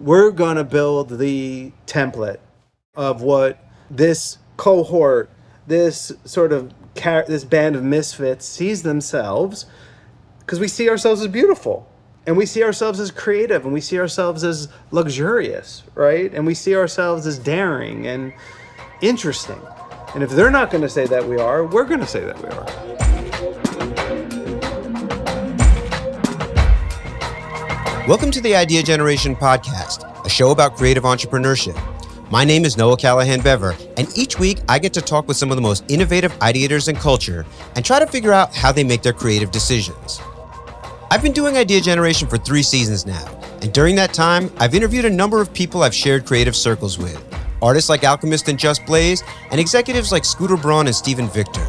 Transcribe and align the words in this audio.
we're 0.00 0.30
going 0.30 0.56
to 0.56 0.64
build 0.64 1.18
the 1.18 1.72
template 1.86 2.38
of 2.94 3.22
what 3.22 3.58
this 3.90 4.38
cohort, 4.56 5.30
this 5.66 6.12
sort 6.24 6.52
of 6.52 6.72
car- 6.94 7.24
this 7.26 7.44
band 7.44 7.76
of 7.76 7.82
misfits 7.82 8.46
sees 8.46 8.82
themselves 8.82 9.66
because 10.40 10.60
we 10.60 10.68
see 10.68 10.88
ourselves 10.88 11.20
as 11.22 11.28
beautiful 11.28 11.88
and 12.26 12.36
we 12.36 12.46
see 12.46 12.62
ourselves 12.62 13.00
as 13.00 13.10
creative 13.10 13.64
and 13.64 13.72
we 13.72 13.80
see 13.80 13.98
ourselves 13.98 14.44
as 14.44 14.68
luxurious, 14.90 15.82
right? 15.94 16.32
And 16.32 16.46
we 16.46 16.54
see 16.54 16.74
ourselves 16.74 17.26
as 17.26 17.38
daring 17.38 18.06
and 18.06 18.32
interesting. 19.00 19.60
And 20.14 20.22
if 20.22 20.30
they're 20.30 20.50
not 20.50 20.70
going 20.70 20.82
to 20.82 20.88
say 20.88 21.06
that 21.06 21.26
we 21.26 21.38
are, 21.38 21.64
we're 21.64 21.84
going 21.84 22.00
to 22.00 22.06
say 22.06 22.20
that 22.20 22.40
we 22.40 22.48
are. 22.48 22.93
Welcome 28.06 28.30
to 28.32 28.42
the 28.42 28.54
Idea 28.54 28.82
Generation 28.82 29.34
Podcast, 29.34 30.26
a 30.26 30.28
show 30.28 30.50
about 30.50 30.76
creative 30.76 31.04
entrepreneurship. 31.04 31.80
My 32.30 32.44
name 32.44 32.66
is 32.66 32.76
Noah 32.76 32.98
Callahan 32.98 33.40
Bever, 33.40 33.74
and 33.96 34.06
each 34.14 34.38
week 34.38 34.58
I 34.68 34.78
get 34.78 34.92
to 34.92 35.00
talk 35.00 35.26
with 35.26 35.38
some 35.38 35.50
of 35.50 35.56
the 35.56 35.62
most 35.62 35.84
innovative 35.88 36.30
ideators 36.40 36.90
in 36.90 36.96
culture 36.96 37.46
and 37.74 37.82
try 37.82 37.98
to 37.98 38.06
figure 38.06 38.34
out 38.34 38.54
how 38.54 38.72
they 38.72 38.84
make 38.84 39.00
their 39.00 39.14
creative 39.14 39.50
decisions. 39.50 40.20
I've 41.10 41.22
been 41.22 41.32
doing 41.32 41.56
Idea 41.56 41.80
Generation 41.80 42.28
for 42.28 42.36
three 42.36 42.62
seasons 42.62 43.06
now, 43.06 43.40
and 43.62 43.72
during 43.72 43.94
that 43.94 44.12
time, 44.12 44.52
I've 44.58 44.74
interviewed 44.74 45.06
a 45.06 45.10
number 45.10 45.40
of 45.40 45.54
people 45.54 45.82
I've 45.82 45.94
shared 45.94 46.26
creative 46.26 46.54
circles 46.54 46.98
with 46.98 47.18
artists 47.62 47.88
like 47.88 48.04
Alchemist 48.04 48.48
and 48.48 48.58
Just 48.58 48.84
Blaze, 48.84 49.22
and 49.50 49.58
executives 49.58 50.12
like 50.12 50.26
Scooter 50.26 50.58
Braun 50.58 50.88
and 50.88 50.94
Steven 50.94 51.28
Victor. 51.28 51.66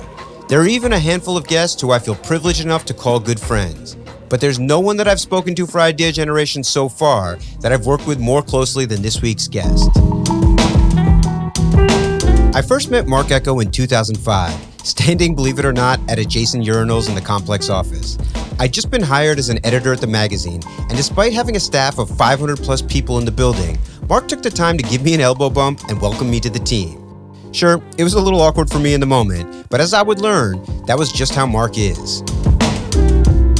There 0.49 0.59
are 0.59 0.67
even 0.67 0.91
a 0.91 0.99
handful 0.99 1.37
of 1.37 1.47
guests 1.47 1.81
who 1.81 1.91
I 1.91 1.99
feel 1.99 2.15
privileged 2.15 2.59
enough 2.59 2.83
to 2.85 2.93
call 2.93 3.21
good 3.21 3.39
friends. 3.39 3.95
But 4.29 4.41
there's 4.41 4.59
no 4.59 4.79
one 4.79 4.97
that 4.97 5.07
I've 5.07 5.19
spoken 5.19 5.53
to 5.55 5.67
for 5.67 5.79
Idea 5.79 6.11
Generation 6.11 6.63
so 6.63 6.89
far 6.89 7.37
that 7.61 7.71
I've 7.71 7.85
worked 7.85 8.07
with 8.07 8.19
more 8.19 8.41
closely 8.41 8.85
than 8.85 9.01
this 9.01 9.21
week's 9.21 9.47
guest. 9.47 9.89
I 12.55 12.61
first 12.61 12.89
met 12.89 13.05
Marc 13.05 13.31
Ecko 13.31 13.59
in 13.59 13.69
2005, 13.69 14.81
standing, 14.83 15.35
believe 15.35 15.59
it 15.59 15.65
or 15.65 15.73
not, 15.73 15.99
at 16.09 16.19
adjacent 16.19 16.65
urinals 16.65 17.09
in 17.09 17.15
the 17.15 17.21
complex 17.21 17.69
office. 17.69 18.17
I'd 18.59 18.73
just 18.73 18.89
been 18.89 19.03
hired 19.03 19.37
as 19.37 19.49
an 19.49 19.59
editor 19.65 19.91
at 19.91 19.99
the 19.99 20.07
magazine, 20.07 20.61
and 20.79 20.91
despite 20.91 21.33
having 21.33 21.57
a 21.57 21.59
staff 21.59 21.99
of 21.99 22.09
500 22.17 22.57
plus 22.57 22.81
people 22.81 23.19
in 23.19 23.25
the 23.25 23.31
building, 23.31 23.77
Marc 24.07 24.29
took 24.29 24.41
the 24.41 24.49
time 24.49 24.77
to 24.77 24.83
give 24.83 25.03
me 25.03 25.13
an 25.13 25.19
elbow 25.19 25.49
bump 25.49 25.81
and 25.89 26.01
welcome 26.01 26.31
me 26.31 26.39
to 26.39 26.49
the 26.49 26.59
team. 26.59 27.01
Sure, 27.51 27.81
it 27.97 28.03
was 28.03 28.13
a 28.13 28.21
little 28.21 28.41
awkward 28.41 28.69
for 28.69 28.79
me 28.79 28.93
in 28.93 29.01
the 29.01 29.05
moment, 29.05 29.67
but 29.69 29.81
as 29.81 29.93
I 29.93 30.01
would 30.01 30.19
learn, 30.19 30.63
that 30.85 30.97
was 30.97 31.11
just 31.11 31.35
how 31.35 31.45
Marc 31.45 31.77
is. 31.77 32.21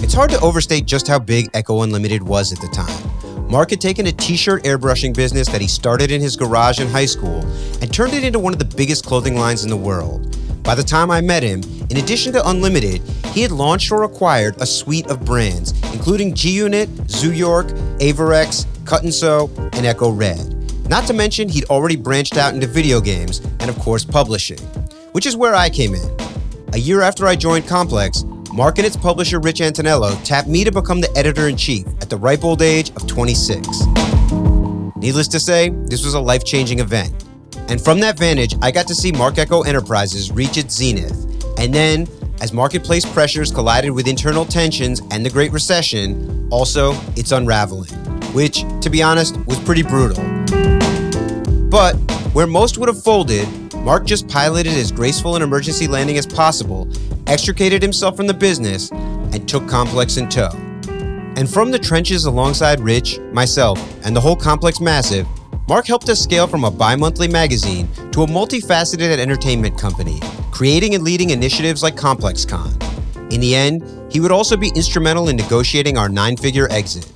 It's 0.05 0.13
hard 0.13 0.29
to 0.29 0.39
overstate 0.41 0.85
just 0.85 1.07
how 1.07 1.17
big 1.17 1.49
Ecko 1.55 1.81
Unlimited 1.81 2.21
was 2.21 2.53
at 2.53 2.61
the 2.61 2.67
time. 2.67 3.49
Marc 3.49 3.71
had 3.71 3.81
taken 3.81 4.05
a 4.05 4.11
t 4.11 4.37
shirt 4.37 4.63
airbrushing 4.63 5.15
business 5.15 5.47
that 5.47 5.61
he 5.61 5.67
started 5.67 6.11
in 6.11 6.21
his 6.21 6.35
garage 6.35 6.79
in 6.79 6.87
high 6.87 7.07
school 7.07 7.41
and 7.81 7.91
turned 7.91 8.13
it 8.13 8.23
into 8.23 8.37
one 8.37 8.53
of 8.53 8.59
the 8.59 8.75
biggest 8.77 9.03
clothing 9.03 9.35
lines 9.35 9.63
in 9.63 9.69
the 9.71 9.75
world. 9.75 10.37
By 10.61 10.75
the 10.75 10.83
time 10.83 11.09
I 11.09 11.21
met 11.21 11.41
him, 11.41 11.63
in 11.89 11.97
addition 11.97 12.33
to 12.33 12.47
Unlimited, 12.47 13.01
he 13.33 13.41
had 13.41 13.51
launched 13.51 13.91
or 13.91 14.03
acquired 14.03 14.61
a 14.61 14.65
suite 14.67 15.07
of 15.07 15.25
brands, 15.25 15.71
including 15.91 16.35
G 16.35 16.51
Unit, 16.51 16.87
Zoo 17.09 17.33
York, 17.33 17.69
Avirex, 17.97 18.67
Cut 18.85 19.01
and 19.01 19.11
Sew, 19.11 19.49
and 19.73 19.87
Ecko 19.87 20.11
Red. 20.11 20.87
Not 20.87 21.07
to 21.07 21.13
mention, 21.13 21.49
he'd 21.49 21.65
already 21.65 21.95
branched 21.95 22.37
out 22.37 22.53
into 22.53 22.67
video 22.67 23.01
games 23.01 23.39
and, 23.59 23.71
of 23.71 23.79
course, 23.79 24.05
publishing, 24.05 24.59
which 25.13 25.25
is 25.25 25.35
where 25.35 25.55
I 25.55 25.71
came 25.71 25.95
in. 25.95 26.15
A 26.73 26.77
year 26.77 27.01
after 27.01 27.25
I 27.25 27.35
joined 27.35 27.67
Complex, 27.67 28.23
Marc 28.55 28.77
and 28.77 28.87
its 28.87 28.95
publisher 28.95 29.41
Rich 29.41 29.59
Antonello 29.59 30.15
tapped 30.23 30.47
me 30.47 30.63
to 30.63 30.71
become 30.71 31.01
the 31.01 31.11
editor 31.17 31.49
in 31.49 31.57
chief 31.57 31.85
at 31.99 32.09
the 32.09 32.15
ripe 32.15 32.45
old 32.45 32.61
age 32.61 32.89
of 32.91 33.05
26. 33.05 33.67
Needless 34.95 35.27
to 35.27 35.41
say, 35.41 35.71
this 35.87 36.05
was 36.05 36.13
a 36.13 36.19
life 36.21 36.45
changing 36.45 36.79
event. 36.79 37.25
And 37.67 37.81
from 37.81 37.99
that 37.99 38.17
vantage, 38.17 38.55
I 38.61 38.71
got 38.71 38.87
to 38.87 38.95
see 38.95 39.11
Marc 39.11 39.37
Ecko 39.37 39.63
Enterprises 39.63 40.31
reach 40.31 40.55
its 40.55 40.73
zenith. 40.73 41.25
And 41.59 41.73
then, 41.73 42.07
as 42.39 42.53
marketplace 42.53 43.05
pressures 43.05 43.51
collided 43.51 43.91
with 43.91 44.07
internal 44.07 44.45
tensions 44.45 45.01
and 45.11 45.25
the 45.25 45.29
Great 45.29 45.51
Recession, 45.51 46.47
also 46.49 46.93
its 47.17 47.33
unraveling, 47.33 47.91
which, 48.33 48.63
to 48.79 48.89
be 48.89 49.03
honest, 49.03 49.35
was 49.47 49.59
pretty 49.59 49.83
brutal. 49.83 50.23
But 51.67 51.95
where 52.31 52.47
most 52.47 52.77
would 52.77 52.87
have 52.87 53.03
folded, 53.03 53.49
Marc 53.85 54.03
just 54.03 54.27
piloted 54.27 54.73
as 54.73 54.91
graceful 54.91 55.35
an 55.35 55.43
emergency 55.43 55.87
landing 55.87 56.17
as 56.17 56.25
possible, 56.25 56.87
extricated 57.27 57.83
himself 57.83 58.17
from 58.17 58.25
the 58.25 58.33
business, 58.33 58.89
and 58.89 59.47
took 59.47 59.67
Complex 59.67 60.17
in 60.17 60.27
tow. 60.27 60.49
And 61.37 61.47
from 61.47 61.69
the 61.69 61.77
trenches 61.77 62.25
alongside 62.25 62.79
Rich, 62.79 63.19
myself, 63.31 63.77
and 64.03 64.15
the 64.15 64.19
whole 64.19 64.35
Complex 64.35 64.81
Massive, 64.81 65.27
Marc 65.67 65.85
helped 65.85 66.09
us 66.09 66.19
scale 66.19 66.47
from 66.47 66.63
a 66.63 66.71
bi 66.71 66.95
monthly 66.95 67.27
magazine 67.27 67.87
to 68.11 68.23
a 68.23 68.25
multifaceted 68.25 69.19
entertainment 69.19 69.77
company, 69.77 70.19
creating 70.49 70.95
and 70.95 71.03
leading 71.03 71.29
initiatives 71.29 71.83
like 71.83 71.95
ComplexCon. 71.95 72.81
In 73.31 73.39
the 73.39 73.53
end, 73.53 73.83
he 74.11 74.19
would 74.19 74.31
also 74.31 74.57
be 74.57 74.71
instrumental 74.75 75.29
in 75.29 75.35
negotiating 75.35 75.95
our 75.95 76.09
nine 76.09 76.37
figure 76.37 76.67
exit. 76.71 77.07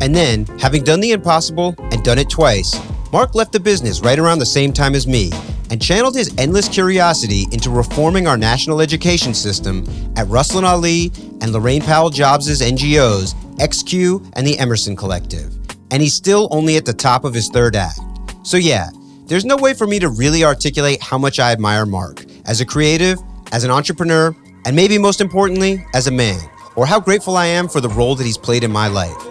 And 0.00 0.14
then, 0.14 0.46
having 0.58 0.82
done 0.82 1.00
the 1.00 1.12
impossible 1.12 1.74
and 1.92 2.02
done 2.02 2.18
it 2.18 2.30
twice, 2.30 2.74
Marc 3.12 3.34
left 3.34 3.52
the 3.52 3.60
business 3.60 4.00
right 4.00 4.18
around 4.18 4.38
the 4.38 4.46
same 4.46 4.72
time 4.72 4.94
as 4.94 5.06
me 5.06 5.30
and 5.70 5.80
channeled 5.80 6.14
his 6.14 6.34
endless 6.36 6.68
curiosity 6.68 7.46
into 7.52 7.70
reforming 7.70 8.26
our 8.26 8.36
national 8.36 8.80
education 8.80 9.32
system 9.32 9.84
at 10.16 10.26
Russlynn 10.26 10.64
Ali 10.64 11.06
and 11.40 11.52
Laurene 11.54 11.82
Powell 11.82 12.10
Jobs' 12.10 12.60
NGOs, 12.60 13.34
XQ, 13.56 14.32
and 14.34 14.46
the 14.46 14.58
Emerson 14.58 14.96
Collective. 14.96 15.54
And 15.90 16.02
he's 16.02 16.14
still 16.14 16.48
only 16.50 16.76
at 16.76 16.84
the 16.84 16.92
top 16.92 17.24
of 17.24 17.32
his 17.32 17.48
third 17.48 17.76
act. 17.76 18.00
So, 18.42 18.56
yeah, 18.56 18.90
there's 19.26 19.44
no 19.44 19.56
way 19.56 19.74
for 19.74 19.86
me 19.86 19.98
to 20.00 20.08
really 20.08 20.44
articulate 20.44 21.00
how 21.02 21.16
much 21.16 21.38
I 21.38 21.52
admire 21.52 21.86
Marc 21.86 22.24
as 22.46 22.60
a 22.60 22.66
creative, 22.66 23.18
as 23.52 23.64
an 23.64 23.70
entrepreneur, 23.70 24.34
and 24.66 24.74
maybe 24.76 24.98
most 24.98 25.20
importantly, 25.20 25.84
as 25.94 26.06
a 26.06 26.10
man, 26.10 26.40
or 26.74 26.86
how 26.86 27.00
grateful 27.00 27.36
I 27.36 27.46
am 27.46 27.68
for 27.68 27.80
the 27.80 27.88
role 27.88 28.14
that 28.16 28.24
he's 28.24 28.38
played 28.38 28.64
in 28.64 28.72
my 28.72 28.88
life. 28.88 29.29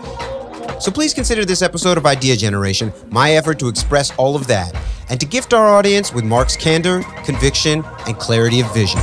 So 0.79 0.91
please 0.91 1.13
consider 1.13 1.43
this 1.43 1.61
episode 1.61 1.97
of 1.97 2.05
Idea 2.05 2.37
Generation 2.37 2.93
my 3.09 3.31
effort 3.31 3.59
to 3.59 3.67
express 3.67 4.15
all 4.15 4.37
of 4.37 4.47
that 4.47 4.73
and 5.09 5.19
to 5.19 5.25
gift 5.25 5.53
our 5.53 5.67
audience 5.67 6.13
with 6.13 6.23
Marc's 6.23 6.55
candor, 6.55 7.01
conviction, 7.25 7.83
and 8.07 8.17
clarity 8.17 8.61
of 8.61 8.73
vision. 8.73 9.01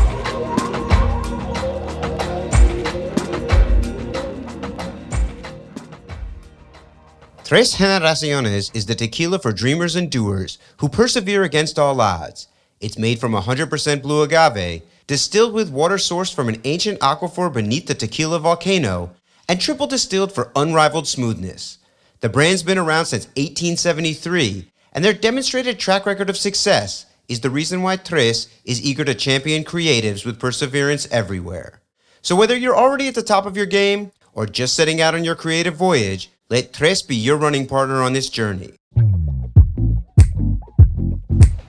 Tres 7.45 7.75
Generaciones 7.75 8.75
is 8.75 8.87
the 8.87 8.95
tequila 8.95 9.39
for 9.39 9.53
dreamers 9.53 9.97
and 9.97 10.11
doers 10.11 10.57
who 10.79 10.89
persevere 10.89 11.43
against 11.43 11.79
all 11.79 12.01
odds. 12.01 12.49
It's 12.81 12.99
made 12.99 13.21
from 13.21 13.33
100% 13.33 14.03
blue 14.03 14.23
agave, 14.23 14.83
distilled 15.07 15.53
with 15.53 15.71
water 15.71 15.97
sourced 15.97 16.35
from 16.35 16.49
an 16.49 16.61
ancient 16.65 17.01
aquifer 17.01 17.53
beneath 17.53 17.87
the 17.87 17.95
tequila 17.95 18.39
volcano, 18.39 19.15
and 19.49 19.61
triple 19.61 19.87
distilled 19.87 20.33
for 20.33 20.51
unrivaled 20.57 21.07
smoothness. 21.07 21.79
The 22.21 22.29
brand's 22.29 22.63
been 22.63 22.79
around 22.79 23.07
since 23.07 23.27
1873, 23.37 24.71
and 24.93 25.05
their 25.05 25.13
demonstrated 25.13 25.79
track 25.79 26.07
record 26.07 26.31
of 26.31 26.37
success 26.37 27.07
is 27.29 27.41
the 27.41 27.51
reason 27.51 27.83
why 27.83 27.97
Tres 27.97 28.49
is 28.65 28.83
eager 28.83 29.05
to 29.05 29.15
champion 29.15 29.65
creatives 29.65 30.25
with 30.25 30.41
perseverance 30.41 31.07
everywhere. 31.11 31.81
So 32.23 32.35
whether 32.35 32.57
you're 32.57 32.77
already 32.77 33.09
at 33.09 33.15
the 33.15 33.23
top 33.23 33.47
of 33.47 33.57
your 33.57 33.67
game 33.67 34.13
or 34.33 34.47
just 34.47 34.75
setting 34.75 35.01
out 35.01 35.15
on 35.15 35.25
your 35.25 35.35
creative 35.35 35.75
voyage, 35.75 36.31
let 36.49 36.73
Tres 36.73 37.03
be 37.03 37.17
your 37.17 37.37
running 37.37 37.67
partner 37.67 38.03
on 38.03 38.13
this 38.13 38.29
journey. 38.29 38.75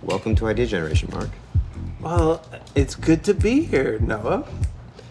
Welcome 0.01 0.35
to 0.35 0.47
Idea 0.47 0.67
Generation, 0.67 1.09
Marc. 1.11 1.29
Well, 1.99 2.43
it's 2.75 2.95
good 2.95 3.23
to 3.25 3.33
be 3.33 3.63
here, 3.63 3.99
Noah. 3.99 4.47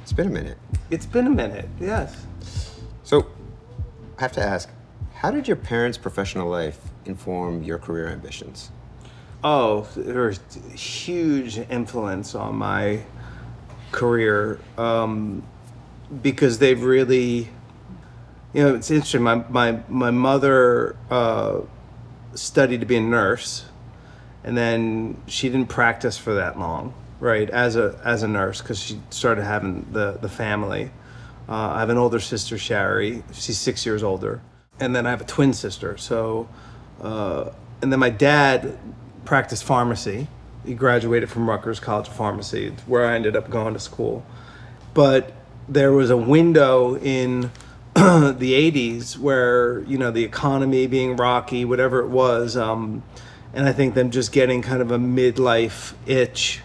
It's 0.02 0.12
been 0.12 0.28
a 0.28 0.30
minute. 0.30 0.58
It's 0.90 1.06
been 1.06 1.26
a 1.26 1.30
minute, 1.30 1.68
yes. 1.80 2.26
I 4.18 4.22
have 4.22 4.32
to 4.32 4.42
ask, 4.42 4.70
how 5.16 5.30
did 5.30 5.46
your 5.46 5.56
parents' 5.56 5.98
professional 5.98 6.48
life 6.48 6.78
inform 7.04 7.62
your 7.62 7.78
career 7.78 8.08
ambitions? 8.08 8.70
Oh, 9.44 9.86
there's 9.94 10.40
huge 10.74 11.58
influence 11.58 12.34
on 12.34 12.56
my 12.56 13.02
career 13.92 14.58
um, 14.78 15.42
because 16.22 16.58
they've 16.58 16.82
really, 16.82 17.48
you 18.54 18.62
know, 18.62 18.74
it's 18.74 18.90
interesting. 18.90 19.22
My 19.22 19.44
my 19.48 19.80
my 19.88 20.10
mother 20.10 20.96
uh, 21.10 21.60
studied 22.34 22.80
to 22.80 22.86
be 22.86 22.96
a 22.96 23.00
nurse, 23.00 23.66
and 24.42 24.56
then 24.56 25.20
she 25.26 25.48
didn't 25.48 25.68
practice 25.68 26.16
for 26.16 26.34
that 26.34 26.58
long, 26.58 26.94
right? 27.20 27.48
As 27.50 27.76
a 27.76 28.00
as 28.02 28.22
a 28.22 28.28
nurse, 28.28 28.62
because 28.62 28.82
she 28.82 29.00
started 29.10 29.44
having 29.44 29.86
the 29.92 30.18
the 30.20 30.28
family. 30.28 30.90
Uh, 31.48 31.74
I 31.74 31.80
have 31.80 31.90
an 31.90 31.96
older 31.96 32.20
sister, 32.20 32.58
Shari. 32.58 33.22
She's 33.32 33.58
six 33.58 33.86
years 33.86 34.02
older, 34.02 34.40
and 34.80 34.94
then 34.94 35.06
I 35.06 35.10
have 35.10 35.20
a 35.20 35.24
twin 35.24 35.52
sister. 35.52 35.96
So, 35.96 36.48
uh, 37.00 37.50
and 37.82 37.92
then 37.92 38.00
my 38.00 38.10
dad 38.10 38.78
practiced 39.24 39.64
pharmacy. 39.64 40.28
He 40.64 40.74
graduated 40.74 41.30
from 41.30 41.48
Rutgers 41.48 41.78
College 41.78 42.08
of 42.08 42.14
Pharmacy, 42.14 42.74
where 42.86 43.06
I 43.06 43.14
ended 43.14 43.36
up 43.36 43.48
going 43.48 43.74
to 43.74 43.80
school. 43.80 44.26
But 44.94 45.32
there 45.68 45.92
was 45.92 46.10
a 46.10 46.16
window 46.16 46.96
in 46.96 47.50
the 47.94 48.70
80s 48.70 49.16
where 49.16 49.80
you 49.80 49.98
know 49.98 50.10
the 50.10 50.22
economy 50.24 50.86
being 50.86 51.16
rocky 51.16 51.64
whatever 51.64 52.00
it 52.00 52.08
was 52.08 52.56
um, 52.56 53.02
and 53.54 53.66
i 53.66 53.72
think 53.72 53.94
them 53.94 54.10
just 54.10 54.32
getting 54.32 54.60
kind 54.62 54.82
of 54.82 54.90
a 54.90 54.98
midlife 54.98 55.94
itch 56.06 56.60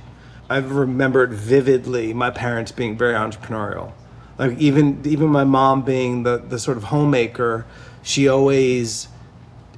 i 0.49 0.57
remembered 0.57 1.33
vividly 1.33 2.13
my 2.13 2.29
parents 2.29 2.71
being 2.71 2.97
very 2.97 3.13
entrepreneurial 3.13 3.93
like 4.37 4.57
even 4.57 5.01
even 5.05 5.27
my 5.27 5.43
mom 5.43 5.81
being 5.83 6.23
the 6.23 6.37
the 6.37 6.59
sort 6.59 6.77
of 6.77 6.85
homemaker 6.85 7.65
she 8.03 8.27
always 8.27 9.07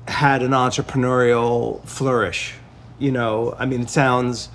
had 0.08 0.42
an 0.42 0.52
entrepreneurial 0.52 1.84
flourish 1.86 2.56
you 3.00 3.12
know 3.12 3.56
i 3.60 3.66
mean 3.66 3.82
it 3.82 3.90
sounds 3.90 4.50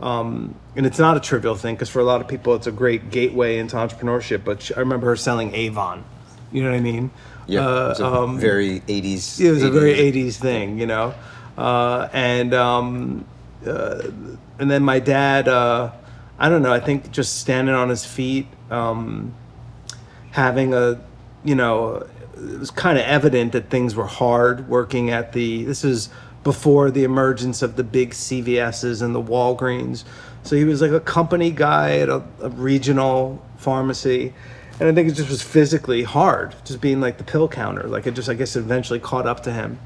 um, 0.00 0.54
and 0.76 0.86
it's 0.86 0.98
not 0.98 1.16
a 1.16 1.20
trivial 1.20 1.54
thing 1.54 1.74
because 1.76 1.88
for 1.88 2.00
a 2.00 2.04
lot 2.04 2.20
of 2.20 2.28
people 2.28 2.54
it's 2.54 2.66
a 2.66 2.72
great 2.72 3.10
gateway 3.10 3.58
into 3.58 3.76
entrepreneurship 3.76 4.44
but 4.44 4.60
she, 4.62 4.74
i 4.74 4.80
remember 4.80 5.06
her 5.06 5.16
selling 5.16 5.54
avon 5.54 6.04
you 6.54 6.62
know 6.62 6.70
what 6.70 6.76
I 6.76 6.80
mean? 6.80 7.10
Yeah, 7.46 7.66
Uh, 7.66 8.22
um, 8.22 8.38
very 8.38 8.80
80s. 8.80 9.40
it 9.40 9.50
was 9.50 9.64
a 9.64 9.70
very 9.70 9.92
80s. 9.94 10.26
80s 10.28 10.36
thing, 10.36 10.78
you 10.78 10.86
know? 10.86 11.12
Uh, 11.58 12.08
and, 12.12 12.54
um, 12.54 13.24
uh, 13.66 14.02
and 14.60 14.70
then 14.70 14.82
my 14.84 15.00
dad, 15.00 15.48
uh, 15.48 15.90
I 16.38 16.48
don't 16.48 16.62
know, 16.62 16.72
I 16.72 16.78
think 16.80 17.10
just 17.10 17.40
standing 17.40 17.74
on 17.74 17.88
his 17.88 18.04
feet, 18.04 18.46
um, 18.70 19.34
having 20.34 20.74
a, 20.74 21.00
you 21.44 21.54
know, 21.54 22.04
it 22.36 22.58
was 22.58 22.72
kind 22.72 22.98
of 22.98 23.04
evident 23.04 23.52
that 23.52 23.70
things 23.70 23.94
were 23.94 24.06
hard 24.06 24.68
working 24.68 25.10
at 25.10 25.32
the, 25.32 25.62
this 25.62 25.84
is 25.84 26.08
before 26.42 26.90
the 26.90 27.04
emergence 27.04 27.62
of 27.62 27.76
the 27.76 27.84
big 27.84 28.10
CVS's 28.10 29.00
and 29.00 29.14
the 29.14 29.22
Walgreens. 29.22 30.02
So 30.42 30.56
he 30.56 30.64
was 30.64 30.82
like 30.82 30.90
a 30.90 30.98
company 30.98 31.52
guy 31.52 31.98
at 31.98 32.08
a, 32.08 32.24
a 32.40 32.48
regional 32.48 33.40
pharmacy. 33.58 34.34
And 34.80 34.88
I 34.88 34.92
think 34.92 35.08
it 35.08 35.14
just 35.14 35.30
was 35.30 35.40
physically 35.40 36.02
hard, 36.02 36.56
just 36.64 36.80
being 36.80 37.00
like 37.00 37.18
the 37.18 37.24
pill 37.24 37.46
counter. 37.46 37.84
Like 37.84 38.08
it 38.08 38.14
just, 38.14 38.28
I 38.28 38.34
guess, 38.34 38.56
eventually 38.56 38.98
caught 38.98 39.28
up 39.28 39.44
to 39.44 39.52
him. 39.52 39.78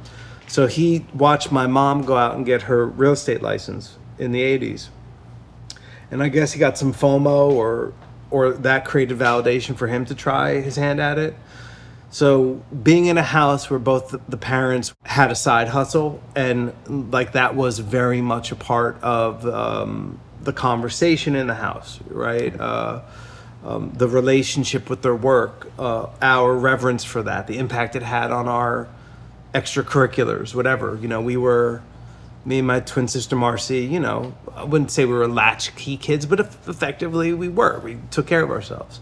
So 0.46 0.66
he 0.66 1.04
watched 1.12 1.52
my 1.52 1.66
mom 1.66 2.06
go 2.06 2.16
out 2.16 2.36
and 2.36 2.46
get 2.46 2.62
her 2.62 2.86
real 2.86 3.12
estate 3.12 3.42
license 3.42 3.98
in 4.18 4.32
the 4.32 4.40
80s 4.40 4.88
and 6.10 6.22
I 6.22 6.28
guess 6.28 6.52
he 6.52 6.58
got 6.58 6.78
some 6.78 6.92
FOMO 6.92 7.50
or 7.52 7.92
or 8.30 8.52
that 8.52 8.84
created 8.84 9.18
validation 9.18 9.76
for 9.76 9.86
him 9.86 10.04
to 10.06 10.14
try 10.14 10.60
his 10.60 10.76
hand 10.76 11.00
at 11.00 11.18
it. 11.18 11.34
So 12.10 12.62
being 12.82 13.06
in 13.06 13.18
a 13.18 13.22
house 13.22 13.68
where 13.68 13.78
both 13.78 14.16
the- 14.28 14.36
parents 14.36 14.94
had 15.04 15.30
a 15.30 15.34
side 15.34 15.68
hustle 15.68 16.22
and 16.34 16.72
like 17.12 17.32
that 17.32 17.54
was 17.54 17.80
very 17.80 18.22
much 18.22 18.50
a 18.50 18.56
part 18.56 19.02
of 19.02 19.46
um, 19.46 20.18
the 20.42 20.52
conversation 20.52 21.36
in 21.36 21.46
the 21.46 21.54
house, 21.54 22.00
right? 22.08 22.58
Uh, 22.58 23.02
um, 23.64 23.92
the 23.94 24.08
relationship 24.08 24.88
with 24.88 25.02
their 25.02 25.16
work, 25.16 25.70
uh, 25.78 26.06
our 26.22 26.54
reverence 26.54 27.04
for 27.04 27.22
that, 27.24 27.46
the 27.46 27.58
impact 27.58 27.96
it 27.96 28.02
had 28.02 28.30
on 28.30 28.48
our 28.48 28.88
extracurriculars, 29.54 30.54
whatever. 30.54 30.96
You 31.00 31.08
know, 31.08 31.20
we 31.20 31.36
were 31.36 31.82
me 32.48 32.58
and 32.58 32.66
my 32.66 32.80
twin 32.80 33.06
sister 33.06 33.36
Marcy, 33.36 33.80
you 33.80 34.00
know, 34.00 34.32
I 34.54 34.64
wouldn't 34.64 34.90
say 34.90 35.04
we 35.04 35.12
were 35.12 35.28
latchkey 35.28 35.98
kids, 35.98 36.24
but 36.24 36.40
effectively 36.40 37.34
we 37.34 37.48
were. 37.48 37.78
We 37.80 37.98
took 38.10 38.26
care 38.26 38.42
of 38.42 38.50
ourselves. 38.50 39.00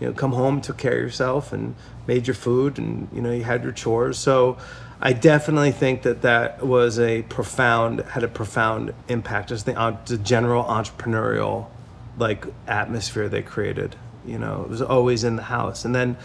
You 0.00 0.06
know, 0.06 0.12
come 0.14 0.32
home, 0.32 0.62
took 0.62 0.78
care 0.78 0.94
of 0.94 1.00
yourself, 1.00 1.52
and 1.52 1.74
made 2.06 2.26
your 2.26 2.34
food, 2.34 2.78
and 2.78 3.08
you 3.12 3.20
know, 3.20 3.30
you 3.30 3.44
had 3.44 3.62
your 3.62 3.72
chores. 3.72 4.18
So, 4.18 4.56
I 4.98 5.12
definitely 5.12 5.72
think 5.72 6.02
that 6.02 6.22
that 6.22 6.66
was 6.66 6.98
a 6.98 7.20
profound, 7.24 8.00
had 8.00 8.24
a 8.24 8.28
profound 8.28 8.94
impact. 9.08 9.50
Just 9.50 9.66
the, 9.66 9.98
the 10.06 10.16
general 10.16 10.64
entrepreneurial, 10.64 11.66
like 12.16 12.46
atmosphere 12.66 13.28
they 13.28 13.42
created. 13.42 13.94
You 14.26 14.38
know, 14.38 14.62
it 14.62 14.70
was 14.70 14.80
always 14.80 15.22
in 15.22 15.36
the 15.36 15.42
house, 15.42 15.84
and 15.84 15.94
then 15.94 16.16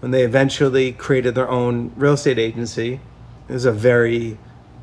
when 0.00 0.10
they 0.10 0.22
eventually 0.22 0.92
created 0.92 1.34
their 1.34 1.50
own 1.50 1.92
real 1.96 2.14
estate 2.14 2.38
agency, 2.38 3.00
it 3.46 3.52
was 3.52 3.66
a 3.66 3.72
very 3.72 4.38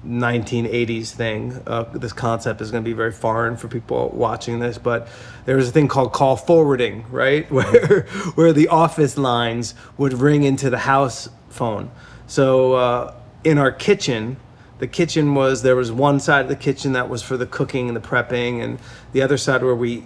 1980s 0.06 1.12
thing. 1.12 1.62
Uh, 1.68 1.84
this 1.84 2.14
concept 2.14 2.62
is 2.62 2.72
going 2.72 2.84
to 2.84 2.90
be 2.90 2.94
very 2.94 3.12
foreign 3.12 3.56
for 3.56 3.68
people 3.68 4.10
watching 4.10 4.60
this, 4.60 4.78
but 4.78 5.08
there 5.46 5.56
was 5.56 5.70
a 5.70 5.72
thing 5.72 5.88
called 5.88 6.12
call 6.12 6.36
forwarding, 6.36 7.06
right, 7.12 7.50
where 7.52 8.04
where 8.36 8.54
the 8.54 8.68
office 8.68 9.18
lines 9.18 9.76
would 9.98 10.14
ring 10.14 10.44
into 10.44 10.70
the 10.70 10.80
house 10.80 11.30
phone. 11.50 11.92
So 12.28 12.74
uh, 12.74 13.16
in 13.44 13.58
our 13.58 13.72
kitchen, 13.72 14.38
the 14.80 14.88
kitchen 14.88 15.36
was 15.36 15.62
there 15.62 15.76
was 15.76 15.92
one 15.92 16.20
side 16.20 16.42
of 16.42 16.50
the 16.50 16.56
kitchen 16.56 16.94
that 16.94 17.08
was 17.08 17.22
for 17.22 17.38
the 17.38 17.46
cooking 17.46 17.88
and 17.88 17.96
the 17.96 18.02
prepping, 18.02 18.64
and 18.64 18.80
the 19.12 19.22
other 19.22 19.38
side 19.38 19.64
where 19.64 19.76
we 19.76 20.04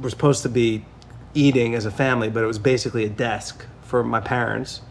were 0.00 0.10
supposed 0.10 0.42
to 0.42 0.48
be 0.48 0.84
eating 1.34 1.74
as 1.74 1.86
a 1.86 1.90
family, 1.90 2.28
but 2.28 2.42
it 2.42 2.46
was 2.46 2.58
basically 2.58 3.04
a 3.04 3.08
desk 3.08 3.64
for 3.82 4.04
my 4.04 4.20
parents, 4.20 4.82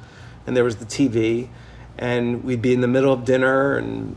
and 0.48 0.58
there 0.58 0.64
was 0.64 0.78
the 0.78 0.86
TV, 0.86 1.50
and 1.98 2.44
we'd 2.44 2.62
be 2.62 2.74
in 2.74 2.82
the 2.82 2.88
middle 2.88 3.14
of 3.14 3.26
dinner 3.26 3.78
and 3.78 4.16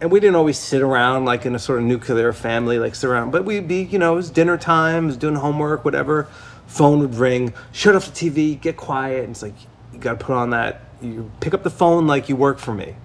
and 0.00 0.10
we 0.10 0.20
didn't 0.20 0.36
always 0.36 0.58
sit 0.58 0.82
around 0.82 1.24
like 1.24 1.46
in 1.46 1.54
a 1.54 1.58
sort 1.58 1.78
of 1.78 1.84
nuclear 1.84 2.32
family 2.32 2.78
like 2.78 2.94
sit 2.94 3.08
around 3.08 3.30
but 3.30 3.44
we'd 3.44 3.68
be 3.68 3.82
you 3.82 3.98
know 3.98 4.12
it 4.14 4.16
was 4.16 4.30
dinner 4.30 4.56
time 4.58 5.04
it 5.04 5.06
was 5.08 5.16
doing 5.16 5.36
homework 5.36 5.84
whatever. 5.84 6.28
Phone 6.66 7.00
would 7.00 7.14
ring 7.14 7.52
shut 7.72 7.94
off 7.94 8.12
the 8.12 8.30
tv 8.30 8.60
get 8.60 8.76
quiet 8.76 9.20
and 9.24 9.30
it's 9.30 9.42
like 9.42 9.54
you 9.92 9.98
gotta 9.98 10.18
put 10.18 10.34
on 10.34 10.50
that 10.50 10.80
you 11.00 11.30
pick 11.40 11.54
up 11.54 11.62
the 11.62 11.70
phone 11.70 12.06
like 12.06 12.28
you 12.28 12.36
work 12.36 12.58
for 12.58 12.74
me. 12.74 12.96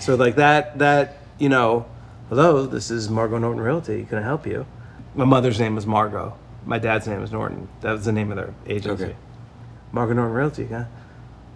So 0.00 0.14
like 0.14 0.36
that 0.36 0.78
that 0.78 1.18
you 1.38 1.48
know 1.48 1.86
hello 2.28 2.66
this 2.66 2.90
is 2.90 3.10
margot 3.10 3.38
norton 3.38 3.60
realty 3.60 4.04
can 4.04 4.18
i 4.18 4.22
help 4.22 4.46
you? 4.46 4.66
My 5.14 5.24
mother's 5.24 5.58
name 5.58 5.74
was 5.74 5.86
margot. 5.86 6.36
My 6.64 6.78
dad's 6.78 7.08
name 7.08 7.20
was 7.20 7.32
norton. 7.32 7.68
That 7.80 7.92
was 7.92 8.04
the 8.04 8.12
name 8.12 8.30
of 8.30 8.36
their 8.36 8.54
agency. 8.66 9.04
Okay. 9.04 9.16
margot 9.92 10.14
norton 10.14 10.34
realty 10.34 10.66
huh? 10.66 10.84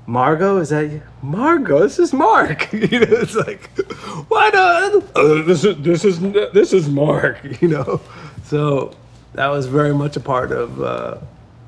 Margot, 0.06 0.58
is 0.58 0.68
that 0.68 0.90
you? 0.90 1.02
Margot, 1.22 1.80
this 1.80 1.98
is 1.98 2.12
Marc. 2.12 2.72
You 2.72 3.00
know, 3.00 3.06
it's 3.10 3.34
like, 3.34 3.70
what? 4.28 4.54
Uh, 4.54 5.00
uh, 5.14 5.42
this 5.44 5.64
is 5.64 5.76
this 5.78 6.04
is 6.04 6.20
this 6.52 6.72
is 6.72 6.88
Marc. 6.88 7.38
You 7.62 7.68
know, 7.68 8.00
so 8.44 8.94
that 9.34 9.48
was 9.48 9.66
very 9.66 9.94
much 9.94 10.16
a 10.16 10.20
part 10.20 10.52
of 10.52 10.82
uh, 10.82 11.18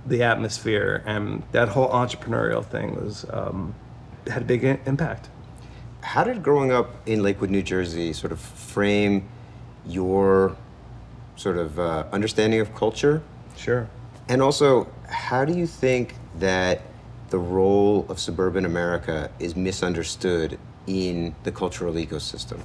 the 0.07 0.23
atmosphere, 0.23 1.03
and 1.07 1.43
that 1.53 1.69
whole 1.69 1.89
entrepreneurial 1.89 2.65
thing 2.65 2.95
was 2.95 3.25
um, 3.31 3.75
had 4.27 4.43
a 4.43 4.45
big 4.45 4.65
impact. 4.65 5.31
How 6.03 6.23
did 6.23 6.43
growing 6.43 6.71
up 6.71 6.95
in 7.07 7.23
Lakewood, 7.23 7.51
New 7.51 7.63
Jersey, 7.63 8.13
sort 8.13 8.33
of 8.33 8.39
frame 8.39 9.29
your 9.87 10.57
sort 11.37 11.57
of 11.57 11.79
uh, 11.79 12.05
understanding 12.13 12.61
of 12.61 12.75
culture? 12.75 13.23
Sure. 13.57 13.89
And 14.29 14.43
also, 14.43 14.89
how 15.09 15.45
do 15.45 15.55
you 15.55 15.67
think 15.67 16.15
that 16.39 16.83
the 17.31 17.39
role 17.39 18.07
of 18.09 18.19
suburban 18.19 18.65
America 18.65 19.31
is 19.39 19.57
misunderstood 19.57 20.59
in 20.87 21.35
the 21.43 21.53
cultural 21.53 21.95
ecosystem? 21.95 22.61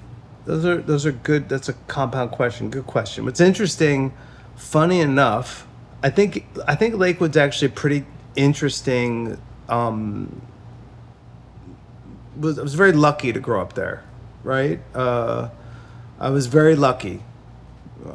Those 0.46 0.66
are 0.66 0.78
those 0.78 1.06
are 1.06 1.12
good. 1.12 1.50
That's 1.50 1.70
a 1.70 1.74
compound 1.88 2.32
question. 2.32 2.70
Good 2.70 2.88
question. 2.88 3.26
What's 3.26 3.40
interesting, 3.40 4.14
funny 4.56 5.00
enough, 5.00 5.68
I 6.04 6.10
think 6.10 6.46
I 6.68 6.76
think 6.76 6.96
Lakewood's 6.96 7.38
actually 7.38 7.70
pretty 7.70 8.06
interesting. 8.36 9.40
Um, 9.70 10.42
was 12.38 12.58
I 12.58 12.64
was 12.64 12.74
very 12.74 12.94
lucky 12.94 13.32
to 13.34 13.40
grow 13.40 13.62
up 13.62 13.74
there, 13.74 14.04
right? 14.44 14.80
Uh, 14.96 15.50
I 16.20 16.30
was 16.30 16.48
very 16.48 16.76
lucky. 16.76 17.24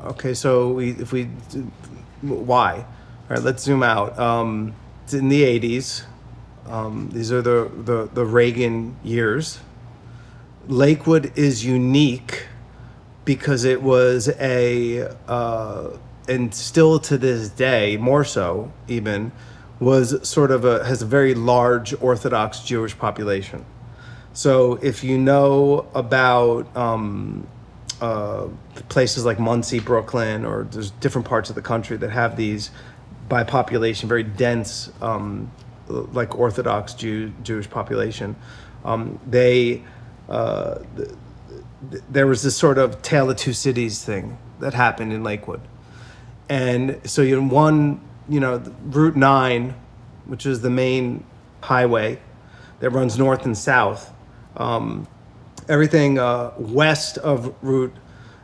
Okay, 0.06 0.34
so 0.34 0.72
we 0.72 0.90
if 0.90 1.12
we 1.12 1.24
why? 2.22 2.78
All 3.28 3.36
right, 3.36 3.42
let's 3.42 3.62
zoom 3.62 3.84
out. 3.84 4.18
Um, 4.18 4.74
it's 5.04 5.14
in 5.14 5.28
the 5.28 5.42
'80s. 5.42 6.04
Um, 6.68 7.10
these 7.12 7.32
are 7.32 7.42
the, 7.42 7.70
the 7.84 8.08
the 8.12 8.24
Reagan 8.24 8.96
years. 9.04 9.60
Lakewood 10.68 11.32
is 11.36 11.64
unique 11.64 12.46
because 13.24 13.64
it 13.64 13.82
was 13.82 14.28
a, 14.40 15.08
uh, 15.28 15.90
and 16.28 16.54
still 16.54 16.98
to 17.00 17.18
this 17.18 17.48
day, 17.50 17.96
more 17.96 18.24
so 18.24 18.72
even, 18.88 19.32
was 19.78 20.26
sort 20.26 20.50
of 20.50 20.64
a, 20.64 20.84
has 20.84 21.02
a 21.02 21.06
very 21.06 21.34
large 21.34 21.94
Orthodox 22.00 22.60
Jewish 22.60 22.98
population. 22.98 23.64
So 24.32 24.74
if 24.74 25.04
you 25.04 25.18
know 25.18 25.88
about 25.94 26.74
um, 26.76 27.46
uh, 28.00 28.48
places 28.88 29.24
like 29.24 29.38
Monsey, 29.38 29.80
Brooklyn, 29.80 30.44
or 30.44 30.64
there's 30.64 30.90
different 30.92 31.26
parts 31.26 31.48
of 31.48 31.56
the 31.56 31.62
country 31.62 31.96
that 31.96 32.10
have 32.10 32.36
these 32.36 32.70
by 33.28 33.42
population 33.42 34.08
very 34.08 34.22
dense, 34.22 34.90
um, 35.00 35.50
like 35.88 36.36
Orthodox 36.38 36.94
Jew, 36.94 37.32
Jewish 37.42 37.68
population. 37.68 38.36
Um, 38.84 39.18
they 39.26 39.82
uh, 40.28 40.78
th- 40.96 41.10
th- 41.90 42.02
there 42.10 42.26
was 42.26 42.42
this 42.42 42.56
sort 42.56 42.78
of 42.78 43.02
tale 43.02 43.30
of 43.30 43.36
two 43.36 43.52
cities 43.52 44.04
thing 44.04 44.38
that 44.60 44.74
happened 44.74 45.12
in 45.12 45.22
Lakewood, 45.22 45.60
and 46.48 47.00
so 47.04 47.22
you 47.22 47.42
one, 47.42 48.00
you 48.28 48.40
know, 48.40 48.58
Route 48.84 49.16
Nine, 49.16 49.74
which 50.26 50.46
is 50.46 50.60
the 50.60 50.70
main 50.70 51.24
highway 51.62 52.18
that 52.80 52.90
runs 52.90 53.18
north 53.18 53.44
and 53.44 53.56
south. 53.56 54.12
Um, 54.56 55.06
everything 55.68 56.18
uh, 56.18 56.52
west 56.58 57.18
of 57.18 57.54
Route 57.62 57.94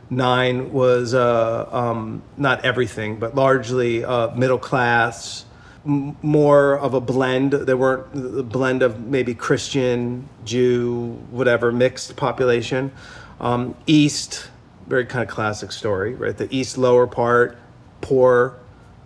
9 0.09 0.71
was 0.71 1.13
uh, 1.13 1.67
um, 1.71 2.21
not 2.37 2.63
everything, 2.65 3.17
but 3.17 3.35
largely 3.35 4.03
uh, 4.03 4.33
middle 4.35 4.57
class, 4.57 5.45
more 5.85 6.77
of 6.79 6.93
a 6.93 7.01
blend. 7.01 7.53
They 7.53 7.73
weren't 7.73 8.39
a 8.39 8.43
blend 8.43 8.81
of 8.83 9.05
maybe 9.05 9.33
Christian, 9.33 10.27
Jew, 10.45 11.21
whatever 11.29 11.71
mixed 11.71 12.15
population. 12.15 12.91
Um, 13.39 13.75
East, 13.85 14.49
very 14.87 15.05
kind 15.05 15.23
of 15.23 15.29
classic 15.29 15.71
story, 15.71 16.15
right? 16.15 16.37
The 16.37 16.53
East 16.55 16.77
lower 16.77 17.07
part, 17.07 17.57
poor. 18.01 18.57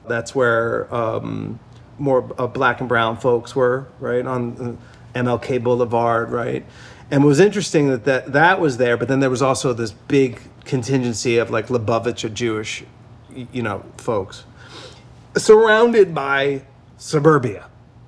That's 0.08 0.36
where 0.36 0.94
um, 0.94 1.60
more 1.98 2.32
uh, 2.38 2.48
black 2.48 2.80
and 2.80 2.88
brown 2.88 3.18
folks 3.18 3.56
were, 3.56 3.88
right 4.00 4.26
on 4.26 4.80
uh, 5.16 5.20
MLK 5.20 5.64
Boulevard, 5.64 6.30
right. 6.32 6.64
And 7.10 7.24
it 7.24 7.28
was 7.28 7.40
interesting 7.40 7.88
that, 7.90 8.06
that 8.06 8.34
that 8.34 8.60
was 8.60 8.78
there, 8.78 8.98
but 8.98 9.08
then 9.08 9.20
there 9.20 9.30
was 9.30 9.42
also 9.42 9.74
this 9.74 9.92
big 9.92 10.40
contingency 10.66 11.38
of 11.38 11.50
like 11.50 11.68
Lubavitcher 11.68 12.32
Jewish, 12.32 12.84
you 13.52 13.64
know, 13.64 13.84
folks 13.98 14.44
surrounded 15.40 16.14
by 16.14 16.62
suburbia 16.98 17.68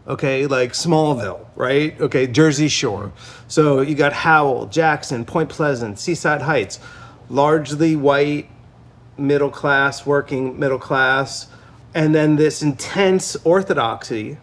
okay? 0.09 0.47
Like 0.47 0.73
smallville 0.73 1.45
right? 1.55 1.99
Okay 2.01 2.27
jersey 2.27 2.67
shore. 2.67 3.13
So 3.47 3.81
you 3.81 3.95
got 3.95 4.11
howell 4.11 4.65
jackson 4.65 5.23
point 5.23 5.49
pleasant 5.49 5.99
seaside 5.99 6.41
heights. 6.41 6.79
Largely 7.29 7.95
white 7.95 8.49
middle 9.17 9.51
class 9.51 10.05
working 10.05 10.59
middle 10.59 10.79
class. 10.79 11.47
And 11.93 12.13
then 12.13 12.35
this 12.35 12.61
intense 12.61 13.35
orthodoxy 13.43 14.37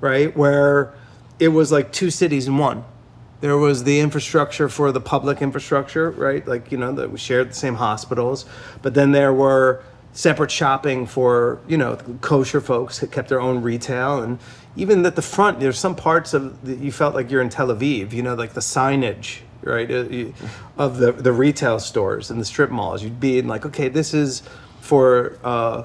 right 0.00 0.34
where 0.36 0.94
it 1.38 1.48
was 1.48 1.70
like 1.70 1.92
two 1.92 2.10
cities 2.10 2.48
in 2.48 2.56
one. 2.56 2.84
There 3.40 3.56
was 3.56 3.84
the 3.84 4.00
infrastructure 4.00 4.68
for 4.68 4.92
the 4.92 5.00
public 5.00 5.40
infrastructure 5.42 6.10
right? 6.10 6.46
Like 6.46 6.72
you 6.72 6.78
know 6.78 6.92
that 6.92 7.10
we 7.10 7.18
shared 7.18 7.50
the 7.50 7.54
same 7.54 7.74
hospitals. 7.74 8.46
But 8.80 8.94
then 8.94 9.12
there 9.12 9.34
were 9.34 9.82
separate 10.12 10.50
shopping 10.50 11.06
for 11.06 11.60
you 11.68 11.78
know 11.78 11.96
kosher 12.20 12.60
folks 12.60 12.98
that 12.98 13.12
kept 13.12 13.28
their 13.28 13.40
own 13.40 13.62
retail. 13.62 14.22
And 14.22 14.38
even 14.76 15.04
at 15.06 15.16
the 15.16 15.22
front 15.22 15.60
there's 15.60 15.78
some 15.78 15.96
parts 15.96 16.34
of 16.34 16.64
the, 16.64 16.74
you 16.74 16.92
felt 16.92 17.14
like 17.14 17.30
you're 17.30 17.42
in 17.42 17.48
tel 17.48 17.68
aviv 17.68 18.12
you 18.12 18.22
know 18.22 18.34
like 18.34 18.52
the 18.52 18.60
signage 18.60 19.40
right 19.62 19.90
uh, 19.90 20.30
of 20.78 20.98
the, 20.98 21.12
the 21.12 21.32
retail 21.32 21.78
stores 21.78 22.30
and 22.30 22.40
the 22.40 22.44
strip 22.44 22.70
malls. 22.70 23.02
You'd 23.02 23.20
be 23.20 23.38
in 23.38 23.48
like 23.48 23.66
okay 23.66 23.88
this 23.88 24.14
is 24.14 24.42
for 24.80 25.38
uh, 25.44 25.84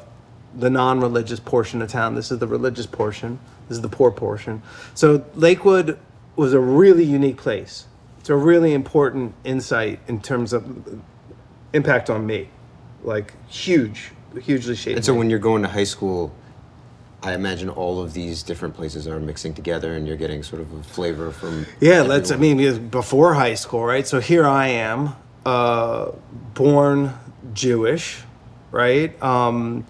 the 0.55 0.69
non-religious 0.69 1.39
portion 1.39 1.81
of 1.81 1.89
town. 1.89 2.15
This 2.15 2.31
is 2.31 2.39
the 2.39 2.47
religious 2.47 2.85
portion. 2.85 3.39
This 3.67 3.77
is 3.77 3.81
the 3.81 3.89
poor 3.89 4.09
portion. 4.09 4.61
So 4.93 5.25
lakewood 5.35 5.99
was 6.35 6.53
a 6.53 6.59
really 6.59 7.03
unique 7.03 7.37
place. 7.37 7.85
It's 8.19 8.29
a 8.29 8.35
really 8.35 8.73
important 8.73 9.35
insight 9.43 9.99
in 10.07 10.21
terms 10.21 10.53
of 10.53 11.01
impact 11.73 12.09
on 12.09 12.25
me. 12.25 12.49
Like 13.03 13.33
huge 13.47 14.11
hugely 14.41 14.75
shaped 14.75 14.97
And 14.97 15.05
so 15.05 15.13
when 15.13 15.29
you're 15.29 15.39
going 15.39 15.61
to 15.61 15.67
high 15.67 15.83
school, 15.83 16.33
I 17.23 17.33
imagine 17.33 17.69
all 17.69 18.01
of 18.01 18.13
these 18.13 18.43
different 18.43 18.75
places 18.75 19.07
are 19.07 19.19
mixing 19.19 19.53
together 19.53 19.95
and 19.95 20.07
you're 20.07 20.17
getting 20.17 20.43
sort 20.43 20.61
of 20.61 20.71
a 20.73 20.83
flavor 20.83 21.31
from. 21.31 21.65
Yeah, 21.79 22.01
let's. 22.01 22.31
I 22.31 22.37
mean, 22.37 22.87
before 22.89 23.33
high 23.33 23.55
school, 23.55 23.83
right? 23.83 24.05
So 24.05 24.19
here 24.19 24.45
I 24.45 24.67
am, 24.67 25.15
uh, 25.45 26.11
born 26.53 27.13
Jewish, 27.53 28.21
right? 28.71 29.21
Um, 29.23 29.85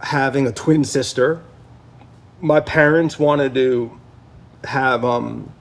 having 0.00 0.46
a 0.46 0.52
twin 0.52 0.84
sister. 0.84 1.42
My 2.40 2.60
parents 2.60 3.18
wanted 3.18 3.54
to 3.54 3.98
have 4.64 5.04
um, 5.04 5.52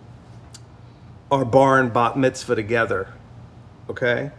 our 1.32 1.46
bar 1.46 1.80
and 1.80 1.92
bat 1.92 2.18
mitzvah 2.18 2.56
together, 2.56 3.14
okay? 3.90 4.32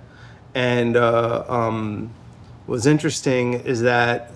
And 0.55 0.97
uh, 0.97 1.45
um, 1.49 2.15
what's 2.67 2.87
interesting 2.87 3.55
is 3.55 3.83
that 3.83 4.31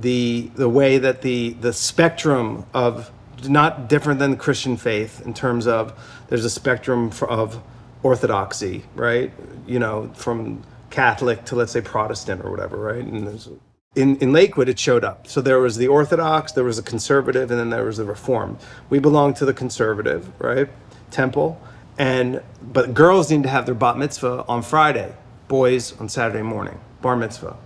the 0.00 0.50
the 0.54 0.68
way 0.68 0.98
that 0.98 1.22
the 1.22 1.50
the 1.54 1.72
spectrum 1.72 2.64
of 2.72 3.10
not 3.48 3.88
different 3.88 4.18
than 4.18 4.32
the 4.32 4.36
Christian 4.36 4.76
faith 4.76 5.24
in 5.24 5.34
terms 5.34 5.66
of 5.66 5.92
there's 6.28 6.44
a 6.44 6.50
spectrum 6.50 7.12
of 7.22 7.62
orthodoxy, 8.02 8.84
right? 8.94 9.32
You 9.66 9.78
know, 9.78 10.10
from 10.14 10.62
Catholic 10.90 11.44
to 11.46 11.56
let's 11.56 11.72
say 11.72 11.80
Protestant 11.80 12.44
or 12.44 12.50
whatever, 12.50 12.76
right? 12.76 13.04
And 13.04 13.58
in 13.94 14.16
in 14.16 14.32
Lakewood, 14.32 14.68
it 14.68 14.78
showed 14.78 15.04
up. 15.04 15.26
So 15.26 15.40
there 15.40 15.58
was 15.58 15.76
the 15.76 15.88
Orthodox, 15.88 16.52
there 16.52 16.64
was 16.64 16.78
a 16.78 16.82
conservative, 16.82 17.50
and 17.50 17.58
then 17.58 17.70
there 17.70 17.84
was 17.84 17.96
the 17.96 18.04
Reformed. 18.04 18.58
We 18.90 18.98
belong 18.98 19.34
to 19.34 19.44
the 19.44 19.54
conservative, 19.54 20.30
right? 20.40 20.68
Temple, 21.10 21.60
and 21.98 22.42
but 22.62 22.94
girls 22.94 23.30
need 23.30 23.42
to 23.42 23.48
have 23.48 23.66
their 23.66 23.74
bat 23.74 23.96
mitzvah 23.96 24.44
on 24.46 24.62
Friday, 24.62 25.12
boys 25.48 25.98
on 26.00 26.08
Saturday 26.08 26.42
morning, 26.42 26.78
bar 27.02 27.16
mitzvah. 27.16 27.56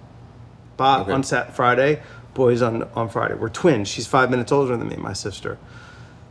Bat 0.77 1.01
Okay. 1.03 1.13
on 1.13 1.23
Sat 1.23 1.55
Friday, 1.55 2.03
boys 2.35 2.63
on 2.63 2.89
on 2.95 3.09
Friday. 3.09 3.35
We're 3.35 3.49
twins. 3.49 3.89
She's 3.89 4.07
five 4.07 4.31
minutes 4.31 4.53
older 4.53 4.77
than 4.77 4.89
me, 4.89 4.97
my 4.97 5.13
sister. 5.13 5.59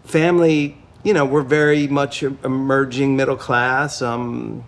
Family, 0.04 0.78
you 1.04 1.14
know, 1.14 1.26
we're 1.26 1.42
very 1.44 1.88
much 1.88 2.24
emerging 2.24 3.16
middle 3.16 3.36
class. 3.38 4.02
Um, 4.02 4.64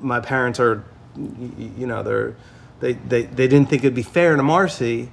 my 0.00 0.20
parents 0.20 0.58
are, 0.60 0.84
you 1.16 1.86
know, 1.86 2.02
they're 2.02 2.34
they, 2.80 2.94
they 2.94 3.22
they 3.22 3.46
didn't 3.48 3.68
think 3.68 3.84
it'd 3.84 3.94
be 3.94 4.02
fair 4.02 4.36
to 4.36 4.42
Marcy 4.42 5.10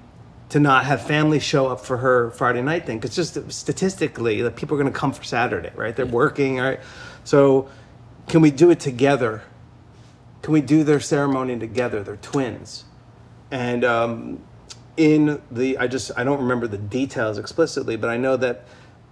to 0.50 0.60
not 0.60 0.84
have 0.86 1.06
family 1.06 1.40
show 1.40 1.68
up 1.68 1.80
for 1.80 1.98
her 1.98 2.32
Friday 2.32 2.62
night 2.64 2.84
thing. 2.88 2.98
Because 2.98 3.16
just 3.16 3.52
statistically, 3.52 4.42
that 4.42 4.56
people 4.56 4.76
are 4.76 4.82
going 4.82 4.92
to 4.92 5.00
come 5.00 5.14
for 5.14 5.24
Saturday, 5.24 5.72
right? 5.76 5.96
They're 5.96 6.08
working, 6.08 6.58
right? 6.58 6.80
So, 7.24 7.70
can 8.28 8.42
we 8.42 8.50
do 8.50 8.72
it 8.72 8.80
together? 8.80 9.44
Can 10.42 10.54
we 10.54 10.62
do 10.62 10.84
their 10.84 11.00
ceremony 11.00 11.58
together? 11.60 12.04
They're 12.04 12.18
twins, 12.18 12.86
and 13.52 13.84
um, 13.84 14.44
in 14.98 15.42
the 15.52 15.78
I 15.78 15.88
just 15.88 16.12
I 16.18 16.24
don't 16.24 16.40
remember 16.40 16.68
the 16.68 16.78
details 16.78 17.38
explicitly, 17.38 17.96
but 17.98 18.10
I 18.10 18.18
know 18.18 18.38
that 18.38 18.66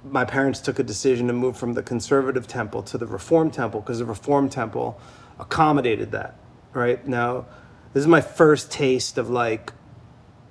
my 0.03 0.24
parents 0.24 0.60
took 0.60 0.79
a 0.79 0.84
decision 0.84 1.27
to 1.27 1.34
move 1.34 1.57
from 1.57 1.74
the 1.74 1.84
conservative 1.84 2.48
temple 2.48 2.81
to 2.84 2.98
the 2.98 3.05
reform 3.05 3.51
temple 3.51 3.81
because 3.81 4.00
the 4.00 4.05
reform 4.05 4.50
temple 4.50 5.00
accommodated 5.39 6.12
that. 6.12 6.36
Right 6.74 7.05
now, 7.07 7.46
this 7.93 8.01
is 8.01 8.07
my 8.07 8.22
first 8.22 8.72
taste 8.72 9.17
of 9.17 9.29
like 9.29 9.74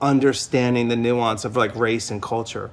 understanding 0.00 0.88
the 0.88 0.96
nuance 0.96 1.44
of 1.44 1.56
like 1.56 1.74
race 1.74 2.10
and 2.10 2.20
culture 2.20 2.70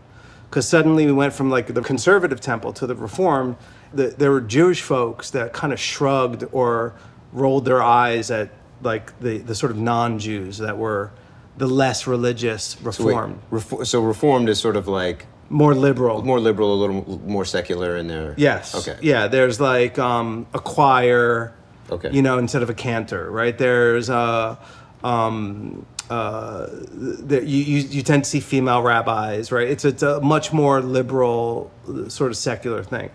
because 0.54 0.68
suddenly 0.68 1.08
we 1.08 1.12
went 1.12 1.34
from 1.34 1.50
like 1.50 1.74
the 1.74 1.82
conservative 1.82 2.40
temple 2.40 2.72
to 2.72 2.86
the 2.86 2.94
reform, 2.94 3.58
the, 3.92 4.10
there 4.10 4.30
were 4.30 4.40
jewish 4.40 4.84
folks 4.84 5.32
that 5.32 5.52
kind 5.52 5.74
of 5.74 5.80
shrugged 5.80 6.44
or 6.52 6.94
rolled 7.34 7.66
their 7.66 7.84
eyes 7.84 8.32
at 8.32 8.50
like 8.82 9.18
the, 9.20 9.40
the 9.40 9.56
sort 9.56 9.72
of 9.72 9.78
non-jews 9.78 10.60
that 10.60 10.78
were 10.78 11.12
the 11.58 11.68
less 11.68 12.08
religious 12.08 12.76
Wait, 12.78 12.86
reformed 12.86 13.42
refor- 13.52 13.86
so 13.86 14.02
reformed 14.02 14.50
is 14.50 14.60
sort 14.60 14.76
of 14.76 14.88
like 14.88 15.26
more 15.50 15.76
liberal 15.76 16.24
more 16.24 16.40
liberal, 16.40 16.74
a 16.74 16.80
little 16.80 17.20
more 17.28 17.46
secular 17.46 17.98
in 17.98 18.08
there. 18.08 18.34
Yes. 18.38 18.74
Okay. 18.76 18.98
Yeah, 19.02 19.28
there's 19.28 19.60
like 19.60 20.00
um, 20.00 20.48
a 20.54 20.60
choir. 20.60 21.54
Okay. 21.90 22.12
You 22.12 22.22
know, 22.22 22.38
instead 22.38 22.64
of 22.64 22.70
a 22.70 22.74
cantor, 22.74 23.30
right? 23.30 23.56
There's 23.56 24.10
uh, 24.10 24.56
um, 25.04 25.86
uh, 26.10 26.68
there, 26.72 27.44
you, 27.44 27.58
you 27.58 27.78
you 27.82 28.02
tend 28.02 28.24
to 28.24 28.30
see 28.30 28.40
female 28.40 28.82
rabbis, 28.82 29.52
right? 29.52 29.68
It's 29.68 29.86
it's 29.86 30.02
a 30.02 30.20
much 30.22 30.54
more 30.54 30.82
liberal, 30.82 31.72
sort 32.08 32.32
of 32.32 32.38
secular 32.38 32.84
thing. 32.84 33.12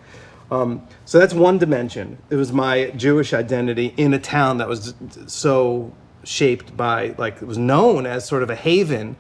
Um, 0.51 0.87
so 1.05 1.19
that's 1.19 1.35
one 1.35 1.59
dimension. 1.59 2.19
It 2.31 2.37
was 2.37 2.53
my 2.53 2.91
Jewish 2.91 3.33
identity 3.35 3.93
in 3.97 4.15
a 4.15 4.19
town 4.19 4.59
that 4.59 4.69
was 4.69 4.95
so 5.27 5.93
shaped 6.25 6.77
by 6.77 7.15
like 7.19 7.43
it 7.43 7.47
was 7.47 7.59
known 7.59 8.07
as 8.07 8.25
sort 8.25 8.43
of 8.43 8.51
a 8.51 8.55
haven, 8.55 9.17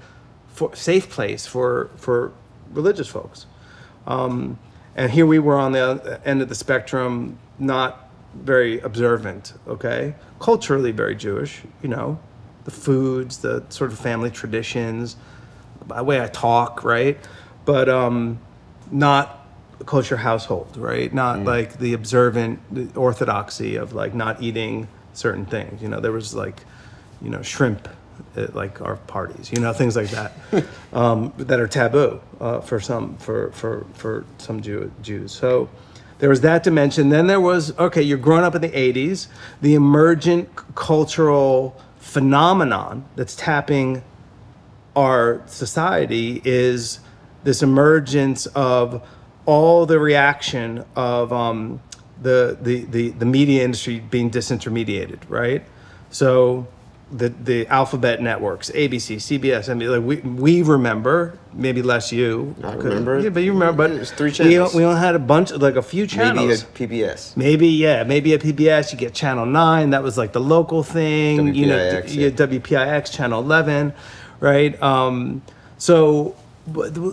for 0.48 0.74
safe 0.74 1.08
place 1.08 1.46
for 1.46 1.90
for 1.96 2.32
religious 2.70 3.08
folks. 3.08 3.46
Um, 4.06 4.58
and 4.96 5.12
here 5.12 5.26
we 5.26 5.38
were 5.38 5.58
on 5.58 5.72
the 5.72 6.20
end 6.24 6.42
of 6.42 6.48
the 6.48 6.54
spectrum, 6.54 7.38
not 7.58 8.10
very 8.34 8.80
observant, 8.80 9.54
okay? 9.66 10.14
Culturally 10.40 10.90
very 10.90 11.14
Jewish, 11.14 11.62
you 11.82 11.88
know, 11.88 12.18
the 12.64 12.70
foods, 12.70 13.38
the 13.38 13.64
sort 13.68 13.92
of 13.92 13.98
family 13.98 14.30
traditions, 14.30 15.16
the 15.86 16.02
way 16.02 16.20
I 16.20 16.26
talk, 16.26 16.82
right? 16.82 17.16
But 17.64 17.88
um, 17.88 18.40
not 18.90 19.37
kosher 19.86 20.16
household, 20.16 20.76
right? 20.76 21.12
Not 21.12 21.44
like 21.44 21.78
the 21.78 21.94
observant 21.94 22.60
the 22.70 22.98
orthodoxy 22.98 23.76
of 23.76 23.92
like 23.92 24.14
not 24.14 24.42
eating 24.42 24.88
certain 25.12 25.46
things. 25.46 25.82
You 25.82 25.88
know, 25.88 26.00
there 26.00 26.12
was 26.12 26.34
like, 26.34 26.60
you 27.22 27.30
know, 27.30 27.42
shrimp 27.42 27.88
at 28.36 28.54
like 28.54 28.80
our 28.80 28.96
parties, 28.96 29.52
you 29.52 29.60
know, 29.60 29.72
things 29.72 29.96
like 29.96 30.10
that 30.10 30.32
um, 30.92 31.32
that 31.38 31.60
are 31.60 31.68
taboo 31.68 32.20
uh, 32.40 32.60
for 32.60 32.80
some 32.80 33.16
for 33.18 33.50
for 33.52 33.86
for 33.94 34.24
some 34.38 34.60
Jew, 34.60 34.90
Jews. 35.02 35.32
So 35.32 35.68
there 36.18 36.28
was 36.28 36.40
that 36.42 36.62
dimension. 36.62 37.08
Then 37.08 37.26
there 37.26 37.40
was 37.40 37.76
okay, 37.78 38.02
you're 38.02 38.18
growing 38.18 38.44
up 38.44 38.54
in 38.54 38.62
the 38.62 38.70
'80s, 38.70 39.28
the 39.60 39.74
emergent 39.74 40.48
cultural 40.74 41.80
phenomenon 41.98 43.04
that's 43.16 43.36
tapping 43.36 44.02
our 44.96 45.42
society 45.46 46.40
is 46.44 47.00
this 47.44 47.62
emergence 47.62 48.46
of 48.46 49.06
all 49.48 49.86
the 49.86 49.98
reaction 49.98 50.84
of 50.94 51.32
um, 51.32 51.80
the, 52.20 52.58
the, 52.60 52.84
the, 52.84 53.08
the 53.08 53.24
media 53.24 53.64
industry 53.64 53.98
being 53.98 54.30
disintermediated, 54.30 55.20
right? 55.30 55.64
So 56.10 56.68
the 57.10 57.30
the 57.30 57.66
alphabet 57.68 58.20
networks, 58.20 58.70
ABC, 58.70 59.16
CBS. 59.16 59.70
I 59.70 59.74
mean, 59.74 59.90
like 59.90 60.02
we 60.02 60.16
we 60.16 60.60
remember 60.60 61.38
maybe 61.54 61.80
less 61.80 62.12
you. 62.12 62.54
I 62.62 62.74
remember. 62.74 63.20
Yeah, 63.20 63.30
but 63.30 63.44
you 63.44 63.54
remember. 63.54 63.88
But 63.88 63.98
was 63.98 64.10
three 64.10 64.30
channels. 64.30 64.74
we 64.74 64.84
only 64.84 65.00
had 65.00 65.14
a 65.14 65.18
bunch, 65.18 65.50
like 65.52 65.76
a 65.76 65.82
few 65.82 66.06
channels. 66.06 66.66
Maybe 66.78 67.02
a 67.02 67.06
PBS. 67.06 67.34
Maybe 67.34 67.68
yeah, 67.68 68.04
maybe 68.04 68.34
a 68.34 68.38
PBS 68.38 68.92
you 68.92 68.98
get 68.98 69.14
Channel 69.14 69.46
Nine. 69.46 69.88
That 69.90 70.02
was 70.02 70.18
like 70.18 70.32
the 70.32 70.40
local 70.40 70.82
thing. 70.82 71.54
you 71.54 71.64
know, 71.64 71.78
WPIX, 71.78 72.12
you 72.12 72.20
yeah. 72.20 72.28
get 72.28 72.50
WPIX 72.50 73.10
Channel 73.10 73.40
Eleven, 73.40 73.94
right? 74.40 74.80
Um, 74.82 75.40
so 75.78 76.36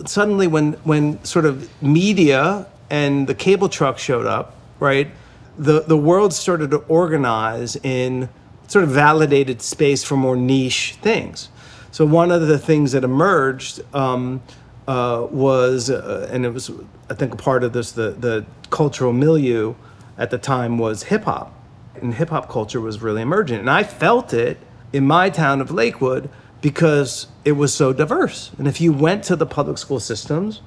suddenly, 0.06 0.46
when 0.46 0.74
when 0.84 1.22
sort 1.24 1.44
of 1.44 1.70
media 1.82 2.66
and 2.90 3.26
the 3.26 3.34
cable 3.34 3.68
truck 3.68 3.98
showed 3.98 4.26
up, 4.26 4.54
right? 4.80 5.10
The 5.58 5.80
the 5.80 5.96
world 5.96 6.32
started 6.32 6.70
to 6.70 6.78
organize 6.88 7.76
in 7.76 8.28
sort 8.68 8.84
of 8.84 8.90
validated 8.90 9.62
space 9.62 10.04
for 10.04 10.16
more 10.16 10.36
niche 10.36 10.96
things. 11.00 11.48
So 11.90 12.04
one 12.04 12.30
of 12.30 12.46
the 12.46 12.58
things 12.58 12.92
that 12.92 13.04
emerged 13.04 13.82
um, 13.94 14.42
uh, 14.86 15.26
was, 15.30 15.88
uh, 15.88 16.28
and 16.30 16.44
it 16.44 16.52
was, 16.52 16.70
I 17.08 17.14
think, 17.14 17.32
a 17.32 17.36
part 17.36 17.64
of 17.64 17.72
this, 17.72 17.92
the 17.92 18.10
the 18.10 18.44
cultural 18.70 19.12
milieu 19.12 19.74
at 20.18 20.30
the 20.30 20.38
time 20.38 20.78
was 20.78 21.04
hip 21.04 21.24
hop, 21.24 21.52
and 22.00 22.14
hip 22.14 22.30
hop 22.30 22.48
culture 22.48 22.80
was 22.80 23.00
really 23.00 23.22
emergent, 23.22 23.60
and 23.60 23.70
I 23.70 23.82
felt 23.82 24.34
it 24.34 24.58
in 24.92 25.06
my 25.06 25.30
town 25.30 25.60
of 25.60 25.70
Lakewood 25.70 26.28
because 26.66 27.28
it 27.44 27.52
was 27.52 27.72
so 27.72 27.92
diverse. 27.92 28.50
And 28.58 28.66
if 28.66 28.80
you 28.80 28.92
went 28.92 29.22
to 29.22 29.36
the 29.36 29.46
public 29.46 29.78
school 29.78 30.00
systems, 30.00 30.62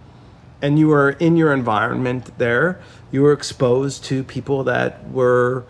and 0.61 0.79
you 0.79 0.87
were 0.87 1.09
in 1.09 1.35
your 1.35 1.51
environment 1.51 2.37
there, 2.37 2.79
you 3.11 3.21
were 3.21 3.33
exposed 3.33 4.05
to 4.05 4.23
people 4.23 4.63
that 4.63 5.09
were 5.11 5.65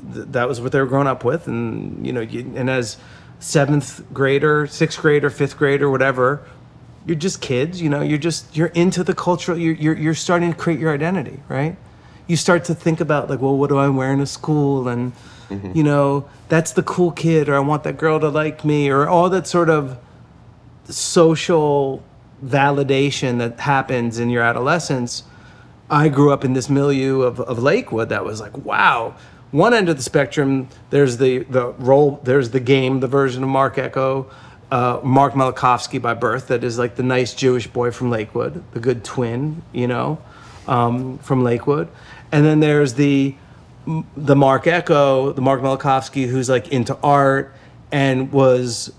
that 0.00 0.48
was 0.48 0.62
what 0.62 0.72
they 0.72 0.80
were 0.80 0.86
growing 0.86 1.06
up 1.06 1.24
with, 1.24 1.46
and 1.46 2.06
you 2.06 2.10
know, 2.10 2.22
you, 2.22 2.40
and 2.56 2.70
as 2.70 2.96
seventh 3.38 4.02
grader, 4.14 4.66
sixth 4.66 4.98
grader, 4.98 5.28
fifth 5.28 5.58
grader, 5.58 5.90
whatever, 5.90 6.42
you're 7.04 7.14
just 7.14 7.42
kids. 7.42 7.82
You 7.82 7.90
know, 7.90 8.00
you're 8.00 8.16
just 8.16 8.56
you're 8.56 8.68
into 8.68 9.04
the 9.04 9.14
cultural. 9.14 9.58
You're 9.58 9.74
you're, 9.74 9.98
you're 9.98 10.14
starting 10.14 10.52
to 10.52 10.56
create 10.56 10.80
your 10.80 10.94
identity, 10.94 11.40
right? 11.50 11.76
You 12.26 12.36
start 12.38 12.64
to 12.64 12.74
think 12.74 12.98
about 13.02 13.28
like, 13.28 13.42
well, 13.42 13.58
what 13.58 13.68
do 13.68 13.76
I 13.76 13.90
wear 13.90 14.10
in 14.10 14.20
a 14.20 14.26
school, 14.26 14.88
and 14.88 15.12
you 15.50 15.82
know, 15.82 16.28
that's 16.48 16.72
the 16.72 16.82
cool 16.82 17.12
kid, 17.12 17.48
or 17.48 17.54
I 17.54 17.60
want 17.60 17.84
that 17.84 17.98
girl 17.98 18.18
to 18.20 18.28
like 18.28 18.64
me, 18.64 18.88
or 18.88 19.08
all 19.08 19.30
that 19.30 19.46
sort 19.46 19.70
of 19.70 19.98
social 20.88 22.02
validation 22.44 23.38
that 23.38 23.60
happens 23.60 24.18
in 24.18 24.30
your 24.30 24.42
adolescence. 24.42 25.24
I 25.88 26.08
grew 26.08 26.32
up 26.32 26.44
in 26.44 26.52
this 26.52 26.68
milieu 26.68 27.22
of, 27.22 27.40
of 27.40 27.62
Lakewood 27.62 28.08
that 28.08 28.24
was 28.24 28.40
like, 28.40 28.56
wow. 28.58 29.14
One 29.52 29.72
end 29.72 29.88
of 29.88 29.96
the 29.96 30.02
spectrum, 30.02 30.68
there's 30.90 31.18
the 31.18 31.44
the 31.44 31.68
role, 31.78 32.20
there's 32.24 32.50
the 32.50 32.60
game, 32.60 33.00
the 33.00 33.06
version 33.06 33.44
of 33.44 33.48
Marc 33.48 33.78
Ecko, 33.78 34.28
uh, 34.72 35.00
Marc 35.04 35.34
Milecofsky 35.34 36.02
by 36.02 36.14
birth, 36.14 36.48
that 36.48 36.64
is 36.64 36.78
like 36.78 36.96
the 36.96 37.04
nice 37.04 37.32
Jewish 37.32 37.68
boy 37.68 37.92
from 37.92 38.10
Lakewood, 38.10 38.64
the 38.72 38.80
good 38.80 39.04
twin, 39.04 39.62
you 39.72 39.86
know, 39.86 40.18
um, 40.66 41.18
from 41.18 41.44
Lakewood. 41.44 41.88
And 42.32 42.44
then 42.44 42.58
there's 42.58 42.94
the 42.94 43.36
the 44.16 44.36
Marc 44.36 44.66
Ecko, 44.66 45.32
the 45.32 45.40
Marc 45.40 45.60
Milecofsky, 45.60 46.26
who's 46.26 46.48
like 46.48 46.68
into 46.68 46.96
art 47.02 47.54
and 47.92 48.32
was 48.32 48.92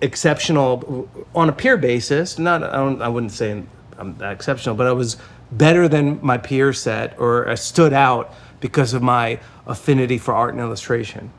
exceptional 0.00 1.08
on 1.34 1.48
a 1.48 1.52
peer 1.52 1.76
basis. 1.76 2.38
Not, 2.38 2.62
I, 2.62 2.72
don't, 2.72 3.00
I 3.00 3.08
wouldn't 3.08 3.32
say 3.32 3.62
I'm 3.96 4.16
that 4.18 4.32
exceptional, 4.32 4.74
but 4.74 4.86
I 4.86 4.92
was 4.92 5.16
better 5.52 5.88
than 5.88 6.18
my 6.22 6.36
peer 6.36 6.72
set, 6.72 7.18
or 7.18 7.48
I 7.48 7.54
stood 7.54 7.92
out 7.92 8.34
because 8.60 8.92
of 8.92 9.02
my 9.02 9.40
affinity 9.66 10.18
for 10.18 10.34
art 10.34 10.52
and 10.52 10.60
illustration. 10.60 11.32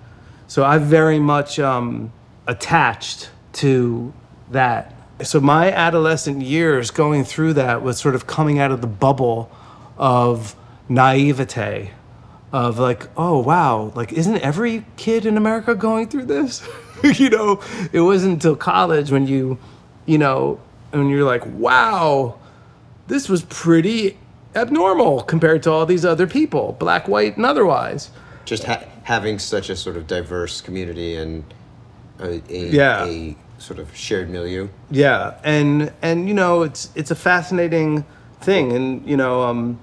So 0.48 0.64
I 0.64 0.78
very 0.78 1.20
much 1.20 1.60
um, 1.60 2.12
attached 2.48 3.30
to 3.54 4.14
that. 4.52 4.96
So 5.22 5.42
my 5.42 5.72
adolescent 5.72 6.42
years 6.42 6.92
going 6.92 7.24
through 7.26 7.54
that 7.54 7.84
was 7.84 8.00
sort 8.00 8.16
of 8.16 8.26
coming 8.26 8.58
out 8.58 8.72
of 8.72 8.82
the 8.82 8.88
bubble 8.88 9.52
of 9.98 10.56
naivete 10.88 11.92
of 12.52 12.80
like, 12.80 13.08
oh 13.18 13.40
wow, 13.40 13.92
like 13.96 14.12
isn't 14.14 14.38
every 14.38 14.86
kid 14.98 15.26
in 15.26 15.38
America 15.38 15.76
going 15.76 16.08
through 16.08 16.26
this? 16.26 16.68
you 17.20 17.30
know, 17.30 17.62
it 17.94 18.02
wasn't 18.02 18.34
until 18.34 18.56
college 18.56 19.12
when 19.12 19.28
you, 19.28 19.58
you 20.06 20.18
know, 20.18 20.60
and 20.92 21.10
you're 21.10 21.24
like, 21.24 21.44
wow, 21.46 22.36
this 23.08 23.30
was 23.30 23.44
pretty 23.46 24.18
abnormal 24.56 25.22
compared 25.22 25.62
to 25.64 25.72
all 25.72 25.86
these 25.86 26.04
other 26.04 26.26
people, 26.28 26.76
black, 26.80 27.08
white, 27.08 27.38
and 27.38 27.46
otherwise. 27.46 28.10
Just 28.46 28.64
ha- 28.64 28.84
having 29.04 29.38
such 29.38 29.70
a 29.70 29.76
sort 29.76 29.96
of 29.96 30.08
diverse 30.08 30.60
community 30.62 31.16
and 31.16 31.44
a, 32.20 32.42
a, 32.50 32.70
Yeah. 32.70 33.06
a 33.06 33.38
sort 33.60 33.78
of 33.78 33.96
shared 33.96 34.30
milieu. 34.30 34.68
Yeah, 34.90 35.36
and 35.44 35.92
and 36.02 36.28
you 36.28 36.34
know 36.34 36.64
it's 36.64 36.90
it's 36.96 37.12
a 37.12 37.16
fascinating 37.16 38.04
thing, 38.42 38.72
and 38.72 39.08
you 39.08 39.16
know 39.18 39.44
um, 39.44 39.80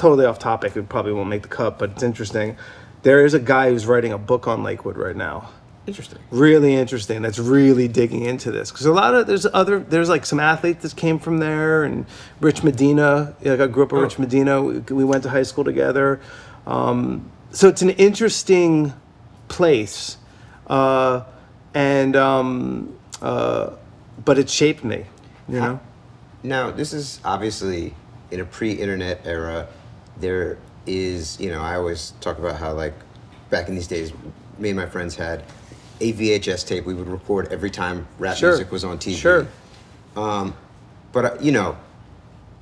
totally 0.00 0.24
off 0.24 0.38
topic. 0.38 0.76
It 0.76 0.88
probably 0.88 1.12
won't 1.12 1.28
make 1.28 1.42
the 1.42 1.48
cut, 1.48 1.78
but 1.78 1.90
it's 1.90 2.02
interesting. 2.02 2.56
There 3.02 3.24
is 3.24 3.34
a 3.34 3.38
guy 3.38 3.70
who's 3.70 3.86
writing 3.86 4.12
a 4.12 4.18
book 4.18 4.48
on 4.48 4.62
Lakewood 4.62 4.96
right 4.96 5.14
now. 5.14 5.50
Interesting. 5.86 6.18
Really 6.30 6.74
interesting. 6.74 7.20
That's 7.22 7.38
really 7.38 7.86
digging 7.86 8.24
into 8.24 8.50
this 8.50 8.70
because 8.70 8.86
a 8.86 8.92
lot 8.92 9.14
of 9.14 9.26
there's 9.26 9.46
other 9.46 9.78
there's 9.78 10.08
like 10.08 10.24
some 10.24 10.40
athletes 10.40 10.82
that 10.82 10.96
came 10.96 11.18
from 11.18 11.38
there, 11.38 11.84
and 11.84 12.06
Rich 12.40 12.62
Medina. 12.62 13.34
Like 13.42 13.60
I 13.60 13.66
grew 13.66 13.84
up 13.84 13.92
with 13.92 14.02
Rich 14.02 14.18
Medina. 14.18 14.62
We, 14.62 14.78
we 14.78 15.04
went 15.04 15.22
to 15.24 15.30
high 15.30 15.42
school 15.42 15.64
together. 15.64 16.20
Um, 16.66 17.30
so 17.50 17.68
it's 17.68 17.82
an 17.82 17.90
interesting 17.90 18.92
place, 19.48 20.16
uh, 20.66 21.24
and 21.74 22.14
um, 22.14 22.96
uh, 23.20 23.70
but 24.24 24.38
it 24.38 24.48
shaped 24.48 24.84
me. 24.84 25.04
You 25.48 25.60
know. 25.60 25.80
Now, 26.42 26.70
this 26.70 26.94
is 26.94 27.20
obviously 27.22 27.94
in 28.30 28.40
a 28.40 28.44
pre-internet 28.44 29.26
era. 29.26 29.68
There 30.20 30.58
is, 30.86 31.38
you 31.40 31.50
know, 31.50 31.60
I 31.62 31.76
always 31.76 32.12
talk 32.20 32.38
about 32.38 32.56
how 32.56 32.72
like 32.72 32.94
back 33.48 33.68
in 33.68 33.74
these 33.74 33.86
days, 33.88 34.12
me 34.58 34.70
and 34.70 34.78
my 34.78 34.86
friends 34.86 35.16
had 35.16 35.44
a 36.00 36.12
VHS 36.12 36.66
tape. 36.66 36.84
We 36.84 36.94
would 36.94 37.08
record 37.08 37.48
every 37.52 37.70
time 37.70 38.06
rap 38.18 38.36
Sure. 38.36 38.50
music 38.50 38.70
was 38.70 38.84
on 38.84 38.98
TV. 38.98 39.16
Sure. 39.16 39.46
But 41.12 41.24
uh, 41.24 41.36
you 41.40 41.52
know, 41.52 41.76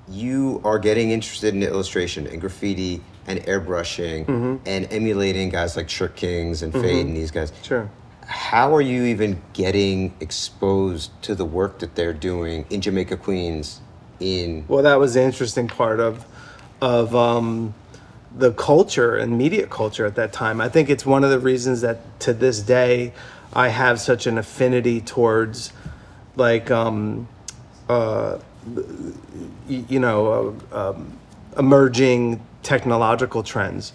you 0.09 0.61
are 0.65 0.79
getting 0.79 1.11
interested 1.11 1.55
in 1.55 1.63
illustration 1.63 2.27
and 2.27 2.41
graffiti 2.41 3.03
and 3.27 3.41
airbrushing 3.41 4.25
Mm-hmm. 4.25 4.57
and 4.67 4.91
emulating 4.93 5.51
guys 5.51 5.77
like 5.77 5.91
Shirt 5.91 6.17
Kings 6.17 6.63
and 6.63 6.73
Phade 6.73 7.07
and 7.07 7.17
these 7.17 7.31
guys. 7.31 7.53
Sure. 7.63 7.91
How 8.27 8.75
are 8.75 8.81
you 8.83 9.05
even 9.05 9.41
getting 9.55 10.15
exposed 10.21 11.11
to 11.23 11.35
the 11.35 11.45
work 11.45 11.79
that 11.81 11.95
they're 11.95 12.13
doing 12.13 12.67
in 12.71 12.81
Jamaica, 12.81 13.17
Queens? 13.19 13.81
In 14.21 14.65
Well, 14.67 14.83
that 14.83 14.99
was 14.99 15.15
the 15.15 15.23
interesting 15.23 15.69
part 15.69 16.01
of 16.01 16.25
of 16.81 17.15
um, 17.15 17.75
the 18.37 18.53
culture 18.53 19.17
and 19.17 19.37
media 19.37 19.67
culture 19.67 20.07
at 20.07 20.15
that 20.17 20.33
time. 20.33 20.61
I 20.61 20.69
think 20.69 20.91
it's 20.91 21.07
one 21.07 21.25
of 21.25 21.31
the 21.31 21.39
reasons 21.39 21.81
that 21.81 22.21
to 22.21 22.33
this 22.33 22.61
day 22.61 23.13
I 23.53 23.69
have 23.69 24.01
such 24.01 24.27
an 24.27 24.39
affinity 24.39 25.01
towards 25.01 25.73
like 26.37 26.71
um, 26.71 27.29
uh, 27.89 28.39
you 29.69 29.99
know 29.99 30.55
uh, 30.73 30.91
um, 30.91 31.19
emerging 31.57 32.45
technological 32.63 33.43
trends 33.43 33.93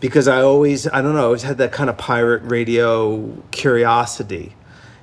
because 0.00 0.28
I 0.28 0.42
always 0.42 0.86
I 0.86 1.02
don't 1.02 1.14
know 1.14 1.22
I 1.22 1.24
always 1.24 1.42
had 1.42 1.58
that 1.58 1.72
kind 1.72 1.90
of 1.90 1.98
pirate 1.98 2.42
radio 2.44 3.36
curiosity 3.50 4.54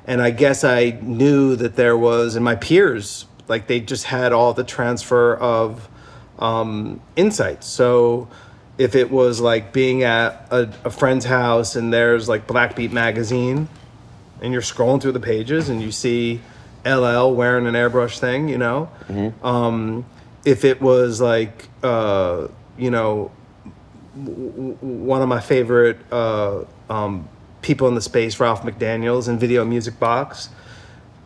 and 0.08 0.22
I 0.22 0.32
guess 0.32 0.64
I 0.64 0.98
knew 1.02 1.56
that 1.58 1.76
there 1.76 1.98
was 1.98 2.36
and 2.36 2.46
my 2.46 2.56
peers 2.56 3.26
like 3.48 3.68
they 3.68 3.82
just 3.82 4.06
had 4.06 4.32
all 4.32 4.54
the 4.54 4.64
transfer 4.64 5.36
of 5.36 5.89
um, 6.40 7.00
insights 7.16 7.68
so 7.68 8.28
if 8.78 8.96
it 8.96 9.12
was 9.12 9.42
like 9.42 9.74
being 9.74 10.04
at 10.04 10.48
a, 10.52 10.70
a 10.86 10.90
friend's 10.90 11.26
house 11.26 11.76
and 11.76 11.92
there's 11.92 12.30
like 12.30 12.48
Black 12.48 12.76
Beat 12.78 12.94
magazine 12.94 13.68
and 14.42 14.54
you're 14.54 14.62
scrolling 14.62 15.02
through 15.02 15.12
the 15.12 15.20
pages 15.20 15.68
and 15.68 15.82
you 15.82 15.92
see 15.92 16.40
LL 16.86 17.34
wearing 17.34 17.68
an 17.68 17.74
airbrush 17.74 18.20
thing, 18.20 18.48
you 18.48 18.58
know. 18.58 18.90
Um, 19.44 20.06
if 20.46 20.64
it 20.64 20.82
was 20.82 21.20
like, 21.20 21.68
uh, 21.84 22.48
you 22.78 22.90
know, 22.90 23.32
w- 24.18 24.50
w- 24.52 24.78
one 24.82 25.22
of 25.22 25.28
my 25.28 25.42
favorite 25.42 25.98
uh, 26.10 26.64
um, 26.90 27.28
people 27.62 27.90
in 27.90 27.96
the 27.96 28.02
space, 28.02 28.40
Ralph 28.40 28.62
McDaniels, 28.64 29.28
in 29.28 29.38
Video 29.38 29.66
Music 29.66 30.00
Box, 30.00 30.48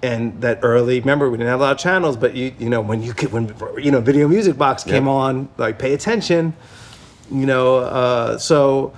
and 0.04 0.40
that 0.42 0.60
early. 0.62 1.00
Remember, 1.00 1.30
we 1.32 1.38
didn't 1.38 1.50
have 1.50 1.62
a 1.62 1.64
lot 1.64 1.72
of 1.72 1.78
channels, 1.80 2.18
but 2.18 2.36
you, 2.36 2.54
you 2.60 2.70
know, 2.70 2.82
when 2.82 3.02
you 3.02 3.14
could, 3.14 3.32
when 3.32 3.56
you 3.82 3.90
know, 3.90 4.02
Video 4.02 4.28
Music 4.28 4.58
Box 4.58 4.84
came 4.84 5.06
Yeah. 5.06 5.12
on, 5.14 5.50
like 5.58 5.80
pay 5.80 5.94
attention, 5.94 6.54
you 7.32 7.46
know. 7.46 7.78
Uh, 7.78 8.38
so 8.38 8.94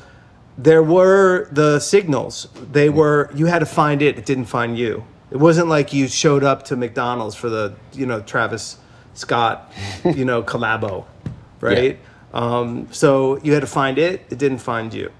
there 0.58 0.82
were 0.84 1.48
the 1.52 1.80
signals. 1.80 2.48
They 2.72 2.90
were 2.90 3.30
you 3.36 3.46
had 3.46 3.60
to 3.60 3.66
find 3.68 4.02
it. 4.02 4.18
It 4.18 4.26
didn't 4.26 4.46
find 4.46 4.78
you. 4.78 5.06
It 5.32 5.38
wasn't 5.38 5.68
like 5.70 5.94
you 5.94 6.08
showed 6.08 6.44
up 6.44 6.64
to 6.66 6.76
McDonald's 6.76 7.36
for 7.36 7.50
the 7.50 7.76
you 7.94 8.06
know 8.08 8.22
Travis 8.22 8.78
Scott 9.14 9.72
you 10.04 10.26
know 10.26 10.42
collabo, 10.44 11.06
right? 11.62 12.00
Um, 12.34 12.88
so 12.92 13.38
you 13.44 13.54
had 13.54 13.62
to 13.62 13.68
find 13.68 13.98
it. 13.98 14.26
It 14.30 14.40
didn't 14.40 14.58
find 14.60 14.94
you, 14.94 15.12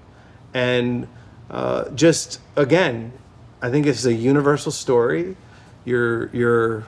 and 0.52 1.06
uh, 1.48 1.90
just 1.90 2.40
again 2.56 3.12
I 3.62 3.70
think 3.70 3.86
it's 3.86 4.04
a 4.04 4.12
universal 4.12 4.72
story. 4.72 5.36
You're 5.86 6.28
you're 6.34 6.84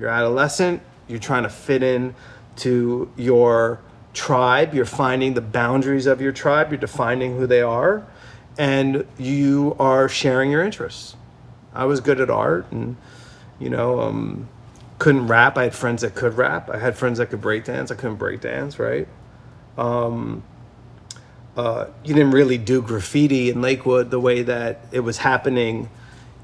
you're 0.00 0.08
adolescent. 0.08 0.82
You're 1.06 1.20
trying 1.20 1.44
to 1.44 1.50
fit 1.50 1.84
in 1.84 2.16
to 2.56 3.12
your 3.16 3.80
tribe. 4.14 4.74
You're 4.74 4.84
finding 4.84 5.34
the 5.34 5.40
boundaries 5.40 6.06
of 6.06 6.20
your 6.20 6.32
tribe. 6.32 6.72
You're 6.72 6.80
defining 6.80 7.36
who 7.36 7.46
they 7.46 7.62
are, 7.62 8.04
and 8.58 9.06
you 9.18 9.76
are 9.78 10.08
sharing 10.08 10.50
your 10.50 10.64
interests. 10.64 11.16
I 11.74 11.84
was 11.84 12.00
good 12.00 12.20
at 12.20 12.30
art, 12.30 12.66
and 12.72 12.96
you 13.60 13.68
know, 13.68 14.00
um, 14.00 14.48
couldn't 14.98 15.26
rap. 15.26 15.58
I 15.58 15.64
had 15.64 15.74
friends 15.74 16.02
that 16.02 16.14
could 16.14 16.36
rap. 16.36 16.70
I 16.70 16.78
had 16.78 16.96
friends 16.96 17.18
that 17.18 17.30
could 17.30 17.40
break 17.42 17.64
dance. 17.64 17.90
I 17.90 17.94
couldn't 17.94 18.16
break 18.16 18.40
dance, 18.40 18.78
right? 18.78 19.06
Um, 19.76 20.42
uh, 21.56 21.88
you 22.02 22.14
didn't 22.14 22.32
really 22.32 22.56
do 22.56 22.80
graffiti 22.80 23.50
in 23.50 23.60
Lakewood 23.60 24.10
the 24.10 24.20
way 24.20 24.42
that 24.42 24.86
it 24.92 25.00
was 25.00 25.18
happening 25.18 25.90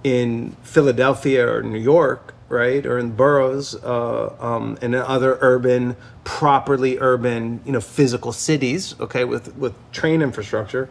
in 0.04 0.52
Philadelphia 0.62 1.46
or 1.46 1.62
New 1.62 1.78
York, 1.78 2.34
right, 2.48 2.84
or 2.86 2.98
in 2.98 3.10
boroughs 3.12 3.74
uh, 3.74 4.34
um, 4.40 4.78
and 4.80 4.94
in 4.94 5.00
other 5.00 5.38
urban, 5.40 5.96
properly 6.24 6.98
urban, 6.98 7.60
you 7.64 7.72
know, 7.72 7.80
physical 7.80 8.32
cities, 8.32 8.98
okay, 9.00 9.24
with 9.24 9.56
with 9.56 9.74
train 9.92 10.22
infrastructure, 10.22 10.88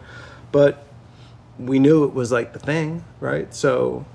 but 0.52 0.84
we 1.58 1.80
knew 1.80 2.04
it 2.04 2.14
was 2.14 2.32
like 2.32 2.54
the 2.54 2.60
thing, 2.60 3.04
right? 3.20 3.54
So 3.54 4.06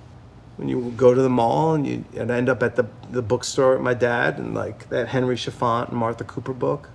when 0.57 0.69
you 0.69 0.93
go 0.97 1.15
to 1.15 1.21
the 1.21 1.31
mall 1.31 1.75
and 1.75 1.87
you 1.87 2.05
would 2.13 2.31
end 2.31 2.49
up 2.49 2.63
at 2.63 2.77
the 2.77 2.87
the 3.11 3.23
bookstore 3.23 3.73
with 3.73 3.83
my 3.83 3.95
dad 3.95 4.39
and 4.39 4.55
like 4.55 4.89
that 4.91 5.09
Henry 5.09 5.37
Chalfant 5.37 5.89
and 5.89 5.97
Martha 5.97 6.25
Cooper 6.25 6.53
book, 6.53 6.89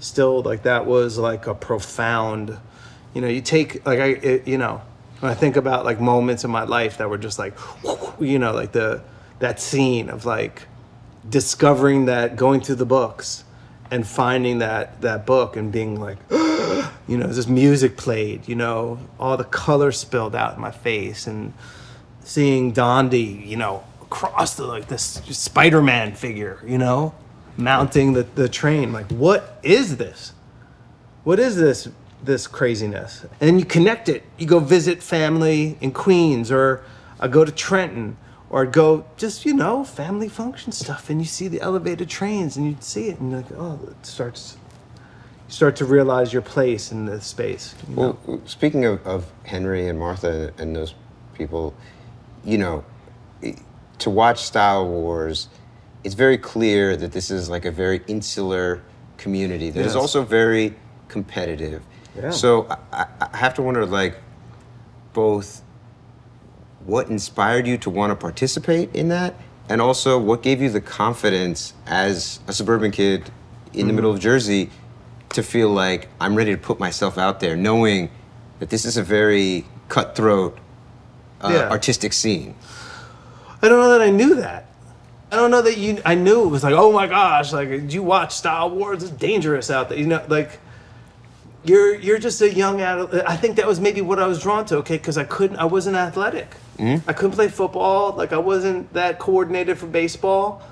still 0.00 0.42
like 0.42 0.64
that 0.64 0.84
was 0.86 1.16
like 1.16 1.46
a 1.46 1.54
profound, 1.54 2.58
you 3.14 3.20
know, 3.20 3.28
you 3.28 3.40
take 3.40 3.86
like 3.86 4.00
I 4.00 4.06
it, 4.06 4.48
you 4.48 4.58
know 4.58 4.82
when 5.20 5.30
I 5.30 5.34
think 5.34 5.56
about 5.56 5.84
like 5.84 6.00
moments 6.00 6.44
in 6.44 6.50
my 6.50 6.64
life 6.64 6.98
that 6.98 7.08
were 7.08 7.18
just 7.18 7.38
like, 7.38 7.54
you 8.20 8.38
know, 8.38 8.52
like 8.52 8.72
the 8.72 9.02
that 9.38 9.60
scene 9.60 10.08
of 10.08 10.24
like 10.24 10.62
discovering 11.28 12.06
that 12.06 12.36
going 12.36 12.60
through 12.60 12.76
the 12.76 12.86
books 12.86 13.44
and 13.90 14.06
finding 14.06 14.58
that 14.58 15.00
that 15.02 15.26
book 15.26 15.56
and 15.56 15.72
being 15.72 16.00
like 16.00 16.18
you 16.30 17.16
know 17.18 17.26
this 17.26 17.46
music 17.46 17.96
played 17.96 18.48
you 18.48 18.54
know 18.54 18.98
all 19.18 19.36
the 19.36 19.44
color 19.44 19.92
spilled 19.92 20.34
out 20.34 20.54
in 20.54 20.60
my 20.60 20.70
face 20.70 21.26
and 21.26 21.52
seeing 22.26 22.72
Dondi, 22.72 23.46
you 23.46 23.56
know, 23.56 23.84
across 24.02 24.56
the 24.56 24.66
like 24.66 24.88
this 24.88 25.02
Spider-Man 25.02 26.14
figure, 26.14 26.60
you 26.66 26.76
know, 26.76 27.14
mounting 27.56 28.12
the, 28.12 28.24
the 28.24 28.48
train. 28.48 28.92
Like, 28.92 29.10
what 29.12 29.58
is 29.62 29.96
this? 29.96 30.32
What 31.24 31.38
is 31.38 31.56
this 31.56 31.88
this 32.22 32.46
craziness? 32.46 33.22
And 33.22 33.48
then 33.48 33.58
you 33.58 33.64
connect 33.64 34.08
it. 34.08 34.24
You 34.38 34.46
go 34.46 34.58
visit 34.58 35.02
family 35.02 35.76
in 35.80 35.92
Queens, 35.92 36.50
or 36.50 36.82
I 37.20 37.28
go 37.28 37.44
to 37.44 37.52
Trenton, 37.52 38.16
or 38.50 38.66
go 38.66 39.04
just 39.16 39.44
you 39.44 39.54
know 39.54 39.84
family 39.84 40.28
function 40.28 40.72
stuff, 40.72 41.10
and 41.10 41.20
you 41.20 41.26
see 41.26 41.48
the 41.48 41.60
elevated 41.60 42.08
trains, 42.08 42.56
and 42.56 42.66
you 42.66 42.76
see 42.80 43.08
it, 43.08 43.18
and 43.20 43.30
you're 43.30 43.40
like, 43.40 43.52
oh, 43.52 43.80
it 43.90 44.06
starts. 44.06 44.56
You 45.48 45.52
start 45.52 45.76
to 45.76 45.84
realize 45.84 46.32
your 46.32 46.42
place 46.42 46.90
in 46.90 47.06
the 47.06 47.20
space. 47.20 47.74
You 47.88 47.94
know? 47.94 48.18
Well, 48.26 48.40
speaking 48.46 48.84
of, 48.84 49.06
of 49.06 49.30
Henry 49.44 49.86
and 49.88 49.96
Martha 49.98 50.52
and 50.58 50.74
those 50.74 50.94
people, 51.34 51.72
you 52.44 52.58
know, 52.58 52.84
to 53.98 54.10
watch 54.10 54.42
Style 54.42 54.88
Wars, 54.88 55.48
it's 56.02 56.14
very 56.14 56.38
clear 56.38 56.96
that 56.96 57.12
this 57.12 57.30
is 57.30 57.48
like 57.48 57.64
a 57.64 57.70
very 57.70 58.02
insular 58.06 58.82
community 59.18 59.70
that 59.70 59.80
is 59.80 59.94
Yes. 59.94 59.96
also 59.96 60.22
very 60.22 60.74
competitive. 61.08 61.82
Yeah. 62.16 62.30
So 62.30 62.66
I, 62.92 63.06
I 63.20 63.36
have 63.36 63.54
to 63.54 63.62
wonder, 63.62 63.84
like, 63.86 64.16
both 65.12 65.62
what 66.84 67.08
inspired 67.08 67.66
you 67.66 67.76
to 67.78 67.90
want 67.90 68.10
to 68.10 68.16
participate 68.16 68.94
in 68.94 69.08
that, 69.08 69.34
and 69.68 69.80
also 69.80 70.18
what 70.18 70.42
gave 70.42 70.62
you 70.62 70.70
the 70.70 70.80
confidence 70.80 71.74
as 71.86 72.40
a 72.46 72.52
suburban 72.52 72.90
kid 72.92 73.30
in 73.72 73.88
the 73.88 73.92
middle 73.92 74.10
of 74.12 74.20
Jersey 74.20 74.70
to 75.30 75.42
feel 75.42 75.68
like 75.70 76.08
I'm 76.20 76.34
ready 76.36 76.52
to 76.52 76.58
put 76.58 76.78
myself 76.78 77.18
out 77.18 77.40
there, 77.40 77.56
knowing 77.56 78.08
that 78.60 78.70
this 78.70 78.84
is 78.84 78.96
a 78.96 79.02
very 79.02 79.66
cutthroat 79.88 80.56
uh, 81.40 81.50
Yeah. 81.52 81.70
artistic 81.70 82.12
scene. 82.12 82.54
I 83.60 83.68
don't 83.68 83.80
know 83.80 83.90
that 83.98 84.02
I 84.02 84.10
knew 84.10 84.36
that. 84.36 84.70
I 85.32 85.36
don't 85.36 85.50
know 85.50 85.62
that 85.62 85.76
you. 85.76 86.00
I 86.06 86.14
knew 86.14 86.44
it 86.44 86.48
was 86.48 86.62
like, 86.62 86.74
oh 86.74 86.92
my 86.92 87.08
gosh, 87.08 87.52
like, 87.52 87.68
did 87.68 87.92
you 87.92 88.02
watch 88.04 88.32
Style 88.34 88.70
Wars? 88.70 89.02
It's 89.02 89.10
dangerous 89.12 89.70
out 89.70 89.88
there. 89.88 89.98
You 89.98 90.06
know, 90.06 90.24
like, 90.28 90.60
you're 91.66 91.94
you're 91.96 92.18
just 92.18 92.40
a 92.40 92.52
young 92.52 92.80
adult. 92.80 93.12
Uh, 93.12 93.22
I 93.26 93.36
think 93.36 93.56
that 93.56 93.66
was 93.66 93.80
maybe 93.80 94.00
what 94.00 94.18
I 94.18 94.26
was 94.26 94.40
drawn 94.40 94.64
to. 94.66 94.76
Okay, 94.78 94.96
because 94.96 95.18
I 95.18 95.24
couldn't. 95.24 95.56
I 95.56 95.64
wasn't 95.64 95.96
athletic. 95.96 96.50
Mm-hmm. 96.78 97.08
I 97.08 97.12
couldn't 97.12 97.32
play 97.32 97.48
football. 97.48 98.12
Like, 98.12 98.32
I 98.32 98.38
wasn't 98.38 98.92
that 98.92 99.18
coordinated 99.18 99.78
for 99.78 99.86
baseball, 99.86 100.62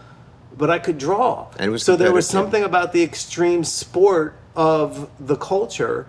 but 0.56 0.70
I 0.70 0.78
could 0.78 0.98
draw. 0.98 1.48
And 1.58 1.72
was 1.72 1.82
so 1.82 1.96
there 1.96 2.12
was 2.12 2.28
something 2.28 2.62
about 2.62 2.92
the 2.92 3.02
extreme 3.02 3.64
sport 3.64 4.36
of 4.54 5.10
the 5.18 5.36
culture 5.36 6.06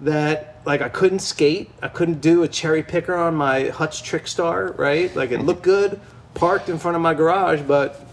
that 0.00 0.60
like 0.66 0.82
I 0.82 0.88
couldn't 0.88 1.20
skate. 1.20 1.70
I 1.82 1.88
couldn't 1.88 2.20
do 2.20 2.42
a 2.42 2.48
cherry 2.48 2.82
picker 2.82 3.14
on 3.14 3.34
my 3.34 3.68
Hutch 3.68 4.02
Trickstar, 4.02 4.76
right? 4.76 5.14
Like 5.14 5.30
it 5.30 5.40
looked 5.40 5.62
good, 5.62 6.00
parked 6.34 6.68
in 6.68 6.78
front 6.78 6.96
of 6.96 7.02
my 7.02 7.14
garage, 7.14 7.62
but 7.62 8.06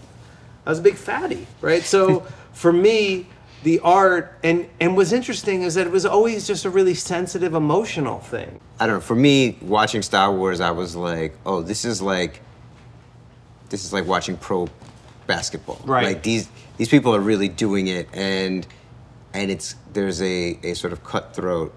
I 0.64 0.70
was 0.70 0.78
a 0.78 0.82
big 0.82 0.96
fatty, 0.96 1.46
right? 1.60 1.82
So 1.82 2.20
for 2.52 2.72
me, 2.72 3.26
the 3.64 3.80
art 3.80 4.38
and 4.44 4.68
and 4.78 4.94
what's 4.94 5.10
interesting 5.10 5.62
is 5.62 5.74
that 5.74 5.86
it 5.86 5.90
was 5.90 6.06
always 6.06 6.46
just 6.46 6.64
a 6.64 6.70
really 6.70 6.94
sensitive, 6.94 7.54
emotional 7.54 8.20
thing. 8.20 8.60
I 8.78 8.86
don't 8.86 8.96
know. 8.96 9.00
For 9.00 9.16
me, 9.16 9.58
watching 9.62 10.02
Star 10.02 10.32
Wars, 10.32 10.60
I 10.60 10.70
was 10.70 10.94
like, 10.94 11.34
oh, 11.44 11.62
this 11.62 11.84
is 11.84 12.00
like, 12.00 12.40
this 13.70 13.84
is 13.84 13.92
like 13.92 14.06
watching 14.06 14.36
pro 14.36 14.68
basketball. 15.26 15.80
Right. 15.84 16.04
Like 16.04 16.22
these 16.22 16.48
these 16.76 16.88
people 16.88 17.14
are 17.14 17.20
really 17.20 17.48
doing 17.48 17.88
it, 17.88 18.06
and 18.12 18.66
and 19.32 19.50
it's 19.50 19.76
there's 19.94 20.20
a 20.20 20.58
a 20.62 20.74
sort 20.74 20.92
of 20.92 21.02
cutthroat 21.02 21.74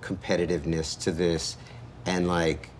competitiveness 0.00 0.98
to 1.00 1.10
this, 1.10 1.56
and 2.06 2.28
like, 2.28 2.70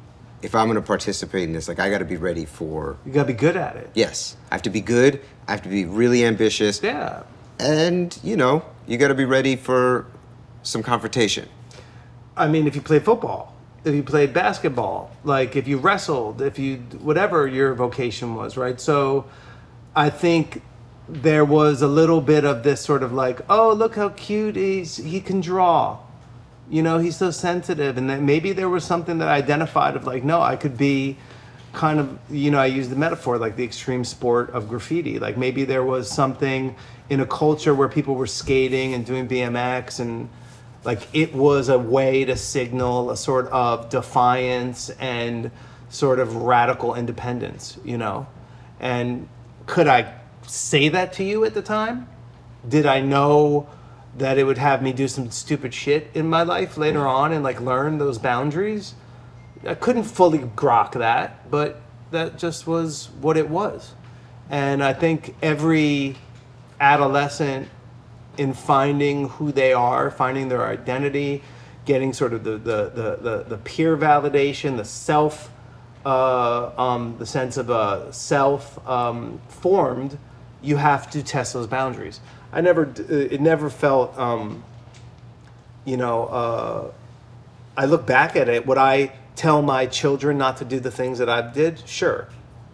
if 0.43 0.55
I'm 0.55 0.69
gonna 0.69 0.81
participate 0.81 1.43
in 1.43 1.53
this, 1.53 1.67
like 1.67 1.81
I 1.81 1.91
got 1.91 1.99
to 1.99 2.05
be 2.05 2.17
ready 2.17 2.45
for. 2.45 2.97
You 3.05 3.13
gotta 3.13 3.27
be 3.27 3.33
good 3.33 3.57
at 3.57 3.75
it. 3.75 3.91
Yes, 3.95 4.37
I 4.53 4.55
have 4.55 4.63
to 4.63 4.71
be 4.71 4.81
good. 4.81 5.21
I 5.49 5.51
have 5.51 5.63
to 5.63 5.69
be 5.69 5.85
really 5.85 6.25
ambitious, 6.25 6.81
Yeah. 6.83 7.25
And 7.59 8.19
you 8.23 8.37
know, 8.37 8.65
you 8.87 8.99
got 8.99 9.09
to 9.09 9.15
be 9.15 9.25
ready 9.25 9.57
for 9.57 10.07
some 10.63 10.83
confrontation. 10.83 11.49
I 12.37 12.49
mean, 12.49 12.67
if 12.67 12.75
you 12.75 12.83
played 12.83 13.05
football, 13.05 13.55
if 13.85 13.95
you 13.95 14.03
played 14.03 14.33
basketball, 14.33 15.11
like 15.25 15.57
if 15.57 15.67
you 15.67 15.79
wrestled, 15.79 16.41
if 16.41 16.59
you 16.59 16.77
whatever 17.01 17.47
your 17.47 17.75
vocation 17.75 18.35
was, 18.35 18.57
right? 18.57 18.81
So, 18.81 19.27
I 19.97 20.11
think 20.11 20.63
there 21.09 21.45
was 21.45 21.83
a 21.83 21.89
little 21.89 22.21
bit 22.21 22.45
of 22.45 22.63
this 22.63 22.81
sort 22.81 23.03
of 23.03 23.13
like, 23.13 23.41
oh, 23.49 23.73
look 23.73 23.97
how 23.97 24.11
cute 24.11 24.57
he's 24.57 24.99
he 24.99 25.21
can 25.21 25.41
draw, 25.41 25.99
you 26.71 26.83
know, 26.83 26.99
he's 26.99 27.17
so 27.17 27.31
sensitive, 27.31 27.97
and 27.97 28.09
that 28.11 28.21
maybe 28.21 28.53
there 28.53 28.69
was 28.69 28.85
something 28.85 29.19
that 29.19 29.29
I 29.29 29.37
identified 29.37 29.97
of 29.97 30.05
like, 30.05 30.23
no, 30.23 30.41
I 30.41 30.57
could 30.57 30.77
be 30.77 31.17
kind 31.73 32.01
of 32.01 32.19
you 32.31 32.51
know 32.51 32.59
i 32.59 32.65
use 32.65 32.89
the 32.89 32.97
metaphor 32.97 33.37
like 33.37 33.55
the 33.57 33.63
extreme 33.63 34.03
sport 34.03 34.49
of 34.51 34.69
graffiti 34.69 35.19
like 35.19 35.37
maybe 35.37 35.65
there 35.65 35.85
was 35.85 36.11
something 36.11 36.75
in 37.11 37.21
a 37.21 37.27
culture 37.27 37.75
where 37.75 37.89
people 37.89 38.15
were 38.15 38.27
skating 38.27 38.95
and 38.95 39.05
doing 39.05 39.29
bmx 39.29 40.01
and 40.01 40.29
like 40.85 41.07
it 41.13 41.35
was 41.35 41.69
a 41.69 41.79
way 41.79 42.25
to 42.25 42.37
signal 42.37 43.11
a 43.11 43.17
sort 43.17 43.47
of 43.49 43.89
defiance 43.89 44.91
and 44.91 45.51
sort 45.89 46.19
of 46.19 46.37
radical 46.37 46.95
independence 46.95 47.79
you 47.85 47.99
know? 47.99 48.27
And 48.81 49.29
could 49.67 49.89
i 49.89 50.15
say 50.47 50.89
that 50.89 51.13
to 51.15 51.25
you 51.25 51.45
at 51.45 51.55
the 51.55 51.63
time? 51.63 52.09
Did 52.69 52.87
i 52.87 53.01
know 53.01 53.69
that 54.17 54.39
it 54.39 54.45
would 54.45 54.59
have 54.59 54.83
me 54.83 54.93
do 54.93 55.07
some 55.09 55.31
stupid 55.31 55.73
shit 55.73 56.11
in 56.15 56.29
my 56.29 56.43
life 56.43 56.77
later 56.77 57.07
on 57.07 57.33
and 57.33 57.45
like 57.45 57.61
learn 57.61 57.99
those 57.99 58.19
boundaries? 58.19 58.95
I 59.67 59.75
couldn't 59.75 60.05
fully 60.05 60.39
grok 60.39 60.93
that, 60.93 61.51
but 61.51 61.81
that 62.11 62.39
just 62.39 62.67
was 62.67 63.11
what 63.21 63.37
it 63.37 63.49
was. 63.49 63.95
And 64.51 64.83
I 64.83 64.93
think 64.93 65.35
every 65.43 66.17
adolescent 66.81 67.69
in 68.37 68.53
finding 68.53 69.29
who 69.29 69.53
they 69.53 69.73
are, 69.73 70.11
finding 70.11 70.49
their 70.49 70.67
identity, 70.67 71.43
getting 71.85 72.13
sort 72.13 72.33
of 72.33 72.45
the 72.45 72.53
the, 72.53 72.91
the, 72.91 73.17
the, 73.21 73.45
the 73.49 73.59
peer 73.59 73.97
validation, 73.97 74.77
the 74.77 74.85
self, 74.85 75.51
uh, 76.07 76.71
um, 76.79 77.17
the 77.19 77.27
sense 77.27 77.57
of 77.57 77.71
a 77.71 78.13
self 78.13 78.87
um, 78.89 79.41
formed, 79.49 80.19
you 80.63 80.77
have 80.77 81.11
to 81.11 81.23
test 81.23 81.53
those 81.53 81.67
boundaries. 81.67 82.21
I 82.53 82.61
never, 82.61 82.93
it 83.09 83.41
never 83.41 83.69
felt, 83.69 84.17
um, 84.19 84.65
you 85.85 85.97
know, 85.97 86.25
uh, 86.27 86.91
I 87.77 87.85
look 87.85 88.07
back 88.07 88.37
at 88.37 88.49
it. 88.49 88.67
Would 88.67 88.79
I 88.79 89.13
tell 89.37 89.63
my 89.63 89.87
children 89.87 90.39
not 90.39 90.57
to 90.59 90.65
do 90.65 90.81
the 90.81 90.91
things 90.91 91.19
that 91.19 91.29
I 91.29 91.43
did? 91.43 91.87
Sure, 91.87 92.29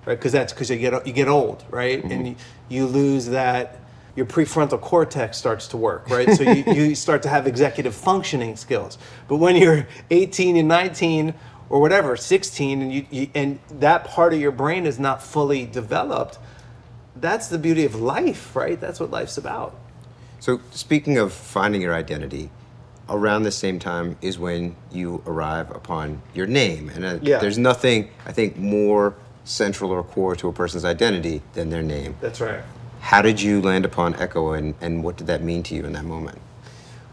right? 0.06 0.14
Because 0.16 0.32
that's 0.32 0.52
because 0.52 0.70
you 0.70 0.78
get 0.78 1.06
you 1.06 1.12
get 1.12 1.28
old, 1.28 1.64
right? 1.70 2.02
And 2.02 2.28
you, 2.28 2.36
you 2.68 2.86
lose 2.86 3.26
that. 3.26 3.80
Your 4.16 4.26
prefrontal 4.26 4.80
cortex 4.80 5.36
starts 5.36 5.66
to 5.68 5.76
work, 5.76 6.08
right? 6.08 6.30
So 6.32 6.44
you, 6.44 6.64
you 6.72 6.94
start 7.06 7.22
to 7.24 7.28
have 7.28 7.46
executive 7.46 7.94
functioning 7.94 8.56
skills. 8.56 8.96
But 9.26 9.36
when 9.36 9.56
you're 9.56 9.86
18 10.10 10.56
and 10.56 10.68
19, 10.68 11.34
or 11.68 11.80
whatever, 11.80 12.16
16, 12.16 12.82
and 12.82 12.92
you, 12.92 13.06
you 13.10 13.28
and 13.34 13.58
that 13.80 14.04
part 14.04 14.32
of 14.32 14.40
your 14.40 14.52
brain 14.52 14.86
is 14.86 14.98
not 14.98 15.22
fully 15.22 15.66
developed. 15.66 16.38
That's 17.16 17.48
the 17.48 17.58
beauty 17.58 17.84
of 17.84 17.94
life, 17.96 18.54
right? 18.54 18.80
That's 18.80 19.00
what 19.00 19.10
life's 19.10 19.38
about. 19.38 19.74
So, 20.40 20.60
speaking 20.70 21.16
of 21.18 21.32
finding 21.32 21.80
your 21.80 21.94
identity, 21.94 22.50
around 23.08 23.42
the 23.42 23.50
same 23.50 23.78
time 23.78 24.16
is 24.22 24.38
when 24.38 24.74
you 24.90 25.22
arrive 25.26 25.70
upon 25.70 26.20
your 26.34 26.46
name. 26.46 26.90
And 26.90 27.04
uh, 27.04 27.18
Yeah. 27.22 27.38
there's 27.38 27.58
nothing, 27.58 28.10
I 28.26 28.32
think, 28.32 28.56
more 28.56 29.14
central 29.44 29.90
or 29.90 30.02
core 30.02 30.34
to 30.36 30.48
a 30.48 30.52
person's 30.52 30.84
identity 30.84 31.42
than 31.52 31.70
their 31.70 31.82
name. 31.82 32.16
That's 32.20 32.40
right. 32.40 32.62
How 33.04 33.20
did 33.20 33.42
you 33.42 33.60
land 33.60 33.84
upon 33.84 34.14
Ecko 34.14 34.54
and, 34.54 34.74
and 34.80 35.04
what 35.04 35.18
did 35.18 35.26
that 35.26 35.42
mean 35.42 35.62
to 35.64 35.74
you 35.74 35.84
in 35.84 35.92
that 35.92 36.06
moment? 36.06 36.38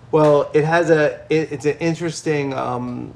Well, 0.10 0.49
it 0.54 0.63
has 0.63 0.89
a 0.89 1.19
it, 1.30 1.51
it's 1.51 1.65
an 1.65 1.77
interesting 1.80 2.54
um, 2.54 3.13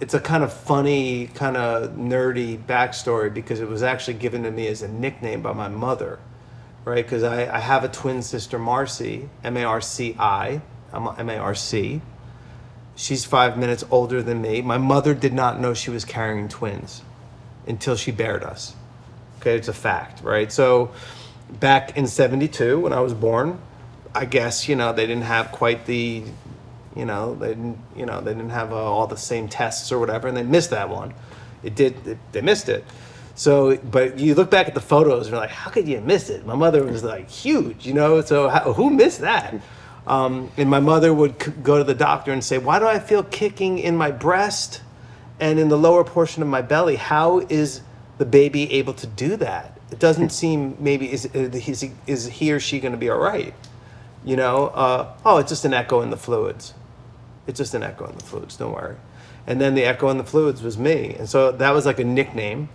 it's 0.00 0.14
a 0.14 0.20
kind 0.20 0.42
of 0.42 0.50
funny, 0.50 1.26
kind 1.28 1.58
of 1.58 1.90
nerdy 1.90 2.56
backstory 2.56 3.32
because 3.32 3.60
it 3.60 3.68
was 3.68 3.82
actually 3.82 4.14
given 4.14 4.42
to 4.44 4.50
me 4.50 4.68
as 4.68 4.80
a 4.80 4.88
nickname 4.88 5.42
by 5.42 5.52
my 5.52 5.68
mother, 5.68 6.18
right? 6.86 7.04
Because 7.04 7.24
I, 7.24 7.54
I 7.54 7.60
have 7.60 7.84
a 7.84 7.88
twin 7.88 8.22
sister, 8.22 8.58
Marcy, 8.58 9.28
M 9.44 9.58
A 9.58 9.64
R 9.64 9.82
C 9.82 10.16
I, 10.18 10.62
I'm 10.94 11.06
M 11.18 11.28
A 11.28 11.36
R 11.36 11.54
C. 11.54 12.00
She's 12.96 13.26
five 13.26 13.58
minutes 13.58 13.84
older 13.90 14.22
than 14.22 14.40
me. 14.40 14.62
My 14.62 14.78
mother 14.78 15.12
did 15.12 15.34
not 15.34 15.60
know 15.60 15.74
she 15.74 15.90
was 15.90 16.06
carrying 16.06 16.48
twins 16.48 17.02
until 17.66 17.96
she 17.96 18.12
bared 18.12 18.42
us. 18.42 18.74
Okay, 19.40 19.56
it's 19.56 19.68
a 19.68 19.74
fact, 19.74 20.22
right? 20.22 20.50
So 20.50 20.90
back 21.50 21.96
in 21.96 22.06
72 22.06 22.80
when 22.80 22.92
I 22.92 23.00
was 23.00 23.14
born, 23.14 23.60
I 24.14 24.24
guess, 24.24 24.68
you 24.68 24.76
know, 24.76 24.92
they 24.92 25.06
didn't 25.06 25.24
have 25.24 25.52
quite 25.52 25.86
the 25.86 26.24
you 26.96 27.04
know, 27.04 27.34
they 27.34 27.48
didn't, 27.48 27.78
you 27.96 28.06
know, 28.06 28.20
they 28.20 28.32
didn't 28.32 28.50
have 28.50 28.72
uh, 28.72 28.76
all 28.76 29.06
the 29.06 29.16
same 29.16 29.48
tests 29.48 29.90
or 29.90 29.98
whatever, 29.98 30.28
and 30.28 30.36
they 30.36 30.42
missed 30.42 30.70
that 30.70 30.88
one. 30.88 31.12
It 31.62 31.74
did, 31.74 32.06
it, 32.06 32.18
they 32.32 32.40
missed 32.40 32.68
it. 32.68 32.84
So, 33.34 33.76
but 33.76 34.18
you 34.18 34.34
look 34.34 34.50
back 34.50 34.68
at 34.68 34.74
the 34.74 34.80
photos 34.80 35.26
and 35.26 35.32
you're 35.32 35.40
like, 35.40 35.50
how 35.50 35.70
could 35.70 35.88
you 35.88 36.00
miss 36.00 36.30
it? 36.30 36.46
My 36.46 36.54
mother 36.54 36.84
was 36.84 37.02
like 37.02 37.28
huge, 37.28 37.84
you 37.84 37.92
know. 37.92 38.20
So 38.20 38.48
how, 38.48 38.72
who 38.74 38.90
missed 38.90 39.20
that? 39.22 39.56
Um, 40.06 40.52
and 40.56 40.70
my 40.70 40.78
mother 40.78 41.12
would 41.12 41.42
c- 41.42 41.50
go 41.62 41.78
to 41.78 41.84
the 41.84 41.94
doctor 41.94 42.30
and 42.30 42.44
say, 42.44 42.58
why 42.58 42.78
do 42.78 42.86
I 42.86 43.00
feel 43.00 43.24
kicking 43.24 43.78
in 43.78 43.96
my 43.96 44.12
breast 44.12 44.82
and 45.40 45.58
in 45.58 45.68
the 45.68 45.78
lower 45.78 46.04
portion 46.04 46.42
of 46.42 46.48
my 46.48 46.62
belly? 46.62 46.94
How 46.94 47.40
is 47.40 47.80
the 48.18 48.24
baby 48.24 48.72
able 48.72 48.94
to 48.94 49.06
do 49.06 49.36
that? 49.36 49.73
It 49.90 49.98
doesn't 49.98 50.30
seem 50.30 50.76
maybe 50.80 51.12
is 51.12 51.26
is 51.26 51.80
he, 51.80 51.92
is 52.06 52.26
he 52.26 52.52
or 52.52 52.60
she 52.60 52.80
going 52.80 52.92
to 52.92 52.98
be 52.98 53.10
all 53.10 53.18
right? 53.18 53.54
You 54.24 54.36
know, 54.36 54.68
uh, 54.68 55.14
oh, 55.24 55.38
it's 55.38 55.50
just 55.50 55.64
an 55.64 55.74
echo 55.74 56.00
in 56.00 56.10
the 56.10 56.16
fluids. 56.16 56.74
It's 57.46 57.58
just 57.58 57.74
an 57.74 57.82
echo 57.82 58.06
in 58.06 58.16
the 58.16 58.24
fluids. 58.24 58.56
Don't 58.56 58.72
worry. 58.72 58.96
And 59.46 59.60
then 59.60 59.74
the 59.74 59.84
echo 59.84 60.08
in 60.08 60.16
the 60.16 60.24
fluids 60.24 60.62
was 60.62 60.78
me, 60.78 61.14
and 61.18 61.28
so 61.28 61.52
that 61.52 61.70
was 61.72 61.84
like 61.84 61.98
a 61.98 62.04
nickname. 62.04 62.70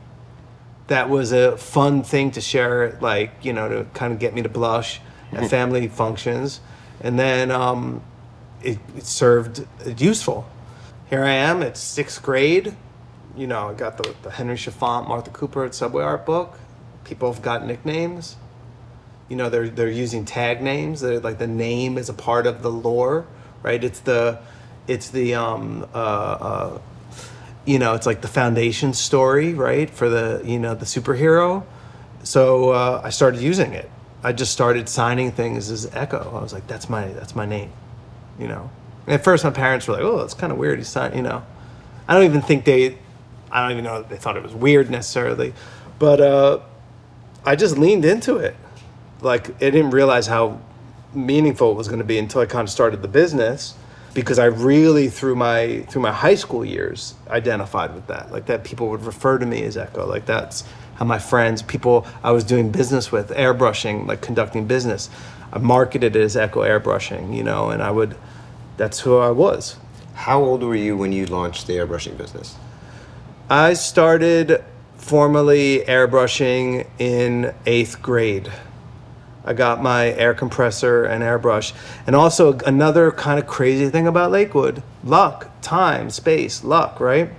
That 0.87 1.09
was 1.09 1.31
a 1.31 1.57
fun 1.57 2.03
thing 2.03 2.31
to 2.31 2.41
share, 2.41 2.97
like 3.01 3.31
you 3.41 3.53
know, 3.53 3.67
to 3.67 3.85
kind 3.95 4.13
of 4.13 4.19
get 4.19 4.33
me 4.35 4.43
to 4.43 4.49
blush 4.49 5.01
at 5.31 5.49
family 5.49 5.87
functions, 5.87 6.61
and 7.01 7.17
then 7.17 7.49
um, 7.49 8.03
it, 8.61 8.77
it 8.95 9.05
served 9.05 9.65
it 9.85 9.99
useful. 9.99 10.47
Here 11.09 11.23
I 11.23 11.31
am 11.31 11.63
at 11.63 11.75
sixth 11.75 12.21
grade. 12.21 12.75
You 13.35 13.47
know, 13.47 13.69
I 13.69 13.73
got 13.73 13.97
the, 13.97 14.15
the 14.21 14.29
Henry 14.31 14.55
Chalfant, 14.55 15.07
Martha 15.07 15.31
Cooper 15.31 15.65
at 15.65 15.73
Subway 15.73 16.03
Art 16.03 16.25
book. 16.25 16.59
People 17.09 17.33
have 17.33 17.41
got 17.41 17.65
nicknames. 17.65 18.37
You 19.27 19.35
know 19.35 19.49
they're 19.49 19.69
they're 19.69 19.89
using 19.89 20.23
tag 20.23 20.61
names. 20.61 21.01
They're 21.01 21.19
like 21.19 21.39
the 21.39 21.47
name 21.47 21.97
is 21.97 22.07
a 22.07 22.13
part 22.13 22.47
of 22.47 22.61
the 22.61 22.71
lore 22.71 23.27
right? 23.63 23.83
It's 23.83 23.99
the 23.99 24.39
it's 24.87 25.09
the 25.09 25.35
um 25.35 25.87
uh, 25.93 25.97
uh 25.97 26.81
you 27.65 27.79
know 27.79 27.93
it's 27.93 28.05
like 28.05 28.21
the 28.21 28.27
foundation 28.27 28.93
story 28.93 29.53
right 29.53 29.89
for 29.89 30.09
the 30.09 30.41
you 30.45 30.59
know 30.59 30.75
the 30.75 30.85
superhero. 30.85 31.65
So 32.23 32.71
uh, 32.71 33.01
i 33.03 33.09
started 33.09 33.41
using 33.41 33.73
it. 33.73 33.89
I 34.23 34.33
just 34.33 34.51
started 34.51 34.89
signing 34.89 35.31
things 35.31 35.71
as 35.71 35.89
echo. 35.93 36.35
I 36.35 36.41
was 36.41 36.53
like 36.53 36.67
that's 36.67 36.89
my 36.89 37.07
that's 37.07 37.35
my 37.35 37.45
name 37.45 37.71
you 38.39 38.47
know? 38.47 38.69
And 39.05 39.15
at 39.15 39.23
first 39.23 39.43
my 39.43 39.49
parents 39.49 39.87
were 39.87 39.95
like 39.95 40.03
oh 40.03 40.19
it's 40.21 40.33
kind 40.33 40.51
of 40.51 40.57
weird 40.57 40.79
he's 40.79 40.87
signed, 40.87 41.15
you 41.15 41.21
know? 41.21 41.43
I 42.07 42.13
don't 42.13 42.23
even 42.23 42.41
think 42.41 42.65
they 42.65 42.97
i 43.51 43.61
don't 43.61 43.71
even 43.71 43.83
know 43.83 44.03
they 44.03 44.17
thought 44.17 44.37
it 44.37 44.43
was 44.43 44.53
weird 44.53 44.89
necessarily. 44.89 45.53
But 45.97 46.21
uh 46.21 46.59
i 47.45 47.55
just 47.55 47.77
leaned 47.77 48.05
into 48.05 48.37
it. 48.37 48.55
Like 49.21 49.49
I 49.55 49.69
didn't 49.71 49.91
realize 49.91 50.27
how 50.27 50.59
meaningful 51.13 51.71
it 51.71 51.75
was 51.75 51.87
going 51.87 51.99
to 51.99 52.05
be 52.05 52.17
until 52.17 52.41
I 52.41 52.45
kind 52.45 52.67
of 52.67 52.69
started 52.69 53.01
the 53.01 53.07
business 53.07 53.75
because 54.13 54.39
I 54.39 54.45
really 54.45 55.07
through 55.09 55.35
my 55.35 55.85
through 55.89 56.01
my 56.01 56.11
high 56.11 56.35
school 56.35 56.63
years 56.65 57.15
identified 57.27 57.93
with 57.93 58.07
that. 58.07 58.31
Like 58.31 58.45
that 58.47 58.63
people 58.63 58.89
would 58.89 59.03
refer 59.03 59.37
to 59.37 59.45
me 59.45 59.63
as 59.63 59.77
Ecko. 59.77 60.05
Like 60.05 60.25
that's 60.25 60.63
how 60.95 61.05
my 61.05 61.19
friends 61.19 61.61
people 61.61 62.05
I 62.23 62.31
was 62.31 62.43
doing 62.43 62.71
business 62.71 63.11
with 63.11 63.29
airbrushing 63.29 64.07
like 64.07 64.21
conducting 64.21 64.67
business. 64.67 65.09
I 65.51 65.59
marketed 65.59 66.15
it 66.15 66.21
as 66.21 66.37
Ecko 66.37 66.61
airbrushing 66.61 67.35
you 67.35 67.43
know 67.43 67.69
and 67.69 67.81
I 67.81 67.91
would 67.91 68.15
that's 68.77 68.99
who 69.01 69.17
I 69.17 69.31
was. 69.31 69.77
How 70.13 70.43
old 70.43 70.63
were 70.63 70.75
you 70.75 70.97
when 70.97 71.11
you 71.13 71.25
launched 71.25 71.67
the 71.67 71.73
airbrushing 71.73 72.17
business? 72.17 72.55
I 73.49 73.73
started 73.73 74.63
formally 74.99 75.83
airbrushing 75.87 76.85
in 76.99 77.55
eighth 77.65 78.01
grade. 78.01 78.51
I 79.43 79.53
got 79.53 79.81
my 79.81 80.07
air 80.11 80.33
compressor 80.33 81.05
and 81.05 81.23
airbrush. 81.23 81.73
And 82.05 82.15
also, 82.15 82.59
another 82.59 83.09
kind 83.11 83.39
of 83.39 83.47
crazy 83.47 83.89
thing 83.89 84.05
about 84.05 84.29
Lakewood 84.29 84.83
luck, 85.03 85.49
time, 85.61 86.09
space, 86.09 86.63
luck, 86.63 86.99
right? 86.99 87.31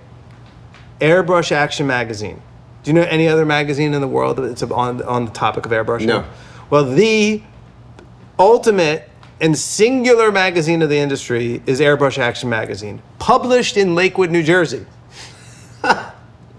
Airbrush 1.00 1.52
Action 1.52 1.86
Magazine. 1.86 2.42
Do 2.82 2.90
you 2.90 2.94
know 2.94 3.02
any 3.02 3.28
other 3.28 3.44
magazine 3.44 3.94
in 3.94 4.00
the 4.00 4.08
world 4.08 4.38
that's 4.38 4.62
on, 4.62 5.02
on 5.02 5.26
the 5.26 5.30
topic 5.30 5.66
of 5.66 5.72
airbrushing? 5.72 6.06
No. 6.06 6.24
Well, 6.70 6.84
the 6.84 7.42
ultimate 8.38 9.08
and 9.40 9.56
singular 9.56 10.32
magazine 10.32 10.80
of 10.82 10.88
the 10.88 10.98
industry 10.98 11.62
is 11.66 11.80
Airbrush 11.80 12.18
Action 12.18 12.48
Magazine, 12.48 13.02
published 13.18 13.76
in 13.76 13.94
Lakewood, 13.94 14.30
New 14.30 14.42
Jersey. 14.42 14.86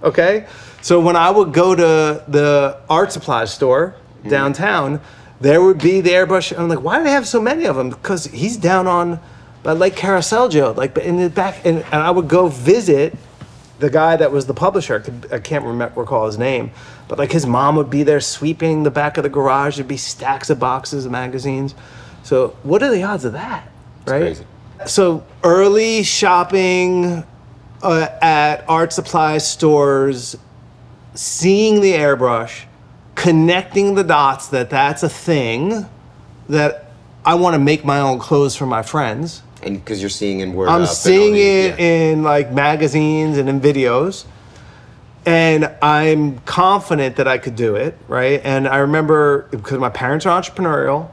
Okay? 0.04 0.48
So 0.82 1.00
when 1.00 1.15
I 1.15 1.30
would 1.30 1.54
go 1.54 1.76
to 1.76 2.24
the 2.28 2.78
art 2.89 3.12
supply 3.12 3.46
store 3.46 3.96
downtown, 4.28 5.02
there 5.39 5.62
would 5.62 5.80
be 5.80 6.02
the 6.02 6.12
airbrush. 6.12 6.58
I'm 6.58 6.70
like, 6.70 6.82
why 6.82 6.98
do 6.98 7.04
they 7.04 7.12
have 7.12 7.28
so 7.28 7.41
many 7.41 7.65
of 7.65 7.76
them? 7.76 7.89
Because 7.89 8.26
he's 8.26 8.58
down 8.58 8.88
on 8.88 9.20
by 9.63 9.74
Lake 9.74 9.96
Carasaljo. 9.96 10.76
Like 10.76 10.98
in 10.98 11.17
the 11.17 11.30
back, 11.30 11.65
and, 11.65 11.78
and 11.78 11.96
I 11.96 12.12
would 12.12 12.28
go 12.28 12.48
visit 12.48 13.15
the 13.80 13.89
guy 13.89 14.15
that 14.15 14.32
was 14.32 14.46
the 14.46 14.54
publisher. 14.54 14.96
I, 14.96 15.00
could, 15.00 15.34
I 15.34 15.39
can't 15.39 15.65
remember 15.65 16.02
recall 16.02 16.26
his 16.28 16.38
name, 16.38 16.72
but 17.08 17.17
like 17.17 17.32
his 17.32 17.46
mom 17.46 17.76
would 17.76 17.89
be 17.89 18.04
there 18.04 18.22
sweeping 18.22 18.84
the 18.84 18.91
back 18.91 19.17
of 19.17 19.24
the 19.24 19.30
garage. 19.30 19.78
There'd 19.78 19.88
be 19.88 19.98
stacks 19.98 20.50
of 20.50 20.60
boxes 20.60 21.06
of 21.06 21.12
magazines. 21.12 21.76
So 22.24 22.50
what 22.63 22.84
are 22.84 22.91
the 22.91 23.04
odds 23.04 23.26
of 23.26 23.34
that? 23.34 23.67
right? 24.06 24.22
crazy. 24.22 24.46
So 24.86 25.26
early 25.44 26.04
shopping 26.04 27.24
uh, 27.84 28.08
at 28.22 28.65
art 28.67 28.94
supply 28.94 29.38
stores, 29.39 30.38
seeing 31.13 31.82
the 31.82 31.93
airbrush, 31.93 32.63
connecting 33.15 33.95
the 33.95 34.04
dots 34.04 34.47
that 34.47 34.69
that's 34.69 35.04
a 35.04 35.10
thing 35.10 35.86
that 36.50 36.91
I 37.26 37.36
want 37.36 37.54
to 37.54 37.60
make 37.60 37.86
my 37.86 38.00
own 38.00 38.19
clothes 38.19 38.56
for 38.56 38.65
my 38.65 38.82
friends. 38.82 39.43
And 39.63 39.76
because 39.76 40.02
you're 40.02 40.10
seeing 40.10 40.39
in 40.39 40.54
word 40.54 40.69
I'm 40.69 40.84
up 40.84 40.89
seeing 40.89 41.36
it 41.36 41.80
yeah. 41.80 41.86
in 41.86 42.24
like 42.24 42.52
magazines 42.52 43.38
and 43.38 43.47
in 43.47 43.62
videos. 43.62 44.26
And 45.24 45.65
I'm 45.84 46.39
confident 46.39 47.17
that 47.17 47.28
I 47.28 47.38
could 47.38 47.56
do 47.56 47.76
it, 47.76 47.95
right? 48.08 48.41
And 48.43 48.67
I 48.67 48.78
remember 48.78 49.47
because 49.52 49.78
my 49.78 49.89
parents 49.89 50.26
are 50.26 50.41
entrepreneurial, 50.41 51.12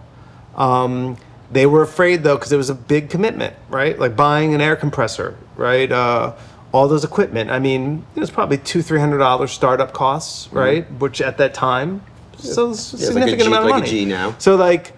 um, 0.57 1.19
they 1.51 1.67
were 1.67 1.83
afraid 1.83 2.23
though 2.23 2.37
because 2.37 2.53
it 2.53 2.57
was 2.57 2.71
a 2.71 2.75
big 2.75 3.11
commitment, 3.11 3.55
right? 3.69 3.99
Like 3.99 4.17
buying 4.17 4.55
an 4.55 4.63
air 4.63 4.77
compressor, 4.77 5.37
right? 5.57 5.91
Uh, 5.93 6.35
all 6.73 6.89
those 6.89 7.05
equipment. 7.05 7.51
I 7.51 7.59
mean, 7.59 8.05
it 8.15 8.21
was 8.21 8.31
probably 8.31 8.59
two, 8.59 8.83
three 8.83 9.01
hundred 9.01 9.19
dollars 9.19 9.53
startup 9.53 9.93
costs, 9.93 10.53
right? 10.53 10.91
Which 11.01 11.21
at 11.21 11.39
that 11.39 11.55
time, 11.55 12.03
so 12.37 12.71
Mm-hmm. 12.71 12.97
Yeah, 12.97 13.05
like 13.07 13.13
significant 13.13 13.41
G- 13.43 13.47
amount 13.47 13.65
of 13.65 13.71
like 13.71 13.75
a 13.75 13.81
money. 13.81 13.91
G 13.91 14.05
now. 14.05 14.35
So 14.39 14.57
like, 14.57 14.93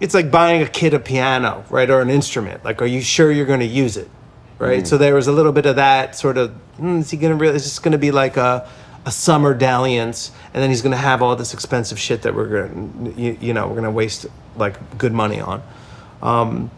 it's 0.00 0.14
like 0.14 0.30
buying 0.30 0.62
a 0.62 0.68
kid 0.68 0.94
a 0.94 0.98
piano, 0.98 1.64
right, 1.70 1.88
or 1.88 2.00
an 2.00 2.10
instrument. 2.10 2.64
Like, 2.64 2.82
are 2.82 2.86
you 2.86 3.00
sure 3.00 3.30
you're 3.30 3.46
going 3.46 3.60
to 3.60 3.66
use 3.66 3.96
it, 3.96 4.10
right? 4.58 4.86
So 4.86 4.98
there 4.98 5.14
was 5.14 5.28
a 5.28 5.32
little 5.32 5.52
bit 5.52 5.66
of 5.66 5.76
that 5.76 6.16
sort 6.16 6.38
of. 6.38 6.50
Hmm, 6.78 6.98
is 6.98 7.10
he 7.10 7.16
going 7.16 7.32
to 7.32 7.36
really? 7.36 7.56
Is 7.56 7.64
this 7.64 7.78
going 7.78 7.92
to 7.92 7.98
be 7.98 8.10
like 8.10 8.36
a 8.36 8.68
a 9.04 9.10
summer 9.10 9.52
dalliance, 9.52 10.30
and 10.54 10.62
then 10.62 10.70
he's 10.70 10.80
going 10.80 10.92
to 10.92 10.96
have 10.96 11.22
all 11.22 11.34
this 11.36 11.52
expensive 11.54 11.98
shit 11.98 12.22
that 12.22 12.34
we're 12.34 12.46
going 12.68 13.14
to, 13.14 13.20
you, 13.20 13.36
you 13.40 13.52
know, 13.52 13.66
we're 13.66 13.74
going 13.74 13.82
to 13.84 13.90
waste 13.90 14.26
like 14.56 14.96
good 14.96 15.12
money 15.12 15.40
on. 15.40 15.60
Um, 16.22 16.70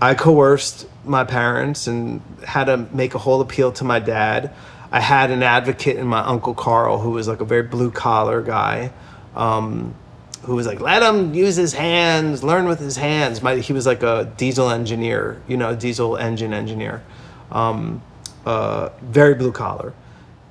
I 0.00 0.14
coerced 0.14 0.86
my 1.06 1.24
parents 1.24 1.86
and 1.86 2.20
had 2.44 2.64
to 2.64 2.76
make 2.92 3.14
a 3.14 3.18
whole 3.18 3.40
appeal 3.40 3.72
to 3.72 3.84
my 3.84 3.98
dad. 3.98 4.52
I 4.92 5.00
had 5.00 5.30
an 5.30 5.42
advocate 5.42 5.96
in 5.96 6.06
my 6.06 6.20
uncle 6.20 6.54
Carl, 6.54 6.98
who 6.98 7.10
was 7.10 7.28
like 7.28 7.40
a 7.40 7.44
very 7.44 7.62
blue 7.62 7.90
collar 7.90 8.42
guy, 8.42 8.92
um, 9.34 9.94
who 10.42 10.54
was 10.54 10.66
like, 10.66 10.80
"Let 10.80 11.02
him 11.02 11.34
use 11.34 11.56
his 11.56 11.72
hands, 11.72 12.44
learn 12.44 12.66
with 12.66 12.78
his 12.78 12.96
hands." 12.96 13.42
My, 13.42 13.56
he 13.56 13.72
was 13.72 13.86
like 13.86 14.02
a 14.02 14.32
diesel 14.36 14.70
engineer, 14.70 15.42
you 15.48 15.56
know, 15.56 15.74
diesel 15.74 16.16
engine 16.16 16.52
engineer, 16.52 17.02
um, 17.50 18.02
uh, 18.44 18.90
very 19.02 19.34
blue 19.34 19.52
collar, 19.52 19.92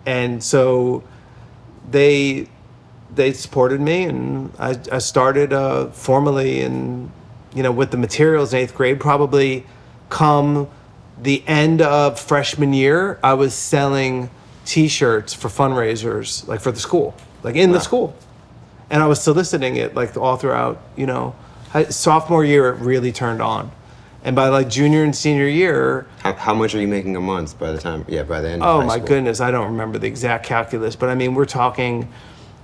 and 0.06 0.44
so 0.44 1.04
they 1.90 2.48
they 3.14 3.34
supported 3.34 3.82
me, 3.82 4.04
and 4.04 4.52
I, 4.60 4.78
I 4.92 4.98
started 5.00 5.54
uh, 5.54 5.88
formally 5.88 6.62
in 6.62 7.12
you 7.54 7.64
know 7.64 7.72
with 7.72 7.92
the 7.92 7.98
materials 7.98 8.54
in 8.54 8.60
eighth 8.60 8.76
grade. 8.76 9.00
Probably 9.00 9.66
come 10.16 10.68
the 11.22 11.44
end 11.46 11.82
of 11.82 12.18
freshman 12.20 12.74
year, 12.74 13.20
I 13.22 13.34
was 13.34 13.54
selling 13.54 14.30
T-shirts 14.66 15.34
for 15.34 15.50
fundraisers, 15.50 16.48
like 16.48 16.62
for 16.62 16.72
the 16.72 16.80
school, 16.80 17.14
like 17.44 17.56
in 17.56 17.72
the 17.72 17.80
school, 17.80 18.16
and 18.90 19.04
I 19.04 19.08
was 19.08 19.22
soliciting 19.22 19.76
it 19.76 19.94
like 19.94 20.16
all 20.18 20.38
throughout. 20.38 20.82
You 20.96 21.06
know, 21.06 21.36
I, 21.74 21.84
sophomore 21.86 22.46
year 22.46 22.70
it 22.70 22.80
really 22.80 23.12
turned 23.12 23.42
on, 23.42 23.72
and 24.24 24.36
by 24.36 24.48
like 24.48 24.70
junior 24.70 25.04
and 25.04 25.16
senior 25.16 25.48
year, 25.48 26.08
How, 26.20 26.34
how 26.34 26.54
much 26.54 26.74
are 26.76 26.82
you 26.82 26.88
making 26.88 27.16
a 27.18 27.22
month 27.22 27.60
by 27.60 27.72
the 27.72 27.78
time? 27.78 28.06
Yeah, 28.08 28.24
by 28.24 28.40
the 28.42 28.50
end. 28.50 28.64
Oh 28.64 28.66
of 28.66 28.72
high 28.72 28.80
school 28.80 28.84
Oh 28.84 28.88
my 28.88 28.96
school? 28.96 29.08
goodness, 29.08 29.42
I 29.42 29.52
don't 29.52 29.68
remember 29.68 30.00
the 30.00 30.08
exact 30.08 30.46
calculus, 30.46 30.96
but 30.96 31.10
I 31.10 31.16
mean, 31.16 31.36
we're 31.36 31.46
talking 31.46 32.08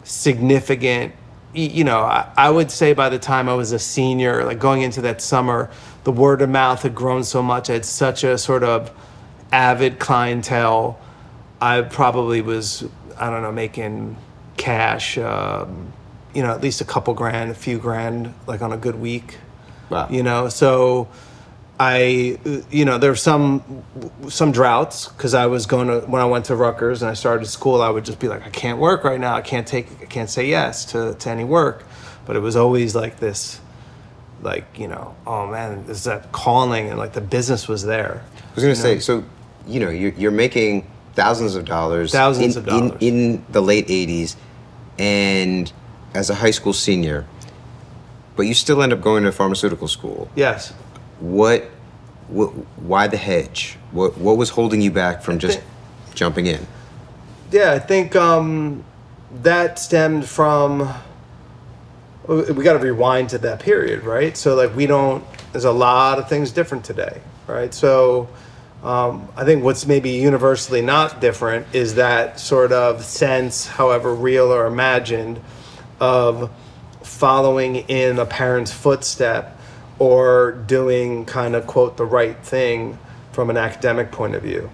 significant. 0.03 1.13
You 1.53 1.83
know, 1.83 1.99
I, 1.99 2.31
I 2.37 2.49
would 2.49 2.71
say 2.71 2.93
by 2.93 3.09
the 3.09 3.19
time 3.19 3.49
I 3.49 3.53
was 3.55 3.73
a 3.73 3.79
senior, 3.79 4.45
like 4.45 4.57
going 4.57 4.83
into 4.83 5.01
that 5.01 5.21
summer, 5.21 5.69
the 6.03 6.11
word 6.11 6.41
of 6.41 6.49
mouth 6.49 6.83
had 6.83 6.95
grown 6.95 7.23
so 7.23 7.41
much. 7.43 7.69
I 7.69 7.73
had 7.73 7.85
such 7.85 8.23
a 8.23 8.37
sort 8.37 8.63
of 8.63 8.91
avid 9.51 9.99
clientele. 9.99 10.99
I 11.61 11.81
probably 11.81 12.41
was, 12.41 12.83
I 13.19 13.29
don't 13.29 13.41
know, 13.43 13.51
making 13.51 14.17
cash, 14.57 15.17
um, 15.17 15.93
you 16.33 16.41
know, 16.43 16.51
at 16.51 16.61
least 16.61 16.81
a 16.81 16.85
couple 16.85 17.13
grand, 17.13 17.51
a 17.51 17.55
few 17.55 17.77
grand, 17.79 18.33
like 18.47 18.61
on 18.61 18.71
a 18.73 18.77
good 18.77 18.95
week 18.99 19.37
Wow. 19.89 20.07
you 20.09 20.23
know 20.23 20.49
so 20.49 21.09
i 21.79 22.37
you 22.71 22.85
know 22.85 22.97
there 22.97 23.11
were 23.11 23.15
some 23.15 23.83
some 24.29 24.51
droughts 24.53 25.07
because 25.09 25.33
i 25.33 25.47
was 25.47 25.65
going 25.65 25.87
to 25.87 26.01
when 26.07 26.21
i 26.21 26.25
went 26.25 26.45
to 26.45 26.55
Rutgers 26.55 27.01
and 27.01 27.11
i 27.11 27.13
started 27.13 27.45
school 27.47 27.81
i 27.81 27.89
would 27.89 28.05
just 28.05 28.19
be 28.19 28.27
like 28.27 28.43
i 28.45 28.49
can't 28.49 28.79
work 28.79 29.03
right 29.03 29.19
now 29.19 29.35
i 29.35 29.41
can't 29.41 29.67
take 29.67 29.87
i 30.01 30.05
can't 30.05 30.29
say 30.29 30.47
yes 30.47 30.85
to, 30.93 31.15
to 31.15 31.29
any 31.29 31.43
work 31.43 31.83
but 32.25 32.35
it 32.35 32.39
was 32.39 32.55
always 32.55 32.95
like 32.95 33.19
this 33.19 33.60
like 34.41 34.65
you 34.79 34.87
know 34.87 35.15
oh 35.27 35.45
man 35.47 35.85
is 35.87 36.03
that 36.05 36.31
calling 36.31 36.89
and 36.89 36.97
like 36.97 37.13
the 37.13 37.21
business 37.21 37.67
was 37.67 37.83
there 37.83 38.23
I 38.51 38.55
was 38.55 38.63
gonna 38.63 38.75
say, 38.75 38.99
so 38.99 39.23
you 39.65 39.79
know, 39.79 39.89
you're, 39.89 40.11
you're 40.13 40.31
making 40.31 40.89
thousands 41.13 41.55
of 41.55 41.63
dollars, 41.65 42.11
Thousands 42.11 42.57
in, 42.57 42.59
of 42.61 42.67
dollars. 42.67 42.91
in, 42.99 43.35
in 43.35 43.45
the 43.49 43.61
late 43.61 43.87
'80s, 43.87 44.35
and 44.99 45.71
as 46.13 46.29
a 46.29 46.35
high 46.35 46.51
school 46.51 46.73
senior, 46.73 47.25
but 48.35 48.43
you 48.43 48.53
still 48.53 48.81
end 48.83 48.91
up 48.91 48.99
going 48.99 49.23
to 49.23 49.31
pharmaceutical 49.31 49.87
school. 49.87 50.29
yes 50.35 50.73
What, 51.21 51.69
what 52.27 52.47
why 52.77 53.07
the 53.07 53.17
hedge? 53.17 53.77
What, 53.91 54.17
what 54.17 54.35
was 54.35 54.49
holding 54.49 54.81
you 54.81 54.91
back 54.91 55.21
from 55.21 55.39
just 55.39 55.61
jumping 56.13 56.47
in? 56.47 56.65
Yeah, 57.51 57.71
I 57.71 57.79
think 57.79 58.15
um, 58.15 58.83
that 59.43 59.79
stemmed 59.79 60.27
from. 60.27 60.93
We 62.31 62.63
got 62.63 62.73
to 62.73 62.79
rewind 62.79 63.29
to 63.31 63.37
that 63.39 63.59
period, 63.59 64.03
right? 64.03 64.37
So, 64.37 64.55
like, 64.55 64.73
we 64.73 64.85
don't. 64.87 65.23
There's 65.51 65.65
a 65.65 65.71
lot 65.71 66.17
of 66.17 66.29
things 66.29 66.51
different 66.51 66.85
today, 66.85 67.19
right? 67.45 67.73
So, 67.73 68.29
um, 68.83 69.27
I 69.35 69.43
think 69.43 69.63
what's 69.63 69.85
maybe 69.85 70.11
universally 70.11 70.81
not 70.81 71.19
different 71.19 71.67
is 71.73 71.95
that 71.95 72.39
sort 72.39 72.71
of 72.71 73.03
sense, 73.03 73.67
however 73.67 74.15
real 74.15 74.51
or 74.51 74.65
imagined, 74.65 75.41
of 75.99 76.49
following 77.03 77.75
in 77.75 78.17
a 78.17 78.25
parent's 78.25 78.71
footstep 78.71 79.59
or 79.99 80.53
doing 80.65 81.25
kind 81.25 81.53
of 81.55 81.67
quote 81.67 81.97
the 81.97 82.05
right 82.05 82.37
thing 82.43 82.97
from 83.33 83.49
an 83.49 83.57
academic 83.57 84.11
point 84.11 84.35
of 84.35 84.41
view. 84.41 84.69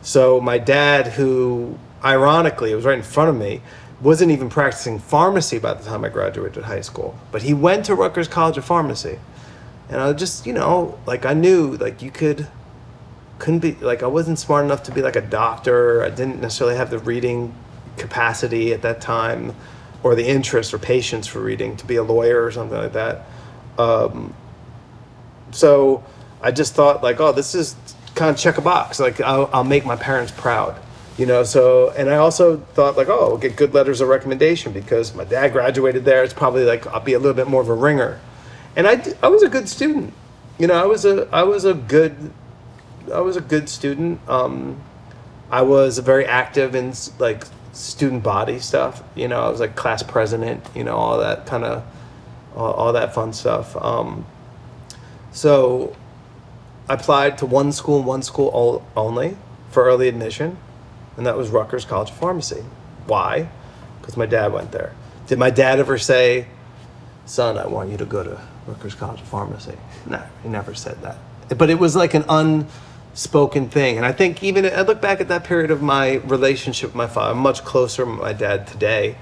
So 0.00 0.40
my 0.40 0.58
dad, 0.58 1.06
who 1.08 1.78
ironically 2.04 2.74
was 2.74 2.84
right 2.84 2.96
in 2.96 3.04
front 3.04 3.30
of 3.30 3.36
me, 3.36 3.60
wasn't 4.02 4.30
even 4.30 4.48
practicing 4.48 4.98
pharmacy 4.98 5.58
by 5.58 5.74
the 5.74 5.84
time 5.84 6.04
I 6.04 6.08
graduated 6.08 6.64
high 6.64 6.80
school, 6.80 7.18
but 7.30 7.42
he 7.42 7.54
went 7.54 7.86
to 7.86 7.94
Rutgers 7.94 8.28
College 8.28 8.58
of 8.58 8.64
Pharmacy, 8.64 9.18
and 9.88 10.00
I 10.00 10.12
just 10.12 10.46
you 10.46 10.52
know 10.52 10.98
like 11.06 11.24
I 11.24 11.34
knew 11.34 11.76
like 11.76 12.02
you 12.02 12.10
could 12.10 12.48
couldn't 13.38 13.60
be 13.60 13.72
like 13.72 14.02
I 14.02 14.06
wasn't 14.06 14.38
smart 14.38 14.64
enough 14.64 14.82
to 14.84 14.92
be 14.92 15.02
like 15.02 15.16
a 15.16 15.20
doctor. 15.20 16.02
I 16.02 16.10
didn't 16.10 16.40
necessarily 16.40 16.76
have 16.76 16.90
the 16.90 16.98
reading 16.98 17.54
capacity 17.96 18.72
at 18.72 18.82
that 18.82 19.00
time, 19.00 19.54
or 20.02 20.14
the 20.14 20.26
interest 20.26 20.74
or 20.74 20.78
patience 20.78 21.26
for 21.26 21.40
reading 21.40 21.76
to 21.76 21.86
be 21.86 21.96
a 21.96 22.02
lawyer 22.02 22.44
or 22.44 22.50
something 22.50 22.78
like 22.78 22.92
that. 22.92 23.26
Um, 23.78 24.34
so 25.52 26.04
I 26.40 26.50
just 26.50 26.74
thought 26.74 27.02
like, 27.02 27.20
oh, 27.20 27.32
this 27.32 27.54
is 27.54 27.76
kind 28.14 28.30
of 28.30 28.36
check 28.36 28.58
a 28.58 28.60
box. 28.60 28.98
Like 29.00 29.20
I'll, 29.20 29.48
I'll 29.52 29.64
make 29.64 29.84
my 29.84 29.96
parents 29.96 30.32
proud, 30.32 30.80
you 31.18 31.26
know. 31.26 31.42
So 31.42 31.90
and 31.90 32.10
I 32.10 32.16
also 32.16 32.58
thought 32.58 32.96
like, 32.96 33.08
oh, 33.08 33.30
I'll 33.30 33.38
get 33.38 33.56
good 33.56 33.74
letters 33.74 34.00
of 34.00 34.08
recommendation 34.08 34.72
because 34.72 35.14
my 35.14 35.24
dad 35.24 35.52
graduated 35.52 36.04
there. 36.04 36.22
It's 36.24 36.34
probably 36.34 36.64
like 36.64 36.86
I'll 36.86 37.00
be 37.00 37.14
a 37.14 37.18
little 37.18 37.34
bit 37.34 37.48
more 37.48 37.62
of 37.62 37.68
a 37.68 37.74
ringer, 37.74 38.20
and 38.76 38.86
i 38.86 39.02
i 39.22 39.28
was 39.28 39.42
a 39.42 39.48
good 39.48 39.68
student. 39.68 40.14
You 40.58 40.66
know, 40.66 40.74
I 40.74 40.86
was 40.86 41.04
a 41.04 41.28
I 41.32 41.42
was 41.42 41.64
a 41.64 41.74
good 41.74 42.32
I 43.12 43.20
was 43.20 43.36
a 43.36 43.40
good 43.40 43.68
student. 43.68 44.20
Um, 44.28 44.80
I 45.50 45.62
was 45.62 45.98
very 45.98 46.24
active 46.24 46.74
in 46.74 46.94
like 47.18 47.44
student 47.72 48.22
body 48.22 48.58
stuff. 48.58 49.02
You 49.14 49.28
know, 49.28 49.40
I 49.40 49.48
was 49.48 49.60
like 49.60 49.76
class 49.76 50.02
president. 50.02 50.64
You 50.74 50.84
know, 50.84 50.96
all 50.96 51.18
that 51.18 51.46
kind 51.46 51.64
of 51.64 51.84
all, 52.54 52.72
all 52.72 52.92
that 52.92 53.14
fun 53.14 53.32
stuff. 53.32 53.76
Um, 53.76 54.26
so 55.32 55.96
I 56.88 56.94
applied 56.94 57.38
to 57.38 57.46
one 57.46 57.72
school, 57.72 58.02
one 58.02 58.22
school 58.22 58.50
ol- 58.52 58.86
only 58.96 59.36
for 59.70 59.84
early 59.84 60.08
admission, 60.08 60.58
and 61.16 61.26
that 61.26 61.36
was 61.36 61.50
Rutgers 61.50 61.84
College 61.84 62.10
of 62.10 62.16
Pharmacy. 62.16 62.64
Why? 63.06 63.48
Because 64.00 64.16
my 64.16 64.26
dad 64.26 64.52
went 64.52 64.72
there. 64.72 64.92
Did 65.26 65.38
my 65.38 65.50
dad 65.50 65.78
ever 65.78 65.98
say, 65.98 66.46
"Son, 67.26 67.58
I 67.58 67.66
want 67.66 67.90
you 67.90 67.96
to 67.98 68.04
go 68.04 68.22
to 68.22 68.40
Rutgers 68.66 68.94
College 68.94 69.20
of 69.20 69.28
Pharmacy"? 69.28 69.76
No, 70.06 70.22
he 70.42 70.48
never 70.48 70.74
said 70.74 71.00
that. 71.02 71.16
But 71.56 71.70
it 71.70 71.78
was 71.78 71.94
like 71.94 72.14
an 72.14 72.24
unspoken 72.28 73.68
thing, 73.68 73.96
and 73.96 74.06
I 74.06 74.12
think 74.12 74.42
even 74.42 74.66
I 74.66 74.82
look 74.82 75.00
back 75.00 75.20
at 75.20 75.28
that 75.28 75.44
period 75.44 75.70
of 75.70 75.82
my 75.82 76.16
relationship 76.16 76.90
with 76.90 76.96
my 76.96 77.06
father, 77.06 77.32
I'm 77.32 77.38
much 77.38 77.64
closer 77.64 78.04
with 78.04 78.18
my 78.18 78.32
dad 78.32 78.66
today 78.66 79.16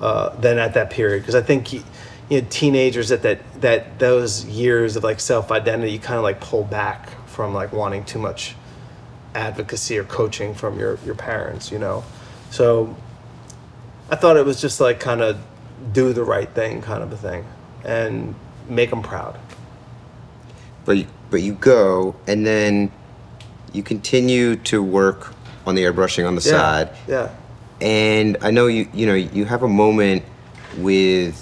uh, 0.00 0.30
than 0.36 0.58
at 0.58 0.74
that 0.74 0.90
period 0.90 1.20
because 1.20 1.34
I 1.34 1.42
think 1.42 1.68
he, 1.68 1.82
you 2.28 2.40
know 2.40 2.46
teenagers 2.50 3.10
at 3.10 3.22
that 3.22 3.40
that 3.60 3.98
those 3.98 4.44
years 4.44 4.96
of 4.96 5.04
like 5.04 5.20
self 5.20 5.50
identity, 5.50 5.92
you 5.92 5.98
kind 5.98 6.18
of 6.18 6.22
like 6.24 6.40
pull 6.40 6.64
back 6.64 7.10
from 7.26 7.54
like 7.54 7.72
wanting 7.72 8.04
too 8.04 8.18
much 8.18 8.54
advocacy 9.38 9.96
or 9.98 10.04
coaching 10.04 10.54
from 10.54 10.78
your 10.78 10.98
your 11.06 11.14
parents, 11.14 11.70
you 11.72 11.78
know. 11.78 12.04
So 12.50 12.94
I 14.10 14.16
thought 14.16 14.36
it 14.36 14.44
was 14.44 14.60
just 14.60 14.80
like 14.80 14.98
kind 15.00 15.20
of 15.22 15.38
do 15.92 16.12
the 16.12 16.24
right 16.24 16.48
thing, 16.50 16.82
kind 16.82 17.02
of 17.02 17.12
a 17.12 17.16
thing, 17.16 17.44
and 17.84 18.34
make 18.68 18.90
them 18.90 19.02
proud. 19.02 19.38
But 20.84 20.96
you, 20.98 21.06
but 21.30 21.42
you 21.42 21.52
go 21.54 22.16
and 22.26 22.44
then 22.46 22.90
you 23.72 23.82
continue 23.82 24.56
to 24.56 24.82
work 24.82 25.32
on 25.66 25.74
the 25.74 25.82
airbrushing 25.84 26.26
on 26.26 26.34
the 26.34 26.40
Yeah, 26.42 26.50
side. 26.58 26.88
yeah, 27.06 27.28
And 27.80 28.38
I 28.40 28.50
know 28.50 28.66
you 28.66 28.88
you 28.94 29.06
know 29.06 29.14
you 29.14 29.44
have 29.44 29.62
a 29.62 29.68
moment 29.68 30.24
with 30.78 31.36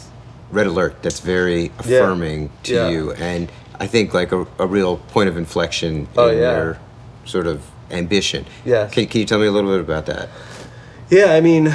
Red 0.50 0.66
Alert 0.66 1.02
that's 1.02 1.20
very 1.20 1.62
Yeah. 1.64 1.70
affirming 1.78 2.50
to 2.64 2.74
Yeah. 2.74 2.88
you, 2.90 3.12
and 3.12 3.50
I 3.80 3.86
think 3.86 4.12
like 4.14 4.32
a, 4.32 4.46
a 4.58 4.66
real 4.66 4.96
point 5.14 5.28
of 5.28 5.36
inflection 5.36 6.08
Oh, 6.16 6.28
in 6.28 6.38
yeah. 6.38 6.56
your 6.56 6.78
sort 7.24 7.46
of 7.46 7.60
ambition. 7.90 8.46
Yes. 8.64 8.92
Can, 8.92 9.06
can 9.06 9.20
you 9.20 9.26
tell 9.26 9.38
me 9.38 9.46
a 9.46 9.50
little 9.52 9.70
bit 9.70 9.80
about 9.80 10.06
that? 10.06 10.28
yeah. 11.10 11.32
I 11.32 11.40
mean, 11.40 11.72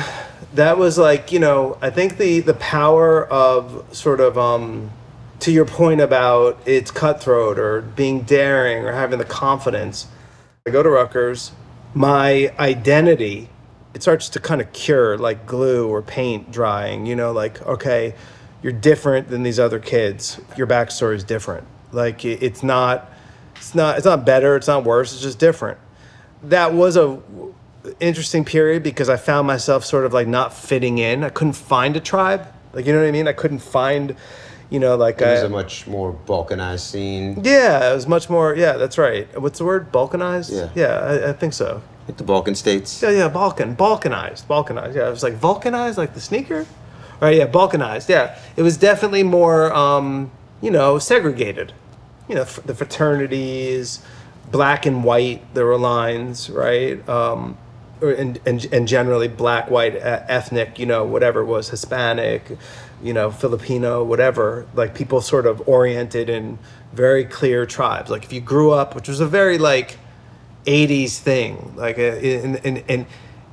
that 0.54 0.78
was 0.78 0.98
like 0.98 1.32
you 1.32 1.40
know 1.40 1.78
I 1.82 1.90
think 1.90 2.18
the 2.18 2.40
the 2.42 2.54
power 2.56 3.26
of 3.28 3.86
sort 3.96 4.20
of 4.20 4.38
um 4.38 4.92
to 5.40 5.52
your 5.52 5.66
point 5.66 6.02
about 6.02 6.60
it's 6.66 6.92
cutthroat 6.92 7.58
or 7.58 7.82
being 7.82 8.22
daring 8.22 8.84
or 8.86 8.92
having 8.92 9.18
the 9.20 9.26
confidence. 9.26 10.08
I 10.68 10.70
go 10.70 10.84
to 10.84 10.90
Rutgers, 10.90 11.52
my 11.94 12.54
identity 12.60 13.50
it 13.94 14.02
starts 14.02 14.30
to 14.30 14.40
kind 14.40 14.62
of 14.62 14.72
cure 14.72 15.18
like 15.18 15.46
glue 15.46 15.86
or 15.90 16.02
paint 16.02 16.50
drying. 16.52 17.06
You 17.06 17.16
know, 17.16 17.32
like 17.32 17.62
okay, 17.66 18.14
you're 18.64 18.72
different 18.72 19.30
than 19.30 19.44
these 19.44 19.60
other 19.60 19.80
kids. 19.80 20.40
Your 20.56 20.68
backstory 20.68 21.16
is 21.16 21.24
different. 21.24 21.66
Like 21.92 22.24
it- 22.24 22.42
it's 22.44 22.62
not, 22.64 23.12
it's 23.56 23.76
not, 23.76 23.98
it's 23.98 24.06
not 24.06 24.26
better. 24.26 24.56
It's 24.56 24.68
not 24.68 24.84
worse. 24.86 25.12
It's 25.12 25.22
just 25.22 25.40
different. 25.40 25.78
That 26.44 26.74
was 26.74 26.98
a 26.98 27.20
interesting 28.00 28.46
period 28.46 28.84
because 28.84 29.10
I 29.10 29.18
found 29.18 29.48
myself 29.48 29.84
sort 29.86 30.06
of 30.06 30.14
like 30.14 30.28
not 30.28 30.54
fitting 30.54 30.98
in. 30.98 31.24
I 31.24 31.30
couldn't 31.30 31.54
find 31.54 31.96
a 31.96 32.00
tribe. 32.00 32.48
Like 32.74 32.86
you 32.86 32.94
know 32.94 33.00
what 33.00 33.08
I 33.08 33.12
mean? 33.12 33.28
I 33.28 33.34
couldn't 33.34 33.60
find, 33.60 34.16
you 34.70 34.80
know, 34.80 34.96
like 34.96 35.20
It 35.22 35.26
was 35.26 35.44
I- 35.44 35.46
a 35.46 35.50
much 35.50 35.88
more 35.88 36.14
balkanized 36.26 36.80
scene. 36.92 37.42
yeah, 37.44 37.92
it 37.92 37.96
was 37.96 38.08
much 38.08 38.30
more. 38.30 38.56
Yeah, 38.56 38.74
that's 38.74 38.98
right. 38.98 39.28
What's 39.40 39.60
the 39.60 39.66
word? 39.66 39.92
Balkanized. 39.92 40.52
Yeah. 40.52 40.70
Yeah, 40.76 41.00
I, 41.26 41.30
I 41.30 41.34
think 41.34 41.54
so. 41.54 41.82
Like 42.08 42.18
the 42.18 42.24
Balkan 42.24 42.56
states. 42.56 43.02
Yeah, 43.02 43.10
yeah, 43.12 43.28
Balkan, 43.28 43.76
Balkanized, 43.76 44.46
Balkanized. 44.48 44.96
Yeah, 44.96 45.08
it 45.08 45.12
was 45.12 45.24
like 45.24 45.34
vulcanized, 45.36 45.98
like 45.98 46.14
the 46.14 46.22
sneaker. 46.22 46.66
Right? 47.20 47.38
Yeah, 47.38 47.48
Balkanized. 47.48 48.10
Yeah, 48.10 48.38
it 48.56 48.64
was 48.64 48.78
definitely 48.78 49.22
more, 49.24 49.72
um, 49.74 50.32
you 50.62 50.72
know, 50.72 50.98
segregated. 50.98 51.74
You 52.28 52.36
know, 52.36 52.42
f- 52.42 52.60
the 52.66 52.74
fraternities, 52.74 54.02
black 54.52 54.86
and 54.86 55.04
white. 55.04 55.54
There 55.54 55.66
were 55.66 55.78
lines, 55.78 56.50
right? 56.50 57.08
Um, 57.08 57.58
and, 58.02 58.40
and 58.46 58.66
and 58.74 58.88
generally 58.88 59.28
black, 59.28 59.70
white, 59.70 59.96
ethnic, 59.96 60.80
you 60.80 60.86
know, 60.86 61.06
whatever 61.06 61.46
was, 61.46 61.70
Hispanic, 61.70 62.58
you 63.04 63.14
know, 63.14 63.30
Filipino, 63.32 64.04
whatever. 64.04 64.68
Like 64.74 64.96
people 64.96 65.22
sort 65.22 65.46
of 65.46 65.68
oriented 65.68 66.30
in 66.30 66.58
very 66.94 67.26
clear 67.26 67.66
tribes. 67.66 68.10
Like 68.10 68.24
if 68.24 68.34
you 68.34 68.42
grew 68.42 68.72
up, 68.72 68.96
which 68.96 69.08
was 69.08 69.20
a 69.20 69.28
very 69.28 69.58
like 69.58 69.98
80s 70.66 71.18
thing 71.18 71.74
like 71.76 71.98
uh, 71.98 72.02
in 72.02 72.56
in 72.58 72.78
in 72.88 73.06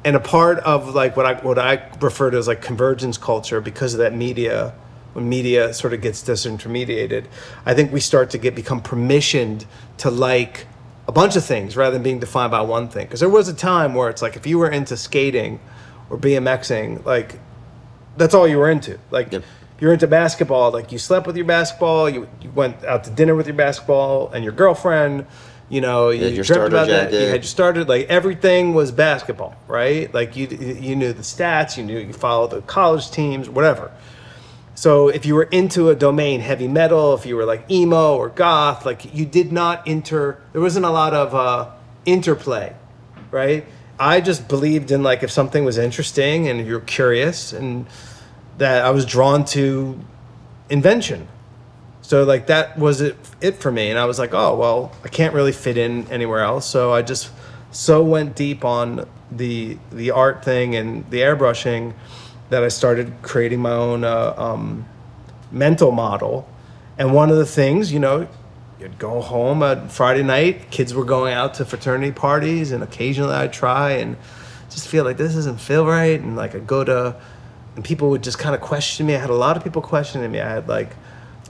and 0.04 0.16
a 0.16 0.20
part 0.20 0.58
of 0.60 0.94
like 0.94 1.16
what 1.16 1.26
I 1.26 1.34
what 1.34 1.58
I 1.58 1.82
refer 2.00 2.30
to 2.30 2.36
as 2.36 2.48
like 2.48 2.60
convergence 2.62 3.16
culture 3.16 3.60
because 3.60 3.94
of 3.94 3.98
that 3.98 4.14
media 4.14 4.74
when 5.14 5.28
media 5.28 5.72
sort 5.72 5.94
of 5.94 6.02
gets 6.02 6.22
disintermediated 6.22 7.26
I 7.64 7.74
think 7.74 7.92
we 7.92 8.00
start 8.00 8.30
to 8.30 8.38
get 8.38 8.54
become 8.54 8.82
permissioned 8.82 9.64
to 9.98 10.10
like 10.10 10.66
a 11.08 11.12
bunch 11.12 11.34
of 11.34 11.44
things 11.44 11.76
rather 11.76 11.94
than 11.94 12.02
being 12.02 12.20
defined 12.20 12.50
by 12.52 12.60
one 12.60 12.88
thing 12.88 13.06
because 13.06 13.20
there 13.20 13.28
was 13.30 13.48
a 13.48 13.54
time 13.54 13.94
where 13.94 14.10
it's 14.10 14.22
like 14.22 14.36
if 14.36 14.46
you 14.46 14.58
were 14.58 14.70
into 14.70 14.96
skating 14.96 15.58
or 16.10 16.18
BMXing 16.18 17.04
like 17.04 17.40
that's 18.18 18.34
all 18.34 18.46
you 18.46 18.58
were 18.58 18.70
into. 18.70 18.98
Like 19.10 19.32
Yep. 19.32 19.42
you're 19.80 19.92
into 19.92 20.06
basketball, 20.06 20.70
like 20.70 20.92
you 20.92 20.98
slept 20.98 21.26
with 21.26 21.36
your 21.36 21.46
basketball, 21.46 22.10
you, 22.10 22.28
you 22.42 22.50
went 22.50 22.84
out 22.84 23.04
to 23.04 23.10
dinner 23.10 23.34
with 23.34 23.46
your 23.46 23.56
basketball 23.56 24.30
and 24.32 24.44
your 24.44 24.52
girlfriend, 24.52 25.24
you 25.68 25.80
know, 25.80 26.10
you 26.10 26.24
had 26.24 26.44
dreamt 26.44 26.68
about 26.68 26.88
that. 26.88 27.12
You 27.12 27.20
had 27.20 27.36
your 27.36 27.42
started 27.42 27.88
like 27.88 28.06
everything 28.08 28.74
was 28.74 28.90
basketball, 28.90 29.56
right? 29.66 30.12
Like 30.12 30.36
you 30.36 30.46
you 30.48 30.96
knew 30.96 31.12
the 31.12 31.22
stats, 31.22 31.76
you 31.76 31.84
knew 31.84 31.98
you 31.98 32.12
followed 32.12 32.50
the 32.50 32.62
college 32.62 33.10
teams, 33.10 33.48
whatever. 33.48 33.90
So 34.78 35.08
if 35.08 35.26
you 35.26 35.34
were 35.34 35.48
into 35.50 35.90
a 35.90 35.96
domain, 35.96 36.40
heavy 36.40 36.68
metal, 36.68 37.12
if 37.12 37.26
you 37.26 37.34
were 37.34 37.44
like 37.44 37.68
emo 37.68 38.16
or 38.16 38.28
goth, 38.28 38.86
like 38.86 39.12
you 39.12 39.26
did 39.26 39.50
not 39.50 39.82
enter. 39.88 40.40
There 40.52 40.60
wasn't 40.60 40.86
a 40.86 40.90
lot 40.90 41.14
of 41.14 41.34
uh, 41.34 41.72
interplay, 42.06 42.76
right? 43.32 43.66
I 43.98 44.20
just 44.20 44.46
believed 44.46 44.92
in 44.92 45.02
like 45.02 45.24
if 45.24 45.32
something 45.32 45.64
was 45.64 45.78
interesting 45.78 46.46
and 46.46 46.64
you're 46.64 46.78
curious, 46.78 47.52
and 47.52 47.88
that 48.58 48.84
I 48.84 48.90
was 48.90 49.04
drawn 49.04 49.44
to 49.46 49.98
invention. 50.70 51.26
So 52.00 52.22
like 52.22 52.46
that 52.46 52.78
was 52.78 53.00
it 53.00 53.16
it 53.40 53.56
for 53.56 53.72
me, 53.72 53.90
and 53.90 53.98
I 53.98 54.04
was 54.04 54.20
like, 54.20 54.32
oh 54.32 54.54
well, 54.54 54.92
I 55.02 55.08
can't 55.08 55.34
really 55.34 55.50
fit 55.50 55.76
in 55.76 56.06
anywhere 56.08 56.42
else. 56.42 56.66
So 56.66 56.92
I 56.92 57.02
just 57.02 57.32
so 57.72 58.04
went 58.04 58.36
deep 58.36 58.64
on 58.64 59.08
the 59.32 59.76
the 59.90 60.12
art 60.12 60.44
thing 60.44 60.76
and 60.76 61.04
the 61.10 61.22
airbrushing 61.22 61.94
that 62.50 62.62
I 62.62 62.68
started 62.68 63.12
creating 63.22 63.60
my 63.60 63.72
own 63.72 64.04
uh, 64.04 64.34
um, 64.36 64.86
mental 65.50 65.92
model. 65.92 66.48
And 66.96 67.14
one 67.14 67.30
of 67.30 67.36
the 67.36 67.46
things, 67.46 67.92
you 67.92 67.98
know, 67.98 68.28
you'd 68.80 68.98
go 68.98 69.20
home 69.20 69.62
at 69.62 69.90
Friday 69.90 70.22
night, 70.22 70.70
kids 70.70 70.94
were 70.94 71.04
going 71.04 71.34
out 71.34 71.54
to 71.54 71.64
fraternity 71.64 72.12
parties, 72.12 72.72
and 72.72 72.82
occasionally 72.82 73.34
I'd 73.34 73.52
try 73.52 73.92
and 73.92 74.16
just 74.70 74.88
feel 74.88 75.04
like 75.04 75.16
this 75.16 75.34
doesn't 75.34 75.58
feel 75.58 75.86
right. 75.86 76.20
And 76.20 76.36
like 76.36 76.54
I'd 76.54 76.66
go 76.66 76.84
to, 76.84 77.16
and 77.76 77.84
people 77.84 78.10
would 78.10 78.22
just 78.22 78.38
kind 78.38 78.54
of 78.54 78.60
question 78.60 79.06
me. 79.06 79.14
I 79.14 79.18
had 79.18 79.30
a 79.30 79.34
lot 79.34 79.56
of 79.56 79.64
people 79.64 79.82
questioning 79.82 80.30
me. 80.30 80.40
I 80.40 80.48
had 80.48 80.68
like 80.68 80.94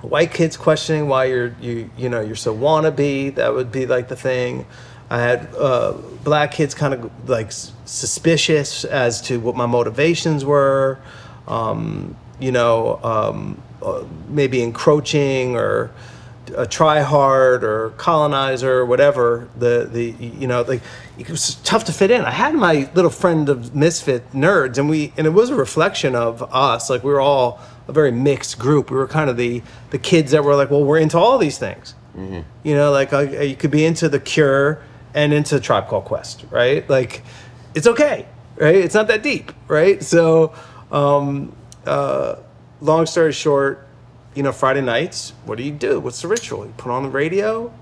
white 0.02 0.32
kids 0.32 0.56
questioning 0.56 1.08
why 1.08 1.24
you're 1.24 1.54
you 1.60 1.90
you 1.96 2.08
know 2.08 2.20
you're 2.20 2.36
so 2.36 2.54
wannabe. 2.54 3.34
That 3.34 3.54
would 3.54 3.72
be 3.72 3.86
like 3.86 4.08
the 4.08 4.16
thing. 4.16 4.66
I 5.10 5.18
had 5.20 5.48
uh, 5.56 5.94
black 6.24 6.52
kids 6.52 6.74
kind 6.74 6.94
of 6.94 7.28
like 7.28 7.50
suspicious 7.50 8.84
as 8.84 9.22
to 9.22 9.40
what 9.40 9.56
my 9.56 9.66
motivations 9.66 10.44
were. 10.44 10.98
Um, 11.46 12.16
you 12.38 12.52
know, 12.52 13.00
um, 13.02 13.62
uh, 13.82 14.04
maybe 14.28 14.62
encroaching 14.62 15.56
or 15.56 15.90
a 16.56 16.66
try 16.66 17.00
hard 17.00 17.62
or 17.62 17.90
colonizer 17.90 18.78
or 18.78 18.86
whatever 18.86 19.48
the 19.58 19.88
the 19.90 20.10
you 20.24 20.46
know 20.46 20.62
like 20.62 20.80
it 21.18 21.28
was 21.28 21.56
tough 21.56 21.84
to 21.84 21.92
fit 21.92 22.10
in. 22.10 22.22
I 22.22 22.30
had 22.30 22.54
my 22.54 22.90
little 22.94 23.10
friend 23.10 23.48
of 23.48 23.74
misfit 23.74 24.30
nerds 24.32 24.78
and 24.78 24.88
we 24.88 25.12
and 25.16 25.26
it 25.26 25.30
was 25.30 25.50
a 25.50 25.54
reflection 25.54 26.14
of 26.14 26.42
us 26.54 26.88
like 26.90 27.02
we 27.04 27.10
were 27.12 27.20
all 27.20 27.60
a 27.86 27.92
very 27.92 28.12
mixed 28.12 28.58
group. 28.58 28.90
We 28.90 28.96
were 28.96 29.06
kind 29.06 29.28
of 29.30 29.36
the 29.36 29.62
the 29.90 29.98
kids 29.98 30.32
that 30.32 30.44
were 30.44 30.54
like 30.54 30.70
well 30.70 30.84
we're 30.84 30.98
into 30.98 31.18
all 31.18 31.38
these 31.38 31.58
things. 31.58 31.94
You 32.62 32.74
know 32.74 32.90
like 32.92 33.12
uh, 33.12 33.20
you 33.20 33.56
could 33.56 33.70
be 33.70 33.84
into 33.84 34.08
the 34.08 34.20
cure 34.20 34.80
and 35.14 35.32
into 35.32 35.58
tribe 35.60 35.88
called 35.88 36.04
quest 36.04 36.44
right 36.50 36.88
like 36.90 37.22
it's 37.74 37.86
okay 37.86 38.26
right 38.56 38.74
it's 38.76 38.94
not 38.94 39.06
that 39.08 39.22
deep 39.22 39.52
right 39.68 40.02
so 40.02 40.52
um 40.92 41.54
uh 41.86 42.36
long 42.80 43.06
story 43.06 43.32
short 43.32 43.84
you 44.34 44.44
know, 44.44 44.52
Friday 44.52 44.82
nights, 44.82 45.32
what 45.46 45.58
do 45.58 45.64
you 45.64 45.72
do? 45.72 45.98
What's 45.98 46.22
the 46.22 46.28
ritual? 46.28 46.64
You 46.64 46.72
put 46.76 46.92
on 46.92 47.02
the 47.02 47.08
radio, 47.08 47.72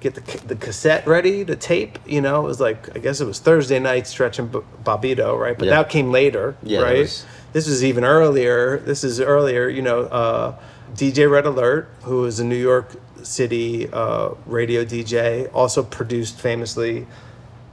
get 0.00 0.14
the, 0.14 0.46
the 0.46 0.54
cassette 0.56 1.06
ready 1.06 1.44
to 1.44 1.56
tape. 1.56 1.98
You 2.06 2.22
know, 2.22 2.40
it 2.40 2.44
was 2.48 2.58
like, 2.58 2.96
I 2.96 3.00
guess 3.00 3.20
it 3.20 3.26
was 3.26 3.38
Thursday 3.38 3.78
night, 3.78 4.06
stretching 4.06 4.46
B- 4.46 4.60
Bobbito, 4.82 5.38
right? 5.38 5.58
But 5.58 5.66
Yeah. 5.66 5.82
that 5.82 5.90
came 5.90 6.10
later, 6.10 6.56
Yeah, 6.62 6.80
right? 6.80 7.00
was- 7.00 7.26
This 7.52 7.66
was 7.66 7.84
even 7.84 8.02
earlier. 8.02 8.78
This 8.78 9.04
is 9.04 9.20
earlier, 9.20 9.68
you 9.68 9.82
know, 9.82 10.02
uh, 10.04 10.54
DJ 10.94 11.26
Red 11.30 11.44
Alert, 11.44 11.86
who 12.04 12.24
is 12.24 12.40
a 12.40 12.44
New 12.44 12.56
York 12.56 12.92
City 13.24 13.88
uh, 13.92 14.30
radio 14.46 14.84
DJ, 14.84 15.50
also 15.54 15.82
produced 15.82 16.38
famously 16.38 17.06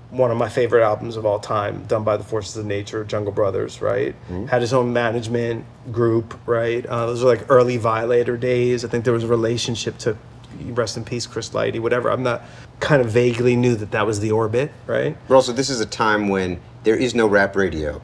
one 0.10 0.30
of 0.30 0.38
my 0.38 0.50
favorite 0.50 0.84
albums 0.84 1.16
of 1.16 1.26
all 1.26 1.40
time, 1.40 1.86
done 1.86 2.04
by 2.04 2.18
the 2.18 2.24
Forces 2.24 2.58
of 2.58 2.66
Nature, 2.66 3.04
Jungle 3.06 3.32
Brothers, 3.32 3.82
right? 3.82 4.14
Had 4.50 4.62
his 4.62 4.74
own 4.74 4.92
management 4.92 5.64
group, 5.92 6.38
right? 6.46 6.86
Uh, 6.86 7.06
those 7.06 7.24
were 7.24 7.30
like 7.30 7.46
early 7.50 7.78
Violator 7.78 8.36
days. 8.36 8.84
I 8.84 8.90
think 8.90 9.06
there 9.06 9.14
was 9.14 9.24
a 9.24 9.28
relationship 9.28 9.98
to 10.00 10.18
rest 10.66 10.98
in 10.98 11.06
peace, 11.06 11.26
Chris 11.26 11.50
Lighty, 11.52 11.80
whatever. 11.80 12.12
I'm 12.12 12.24
not 12.24 12.44
kind 12.82 13.02
of 13.02 13.10
vaguely 13.10 13.56
knew 13.56 13.76
that 13.76 13.92
that 13.92 14.06
was 14.06 14.20
the 14.20 14.32
orbit, 14.32 14.72
right? 14.86 15.16
But 15.30 15.36
also, 15.36 15.54
this 15.54 15.70
is 15.70 15.80
a 15.80 15.86
time 15.86 16.28
when 16.28 16.60
there 16.84 16.96
is 16.96 17.16
no 17.16 17.26
rap 17.28 17.56
radio. 17.56 18.02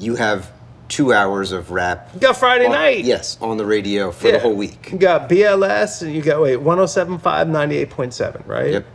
You 0.00 0.16
have 0.16 0.50
two 0.88 1.12
hours 1.12 1.52
of 1.52 1.70
rap. 1.70 2.10
You 2.14 2.20
got 2.20 2.36
Friday 2.36 2.64
on- 2.66 2.72
night. 2.72 3.04
Yes, 3.04 3.36
on 3.40 3.56
the 3.58 3.66
radio 3.66 4.10
for 4.10 4.32
the 4.32 4.38
whole 4.38 4.54
week. 4.54 4.90
You 4.92 4.98
got 4.98 5.28
BLS 5.28 6.02
and 6.02 6.14
you 6.14 6.22
got, 6.22 6.40
wait, 6.40 6.56
1075, 6.56 7.46
98.7, 7.48 8.46
right? 8.46 8.72
Yep. 8.72 8.86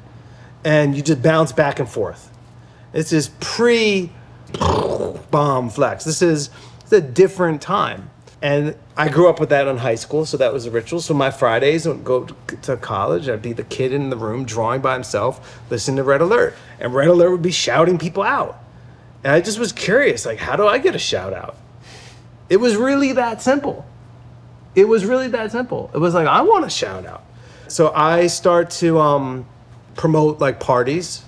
and 0.65 0.95
you 0.95 1.01
just 1.01 1.21
bounce 1.21 1.51
back 1.51 1.79
and 1.79 1.89
forth. 1.89 2.29
This 2.93 3.11
is 3.13 3.29
pre 3.39 4.11
bomb 5.31 5.69
flex. 5.69 6.03
This 6.03 6.21
is 6.21 6.49
a 6.91 7.01
different 7.01 7.61
time. 7.61 8.09
And 8.41 8.75
I 8.97 9.07
grew 9.07 9.29
up 9.29 9.39
with 9.39 9.49
that 9.49 9.67
in 9.67 9.77
high 9.77 9.95
school, 9.95 10.25
so 10.25 10.35
that 10.37 10.51
was 10.53 10.65
a 10.65 10.71
ritual. 10.71 10.99
So 10.99 11.13
my 11.13 11.31
Fridays 11.31 11.87
would 11.87 12.03
go 12.03 12.25
to- 12.25 12.55
to 12.63 12.77
college. 12.77 13.29
I'd 13.29 13.41
be 13.41 13.53
the 13.53 13.63
kid 13.63 13.93
in 13.93 14.09
the 14.09 14.17
room 14.17 14.43
drawing 14.45 14.81
by 14.81 14.93
himself, 14.93 15.61
listening 15.69 15.97
to 15.97 16.03
Red 16.03 16.21
Alert, 16.21 16.53
and 16.79 16.93
Red 16.93 17.07
Alert 17.07 17.31
would 17.31 17.41
be 17.41 17.51
shouting 17.51 17.97
people 17.97 18.21
out. 18.23 18.59
And 19.23 19.31
I 19.33 19.39
just 19.39 19.57
was 19.59 19.71
curious, 19.71 20.25
like, 20.25 20.39
how 20.39 20.55
do 20.57 20.67
I 20.67 20.77
get 20.77 20.93
a 20.93 20.99
shout 20.99 21.33
out? 21.33 21.55
It 22.53 22.59
was 22.59 22.75
really 22.75 23.13
that 23.13 23.41
simple. 23.41 23.83
It 24.75 24.87
was 24.87 25.05
really 25.05 25.27
that 25.29 25.51
simple. 25.51 25.89
It 25.91 25.97
was 25.97 26.13
like 26.13 26.27
I 26.27 26.43
want 26.43 26.63
a 26.63 26.69
shout 26.69 27.03
out. 27.03 27.23
So 27.67 27.91
I 27.95 28.27
start 28.27 28.69
to 28.81 28.99
um, 28.99 29.47
promote 29.95 30.39
like 30.39 30.59
parties 30.59 31.23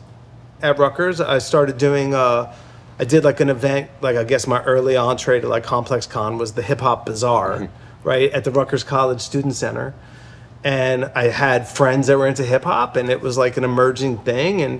at 0.61 0.77
Rutgers. 0.77 1.19
I 1.19 1.39
started 1.39 1.79
doing. 1.79 2.13
Uh, 2.13 2.55
I 2.99 3.05
did 3.05 3.23
like 3.23 3.39
an 3.39 3.49
event, 3.49 3.89
like 4.01 4.17
I 4.17 4.23
guess 4.23 4.45
my 4.45 4.61
early 4.65 4.95
entree 4.97 5.41
to 5.41 5.47
like 5.47 5.63
Complex 5.63 6.05
Con 6.05 6.37
was 6.37 6.53
the 6.53 6.61
Hip 6.61 6.81
Hop 6.81 7.07
Bazaar, 7.07 7.69
right 8.03 8.31
at 8.31 8.43
the 8.43 8.51
Rutgers 8.51 8.83
College 8.83 9.19
Student 9.19 9.55
Center, 9.55 9.95
and 10.63 11.05
I 11.15 11.29
had 11.29 11.67
friends 11.67 12.05
that 12.05 12.19
were 12.19 12.27
into 12.27 12.43
hip 12.43 12.65
hop, 12.65 12.97
and 12.97 13.09
it 13.09 13.19
was 13.19 13.35
like 13.35 13.57
an 13.57 13.63
emerging 13.63 14.19
thing, 14.19 14.61
and 14.61 14.79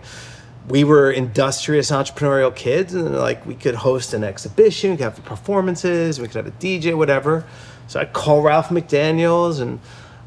we 0.68 0.84
were 0.84 1.12
industrious 1.12 1.92
entrepreneurial 1.92 2.56
kids, 2.56 2.94
and 2.94 3.16
like 3.16 3.46
we 3.46 3.56
could 3.56 3.76
host 3.76 4.14
an 4.14 4.24
exhibition, 4.24 4.92
we 4.92 4.98
could 4.98 5.04
have 5.04 5.26
performances, 5.26 6.20
we 6.20 6.28
could 6.28 6.38
have 6.38 6.48
a 6.48 6.58
DJ, 6.58 6.98
whatever. 6.98 7.46
So 7.88 8.00
I'd 8.00 8.14
call 8.14 8.42
Ralph 8.42 8.70
McDaniels, 8.70 9.62
and 9.62 9.80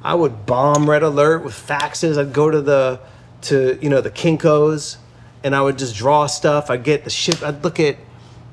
I 0.03 0.15
would 0.15 0.47
bomb 0.47 0.89
Red 0.89 1.03
Alert 1.03 1.43
with 1.43 1.55
faxes. 1.55 2.19
I'd 2.19 2.33
go 2.33 2.51
to 2.51 2.61
the 2.61 3.01
to 3.43 3.79
you 3.83 3.91
know 3.91 4.01
the 4.01 4.11
Kinkos, 4.11 4.97
and 5.43 5.57
I 5.57 5.63
would 5.63 5.79
just 5.79 5.97
draw 5.97 6.27
stuff. 6.27 6.71
I'd 6.71 6.85
get 6.85 7.05
the 7.05 7.11
shit. 7.11 7.43
I'd 7.43 7.65
look 7.65 7.81
at 7.81 7.97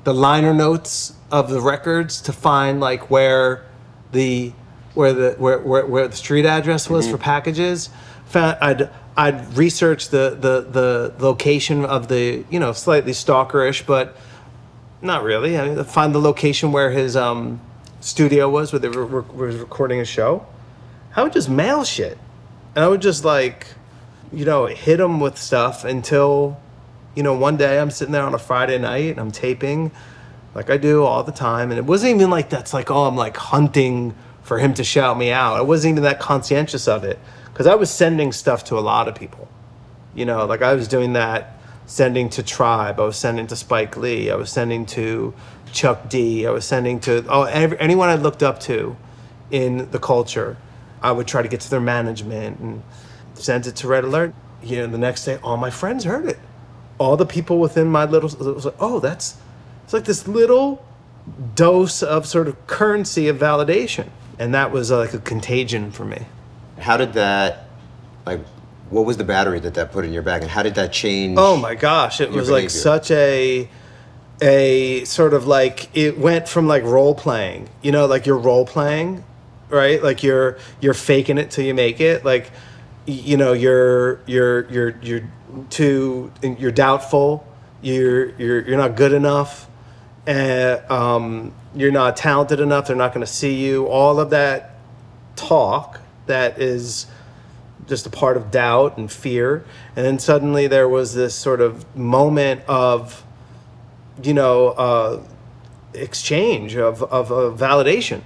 the 0.04 0.14
liner 0.14 0.54
notes 0.54 1.14
of 1.30 1.50
the 1.50 1.60
records 1.60 2.20
to 2.22 2.32
find 2.32 2.80
like 2.80 3.10
where 3.10 3.64
the 4.12 4.52
where 4.94 5.12
the 5.12 5.36
where 5.38 5.58
where, 5.60 5.86
where 5.86 6.08
the 6.08 6.16
street 6.16 6.46
address 6.46 6.90
was 6.90 7.06
mm-hmm. 7.06 7.16
for 7.16 7.22
packages. 7.22 7.90
Found 8.26 8.58
I'd 8.60 8.90
I'd 9.16 9.56
research 9.56 10.10
the, 10.10 10.36
the 10.38 10.60
the 10.70 11.24
location 11.24 11.84
of 11.84 12.08
the 12.08 12.44
you 12.50 12.60
know 12.60 12.72
slightly 12.72 13.12
stalkerish, 13.12 13.86
but 13.86 14.16
not 15.00 15.22
really. 15.22 15.58
I 15.58 15.68
mean, 15.68 15.84
find 15.84 16.14
the 16.14 16.20
location 16.20 16.70
where 16.72 16.90
his 16.90 17.16
um, 17.16 17.60
studio 18.00 18.48
was, 18.48 18.72
where 18.72 18.80
they 18.80 18.88
were, 18.88 19.06
were, 19.06 19.22
was 19.22 19.56
recording 19.56 20.00
a 20.00 20.04
show. 20.04 20.46
I 21.14 21.22
would 21.22 21.32
just 21.32 21.48
mail 21.48 21.84
shit, 21.84 22.18
and 22.74 22.84
I 22.84 22.88
would 22.88 23.00
just 23.00 23.24
like, 23.24 23.68
you 24.32 24.44
know, 24.44 24.66
hit 24.66 25.00
him 25.00 25.18
with 25.18 25.38
stuff 25.38 25.84
until, 25.84 26.60
you 27.14 27.22
know, 27.22 27.32
one 27.34 27.56
day 27.56 27.78
I'm 27.80 27.90
sitting 27.90 28.12
there 28.12 28.24
on 28.24 28.34
a 28.34 28.38
Friday 28.38 28.78
night 28.78 29.10
and 29.12 29.20
I'm 29.20 29.30
taping, 29.30 29.92
like 30.54 30.68
I 30.68 30.76
do 30.76 31.04
all 31.04 31.22
the 31.22 31.32
time, 31.32 31.70
and 31.70 31.78
it 31.78 31.86
wasn't 31.86 32.16
even 32.16 32.28
like 32.28 32.50
that's 32.50 32.74
like 32.74 32.90
oh 32.90 33.04
I'm 33.04 33.16
like 33.16 33.38
hunting 33.38 34.14
for 34.42 34.58
him 34.58 34.74
to 34.74 34.84
shout 34.84 35.16
me 35.16 35.32
out. 35.32 35.56
I 35.56 35.62
wasn't 35.62 35.92
even 35.92 36.02
that 36.02 36.20
conscientious 36.20 36.86
of 36.86 37.02
it 37.02 37.18
because 37.56 37.66
I 37.66 37.74
was 37.74 37.90
sending 37.90 38.32
stuff 38.32 38.64
to 38.64 38.78
a 38.78 38.84
lot 38.84 39.08
of 39.08 39.14
people 39.14 39.48
You 40.14 40.26
know, 40.26 40.44
like 40.44 40.60
I 40.60 40.74
was 40.74 40.88
doing 40.88 41.14
that, 41.14 41.58
sending 41.86 42.28
to 42.30 42.42
Tribe. 42.42 43.00
I 43.00 43.04
was 43.04 43.16
sending 43.16 43.46
to 43.46 43.56
Spike 43.56 43.96
Lee. 43.96 44.30
I 44.30 44.34
was 44.34 44.50
sending 44.50 44.84
to 44.86 45.32
Chuck 45.72 46.10
D. 46.10 46.46
I 46.46 46.50
was 46.50 46.66
sending 46.66 47.00
to 47.00 47.24
oh 47.30 47.44
every, 47.44 47.78
anyone 47.80 48.10
I 48.10 48.16
looked 48.16 48.42
up 48.42 48.60
to 48.60 48.94
in 49.50 49.90
the 49.90 49.98
culture. 49.98 50.58
I 51.00 51.12
would 51.12 51.26
try 51.26 51.40
to 51.40 51.48
get 51.48 51.60
to 51.62 51.70
their 51.70 51.80
management 51.80 52.60
and 52.60 52.82
send 53.34 53.66
it 53.66 53.76
to 53.76 53.88
Red 53.88 54.04
Alert. 54.04 54.34
You 54.62 54.78
know, 54.78 54.86
the 54.88 54.98
next 54.98 55.24
day, 55.24 55.38
all 55.42 55.56
my 55.56 55.70
friends 55.70 56.04
heard 56.04 56.26
it. 56.26 56.38
All 56.98 57.16
the 57.16 57.26
people 57.26 57.58
within 57.58 57.88
my 57.88 58.04
little 58.04 58.30
it 58.30 58.54
was 58.54 58.66
like, 58.66 58.76
oh, 58.80 59.00
that's 59.00 59.38
it's 59.84 59.94
like 59.94 60.04
this 60.04 60.28
little 60.28 60.84
dose 61.54 62.02
of 62.02 62.26
sort 62.26 62.48
of 62.48 62.66
currency 62.66 63.28
of 63.28 63.38
validation, 63.38 64.08
and 64.38 64.52
that 64.52 64.72
was 64.72 64.92
uh, 64.92 64.98
like 64.98 65.14
a 65.14 65.20
contagion 65.20 65.90
for 65.90 66.04
me. 66.04 66.26
How 66.78 66.96
did 66.96 67.14
that, 67.14 67.68
like, 68.24 68.40
what 68.90 69.04
was 69.04 69.16
the 69.16 69.24
battery 69.24 69.60
that 69.60 69.74
that 69.74 69.92
put 69.92 70.04
in 70.04 70.12
your 70.12 70.22
bag, 70.22 70.42
and 70.42 70.50
how 70.50 70.62
did 70.62 70.74
that 70.76 70.92
change? 70.92 71.36
Oh 71.38 71.56
my 71.56 71.74
gosh, 71.74 72.20
it 72.20 72.30
was 72.30 72.50
like 72.50 72.70
such 72.70 73.10
a 73.10 73.68
a 74.40 75.04
sort 75.04 75.34
of 75.34 75.46
like 75.46 75.94
it 75.96 76.18
went 76.18 76.48
from 76.48 76.66
like 76.66 76.84
role 76.84 77.14
playing, 77.14 77.68
you 77.82 77.90
know, 77.90 78.06
like 78.06 78.26
you're 78.26 78.38
role 78.38 78.66
playing, 78.66 79.24
right? 79.68 80.02
Like 80.02 80.22
you're 80.22 80.58
you're 80.80 80.94
faking 80.94 81.38
it 81.38 81.50
till 81.50 81.64
you 81.64 81.74
make 81.74 82.00
it. 82.00 82.24
Like 82.24 82.50
you 83.06 83.36
know, 83.36 83.52
you're 83.52 84.20
you're 84.26 84.70
you're 84.70 84.96
you're 85.02 85.28
too 85.70 86.32
you're 86.42 86.70
doubtful. 86.70 87.46
You're 87.82 88.30
you're 88.36 88.68
you're 88.68 88.78
not 88.78 88.96
good 88.96 89.12
enough. 89.12 89.68
And 90.26 90.90
um, 90.90 91.54
you're 91.76 91.92
not 91.92 92.16
talented 92.16 92.58
enough. 92.58 92.88
They're 92.88 92.96
not 92.96 93.14
going 93.14 93.24
to 93.24 93.32
see 93.32 93.64
you. 93.64 93.86
All 93.86 94.18
of 94.18 94.30
that 94.30 94.74
talk 95.36 96.00
that 96.26 96.60
is 96.60 97.06
just 97.86 98.06
a 98.06 98.10
part 98.10 98.36
of 98.36 98.50
doubt 98.50 98.98
and 98.98 99.10
fear. 99.10 99.64
And 99.94 100.04
then 100.04 100.18
suddenly 100.18 100.66
there 100.66 100.88
was 100.88 101.14
this 101.14 101.34
sort 101.34 101.60
of 101.60 101.96
moment 101.96 102.62
of, 102.66 103.24
you 104.22 104.34
know, 104.34 104.68
uh, 104.68 105.22
exchange 105.94 106.76
of, 106.76 107.02
of, 107.04 107.30
of 107.30 107.58
validation. 107.58 108.22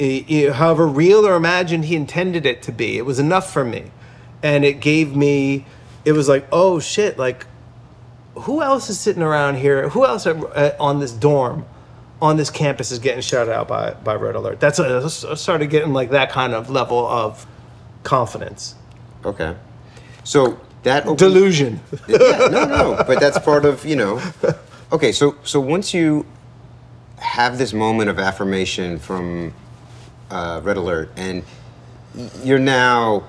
I- 0.00 0.24
I- 0.30 0.52
however 0.52 0.86
real 0.86 1.26
or 1.26 1.34
imagined 1.34 1.86
he 1.86 1.96
intended 1.96 2.46
it 2.46 2.62
to 2.62 2.72
be, 2.72 2.98
it 2.98 3.04
was 3.06 3.18
enough 3.18 3.52
for 3.52 3.64
me. 3.64 3.90
And 4.42 4.64
it 4.64 4.80
gave 4.80 5.16
me, 5.16 5.66
it 6.04 6.12
was 6.12 6.28
like, 6.28 6.46
oh 6.52 6.78
shit, 6.78 7.18
like, 7.18 7.46
who 8.34 8.62
else 8.62 8.88
is 8.88 9.00
sitting 9.00 9.22
around 9.22 9.56
here? 9.56 9.88
Who 9.88 10.06
else 10.06 10.24
are, 10.24 10.46
uh, 10.56 10.76
on 10.78 11.00
this 11.00 11.10
dorm, 11.10 11.66
on 12.20 12.36
this 12.36 12.50
campus 12.50 12.90
is 12.90 12.98
getting 12.98 13.20
shouted 13.20 13.52
out 13.52 13.68
by, 13.68 13.92
by 13.92 14.14
Red 14.14 14.34
Alert? 14.34 14.60
That's 14.60 14.80
I 14.80 15.34
started 15.34 15.70
getting 15.70 15.92
like 15.92 16.10
that 16.10 16.30
kind 16.30 16.54
of 16.54 16.70
level 16.70 17.06
of 17.06 17.46
confidence. 18.02 18.74
Okay. 19.24 19.54
So 20.24 20.60
that 20.82 21.04
opened- 21.04 21.18
Delusion. 21.18 21.80
yeah, 22.08 22.48
no, 22.50 22.64
no, 22.64 23.04
but 23.06 23.20
that's 23.20 23.38
part 23.38 23.64
of 23.64 23.84
you 23.84 23.96
know. 23.96 24.20
Okay, 24.92 25.12
so 25.12 25.36
so 25.42 25.60
once 25.60 25.92
you 25.92 26.24
have 27.18 27.58
this 27.58 27.72
moment 27.72 28.08
of 28.10 28.18
affirmation 28.18 28.98
from 28.98 29.52
uh, 30.30 30.60
Red 30.62 30.76
Alert, 30.76 31.10
and 31.16 31.42
you're 32.44 32.58
now 32.58 33.24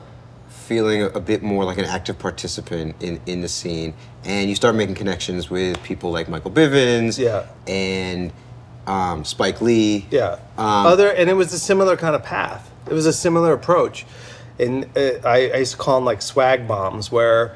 feeling 0.50 1.02
a, 1.02 1.08
a 1.08 1.20
bit 1.20 1.42
more 1.42 1.66
like 1.66 1.78
an 1.78 1.86
active 1.86 2.20
participant 2.20 2.96
in 3.02 3.20
in 3.26 3.42
the 3.42 3.48
scene, 3.50 3.94
and 4.24 4.50
you 4.50 4.56
start 4.56 4.76
making 4.76 4.96
connections 4.96 5.50
with 5.50 5.82
people 5.84 6.12
like 6.12 6.30
Michael 6.30 6.52
Bivins, 6.52 7.18
Yeah. 7.18 7.46
and 7.68 8.32
um, 8.90 9.24
Spike 9.24 9.62
Lee, 9.62 10.08
Yeah. 10.10 10.40
Um, 10.58 10.88
Other 10.88 11.10
and 11.10 11.30
it 11.30 11.34
was 11.34 11.54
a 11.54 11.60
similar 11.60 11.96
kind 11.96 12.16
of 12.16 12.24
path. 12.24 12.72
It 12.90 12.94
was 12.94 13.06
a 13.06 13.14
similar 13.14 13.54
approach, 13.54 14.06
and 14.58 14.86
uh, 14.98 15.20
I, 15.24 15.52
I 15.52 15.58
used 15.58 15.74
to 15.74 15.78
call 15.78 15.98
them 15.98 16.06
like 16.06 16.24
swag 16.24 16.68
bombs, 16.68 17.12
where, 17.12 17.56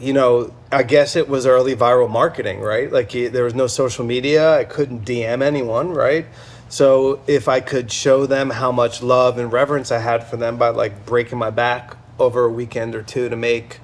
you 0.00 0.12
know, 0.12 0.52
I 0.72 0.82
guess 0.82 1.14
it 1.14 1.28
was 1.28 1.46
early 1.46 1.76
viral 1.76 2.10
marketing, 2.10 2.60
right? 2.60 2.90
Like 2.90 3.14
you, 3.14 3.30
there 3.30 3.44
was 3.44 3.54
no 3.54 3.68
social 3.68 4.04
media. 4.04 4.58
I 4.58 4.64
couldn't 4.64 5.04
DM 5.04 5.42
anyone, 5.42 5.90
right? 5.90 6.26
So 6.68 7.20
if 7.28 7.46
I 7.46 7.60
could 7.60 7.92
show 7.92 8.26
them 8.26 8.50
how 8.50 8.72
much 8.72 9.00
love 9.00 9.38
and 9.38 9.52
reverence 9.52 9.92
I 9.92 9.98
had 9.98 10.26
for 10.26 10.36
them 10.36 10.56
by 10.56 10.70
like 10.70 11.06
breaking 11.06 11.38
my 11.38 11.50
back 11.50 11.96
over 12.18 12.44
a 12.44 12.50
weekend 12.50 12.96
or 12.96 13.02
two 13.02 13.28
to 13.28 13.36
make, 13.36 13.78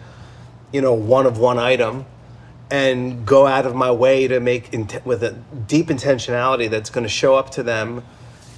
you 0.72 0.80
know, 0.80 0.95
one 0.95 1.26
of 1.26 1.38
one 1.38 1.59
item 1.59 2.07
and 2.70 3.26
go 3.26 3.46
out 3.46 3.66
of 3.66 3.74
my 3.74 3.90
way 3.90 4.28
to 4.28 4.40
make 4.40 4.72
int- 4.72 5.04
with 5.04 5.22
a 5.22 5.32
deep 5.66 5.88
intentionality 5.88 6.70
that's 6.70 6.90
going 6.90 7.02
to 7.02 7.10
show 7.10 7.34
up 7.34 7.50
to 7.50 7.62
them 7.62 8.04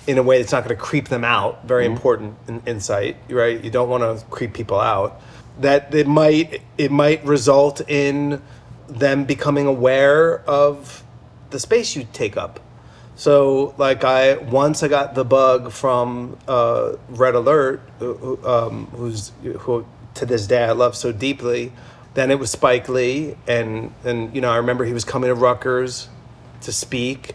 in 0.06 0.18
a 0.18 0.22
way 0.22 0.38
that's 0.38 0.52
not 0.52 0.64
going 0.64 0.76
to 0.76 0.82
creep 0.82 1.08
them 1.08 1.24
out. 1.24 1.64
Very 1.64 1.86
important 1.86 2.36
in, 2.48 2.62
insight, 2.66 3.16
right? 3.28 3.62
You 3.62 3.70
don't 3.70 3.88
want 3.88 4.02
to 4.02 4.24
creep 4.26 4.52
people 4.52 4.80
out. 4.80 5.20
That 5.60 5.94
it 5.94 6.06
might 6.06 6.62
it 6.78 6.90
might 6.90 7.24
result 7.24 7.80
in 7.88 8.42
them 8.88 9.24
becoming 9.24 9.66
aware 9.66 10.40
of 10.40 11.04
the 11.50 11.60
space 11.60 11.94
you 11.94 12.06
take 12.12 12.36
up. 12.36 12.60
So, 13.14 13.74
like 13.76 14.04
I 14.04 14.38
once 14.38 14.82
I 14.82 14.88
got 14.88 15.14
the 15.14 15.24
bug 15.24 15.70
from 15.70 16.38
uh, 16.48 16.94
Red 17.10 17.34
Alert, 17.34 17.80
um, 18.00 18.86
who's 18.92 19.32
who 19.60 19.86
to 20.14 20.26
this 20.26 20.46
day 20.46 20.64
I 20.64 20.72
love 20.72 20.96
so 20.96 21.12
deeply. 21.12 21.72
Then 22.14 22.30
it 22.30 22.38
was 22.38 22.50
Spike 22.50 22.88
Lee, 22.88 23.36
and 23.46 23.92
and 24.04 24.34
you 24.34 24.40
know 24.40 24.50
I 24.50 24.56
remember 24.56 24.84
he 24.84 24.92
was 24.92 25.04
coming 25.04 25.28
to 25.28 25.34
Rutgers 25.34 26.08
to 26.62 26.72
speak, 26.72 27.34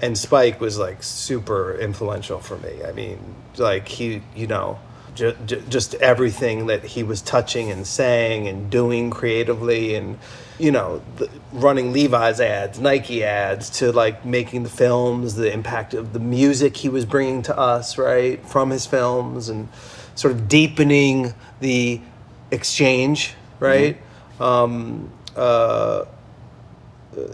and 0.00 0.16
Spike 0.16 0.60
was 0.60 0.78
like 0.78 1.02
super 1.02 1.74
influential 1.78 2.40
for 2.40 2.58
me. 2.58 2.84
I 2.84 2.92
mean, 2.92 3.18
like 3.56 3.88
he, 3.88 4.22
you 4.34 4.46
know, 4.46 4.78
ju- 5.14 5.36
ju- 5.46 5.62
just 5.68 5.94
everything 5.96 6.66
that 6.66 6.84
he 6.84 7.02
was 7.02 7.20
touching 7.22 7.70
and 7.70 7.86
saying 7.86 8.48
and 8.48 8.70
doing 8.70 9.10
creatively, 9.10 9.94
and 9.94 10.18
you 10.58 10.72
know, 10.72 11.02
the, 11.16 11.30
running 11.52 11.92
Levi's 11.92 12.40
ads, 12.40 12.80
Nike 12.80 13.22
ads, 13.22 13.70
to 13.78 13.92
like 13.92 14.24
making 14.24 14.64
the 14.64 14.68
films, 14.68 15.34
the 15.34 15.52
impact 15.52 15.94
of 15.94 16.12
the 16.12 16.20
music 16.20 16.76
he 16.76 16.88
was 16.88 17.04
bringing 17.04 17.42
to 17.42 17.56
us, 17.56 17.98
right, 17.98 18.44
from 18.46 18.70
his 18.70 18.86
films, 18.86 19.48
and 19.48 19.68
sort 20.14 20.34
of 20.34 20.48
deepening 20.48 21.34
the 21.60 22.00
exchange, 22.50 23.34
right. 23.60 23.94
Mm-hmm. 23.96 24.04
Um, 24.40 25.10
uh, 25.36 26.04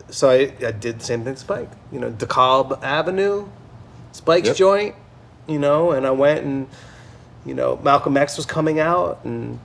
so 0.08 0.30
I, 0.30 0.52
I 0.64 0.72
did 0.72 1.00
the 1.00 1.04
same 1.04 1.24
thing 1.24 1.36
Spike. 1.36 1.70
You 1.92 2.00
know, 2.00 2.10
DeKalb 2.10 2.82
Avenue, 2.82 3.48
Spike's 4.12 4.48
Yep. 4.48 4.56
joint, 4.56 4.94
you 5.46 5.58
know, 5.58 5.90
and 5.92 6.06
I 6.06 6.10
went 6.10 6.44
and, 6.44 6.68
you 7.44 7.54
know, 7.54 7.76
Malcolm 7.82 8.16
X 8.16 8.36
was 8.36 8.46
coming 8.46 8.80
out 8.80 9.20
and 9.24 9.58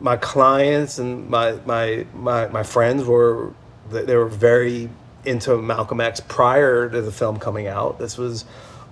my 0.00 0.16
clients 0.16 0.98
and 0.98 1.28
my, 1.28 1.52
my, 1.64 2.06
my, 2.14 2.48
my 2.48 2.62
friends 2.62 3.04
were, 3.04 3.52
they 3.90 4.04
they 4.04 4.16
were 4.16 4.26
very 4.28 4.88
into 5.24 5.56
Malcolm 5.58 6.00
X 6.00 6.20
prior 6.20 6.88
to 6.88 7.02
the 7.02 7.12
film 7.12 7.38
coming 7.38 7.66
out. 7.66 7.98
This 7.98 8.16
was 8.16 8.44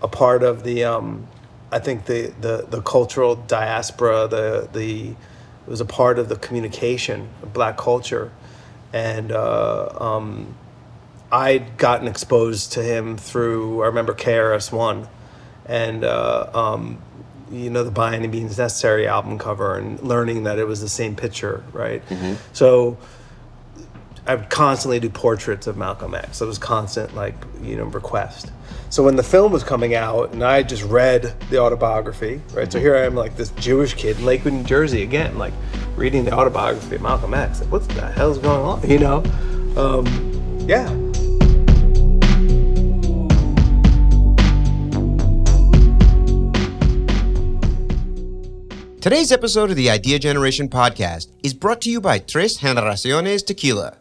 a 0.03 0.09
part 0.09 0.43
of 0.43 0.63
the, 0.65 0.85
um, 0.85 1.27
I 1.73 1.79
think 1.79 2.07
the, 2.07 2.33
the, 2.41 2.67
the 2.69 2.81
cultural 2.83 3.37
diaspora, 3.37 4.29
the, 4.29 4.69
the, 4.73 5.15
it 5.69 5.71
was 5.71 5.83
a 5.83 5.85
part 5.85 6.19
of 6.19 6.31
the 6.31 6.37
communication 6.37 7.29
of 7.43 7.53
black 7.53 7.77
culture. 7.77 8.33
And, 8.95 9.33
uh, 9.33 9.91
um, 10.01 10.55
I'd 11.31 11.77
gotten 11.77 12.09
exposed 12.09 12.73
to 12.73 12.83
him 12.83 13.19
through 13.19 13.83
I 13.83 13.87
remember 13.89 14.15
KRS 14.15 14.73
One, 14.73 15.09
and 15.67 16.03
uh, 16.03 16.49
um, 16.55 17.03
you 17.51 17.69
know 17.69 17.85
the 17.85 17.91
By 17.91 18.15
Any 18.15 18.29
Means 18.29 18.57
Necessary 18.57 19.07
album 19.07 19.37
cover, 19.39 19.77
and 19.77 20.01
learning 20.03 20.45
that 20.45 20.59
it 20.59 20.65
was 20.65 20.81
the 20.81 20.89
same 20.89 21.17
picture, 21.17 21.63
right? 21.75 22.03
So 22.55 22.97
I 24.29 24.35
would 24.35 24.51
constantly 24.51 25.01
do 25.01 25.09
portraits 25.09 25.67
of 25.67 25.79
Malcolm 25.79 26.15
X. 26.15 26.43
It 26.43 26.45
was 26.45 26.59
constant, 26.59 27.15
like 27.15 27.35
you 27.63 27.77
know, 27.77 27.85
request. 27.85 28.53
So 28.91 29.03
when 29.03 29.17
the 29.17 29.23
film 29.23 29.53
was 29.53 29.65
coming 29.65 29.95
out, 29.95 30.35
and 30.35 30.45
I 30.45 30.63
just 30.63 30.83
read 30.83 31.35
the 31.49 31.59
autobiography, 31.59 32.43
right? 32.53 32.71
So 32.71 32.79
here 32.79 32.95
I 32.95 33.07
am, 33.07 33.15
like 33.15 33.37
this 33.37 33.49
Jewish 33.53 33.95
kid 33.95 34.19
in 34.19 34.27
Lakewood, 34.27 34.53
New 34.53 34.65
Jersey, 34.65 35.03
again, 35.03 35.39
like 35.39 35.55
reading 35.97 36.27
the 36.27 36.33
autobiography 36.33 36.97
of 36.97 37.03
Malcolm 37.03 37.33
X. 37.33 37.63
Like, 37.63 37.73
what 37.73 37.89
the 37.89 38.07
hell's 38.07 38.37
going 38.37 38.61
on? 38.61 38.83
You 38.89 38.99
know? 38.99 39.25
Um, 39.79 40.07
yeah. 40.69 40.87
Today's 49.01 49.33
episode 49.33 49.71
of 49.71 49.77
the 49.77 49.89
Idea 49.89 50.19
Generation 50.19 50.69
podcast 50.69 51.29
is 51.43 51.55
brought 51.55 51.81
to 51.83 51.91
you 51.91 51.99
by 51.99 52.19
Tres 52.19 52.59
Generaciones 52.59 53.47
Tequila. 53.47 53.97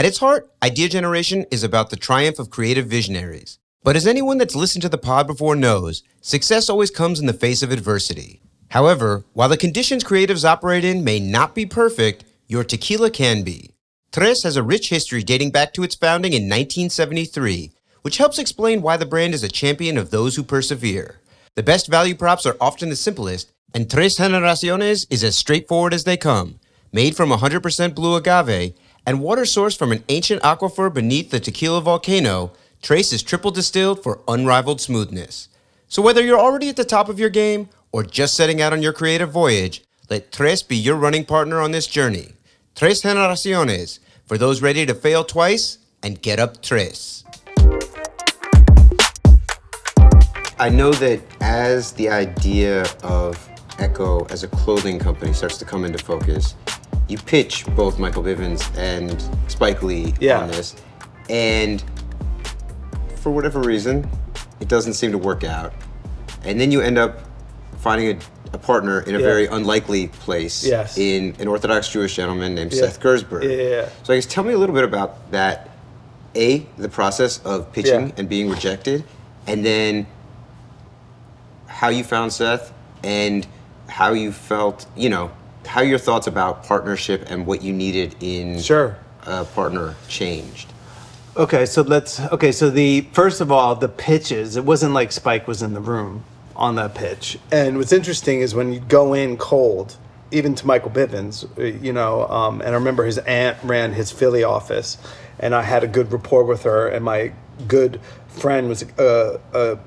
At 0.00 0.06
its 0.06 0.16
heart, 0.16 0.50
Idea 0.62 0.88
Generation 0.88 1.44
is 1.50 1.62
about 1.62 1.90
the 1.90 1.96
triumph 1.96 2.38
of 2.38 2.48
creative 2.48 2.86
visionaries. 2.86 3.58
But 3.82 3.96
as 3.96 4.06
anyone 4.06 4.38
that's 4.38 4.56
listened 4.56 4.80
to 4.80 4.88
the 4.88 4.96
pod 4.96 5.26
before 5.26 5.54
knows, 5.54 6.02
success 6.22 6.70
always 6.70 6.90
comes 6.90 7.20
in 7.20 7.26
the 7.26 7.34
face 7.34 7.62
of 7.62 7.70
adversity. 7.70 8.40
However, 8.70 9.26
while 9.34 9.50
the 9.50 9.58
conditions 9.58 10.02
creatives 10.02 10.42
operate 10.42 10.86
in 10.86 11.04
may 11.04 11.20
not 11.20 11.54
be 11.54 11.66
perfect, 11.66 12.24
your 12.48 12.64
tequila 12.64 13.10
can 13.10 13.42
be. 13.42 13.74
Tres 14.10 14.42
has 14.44 14.56
a 14.56 14.62
rich 14.62 14.88
history 14.88 15.22
dating 15.22 15.50
back 15.50 15.74
to 15.74 15.82
its 15.82 15.96
founding 15.96 16.32
in 16.32 16.44
1973, 16.44 17.70
which 18.00 18.16
helps 18.16 18.38
explain 18.38 18.80
why 18.80 18.96
the 18.96 19.04
brand 19.04 19.34
is 19.34 19.42
a 19.42 19.50
champion 19.50 19.98
of 19.98 20.10
those 20.10 20.34
who 20.34 20.42
persevere. 20.42 21.20
The 21.56 21.62
best 21.62 21.88
value 21.88 22.14
props 22.14 22.46
are 22.46 22.56
often 22.58 22.88
the 22.88 22.96
simplest, 22.96 23.52
and 23.74 23.90
Tres 23.90 24.16
Generaciones 24.16 25.06
is 25.10 25.22
as 25.22 25.36
straightforward 25.36 25.92
as 25.92 26.04
they 26.04 26.16
come. 26.16 26.58
made 26.90 27.14
from 27.14 27.30
100% 27.30 27.94
blue 27.94 28.16
agave, 28.16 28.74
and 29.06 29.20
water 29.20 29.42
sourced 29.42 29.78
from 29.78 29.92
an 29.92 30.04
ancient 30.08 30.42
aquifer 30.42 30.92
beneath 30.92 31.30
the 31.30 31.40
tequila 31.40 31.80
volcano, 31.80 32.52
Tres 32.82 33.12
is 33.12 33.22
triple 33.22 33.50
distilled 33.50 34.02
for 34.02 34.20
unrivaled 34.26 34.80
smoothness. 34.80 35.48
So 35.88 36.00
whether 36.00 36.24
you're 36.24 36.38
already 36.38 36.68
at 36.68 36.76
the 36.76 36.84
top 36.84 37.08
of 37.08 37.18
your 37.18 37.30
game 37.30 37.68
or 37.92 38.02
just 38.02 38.34
setting 38.34 38.60
out 38.60 38.72
on 38.72 38.82
your 38.82 38.92
creative 38.92 39.30
voyage, 39.30 39.84
let 40.08 40.32
Tres 40.32 40.62
be 40.62 40.76
your 40.76 40.96
running 40.96 41.24
partner 41.24 41.60
on 41.60 41.72
this 41.72 41.86
journey. 41.86 42.34
Tres 42.74 43.02
Generaciones, 43.02 43.98
for 44.24 44.38
those 44.38 44.62
ready 44.62 44.86
to 44.86 44.94
fail 44.94 45.24
twice 45.24 45.78
and 46.02 46.22
get 46.22 46.38
up 46.38 46.62
tres. 46.62 47.24
I 50.58 50.68
know 50.68 50.92
that 50.92 51.20
as 51.40 51.92
the 51.92 52.08
idea 52.08 52.84
of 53.02 53.48
Ecko 53.78 54.26
as 54.26 54.42
a 54.42 54.48
clothing 54.48 54.98
company 54.98 55.32
starts 55.32 55.58
to 55.58 55.64
come 55.64 55.84
into 55.84 55.98
focus, 55.98 56.54
you 57.10 57.18
pitch 57.18 57.66
both 57.74 57.98
Michael 57.98 58.22
Bivins 58.22 58.62
and 58.76 59.22
Spike 59.50 59.82
Lee 59.82 60.14
Yeah. 60.20 60.40
on 60.40 60.48
this, 60.48 60.76
and 61.28 61.82
for 63.16 63.30
whatever 63.30 63.60
reason, 63.60 64.08
it 64.60 64.68
doesn't 64.68 64.94
seem 64.94 65.10
to 65.12 65.18
work 65.18 65.42
out. 65.44 65.72
And 66.44 66.60
then 66.60 66.70
you 66.70 66.80
end 66.80 66.96
up 66.98 67.18
finding 67.78 68.16
a, 68.16 68.18
a 68.54 68.58
partner 68.58 69.00
in 69.00 69.14
a 69.14 69.18
Yeah. 69.18 69.24
very 69.24 69.46
unlikely 69.46 70.08
place 70.08 70.64
Yes. 70.64 70.96
in 70.96 71.34
an 71.38 71.48
Orthodox 71.48 71.88
Jewish 71.88 72.14
gentleman 72.16 72.54
named 72.54 72.72
Yeah. 72.72 72.80
Seth 72.82 73.00
Gerszberg. 73.00 73.42
Yeah. 73.44 73.88
So 74.04 74.12
I 74.12 74.16
guess 74.16 74.26
tell 74.26 74.44
me 74.44 74.52
a 74.52 74.58
little 74.58 74.74
bit 74.74 74.84
about 74.84 75.30
that. 75.32 75.66
A, 76.36 76.64
the 76.78 76.88
process 76.88 77.40
of 77.44 77.72
pitching 77.72 78.12
and 78.16 78.28
being 78.28 78.48
rejected, 78.48 79.02
and 79.48 79.64
then 79.66 80.06
how 81.66 81.88
you 81.88 82.04
found 82.04 82.32
Seth 82.32 82.72
and 83.02 83.46
how 83.88 84.12
you 84.12 84.30
felt, 84.30 84.86
you 84.96 85.08
know, 85.08 85.32
how 85.70 85.82
your 85.82 85.98
thoughts 85.98 86.26
about 86.26 86.64
partnership 86.64 87.24
and 87.30 87.46
what 87.46 87.62
you 87.62 87.72
needed 87.72 88.16
in 88.20 88.58
Sure. 88.60 88.96
a 89.24 89.44
partner 89.44 89.94
changed. 90.08 90.72
Okay, 91.36 91.64
so 91.64 91.82
let's. 91.82 92.18
Okay, 92.18 92.50
so 92.50 92.70
the 92.70 93.02
first 93.12 93.40
of 93.40 93.52
all, 93.52 93.76
the 93.76 93.88
pitches. 93.88 94.56
It 94.56 94.64
wasn't 94.64 94.94
like 94.94 95.12
Spike 95.12 95.46
was 95.46 95.62
in 95.62 95.72
the 95.72 95.80
room 95.80 96.24
on 96.56 96.74
that 96.74 96.96
pitch. 96.96 97.38
And 97.52 97.78
what's 97.78 97.92
interesting 97.92 98.40
is 98.40 98.52
when 98.52 98.72
you 98.72 98.80
go 98.80 99.14
in 99.14 99.36
cold, 99.36 99.96
even 100.32 100.56
to 100.56 100.66
Michael 100.66 100.90
Bivins, 100.90 101.46
uh, 101.56 101.62
you 101.62 101.92
know. 101.92 102.26
Um, 102.26 102.60
and 102.60 102.70
I 102.70 102.74
remember 102.74 103.04
his 103.04 103.18
aunt 103.18 103.56
ran 103.62 103.92
his 103.92 104.10
Philly 104.10 104.42
office, 104.42 104.98
and 105.38 105.54
I 105.54 105.62
had 105.62 105.84
a 105.84 105.86
good 105.86 106.10
rapport 106.10 106.42
with 106.42 106.64
her. 106.64 106.88
And 106.88 107.04
my 107.04 107.32
good 107.68 108.00
friend 108.26 108.68
was 108.68 108.82
uh, 108.98 109.38
a 109.54 109.78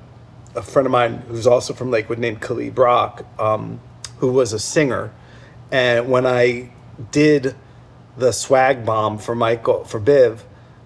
a 0.56 0.62
friend 0.62 0.86
of 0.86 0.94
mine 0.94 1.24
who's 1.28 1.46
also 1.46 1.74
from 1.74 1.92
Lakewood 1.92 2.20
named 2.20 2.40
Khalid 2.40 2.74
Brock, 2.74 3.26
um, 3.38 3.82
who 4.20 4.32
was 4.32 4.54
a 4.54 4.60
singer. 4.60 5.12
And 5.74 6.08
when 6.08 6.28
I 6.28 6.70
did 7.12 7.56
the 8.16 8.32
swag 8.32 8.86
bomb 8.86 9.18
for 9.18 9.34
Michael 9.34 9.84
for 9.86 10.00
Biv, 10.00 10.42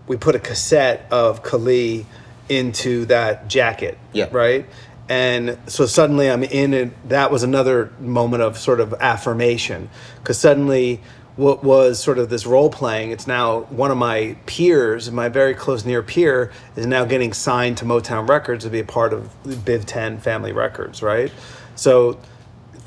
we 0.07 0.15
put 0.15 0.33
a 0.33 0.39
cassette 0.39 1.05
of 1.11 1.43
Kali 1.43 2.05
into 2.47 3.03
that 3.07 3.49
jacket. 3.49 3.97
Yeah. 4.13 4.29
Right. 4.31 4.65
And 5.09 5.57
so 5.67 5.85
suddenly 5.85 6.31
I'm 6.31 6.41
in 6.41 6.73
it. 6.73 7.09
That 7.09 7.31
was 7.31 7.43
another 7.43 7.91
moment 7.99 8.43
of 8.43 8.57
sort 8.57 8.79
of 8.79 8.93
affirmation 8.93 9.89
because 10.19 10.39
suddenly 10.39 11.01
what 11.35 11.65
was 11.65 12.01
sort 12.01 12.17
of 12.17 12.29
this 12.29 12.45
role 12.45 12.69
playing, 12.69 13.11
it's 13.11 13.27
now 13.27 13.63
one 13.63 13.91
of 13.91 13.97
my 13.97 14.37
peers, 14.45 15.11
my 15.11 15.27
very 15.27 15.53
close 15.53 15.83
near 15.83 16.01
peer, 16.01 16.51
is 16.77 16.85
now 16.85 17.03
getting 17.03 17.33
signed 17.33 17.77
to 17.77 17.85
Motown 17.85 18.27
Records 18.27 18.63
to 18.63 18.69
be 18.69 18.79
a 18.79 18.85
part 18.85 19.11
of 19.11 19.29
Biv 19.43 19.83
10 19.85 20.19
Family 20.19 20.53
Records, 20.53 21.03
right? 21.03 21.31
So 21.75 22.17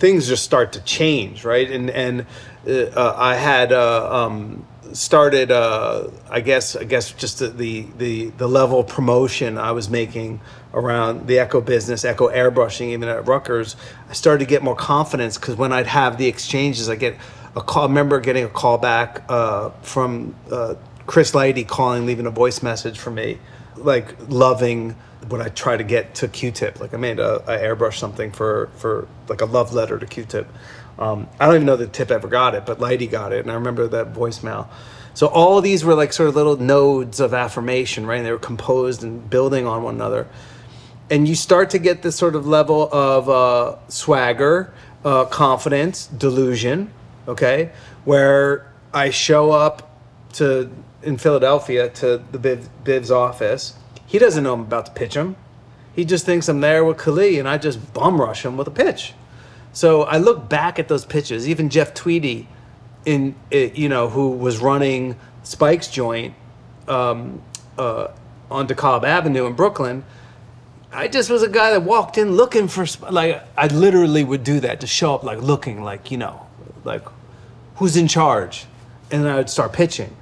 things 0.01 0.26
just 0.26 0.42
start 0.42 0.72
to 0.72 0.80
change, 0.80 1.44
right? 1.44 1.70
And 1.70 1.90
and 1.90 2.26
uh, 2.66 2.72
uh, 2.72 3.14
I 3.16 3.36
had 3.36 3.72
uh, 3.72 4.26
um, 4.26 4.66
started, 4.92 5.53
uh, 5.53 6.09
I 6.28 6.40
guess, 6.40 6.74
I 6.74 6.84
guess 6.84 7.12
just 7.12 7.38
the, 7.38 7.86
the 7.96 8.30
the 8.30 8.48
level 8.48 8.80
of 8.80 8.88
promotion 8.88 9.59
I 9.59 9.72
was 9.72 9.88
making 9.88 10.40
around 10.74 11.26
the 11.26 11.38
Ecko 11.38 11.61
business, 11.61 12.05
Ecko 12.05 12.28
airbrushing, 12.28 12.88
even 12.88 13.09
at 13.09 13.28
Rutgers. 13.28 13.76
I 14.09 14.14
started 14.14 14.40
to 14.44 14.48
get 14.48 14.62
more 14.62 14.76
confidence 14.76 15.38
because 15.38 15.57
when 15.57 15.72
I'd 15.72 15.86
have 15.86 16.18
the 16.18 16.26
exchanges, 16.26 16.88
I 16.88 16.96
get 16.96 17.16
a 17.55 17.61
call. 17.61 17.84
I 17.84 17.86
remember 17.86 18.18
getting 18.20 18.44
a 18.44 18.48
call 18.48 18.78
back 18.78 19.22
uh, 19.28 19.70
from 19.82 20.34
uh, 20.51 20.74
Chris 21.07 21.32
Lighty 21.32 21.66
calling, 21.66 22.07
leaving 22.07 22.26
a 22.26 22.30
voice 22.30 22.62
message 22.62 22.98
for 22.98 23.11
me, 23.11 23.38
like 23.76 24.14
loving 24.28 24.96
when 25.30 25.40
I 25.40 25.48
try 25.48 25.76
to 25.76 25.84
get 25.84 26.14
to 26.16 26.28
Q-Tip. 26.28 26.80
Like 26.80 26.92
I 26.92 26.96
made 26.96 27.18
a, 27.18 27.42
I 27.46 27.56
airbrush 27.58 27.98
something 27.98 28.32
for 28.32 28.68
for 28.76 29.08
like 29.28 29.40
a 29.40 29.46
love 29.46 29.72
letter 29.72 29.98
to 29.98 30.06
Q-Tip. 30.06 30.46
Um, 30.98 31.28
I 31.40 31.46
don't 31.46 31.54
even 31.54 31.66
know 31.66 31.76
that 31.76 31.92
Tip 31.92 32.10
ever 32.10 32.28
got 32.28 32.54
it, 32.54 32.66
but 32.66 32.78
Lighty 32.78 33.10
got 33.10 33.32
it, 33.32 33.40
and 33.40 33.50
I 33.50 33.54
remember 33.54 33.88
that 33.88 34.12
voicemail. 34.12 34.68
So 35.14 35.26
all 35.26 35.60
these 35.60 35.84
were 35.84 35.94
like 35.94 36.12
sort 36.12 36.28
of 36.28 36.36
little 36.36 36.56
nodes 36.56 37.20
of 37.20 37.34
affirmation, 37.34 38.06
right? 38.06 38.18
And 38.18 38.26
they 38.26 38.32
were 38.32 38.38
composed 38.38 39.02
and 39.02 39.28
building 39.28 39.66
on 39.66 39.82
one 39.82 39.94
another 39.94 40.28
and 41.10 41.26
you 41.26 41.34
start 41.34 41.70
to 41.70 41.78
get 41.78 42.02
this 42.02 42.16
sort 42.16 42.36
of 42.36 42.46
level 42.46 42.88
of 42.92 43.28
uh, 43.28 43.76
swagger, 43.88 44.72
uh, 45.04 45.24
confidence, 45.24 46.06
delusion, 46.06 46.92
okay, 47.26 47.72
where 48.04 48.72
I 48.94 49.10
show 49.10 49.50
up 49.50 49.98
to 50.34 50.70
in 51.02 51.16
Philadelphia 51.16 51.88
to 51.88 52.22
the 52.30 52.38
Biv, 52.38 52.68
Biv's 52.84 53.10
office. 53.10 53.74
He 54.11 54.18
doesn't 54.18 54.42
know 54.42 54.54
I'm 54.54 54.62
about 54.62 54.86
to 54.86 54.92
pitch 54.92 55.14
him. 55.14 55.36
He 55.94 56.04
just 56.04 56.26
thinks 56.26 56.48
I'm 56.48 56.61
there 56.61 56.84
with 56.84 56.98
Khalid, 56.98 57.38
and 57.38 57.48
I 57.48 57.58
just 57.58 57.94
bum 57.94 58.20
rush 58.20 58.44
him 58.44 58.56
with 58.56 58.66
a 58.66 58.72
pitch. 58.72 59.14
So 59.72 60.02
I 60.02 60.18
look 60.18 60.48
back 60.48 60.80
at 60.80 60.88
those 60.88 61.04
pitches. 61.04 61.48
Even 61.48 61.68
Jeff 61.70 61.94
Tweedy, 61.94 62.48
in 63.04 63.36
you 63.52 63.88
know, 63.88 64.08
who 64.08 64.30
was 64.30 64.58
running 64.58 65.14
Spike's 65.44 65.86
joint 65.86 66.34
um, 66.88 67.40
uh, 67.78 68.08
on 68.50 68.66
DeKalb 68.66 69.04
Avenue 69.04 69.46
in 69.46 69.52
Brooklyn. 69.52 70.04
I 70.92 71.06
just 71.06 71.30
was 71.30 71.44
a 71.44 71.48
guy 71.48 71.70
that 71.70 71.84
walked 71.84 72.18
in 72.18 72.32
looking 72.32 72.66
for 72.66 72.84
like 73.12 73.44
I 73.56 73.68
literally 73.68 74.24
would 74.24 74.42
do 74.42 74.58
that 74.58 74.80
to 74.80 74.88
show 74.88 75.14
up 75.14 75.22
like 75.22 75.40
looking 75.40 75.84
like 75.84 76.11
you 76.11 76.18
know 76.18 76.48
like 76.82 77.04
who's 77.76 77.96
in 77.96 78.08
charge, 78.08 78.66
and 79.12 79.28
I 79.28 79.36
would 79.36 79.50
start 79.50 79.72
pitching. 79.72 80.16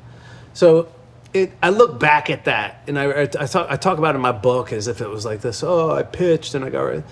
So 0.53 0.91
it 1.35 1.53
I 1.63 1.71
look 1.71 2.01
back 2.01 2.31
at 2.31 2.45
that 2.47 2.83
and 2.87 2.99
I 2.99 3.05
I, 3.05 3.21
I 3.23 3.27
talk 3.47 3.67
I 3.71 3.77
talk 3.77 3.99
about 3.99 4.15
it 4.15 4.17
in 4.17 4.23
my 4.23 4.33
book 4.33 4.73
as 4.73 4.89
if 4.89 5.01
it 5.01 5.09
was 5.09 5.25
like 5.25 5.41
this. 5.41 5.63
Oh, 5.63 5.91
I 5.91 6.03
pitched 6.03 6.55
and 6.55 6.65
I 6.65 6.71
got. 6.71 6.83
Right. 6.83 7.05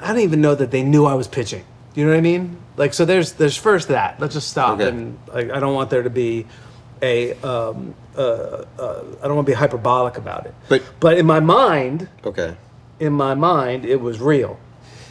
I 0.00 0.08
didn't 0.08 0.22
even 0.22 0.40
know 0.40 0.54
that 0.54 0.70
they 0.70 0.82
knew 0.82 1.04
I 1.06 1.14
was 1.14 1.28
pitching. 1.28 1.64
You 1.94 2.04
know 2.04 2.10
what 2.12 2.18
I 2.18 2.22
mean? 2.22 2.56
Like 2.76 2.94
so. 2.94 3.04
There's 3.04 3.32
there's 3.34 3.56
first 3.56 3.88
that. 3.88 4.18
Let's 4.20 4.34
just 4.34 4.48
stop 4.50 4.80
Okay. 4.80 4.88
and 4.88 5.18
like 5.28 5.50
I 5.50 5.60
don't 5.60 5.74
want 5.74 5.90
there 5.90 6.02
to 6.02 6.10
be 6.10 6.46
a 7.02 7.34
um, 7.42 7.94
uh, 8.16 8.20
uh, 8.78 9.02
I 9.22 9.26
don't 9.26 9.34
want 9.36 9.46
to 9.46 9.50
be 9.52 9.56
hyperbolic 9.56 10.16
about 10.16 10.46
it. 10.46 10.54
But- 10.68 10.82
but 11.00 11.18
in 11.18 11.26
my 11.26 11.40
mind, 11.40 12.08
Okay. 12.24 12.56
in 13.00 13.12
my 13.12 13.34
mind 13.34 13.84
it 13.84 14.00
was 14.00 14.20
real 14.20 14.58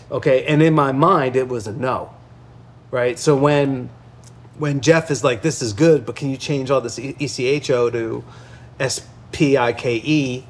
okay 0.09 0.45
and 0.45 0.61
in 0.61 0.73
my 0.73 0.91
mind 0.91 1.35
it 1.35 1.47
was 1.47 1.67
a 1.67 1.71
no 1.73 2.09
right 2.91 3.17
so 3.19 3.33
when 3.35 3.89
when 4.61 4.79
jeff 4.79 5.09
is 5.09 5.23
like 5.23 5.41
this 5.41 5.59
is 5.59 5.73
good 5.73 6.05
but 6.05 6.15
can 6.15 6.29
you 6.29 6.37
change 6.37 6.69
all 6.69 6.81
this 6.81 6.99
E- 6.99 7.15
Ecko 7.19 7.89
to 7.89 8.23
spike 8.87 9.85
E 9.85 10.45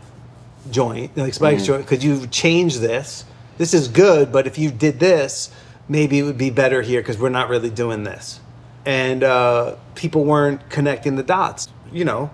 joint 0.69 1.15
like 1.15 1.33
spike's 1.33 1.65
joint? 1.65 1.87
Could 1.87 2.03
you 2.03 2.27
change 2.27 2.77
this? 2.79 3.23
This 3.57 3.73
is 3.73 3.87
good 3.87 4.31
but 4.31 4.47
if 4.47 4.57
you 4.57 4.69
did 4.69 4.99
this 4.99 5.49
maybe 5.87 6.19
it 6.19 6.23
would 6.23 6.37
be 6.37 6.49
better 6.49 6.81
here 6.81 7.01
because 7.01 7.17
we're 7.17 7.29
not 7.29 7.47
really 7.47 7.69
doing 7.69 8.03
this. 8.03 8.39
And 8.85 9.23
uh, 9.23 9.75
people 9.95 10.25
weren't 10.25 10.69
connecting 10.69 11.15
the 11.15 11.23
dots 11.23 11.69
you 11.91 12.03
know? 12.03 12.31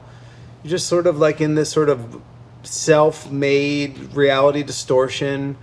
You're 0.64 0.72
just 0.72 0.88
sort 0.88 1.06
of 1.06 1.20
like 1.20 1.42
in 1.42 1.54
this 1.54 1.72
sort 1.72 1.90
of 1.90 2.20
self-made 2.64 4.14
reality 4.14 4.64
distortion 4.64 5.58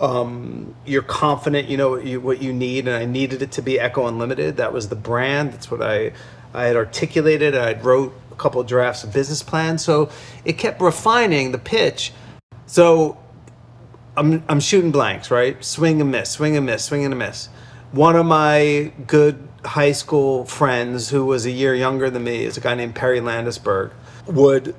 um, 0.00 0.74
you're 0.84 1.02
confident 1.02 1.68
you 1.68 1.76
know 1.76 1.90
what 1.90 2.04
you, 2.04 2.20
what 2.20 2.42
you 2.42 2.52
need 2.52 2.86
and 2.86 2.96
i 2.96 3.04
needed 3.06 3.40
it 3.40 3.52
to 3.52 3.62
be 3.62 3.80
Ecko 3.80 4.06
unlimited. 4.06 4.56
That 4.58 4.72
was 4.72 4.88
the 4.88 4.96
brand. 4.96 5.52
That's 5.52 5.70
what 5.70 5.82
i 5.82 6.12
i 6.54 6.64
had 6.64 6.76
articulated. 6.76 7.54
I 7.54 7.74
wrote 7.74 8.14
a 8.30 8.34
couple 8.36 8.60
of 8.60 8.66
drafts 8.66 9.04
of 9.04 9.12
business 9.12 9.42
plans. 9.42 9.82
So 9.82 10.10
it 10.44 10.54
kept 10.54 10.80
refining 10.80 11.52
the 11.52 11.58
pitch. 11.58 12.12
So 12.66 13.18
I'm, 14.16 14.42
I'm 14.48 14.60
shooting 14.60 14.92
blanks, 14.92 15.30
right? 15.30 15.62
Swing 15.64 16.00
and 16.00 16.10
miss, 16.10 16.30
swing 16.30 16.56
and 16.56 16.66
miss, 16.66 16.84
swing 16.84 17.04
and 17.04 17.12
a 17.12 17.16
miss. 17.16 17.48
One 17.92 18.16
of 18.16 18.26
my 18.26 18.92
good 19.06 19.46
high 19.64 19.92
school 19.92 20.44
friends, 20.44 21.10
who 21.10 21.24
was 21.24 21.46
a 21.46 21.50
year 21.50 21.74
younger 21.74 22.10
than 22.10 22.24
me, 22.24 22.44
is 22.44 22.56
a 22.56 22.60
guy 22.60 22.74
named 22.74 22.94
Perry 22.94 23.20
Landisberg, 23.20 23.92
would 24.26 24.74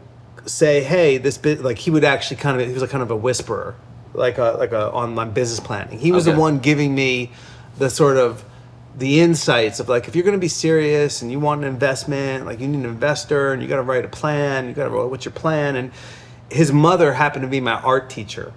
say, 0.45 0.83
"Hey, 0.83 1.17
this 1.17 1.37
bit," 1.37 1.61
like 1.61 1.77
he 1.77 1.89
would 1.91 2.03
actually 2.03 2.37
kind 2.37 2.59
of, 2.59 2.67
he 2.67 2.73
was 2.73 2.87
kind 2.89 3.01
of 3.01 3.11
a 3.11 3.15
whisperer, 3.15 3.75
like 4.17 4.37
a 4.37 4.55
like 4.59 4.71
a 4.71 4.91
on 4.91 5.13
my 5.15 5.25
business 5.25 5.59
planning. 5.59 5.99
He 5.99 6.11
was 6.11 6.25
the 6.25 6.35
one 6.35 6.59
giving 6.59 6.93
me 6.95 7.31
the 7.77 7.89
sort 7.89 8.17
of 8.17 8.43
the 8.97 9.19
insights 9.19 9.79
of 9.79 9.87
like 9.87 10.07
if 10.07 10.15
you're 10.15 10.23
going 10.23 10.35
to 10.37 10.39
be 10.39 10.47
serious 10.47 11.21
and 11.21 11.31
you 11.31 11.39
want 11.39 11.61
an 11.61 11.67
investment, 11.67 12.45
like 12.45 12.59
you 12.59 12.67
need 12.67 12.79
an 12.79 12.85
investor 12.85 13.53
and 13.53 13.61
you 13.61 13.67
got 13.67 13.75
to 13.75 13.83
write 13.83 14.03
a 14.03 14.09
plan, 14.09 14.67
you 14.67 14.73
got 14.73 14.85
to 14.85 14.89
write 14.89 15.09
what's 15.09 15.25
your 15.25 15.31
plan. 15.33 15.75
And 15.75 15.91
his 16.49 16.71
mother 16.71 17.13
happened 17.13 17.43
to 17.43 17.47
be 17.47 17.59
my 17.61 17.73
art 17.73 18.09
teacher 18.09 18.53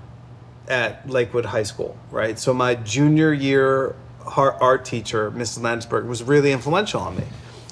at 0.68 1.08
Lakewood 1.08 1.44
High 1.44 1.64
School, 1.64 1.98
right? 2.10 2.38
So 2.38 2.54
my 2.54 2.74
junior 2.76 3.32
year 3.32 3.96
art 4.36 4.84
teacher, 4.84 5.30
Mrs. 5.30 5.62
Landsberg, 5.62 6.06
was 6.06 6.22
really 6.22 6.52
influential 6.52 7.00
on 7.00 7.16
me. 7.16 7.24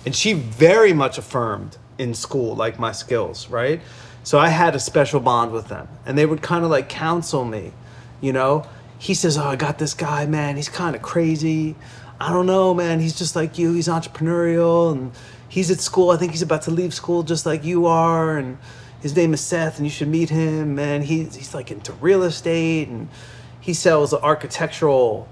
and 0.05 0.14
she 0.14 0.32
very 0.32 0.93
much 0.93 1.18
affirmed 1.18 1.76
in 1.99 2.14
school 2.14 2.55
like 2.55 2.78
my 2.78 2.93
skills, 2.93 3.49
right? 3.49 3.80
So 4.29 4.39
I 4.39 4.49
had 4.51 4.74
a 4.74 4.79
special 4.79 5.20
bond 5.20 5.53
with 5.53 5.68
them, 5.68 5.89
and 6.05 6.18
they 6.18 6.26
would 6.26 6.43
kind 6.43 6.62
of 6.62 6.70
like 6.70 6.91
counsel 6.91 7.47
me, 7.47 7.72
you 8.20 8.31
know. 8.31 8.66
He 8.99 9.14
says, 9.14 9.39
"Oh, 9.39 9.45
I 9.45 9.57
got 9.57 9.79
this 9.79 9.95
guy, 9.95 10.26
man. 10.26 10.57
He's 10.57 10.68
kind 10.68 10.95
of 10.95 11.01
crazy. 11.01 11.76
I 12.20 12.31
don't 12.31 12.45
know, 12.45 12.74
man. 12.74 13.01
He's 13.01 13.16
just 13.16 13.35
like 13.35 13.57
you. 13.57 13.72
He's 13.72 13.89
entrepreneurial, 13.89 14.93
and 14.93 15.12
he's 15.49 15.70
at 15.70 15.81
school. 15.81 16.11
I 16.11 16.18
think 16.18 16.33
he's 16.33 16.43
about 16.43 16.61
to 16.64 16.70
leave 16.70 16.93
school 16.93 17.22
just 17.22 17.47
like 17.47 17.64
you 17.64 17.87
are, 17.87 18.37
and." 18.37 18.59
His 19.01 19.16
name 19.16 19.33
is 19.33 19.41
Seth, 19.41 19.79
and 19.79 19.87
you 19.87 19.91
should 19.91 20.09
meet 20.09 20.29
him. 20.29 20.74
Man, 20.74 21.01
he's 21.01 21.35
he's 21.35 21.55
like 21.55 21.70
into 21.70 21.95
real 21.95 22.22
estate, 22.22 22.89
and 22.89 23.09
he 23.59 23.72
sells 23.72 24.12
architectural 24.12 25.26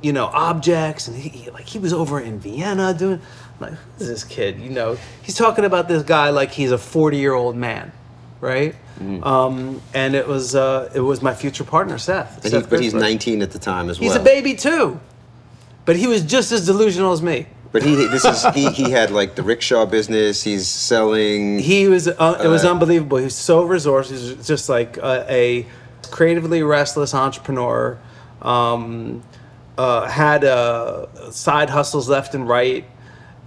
you 0.00 0.12
know, 0.12 0.26
objects, 0.26 1.08
and 1.08 1.16
he, 1.16 1.28
he- 1.28 1.50
like 1.50 1.66
he 1.66 1.80
was 1.80 1.92
over 1.92 2.20
in 2.20 2.38
Vienna 2.38 2.94
doing. 2.94 3.20
I'm 3.60 3.70
like, 3.70 3.78
this 3.98 4.22
kid? 4.22 4.60
You 4.60 4.70
know, 4.70 4.96
he's 5.22 5.34
talking 5.34 5.64
about 5.64 5.88
this 5.88 6.04
guy 6.04 6.30
like 6.30 6.52
he's 6.52 6.70
a 6.70 6.78
40 6.78 7.16
year 7.16 7.34
old 7.34 7.56
man, 7.56 7.90
right? 8.40 8.74
Mm. 8.98 9.24
Um, 9.24 9.82
and 9.94 10.14
it 10.14 10.26
was 10.26 10.54
uh, 10.54 10.90
it 10.94 11.00
was 11.00 11.22
my 11.22 11.34
future 11.34 11.64
partner, 11.64 11.98
Seth. 11.98 12.44
And 12.44 12.54
he, 12.54 12.68
but 12.68 12.80
he's 12.80 12.94
19 12.94 13.42
at 13.42 13.50
the 13.50 13.58
time 13.58 13.90
as 13.90 13.98
well. 14.00 14.08
He's 14.08 14.16
a 14.16 14.22
baby 14.22 14.54
too, 14.54 15.00
but 15.84 15.96
he 15.96 16.06
was 16.06 16.22
just 16.22 16.52
as 16.52 16.66
delusional 16.66 17.12
as 17.12 17.22
me. 17.22 17.46
But 17.70 17.82
he 17.82 17.94
this 17.96 18.24
is 18.24 18.44
he, 18.54 18.70
he 18.70 18.90
had 18.90 19.10
like 19.10 19.34
the 19.34 19.42
rickshaw 19.42 19.84
business. 19.84 20.42
He's 20.42 20.66
selling. 20.66 21.58
He 21.58 21.86
was 21.86 22.08
uh, 22.08 22.40
it 22.42 22.48
was 22.48 22.64
Uh, 22.64 22.70
unbelievable. 22.70 23.18
He 23.18 23.24
was 23.24 23.36
so 23.36 23.62
resourceful. 23.64 24.16
He 24.16 24.36
was 24.36 24.46
just 24.46 24.68
like 24.68 24.96
a, 24.96 25.26
a 25.28 25.66
creatively 26.10 26.62
restless 26.62 27.14
entrepreneur. 27.14 27.98
Um, 28.40 29.22
uh, 29.76 30.08
had 30.08 30.44
uh, 30.44 31.30
side 31.30 31.70
hustles 31.70 32.08
left 32.08 32.34
and 32.34 32.48
right. 32.48 32.84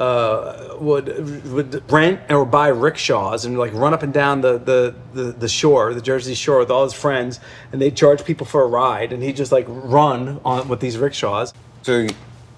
Uh, 0.02 0.78
would 0.80 1.46
would 1.52 1.92
rent 1.92 2.20
or 2.32 2.44
buy 2.44 2.70
rickshaws 2.70 3.46
and 3.46 3.60
like 3.60 3.72
run 3.76 3.94
up 3.94 4.02
and 4.02 4.12
down 4.12 4.42
the, 4.42 4.58
the, 4.58 4.96
the, 5.14 5.32
the 5.32 5.48
shore, 5.48 5.94
the 5.94 6.02
Jersey 6.02 6.34
Shore, 6.34 6.58
with 6.58 6.72
all 6.72 6.84
his 6.84 6.94
friends, 6.94 7.40
and 7.72 7.80
they 7.80 7.92
charge 7.92 8.26
people 8.26 8.48
for 8.48 8.64
a 8.64 8.66
ride, 8.68 9.14
and 9.14 9.22
he 9.22 9.32
just 9.32 9.52
like 9.52 9.66
run 9.70 10.42
on 10.44 10.68
with 10.68 10.80
these 10.80 10.98
rickshaws. 10.98 11.54
So 11.84 12.08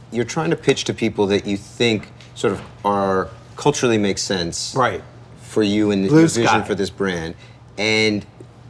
you're 0.09 0.23
trying 0.23 0.51
to 0.51 0.55
pitch 0.55 0.85
to 0.85 0.93
people 0.93 1.27
that 1.27 1.45
you 1.45 1.57
think 1.57 2.07
sort 2.33 2.53
of 2.53 2.61
are 2.85 3.27
culturally 3.57 3.97
make 3.97 4.19
sense 4.19 4.73
Right. 4.73 5.03
for 5.41 5.63
you 5.63 5.91
and 5.91 6.07
Blue 6.07 6.19
your 6.19 6.27
vision 6.29 6.47
sky. 6.47 6.61
for 6.61 6.75
this 6.75 6.89
brand. 6.89 7.35
And 7.77 8.25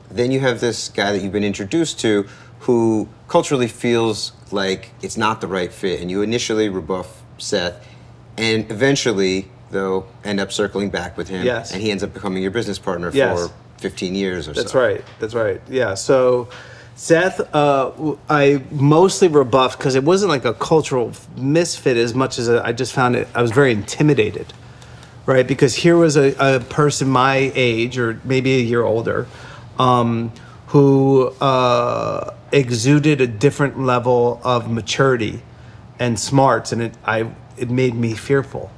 then 0.10 0.32
you 0.32 0.40
have 0.40 0.62
this 0.62 0.90
guy 0.90 1.12
that 1.12 1.22
you've 1.22 1.32
been 1.32 1.44
introduced 1.44 2.00
to 2.00 2.26
who 2.62 3.08
culturally 3.28 3.68
feels 3.68 4.32
like 4.52 4.90
it's 5.04 5.16
not 5.16 5.42
the 5.42 5.48
right 5.48 5.72
fit. 5.72 6.02
And 6.02 6.10
you 6.10 6.24
initially 6.24 6.70
rebuff 6.70 7.22
Seth 7.38 7.88
and 8.38 8.70
eventually, 8.72 9.48
though, 9.72 10.06
end 10.24 10.40
up 10.40 10.52
circling 10.52 10.90
back 10.90 11.18
with 11.18 11.30
him. 11.30 11.46
Yes. 11.46 11.72
And 11.72 11.82
he 11.82 11.92
ends 11.92 12.04
up 12.04 12.14
becoming 12.14 12.42
your 12.42 12.52
business 12.52 12.80
partner 12.80 13.12
Yes. 13.14 13.48
for 13.48 13.54
15 13.78 14.16
years 14.16 14.48
or 14.48 14.54
so. 14.54 14.62
That's 14.62 14.76
right. 14.76 15.04
That's 15.20 15.34
right. 15.34 15.62
Yeah. 15.70 15.94
So, 15.94 16.50
Seth, 16.96 17.40
uh, 17.56 17.92
I 18.30 18.62
mostly 18.72 19.28
rebuffed 19.28 19.78
because 19.80 19.96
it 19.96 20.04
wasn't 20.04 20.30
like 20.30 20.46
a 20.46 20.54
cultural 20.54 21.12
misfit 21.36 21.98
as 21.98 22.14
much 22.14 22.38
as 22.40 22.50
I 22.50 22.72
just 22.72 22.94
found 22.94 23.16
it. 23.16 23.28
I 23.34 23.42
was 23.42 23.52
very 23.52 23.72
intimidated, 23.72 24.54
right? 25.26 25.46
Because 25.48 25.76
here 25.76 25.98
was 25.98 26.16
a, 26.18 26.36
a 26.40 26.60
person 26.60 27.10
my 27.10 27.52
age 27.56 27.98
or 27.98 28.20
maybe 28.24 28.54
a 28.56 28.60
year 28.62 28.84
older, 28.84 29.28
um, 29.80 30.32
who 30.68 31.28
uh, 31.42 32.34
exuded 32.52 33.22
a 33.22 33.28
different 33.28 33.80
level 33.80 34.40
of 34.44 34.70
maturity 34.72 35.42
and 36.00 36.20
smarts, 36.20 36.72
and 36.72 36.82
it 36.84 36.94
I 37.06 37.28
it 37.58 37.70
made 37.70 37.94
me 37.96 38.14
fearful, 38.14 38.72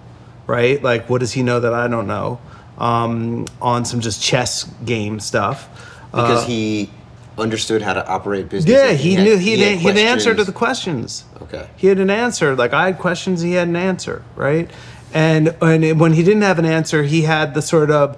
right? 0.47 0.81
Like, 0.81 1.09
what 1.09 1.19
does 1.19 1.33
he 1.33 1.43
know 1.43 1.59
that 1.59 1.73
I 1.73 1.87
don't 1.87 2.07
know? 2.07 2.39
Um, 2.77 3.45
on 3.61 3.85
some 3.85 4.01
just 4.01 4.21
chess 4.21 4.63
game 4.83 5.19
stuff. 5.19 5.69
Because 6.11 6.43
Uh, 6.43 6.47
he 6.47 6.89
understood 7.37 7.81
how 7.81 7.93
to 7.93 8.05
operate 8.07 8.49
business. 8.49 8.71
yeah, 8.73 8.89
and 8.89 8.99
he, 8.99 9.13
had- 9.15 9.23
knew 9.23 9.37
he, 9.37 9.51
had 9.51 9.59
had, 9.71 9.77
he 9.79 9.87
had 9.87 9.97
an 9.97 10.05
answer 10.05 10.33
to 10.35 10.43
the 10.43 10.51
questions. 10.51 11.23
Okay. 11.41 11.67
He 11.77 11.87
had 11.87 11.99
an 11.99 12.09
answer. 12.09 12.55
Like 12.55 12.73
I 12.73 12.85
had 12.87 12.97
questions, 12.99 13.41
he 13.41 13.53
had 13.53 13.67
an 13.67 13.75
answer, 13.75 14.23
right? 14.35 14.69
And 15.13 15.55
and 15.61 15.99
when 15.99 16.13
he 16.13 16.23
didn't 16.23 16.41
have 16.41 16.59
an 16.59 16.65
answer, 16.65 17.03
he 17.03 17.21
had 17.21 17.53
the 17.53 17.61
sort 17.61 17.91
of 17.91 18.17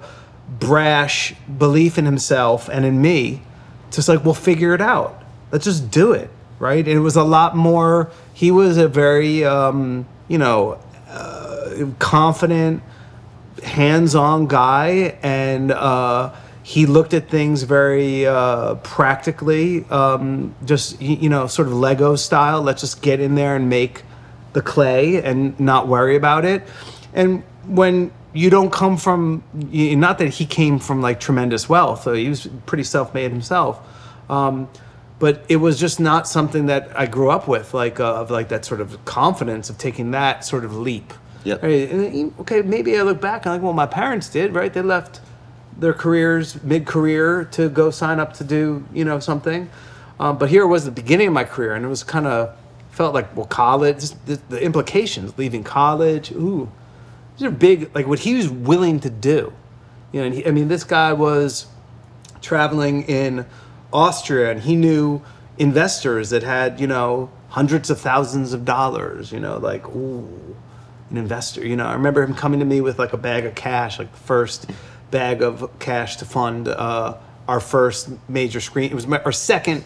brash 0.58 1.34
belief 1.58 1.98
in 1.98 2.04
himself 2.04 2.68
and 2.68 2.84
in 2.84 3.00
me, 3.00 3.42
just 3.92 4.08
like 4.08 4.24
we'll 4.24 4.34
figure 4.34 4.74
it 4.74 4.80
out. 4.80 5.22
Let's 5.52 5.64
just 5.64 5.90
do 5.90 6.12
it, 6.12 6.30
right? 6.58 6.78
And 6.86 6.96
it 6.96 7.00
was 7.00 7.14
a 7.16 7.22
lot 7.22 7.56
more. 7.56 8.10
He 8.34 8.50
was 8.50 8.76
a 8.78 8.88
very, 8.88 9.44
um, 9.44 10.06
you 10.28 10.38
know, 10.38 10.78
uh, 11.08 11.86
confident, 11.98 12.82
hands-on 13.62 14.46
guy 14.46 15.18
and 15.22 15.72
uh, 15.72 16.32
he 16.62 16.86
looked 16.86 17.14
at 17.14 17.28
things 17.28 17.62
very 17.62 18.26
uh, 18.26 18.74
practically 18.76 19.84
um, 19.86 20.54
just 20.64 21.00
you 21.00 21.28
know 21.28 21.46
sort 21.46 21.66
of 21.66 21.74
lego 21.74 22.14
style. 22.14 22.62
Let's 22.62 22.82
just 22.82 23.02
get 23.02 23.20
in 23.20 23.34
there 23.34 23.56
and 23.56 23.68
make 23.68 24.02
the 24.52 24.62
clay 24.62 25.22
and 25.22 25.58
not 25.58 25.88
worry 25.88 26.14
about 26.14 26.44
it. 26.44 26.62
And 27.14 27.42
when 27.64 28.12
you 28.32 28.50
don't 28.50 28.70
come 28.70 28.96
from 28.96 29.42
not 29.52 30.18
that 30.18 30.28
he 30.28 30.46
came 30.46 30.78
from 30.78 31.00
like 31.00 31.18
tremendous 31.18 31.68
wealth 31.68 32.02
so 32.02 32.12
he 32.12 32.28
was 32.28 32.46
pretty 32.66 32.84
self-made 32.84 33.30
himself 33.30 33.80
um, 34.28 34.68
but 35.18 35.44
it 35.48 35.56
was 35.56 35.80
just 35.80 35.98
not 35.98 36.28
something 36.28 36.66
that 36.66 36.90
I 36.96 37.06
grew 37.06 37.30
up 37.30 37.48
with, 37.48 37.74
like 37.74 38.00
uh, 38.00 38.14
of 38.14 38.30
like 38.30 38.48
that 38.48 38.64
sort 38.64 38.80
of 38.80 39.04
confidence 39.04 39.70
of 39.70 39.78
taking 39.78 40.12
that 40.12 40.44
sort 40.44 40.64
of 40.64 40.76
leap. 40.76 41.12
Yep. 41.44 41.62
Right? 41.62 41.90
And, 41.90 42.34
okay, 42.40 42.62
maybe 42.62 42.98
I 42.98 43.02
look 43.02 43.20
back 43.20 43.46
and 43.46 43.54
like, 43.54 43.62
well, 43.62 43.72
my 43.72 43.86
parents 43.86 44.28
did, 44.28 44.54
right? 44.54 44.72
They 44.72 44.82
left 44.82 45.20
their 45.78 45.94
careers 45.94 46.62
mid-career 46.62 47.44
to 47.52 47.68
go 47.68 47.90
sign 47.90 48.18
up 48.18 48.34
to 48.34 48.44
do, 48.44 48.84
you 48.92 49.04
know, 49.04 49.20
something. 49.20 49.70
Um, 50.20 50.36
but 50.38 50.50
here 50.50 50.66
was 50.66 50.84
the 50.84 50.90
beginning 50.90 51.28
of 51.28 51.34
my 51.34 51.44
career, 51.44 51.74
and 51.74 51.84
it 51.84 51.88
was 51.88 52.02
kind 52.02 52.26
of 52.26 52.56
felt 52.90 53.14
like, 53.14 53.36
well, 53.36 53.46
college, 53.46 54.10
the, 54.26 54.40
the 54.48 54.60
implications, 54.60 55.38
leaving 55.38 55.62
college, 55.62 56.32
ooh, 56.32 56.68
these 57.36 57.46
are 57.46 57.52
big. 57.52 57.94
Like 57.94 58.08
what 58.08 58.18
he 58.18 58.34
was 58.34 58.48
willing 58.48 58.98
to 59.00 59.10
do, 59.10 59.52
you 60.10 60.20
know. 60.20 60.26
And 60.26 60.34
he, 60.34 60.44
I 60.44 60.50
mean, 60.50 60.66
this 60.66 60.82
guy 60.82 61.12
was 61.12 61.66
traveling 62.40 63.02
in 63.04 63.46
Austria 63.92 64.50
and 64.50 64.60
he 64.60 64.76
knew 64.76 65.22
investors 65.58 66.30
that 66.30 66.42
had, 66.42 66.80
you 66.80 66.86
know, 66.86 67.30
hundreds 67.48 67.90
of 67.90 68.00
thousands 68.00 68.52
of 68.52 68.64
dollars, 68.64 69.32
you 69.32 69.40
know, 69.40 69.58
like, 69.58 69.86
ooh, 69.88 70.56
an 71.10 71.16
investor. 71.16 71.66
You 71.66 71.76
know, 71.76 71.86
I 71.86 71.94
remember 71.94 72.22
him 72.22 72.34
coming 72.34 72.60
to 72.60 72.66
me 72.66 72.80
with 72.80 72.98
like 72.98 73.12
a 73.12 73.16
bag 73.16 73.44
of 73.44 73.54
cash, 73.54 73.98
like 73.98 74.12
the 74.12 74.18
first 74.18 74.70
bag 75.10 75.42
of 75.42 75.78
cash 75.78 76.16
to 76.16 76.24
fund 76.24 76.68
uh, 76.68 77.16
our 77.46 77.60
first 77.60 78.10
major 78.28 78.60
screen. 78.60 78.90
It 78.90 78.94
was 78.94 79.06
my, 79.06 79.20
our 79.22 79.32
second 79.32 79.84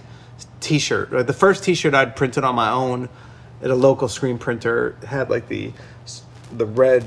t 0.60 0.78
shirt. 0.78 1.10
Right? 1.10 1.26
The 1.26 1.32
first 1.32 1.64
t 1.64 1.74
shirt 1.74 1.94
I'd 1.94 2.16
printed 2.16 2.44
on 2.44 2.54
my 2.54 2.70
own 2.70 3.08
at 3.62 3.70
a 3.70 3.74
local 3.74 4.08
screen 4.08 4.38
printer 4.38 4.96
had 5.06 5.30
like 5.30 5.48
the, 5.48 5.72
the 6.52 6.66
red 6.66 7.04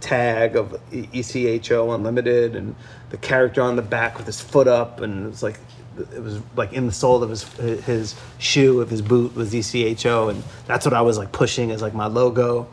tag 0.00 0.54
of 0.54 0.78
ECKO 0.92 1.94
Unlimited 1.94 2.54
and 2.54 2.76
the 3.08 3.16
character 3.16 3.62
on 3.62 3.74
the 3.76 3.82
back 3.82 4.18
with 4.18 4.26
his 4.26 4.38
foot 4.38 4.68
up 4.68 5.00
and 5.00 5.24
it 5.26 5.30
was 5.30 5.42
like 5.42 5.58
it 5.98 6.22
was 6.22 6.40
like 6.56 6.72
in 6.72 6.86
the 6.86 6.92
sole 6.92 7.22
of 7.22 7.30
his 7.30 7.42
his 7.84 8.14
shoe 8.38 8.80
of 8.80 8.90
his 8.90 9.02
boot 9.02 9.34
was 9.34 9.54
ECKO 9.54 10.28
and 10.28 10.42
that's 10.66 10.84
what 10.84 10.94
I 10.94 11.02
was 11.02 11.18
like 11.18 11.32
pushing 11.32 11.70
as 11.70 11.82
like 11.82 11.94
my 11.94 12.06
logo. 12.06 12.68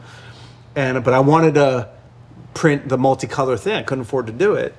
And 0.75 1.03
but 1.03 1.13
I 1.13 1.19
wanted 1.19 1.55
to 1.55 1.89
print 2.53 2.89
the 2.89 2.97
multicolor 2.97 3.59
thing. 3.59 3.73
I 3.73 3.83
couldn't 3.83 4.03
afford 4.03 4.27
to 4.27 4.33
do 4.33 4.55
it 4.55 4.75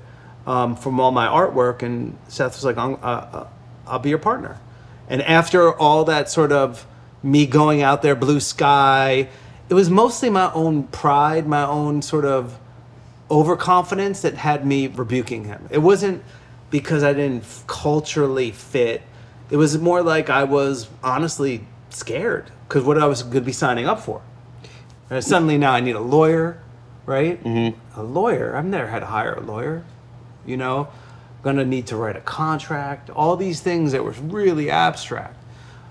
um, 0.47 0.77
from 0.77 1.01
all 1.01 1.11
my 1.11 1.27
artwork 1.27 1.83
and 1.83 2.17
Seth 2.29 2.55
was 2.55 2.65
like 2.65 2.77
I'm, 2.77 2.95
uh, 2.95 2.97
uh, 2.97 3.49
I'll 3.87 3.99
be 3.99 4.11
your 4.11 4.19
partner. 4.19 4.59
And 5.09 5.23
after 5.23 5.73
all 5.73 6.05
that 6.05 6.31
sort 6.31 6.53
of 6.53 6.87
me 7.23 7.47
going 7.47 7.83
out 7.83 8.03
there 8.03 8.17
blue 8.17 8.41
sky 8.41 9.29
it 9.69 9.75
was 9.75 9.89
mostly 9.89 10.29
my 10.29 10.53
own 10.53 10.85
pride 10.85 11.47
my 11.47 11.65
own 11.65 12.03
sort 12.03 12.25
of 12.25 12.59
overconfidence 13.31 14.23
that 14.23 14.35
had 14.35 14.67
me 14.67 14.87
rebuking 14.87 15.45
him. 15.45 15.67
It 15.71 15.79
wasn't 15.79 16.23
because 16.73 17.05
I 17.05 17.13
didn't 17.13 17.43
f- 17.43 17.65
culturally 17.69 18.51
fit. 18.51 19.03
It 19.51 19.59
was 19.59 19.79
more 19.79 20.03
like 20.03 20.29
I 20.29 20.43
was 20.43 20.89
honestly 21.05 21.67
scared 21.91 22.51
because 22.67 22.83
what 22.83 22.99
I 22.99 23.07
was 23.07 23.23
going 23.23 23.35
to 23.35 23.41
be 23.43 23.53
signing 23.53 23.87
up 23.87 24.01
for. 24.01 24.23
And 25.11 25.23
suddenly 25.23 25.59
now 25.59 25.73
I 25.73 25.81
need 25.81 25.95
a 25.95 26.01
lawyer, 26.01 26.61
right? 27.07 27.43
Mm-hmm. 27.45 28.01
A 28.01 28.03
lawyer. 28.03 28.57
I've 28.57 28.65
never 28.65 28.89
had 28.89 29.01
to 29.01 29.07
hire 29.07 29.35
a 29.35 29.43
lawyer. 29.43 29.85
You 30.47 30.57
know, 30.57 30.89
going 31.43 31.57
to 31.57 31.65
need 31.67 31.87
to 31.89 31.97
write 31.97 32.17
a 32.17 32.21
contract. 32.21 33.11
All 33.11 33.37
these 33.37 33.61
things 33.61 33.93
that 33.93 34.03
were 34.03 34.13
really 34.13 34.71
abstract. 34.71 35.37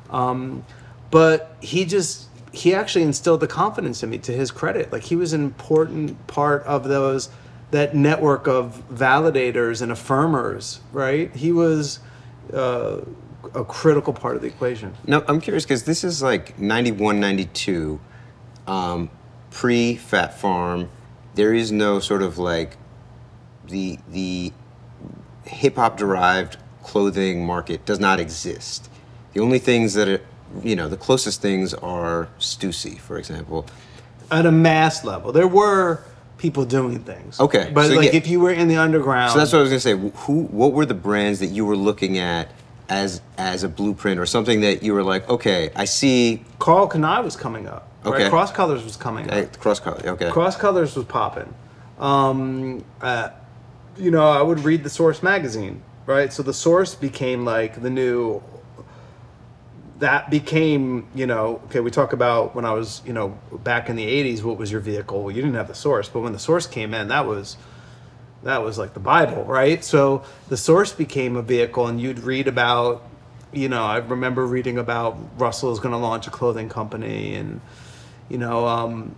Um, 0.10 0.66
but 1.12 1.56
he 1.62 1.86
just 1.86 2.28
he 2.52 2.74
actually 2.74 3.04
instilled 3.04 3.40
the 3.40 3.48
confidence 3.48 4.04
in 4.04 4.10
me 4.10 4.18
to 4.18 4.34
his 4.34 4.52
credit 4.52 4.92
like 4.92 5.04
he 5.04 5.16
was 5.16 5.32
an 5.32 5.42
important 5.42 6.28
part 6.28 6.62
of 6.64 6.84
those 6.84 7.30
that 7.72 7.96
network 7.96 8.48
of 8.48 8.84
validators 8.90 9.82
and 9.82 9.92
affirmers 9.92 10.80
right 10.92 11.36
he 11.36 11.52
was 11.52 12.00
uh, 12.54 13.02
a 13.56 13.64
critical 13.66 14.14
part 14.14 14.36
of 14.36 14.42
the 14.42 14.48
equation 14.48 14.94
Now, 15.08 15.24
I'm 15.28 15.42
curious 15.42 15.64
because 15.64 15.84
this 15.84 16.04
is 16.04 16.22
like 16.22 16.60
91, 16.60 17.20
92, 17.20 18.00
um, 18.68 19.10
pre 19.50 19.96
Phat 19.96 20.38
Farm, 20.40 20.90
there 21.36 21.54
is 21.54 21.72
no 21.72 22.00
sort 22.00 22.22
of 22.22 22.38
like 22.38 22.78
the 23.68 24.00
the 24.10 24.52
hip 25.46 25.76
hop 25.76 25.98
derived 25.98 26.58
clothing 26.84 27.46
market 27.46 27.86
does 27.86 28.00
not 28.00 28.20
exist. 28.20 28.90
The 29.34 29.40
only 29.40 29.60
things 29.60 29.94
that 29.94 30.08
are, 30.08 30.22
you 30.64 30.76
know, 30.76 30.88
the 30.88 30.98
closest 30.98 31.42
things 31.42 31.74
are 31.74 32.28
Stussy, 32.40 33.00
for 33.00 33.18
example. 33.18 33.66
At 34.30 34.46
a 34.46 34.52
mass 34.52 35.04
level, 35.04 35.32
there 35.32 35.48
were 35.48 36.04
people 36.42 36.66
doing 36.66 37.00
things. 37.04 37.40
Okay, 37.40 37.72
but 37.72 37.88
so 37.88 37.94
like 37.94 38.12
yeah. 38.12 38.18
if 38.18 38.28
you 38.28 38.40
were 38.40 38.52
in 38.52 38.68
the 38.68 38.78
underground, 38.78 39.32
So 39.32 39.38
that's 39.38 39.54
what 39.54 39.60
I 39.60 39.62
was 39.62 39.70
gonna 39.70 39.80
say. 39.80 39.96
Who, 40.26 40.44
what 40.46 40.74
were 40.74 40.88
the 40.88 40.96
brands 40.96 41.40
that 41.40 41.48
you 41.48 41.66
were 41.66 41.78
looking 41.78 42.18
at 42.18 42.50
as 42.90 43.22
as 43.38 43.64
a 43.64 43.70
blueprint 43.70 44.20
or 44.20 44.26
something 44.26 44.62
that 44.62 44.82
you 44.82 44.94
were 44.94 45.04
like, 45.04 45.30
okay, 45.30 45.70
I 45.76 45.86
see 45.86 46.44
Karl 46.58 46.90
Kani 46.90 47.24
was 47.24 47.36
coming 47.36 47.68
up. 47.68 47.88
Okay. 48.04 48.24
Right? 48.24 48.30
Cross 48.32 48.54
Colors 48.54 48.84
was 48.84 48.98
coming 48.98 49.30
up. 49.30 49.60
cross 49.60 49.80
color. 49.80 50.02
Okay. 50.04 50.32
Cross 50.32 50.58
Colors 50.58 50.96
was 50.96 51.06
popping. 51.06 51.54
Um, 52.00 52.84
uh, 53.00 53.30
you 53.96 54.10
know, 54.10 54.28
I 54.28 54.42
would 54.42 54.62
read 54.62 54.84
the 54.84 54.90
Source 54.90 55.22
magazine, 55.22 55.84
right? 56.08 56.34
So 56.34 56.42
the 56.42 56.54
Source 56.54 56.96
became 56.96 57.46
like 57.46 57.84
the 57.84 57.92
new. 57.92 58.42
That 60.02 60.32
became, 60.32 61.08
you 61.14 61.28
know, 61.28 61.62
okay. 61.66 61.80
We 61.80 61.92
talk 61.92 62.12
about 62.12 62.56
when 62.56 62.66
I 62.66 62.74
was, 62.74 63.04
you 63.06 63.14
know, 63.14 63.38
back 63.64 63.88
in 63.88 63.96
the 63.96 64.06
'80s. 64.06 64.42
What 64.44 64.58
was 64.58 64.72
your 64.72 64.82
vehicle? 64.82 65.24
Well, 65.24 65.36
you 65.36 65.42
didn't 65.44 65.56
have 65.56 65.68
the 65.68 65.76
Source, 65.76 66.10
but 66.10 66.22
when 66.22 66.34
the 66.34 66.40
Source 66.40 66.66
came 66.66 66.96
in, 66.96 67.08
that 67.10 67.28
was, 67.28 67.56
that 68.42 68.64
was 68.64 68.80
like 68.80 68.96
the 68.96 69.00
Bible, 69.00 69.44
right? 69.44 69.84
So 69.84 70.24
the 70.50 70.58
Source 70.58 70.92
became 70.92 71.36
a 71.36 71.44
vehicle, 71.44 71.86
and 71.86 72.02
you'd 72.02 72.18
read 72.20 72.48
about, 72.48 73.04
you 73.54 73.70
know, 73.70 73.84
I 73.84 73.98
remember 73.98 74.46
reading 74.48 74.80
about 74.80 75.20
Russell 75.38 75.72
is 75.72 75.80
going 75.80 75.92
to 75.94 76.00
launch 76.00 76.26
a 76.26 76.32
clothing 76.32 76.68
company, 76.68 77.36
and 77.36 77.62
you 78.28 78.40
know, 78.40 78.66
um, 78.68 79.16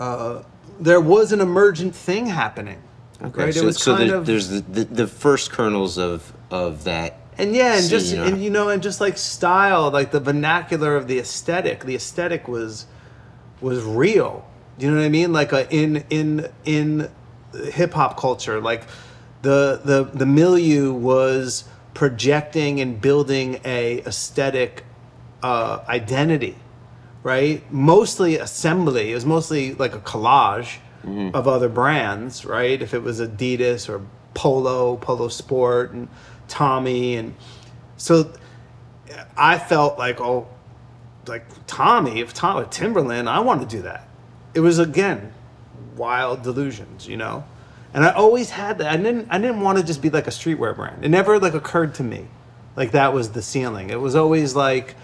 uh, 0.00 0.42
there 0.80 1.00
was 1.00 1.30
an 1.32 1.40
emergent 1.40 1.94
thing 1.94 2.26
happening. 2.26 2.82
Okay. 3.22 3.44
Right? 3.44 3.54
So, 3.54 3.62
it 3.62 3.66
was 3.66 3.80
so 3.80 3.94
there- 3.96 4.16
of, 4.16 4.26
there's 4.26 4.48
the, 4.48 4.62
the, 4.62 4.84
the 4.84 5.06
first 5.06 5.52
kernels 5.52 5.96
of 5.96 6.32
of 6.50 6.82
that. 6.84 7.18
And 7.38 7.54
yeah, 7.54 7.78
and 7.78 7.88
just 7.88 8.12
and 8.12 8.42
you 8.42 8.50
know, 8.50 8.68
and 8.68 8.82
just 8.82 9.00
like 9.00 9.16
style, 9.16 9.90
like 9.90 10.10
the 10.10 10.20
vernacular 10.20 10.96
of 10.96 11.08
the 11.08 11.18
aesthetic. 11.18 11.84
The 11.84 11.94
aesthetic 11.94 12.46
was 12.46 12.86
was 13.60 13.82
real. 13.82 14.46
You 14.78 14.90
know 14.90 14.96
what 14.96 15.04
I 15.04 15.08
mean? 15.08 15.32
Like 15.32 15.52
a, 15.52 15.70
in 15.74 16.04
in 16.10 16.50
in 16.64 17.10
hip 17.72 17.92
hop 17.94 18.18
culture, 18.18 18.60
like 18.60 18.84
the 19.42 19.80
the 19.84 20.04
the 20.04 20.26
milieu 20.26 20.92
was 20.92 21.64
projecting 21.94 22.80
and 22.80 23.00
building 23.00 23.60
a 23.64 24.00
aesthetic 24.00 24.84
uh, 25.42 25.84
identity, 25.88 26.56
right? 27.22 27.62
Mostly 27.72 28.38
assembly. 28.38 29.12
It 29.12 29.14
was 29.14 29.26
mostly 29.26 29.74
like 29.74 29.94
a 29.94 30.00
collage 30.00 30.78
of 31.34 31.48
other 31.48 31.68
brands, 31.68 32.44
right? 32.44 32.80
If 32.80 32.94
it 32.94 33.02
was 33.02 33.20
Adidas 33.20 33.88
or 33.88 34.06
Polo, 34.34 34.96
Polo 34.96 35.28
Sport, 35.28 35.92
and 35.92 36.08
Tommy, 36.48 37.16
and 37.16 37.34
so 37.96 38.32
I 39.36 39.58
felt 39.58 39.98
like, 39.98 40.20
oh, 40.20 40.48
like 41.26 41.44
Tommy, 41.66 42.20
if 42.20 42.34
Tom 42.34 42.68
Timberland, 42.70 43.28
I 43.28 43.40
want 43.40 43.60
to 43.62 43.76
do 43.76 43.82
that. 43.82 44.08
It 44.54 44.60
was 44.60 44.78
again 44.78 45.32
wild 45.96 46.42
delusions, 46.42 47.06
you 47.06 47.16
know. 47.16 47.44
And 47.94 48.04
I 48.04 48.10
always 48.12 48.50
had 48.50 48.78
that. 48.78 48.92
I 48.92 48.96
didn't. 48.96 49.28
I 49.30 49.38
didn't 49.38 49.60
want 49.60 49.78
to 49.78 49.84
just 49.84 50.00
be 50.00 50.10
like 50.10 50.26
a 50.26 50.30
streetwear 50.30 50.74
brand. 50.74 51.04
It 51.04 51.10
never 51.10 51.38
like 51.38 51.54
occurred 51.54 51.94
to 51.96 52.02
me, 52.02 52.26
like 52.76 52.92
that 52.92 53.12
was 53.12 53.32
the 53.32 53.42
ceiling. 53.42 53.90
It 53.90 54.00
was 54.00 54.14
always 54.14 54.54
like, 54.54 54.94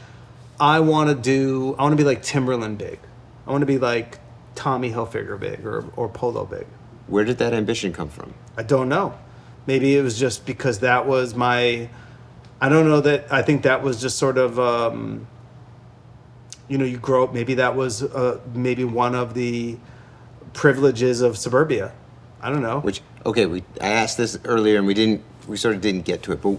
I 0.59 0.81
want 0.81 1.11
to 1.11 1.15
do. 1.15 1.75
I 1.79 1.83
want 1.83 1.93
to 1.93 1.97
be 1.97 2.05
like 2.05 2.23
Timberland 2.23 2.79
big. 2.79 2.99
I 3.47 3.51
want 3.51 3.63
to 3.63 3.67
be 3.67 3.79
like 3.79 4.19
Tommy 4.55 4.91
Hilfiger 4.91 5.39
big 5.39 5.67
or 5.67 5.85
or 5.97 6.09
Polo 6.09 6.47
big. 6.47 6.67
Where 7.07 7.25
did 7.25 7.39
that 7.39 7.53
ambition 7.53 7.93
come 7.93 8.09
from? 8.09 8.35
I 8.57 8.63
don't 8.63 8.89
know. 8.89 9.19
Maybe 9.69 9.99
it 9.99 10.03
was 10.03 10.19
just 10.19 10.47
because 10.47 10.79
that 10.79 11.07
was 11.07 11.35
my. 11.35 11.91
I 12.59 12.71
don't 12.71 12.89
know 12.89 13.03
that. 13.03 13.31
I 13.31 13.43
think 13.43 13.65
that 13.65 13.83
was 13.83 14.01
just 14.01 14.17
sort 14.17 14.39
of. 14.39 14.59
Um, 14.59 15.27
you 16.69 16.79
know, 16.79 16.87
you 16.87 16.97
grow 16.97 17.25
up. 17.25 17.35
Maybe 17.35 17.53
that 17.55 17.77
was 17.77 18.03
uh, 18.03 18.41
maybe 18.55 18.85
one 18.85 19.15
of 19.15 19.35
the 19.35 19.77
privileges 20.55 21.21
of 21.21 21.37
suburbia. 21.37 21.93
I 22.41 22.49
don't 22.49 22.63
know. 22.63 22.81
Which 22.81 23.03
okay, 23.27 23.45
we 23.45 23.63
I 23.79 23.89
asked 23.89 24.17
this 24.17 24.39
earlier 24.47 24.79
and 24.79 24.87
we 24.87 24.95
didn't 24.95 25.23
we 25.47 25.59
sort 25.59 25.75
of 25.75 25.83
didn't 25.83 26.07
get 26.07 26.23
to 26.23 26.33
it, 26.33 26.41
but 26.41 26.59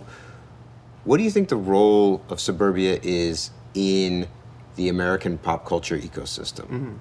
what 1.03 1.18
do 1.18 1.24
you 1.24 1.32
think 1.32 1.49
the 1.49 1.55
role 1.55 2.22
of 2.30 2.39
suburbia 2.39 2.99
is 3.01 3.49
in 3.74 4.28
the 4.76 4.88
American 4.88 5.39
pop 5.39 5.66
culture 5.66 5.97
ecosystem? 5.97 6.68
Mm-hmm. 6.68 6.93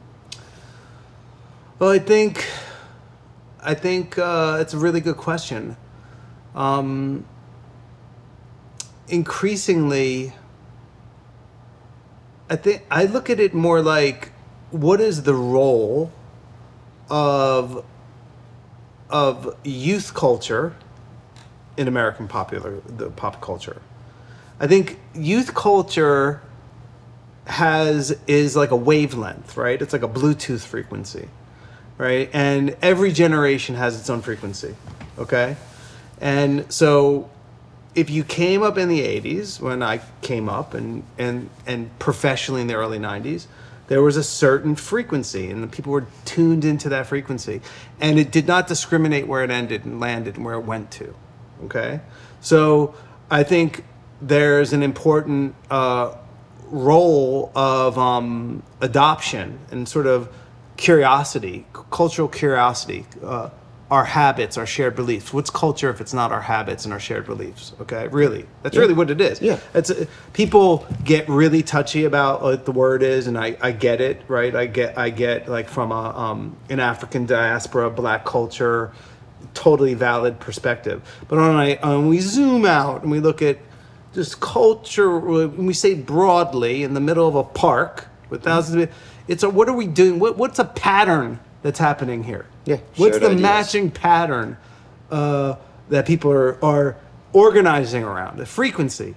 Well, 1.78 1.90
I 1.90 1.98
think, 1.98 2.46
I 3.62 3.74
think 3.74 4.18
uh, 4.18 4.56
it's 4.60 4.72
a 4.72 4.78
really 4.78 5.00
good 5.00 5.18
question. 5.18 5.76
Um, 6.58 7.24
increasingly, 9.06 10.32
I 12.50 12.56
think 12.56 12.82
I 12.90 13.04
look 13.04 13.30
at 13.30 13.38
it 13.38 13.54
more 13.54 13.80
like, 13.80 14.32
what 14.72 15.00
is 15.00 15.22
the 15.22 15.34
role 15.34 16.12
of 17.08 17.84
of 19.08 19.56
youth 19.64 20.12
culture 20.12 20.74
in 21.76 21.86
American 21.86 22.26
popular 22.26 22.80
the 22.88 23.08
pop 23.10 23.40
culture? 23.40 23.80
I 24.58 24.66
think 24.66 24.98
youth 25.14 25.54
culture 25.54 26.42
has 27.46 28.18
is 28.26 28.56
like 28.56 28.72
a 28.72 28.76
wavelength, 28.76 29.56
right? 29.56 29.80
It's 29.80 29.92
like 29.92 30.02
a 30.02 30.08
Bluetooth 30.08 30.66
frequency, 30.66 31.28
right? 31.98 32.28
And 32.32 32.76
every 32.82 33.12
generation 33.12 33.76
has 33.76 33.96
its 33.98 34.10
own 34.10 34.22
frequency, 34.22 34.74
okay? 35.16 35.56
And 36.20 36.70
so 36.72 37.30
if 37.94 38.10
you 38.10 38.24
came 38.24 38.62
up 38.62 38.78
in 38.78 38.88
the 38.88 39.00
80s 39.00 39.60
when 39.60 39.82
I 39.82 40.00
came 40.22 40.48
up 40.48 40.74
and 40.74 41.02
and 41.18 41.50
and 41.66 41.96
professionally 41.98 42.60
in 42.60 42.66
the 42.66 42.74
early 42.74 42.98
90s, 42.98 43.46
there 43.88 44.02
was 44.02 44.16
a 44.16 44.22
certain 44.22 44.76
frequency 44.76 45.50
and 45.50 45.62
the 45.62 45.66
people 45.66 45.92
were 45.92 46.06
tuned 46.24 46.64
into 46.64 46.88
that 46.90 47.06
frequency 47.06 47.60
and 48.00 48.18
it 48.18 48.30
did 48.30 48.46
not 48.46 48.68
discriminate 48.68 49.26
where 49.26 49.42
it 49.42 49.50
ended 49.50 49.84
and 49.84 49.98
landed 49.98 50.36
and 50.36 50.44
where 50.44 50.54
it 50.54 50.64
went 50.64 50.90
to. 50.92 51.14
Okay? 51.64 52.00
So 52.40 52.94
I 53.30 53.42
think 53.42 53.84
there's 54.20 54.72
an 54.72 54.82
important 54.82 55.54
uh, 55.70 56.14
role 56.66 57.50
of 57.54 57.98
um, 57.98 58.62
adoption 58.80 59.58
and 59.70 59.88
sort 59.88 60.06
of 60.06 60.28
curiosity, 60.76 61.66
cultural 61.90 62.28
curiosity, 62.28 63.06
uh, 63.22 63.50
our 63.90 64.04
habits, 64.04 64.58
our 64.58 64.66
shared 64.66 64.94
beliefs. 64.94 65.32
What's 65.32 65.48
culture 65.48 65.88
if 65.88 66.00
it's 66.00 66.12
not 66.12 66.30
our 66.30 66.42
habits 66.42 66.84
and 66.84 66.92
our 66.92 67.00
shared 67.00 67.24
beliefs? 67.24 67.72
Okay, 67.80 68.06
really, 68.08 68.46
that's 68.62 68.76
really 68.76 68.92
what 68.92 69.10
it 69.10 69.20
is. 69.20 69.40
Yeah. 69.40 69.58
it's 69.72 69.90
uh, 69.90 70.04
people 70.34 70.86
get 71.04 71.26
really 71.28 71.62
touchy 71.62 72.04
about 72.04 72.42
what 72.42 72.66
the 72.66 72.72
word 72.72 73.02
is, 73.02 73.26
and 73.26 73.38
I, 73.38 73.56
I 73.60 73.72
get 73.72 74.00
it, 74.00 74.22
right? 74.28 74.54
I 74.54 74.66
get 74.66 74.98
I 74.98 75.08
get 75.08 75.48
like 75.48 75.68
from 75.68 75.90
a 75.90 76.16
um, 76.16 76.56
an 76.68 76.80
African 76.80 77.24
diaspora, 77.24 77.88
black 77.90 78.26
culture, 78.26 78.92
totally 79.54 79.94
valid 79.94 80.38
perspective. 80.38 81.02
But 81.26 81.36
when 81.38 81.56
I 81.56 81.78
when 81.82 82.08
we 82.08 82.20
zoom 82.20 82.66
out 82.66 83.02
and 83.02 83.10
we 83.10 83.20
look 83.20 83.40
at 83.40 83.58
just 84.12 84.40
culture, 84.40 85.18
when 85.18 85.64
we 85.64 85.72
say 85.72 85.94
broadly, 85.94 86.82
in 86.82 86.92
the 86.92 87.00
middle 87.00 87.26
of 87.26 87.36
a 87.36 87.44
park 87.44 88.06
with 88.28 88.42
thousands 88.42 88.82
of, 88.82 88.90
it's 89.28 89.42
a 89.42 89.48
what 89.48 89.66
are 89.66 89.76
we 89.76 89.86
doing? 89.86 90.18
What 90.18 90.36
what's 90.36 90.58
a 90.58 90.66
pattern 90.66 91.40
that's 91.68 91.78
happening 91.78 92.24
here? 92.24 92.46
Yeah, 92.64 92.76
What's 92.96 93.18
shared 93.18 93.22
the 93.22 93.26
ideas. 93.26 93.42
matching 93.42 93.90
pattern 93.90 94.56
uh, 95.10 95.56
that 95.90 96.06
people 96.06 96.30
are 96.32 96.56
are 96.64 96.96
organizing 97.34 98.04
around? 98.04 98.38
The 98.38 98.46
frequency. 98.46 99.14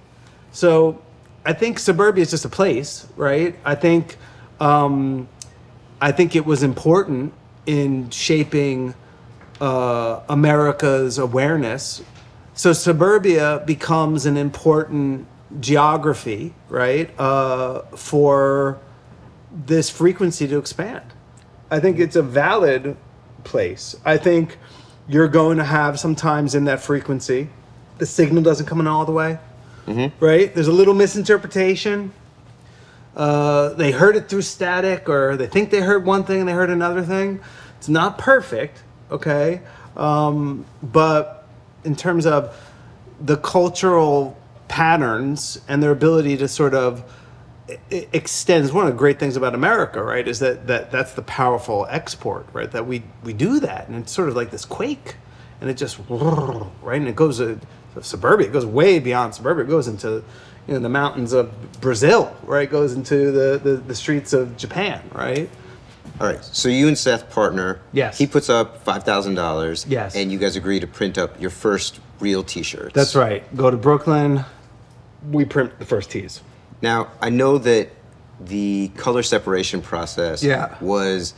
So 0.52 1.00
I 1.46 1.54
think 1.54 1.78
suburbia 1.78 2.20
is 2.20 2.30
just 2.30 2.44
a 2.44 2.50
place, 2.50 3.06
right? 3.16 3.56
I 3.64 3.74
think 3.74 4.18
um, 4.60 5.28
I 5.98 6.12
think 6.12 6.36
it 6.36 6.44
was 6.44 6.62
important 6.62 7.32
in 7.64 8.10
shaping 8.10 8.94
uh, 9.58 10.20
America's 10.28 11.16
awareness. 11.16 12.02
So 12.52 12.74
suburbia 12.74 13.62
becomes 13.64 14.26
an 14.26 14.36
important 14.36 15.26
geography, 15.58 16.52
right, 16.68 17.08
uh, 17.18 17.80
for 17.96 18.78
this 19.50 19.88
frequency 19.88 20.46
to 20.48 20.58
expand. 20.58 21.04
I 21.72 21.80
think 21.80 21.98
it's 21.98 22.16
a 22.16 22.22
valid 22.22 22.98
place. 23.44 23.96
I 24.04 24.18
think 24.18 24.58
you're 25.08 25.26
going 25.26 25.56
to 25.56 25.64
have 25.64 25.98
sometimes 25.98 26.54
in 26.54 26.64
that 26.66 26.82
frequency, 26.82 27.48
the 27.96 28.04
signal 28.04 28.42
doesn't 28.42 28.66
come 28.66 28.78
in 28.78 28.86
all 28.86 29.06
the 29.06 29.12
way, 29.12 29.38
right? 30.20 30.54
There's 30.54 30.68
a 30.68 30.72
little 30.72 30.92
misinterpretation. 30.92 32.12
Uh, 33.16 33.70
they 33.70 33.90
heard 33.90 34.16
it 34.16 34.28
through 34.28 34.42
static, 34.42 35.08
or 35.08 35.38
they 35.38 35.46
think 35.46 35.70
they 35.70 35.80
heard 35.80 36.04
one 36.04 36.24
thing 36.24 36.40
and 36.40 36.48
they 36.48 36.52
heard 36.52 36.68
another 36.68 37.02
thing. 37.02 37.40
It's 37.78 37.88
not 37.88 38.18
perfect, 38.18 38.82
okay? 39.10 39.62
Um, 39.96 40.66
but 40.82 41.48
in 41.84 41.96
terms 41.96 42.26
of 42.26 42.54
the 43.18 43.38
cultural 43.38 44.36
patterns 44.68 45.58
and 45.68 45.82
their 45.82 45.92
ability 45.92 46.36
to 46.36 46.48
sort 46.48 46.74
of 46.74 47.02
extends 47.90 48.72
one 48.72 48.86
of 48.86 48.92
the 48.92 48.98
great 48.98 49.18
things 49.18 49.36
about 49.36 49.54
America, 49.54 50.02
right, 50.02 50.26
is 50.26 50.38
that, 50.40 50.66
that 50.66 50.90
that's 50.90 51.12
the 51.12 51.22
powerful 51.22 51.86
export, 51.90 52.46
right? 52.52 52.70
That 52.70 52.86
we 52.86 53.02
we 53.22 53.32
do 53.32 53.60
that, 53.60 53.88
and 53.88 53.96
it's 53.96 54.12
sort 54.12 54.28
of 54.28 54.36
like 54.36 54.50
this 54.50 54.64
quake, 54.64 55.16
and 55.60 55.70
it 55.70 55.74
just 55.74 55.98
right, 56.08 57.00
and 57.00 57.08
it 57.08 57.16
goes 57.16 57.38
to 57.38 57.58
suburbia. 58.00 58.48
It 58.48 58.52
goes 58.52 58.66
way 58.66 58.98
beyond 58.98 59.34
suburbia. 59.34 59.64
It 59.64 59.68
goes 59.68 59.88
into 59.88 60.24
you 60.66 60.74
know 60.74 60.80
the 60.80 60.88
mountains 60.88 61.32
of 61.32 61.80
Brazil, 61.80 62.36
right? 62.44 62.68
It 62.68 62.70
goes 62.70 62.94
into 62.94 63.30
the, 63.30 63.58
the 63.58 63.76
the 63.76 63.94
streets 63.94 64.32
of 64.32 64.56
Japan, 64.56 65.02
right? 65.12 65.48
All 66.20 66.26
right. 66.26 66.44
So 66.44 66.68
you 66.68 66.88
and 66.88 66.96
Seth 66.96 67.30
partner. 67.30 67.80
Yes. 67.92 68.18
He 68.18 68.26
puts 68.26 68.48
up 68.48 68.82
five 68.82 69.04
thousand 69.04 69.34
dollars. 69.34 69.86
Yes. 69.88 70.14
And 70.14 70.30
you 70.30 70.38
guys 70.38 70.56
agree 70.56 70.80
to 70.80 70.86
print 70.86 71.18
up 71.18 71.40
your 71.40 71.50
first 71.50 72.00
real 72.20 72.44
T-shirts. 72.44 72.94
That's 72.94 73.14
right. 73.14 73.44
Go 73.56 73.70
to 73.70 73.76
Brooklyn. 73.76 74.44
We 75.30 75.44
print 75.44 75.78
the 75.78 75.84
first 75.84 76.10
tees. 76.10 76.40
Now 76.82 77.08
I 77.20 77.30
know 77.30 77.58
that 77.58 77.88
the 78.40 78.88
color 78.96 79.22
separation 79.22 79.80
process 79.80 80.42
Yeah. 80.42 80.76
was 80.80 81.34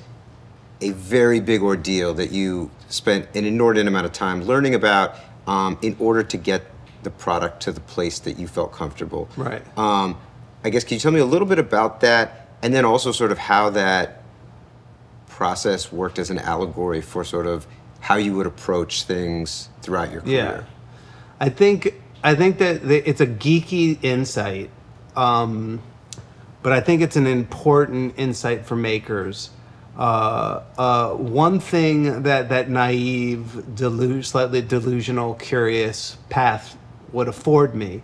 a 0.81 0.91
very 0.91 1.39
big 1.41 1.63
ordeal 1.63 2.15
that 2.15 2.33
you 2.33 2.71
spent 2.89 3.29
an 3.35 3.45
inordinate 3.45 3.89
amount 3.89 4.07
of 4.07 4.13
time 4.13 4.43
learning 4.43 4.75
about 4.75 5.15
um, 5.47 5.79
in 5.83 5.95
order 5.99 6.23
to 6.23 6.37
get 6.37 6.63
the 7.03 7.11
product 7.11 7.61
to 7.63 7.73
the 7.73 7.81
place 7.81 8.19
that 8.21 8.39
you 8.39 8.49
felt 8.49 8.73
comfortable. 8.73 9.29
Right. 9.37 9.63
Um, 9.79 10.17
I 10.65 10.71
guess 10.71 10.83
can 10.85 10.95
you 10.95 11.01
tell 11.01 11.13
me 11.13 11.21
a 11.21 11.25
little 11.27 11.47
bit 11.47 11.59
about 11.59 12.01
that, 12.01 12.49
and 12.63 12.73
then 12.73 12.87
also 12.87 13.13
sort 13.13 13.31
of 13.31 13.37
how 13.37 13.69
that 13.71 14.23
process 15.29 15.93
worked 15.93 16.19
as 16.19 16.31
an 16.31 16.39
allegory 16.39 17.03
for 17.03 17.25
sort 17.25 17.47
of 17.47 17.67
how 18.01 18.17
you 18.17 18.35
would 18.35 18.47
approach 18.47 19.03
things 19.03 19.69
throughout 19.83 20.11
your 20.11 20.23
career? 20.23 20.35
Yeah, 20.37 20.63
I 21.41 21.51
think 21.51 21.95
I 22.23 22.35
think 22.35 22.57
that 22.59 22.83
it's 22.85 23.21
a 23.21 23.27
geeky 23.27 24.03
insight, 24.03 24.71
um, 25.17 25.81
but 26.62 26.73
I 26.73 26.81
think 26.81 27.03
it's 27.03 27.17
an 27.17 27.27
important 27.27 28.15
insight 28.17 28.65
for 28.65 28.77
makers. 28.77 29.51
Uh, 29.97 30.62
uh, 30.77 31.11
one 31.11 31.61
thing 31.61 32.23
that 32.25 32.49
that 32.49 32.69
naive, 32.69 33.65
delu- 33.75 34.25
slightly 34.25 34.61
delusional, 34.61 35.35
curious 35.35 36.17
path 36.31 36.77
would 37.12 37.29
afford 37.29 37.75
me 37.75 38.03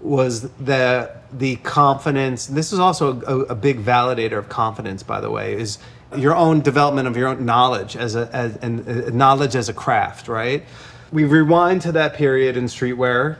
was 0.00 0.50
the 0.58 1.10
the 1.32 1.56
confidence. 1.56 2.46
This 2.46 2.72
is 2.72 2.78
also 2.78 3.20
a, 3.22 3.38
a 3.52 3.54
big 3.54 3.84
validator 3.84 4.38
of 4.38 4.48
confidence, 4.48 5.02
by 5.02 5.20
the 5.20 5.30
way, 5.30 5.54
is 5.54 5.78
your 6.16 6.34
own 6.34 6.60
development 6.60 7.06
of 7.08 7.16
your 7.16 7.28
own 7.28 7.44
knowledge 7.44 7.96
as 7.96 8.14
a 8.14 8.28
as 8.32 8.56
and 8.58 8.88
uh, 8.88 9.10
knowledge 9.10 9.56
as 9.56 9.68
a 9.68 9.74
craft, 9.74 10.28
right? 10.28 10.64
We 11.12 11.24
rewind 11.24 11.82
to 11.82 11.92
that 11.92 12.14
period 12.14 12.56
in 12.56 12.64
streetwear, 12.64 13.38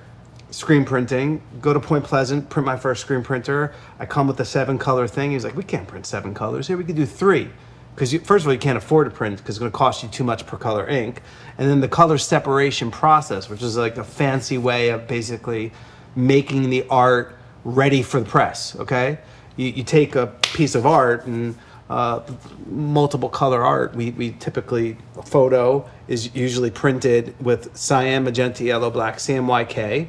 screen 0.51 0.85
printing. 0.85 1.43
Go 1.61 1.73
to 1.73 1.81
Point 1.81 2.05
Pleasant, 2.05 2.49
print 2.49 2.67
my 2.67 2.77
first 2.77 3.03
screen 3.03 3.23
printer. 3.23 3.73
I 3.99 4.07
come 4.07 4.27
with 4.27 4.41
a 4.41 4.45
seven 4.45 4.79
color 4.79 5.07
thing. 5.07 5.33
He's 5.33 5.45
like, 5.45 5.57
we 5.57 5.65
can't 5.65 5.87
print 5.87 6.07
seven 6.07 6.35
colors 6.35 6.67
here. 6.67 6.77
We 6.77 6.85
could 6.85 6.97
do 6.97 7.07
three. 7.07 7.51
Because 7.95 8.15
first 8.23 8.45
of 8.45 8.49
all, 8.49 8.53
you 8.53 8.59
can't 8.59 8.79
afford 8.79 9.11
to 9.11 9.17
print 9.17 9.37
because 9.37 9.57
it's 9.57 9.59
going 9.59 9.71
to 9.71 9.77
cost 9.77 10.03
you 10.03 10.09
too 10.09 10.25
much 10.25 10.47
per 10.47 10.57
color 10.57 10.89
ink. 10.89 11.23
And 11.59 11.69
then 11.69 11.81
the 11.81 11.89
color 11.89 12.19
separation 12.19 12.91
process, 12.91 13.49
which 13.49 13.63
is 13.63 13.77
like 13.77 13.97
a 13.97 14.05
fancy 14.05 14.59
way 14.59 14.89
of 14.91 15.07
basically 15.07 15.73
making 16.17 16.71
the 16.71 16.87
art 16.89 17.37
ready 17.65 18.03
for 18.03 18.21
the 18.21 18.27
press. 18.27 18.77
Okay, 18.77 19.19
you, 19.57 19.67
you 19.69 19.85
take 19.85 20.15
a 20.15 20.29
piece 20.55 20.75
of 20.75 20.87
art 20.87 21.27
and 21.27 21.57
uh, 21.91 22.23
multiple 22.67 23.29
color 23.29 23.63
art. 23.63 23.95
We, 23.95 24.13
we 24.13 24.33
typically 24.33 24.97
a 25.17 25.23
photo 25.23 25.89
is 26.09 26.35
usually 26.35 26.71
printed 26.71 27.35
with 27.45 27.77
cyan, 27.77 28.25
magenta, 28.25 28.65
yellow, 28.65 28.91
black, 28.91 29.17
CMYK. 29.17 30.09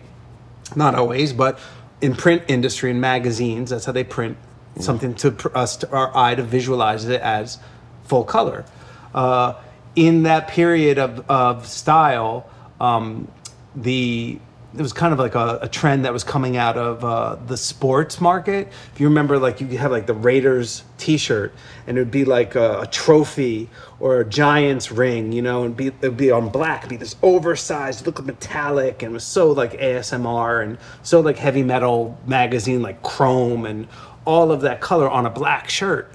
Not 0.75 0.95
always, 0.95 1.33
but 1.33 1.59
in 2.01 2.15
print 2.15 2.43
industry 2.47 2.91
and 2.91 2.99
magazines, 3.01 3.69
that's 3.69 3.85
how 3.85 3.91
they 3.91 4.03
print 4.03 4.37
something 4.79 5.13
to 5.15 5.31
pr- 5.31 5.55
us 5.55 5.77
to 5.77 5.91
our 5.91 6.15
eye 6.15 6.35
to 6.35 6.43
visualize 6.43 7.05
it 7.05 7.21
as 7.21 7.59
full 8.03 8.23
color. 8.23 8.65
Uh, 9.13 9.53
in 9.95 10.23
that 10.23 10.47
period 10.47 10.97
of, 10.97 11.29
of 11.29 11.67
style, 11.67 12.49
um, 12.79 13.29
the 13.75 14.39
it 14.73 14.81
was 14.81 14.93
kind 14.93 15.11
of 15.11 15.19
like 15.19 15.35
a, 15.35 15.59
a 15.63 15.67
trend 15.67 16.05
that 16.05 16.13
was 16.13 16.23
coming 16.23 16.55
out 16.55 16.77
of 16.77 17.03
uh, 17.03 17.35
the 17.47 17.57
sports 17.57 18.21
market. 18.21 18.69
If 18.93 19.01
you 19.01 19.07
remember, 19.09 19.37
like 19.37 19.59
you 19.59 19.77
have 19.77 19.91
like 19.91 20.07
the 20.07 20.13
Raiders 20.13 20.83
T-shirt, 20.97 21.53
and 21.87 21.97
it 21.97 22.01
would 22.01 22.11
be 22.11 22.23
like 22.23 22.55
a, 22.55 22.81
a 22.81 22.87
trophy 22.87 23.69
or 24.01 24.19
a 24.19 24.25
Giants 24.25 24.91
ring, 24.91 25.31
you 25.31 25.43
know, 25.43 25.63
and 25.63 25.77
be 25.77 25.87
it'd 25.87 26.17
be 26.17 26.31
on 26.31 26.49
black, 26.49 26.89
be 26.89 26.97
this 26.97 27.15
oversized, 27.21 28.05
look 28.07 28.23
metallic, 28.25 29.03
and 29.03 29.13
was 29.13 29.23
so 29.23 29.51
like 29.51 29.73
ASMR 29.73 30.63
and 30.63 30.77
so 31.03 31.19
like 31.19 31.37
heavy 31.37 31.61
metal 31.61 32.17
magazine, 32.25 32.81
like 32.81 33.01
Chrome 33.03 33.65
and 33.65 33.87
all 34.25 34.51
of 34.51 34.61
that 34.61 34.81
color 34.81 35.07
on 35.07 35.27
a 35.27 35.29
black 35.29 35.69
shirt. 35.69 36.11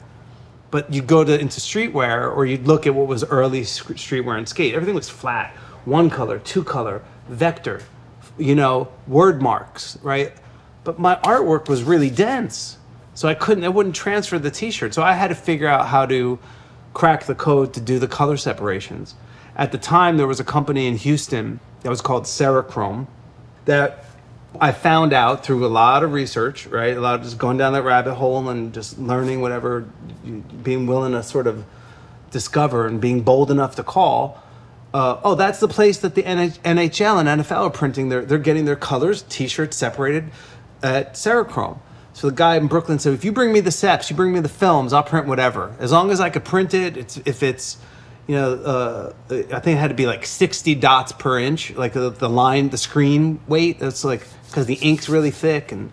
But 0.72 0.93
you'd 0.93 1.07
go 1.07 1.22
to 1.22 1.39
into 1.39 1.61
streetwear 1.61 2.37
or 2.37 2.45
you'd 2.45 2.66
look 2.66 2.89
at 2.89 2.95
what 2.95 3.07
was 3.07 3.22
early 3.22 3.62
streetwear 3.62 4.37
and 4.37 4.49
skate. 4.49 4.74
Everything 4.74 4.97
was 4.97 5.09
flat. 5.09 5.55
One 5.84 6.11
color 6.11 6.41
two 6.41 6.64
color 6.64 7.03
vector 7.28 7.80
you 8.39 8.55
know 8.55 8.89
word 9.07 9.41
marks 9.41 9.97
right? 10.03 10.32
But 10.84 10.99
my 10.99 11.16
artwork 11.16 11.68
was 11.68 11.82
really 11.84 12.11
dense 12.11 12.78
so 13.14 13.28
i 13.28 13.34
couldn't 13.34 13.64
i 13.64 13.68
wouldn't 13.68 13.95
transfer 13.95 14.39
the 14.39 14.51
t-shirt. 14.51 14.93
So 14.93 15.03
i 15.03 15.12
had 15.12 15.28
to 15.28 15.37
figure 15.37 15.68
out 15.68 15.87
how 15.87 16.05
to 16.07 16.39
crack 16.97 17.25
the 17.25 17.35
code 17.35 17.75
to 17.75 17.81
do 17.81 17.99
the 17.99 18.09
color 18.09 18.37
separations 18.37 19.15
at 19.57 19.71
the 19.73 19.79
time 19.79 20.17
there 20.17 20.27
was 20.27 20.41
a 20.41 20.45
company 20.57 20.87
in 20.87 20.97
houston 20.97 21.61
that 21.83 21.91
was 21.91 22.01
called 22.01 22.25
Serachrome 22.25 23.07
that 23.67 24.05
I 24.61 24.73
found 24.73 25.13
out 25.13 25.45
through 25.45 25.67
a 25.67 25.69
lot 25.69 26.03
of 26.03 26.13
research, 26.13 26.67
right? 26.67 26.97
A 26.97 27.01
lot 27.01 27.17
of 27.17 27.23
just 27.23 27.39
going 27.39 27.59
down 27.59 27.73
that 27.75 27.83
rabbit 27.83 28.15
hole 28.15 28.49
and 28.49 28.73
just 28.73 28.99
learning 28.99 29.41
whatever, 29.41 29.83
being 30.63 30.87
willing 30.87 31.13
to 31.13 31.23
sort 31.23 31.47
of 31.47 31.65
discover 32.31 32.87
and 32.87 33.01
being 33.01 33.23
bold 33.23 33.51
enough 33.51 33.77
to 33.77 33.83
call. 33.83 34.43
Uh, 34.95 35.21
oh, 35.25 35.35
that's 35.35 35.61
the 35.61 35.69
place 35.69 35.99
that 35.99 36.15
the 36.15 36.23
NH- 36.23 36.59
NHL 36.61 37.21
and 37.21 37.43
NFL 37.43 37.67
are 37.67 37.71
printing 37.71 38.09
their, 38.09 38.25
they're 38.25 38.39
getting 38.39 38.65
their 38.65 38.77
colors, 38.77 39.23
T-shirts 39.29 39.77
separated 39.77 40.31
at 40.83 41.15
Serachrome. 41.15 41.79
So 42.17 42.31
the 42.31 42.35
guy 42.35 42.57
in 42.57 42.67
Brooklyn 42.67 42.99
said, 42.99 43.12
if 43.12 43.27
you 43.27 43.33
bring 43.33 43.53
me 43.53 43.61
the 43.61 43.69
seps, 43.69 44.09
you 44.09 44.17
bring 44.17 44.33
me 44.33 44.41
the 44.41 44.49
films, 44.49 44.95
I'll 44.95 45.03
print 45.03 45.27
whatever. 45.27 45.77
As 45.79 45.93
long 45.93 46.11
as 46.11 46.19
I 46.19 46.31
could 46.31 46.47
print 46.47 46.73
it, 46.73 46.97
it's 46.97 47.19
if 47.27 47.43
it's, 47.43 47.77
you 48.27 48.37
know, 48.37 48.55
uh, 48.55 49.12
I 49.29 49.61
think 49.61 49.67
it 49.67 49.77
had 49.77 49.89
to 49.89 49.95
be 49.95 50.07
like 50.07 50.25
60 50.25 50.77
dots 50.77 51.12
per 51.12 51.39
inch, 51.39 51.75
like 51.75 51.93
the, 51.93 52.09
the 52.09 52.31
line, 52.31 52.71
the 52.71 52.79
screen 52.79 53.39
weight. 53.47 53.81
That's 53.81 54.03
like 54.03 54.27
because 54.47 54.64
the 54.64 54.77
ink's 54.77 55.11
really 55.11 55.31
thick, 55.31 55.73
and 55.73 55.93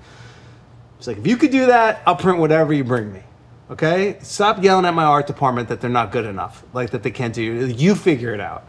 it's 0.97 1.07
like 1.07 1.17
if 1.17 1.27
you 1.27 1.35
could 1.35 1.51
do 1.51 1.65
that, 1.65 2.01
I'll 2.07 2.15
print 2.15 2.39
whatever 2.39 2.71
you 2.71 2.85
bring 2.85 3.11
me. 3.11 3.23
Okay, 3.69 4.17
stop 4.21 4.63
yelling 4.63 4.85
at 4.85 4.93
my 4.93 5.03
art 5.03 5.27
department 5.27 5.67
that 5.67 5.81
they're 5.81 5.89
not 5.89 6.13
good 6.13 6.25
enough, 6.25 6.63
like 6.71 6.91
that 6.91 7.03
they 7.03 7.11
can't 7.11 7.33
do. 7.33 7.67
You 7.67 7.95
figure 7.95 8.33
it 8.33 8.39
out. 8.39 8.65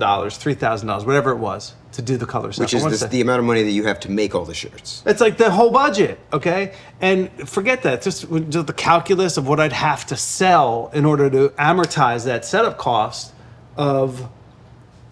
Dollars, 0.00 0.36
three 0.36 0.52
thousand 0.54 0.88
dollars, 0.88 1.06
whatever 1.06 1.30
it 1.30 1.38
was, 1.38 1.74
to 1.96 2.02
do 2.02 2.16
the 2.18 2.26
color. 2.26 2.48
Which 2.48 2.74
is 2.74 2.84
this, 2.84 3.04
the 3.04 3.20
amount 3.22 3.40
of 3.40 3.46
money 3.46 3.62
that 3.62 3.70
you 3.70 3.84
have 3.84 3.98
to 4.00 4.10
make 4.10 4.34
all 4.34 4.44
the 4.44 4.54
shirts. 4.54 5.02
It's 5.06 5.20
like 5.20 5.38
the 5.38 5.50
whole 5.50 5.70
budget, 5.70 6.18
okay? 6.30 6.74
And 7.00 7.30
forget 7.48 7.82
that. 7.82 8.02
Just, 8.02 8.30
just 8.50 8.66
the 8.66 8.74
calculus 8.74 9.38
of 9.38 9.48
what 9.48 9.60
I'd 9.60 9.72
have 9.72 10.06
to 10.06 10.16
sell 10.16 10.90
in 10.92 11.06
order 11.06 11.30
to 11.30 11.48
amortize 11.58 12.26
that 12.26 12.44
setup 12.44 12.76
cost 12.76 13.32
of 13.76 14.28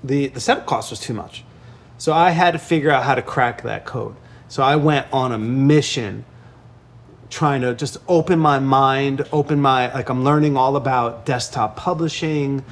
the 0.03 0.29
the 0.29 0.41
setup 0.41 0.67
cost 0.67 0.91
was 0.91 1.01
too 1.01 1.15
much. 1.15 1.45
So 1.97 2.13
I 2.13 2.31
had 2.31 2.51
to 2.51 2.59
figure 2.59 2.91
out 2.91 3.05
how 3.05 3.15
to 3.15 3.23
crack 3.23 3.63
that 3.63 3.87
code. 3.87 4.15
So 4.49 4.63
I 4.63 4.77
went 4.77 5.07
on 5.11 5.33
a 5.33 5.39
mission 5.39 6.27
trying 7.31 7.63
to 7.63 7.75
just 7.75 7.97
open 8.09 8.39
my 8.39 8.59
mind, 8.59 9.27
open 9.33 9.61
my 9.61 9.93
like 9.95 10.11
I'm 10.11 10.23
learning 10.23 10.59
all 10.59 10.77
about 10.77 11.25
desktop 11.25 11.77
publishing. 11.77 12.63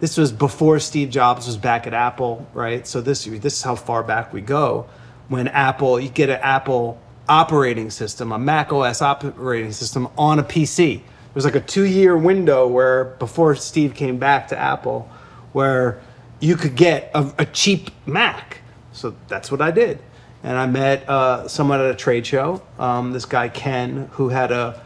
This 0.00 0.16
was 0.16 0.32
before 0.32 0.78
Steve 0.80 1.10
Jobs 1.10 1.46
was 1.46 1.56
back 1.56 1.86
at 1.86 1.94
Apple, 1.94 2.46
right? 2.54 2.86
So 2.86 3.00
this 3.00 3.24
this 3.24 3.58
is 3.58 3.62
how 3.62 3.74
far 3.74 4.02
back 4.02 4.32
we 4.32 4.40
go. 4.40 4.88
When 5.28 5.46
Apple, 5.48 6.00
you 6.00 6.08
get 6.08 6.30
an 6.30 6.40
Apple 6.42 7.00
operating 7.28 7.90
system, 7.90 8.32
a 8.32 8.38
Mac 8.38 8.72
OS 8.72 9.02
operating 9.02 9.72
system 9.72 10.08
on 10.18 10.38
a 10.38 10.42
PC. 10.42 10.96
It 10.96 11.34
was 11.34 11.44
like 11.44 11.54
a 11.54 11.60
two-year 11.60 12.16
window 12.16 12.66
where 12.66 13.04
before 13.04 13.54
Steve 13.54 13.94
came 13.94 14.18
back 14.18 14.48
to 14.48 14.58
Apple, 14.58 15.08
where 15.52 16.00
you 16.40 16.56
could 16.56 16.74
get 16.74 17.10
a, 17.14 17.32
a 17.38 17.46
cheap 17.46 17.90
Mac. 18.06 18.58
So 18.92 19.14
that's 19.28 19.52
what 19.52 19.60
I 19.60 19.70
did 19.70 20.00
and 20.42 20.56
I 20.56 20.66
met 20.66 21.08
uh, 21.08 21.48
someone 21.48 21.80
at 21.80 21.90
a 21.90 21.94
trade 21.94 22.26
show. 22.26 22.62
Um, 22.78 23.12
this 23.12 23.24
guy 23.24 23.48
Ken, 23.48 24.08
who 24.12 24.28
had 24.28 24.52
a, 24.52 24.80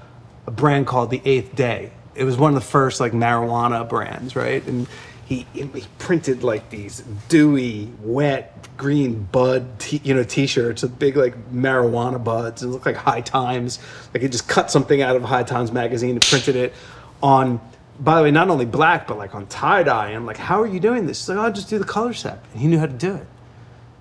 a 0.47 0.51
brand 0.51 0.87
called 0.87 1.11
the 1.11 1.23
Eighth 1.25 1.55
Day. 1.55 1.93
It 2.15 2.25
was 2.25 2.37
one 2.37 2.51
of 2.51 2.55
the 2.55 2.69
first 2.69 3.01
like 3.01 3.13
marijuana 3.13 3.89
brands, 3.89 4.37
right? 4.37 4.65
And 4.67 4.87
he, 5.27 5.47
he 5.53 5.65
printed 5.99 6.43
like 6.43 6.71
these 6.71 7.03
dewy, 7.29 7.89
wet 8.01 8.69
green 8.77 9.25
bud, 9.33 9.79
t- 9.79 10.01
you 10.05 10.15
know, 10.15 10.25
T-shirts 10.25 10.83
with 10.83 10.99
big 10.99 11.17
like 11.17 11.35
marijuana 11.53 12.23
buds. 12.23 12.63
It 12.63 12.67
looked 12.69 12.87
like 12.87 12.97
High 12.97 13.21
Times. 13.23 13.79
Like 14.13 14.23
he 14.23 14.29
just 14.29 14.49
cut 14.49 14.71
something 14.71 15.01
out 15.03 15.17
of 15.17 15.23
High 15.23 15.45
Times 15.45 15.73
magazine 15.73 16.11
and 16.11 16.23
printed 16.23 16.57
it 16.57 16.75
on. 17.23 17.61
By 18.01 18.17
the 18.17 18.25
way, 18.25 18.31
not 18.33 18.51
only 18.51 18.65
black 18.67 19.07
but 19.07 19.19
like 19.19 19.35
on 19.35 19.47
tie 19.47 19.83
dye. 19.85 20.09
And 20.09 20.17
I'm 20.17 20.27
like, 20.27 20.37
how 20.37 20.61
are 20.61 20.67
you 20.67 20.81
doing 20.81 21.07
this? 21.07 21.21
He's 21.21 21.29
like, 21.31 21.39
oh, 21.39 21.43
I'll 21.43 21.53
just 21.53 21.69
do 21.71 21.79
the 21.79 21.85
color 21.85 22.13
set. 22.13 22.41
And 22.53 22.61
he 22.63 22.69
knew 22.69 22.79
how 22.79 22.87
to 22.87 22.93
do 22.93 23.15
it. 23.15 23.27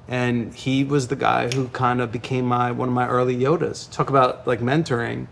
and 0.08 0.54
he 0.54 0.84
was 0.84 1.08
the 1.08 1.16
guy 1.16 1.50
who 1.50 1.68
kind 1.70 2.02
of 2.02 2.12
became 2.12 2.46
my 2.46 2.72
one 2.72 2.90
of 2.90 2.94
my 2.96 3.08
early 3.08 3.36
Yodas. 3.38 3.90
Talk 3.92 4.10
about 4.10 4.46
like 4.48 4.60
mentoring, 4.60 5.28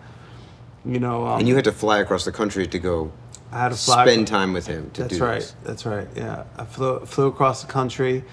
you 0.86 1.00
know. 1.00 1.26
Um, 1.28 1.40
And 1.40 1.48
you 1.48 1.56
had 1.56 1.66
to 1.66 1.72
fly 1.72 2.00
across 2.00 2.26
the 2.26 2.32
country 2.32 2.68
to 2.68 2.80
go 2.80 3.12
I 3.52 3.60
had 3.64 3.70
to 3.72 3.78
fly. 3.78 4.06
spend 4.06 4.28
time 4.28 4.54
with 4.54 4.68
him 4.68 4.90
to 4.92 5.02
That's 5.02 5.18
do 5.18 5.24
right. 5.24 5.40
this. 5.42 5.56
That's 5.64 5.86
right. 5.86 6.08
Yeah, 6.16 6.44
I 6.58 6.66
flew 6.66 7.00
flew 7.06 7.28
across 7.28 7.62
the 7.64 7.72
country, 7.72 8.24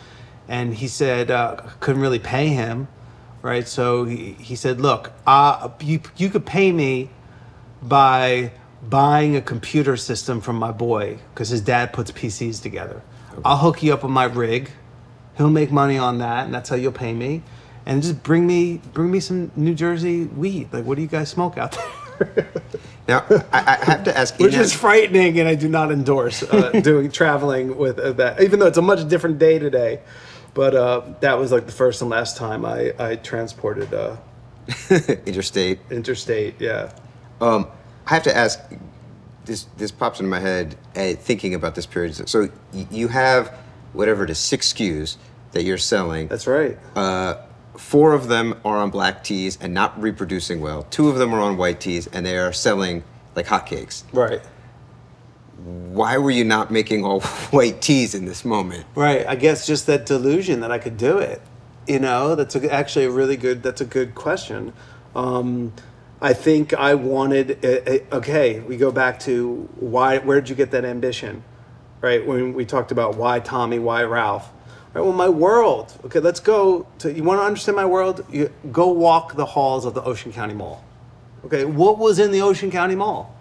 and 0.49 0.75
he 0.75 0.89
said 0.89 1.31
uh, 1.31 1.57
couldn't 1.81 2.01
really 2.03 2.21
pay 2.21 2.49
him, 2.49 2.89
right? 3.43 3.67
So 3.67 4.05
he, 4.05 4.33
he 4.35 4.55
said, 4.57 4.81
"Look, 4.81 5.13
uh, 5.27 5.71
you 5.81 6.01
you 6.17 6.31
could 6.31 6.47
pay 6.47 6.71
me 6.73 7.11
by 7.83 8.53
buying 8.89 9.35
a 9.37 9.41
computer 9.41 9.97
system 9.97 10.41
from 10.41 10.57
my 10.57 10.71
boy 10.71 11.19
because 11.35 11.49
his 11.49 11.61
dad 11.61 11.93
puts 11.93 12.11
PCs 12.13 12.63
together. 12.63 13.03
I'll 13.45 13.57
hook 13.59 13.83
you 13.83 13.93
up 13.93 14.03
with 14.03 14.13
my 14.13 14.25
rig. 14.25 14.71
He'll 15.37 15.51
make 15.51 15.71
money 15.71 15.99
on 15.99 16.19
that, 16.19 16.45
and 16.47 16.55
that's 16.55 16.69
how 16.69 16.77
you'll 16.77 16.93
pay 16.93 17.13
me. 17.13 17.43
And 17.87 18.03
just 18.03 18.23
bring 18.23 18.47
me 18.47 18.81
bring 18.93 19.11
me 19.11 19.21
some 19.21 19.51
New 19.57 19.75
Jersey 19.75 20.25
weed. 20.27 20.69
Like, 20.73 20.85
what 20.85 20.97
do 20.97 21.03
you 21.03 21.09
guys 21.09 21.29
smoke 21.29 21.59
out 21.59 21.73
there?" 21.73 21.85
Now, 23.09 23.25
I, 23.53 23.79
I 23.81 23.85
have 23.87 24.05
to 24.05 24.17
ask. 24.17 24.39
which 24.39 24.55
is 24.55 24.73
frightening, 24.73 25.39
and 25.41 25.49
I 25.49 25.55
do 25.55 25.69
not 25.69 25.91
endorse 25.91 26.43
uh, 26.43 26.71
doing 26.83 27.11
traveling 27.11 27.77
with 27.79 27.99
uh, 27.99 28.13
that. 28.13 28.43
Even 28.43 28.59
though 28.61 28.67
it's 28.67 28.77
a 28.79 28.83
much 28.83 29.09
different 29.09 29.39
day 29.39 29.59
today, 29.59 30.01
but 30.53 30.75
uh, 30.75 31.03
that 31.21 31.39
was 31.39 31.51
like 31.51 31.65
the 31.67 31.73
first 31.73 32.03
and 32.03 32.11
last 32.11 32.37
time 32.37 32.65
I 32.67 32.93
I 32.99 33.17
transported 33.17 33.95
uh, 33.95 34.17
interstate. 35.27 35.79
interstate. 35.91 36.61
Yeah, 36.61 36.93
Um, 37.41 37.67
I 38.07 38.15
have 38.15 38.23
to 38.25 38.37
ask. 38.37 38.61
This 39.47 39.65
this 39.79 39.91
pops 39.91 40.21
into 40.21 40.29
my 40.29 40.41
head 40.41 40.77
uh, 40.95 41.15
thinking 41.15 41.55
about 41.55 41.75
this 41.75 41.87
period. 41.87 42.29
So 42.29 42.51
y- 42.75 42.87
you 42.91 43.09
have 43.09 43.49
whatever 43.95 44.25
it 44.25 44.29
is, 44.31 44.37
six 44.39 44.71
SKUs 44.75 45.17
that 45.53 45.63
you're 45.65 45.79
selling. 45.79 46.29
that's 46.29 46.47
right. 46.47 46.77
Uh, 46.95 47.37
four 47.79 48.13
of 48.13 48.29
them 48.29 48.61
are 48.65 48.77
on 48.77 48.91
black 48.91 49.25
tees 49.25 49.57
and 49.61 49.73
not 49.73 50.01
reproducing 50.01 50.61
well. 50.61 50.83
Two 50.85 51.09
of 51.09 51.17
them 51.17 51.33
are 51.33 51.41
on 51.41 51.57
white 51.57 51.81
tees 51.81 52.07
and 52.09 52.27
they 52.27 52.37
are 52.37 52.53
selling 52.53 53.05
like 53.35 53.47
hotcakes. 53.47 54.03
Right, 54.13 54.41
Why 55.65 56.19
were 56.19 56.31
you 56.31 56.45
not 56.45 56.71
making 56.71 57.05
all 57.05 57.21
white 57.51 57.81
tees 57.81 58.15
in 58.15 58.25
this 58.27 58.45
moment? 58.45 58.85
right. 58.95 59.27
I 59.27 59.37
guess 59.37 59.67
just 59.67 59.87
that 59.87 60.07
delusion 60.07 60.61
that 60.61 60.71
I 60.73 60.79
could 60.79 60.97
do 60.97 61.19
it. 61.19 61.41
You 61.87 61.99
know, 62.01 62.35
that's 62.35 62.55
a, 62.55 62.73
actually 62.73 63.07
a 63.07 63.11
really 63.11 63.37
good. 63.37 63.63
That's 63.63 63.81
a 63.81 63.87
good 63.87 64.15
question. 64.15 64.75
Um, 65.17 65.73
I 66.21 66.35
think 66.35 66.75
I 66.75 66.95
wanted. 66.95 67.65
uh, 67.65 67.91
uh, 67.91 68.17
okay, 68.19 68.61
we 68.61 68.77
go 68.77 68.93
back 68.93 69.19
to 69.21 69.69
why. 69.81 70.19
Where 70.19 70.39
did 70.41 70.51
you 70.51 70.55
get 70.57 70.71
that 70.73 70.85
ambition? 70.85 71.45
Right 72.03 72.27
when 72.27 72.53
we 72.53 72.67
talked 72.67 72.93
about 72.93 73.17
why 73.17 73.41
Tommy, 73.41 73.79
why 73.79 74.03
Ralph. 74.05 74.51
Right. 74.95 75.03
Well, 75.03 75.13
my 75.13 75.29
world. 75.29 75.93
Okay, 76.07 76.21
let's 76.21 76.41
go 76.41 76.87
to. 76.99 77.13
You 77.13 77.23
want 77.23 77.41
to 77.41 77.45
understand 77.45 77.77
my 77.77 77.85
world? 77.85 78.25
You 78.31 78.51
go 78.73 78.89
walk 78.89 79.37
the 79.37 79.47
halls 79.47 79.85
of 79.85 79.95
the 79.95 80.03
Ocean 80.03 80.33
County 80.33 80.55
Mall. 80.55 80.83
Okay, 81.45 81.65
what 81.65 81.99
was 81.99 82.19
in 82.19 82.33
the 82.33 82.43
Ocean 82.43 82.71
County 82.71 82.95
Mall? 82.95 83.35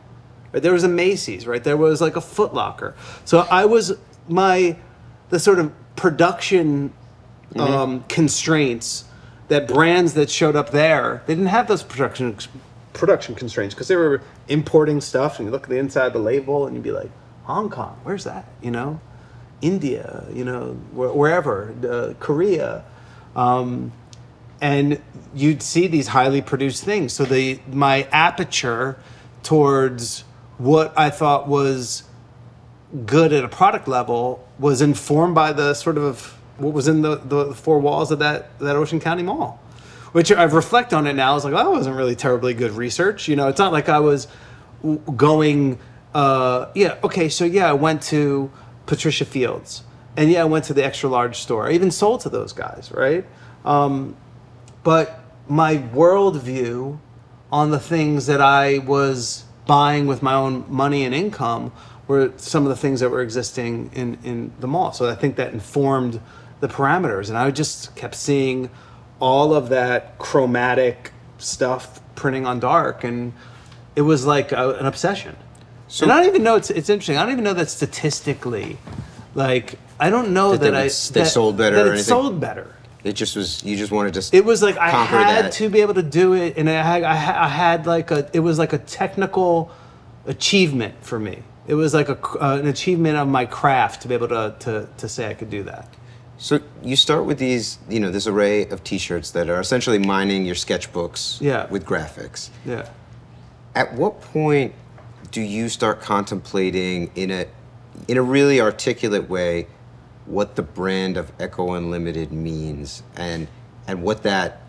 Right, 0.51 0.61
there 0.61 0.73
was 0.73 0.83
a 0.83 0.89
Macy's, 0.89 1.47
right? 1.47 1.63
There 1.63 1.77
was 1.77 2.01
like 2.01 2.15
a 2.15 2.21
Foot 2.21 2.53
Locker. 2.53 2.95
So 3.25 3.39
I 3.49 3.65
was 3.65 3.93
my 4.27 4.77
the 5.29 5.39
sort 5.39 5.59
of 5.59 5.73
production 5.95 6.93
um, 7.55 8.03
constraints 8.07 9.05
that 9.47 9.67
brands 9.67 10.13
that 10.13 10.29
showed 10.29 10.55
up 10.55 10.71
there 10.71 11.23
they 11.25 11.33
didn't 11.33 11.47
have 11.47 11.67
those 11.67 11.81
production 11.81 12.37
production 12.93 13.35
constraints 13.35 13.73
because 13.73 13.87
they 13.87 13.95
were 13.95 14.21
importing 14.47 14.99
stuff 15.01 15.39
and 15.39 15.47
you 15.47 15.51
look 15.51 15.63
at 15.63 15.69
the 15.69 15.77
inside 15.77 16.07
of 16.07 16.13
the 16.13 16.19
label 16.19 16.65
and 16.65 16.75
you'd 16.75 16.83
be 16.83 16.91
like 16.91 17.09
Hong 17.43 17.69
Kong, 17.69 17.97
where's 18.03 18.25
that? 18.25 18.45
You 18.61 18.71
know, 18.71 18.99
India, 19.61 20.25
you 20.31 20.45
know, 20.45 20.73
wh- 20.91 21.15
wherever, 21.15 21.73
uh, 21.89 22.13
Korea. 22.19 22.83
Um, 23.35 23.91
and 24.61 25.01
you'd 25.35 25.61
see 25.61 25.87
these 25.87 26.07
highly 26.07 26.41
produced 26.41 26.83
things. 26.83 27.13
So 27.13 27.25
the 27.25 27.59
my 27.71 28.07
aperture 28.11 28.97
towards 29.43 30.23
what 30.57 30.97
I 30.97 31.09
thought 31.09 31.47
was 31.47 32.03
good 33.05 33.33
at 33.33 33.43
a 33.43 33.47
product 33.47 33.87
level 33.87 34.47
was 34.57 34.81
informed 34.81 35.35
by 35.35 35.53
the 35.53 35.73
sort 35.73 35.97
of 35.97 36.37
what 36.57 36.73
was 36.73 36.87
in 36.87 37.01
the, 37.01 37.17
the 37.17 37.53
four 37.53 37.79
walls 37.79 38.11
of 38.11 38.19
that 38.19 38.57
that 38.59 38.75
Ocean 38.75 38.99
County 38.99 39.23
Mall. 39.23 39.61
Which 40.13 40.31
I've 40.31 40.53
reflect 40.53 40.93
on 40.93 41.05
it 41.05 41.13
now. 41.13 41.31
I 41.31 41.33
was 41.33 41.43
like, 41.43 41.53
oh, 41.53 41.57
that 41.57 41.69
wasn't 41.69 41.95
really 41.95 42.15
terribly 42.15 42.53
good 42.53 42.71
research. 42.71 43.27
You 43.27 43.35
know, 43.35 43.49
it's 43.49 43.59
not 43.59 43.71
like 43.71 43.89
I 43.89 43.99
was 43.99 44.27
going. 45.15 45.77
Uh, 46.13 46.71
yeah, 46.73 46.97
okay, 47.03 47.29
so 47.29 47.43
yeah, 47.45 47.69
I 47.69 47.73
went 47.73 48.01
to 48.03 48.49
Patricia 48.87 49.25
Fields, 49.25 49.83
and 50.15 50.31
yeah, 50.31 50.41
I 50.41 50.45
went 50.45 50.65
to 50.65 50.73
the 50.73 50.83
extra 50.83 51.09
large 51.09 51.37
store. 51.37 51.67
I 51.67 51.73
even 51.73 51.91
sold 51.91 52.21
to 52.21 52.29
those 52.29 52.51
guys, 52.51 52.91
right? 52.91 53.23
Um, 53.63 54.15
but 54.83 55.19
my 55.47 55.77
worldview 55.77 56.97
on 57.51 57.71
the 57.71 57.79
things 57.79 58.25
that 58.25 58.41
I 58.41 58.79
was 58.79 59.45
buying 59.65 60.07
with 60.07 60.23
my 60.23 60.33
own 60.33 60.65
money 60.67 61.03
and 61.05 61.13
income 61.13 61.71
were 62.07 62.31
some 62.37 62.63
of 62.63 62.69
the 62.69 62.75
things 62.75 63.01
that 63.01 63.09
were 63.09 63.21
existing 63.21 63.91
in, 63.93 64.17
in 64.23 64.53
the 64.59 64.67
mall. 64.67 64.93
So 64.93 65.09
I 65.09 65.15
think 65.15 65.35
that 65.35 65.53
informed 65.53 66.21
the 66.61 66.67
parameters. 66.67 67.29
And 67.29 67.37
I 67.37 67.51
just 67.51 67.95
kept 67.95 68.15
seeing 68.15 68.69
all 69.19 69.53
of 69.53 69.69
that 69.69 70.17
chromatic 70.17 71.11
stuff 71.37 72.01
printing 72.15 72.45
on 72.45 72.59
dark. 72.59 73.03
And 73.03 73.33
it 73.95 74.01
was 74.01 74.25
like 74.25 74.51
a, 74.51 74.75
an 74.75 74.85
obsession. 74.85 75.35
And 76.01 76.11
I 76.11 76.17
don't 76.19 76.27
even 76.27 76.43
know, 76.43 76.55
it's, 76.55 76.69
it's 76.69 76.89
interesting. 76.89 77.17
I 77.17 77.23
don't 77.23 77.31
even 77.31 77.43
know 77.43 77.53
that 77.53 77.69
statistically, 77.69 78.77
like, 79.35 79.79
I 79.99 80.09
don't 80.09 80.31
know 80.33 80.51
That 80.51 80.61
that, 80.61 80.71
they 80.71 80.77
I 80.77 80.81
they 80.83 81.23
that- 81.23 81.27
sold 81.27 81.57
better 81.57 81.75
that 81.77 81.87
or 81.87 81.93
it 81.95 82.03
sold 82.03 82.39
better. 82.39 82.73
It 83.03 83.13
just 83.13 83.35
was. 83.37 83.63
You 83.63 83.77
just 83.77 83.91
wanted 83.91 84.15
to. 84.15 84.35
It 84.35 84.43
was 84.43 84.61
like 84.61 84.75
I 84.77 84.89
had 84.89 85.45
that. 85.45 85.51
to 85.53 85.69
be 85.69 85.79
able 85.81 85.93
to 85.93 86.03
do 86.03 86.33
it, 86.33 86.57
and 86.57 86.69
I 86.69 86.81
had, 86.81 87.03
I 87.03 87.13
had 87.15 87.35
I 87.35 87.47
had 87.47 87.85
like 87.85 88.11
a 88.11 88.29
it 88.33 88.41
was 88.41 88.59
like 88.59 88.73
a 88.73 88.79
technical 88.79 89.71
achievement 90.25 90.95
for 91.01 91.17
me. 91.19 91.41
It 91.67 91.75
was 91.75 91.93
like 91.93 92.09
a 92.09 92.17
uh, 92.43 92.57
an 92.57 92.67
achievement 92.67 93.15
of 93.17 93.27
my 93.27 93.45
craft 93.45 94.01
to 94.01 94.07
be 94.07 94.13
able 94.13 94.27
to, 94.29 94.55
to 94.59 94.89
to 94.97 95.07
say 95.07 95.29
I 95.29 95.33
could 95.35 95.49
do 95.49 95.63
that. 95.63 95.87
So 96.37 96.59
you 96.83 96.95
start 96.95 97.25
with 97.25 97.37
these, 97.39 97.77
you 97.89 97.99
know, 97.99 98.11
this 98.11 98.27
array 98.27 98.67
of 98.67 98.83
T-shirts 98.83 99.31
that 99.31 99.49
are 99.49 99.59
essentially 99.61 99.99
mining 99.99 100.45
your 100.45 100.55
sketchbooks 100.55 101.39
Yeah. 101.41 101.65
with 101.67 101.85
graphics. 101.85 102.49
Yeah. 102.65 102.87
At 103.73 103.93
what 103.93 104.21
point 104.21 104.73
do 105.31 105.41
you 105.41 105.69
start 105.69 106.01
contemplating 106.01 107.11
in 107.15 107.31
a 107.31 107.47
in 108.07 108.17
a 108.17 108.21
really 108.21 108.61
articulate 108.61 109.29
way 109.29 109.67
what 110.25 110.55
the 110.55 110.61
brand 110.61 111.17
of 111.17 111.31
Ecko 111.39 111.73
Unlimited 111.73 112.31
means 112.31 113.03
and 113.15 113.47
and 113.87 114.03
what 114.03 114.23
that 114.23 114.61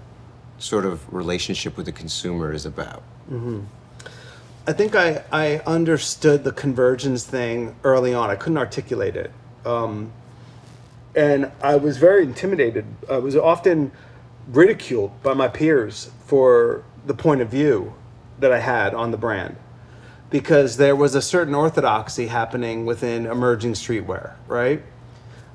sort 0.59 0.85
of 0.85 1.13
relationship 1.13 1.77
with 1.77 1.87
the 1.87 1.93
consumer 1.93 2.53
is 2.53 2.67
about? 2.67 3.03
I 4.67 4.73
think 4.73 4.95
I, 4.95 5.25
I 5.33 5.59
understood 5.67 6.45
the 6.45 6.53
convergence 6.53 7.25
thing 7.25 7.75
early 7.85 8.13
on. 8.13 8.31
I 8.31 8.37
couldn't 8.37 8.59
articulate 8.59 9.17
it. 9.17 9.31
Um, 9.65 10.13
and 11.17 11.51
I 11.63 11.77
was 11.77 11.97
very 11.97 12.23
intimidated. 12.23 12.85
I 13.11 13.19
was 13.19 13.35
often 13.35 13.93
ridiculed 14.47 15.23
by 15.23 15.35
my 15.35 15.49
peers 15.49 16.11
for 16.27 16.85
the 17.07 17.15
point 17.15 17.41
of 17.41 17.49
view 17.49 17.95
that 18.41 18.53
I 18.53 18.59
had 18.59 18.95
on 18.95 19.11
the 19.11 19.17
brand 19.17 19.57
because 20.31 20.77
there 20.77 20.95
was 20.95 21.15
a 21.15 21.23
certain 21.23 21.55
orthodoxy 21.55 22.27
happening 22.27 22.85
within 22.85 23.27
emerging 23.27 23.73
streetwear, 23.73 24.35
right? 24.47 24.83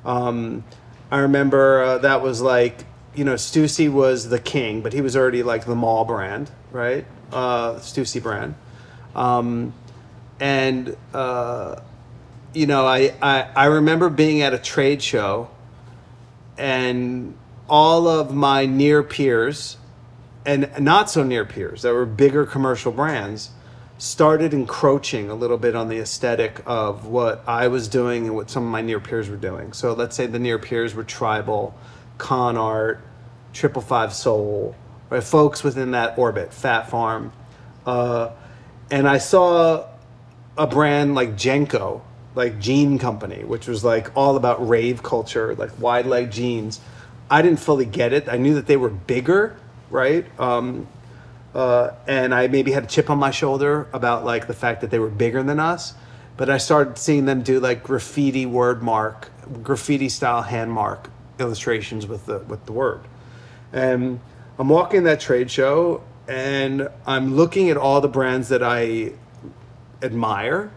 Um, 0.06 0.64
I 1.12 1.20
remember 1.20 1.84
uh, 1.84 1.98
that 2.00 2.22
was 2.22 2.42
like, 2.42 2.86
you 3.16 3.24
know, 3.24 3.36
Stussy 3.36 3.92
was 3.92 4.30
the 4.30 4.40
king, 4.40 4.82
but 4.82 4.94
he 4.94 5.02
was 5.02 5.16
already 5.16 5.44
like 5.44 5.66
the 5.66 5.76
mall 5.76 6.06
brand, 6.06 6.50
right? 6.72 7.06
Uh, 7.32 7.76
Stussy 7.76 8.22
brand. 8.22 8.56
Um, 9.16 9.74
and, 10.40 10.98
uh, 11.14 11.80
you 12.54 12.66
know, 12.66 12.86
I, 12.86 13.14
I, 13.22 13.50
I 13.56 13.66
remember 13.66 14.10
being 14.10 14.42
at 14.42 14.54
a 14.54 14.58
trade 14.58 15.04
show 15.04 15.50
and 16.58 17.38
all 17.70 18.08
of 18.08 18.34
my 18.34 18.66
near 18.66 19.04
peers 19.04 19.78
and 20.46 20.70
not 20.80 21.10
so 21.10 21.24
near 21.24 21.46
peers 21.46 21.84
that 21.84 21.94
were 21.94 22.06
bigger 22.06 22.46
commercial 22.46 22.92
brands 22.92 23.52
started 24.04 24.54
encroaching 24.54 25.30
a 25.30 25.34
little 25.34 25.58
bit 25.58 25.78
on 25.78 25.88
the 25.88 25.98
aesthetic 25.98 26.62
of 26.66 27.06
what 27.06 27.42
I 27.48 27.70
was 27.70 27.88
doing 27.88 28.26
and 28.26 28.36
what 28.36 28.50
some 28.50 28.66
of 28.66 28.70
my 28.70 28.82
near 28.82 29.00
peers 29.00 29.30
were 29.30 29.38
doing. 29.38 29.72
So 29.72 29.94
let's 29.94 30.14
say 30.14 30.26
the 30.26 30.40
near 30.40 30.60
peers 30.60 30.94
were 30.94 31.06
tribal, 31.06 31.74
con 32.18 32.58
art, 32.58 33.00
triple 33.54 33.82
five 33.82 34.14
soul, 34.14 34.76
right? 35.10 35.24
Folks 35.24 35.64
within 35.64 35.92
that 35.92 36.18
orbit, 36.18 36.54
Phat 36.54 36.90
Farm. 36.90 37.32
Uh, 37.86 38.32
and 38.92 39.08
I 39.08 39.20
saw 39.20 39.88
a 40.58 40.68
brand 40.68 41.16
like 41.16 41.38
JNCO, 41.38 42.02
like 42.36 42.60
Jean 42.60 43.00
Company, 43.00 43.46
which 43.46 43.68
was 43.68 43.86
like 43.86 44.12
all 44.18 44.36
about 44.36 44.68
rave 44.68 45.02
culture, 45.02 45.56
like 45.56 45.80
wide 45.80 46.08
leg 46.08 46.30
jeans. 46.30 46.82
I 47.32 47.42
didn't 47.42 47.62
fully 47.62 47.86
get 47.86 48.12
it. 48.12 48.28
I 48.28 48.36
knew 48.36 48.56
that 48.56 48.68
they 48.68 48.76
were 48.76 48.90
bigger, 48.90 49.56
right? 49.90 50.26
Um, 50.38 50.90
uh, 51.54 51.92
and 52.08 52.34
I 52.34 52.48
maybe 52.48 52.72
had 52.72 52.84
a 52.84 52.88
chip 52.88 53.10
on 53.10 53.18
my 53.18 53.32
shoulder 53.32 53.88
about 53.94 54.26
like 54.26 54.48
the 54.48 54.54
fact 54.54 54.82
that 54.82 54.90
they 54.90 55.00
were 55.00 55.10
bigger 55.10 55.44
than 55.44 55.60
us. 55.60 55.94
But 56.36 56.50
I 56.50 56.58
started 56.58 56.98
seeing 56.98 57.26
them 57.26 57.44
do 57.44 57.60
like 57.60 57.84
graffiti 57.84 58.46
word 58.46 58.82
mark, 58.82 59.30
graffiti 59.62 60.10
style 60.10 60.42
hand 60.42 60.72
mark 60.72 61.10
illustrations 61.40 62.08
with 62.08 62.26
the 62.26 62.40
with 62.40 62.66
the 62.66 62.72
word. 62.72 63.02
And 63.72 64.20
I'm 64.58 64.70
walking 64.70 65.04
that 65.04 65.20
trade 65.20 65.52
show 65.52 66.04
and 66.28 66.90
I'm 67.06 67.36
looking 67.36 67.70
at 67.70 67.78
all 67.78 68.02
the 68.02 68.08
brands 68.08 68.50
that 68.50 68.64
I 68.64 69.14
admire. 70.02 70.72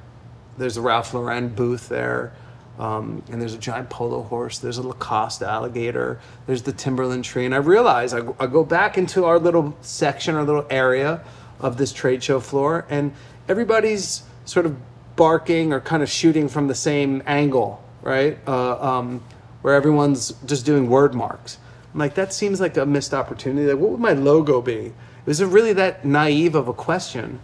There's 0.59 0.77
a 0.77 0.81
Ralph 0.81 1.15
Lauren 1.15 1.48
booth 1.48 1.89
there. 1.89 2.35
Um, 2.78 3.23
and 3.31 3.40
there's 3.40 3.55
a 3.55 3.59
giant 3.59 3.89
polo 3.89 4.23
horse. 4.23 4.59
There's 4.59 4.78
a 4.78 4.86
Lacoste 4.86 5.43
alligator. 5.43 6.20
There's 6.47 6.62
the 6.62 6.73
Timberland 6.73 7.24
tree. 7.24 7.47
And 7.47 7.55
I 7.55 7.59
realize 7.59 8.12
I, 8.12 8.20
I 8.39 8.47
go 8.47 8.65
back 8.65 8.98
into 8.98 9.24
our 9.24 9.39
little 9.39 9.77
section, 9.81 10.35
our 10.35 10.44
little 10.44 10.66
area 10.69 11.23
of 11.59 11.78
this 11.78 11.93
trade 11.93 12.23
show 12.23 12.40
floor, 12.40 12.85
and 12.90 13.12
everybody's 13.48 14.23
sort 14.44 14.66
of 14.66 14.77
barking 15.16 15.73
or 15.73 15.81
kind 15.81 16.03
of 16.03 16.11
shooting 16.11 16.48
from 16.48 16.69
the 16.69 16.74
same 16.74 17.23
angle, 17.27 17.82
right? 18.03 18.39
Uh, 18.47 18.98
um, 18.98 19.23
where 19.62 19.74
everyone's 19.74 20.32
just 20.44 20.66
doing 20.66 20.89
word 20.89 21.15
marks. 21.15 21.59
I'm 21.94 22.01
like, 22.01 22.15
that 22.15 22.32
seems 22.32 22.61
like 22.61 22.77
a 22.77 22.85
missed 22.85 23.15
opportunity. 23.15 23.66
Like, 23.66 23.81
what 23.81 23.93
would 23.93 24.01
my 24.01 24.12
logo 24.12 24.61
be? 24.61 24.93
Was 25.24 25.40
it 25.40 25.47
really 25.47 25.73
that 25.73 26.05
naive 26.05 26.55
of 26.55 26.69
a 26.69 26.74
question? 26.74 27.40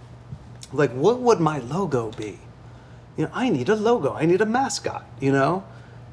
Like, 0.73 0.91
what 0.93 1.21
would 1.21 1.41
my 1.41 1.59
logo 1.59 2.11
be? 2.13 2.39
You 3.17 3.25
know, 3.25 3.31
I 3.33 3.49
need 3.49 3.69
a 3.69 3.75
logo. 3.75 4.15
I 4.15 4.25
need 4.25 4.41
a 4.41 4.47
mascot, 4.47 5.05
you 5.21 5.33
know? 5.33 5.65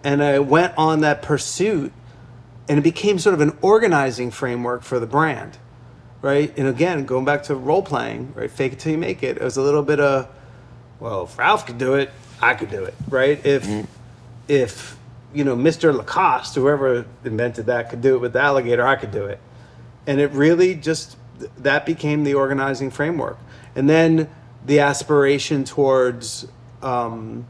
And 0.03 0.23
I 0.23 0.39
went 0.39 0.73
on 0.77 1.01
that 1.01 1.21
pursuit 1.21 1.91
and 2.67 2.77
it 2.77 2.81
became 2.83 3.17
sort 3.17 3.33
of 3.33 3.41
an 3.41 3.57
organizing 3.61 4.31
framework 4.31 4.83
for 4.83 4.99
the 4.99 5.07
brand, 5.07 5.57
right? 6.21 6.55
And 6.57 6.67
again, 6.67 7.05
going 7.05 7.25
back 7.25 7.43
to 7.43 7.55
role 7.55 7.81
playing, 7.81 8.33
right? 8.35 8.49
Fake 8.49 8.73
it 8.73 8.79
till 8.79 8.91
you 8.91 8.97
make 8.97 9.23
it. 9.23 9.37
It 9.37 9.43
was 9.43 9.57
a 9.57 9.61
little 9.61 9.81
bit 9.81 9.99
of, 9.99 10.29
well, 10.99 11.23
if 11.23 11.37
Ralph 11.37 11.65
could 11.65 11.79
do 11.79 11.95
it, 11.95 12.11
I 12.41 12.53
could 12.53 12.69
do 12.69 12.83
it, 12.83 12.93
right? 13.09 13.43
If, 13.45 13.65
mm-hmm. 13.65 13.85
if, 14.47 14.97
you 15.33 15.43
know, 15.43 15.55
Mr. 15.55 15.95
Lacoste, 15.95 16.55
whoever 16.55 17.05
invented 17.23 17.65
that, 17.65 17.89
could 17.89 18.01
do 18.01 18.15
it 18.15 18.19
with 18.19 18.33
the 18.33 18.39
alligator, 18.39 18.85
I 18.85 18.95
could 18.95 19.11
do 19.11 19.25
it. 19.25 19.39
And 20.05 20.19
it 20.19 20.31
really 20.31 20.75
just, 20.75 21.17
that 21.57 21.85
became 21.85 22.23
the 22.23 22.35
organizing 22.35 22.91
framework. 22.91 23.37
And 23.75 23.89
then 23.89 24.29
the 24.65 24.79
aspiration 24.79 25.63
towards 25.63 26.47
um, 26.81 27.45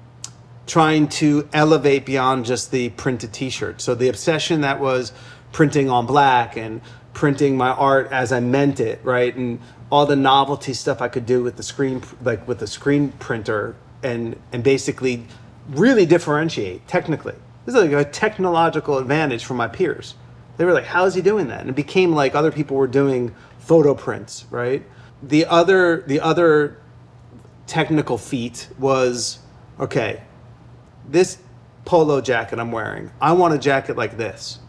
trying 0.68 1.08
to 1.08 1.48
elevate 1.52 2.06
beyond 2.06 2.46
just 2.46 2.72
the 2.72 2.90
printed 2.92 3.34
t-shirt. 3.34 3.82
So 3.82 3.96
the 3.96 4.10
obsession 4.10 4.62
that 4.62 4.80
was 4.80 5.12
printing 5.52 5.90
on 5.90 6.06
black 6.06 6.58
and 6.58 6.82
printing 7.14 7.58
my 7.58 7.70
art 7.70 8.12
as 8.12 8.32
I 8.32 8.40
meant 8.40 8.80
it, 8.80 9.00
right? 9.04 9.36
And 9.36 9.60
all 9.90 10.06
the 10.06 10.16
novelty 10.16 10.74
stuff 10.74 11.02
I 11.02 11.08
could 11.08 11.26
do 11.26 11.44
with 11.44 11.58
the 11.58 11.64
screen 11.64 12.04
like 12.22 12.48
with 12.48 12.60
the 12.60 12.68
screen 12.68 13.12
printer 13.14 13.76
and 14.04 14.40
and 14.52 14.64
basically 14.64 15.26
really 15.70 16.06
differentiate 16.06 16.88
technically. 16.88 17.36
This 17.66 17.76
is 17.76 17.82
like 17.82 17.92
a 17.92 18.10
technological 18.10 18.98
advantage 18.98 19.44
for 19.44 19.54
my 19.54 19.68
peers. 19.68 20.16
They 20.58 20.66
were 20.66 20.74
like, 20.74 20.86
"How 20.86 21.06
is 21.06 21.16
he 21.16 21.22
doing 21.22 21.48
that?" 21.48 21.62
And 21.62 21.70
it 21.70 21.76
became 21.76 22.14
like 22.14 22.36
other 22.36 22.52
people 22.52 22.78
were 22.78 22.88
doing 22.88 23.34
photo 23.60 23.94
prints, 23.94 24.46
right? 24.50 24.84
The 25.24 25.46
other 25.46 26.04
the 26.06 26.20
other 26.20 26.78
technical 27.70 28.18
feat 28.18 28.68
was 28.78 29.40
okay, 29.80 30.22
this 31.08 31.38
polo 31.86 32.20
jacket 32.20 32.60
I'm 32.60 32.72
wearing, 32.72 33.12
I 33.22 33.32
want 33.32 33.54
a 33.54 33.58
jacket 33.58 33.96
like 33.96 34.18
this. 34.18 34.60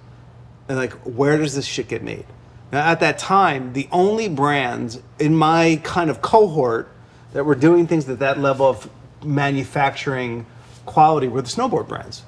And 0.69 0.79
like, 0.79 0.93
where 1.03 1.37
does 1.37 1.57
this 1.57 1.67
shit 1.67 1.89
get 1.89 2.03
made? 2.03 2.27
Now, 2.71 2.87
at 2.87 3.01
that 3.01 3.19
time, 3.19 3.73
the 3.73 3.89
only 3.91 4.29
brands 4.29 5.03
in 5.19 5.35
my 5.35 5.81
kind 5.83 6.09
of 6.09 6.23
cohort 6.23 6.89
that 7.33 7.45
were 7.45 7.57
doing 7.57 7.89
things 7.89 8.09
at 8.09 8.21
that 8.21 8.39
level 8.39 8.67
of 8.67 8.89
manufacturing 9.25 10.47
quality 10.87 11.27
were 11.27 11.43
the 11.43 11.49
snowboard 11.49 11.89
brands. 11.89 12.23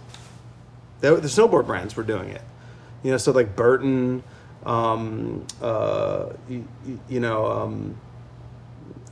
The 1.01 1.17
snowboard 1.17 1.67
brands 1.67 1.97
were 1.97 2.03
doing 2.03 2.31
it. 2.31 2.43
You 3.03 3.13
know, 3.13 3.17
so 3.17 3.33
like 3.33 3.55
Burton, 3.55 4.23
um, 4.65 5.47
uh, 5.61 6.31
you, 6.49 6.69
you 7.09 7.21
know, 7.21 7.47
um, 7.47 7.97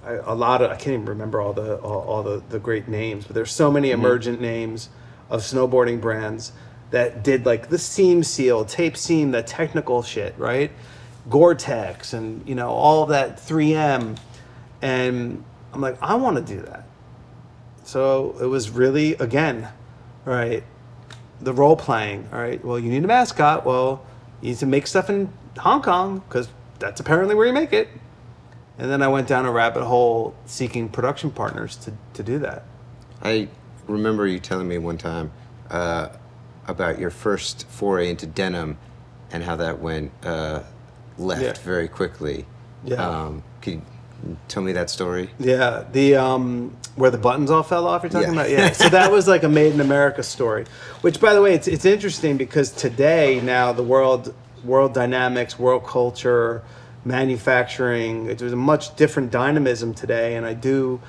I, 0.04 0.12
a 0.12 0.34
lot 0.34 0.62
of 0.62 0.70
I 0.70 0.76
can't 0.76 0.94
even 0.94 1.06
remember 1.06 1.40
all 1.40 1.52
the 1.52 1.76
all, 1.76 2.00
all 2.02 2.22
the, 2.22 2.42
the 2.48 2.58
great 2.58 2.88
names, 2.88 3.26
but 3.26 3.34
there's 3.34 3.52
so 3.52 3.70
many 3.70 3.90
mm-hmm. 3.90 4.00
emergent 4.00 4.40
names 4.40 4.88
of 5.28 5.40
snowboarding 5.42 6.00
brands 6.00 6.52
that 6.90 7.22
did 7.22 7.46
like 7.46 7.68
the 7.68 7.78
seam 7.78 8.22
seal, 8.22 8.64
tape 8.64 8.96
seam, 8.96 9.30
the 9.30 9.42
technical 9.42 10.02
shit, 10.02 10.34
right? 10.38 10.70
Gore-Tex 11.28 12.12
and 12.14 12.46
you 12.48 12.54
know 12.54 12.70
all 12.70 13.02
of 13.02 13.10
that 13.10 13.36
3M, 13.36 14.18
and 14.82 15.44
I'm 15.72 15.80
like 15.80 15.98
I 16.02 16.14
want 16.14 16.36
to 16.36 16.54
do 16.54 16.62
that. 16.62 16.86
So 17.84 18.36
it 18.40 18.46
was 18.46 18.70
really 18.70 19.14
again, 19.14 19.68
right? 20.24 20.64
The 21.40 21.52
role 21.52 21.76
playing. 21.76 22.28
All 22.32 22.38
right. 22.38 22.62
Well, 22.64 22.78
you 22.78 22.90
need 22.90 23.04
a 23.04 23.06
mascot. 23.06 23.64
Well, 23.64 24.04
you 24.40 24.50
need 24.50 24.58
to 24.58 24.66
make 24.66 24.86
stuff 24.86 25.10
in 25.10 25.32
Hong 25.58 25.82
Kong 25.82 26.20
because 26.20 26.48
that's 26.78 27.00
apparently 27.00 27.34
where 27.34 27.46
you 27.46 27.52
make 27.52 27.72
it. 27.72 27.88
And 28.80 28.90
then 28.90 29.02
I 29.02 29.08
went 29.08 29.28
down 29.28 29.44
a 29.44 29.52
rabbit 29.52 29.84
hole 29.84 30.34
seeking 30.46 30.88
production 30.88 31.30
partners 31.30 31.76
to, 31.76 31.92
to 32.14 32.22
do 32.22 32.38
that. 32.38 32.64
I 33.22 33.48
remember 33.86 34.26
you 34.26 34.38
telling 34.38 34.66
me 34.66 34.78
one 34.78 34.96
time 34.96 35.32
uh, 35.70 36.08
about 36.66 36.98
your 36.98 37.10
first 37.10 37.66
foray 37.68 38.08
into 38.08 38.26
denim 38.26 38.78
and 39.30 39.44
how 39.44 39.56
that 39.56 39.80
went 39.80 40.12
uh, 40.24 40.62
left 41.18 41.42
Yeah. 41.42 41.52
very 41.62 41.88
quickly. 41.88 42.46
Yeah. 42.82 43.06
Um, 43.06 43.42
could 43.60 43.74
you 43.74 43.82
tell 44.48 44.62
me 44.62 44.72
that 44.72 44.88
story? 44.88 45.28
Yeah, 45.38 45.84
the 45.92 46.16
um, 46.16 46.74
where 46.96 47.10
the 47.10 47.18
buttons 47.18 47.50
all 47.50 47.62
fell 47.62 47.86
off. 47.86 48.02
You're 48.02 48.08
talking 48.08 48.28
Yeah. 48.32 48.40
about, 48.40 48.50
yeah. 48.50 48.72
So 48.72 48.88
that 48.88 49.12
was 49.12 49.28
like 49.28 49.42
a 49.42 49.48
made 49.50 49.74
in 49.74 49.82
America 49.82 50.22
story. 50.22 50.64
Which, 51.02 51.20
by 51.20 51.34
the 51.34 51.42
way, 51.42 51.52
it's 51.52 51.68
it's 51.68 51.84
interesting 51.84 52.38
because 52.38 52.70
today 52.70 53.42
now 53.42 53.74
the 53.74 53.82
world 53.82 54.34
world 54.64 54.94
dynamics, 54.94 55.58
world 55.58 55.84
culture, 55.84 56.62
manufacturing. 57.04 58.26
There's 58.36 58.52
a 58.52 58.56
much 58.56 58.96
different 58.96 59.30
dynamism 59.30 59.94
today, 59.94 60.36
and 60.36 60.44
I 60.46 60.54
do 60.54 61.00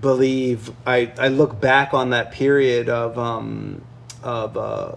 believe 0.00 0.72
I 0.86 1.12
I 1.18 1.28
look 1.28 1.60
back 1.60 1.92
on 1.94 2.10
that 2.10 2.32
period 2.32 2.88
of 2.88 3.18
um, 3.18 3.82
of 4.22 4.56
uh, 4.56 4.96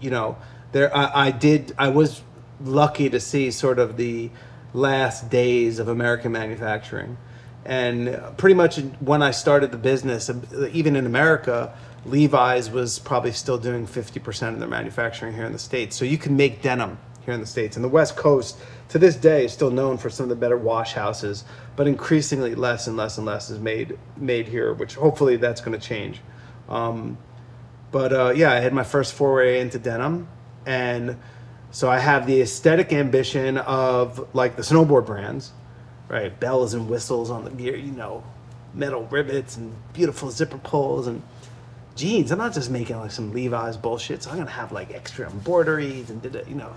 you 0.00 0.10
know 0.10 0.36
there 0.72 0.94
I, 0.96 1.26
I 1.26 1.30
did 1.30 1.72
i 1.78 1.88
was 1.88 2.22
lucky 2.60 3.08
to 3.10 3.20
see 3.20 3.50
sort 3.50 3.78
of 3.78 3.96
the 3.96 4.30
last 4.74 5.30
days 5.30 5.78
of 5.78 5.88
american 5.88 6.32
manufacturing. 6.32 7.16
And 7.64 8.18
pretty 8.36 8.54
much 8.54 8.78
when 9.00 9.22
i 9.22 9.30
started 9.30 9.70
the 9.70 9.78
business 9.78 10.30
even 10.72 10.96
in 10.96 11.06
america 11.06 11.74
levi's 12.04 12.70
was 12.70 12.98
probably 12.98 13.32
still 13.32 13.58
doing 13.58 13.86
50% 13.86 14.54
of 14.54 14.58
their 14.58 14.68
manufacturing 14.68 15.34
here 15.34 15.44
in 15.44 15.52
the 15.52 15.58
states. 15.58 15.96
So 15.96 16.06
you 16.06 16.16
can 16.16 16.34
make 16.34 16.62
denim 16.62 16.98
here 17.24 17.34
in 17.34 17.40
the 17.40 17.46
states 17.46 17.76
and 17.76 17.84
the 17.84 17.88
west 17.88 18.16
coast 18.16 18.56
to 18.88 18.98
this 18.98 19.16
day 19.16 19.44
is 19.44 19.52
still 19.52 19.70
known 19.70 19.96
for 19.96 20.10
some 20.10 20.24
of 20.24 20.30
the 20.30 20.36
better 20.36 20.56
wash 20.56 20.94
houses 20.94 21.44
but 21.76 21.86
increasingly 21.86 22.54
less 22.54 22.86
and 22.86 22.96
less 22.96 23.18
and 23.18 23.26
less 23.26 23.50
is 23.50 23.58
made 23.58 23.98
made 24.16 24.48
here 24.48 24.72
which 24.72 24.94
hopefully 24.94 25.36
that's 25.36 25.60
going 25.60 25.78
to 25.78 25.86
change 25.86 26.20
um, 26.70 27.18
but 27.90 28.12
uh, 28.12 28.32
yeah, 28.34 28.52
I 28.52 28.60
had 28.60 28.72
my 28.72 28.84
first 28.84 29.12
foray 29.14 29.60
into 29.60 29.78
denim, 29.78 30.28
and 30.64 31.16
so 31.72 31.90
I 31.90 31.98
have 31.98 32.26
the 32.26 32.40
aesthetic 32.40 32.92
ambition 32.92 33.58
of 33.58 34.28
like 34.34 34.56
the 34.56 34.62
snowboard 34.62 35.06
brands, 35.06 35.52
right? 36.08 36.38
Bells 36.38 36.74
and 36.74 36.88
whistles 36.88 37.30
on 37.30 37.44
the 37.44 37.50
gear, 37.50 37.76
you 37.76 37.92
know, 37.92 38.22
metal 38.74 39.06
rivets 39.10 39.56
and 39.56 39.74
beautiful 39.92 40.30
zipper 40.30 40.58
pulls 40.58 41.08
and 41.08 41.22
jeans. 41.96 42.30
I'm 42.30 42.38
not 42.38 42.54
just 42.54 42.70
making 42.70 42.96
like 42.96 43.10
some 43.10 43.32
Levi's 43.32 43.76
bullshit. 43.76 44.22
So 44.22 44.30
I'm 44.30 44.38
gonna 44.38 44.50
have 44.50 44.70
like 44.70 44.92
extra 44.92 45.28
embroideries 45.28 46.10
and 46.10 46.24
you 46.46 46.54
know. 46.54 46.72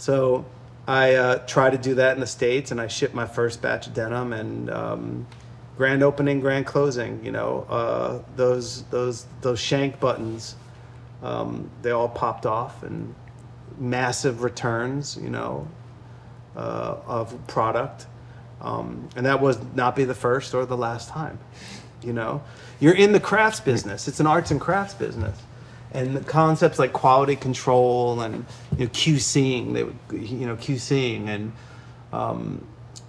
So 0.00 0.44
I 0.88 1.14
uh, 1.14 1.38
try 1.46 1.70
to 1.70 1.78
do 1.78 1.94
that 1.94 2.14
in 2.14 2.20
the 2.20 2.26
states, 2.26 2.72
and 2.72 2.80
I 2.80 2.88
shipped 2.88 3.14
my 3.14 3.26
first 3.26 3.62
batch 3.62 3.86
of 3.86 3.94
denim 3.94 4.32
and. 4.32 4.70
Um, 4.70 5.26
grand 5.80 6.02
opening, 6.02 6.40
grand 6.40 6.66
closing. 6.66 7.24
You 7.24 7.32
know, 7.32 7.66
uh, 7.70 8.20
those 8.36 8.82
those 8.90 9.24
those 9.40 9.58
shank 9.58 9.98
buttons, 9.98 10.54
um, 11.22 11.70
they 11.80 11.90
all 11.90 12.10
popped 12.10 12.44
off, 12.44 12.82
and 12.82 13.14
massive 13.78 14.42
returns. 14.42 15.16
You 15.16 15.30
know, 15.30 15.66
uh, 16.54 16.96
of 17.06 17.34
product, 17.46 18.06
um, 18.60 19.08
and 19.16 19.24
that 19.24 19.40
was 19.40 19.58
not 19.74 19.96
be 19.96 20.04
the 20.04 20.14
first 20.14 20.52
or 20.52 20.66
the 20.66 20.76
last 20.76 21.08
time. 21.08 21.38
You 22.02 22.12
know, 22.12 22.42
you're 22.78 22.94
in 22.94 23.12
the 23.12 23.20
crafts 23.20 23.60
business. 23.60 24.06
It's 24.06 24.20
an 24.20 24.26
arts 24.26 24.50
and 24.50 24.60
crafts 24.60 24.92
business. 24.92 25.38
And 25.92 26.16
the 26.16 26.20
concepts 26.20 26.78
like 26.78 26.92
quality 26.92 27.36
control 27.36 28.20
and 28.20 28.46
you 28.76 28.84
know 28.84 28.90
QCing, 28.90 29.72
they 29.72 29.84
would 29.84 29.98
you 30.12 30.46
know 30.46 30.56
QCing 30.56 31.28
and 31.28 31.52
um, 32.12 32.66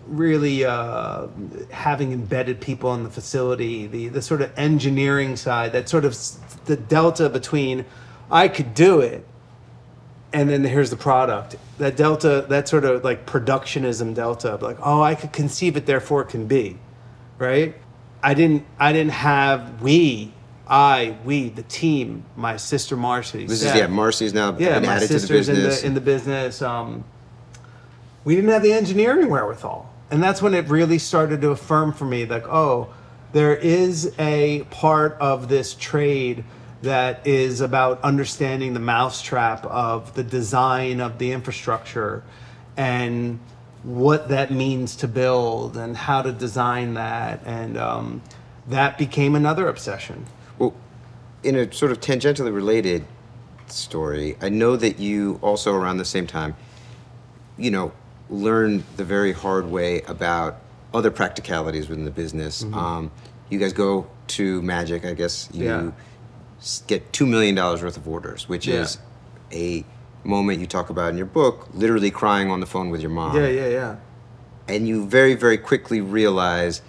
really 0.07 0.65
uh, 0.65 1.27
having 1.71 2.11
embedded 2.11 2.59
people 2.59 2.93
in 2.93 3.03
the 3.03 3.09
facility, 3.09 3.87
the 3.87 4.07
the 4.07 4.21
sort 4.21 4.41
of 4.41 4.51
engineering 4.57 5.35
side, 5.35 5.73
that 5.73 5.89
sort 5.89 6.05
of 6.05 6.17
the 6.65 6.75
delta 6.75 7.29
between 7.29 7.85
I 8.31 8.47
could 8.47 8.73
do 8.73 8.99
it 8.99 9.25
and 10.33 10.49
then 10.49 10.63
here's 10.63 10.89
the 10.89 10.97
product. 10.97 11.55
That 11.77 11.97
delta, 11.97 12.45
that 12.49 12.67
sort 12.67 12.85
of 12.85 13.03
like 13.03 13.25
productionism 13.25 14.15
delta, 14.15 14.55
like 14.61 14.77
oh 14.81 15.01
I 15.01 15.15
could 15.15 15.31
conceive 15.31 15.75
it, 15.75 15.85
therefore 15.85 16.21
it 16.21 16.29
can 16.29 16.47
be, 16.47 16.77
right? 17.37 17.75
I 18.23 18.33
didn't 18.33 18.65
I 18.79 18.93
didn't 18.93 19.13
have 19.13 19.81
we 19.81 20.33
I, 20.67 21.17
we, 21.25 21.49
the 21.49 21.63
team, 21.63 22.23
my 22.35 22.57
sister 22.57 22.95
Marcy. 22.95 23.45
This 23.45 23.63
is 23.63 23.75
yeah. 23.75 23.87
Marcy's 23.87 24.33
now 24.33 24.55
yeah, 24.57 24.79
been 24.79 24.87
my 24.87 24.95
added 24.95 25.07
to 25.07 25.13
the 25.13 25.19
sister's 25.19 25.49
in 25.49 25.55
business. 25.55 25.81
the 25.81 25.87
in 25.87 25.93
the 25.93 26.01
business. 26.01 26.61
Um, 26.61 27.03
we 28.23 28.35
didn't 28.35 28.51
have 28.51 28.63
the 28.63 28.73
engineering 28.73 29.29
wherewithal, 29.29 29.91
and 30.11 30.21
that's 30.21 30.41
when 30.41 30.53
it 30.53 30.67
really 30.69 30.99
started 30.99 31.41
to 31.41 31.49
affirm 31.49 31.91
for 31.91 32.05
me, 32.05 32.25
like, 32.25 32.47
oh, 32.47 32.93
there 33.33 33.55
is 33.55 34.13
a 34.19 34.63
part 34.69 35.17
of 35.19 35.49
this 35.49 35.73
trade 35.73 36.43
that 36.81 37.25
is 37.25 37.61
about 37.61 38.01
understanding 38.01 38.73
the 38.73 38.79
mousetrap 38.79 39.65
of 39.65 40.13
the 40.15 40.23
design 40.23 40.99
of 40.99 41.17
the 41.19 41.31
infrastructure 41.31 42.23
and 42.75 43.39
what 43.83 44.29
that 44.29 44.51
means 44.51 44.95
to 44.95 45.07
build 45.07 45.77
and 45.77 45.95
how 45.95 46.21
to 46.21 46.31
design 46.31 46.93
that 46.95 47.41
and 47.45 47.77
um, 47.77 48.21
that 48.67 48.97
became 48.97 49.35
another 49.35 49.67
obsession 49.67 50.25
in 51.43 51.55
a 51.55 51.71
sort 51.73 51.91
of 51.91 51.99
tangentially 51.99 52.53
related 52.53 53.05
story, 53.67 54.37
I 54.41 54.49
know 54.49 54.75
that 54.75 54.99
you 54.99 55.39
also 55.41 55.73
around 55.73 55.97
the 55.97 56.05
same 56.05 56.27
time, 56.27 56.55
you 57.57 57.71
know, 57.71 57.91
learned 58.29 58.83
the 58.97 59.03
very 59.03 59.33
hard 59.33 59.69
way 59.69 60.01
about 60.03 60.59
other 60.93 61.11
practicalities 61.11 61.89
within 61.89 62.05
the 62.05 62.11
business. 62.11 62.63
Mm-hmm. 62.63 62.73
Um, 62.77 63.11
you 63.49 63.59
guys 63.59 63.73
go 63.73 64.07
to 64.27 64.61
Magic, 64.61 65.05
I 65.05 65.13
guess 65.13 65.49
you 65.53 65.65
Yeah. 65.65 65.91
get 66.87 67.11
two 67.11 67.25
million 67.25 67.55
dollars 67.55 67.81
worth 67.81 67.97
of 67.97 68.07
orders, 68.07 68.47
which 68.47 68.67
Yeah. 68.67 68.81
is 68.81 68.97
a 69.51 69.83
moment 70.23 70.59
you 70.59 70.67
talk 70.67 70.89
about 70.89 71.09
in 71.09 71.17
your 71.17 71.25
book, 71.25 71.67
literally 71.73 72.11
crying 72.11 72.49
on 72.51 72.59
the 72.59 72.65
phone 72.65 72.89
with 72.89 73.01
your 73.01 73.09
mom 73.09 73.35
yeah 73.35 73.47
yeah 73.47 73.67
yeah 73.67 73.95
and 74.67 74.87
you 74.87 75.03
very 75.07 75.33
very 75.33 75.57
quickly 75.57 75.99
realize 75.99 76.83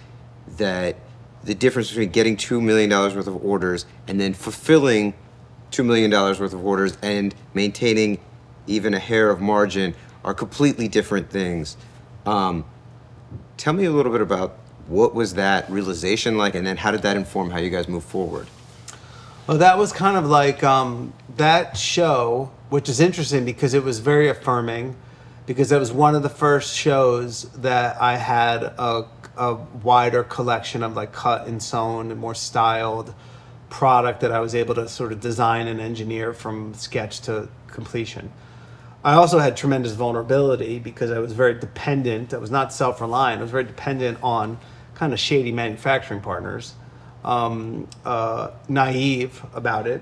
that 0.57 0.95
the 1.43 1.55
difference 1.55 1.89
between 1.89 2.09
getting 2.09 2.37
$2 2.37 2.61
million 2.61 2.89
worth 2.89 3.27
of 3.27 3.43
orders 3.43 3.85
and 4.07 4.19
then 4.19 4.33
fulfilling 4.33 5.13
$2 5.71 5.85
million 5.85 6.11
worth 6.11 6.41
of 6.41 6.65
orders 6.65 6.97
and 7.01 7.35
maintaining 7.53 8.19
even 8.67 8.93
a 8.93 8.99
hair 8.99 9.29
of 9.29 9.41
margin 9.41 9.93
are 10.23 10.33
completely 10.33 10.87
different 10.87 11.29
things. 11.29 11.75
Um, 12.25 12.63
tell 13.57 13.73
me 13.73 13.85
a 13.85 13.91
little 13.91 14.11
bit 14.11 14.21
about 14.21 14.57
what 14.87 15.13
was 15.13 15.33
that 15.33 15.69
realization 15.69 16.37
like 16.37 16.55
and 16.55 16.65
then 16.65 16.77
how 16.77 16.91
did 16.91 17.01
that 17.01 17.17
inform 17.17 17.49
how 17.51 17.59
you 17.59 17.69
guys 17.69 17.87
move 17.87 18.03
forward? 18.03 18.47
Well, 19.47 19.57
that 19.57 19.77
was 19.77 19.91
kind 19.91 20.15
of 20.15 20.25
like 20.25 20.63
um, 20.63 21.13
that 21.35 21.75
show, 21.75 22.51
which 22.69 22.87
is 22.87 23.01
interesting 23.01 23.43
because 23.43 23.73
it 23.73 23.83
was 23.83 23.99
very 23.99 24.29
affirming, 24.29 24.95
because 25.45 25.71
it 25.71 25.79
was 25.79 25.91
one 25.91 26.15
of 26.15 26.23
the 26.23 26.29
first 26.29 26.75
shows 26.75 27.43
that 27.51 28.01
I 28.01 28.17
had 28.17 28.63
a, 28.63 29.05
a 29.37 29.55
wider 29.55 30.23
collection 30.23 30.83
of 30.83 30.95
like 30.95 31.11
cut 31.11 31.47
and 31.47 31.61
sewn 31.61 32.11
and 32.11 32.19
more 32.19 32.35
styled 32.35 33.13
product 33.69 34.21
that 34.21 34.31
I 34.31 34.39
was 34.39 34.53
able 34.55 34.75
to 34.75 34.87
sort 34.87 35.11
of 35.11 35.19
design 35.19 35.67
and 35.67 35.81
engineer 35.81 36.33
from 36.33 36.73
sketch 36.75 37.21
to 37.21 37.49
completion. 37.67 38.31
I 39.03 39.15
also 39.15 39.39
had 39.39 39.57
tremendous 39.57 39.93
vulnerability 39.93 40.79
because 40.79 41.11
I 41.11 41.19
was 41.19 41.33
very 41.33 41.59
dependent. 41.59 42.33
I 42.33 42.37
was 42.37 42.51
not 42.51 42.71
self 42.71 43.01
reliant. 43.01 43.39
I 43.39 43.41
was 43.41 43.51
very 43.51 43.65
dependent 43.65 44.19
on 44.23 44.59
kind 44.95 45.11
of 45.11 45.19
shady 45.19 45.51
manufacturing 45.51 46.21
partners, 46.21 46.75
um, 47.25 47.87
uh, 48.05 48.51
naive 48.69 49.43
about 49.53 49.87
it, 49.87 50.01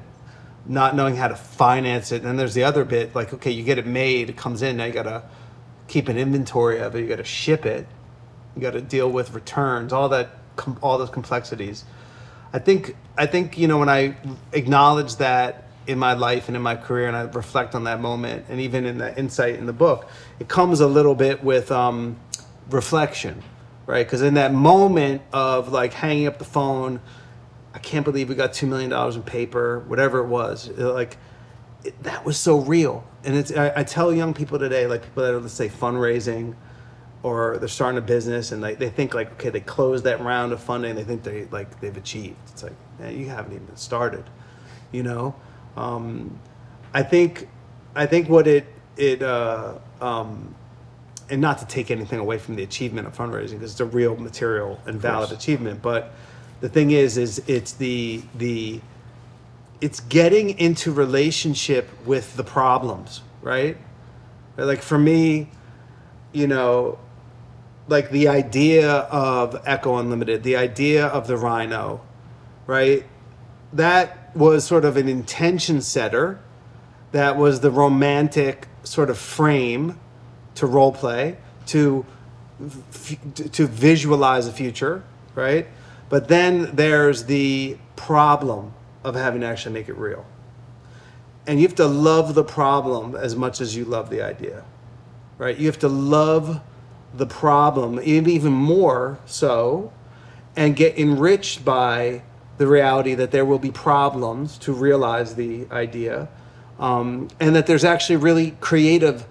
not 0.66 0.96
knowing 0.96 1.16
how 1.16 1.28
to 1.28 1.36
finance 1.36 2.12
it. 2.12 2.18
And 2.18 2.26
then 2.26 2.38
there's 2.38 2.54
the 2.54 2.64
other 2.64 2.86
bit 2.86 3.16
like, 3.16 3.34
okay, 3.34 3.52
you 3.52 3.64
get 3.64 3.78
it 3.78 3.86
made, 3.86 4.30
it 4.30 4.38
comes 4.38 4.62
in, 4.62 4.78
now 4.78 4.86
you 4.86 4.94
got 4.94 5.04
to 5.04 5.24
keep 5.88 6.08
an 6.08 6.18
inventory 6.18 6.80
of 6.80 6.96
it, 6.96 7.02
you 7.02 7.08
got 7.08 7.18
to 7.18 7.24
ship 7.24 7.66
it, 7.66 7.88
you 8.56 8.62
got 8.62 8.72
to 8.72 8.82
deal 8.82 9.10
with 9.10 9.34
returns, 9.34 9.92
all 9.92 10.10
that, 10.10 10.30
com- 10.56 10.80
all 10.82 10.98
those 10.98 11.10
complexities. 11.10 11.84
I 12.54 12.60
think 12.60 12.96
I 13.18 13.26
think 13.28 13.58
you 13.58 13.68
know 13.68 13.78
when 13.78 13.90
I 13.90 14.16
acknowledge 14.52 15.18
that 15.18 15.68
in 15.88 15.98
my 15.98 16.14
life 16.14 16.48
and 16.48 16.56
in 16.56 16.62
my 16.62 16.76
career, 16.76 17.08
and 17.08 17.16
I 17.16 17.22
reflect 17.22 17.76
on 17.76 17.86
that 17.86 18.02
moment, 18.02 18.46
and 18.50 18.60
even 18.60 18.86
in 18.86 18.98
the 18.98 19.18
insight 19.18 19.56
in 19.56 19.66
the 19.66 19.74
book, 19.74 20.10
it 20.40 20.48
comes 20.48 20.80
a 20.80 20.88
little 20.88 21.16
bit 21.16 21.44
with 21.44 21.72
um, 21.72 22.18
reflection, 22.70 23.42
right? 23.86 24.06
Because 24.06 24.22
in 24.22 24.36
that 24.36 24.54
moment 24.54 25.22
of 25.34 25.72
like 25.72 25.94
hanging 25.94 26.28
up 26.28 26.40
the 26.40 26.46
phone, 26.46 27.00
I 27.74 27.80
can't 27.80 28.04
believe 28.06 28.30
we 28.30 28.36
got 28.36 28.54
two 28.54 28.68
million 28.68 28.90
dollars 28.90 29.16
in 29.16 29.24
paper, 29.24 29.80
whatever 29.88 30.20
it 30.20 30.28
was, 30.28 30.68
it, 30.68 30.78
like 30.80 31.18
it, 31.84 32.02
that 32.04 32.26
was 32.26 32.38
so 32.38 32.60
real. 32.60 33.06
And 33.24 33.36
it's 33.36 33.52
I, 33.52 33.72
I 33.78 33.84
tell 33.84 34.14
young 34.14 34.34
people 34.34 34.60
today, 34.60 34.88
like 34.88 35.04
people 35.04 35.24
that 35.24 35.34
are 35.34 35.40
let's 35.40 35.54
say 35.54 35.70
fundraising 35.70 36.56
or 37.24 37.58
they're 37.58 37.68
starting 37.68 37.98
a 37.98 38.02
business 38.02 38.52
and 38.52 38.64
they, 38.64 38.74
they 38.76 38.90
think 38.90 39.14
like 39.14 39.32
okay 39.34 39.50
they 39.50 39.60
closed 39.60 40.04
that 40.06 40.20
round 40.22 40.52
of 40.52 40.62
funding 40.62 40.96
they 40.96 41.04
think 41.04 41.24
they 41.24 41.46
like 41.46 41.80
they've 41.80 41.98
achieved. 41.98 42.38
It's 42.48 42.64
like 42.64 42.74
man 43.00 43.18
you 43.18 43.30
haven't 43.30 43.54
even 43.54 43.76
started 43.76 44.26
you 44.92 45.04
know? 45.04 45.36
Um, 45.78 46.40
i 46.94 47.02
think 47.02 47.48
i 47.96 48.06
think 48.06 48.28
what 48.28 48.46
it 48.46 48.66
it 48.98 49.24
uh, 49.24 49.76
um, 50.02 50.54
and 51.30 51.40
not 51.40 51.60
to 51.60 51.66
take 51.66 51.90
anything 51.90 52.20
away 52.20 52.38
from 52.38 52.58
the 52.58 52.64
achievement 52.64 53.08
of 53.08 53.16
fundraising 53.18 53.52
because 53.52 53.72
it's 53.72 53.80
a 53.80 53.86
real 53.86 54.18
material 54.18 54.78
and 54.86 55.00
valid 55.00 55.32
achievement 55.32 55.82
but 55.82 56.14
the 56.62 56.70
thing 56.70 56.92
is 56.92 57.18
is 57.18 57.42
it's 57.48 57.74
the 57.74 58.22
the 58.36 58.80
it's 59.82 60.00
getting 60.00 60.58
into 60.60 60.92
relationship 60.92 61.90
with 62.06 62.36
the 62.38 62.44
problems 62.44 63.22
right 63.42 63.78
like 64.58 64.82
for 64.82 64.98
me 64.98 65.50
you 66.32 66.48
know 66.48 66.98
like 67.88 68.10
the 68.10 68.28
idea 68.28 68.90
of 68.90 69.62
Ecko 69.66 69.98
Unlimited, 69.98 70.44
the 70.44 70.56
idea 70.56 71.06
of 71.06 71.28
the 71.28 71.38
Rhino, 71.38 72.02
right? 72.66 73.06
That 73.74 74.36
was 74.36 74.64
sort 74.64 74.86
of 74.86 74.98
an 74.98 75.08
intention 75.08 75.82
setter. 75.82 76.40
That 77.12 77.38
was 77.38 77.60
the 77.60 77.70
romantic 77.70 78.68
sort 78.84 79.10
of 79.10 79.18
frame 79.18 80.00
to 80.56 80.66
role 80.66 80.92
play, 80.92 81.38
to 81.68 82.06
to 83.52 83.68
visualize 83.68 84.48
a 84.48 84.54
future, 84.54 85.04
right? 85.36 85.68
But 86.12 86.28
then 86.28 86.76
there's 86.76 87.24
the 87.24 87.78
problem 87.96 88.74
of 89.02 89.16
having 89.16 89.40
to 89.42 89.48
actually 89.48 89.72
make 89.72 89.88
it 89.88 89.96
real. 89.96 90.26
And 91.48 91.58
you 91.58 91.66
have 91.66 91.76
to 91.78 91.88
love 91.88 92.36
the 92.36 92.44
problem 92.44 93.16
as 93.16 93.34
much 93.34 93.62
as 93.62 93.78
you 93.78 93.86
love 93.86 94.10
the 94.10 94.22
idea, 94.22 94.66
right? 95.38 95.58
You 95.58 95.68
have 95.68 95.80
to 95.80 95.88
love 95.88 96.60
the 97.14 97.26
problem 97.26 97.98
even 98.04 98.52
more 98.52 99.20
so 99.26 99.94
and 100.58 100.76
get 100.76 101.00
enriched 101.00 101.64
by 101.64 102.24
the 102.58 102.68
reality 102.68 103.16
that 103.16 103.32
there 103.32 103.46
will 103.46 103.60
be 103.60 103.72
problems 103.72 104.58
to 104.60 104.74
realize 104.74 105.36
the 105.36 105.66
idea 105.72 106.28
um, 106.78 107.30
and 107.40 107.56
that 107.56 107.68
there's 107.68 107.86
actually 107.86 108.18
really 108.18 108.52
creative 108.60 109.26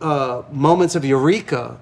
uh, 0.00 0.42
moments 0.52 0.94
of 0.94 1.04
eureka 1.04 1.80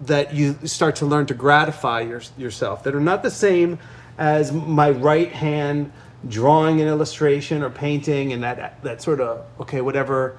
that 0.00 0.34
you 0.34 0.56
start 0.64 0.96
to 0.96 1.06
learn 1.06 1.26
to 1.26 1.34
gratify 1.34 2.00
your, 2.00 2.22
yourself 2.38 2.82
that 2.84 2.94
are 2.94 3.00
not 3.00 3.22
the 3.22 3.30
same 3.30 3.78
as 4.18 4.52
my 4.52 4.90
right 4.90 5.32
hand 5.32 5.92
drawing 6.28 6.80
an 6.80 6.88
illustration 6.88 7.62
or 7.62 7.70
painting 7.70 8.32
and 8.32 8.42
that 8.42 8.82
that 8.82 9.00
sort 9.00 9.20
of 9.20 9.44
okay 9.58 9.80
whatever 9.80 10.38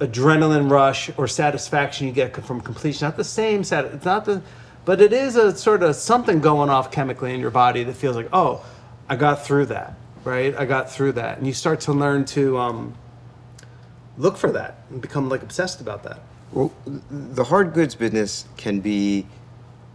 adrenaline 0.00 0.70
rush 0.70 1.10
or 1.18 1.28
satisfaction 1.28 2.06
you 2.06 2.12
get 2.12 2.34
from 2.44 2.60
completion 2.60 3.06
not 3.06 3.16
the 3.16 3.24
same 3.24 3.62
sat 3.62 3.84
it's 3.86 4.04
not 4.04 4.24
the 4.24 4.42
but 4.84 5.00
it 5.00 5.12
is 5.12 5.36
a 5.36 5.56
sort 5.56 5.82
of 5.82 5.94
something 5.94 6.40
going 6.40 6.70
off 6.70 6.90
chemically 6.90 7.34
in 7.34 7.40
your 7.40 7.50
body 7.50 7.84
that 7.84 7.94
feels 7.94 8.16
like 8.16 8.28
oh 8.32 8.64
i 9.08 9.16
got 9.16 9.44
through 9.44 9.66
that 9.66 9.94
right? 10.24 10.54
I 10.56 10.64
got 10.64 10.90
through 10.90 11.12
that. 11.12 11.38
And 11.38 11.46
you 11.46 11.52
start 11.52 11.80
to 11.82 11.92
learn 11.92 12.24
to 12.26 12.58
um, 12.58 12.94
look 14.16 14.36
for 14.36 14.52
that 14.52 14.78
and 14.90 15.00
become 15.00 15.28
like 15.28 15.42
obsessed 15.42 15.80
about 15.80 16.02
that 16.04 16.20
Well, 16.52 16.72
the 17.10 17.44
hard 17.44 17.72
goods 17.72 17.94
business 17.94 18.44
can 18.56 18.80
be 18.80 19.26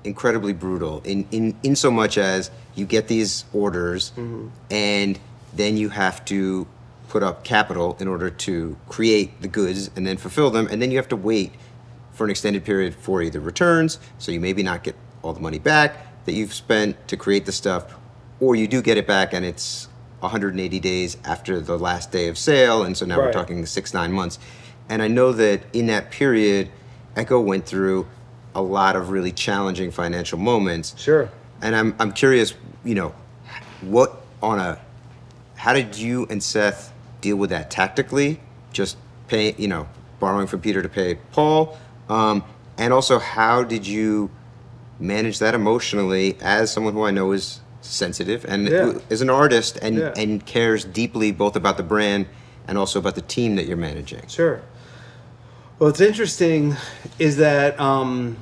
incredibly 0.03 0.53
brutal 0.53 1.01
in, 1.03 1.27
in, 1.31 1.55
in 1.63 1.75
so 1.75 1.91
much 1.91 2.17
as 2.17 2.49
you 2.75 2.85
get 2.85 3.07
these 3.07 3.45
orders 3.53 4.11
mm-hmm. 4.11 4.47
and 4.71 5.19
then 5.53 5.77
you 5.77 5.89
have 5.89 6.23
to 6.25 6.67
put 7.09 7.23
up 7.23 7.43
capital 7.43 7.97
in 7.99 8.07
order 8.07 8.29
to 8.29 8.77
create 8.89 9.41
the 9.41 9.47
goods 9.47 9.89
and 9.95 10.05
then 10.05 10.17
fulfill 10.17 10.49
them. 10.49 10.67
And 10.69 10.81
then 10.81 10.91
you 10.91 10.97
have 10.97 11.07
to 11.09 11.15
wait 11.15 11.53
for 12.13 12.23
an 12.25 12.29
extended 12.29 12.65
period 12.65 12.95
for 12.95 13.21
either 13.21 13.39
returns 13.39 13.99
so 14.17 14.31
you 14.31 14.39
maybe 14.39 14.63
not 14.63 14.83
get 14.83 14.95
all 15.21 15.33
the 15.33 15.39
money 15.39 15.59
back 15.59 16.25
that 16.25 16.33
you've 16.33 16.53
spent 16.53 17.07
to 17.07 17.17
create 17.17 17.45
the 17.45 17.51
stuff 17.51 17.93
or 18.39 18.55
you 18.55 18.67
do 18.67 18.81
get 18.81 18.97
it 18.97 19.07
back 19.07 19.33
and 19.33 19.45
it's 19.45 19.87
180 20.19 20.79
days 20.79 21.17
after 21.23 21.59
the 21.59 21.77
last 21.77 22.11
day 22.11 22.27
of 22.27 22.37
sale. 22.37 22.83
And 22.83 22.97
so 22.97 23.05
now 23.05 23.17
we're 23.17 23.31
talking 23.31 23.65
six 23.65 23.93
nine 23.93 24.11
months 24.11 24.39
and 24.89 25.01
i 25.01 25.07
know 25.07 25.31
that 25.31 25.61
in 25.73 25.87
that 25.87 26.11
period 26.11 26.69
Ecko 27.15 27.39
went 27.39 27.65
through 27.65 28.07
a 28.55 28.61
lot 28.61 28.95
of 28.95 29.09
really 29.09 29.31
challenging 29.31 29.91
financial 29.91 30.37
moments 30.37 30.95
sure 30.99 31.29
and 31.61 31.75
i'm, 31.75 31.95
I'm 31.99 32.11
curious 32.11 32.53
you 32.83 32.95
know 32.95 33.13
what 33.81 34.21
on 34.41 34.59
a 34.59 34.79
how 35.55 35.73
did 35.73 35.95
you 35.97 36.25
and 36.29 36.41
seth 36.41 36.93
deal 37.21 37.35
with 37.37 37.49
that 37.49 37.69
tactically 37.71 38.39
just 38.71 38.97
pay 39.27 39.53
you 39.57 39.67
know 39.67 39.87
borrowing 40.19 40.47
from 40.47 40.61
peter 40.61 40.81
to 40.81 40.89
pay 40.89 41.15
paul 41.31 41.77
um, 42.09 42.43
and 42.77 42.93
also 42.93 43.19
how 43.19 43.63
did 43.63 43.85
you 43.85 44.29
manage 44.99 45.39
that 45.39 45.53
emotionally 45.53 46.37
as 46.41 46.71
someone 46.71 46.93
who 46.93 47.03
i 47.03 47.11
know 47.11 47.31
is 47.31 47.61
sensitive 47.81 48.43
and 48.45 48.67
Yeah. 48.67 48.93
is 49.09 49.21
an 49.21 49.29
artist 49.29 49.77
and 49.81 49.97
Yeah. 49.97 50.13
and 50.17 50.45
cares 50.45 50.83
deeply 50.83 51.31
both 51.31 51.55
about 51.55 51.77
the 51.77 51.83
brand 51.83 52.25
and 52.67 52.77
also 52.77 52.99
about 52.99 53.15
the 53.15 53.21
team 53.21 53.55
that 53.55 53.65
you're 53.65 53.77
managing. 53.77 54.27
Sure. 54.27 54.59
Well, 55.79 55.89
what's 55.89 56.01
interesting 56.01 56.75
is 57.19 57.37
that 57.37 57.79
um, 57.79 58.37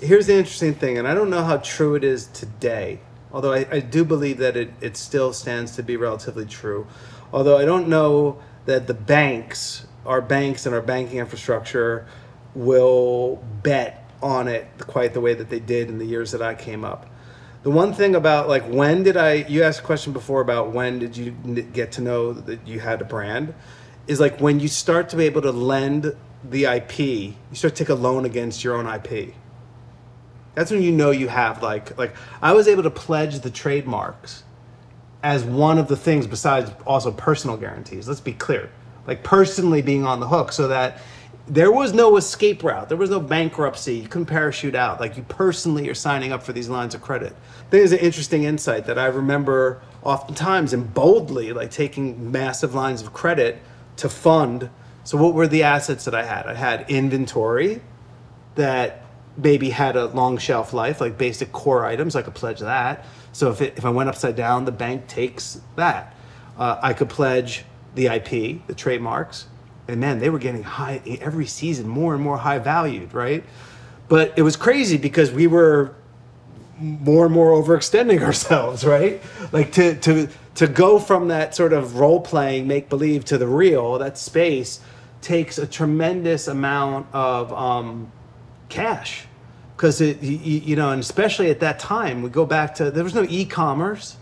here's 0.00 0.26
the 0.26 0.34
interesting 0.34 0.72
thing, 0.72 0.96
and 0.96 1.06
I 1.06 1.12
don't 1.12 1.28
know 1.28 1.44
how 1.44 1.58
true 1.58 1.96
it 1.96 2.02
is 2.02 2.28
today, 2.28 3.00
although 3.30 3.52
I, 3.52 3.66
I 3.70 3.80
do 3.80 4.06
believe 4.06 4.38
that 4.38 4.56
it, 4.56 4.70
it 4.80 4.96
still 4.96 5.34
stands 5.34 5.76
to 5.76 5.82
be 5.82 5.98
relatively 5.98 6.46
true. 6.46 6.86
Although 7.30 7.58
I 7.58 7.66
don't 7.66 7.88
know 7.88 8.40
that 8.64 8.86
the 8.86 8.94
banks, 8.94 9.86
our 10.06 10.22
banks 10.22 10.64
and 10.64 10.74
our 10.74 10.80
banking 10.80 11.18
infrastructure, 11.18 12.06
will 12.54 13.44
bet 13.62 14.10
on 14.22 14.48
it 14.48 14.66
quite 14.78 15.12
the 15.12 15.20
way 15.20 15.34
that 15.34 15.50
they 15.50 15.60
did 15.60 15.90
in 15.90 15.98
the 15.98 16.06
years 16.06 16.30
that 16.30 16.40
I 16.40 16.54
came 16.54 16.86
up. 16.86 17.04
The 17.64 17.70
one 17.70 17.92
thing 17.92 18.14
about 18.14 18.48
like 18.48 18.64
when 18.64 19.02
did 19.02 19.18
I 19.18 19.34
you 19.34 19.62
asked 19.62 19.80
a 19.80 19.82
question 19.82 20.14
before 20.14 20.40
about 20.40 20.72
when 20.72 21.00
did 21.00 21.18
you 21.18 21.32
get 21.32 21.92
to 21.92 22.00
know 22.00 22.32
that 22.32 22.66
you 22.66 22.80
had 22.80 23.02
a 23.02 23.04
brand 23.04 23.52
is 24.06 24.20
like 24.20 24.40
when 24.40 24.58
you 24.58 24.68
start 24.68 25.10
to 25.10 25.16
be 25.16 25.24
able 25.24 25.42
to 25.42 25.52
lend 25.52 26.16
the 26.44 26.64
IP, 26.64 26.98
you 26.98 27.34
start 27.52 27.74
to 27.76 27.84
take 27.84 27.88
a 27.88 27.94
loan 27.94 28.24
against 28.24 28.62
your 28.62 28.76
own 28.76 28.86
IP. 28.86 29.34
That's 30.54 30.70
when 30.70 30.82
you 30.82 30.92
know 30.92 31.10
you 31.10 31.28
have 31.28 31.62
like 31.62 31.96
like 31.98 32.14
I 32.42 32.52
was 32.52 32.66
able 32.66 32.82
to 32.82 32.90
pledge 32.90 33.40
the 33.40 33.50
trademarks 33.50 34.42
as 35.22 35.44
one 35.44 35.78
of 35.78 35.88
the 35.88 35.96
things 35.96 36.26
besides 36.26 36.70
also 36.86 37.12
personal 37.12 37.56
guarantees. 37.56 38.08
Let's 38.08 38.20
be 38.20 38.32
clear. 38.32 38.70
Like 39.06 39.22
personally 39.22 39.82
being 39.82 40.04
on 40.04 40.20
the 40.20 40.28
hook 40.28 40.52
so 40.52 40.68
that 40.68 41.00
there 41.46 41.72
was 41.72 41.94
no 41.94 42.16
escape 42.16 42.62
route. 42.62 42.88
There 42.88 42.98
was 42.98 43.10
no 43.10 43.20
bankruptcy. 43.20 43.96
You 43.96 44.08
couldn't 44.08 44.26
parachute 44.26 44.74
out. 44.74 45.00
Like 45.00 45.16
you 45.16 45.22
personally 45.24 45.88
are 45.88 45.94
signing 45.94 46.30
up 46.30 46.42
for 46.42 46.52
these 46.52 46.68
lines 46.68 46.94
of 46.94 47.00
credit. 47.00 47.34
Think 47.70 47.90
an 47.90 47.98
interesting 47.98 48.44
insight 48.44 48.84
that 48.86 48.98
I 48.98 49.06
remember 49.06 49.80
oftentimes 50.02 50.72
and 50.72 50.92
boldly 50.92 51.52
like 51.52 51.70
taking 51.70 52.30
massive 52.30 52.74
lines 52.74 53.00
of 53.02 53.12
credit 53.12 53.62
to 53.96 54.08
fund. 54.08 54.70
So 55.08 55.16
what 55.16 55.32
were 55.32 55.48
the 55.48 55.62
assets 55.62 56.04
that 56.04 56.14
I 56.14 56.22
had? 56.22 56.44
I 56.46 56.52
had 56.52 56.90
inventory 56.90 57.80
that 58.56 59.04
maybe 59.38 59.70
had 59.70 59.96
a 59.96 60.04
long 60.04 60.36
shelf 60.36 60.74
life, 60.74 61.00
like 61.00 61.16
basic 61.16 61.50
core 61.50 61.86
items. 61.86 62.14
I 62.14 62.20
could 62.20 62.34
pledge 62.34 62.60
that. 62.60 63.06
So 63.32 63.50
if, 63.50 63.62
it, 63.62 63.78
if 63.78 63.86
I 63.86 63.88
went 63.88 64.10
upside 64.10 64.36
down, 64.36 64.66
the 64.66 64.70
bank 64.70 65.06
takes 65.06 65.62
that. 65.76 66.14
Uh, 66.58 66.78
I 66.82 66.92
could 66.92 67.08
pledge 67.08 67.64
the 67.94 68.08
IP, 68.08 68.66
the 68.66 68.74
trademarks, 68.74 69.46
and 69.88 69.98
man, 69.98 70.18
they 70.18 70.28
were 70.28 70.38
getting 70.38 70.62
high 70.62 71.00
every 71.22 71.46
season, 71.46 71.88
more 71.88 72.12
and 72.12 72.22
more 72.22 72.36
high 72.36 72.58
valued, 72.58 73.14
right? 73.14 73.44
But 74.10 74.34
it 74.36 74.42
was 74.42 74.56
crazy 74.56 74.98
because 74.98 75.32
we 75.32 75.46
were 75.46 75.94
more 76.78 77.24
and 77.24 77.34
more 77.34 77.52
overextending 77.52 78.20
ourselves, 78.26 78.84
right? 78.84 79.22
Like 79.52 79.72
to 79.72 79.94
to 80.00 80.28
to 80.56 80.66
go 80.66 80.98
from 80.98 81.28
that 81.28 81.54
sort 81.54 81.72
of 81.72 81.96
role 81.96 82.20
playing, 82.20 82.66
make 82.66 82.90
believe 82.90 83.24
to 83.26 83.38
the 83.38 83.46
real, 83.46 83.96
that 84.00 84.18
space 84.18 84.80
takes 85.20 85.58
a 85.58 85.66
tremendous 85.66 86.48
amount 86.48 87.06
of 87.12 87.52
um, 87.52 88.10
cash 88.68 89.26
because 89.76 90.00
it 90.00 90.22
you, 90.22 90.58
you 90.60 90.76
know, 90.76 90.90
and 90.90 91.00
especially 91.00 91.50
at 91.50 91.60
that 91.60 91.78
time, 91.78 92.22
we 92.22 92.30
go 92.30 92.44
back 92.46 92.74
to 92.76 92.90
there 92.90 93.04
was 93.04 93.14
no 93.14 93.26
e-commerce, 93.28 94.16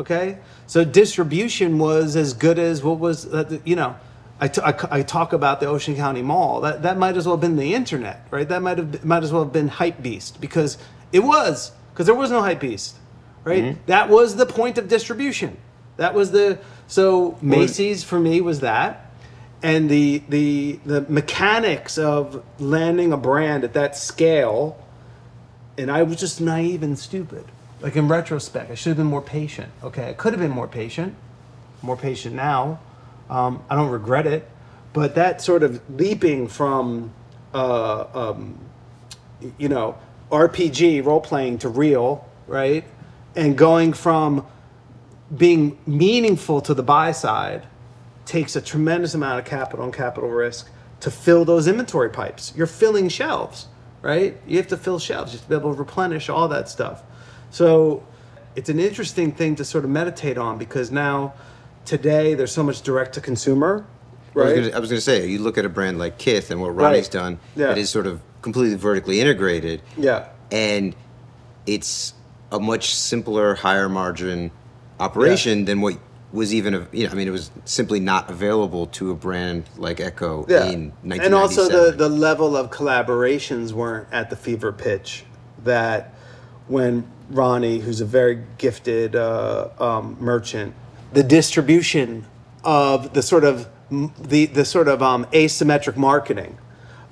okay? 0.00 0.38
So 0.66 0.84
distribution 0.84 1.78
was 1.78 2.16
as 2.16 2.32
good 2.34 2.58
as 2.58 2.82
what 2.82 2.98
was 2.98 3.26
uh, 3.26 3.58
you 3.64 3.76
know. 3.76 3.96
I, 4.38 4.48
t- 4.48 4.60
I, 4.62 4.72
c- 4.72 4.88
I 4.90 5.00
talk 5.00 5.32
about 5.32 5.60
the 5.60 5.66
Ocean 5.66 5.96
County 5.96 6.20
Mall. 6.20 6.60
That 6.60 6.82
that 6.82 6.98
might 6.98 7.16
as 7.16 7.24
well 7.26 7.36
have 7.36 7.40
been 7.40 7.56
the 7.56 7.72
internet, 7.72 8.26
right? 8.30 8.46
That 8.46 8.60
might 8.60 8.76
have 8.76 9.02
might 9.02 9.22
as 9.24 9.32
well 9.32 9.44
have 9.44 9.52
been 9.52 9.70
Hypebeast 9.70 10.40
because 10.40 10.76
it 11.10 11.20
was 11.20 11.72
because 11.92 12.04
there 12.04 12.14
was 12.14 12.30
no 12.30 12.42
Hypebeast, 12.42 12.92
right? 13.44 13.62
That 13.86 14.10
was 14.10 14.36
the 14.36 14.44
point 14.44 14.76
of 14.76 14.88
distribution. 14.88 15.56
That 15.96 16.12
was 16.12 16.32
the 16.32 16.58
so 16.86 17.38
Macy's 17.40 18.04
for 18.04 18.20
me 18.20 18.42
was 18.42 18.60
that, 18.60 19.05
and 19.66 19.90
the 19.90 20.22
the 20.28 20.78
the 20.86 21.00
mechanics 21.08 21.98
of 21.98 22.44
landing 22.60 23.12
a 23.12 23.16
brand 23.16 23.64
at 23.64 23.72
that 23.72 23.96
scale, 23.96 24.78
and 25.76 25.90
I 25.90 26.04
was 26.04 26.18
just 26.20 26.40
naive 26.40 26.84
and 26.84 26.96
stupid. 26.96 27.44
Like 27.80 27.96
in 27.96 28.06
retrospect, 28.06 28.70
I 28.70 28.76
should 28.76 28.90
have 28.90 28.96
been 28.96 29.08
more 29.08 29.20
patient. 29.20 29.72
Okay, 29.82 30.08
I 30.08 30.12
could 30.12 30.32
have 30.32 30.40
been 30.40 30.52
more 30.52 30.68
patient, 30.68 31.16
more 31.82 31.96
patient 31.96 32.36
now. 32.36 32.78
Um, 33.28 33.64
I 33.68 33.74
don't 33.74 33.90
regret 33.90 34.24
it, 34.28 34.48
but 34.92 35.16
that 35.16 35.42
sort 35.42 35.64
of 35.64 35.82
leaping 35.90 36.46
from, 36.46 37.12
uh, 37.52 38.04
um, 38.14 38.60
you 39.58 39.68
know, 39.68 39.98
RPG 40.30 41.04
role 41.04 41.20
playing 41.20 41.58
to 41.58 41.68
real, 41.68 42.24
right, 42.46 42.84
and 43.34 43.58
going 43.58 43.94
from 43.94 44.46
being 45.36 45.76
meaningful 45.88 46.60
to 46.60 46.72
the 46.72 46.84
buy 46.84 47.10
side 47.10 47.66
takes 48.26 48.54
a 48.56 48.60
tremendous 48.60 49.14
amount 49.14 49.38
of 49.38 49.44
capital 49.46 49.84
and 49.84 49.94
capital 49.94 50.28
risk 50.28 50.68
to 51.00 51.10
fill 51.10 51.44
those 51.44 51.66
inventory 51.68 52.10
pipes. 52.10 52.52
You're 52.56 52.66
filling 52.66 53.08
shelves, 53.08 53.66
right? 54.02 54.36
You 54.46 54.56
have 54.58 54.66
to 54.68 54.76
fill 54.76 54.98
shelves. 54.98 55.32
You 55.32 55.38
have 55.38 55.44
to 55.46 55.48
be 55.50 55.56
able 55.56 55.72
to 55.72 55.78
replenish 55.78 56.28
all 56.28 56.48
that 56.48 56.68
stuff. 56.68 57.02
So 57.50 58.04
it's 58.56 58.68
an 58.68 58.80
interesting 58.80 59.32
thing 59.32 59.56
to 59.56 59.64
sort 59.64 59.84
of 59.84 59.90
meditate 59.90 60.36
on 60.38 60.58
because 60.58 60.90
now, 60.90 61.34
today, 61.84 62.34
there's 62.34 62.52
so 62.52 62.62
much 62.62 62.82
direct 62.82 63.14
to 63.14 63.20
consumer, 63.20 63.86
I 64.34 64.38
was 64.38 64.58
right? 64.58 64.74
I 64.74 64.78
was 64.80 64.90
going 64.90 64.98
to 64.98 65.00
say, 65.00 65.26
you 65.26 65.38
look 65.38 65.56
at 65.56 65.64
a 65.64 65.68
brand 65.68 65.98
like 65.98 66.18
Kith 66.18 66.50
and 66.50 66.60
what 66.60 66.74
Ronnie's 66.74 67.04
Right. 67.04 67.10
done, 67.12 67.38
Yeah. 67.54 67.68
that 67.68 67.78
is 67.78 67.88
sort 67.88 68.06
of 68.06 68.20
completely 68.42 68.76
vertically 68.76 69.20
integrated. 69.20 69.80
Yeah. 69.96 70.26
and 70.52 70.94
it's 71.66 72.14
a 72.52 72.60
much 72.60 72.94
simpler, 72.94 73.56
higher 73.56 73.88
margin 73.88 74.52
operation 75.00 75.64
than 75.64 75.80
what 75.80 75.98
was 76.36 76.54
even, 76.54 76.74
a, 76.74 76.86
you 76.92 77.06
know, 77.06 77.12
I 77.12 77.14
mean, 77.14 77.26
it 77.26 77.32
was 77.32 77.50
simply 77.64 77.98
not 77.98 78.30
available 78.30 78.86
to 78.86 79.10
a 79.10 79.14
brand 79.14 79.64
like 79.76 79.98
Ecko 79.98 80.46
yeah. 80.48 80.66
in 80.66 80.92
1997. 81.02 81.24
and 81.24 81.34
also 81.34 81.68
the 81.68 81.96
the 81.96 82.08
level 82.08 82.56
of 82.56 82.70
collaborations 82.70 83.72
weren't 83.72 84.06
at 84.12 84.30
the 84.30 84.36
fever 84.36 84.72
pitch 84.72 85.24
that 85.64 86.14
when 86.68 87.10
Ronnie, 87.30 87.78
who's 87.80 88.00
a 88.00 88.04
very 88.04 88.42
gifted 88.58 89.16
uh, 89.16 89.68
um, 89.78 90.16
merchant, 90.20 90.74
the 91.12 91.22
distribution 91.22 92.26
of 92.64 93.14
the 93.14 93.22
sort 93.22 93.44
of 93.44 93.68
the 93.90 94.46
the 94.46 94.64
sort 94.64 94.88
of 94.88 95.02
um, 95.02 95.24
asymmetric 95.26 95.96
marketing 95.96 96.58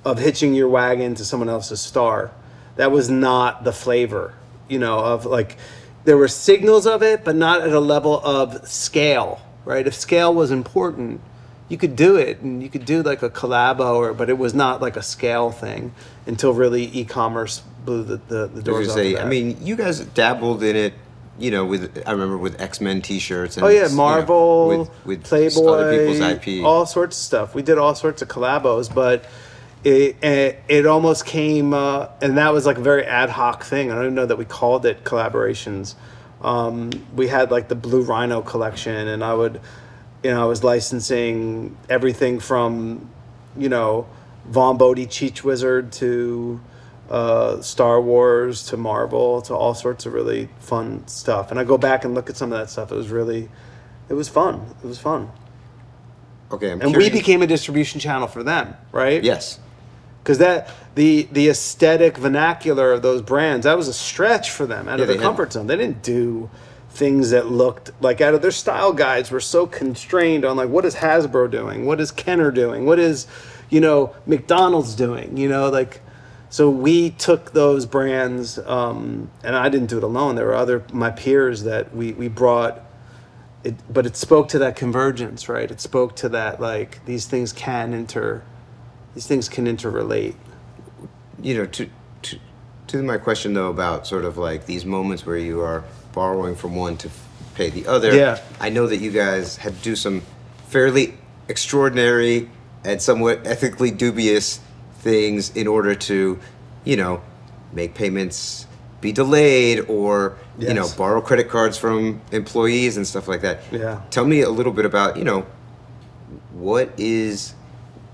of 0.04 0.18
hitching 0.18 0.54
your 0.54 0.68
wagon 0.68 1.14
to 1.14 1.24
someone 1.24 1.48
else's 1.48 1.80
star, 1.80 2.30
that 2.76 2.92
was 2.92 3.08
not 3.08 3.64
the 3.64 3.72
flavor, 3.72 4.34
you 4.68 4.78
know, 4.78 4.98
of 4.98 5.24
like 5.24 5.56
there 6.04 6.16
were 6.16 6.28
signals 6.28 6.86
of 6.86 7.02
it, 7.02 7.24
but 7.24 7.34
not 7.36 7.62
at 7.62 7.72
a 7.72 7.80
level 7.80 8.20
of 8.24 8.66
scale, 8.68 9.40
right? 9.64 9.86
If 9.86 9.94
scale 9.94 10.34
was 10.34 10.50
important, 10.50 11.20
you 11.68 11.78
could 11.78 11.96
do 11.96 12.16
it 12.16 12.40
and 12.40 12.62
you 12.62 12.68
could 12.68 12.84
do 12.84 13.02
like 13.02 13.22
a 13.22 13.30
collabo 13.30 13.96
or 13.96 14.12
but 14.12 14.28
it 14.28 14.38
was 14.38 14.54
not 14.54 14.82
like 14.82 14.96
a 14.96 15.02
scale 15.02 15.50
thing 15.50 15.94
until 16.26 16.52
really 16.52 16.84
e-commerce 16.96 17.62
blew 17.84 18.04
the, 18.04 18.16
the, 18.28 18.46
the 18.48 18.62
doors 18.62 18.88
off 18.88 18.94
say. 18.94 19.16
I 19.16 19.24
mean, 19.24 19.56
you 19.60 19.76
guys 19.76 20.00
dabbled 20.00 20.62
in 20.62 20.76
it, 20.76 20.94
you 21.38 21.50
know, 21.50 21.64
with 21.64 22.02
I 22.06 22.12
remember 22.12 22.36
with 22.36 22.60
X 22.60 22.80
Men 22.80 23.00
T-shirts. 23.00 23.56
And 23.56 23.64
Oh 23.64 23.68
yeah, 23.68 23.84
you 23.84 23.88
know, 23.88 23.94
Marvel, 23.94 24.68
with, 24.68 25.06
with 25.06 25.24
Playboy, 25.24 25.66
other 25.66 25.98
people's 25.98 26.20
IP. 26.20 26.64
all 26.64 26.86
sorts 26.86 27.16
of 27.16 27.22
stuff. 27.24 27.54
We 27.54 27.62
did 27.62 27.78
all 27.78 27.94
sorts 27.94 28.20
of 28.20 28.28
collabos, 28.28 28.94
but 28.94 29.24
it 29.84 30.16
it, 30.22 30.62
it 30.68 30.86
almost 30.86 31.26
came, 31.26 31.72
uh, 31.74 32.08
and 32.22 32.38
that 32.38 32.52
was 32.52 32.66
like 32.66 32.78
a 32.78 32.82
very 32.82 33.04
ad 33.04 33.30
hoc 33.30 33.62
thing. 33.64 33.90
I 33.90 33.94
don't 33.94 34.04
even 34.04 34.14
know 34.14 34.26
that 34.26 34.38
we 34.38 34.44
called 34.44 34.86
it 34.86 35.04
collaborations. 35.04 35.94
Um, 36.42 36.90
we 37.14 37.28
had 37.28 37.50
like 37.50 37.68
the 37.68 37.74
Blue 37.74 38.02
Rhino 38.02 38.42
collection, 38.42 39.08
and 39.08 39.22
I 39.24 39.34
would, 39.34 39.60
you 40.22 40.30
know, 40.30 40.42
I 40.42 40.46
was 40.46 40.62
licensing 40.64 41.76
everything 41.88 42.38
from, 42.40 43.08
you 43.56 43.68
know, 43.68 44.06
Vaughn 44.46 44.76
Bodē 44.76 45.06
Cheech 45.06 45.42
Wizard 45.42 45.92
to 45.92 46.60
uh, 47.10 47.60
Star 47.62 48.00
Wars 48.00 48.64
to 48.66 48.76
Marvel 48.76 49.40
to 49.42 49.54
all 49.54 49.74
sorts 49.74 50.04
of 50.06 50.12
really 50.12 50.48
fun 50.58 51.06
stuff. 51.08 51.50
And 51.50 51.58
I 51.60 51.64
go 51.64 51.78
back 51.78 52.04
and 52.04 52.14
look 52.14 52.28
at 52.28 52.36
some 52.36 52.52
of 52.52 52.58
that 52.58 52.68
stuff. 52.70 52.92
It 52.92 52.94
was 52.96 53.08
really, 53.08 53.48
it 54.10 54.14
was 54.14 54.28
fun. 54.28 54.66
It 54.82 54.86
was 54.86 54.98
fun. 54.98 55.30
okay, 56.52 56.72
I'm 56.72 56.80
And 56.82 56.90
curious. 56.90 57.10
we 57.12 57.18
became 57.18 57.40
a 57.42 57.46
distribution 57.46 58.00
channel 58.00 58.26
for 58.28 58.42
them, 58.42 58.74
right? 58.92 59.22
yes. 59.24 59.60
Because 60.24 60.38
that 60.38 60.70
the 60.94 61.28
the 61.30 61.48
aesthetic 61.48 62.16
vernacular 62.16 62.92
of 62.92 63.02
those 63.02 63.20
brands 63.22 63.64
that 63.64 63.76
was 63.76 63.88
a 63.88 63.92
stretch 63.92 64.50
for 64.50 64.66
them 64.66 64.88
out 64.88 64.98
Yeah, 64.98 65.02
of 65.02 65.08
their 65.08 65.18
comfort 65.18 65.52
zone. 65.52 65.66
They 65.66 65.76
didn't 65.76 66.02
do 66.02 66.48
things 66.88 67.30
that 67.30 67.50
looked 67.50 67.90
like 68.00 68.20
out 68.20 68.34
of 68.34 68.40
their 68.40 68.50
style 68.50 68.92
guides 68.92 69.30
were 69.30 69.40
so 69.40 69.66
constrained 69.66 70.44
on 70.44 70.56
like 70.56 70.70
what 70.70 70.84
is 70.86 70.96
Hasbro 70.96 71.50
doing, 71.50 71.84
what 71.84 72.00
is 72.00 72.10
Kenner 72.10 72.50
doing, 72.50 72.86
what 72.86 72.98
is 72.98 73.26
you 73.68 73.80
know 73.80 74.14
McDonald's 74.26 74.94
doing, 74.94 75.36
you 75.36 75.48
know 75.48 75.68
like. 75.70 76.00
So 76.50 76.70
we 76.70 77.10
took 77.10 77.52
those 77.52 77.84
brands, 77.84 78.60
um, 78.60 79.28
and 79.42 79.56
I 79.56 79.68
didn't 79.68 79.88
do 79.88 79.98
it 79.98 80.04
alone. 80.04 80.36
There 80.36 80.46
were 80.46 80.54
other 80.54 80.84
my 80.92 81.10
peers 81.10 81.64
that 81.64 81.94
we 81.94 82.12
we 82.12 82.28
brought 82.28 82.80
it, 83.64 83.74
but 83.92 84.06
it 84.06 84.14
spoke 84.16 84.48
to 84.50 84.58
that 84.60 84.76
convergence, 84.76 85.48
right? 85.48 85.68
It 85.68 85.80
spoke 85.80 86.14
to 86.16 86.28
that 86.28 86.60
like 86.60 87.04
these 87.06 87.26
things 87.26 87.52
can 87.52 87.92
inter, 87.92 88.42
these 89.14 89.26
things 89.26 89.48
can 89.48 89.66
interrelate. 89.66 90.34
you 91.42 91.56
know, 91.56 91.66
to, 91.66 91.88
to 92.22 92.38
to 92.88 93.02
my 93.02 93.18
question 93.18 93.54
though 93.54 93.70
about 93.70 94.06
sort 94.06 94.24
of 94.24 94.36
like 94.36 94.66
these 94.66 94.84
moments 94.84 95.24
where 95.26 95.36
you 95.38 95.60
are 95.60 95.84
borrowing 96.12 96.54
from 96.54 96.74
one 96.76 96.96
to 96.98 97.10
pay 97.54 97.70
the 97.70 97.86
other. 97.86 98.14
Yeah. 98.14 98.40
I 98.60 98.68
know 98.68 98.86
that 98.86 98.98
you 98.98 99.10
guys 99.10 99.56
had 99.56 99.74
to 99.76 99.82
do 99.82 99.96
some 99.96 100.22
fairly 100.68 101.14
extraordinary 101.48 102.50
and 102.84 103.00
somewhat 103.00 103.46
ethically 103.46 103.90
dubious 103.90 104.60
things 105.00 105.50
in 105.56 105.66
order 105.66 105.94
to, 105.94 106.38
you 106.84 106.96
know, 106.96 107.22
make 107.72 107.94
payments 107.94 108.66
be 109.00 109.12
delayed 109.12 109.80
or 109.88 110.36
you 110.58 110.72
know 110.72 110.88
borrow 110.96 111.20
credit 111.20 111.48
cards 111.50 111.76
from 111.76 112.22
employees 112.32 112.96
and 112.96 113.06
stuff 113.06 113.28
like 113.28 113.42
that. 113.42 113.60
Yeah. 113.70 114.00
Tell 114.10 114.24
me 114.24 114.40
a 114.40 114.48
little 114.48 114.72
bit 114.72 114.86
about 114.86 115.16
you 115.18 115.24
know 115.24 115.44
what 116.52 116.90
is 116.96 117.54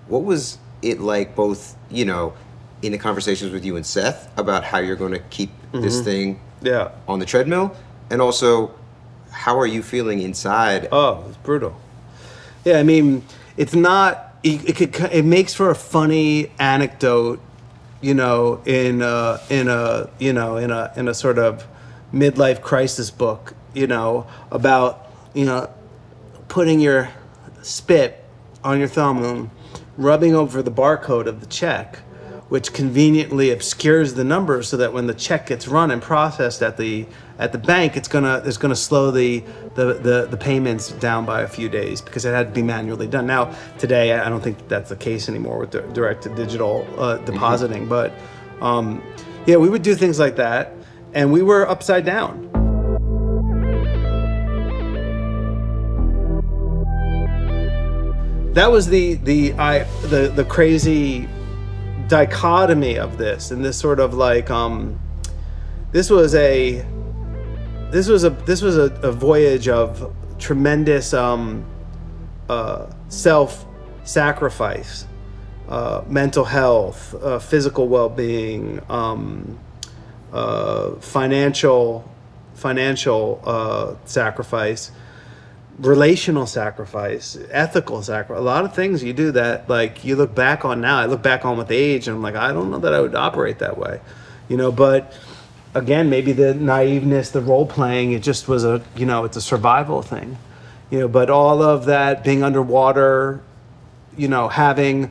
what 0.09 0.24
was 0.24 0.59
it 0.82 1.01
like 1.01 1.35
both 1.35 1.77
you 1.90 2.05
know 2.05 2.32
in 2.82 2.93
the 2.93 2.98
conversations 2.98 3.52
with 3.52 3.65
you 3.65 3.77
and 3.77 3.85
Seth 3.85 4.31
about 4.39 4.65
how 4.65 4.78
you're 4.78 4.97
going 4.97 5.12
to 5.12 5.19
keep 5.19 5.51
this 5.73 5.97
mm-hmm. 5.97 6.05
thing 6.05 6.40
Yeah. 6.62 6.93
on 7.07 7.19
the 7.19 7.27
treadmill 7.27 7.77
and 8.11 8.23
also 8.23 8.74
how 9.31 9.59
are 9.59 9.66
you 9.66 9.82
feeling 9.82 10.20
inside 10.20 10.89
Oh, 10.93 11.24
it's 11.28 11.36
brutal. 11.39 11.74
Yeah, 12.65 12.78
I 12.78 12.82
mean, 12.82 13.24
it's 13.57 13.74
not. 13.74 14.35
It, 14.43 14.81
it 14.81 14.93
could. 14.93 15.12
It 15.12 15.24
makes 15.24 15.55
for 15.55 15.70
a 15.70 15.74
funny 15.74 16.51
anecdote, 16.59 17.40
you 18.01 18.15
know, 18.15 18.61
in 18.66 19.02
a, 19.02 19.40
in 19.48 19.69
a 19.69 20.11
you 20.19 20.32
know 20.32 20.57
in 20.57 20.70
a 20.70 20.93
in 20.97 21.09
a 21.09 21.15
sort 21.15 21.39
of 21.39 21.66
midlife 22.12 22.61
crisis 22.61 23.11
book, 23.11 23.55
you 23.73 23.86
know, 23.86 24.27
about 24.51 25.11
you 25.32 25.44
know 25.44 25.70
putting 26.48 26.81
your 26.81 27.09
spit 27.62 28.23
on 28.65 28.78
your 28.78 28.89
thumb 28.89 29.24
and 29.24 29.51
rubbing 30.01 30.35
over 30.35 30.62
the 30.62 30.70
barcode 30.70 31.27
of 31.27 31.40
the 31.40 31.47
check, 31.47 31.98
which 32.48 32.72
conveniently 32.72 33.51
obscures 33.51 34.14
the 34.14 34.24
numbers 34.24 34.68
so 34.68 34.77
that 34.77 34.93
when 34.93 35.06
the 35.06 35.14
check 35.14 35.47
gets 35.47 35.68
run 35.68 35.90
and 35.90 36.02
processed 36.02 36.62
at 36.62 36.77
the 36.77 37.06
at 37.39 37.52
the 37.52 37.59
bank, 37.59 37.97
it's 37.97 38.09
gonna 38.09 38.43
it's 38.44 38.56
gonna 38.56 38.74
slow 38.74 39.10
the 39.10 39.44
the, 39.74 39.94
the, 39.94 40.27
the 40.31 40.36
payments 40.36 40.90
down 40.93 41.24
by 41.24 41.43
a 41.43 41.48
few 41.48 41.68
days 41.68 42.01
because 42.01 42.24
it 42.24 42.32
had 42.32 42.48
to 42.48 42.52
be 42.52 42.62
manually 42.62 43.06
done. 43.06 43.27
Now 43.27 43.55
today, 43.78 44.12
I 44.12 44.28
don't 44.28 44.43
think 44.43 44.66
that's 44.68 44.89
the 44.89 44.97
case 44.97 45.28
anymore 45.28 45.59
with 45.59 45.70
di- 45.70 45.93
direct 45.93 46.22
to 46.24 46.35
digital 46.35 46.86
uh, 46.98 47.18
depositing, 47.18 47.86
but 47.86 48.12
um, 48.60 49.02
yeah, 49.47 49.56
we 49.56 49.68
would 49.68 49.82
do 49.82 49.94
things 49.94 50.18
like 50.18 50.36
that, 50.36 50.72
and 51.14 51.32
we 51.32 51.43
were 51.43 51.68
upside 51.68 52.05
down. 52.05 52.49
That 58.52 58.70
was 58.70 58.86
the 58.89 59.14
the 59.14 59.52
I 59.55 59.85
the 60.09 60.32
the 60.35 60.44
crazy 60.44 61.28
dichotomy 62.09 62.98
of 62.98 63.18
this 63.18 63.52
and 63.52 63.64
this 63.64 63.78
sort 63.78 64.01
of 64.01 64.14
like 64.14 64.51
um 64.51 64.98
this 65.93 66.10
was 66.10 66.35
a 66.35 66.85
this 67.90 68.09
was 68.09 68.24
a 68.24 68.31
this 68.31 68.62
was 68.62 68.77
a, 68.77 68.93
a 69.02 69.12
voyage 69.12 69.68
of 69.68 70.12
tremendous 70.39 71.14
um 71.14 71.64
uh 72.48 72.86
self 73.09 73.64
sacrifice 74.02 75.06
uh 75.68 76.02
mental 76.09 76.44
health 76.44 77.14
uh, 77.22 77.39
physical 77.39 77.86
well-being 77.86 78.81
um 78.90 79.59
uh 80.32 80.90
financial 80.97 82.10
financial 82.55 83.40
uh 83.44 83.94
sacrifice 84.06 84.90
relational 85.81 86.47
sacrifice, 86.47 87.39
ethical 87.51 88.02
sacrifice, 88.02 88.39
a 88.39 88.44
lot 88.44 88.65
of 88.65 88.74
things 88.74 89.02
you 89.02 89.12
do 89.12 89.32
that 89.32 89.69
like 89.69 90.05
you 90.05 90.15
look 90.15 90.35
back 90.35 90.65
on 90.65 90.81
now. 90.81 90.98
I 90.98 91.07
look 91.07 91.23
back 91.23 91.44
on 91.44 91.57
with 91.57 91.70
age 91.70 92.07
and 92.07 92.16
I'm 92.16 92.23
like, 92.23 92.35
I 92.35 92.52
don't 92.52 92.70
know 92.70 92.78
that 92.81 92.93
I 92.93 93.01
would 93.01 93.15
operate 93.15 93.59
that 93.61 93.78
way, 93.78 94.01
you 94.48 94.57
know, 94.57 94.70
but 94.70 95.16
again, 95.74 96.11
maybe 96.11 96.32
the 96.32 96.55
naiveness, 96.55 97.32
the 97.32 97.40
role 97.40 97.66
playing, 97.66 98.12
it 98.12 98.23
just 98.23 98.47
was 98.47 98.62
a, 98.65 98.82
you 98.94 99.07
know, 99.07 99.24
it's 99.24 99.36
a 99.36 99.40
survival 99.40 100.02
thing, 100.02 100.36
you 100.90 101.01
know, 101.01 101.09
but 101.09 101.31
all 101.31 101.62
of 101.62 101.86
that 101.86 102.23
being 102.23 102.43
underwater, 102.43 103.40
you 104.19 104.28
know, 104.28 104.48
having 104.48 105.11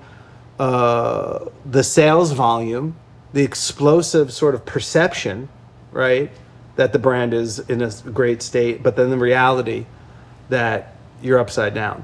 uh, 0.59 1.45
the 1.65 1.83
sales 1.83 2.31
volume, 2.31 2.95
the 3.33 3.43
explosive 3.43 4.31
sort 4.31 4.53
of 4.53 4.65
perception, 4.65 5.49
right, 5.91 6.31
that 6.75 6.93
the 6.93 6.99
brand 6.99 7.33
is 7.33 7.59
in 7.59 7.81
a 7.81 7.89
great 8.13 8.43
state, 8.43 8.83
but 8.83 8.95
then 8.95 9.09
the 9.09 9.17
reality 9.17 9.85
that 10.49 10.95
you're 11.21 11.39
upside 11.39 11.73
down. 11.73 12.03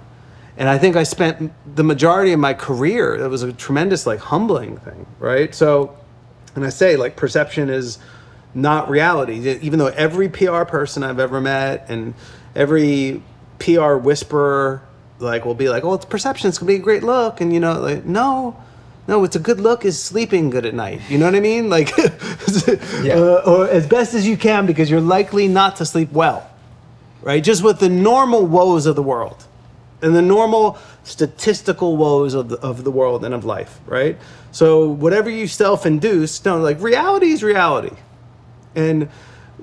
And 0.57 0.69
I 0.69 0.77
think 0.77 0.95
I 0.95 1.03
spent 1.03 1.51
the 1.75 1.83
majority 1.83 2.31
of 2.31 2.39
my 2.39 2.53
career, 2.53 3.15
it 3.15 3.27
was 3.27 3.43
a 3.43 3.51
tremendous, 3.51 4.05
like, 4.05 4.19
humbling 4.19 4.77
thing, 4.77 5.05
right? 5.19 5.53
So, 5.53 5.97
and 6.55 6.65
I 6.65 6.69
say, 6.69 6.95
like, 6.95 7.17
perception 7.17 7.69
is 7.69 7.97
not 8.53 8.89
reality. 8.89 9.57
Even 9.61 9.79
though 9.79 9.87
every 9.87 10.29
PR 10.29 10.63
person 10.63 11.03
I've 11.03 11.19
ever 11.19 11.41
met 11.41 11.87
and 11.89 12.13
every 12.55 13.21
PR 13.59 13.95
whisperer, 13.95 14.81
like, 15.19 15.43
will 15.43 15.55
be 15.55 15.67
like, 15.67 15.83
oh, 15.83 15.95
it's 15.95 16.05
perception, 16.05 16.47
it's 16.47 16.57
gonna 16.57 16.67
be 16.67 16.75
a 16.75 16.79
great 16.79 17.03
look. 17.03 17.41
And, 17.41 17.51
you 17.51 17.59
know, 17.59 17.77
like, 17.81 18.05
no, 18.05 18.55
no, 19.09 19.25
it's 19.25 19.35
a 19.35 19.39
good 19.39 19.59
look 19.59 19.83
is 19.83 20.01
sleeping 20.01 20.49
good 20.49 20.65
at 20.65 20.73
night. 20.73 21.01
You 21.09 21.17
know 21.17 21.25
what 21.25 21.35
I 21.35 21.41
mean? 21.41 21.69
Like, 21.69 21.91
uh, 21.99 23.41
or 23.45 23.67
as 23.67 23.85
best 23.87 24.13
as 24.13 24.25
you 24.25 24.37
can 24.37 24.65
because 24.65 24.89
you're 24.89 25.01
likely 25.01 25.49
not 25.49 25.75
to 25.77 25.85
sleep 25.85 26.13
well 26.13 26.49
right? 27.25 27.43
Just 27.43 27.63
with 27.63 27.79
the 27.79 27.89
normal 27.89 28.45
woes 28.45 28.85
of 28.85 28.95
the 28.95 29.03
world 29.03 29.45
and 30.01 30.15
the 30.15 30.21
normal 30.21 30.77
statistical 31.03 31.97
woes 31.97 32.35
of 32.35 32.49
the, 32.49 32.57
of 32.59 32.83
the 32.83 32.91
world 32.91 33.25
and 33.25 33.33
of 33.33 33.43
life, 33.43 33.79
right? 33.87 34.17
So 34.51 34.87
whatever 34.87 35.29
you 35.29 35.47
self-induce, 35.47 36.45
no, 36.45 36.59
like 36.59 36.79
reality 36.79 37.31
is 37.31 37.43
reality. 37.43 37.95
And 38.75 39.09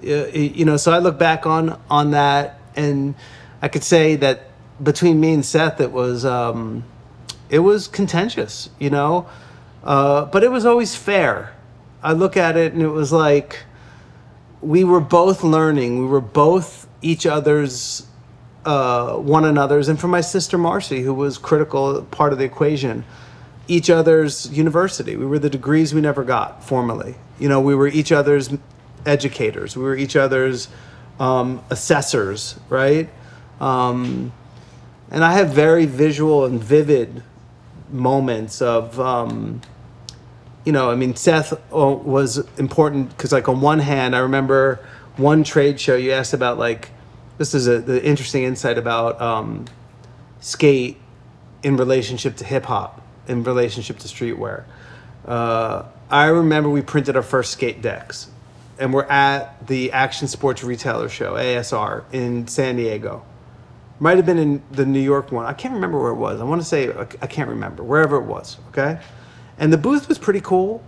uh, 0.05 0.26
you 0.26 0.64
know, 0.64 0.76
so 0.76 0.93
I 0.93 0.98
look 0.98 1.18
back 1.18 1.47
on 1.47 1.80
on 1.89 2.10
that 2.10 2.59
and 2.74 3.14
I 3.62 3.68
could 3.68 3.84
say 3.84 4.16
that 4.16 4.48
between 4.82 5.20
me 5.20 5.32
and 5.32 5.47
Seth 5.47 5.80
it 5.80 5.93
was 5.93 6.24
um 6.24 6.84
it 7.48 7.60
was 7.60 7.86
contentious, 7.86 8.70
you 8.80 8.90
know? 8.90 9.28
Uh, 9.84 10.24
but 10.24 10.43
it 10.43 10.51
was 10.51 10.66
always 10.66 10.97
fair. 10.97 11.55
I 12.02 12.12
look 12.12 12.36
at 12.36 12.56
it 12.56 12.72
and 12.72 12.82
it 12.82 12.89
was 12.89 13.12
like 13.12 13.60
we 14.60 14.82
were 14.82 15.01
both 15.01 15.44
learning. 15.44 16.01
We 16.01 16.06
were 16.06 16.20
both 16.20 16.89
each 17.03 17.27
other's, 17.27 18.07
uh, 18.65 19.16
one 19.16 19.45
another's, 19.45 19.89
and 19.89 20.01
for 20.01 20.09
my 20.09 20.20
sister 20.20 20.57
Marcy, 20.57 21.03
who 21.03 21.12
was 21.12 21.37
critical 21.37 22.03
part 22.05 22.33
of 22.33 22.39
the 22.39 22.45
equation, 22.45 23.05
each 23.69 23.91
other's 23.91 24.51
university. 24.51 25.16
We 25.16 25.27
were 25.27 25.39
the 25.39 25.51
degrees 25.51 25.95
we 25.95 26.01
never 26.01 26.24
got 26.24 26.65
formally. 26.65 27.16
You 27.39 27.49
know, 27.49 27.61
we 27.61 27.74
were 27.74 27.89
each 27.89 28.12
other's 28.12 28.51
educators. 29.05 29.77
We 29.77 29.83
were 29.83 29.97
each 29.97 30.16
other's 30.16 30.69
um, 31.19 31.62
assessors, 31.70 32.59
right? 32.69 33.09
Um, 33.61 34.33
and 35.11 35.24
I 35.24 35.35
have 35.35 35.51
very 35.51 35.87
visual 35.87 36.45
and 36.45 36.62
vivid 36.62 37.23
moments 37.91 38.62
of. 38.62 38.99
Um, 38.99 39.61
you 40.65 40.73
know, 40.73 40.91
I 40.91 40.95
mean, 40.95 41.16
Seth 41.16 41.53
uh, 41.53 41.57
was 41.73 42.39
important 42.57 43.09
because, 43.11 43.33
like, 43.33 43.49
on 43.49 43.61
one 43.61 43.81
hand, 43.81 44.15
I 44.15 44.20
remember 44.20 44.79
one 45.16 45.43
trade 45.43 45.81
show 45.81 45.97
you 45.97 46.12
asked 46.12 46.35
about, 46.35 46.57
like, 46.57 46.91
this 47.43 47.55
is 47.55 47.66
a 47.66 47.81
the 47.81 48.01
interesting 48.05 48.44
insight 48.44 48.78
about 48.78 49.20
um, 49.20 49.64
skate 50.39 50.97
in 51.64 51.77
relationship 51.77 52.36
to 52.36 52.44
hip 52.44 52.64
hop, 52.66 53.02
in 53.27 53.43
relationship 53.43 53.98
to 53.98 54.06
streetwear. 54.06 54.62
Uh, 55.27 55.82
I 56.09 56.27
remember 56.27 56.70
we 56.70 56.82
printed 56.82 57.16
our 57.16 57.23
first 57.23 57.51
skate 57.51 57.82
decks, 57.82 58.31
and 58.78 58.94
we're 58.94 59.10
at 59.10 59.66
the 59.66 59.90
Action 59.90 60.28
Sports 60.28 60.62
Retailer 60.62 61.09
Show 61.09 61.32
(ASR) 61.35 62.05
in 62.12 62.47
San 62.47 62.77
Diego. 62.77 63.24
Might 63.98 64.19
have 64.19 64.27
been 64.27 64.39
in 64.39 64.62
the 64.70 64.86
New 64.86 65.01
York 65.01 65.32
one. 65.32 65.44
I 65.44 65.52
can't 65.52 65.74
remember 65.74 66.01
where 66.01 66.12
it 66.12 66.16
was. 66.16 66.40
I 66.40 66.44
want 66.44 66.60
to 66.60 66.66
say 66.66 66.90
I 67.20 67.27
can't 67.27 67.48
remember 67.48 67.82
wherever 67.82 68.19
it 68.19 68.24
was. 68.24 68.59
Okay, 68.69 69.01
and 69.59 69.73
the 69.73 69.78
booth 69.78 70.09
was 70.09 70.16
pretty 70.16 70.40
cool, 70.40 70.81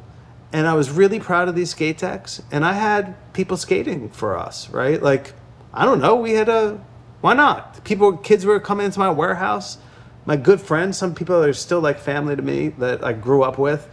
and 0.52 0.68
I 0.68 0.74
was 0.74 0.92
really 0.92 1.18
proud 1.18 1.48
of 1.48 1.56
these 1.56 1.70
skate 1.70 1.98
decks. 1.98 2.40
And 2.52 2.64
I 2.64 2.74
had 2.74 3.16
people 3.32 3.56
skating 3.56 4.08
for 4.10 4.38
us, 4.38 4.70
right? 4.70 5.02
Like, 5.02 5.32
I 5.74 5.84
don't 5.84 6.00
know, 6.00 6.16
we 6.16 6.32
had 6.32 6.48
a 6.48 6.80
why 7.24 7.32
not? 7.32 7.82
People, 7.84 8.18
kids 8.18 8.44
were 8.44 8.60
coming 8.60 8.84
into 8.84 8.98
my 8.98 9.08
warehouse. 9.08 9.78
My 10.26 10.36
good 10.36 10.60
friends, 10.60 10.98
some 10.98 11.14
people 11.14 11.40
that 11.40 11.48
are 11.48 11.54
still 11.54 11.80
like 11.80 11.98
family 11.98 12.36
to 12.36 12.42
me 12.42 12.68
that 12.68 13.02
I 13.02 13.14
grew 13.14 13.42
up 13.42 13.56
with, 13.56 13.88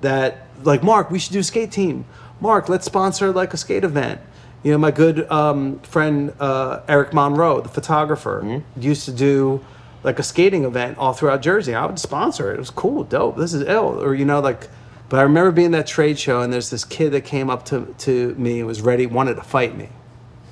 that 0.00 0.46
like 0.62 0.82
Marc, 0.82 1.10
we 1.10 1.18
should 1.18 1.34
do 1.34 1.40
a 1.40 1.42
skate 1.42 1.72
team. 1.72 2.06
Marc, 2.40 2.70
let's 2.70 2.86
sponsor 2.86 3.32
like 3.32 3.52
a 3.52 3.58
skate 3.58 3.84
event. 3.84 4.18
You 4.62 4.72
know, 4.72 4.78
my 4.78 4.92
good 4.92 5.30
um, 5.30 5.80
friend 5.80 6.32
uh, 6.40 6.80
Eric 6.88 7.12
Monroe, 7.12 7.60
the 7.60 7.68
photographer, 7.68 8.62
used 8.78 9.04
to 9.04 9.12
do 9.12 9.62
like 10.02 10.18
a 10.18 10.22
skating 10.22 10.64
event 10.64 10.96
all 10.96 11.12
throughout 11.12 11.42
Jersey. 11.42 11.74
I 11.74 11.84
would 11.84 11.98
sponsor 11.98 12.50
it. 12.50 12.54
It 12.54 12.60
was 12.60 12.70
cool, 12.70 13.04
dope. 13.04 13.36
This 13.36 13.52
is 13.52 13.60
ill, 13.68 14.02
or 14.02 14.14
you 14.14 14.24
know, 14.24 14.40
like. 14.40 14.68
But 15.10 15.18
I 15.18 15.24
remember 15.24 15.50
being 15.50 15.74
at 15.74 15.78
that 15.80 15.86
trade 15.86 16.18
show, 16.18 16.40
and 16.40 16.50
there's 16.50 16.70
this 16.70 16.86
kid 16.86 17.10
that 17.10 17.26
came 17.26 17.50
up 17.50 17.66
to 17.66 17.94
to 17.98 18.34
me 18.36 18.60
and 18.60 18.66
was 18.66 18.80
ready, 18.80 19.04
wanted 19.04 19.34
to 19.34 19.42
fight 19.42 19.76
me. 19.76 19.90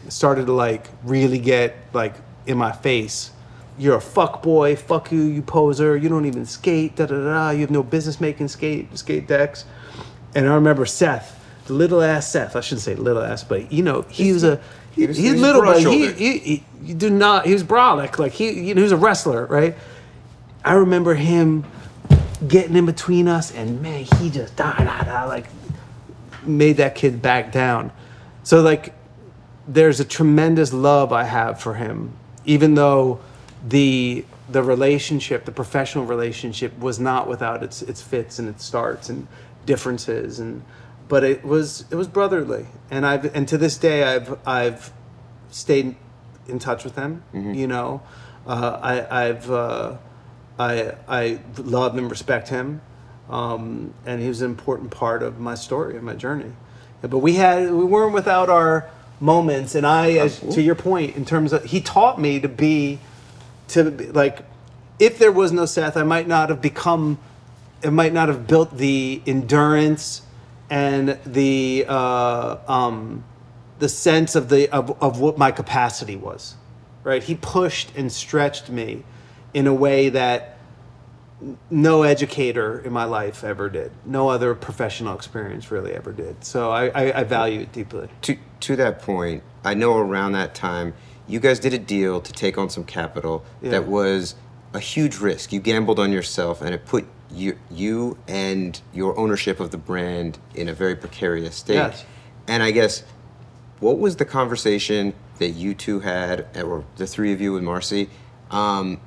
Started 0.08 0.46
to 0.46 0.52
like 0.52 0.88
really 1.04 1.38
get 1.38 1.76
like 1.92 2.14
in 2.46 2.56
my 2.58 2.72
face. 2.72 3.30
You're 3.78 3.96
a 3.96 4.00
fuck 4.00 4.42
boy. 4.42 4.74
Fuck 4.76 5.12
you, 5.12 5.20
you 5.22 5.42
poser. 5.42 5.96
You 5.96 6.08
don't 6.08 6.24
even 6.26 6.46
skate. 6.46 6.96
Da 6.96 7.06
da 7.06 7.22
da. 7.22 7.50
You 7.50 7.60
have 7.60 7.70
no 7.70 7.82
business 7.82 8.20
making 8.20 8.48
skate 8.48 8.96
skate 8.98 9.28
decks. 9.28 9.64
And 10.34 10.48
I 10.48 10.54
remember 10.54 10.84
Seth, 10.86 11.38
the 11.66 11.74
little 11.74 12.02
ass 12.02 12.28
Seth. 12.28 12.56
I 12.56 12.60
shouldn't 12.60 12.82
say 12.82 12.94
little 12.94 13.22
ass, 13.22 13.44
but 13.44 13.70
you 13.72 13.82
know 13.82 14.02
he 14.08 14.32
was 14.32 14.44
a 14.44 14.60
He 14.94 15.06
was- 15.06 15.16
he's 15.16 15.40
little, 15.40 15.62
but 15.62 15.80
he, 15.80 16.10
he, 16.12 16.38
he, 16.38 16.64
you 16.82 16.94
do 16.94 17.08
not. 17.10 17.46
He 17.46 17.52
was 17.52 17.62
brolic, 17.62 18.18
like 18.18 18.32
he, 18.32 18.50
you 18.50 18.74
know, 18.74 18.78
he 18.80 18.82
was 18.82 18.92
a 18.92 18.96
wrestler, 18.96 19.46
right? 19.46 19.76
I 20.64 20.74
remember 20.74 21.14
him 21.14 21.64
getting 22.46 22.76
in 22.76 22.84
between 22.86 23.28
us, 23.28 23.52
and 23.54 23.80
man, 23.82 24.04
he 24.18 24.28
just 24.30 24.56
da 24.56 24.72
da 24.72 25.02
da 25.02 25.24
like 25.26 25.46
made 26.44 26.78
that 26.78 26.94
kid 26.94 27.22
back 27.22 27.52
down. 27.52 27.92
So 28.42 28.60
like, 28.60 28.92
there's 29.68 30.00
a 30.00 30.04
tremendous 30.04 30.72
love 30.72 31.12
I 31.12 31.24
have 31.24 31.60
for 31.60 31.74
him, 31.74 32.14
even 32.46 32.74
though 32.74 33.20
the 33.66 34.24
the 34.50 34.62
relationship, 34.62 35.44
the 35.44 35.52
professional 35.52 36.06
relationship, 36.06 36.76
was 36.78 36.98
not 36.98 37.28
without 37.28 37.62
its 37.62 37.82
its 37.82 38.00
fits 38.00 38.38
and 38.38 38.48
its 38.48 38.64
starts 38.64 39.10
and 39.10 39.28
differences, 39.66 40.40
and 40.40 40.64
but 41.06 41.22
it 41.22 41.44
was 41.44 41.84
it 41.90 41.96
was 41.96 42.08
brotherly, 42.08 42.66
and 42.90 43.04
I've 43.04 43.34
and 43.36 43.46
to 43.48 43.58
this 43.58 43.76
day 43.76 44.04
I've 44.04 44.38
I've 44.48 44.90
stayed 45.50 45.96
in 46.48 46.58
touch 46.58 46.82
with 46.82 46.94
them. 46.94 47.22
You 47.54 47.66
know, 47.66 48.02
uh, 48.46 48.80
I 48.82 49.26
I've 49.28 49.50
uh, 49.50 49.96
I 50.58 50.94
I 51.06 51.40
love 51.58 51.96
and 51.98 52.10
respect 52.10 52.48
him, 52.48 52.80
um, 53.28 53.92
and 54.06 54.22
he 54.22 54.28
was 54.28 54.40
an 54.40 54.50
important 54.50 54.90
part 54.90 55.22
of 55.22 55.38
my 55.38 55.54
story 55.54 55.94
and 55.94 56.04
my 56.04 56.14
journey. 56.14 56.52
But 57.02 57.18
we 57.18 57.34
had 57.34 57.70
we 57.70 57.84
weren't 57.84 58.14
without 58.14 58.48
our 58.48 58.90
moments, 59.20 59.74
and 59.74 59.86
I, 59.86 60.12
as 60.12 60.40
to 60.40 60.62
your 60.62 60.74
point, 60.74 61.16
in 61.16 61.24
terms 61.24 61.52
of 61.52 61.64
he 61.64 61.80
taught 61.80 62.20
me 62.20 62.40
to 62.40 62.48
be 62.48 62.98
to 63.68 63.90
be, 63.90 64.06
like 64.06 64.44
if 64.98 65.18
there 65.18 65.32
was 65.32 65.52
no 65.52 65.66
Seth, 65.66 65.96
I 65.96 66.02
might 66.02 66.26
not 66.26 66.48
have 66.48 66.60
become, 66.60 67.18
it 67.82 67.92
might 67.92 68.12
not 68.12 68.28
have 68.28 68.46
built 68.46 68.76
the 68.76 69.22
endurance 69.26 70.22
and 70.70 71.18
the 71.24 71.84
uh, 71.88 72.56
um, 72.68 73.24
the 73.78 73.88
sense 73.88 74.34
of 74.34 74.48
the 74.48 74.68
of, 74.70 75.00
of 75.02 75.20
what 75.20 75.38
my 75.38 75.50
capacity 75.50 76.16
was, 76.16 76.54
right? 77.04 77.22
He 77.22 77.34
pushed 77.34 77.96
and 77.96 78.12
stretched 78.12 78.68
me 78.68 79.04
in 79.54 79.66
a 79.66 79.74
way 79.74 80.08
that 80.10 80.57
no 81.70 82.02
educator 82.02 82.80
in 82.80 82.92
my 82.92 83.04
life 83.04 83.44
ever 83.44 83.68
did. 83.70 83.92
No 84.04 84.28
other 84.28 84.54
professional 84.54 85.14
experience 85.14 85.70
really 85.70 85.92
ever 85.92 86.12
did. 86.12 86.44
So 86.44 86.70
I, 86.70 86.86
I, 86.88 87.20
I 87.20 87.24
value 87.24 87.60
it 87.60 87.72
deeply. 87.72 88.08
to 88.22 88.36
to 88.60 88.76
that 88.76 89.00
point, 89.02 89.42
I 89.64 89.74
know 89.74 89.96
around 89.96 90.32
that 90.32 90.54
time 90.54 90.94
you 91.28 91.38
guys 91.40 91.60
did 91.60 91.72
a 91.74 91.78
deal 91.78 92.20
to 92.20 92.32
take 92.32 92.58
on 92.58 92.70
some 92.70 92.84
capital 92.84 93.44
Yeah. 93.62 93.70
that 93.70 93.86
was 93.86 94.34
a 94.74 94.80
huge 94.80 95.18
risk. 95.18 95.52
You 95.52 95.60
gambled 95.60 95.98
on 96.00 96.10
yourself, 96.10 96.60
and 96.60 96.74
it 96.74 96.84
put 96.86 97.06
you 97.30 97.58
you 97.70 98.18
and 98.26 98.80
your 98.92 99.16
ownership 99.18 99.60
of 99.60 99.70
the 99.70 99.78
brand 99.78 100.38
in 100.54 100.68
a 100.68 100.74
very 100.74 100.96
precarious 100.96 101.54
state. 101.56 101.74
Yes. 101.74 102.04
And 102.48 102.62
I 102.62 102.70
guess 102.72 103.04
what 103.80 103.98
was 103.98 104.16
the 104.16 104.24
conversation 104.24 105.14
that 105.38 105.50
you 105.50 105.72
two 105.74 106.00
had, 106.00 106.46
or 106.56 106.84
the 106.96 107.06
three 107.06 107.32
of 107.32 107.40
you 107.40 107.52
with 107.52 107.62
Marcy, 107.62 108.10
um, 108.50 109.00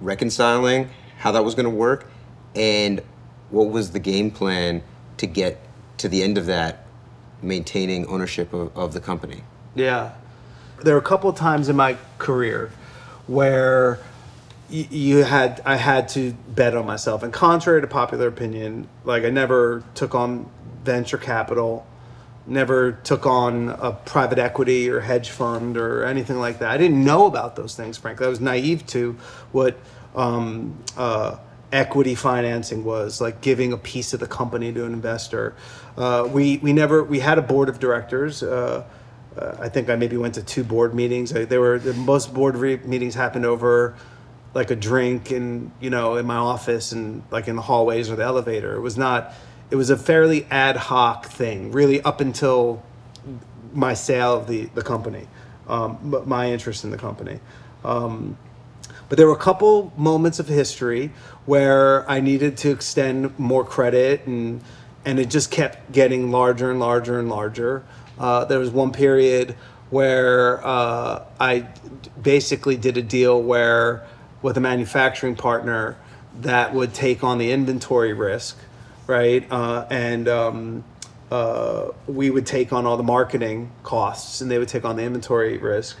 reconciling 0.00 0.90
how 1.20 1.30
that 1.32 1.44
was 1.44 1.54
going 1.54 1.64
to 1.64 1.70
work, 1.70 2.06
and 2.54 3.02
what 3.50 3.70
was 3.70 3.90
the 3.90 3.98
game 3.98 4.30
plan 4.30 4.82
to 5.18 5.26
get 5.26 5.60
to 5.98 6.08
the 6.08 6.22
end 6.22 6.38
of 6.38 6.46
that, 6.46 6.86
maintaining 7.42 8.06
ownership 8.06 8.54
of, 8.54 8.76
of 8.76 8.94
the 8.94 9.00
company? 9.00 9.42
Yeah. 9.74 10.12
There 10.82 10.94
were 10.94 11.00
a 11.00 11.04
couple 11.04 11.28
of 11.28 11.36
times 11.36 11.68
in 11.68 11.76
my 11.76 11.98
career 12.18 12.72
where 13.26 13.98
y- 14.70 14.88
you 14.90 15.18
had 15.24 15.60
I 15.66 15.76
had 15.76 16.08
to 16.10 16.32
bet 16.32 16.74
on 16.74 16.86
myself. 16.86 17.22
And 17.22 17.30
contrary 17.32 17.82
to 17.82 17.86
popular 17.86 18.26
opinion, 18.26 18.88
like 19.04 19.24
I 19.24 19.30
never 19.30 19.84
took 19.94 20.14
on 20.14 20.48
venture 20.84 21.18
capital, 21.18 21.86
never 22.46 22.92
took 22.92 23.26
on 23.26 23.68
a 23.68 23.92
private 23.92 24.38
equity 24.38 24.88
or 24.88 25.00
hedge 25.00 25.28
fund 25.28 25.76
or 25.76 26.02
anything 26.04 26.38
like 26.38 26.60
that. 26.60 26.70
I 26.70 26.78
didn't 26.78 27.04
know 27.04 27.26
about 27.26 27.56
those 27.56 27.74
things, 27.76 27.98
frankly. 27.98 28.24
I 28.24 28.30
was 28.30 28.40
naive 28.40 28.86
to 28.88 29.18
what 29.52 29.78
um, 30.14 30.82
uh, 30.96 31.38
equity 31.72 32.14
financing 32.14 32.84
was, 32.84 33.20
like 33.20 33.40
giving 33.40 33.72
a 33.72 33.76
piece 33.76 34.12
of 34.12 34.20
the 34.20 34.26
company 34.26 34.72
to 34.72 34.84
an 34.84 34.92
investor. 34.92 35.54
Uh, 35.96 36.28
we 36.30 36.58
we 36.58 36.72
never 36.72 37.02
we 37.02 37.20
had 37.20 37.38
a 37.38 37.42
board 37.42 37.68
of 37.68 37.78
directors. 37.78 38.42
Uh, 38.42 38.84
uh, 39.36 39.56
I 39.60 39.68
think 39.68 39.88
I 39.88 39.96
maybe 39.96 40.16
went 40.16 40.34
to 40.34 40.42
two 40.42 40.64
board 40.64 40.94
meetings. 40.94 41.32
I, 41.32 41.44
there 41.44 41.60
were 41.60 41.78
the 41.78 41.94
most 41.94 42.34
board 42.34 42.56
re- 42.56 42.78
meetings 42.78 43.14
happened 43.14 43.46
over 43.46 43.96
like 44.52 44.70
a 44.70 44.76
drink 44.76 45.30
and 45.30 45.70
you 45.80 45.90
know 45.90 46.16
in 46.16 46.26
my 46.26 46.36
office 46.36 46.92
and 46.92 47.22
like 47.30 47.46
in 47.46 47.56
the 47.56 47.62
hallways 47.62 48.10
or 48.10 48.16
the 48.16 48.24
elevator. 48.24 48.74
It 48.74 48.80
was 48.80 48.98
not. 48.98 49.32
It 49.70 49.76
was 49.76 49.90
a 49.90 49.96
fairly 49.96 50.46
ad 50.50 50.76
hoc 50.76 51.26
thing, 51.26 51.70
really, 51.70 52.02
up 52.02 52.20
until 52.20 52.82
my 53.72 53.94
sale 53.94 54.34
of 54.34 54.48
the 54.48 54.64
the 54.74 54.82
company, 54.82 55.28
um, 55.68 56.24
my 56.26 56.50
interest 56.50 56.82
in 56.84 56.90
the 56.90 56.98
company. 56.98 57.38
Um, 57.84 58.36
but 59.10 59.18
there 59.18 59.26
were 59.26 59.34
a 59.34 59.36
couple 59.36 59.92
moments 59.96 60.38
of 60.38 60.46
history 60.46 61.10
where 61.44 62.08
I 62.08 62.20
needed 62.20 62.56
to 62.58 62.70
extend 62.70 63.38
more 63.38 63.64
credit 63.64 64.26
and 64.26 64.62
and 65.04 65.18
it 65.18 65.30
just 65.30 65.50
kept 65.50 65.90
getting 65.92 66.30
larger 66.30 66.70
and 66.70 66.78
larger 66.78 67.18
and 67.18 67.28
larger. 67.28 67.82
Uh, 68.18 68.44
there 68.44 68.58
was 68.58 68.70
one 68.70 68.92
period 68.92 69.56
where 69.88 70.64
uh, 70.64 71.24
I 71.40 71.66
basically 72.20 72.76
did 72.76 72.96
a 72.98 73.02
deal 73.02 73.42
where 73.42 74.06
with 74.42 74.56
a 74.56 74.60
manufacturing 74.60 75.34
partner 75.34 75.96
that 76.42 76.72
would 76.74 76.94
take 76.94 77.24
on 77.24 77.38
the 77.38 77.50
inventory 77.50 78.12
risk, 78.12 78.58
right? 79.06 79.50
Uh, 79.50 79.86
and 79.90 80.28
um, 80.28 80.84
uh, 81.30 81.88
we 82.06 82.30
would 82.30 82.46
take 82.46 82.72
on 82.72 82.86
all 82.86 82.98
the 82.98 83.02
marketing 83.02 83.72
costs 83.82 84.40
and 84.40 84.50
they 84.50 84.58
would 84.58 84.68
take 84.68 84.84
on 84.84 84.96
the 84.96 85.02
inventory 85.02 85.56
risk. 85.56 85.96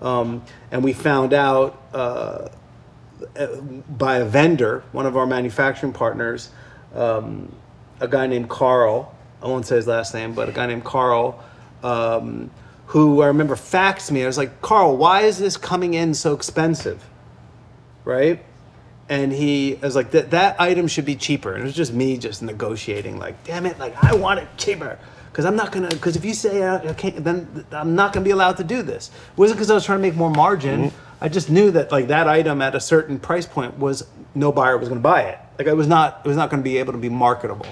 Um, 0.00 0.42
and 0.70 0.82
we 0.82 0.92
found 0.92 1.32
out 1.32 1.80
uh, 1.92 2.48
by 3.88 4.16
a 4.16 4.24
vendor, 4.24 4.82
one 4.92 5.06
of 5.06 5.16
our 5.16 5.26
manufacturing 5.26 5.92
partners, 5.92 6.50
um, 6.94 7.54
a 8.00 8.08
guy 8.08 8.26
named 8.26 8.48
Carl. 8.48 9.14
I 9.42 9.46
won't 9.46 9.66
say 9.66 9.76
his 9.76 9.86
last 9.86 10.14
name, 10.14 10.34
but 10.34 10.48
a 10.48 10.52
guy 10.52 10.66
named 10.66 10.84
Carl, 10.84 11.42
um, 11.82 12.50
who 12.86 13.22
I 13.22 13.28
remember 13.28 13.56
faxed 13.56 14.10
me. 14.10 14.22
I 14.22 14.26
was 14.26 14.38
like, 14.38 14.60
Carl, 14.60 14.96
why 14.96 15.22
is 15.22 15.38
this 15.38 15.56
coming 15.56 15.94
in 15.94 16.14
so 16.14 16.34
expensive? 16.34 17.04
Right? 18.04 18.44
And 19.08 19.32
he 19.32 19.78
was 19.82 19.96
like, 19.96 20.12
that 20.12 20.30
that 20.30 20.60
item 20.60 20.86
should 20.86 21.04
be 21.04 21.16
cheaper. 21.16 21.52
And 21.52 21.62
it 21.62 21.66
was 21.66 21.74
just 21.74 21.92
me 21.92 22.16
just 22.16 22.42
negotiating, 22.42 23.18
like, 23.18 23.42
damn 23.44 23.66
it, 23.66 23.78
like 23.78 24.02
I 24.02 24.14
want 24.14 24.40
it 24.40 24.48
cheaper. 24.56 24.98
Because 25.30 25.44
I'm 25.44 25.56
not 25.56 25.70
gonna, 25.72 25.88
because 25.88 26.16
if 26.16 26.24
you 26.24 26.34
say 26.34 26.62
I 26.64 26.90
I 26.90 26.94
can't, 26.94 27.22
then 27.22 27.64
I'm 27.70 27.94
not 27.94 28.12
gonna 28.12 28.24
be 28.24 28.30
allowed 28.30 28.56
to 28.56 28.64
do 28.64 28.82
this. 28.82 29.08
It 29.08 29.38
wasn't 29.38 29.58
because 29.58 29.70
I 29.70 29.74
was 29.74 29.84
trying 29.84 29.98
to 29.98 30.02
make 30.02 30.16
more 30.16 30.30
margin. 30.30 30.92
I 31.20 31.28
just 31.28 31.50
knew 31.50 31.70
that 31.72 31.92
like 31.92 32.08
that 32.08 32.28
item 32.28 32.62
at 32.62 32.74
a 32.74 32.80
certain 32.80 33.18
price 33.18 33.46
point 33.46 33.78
was 33.78 34.06
no 34.34 34.50
buyer 34.52 34.76
was 34.76 34.88
gonna 34.88 35.00
buy 35.00 35.22
it. 35.22 35.38
Like 35.58 35.68
I 35.68 35.74
was 35.74 35.86
not, 35.86 36.22
it 36.24 36.28
was 36.28 36.36
not 36.36 36.50
gonna 36.50 36.62
be 36.62 36.78
able 36.78 36.92
to 36.92 36.98
be 36.98 37.08
marketable, 37.08 37.66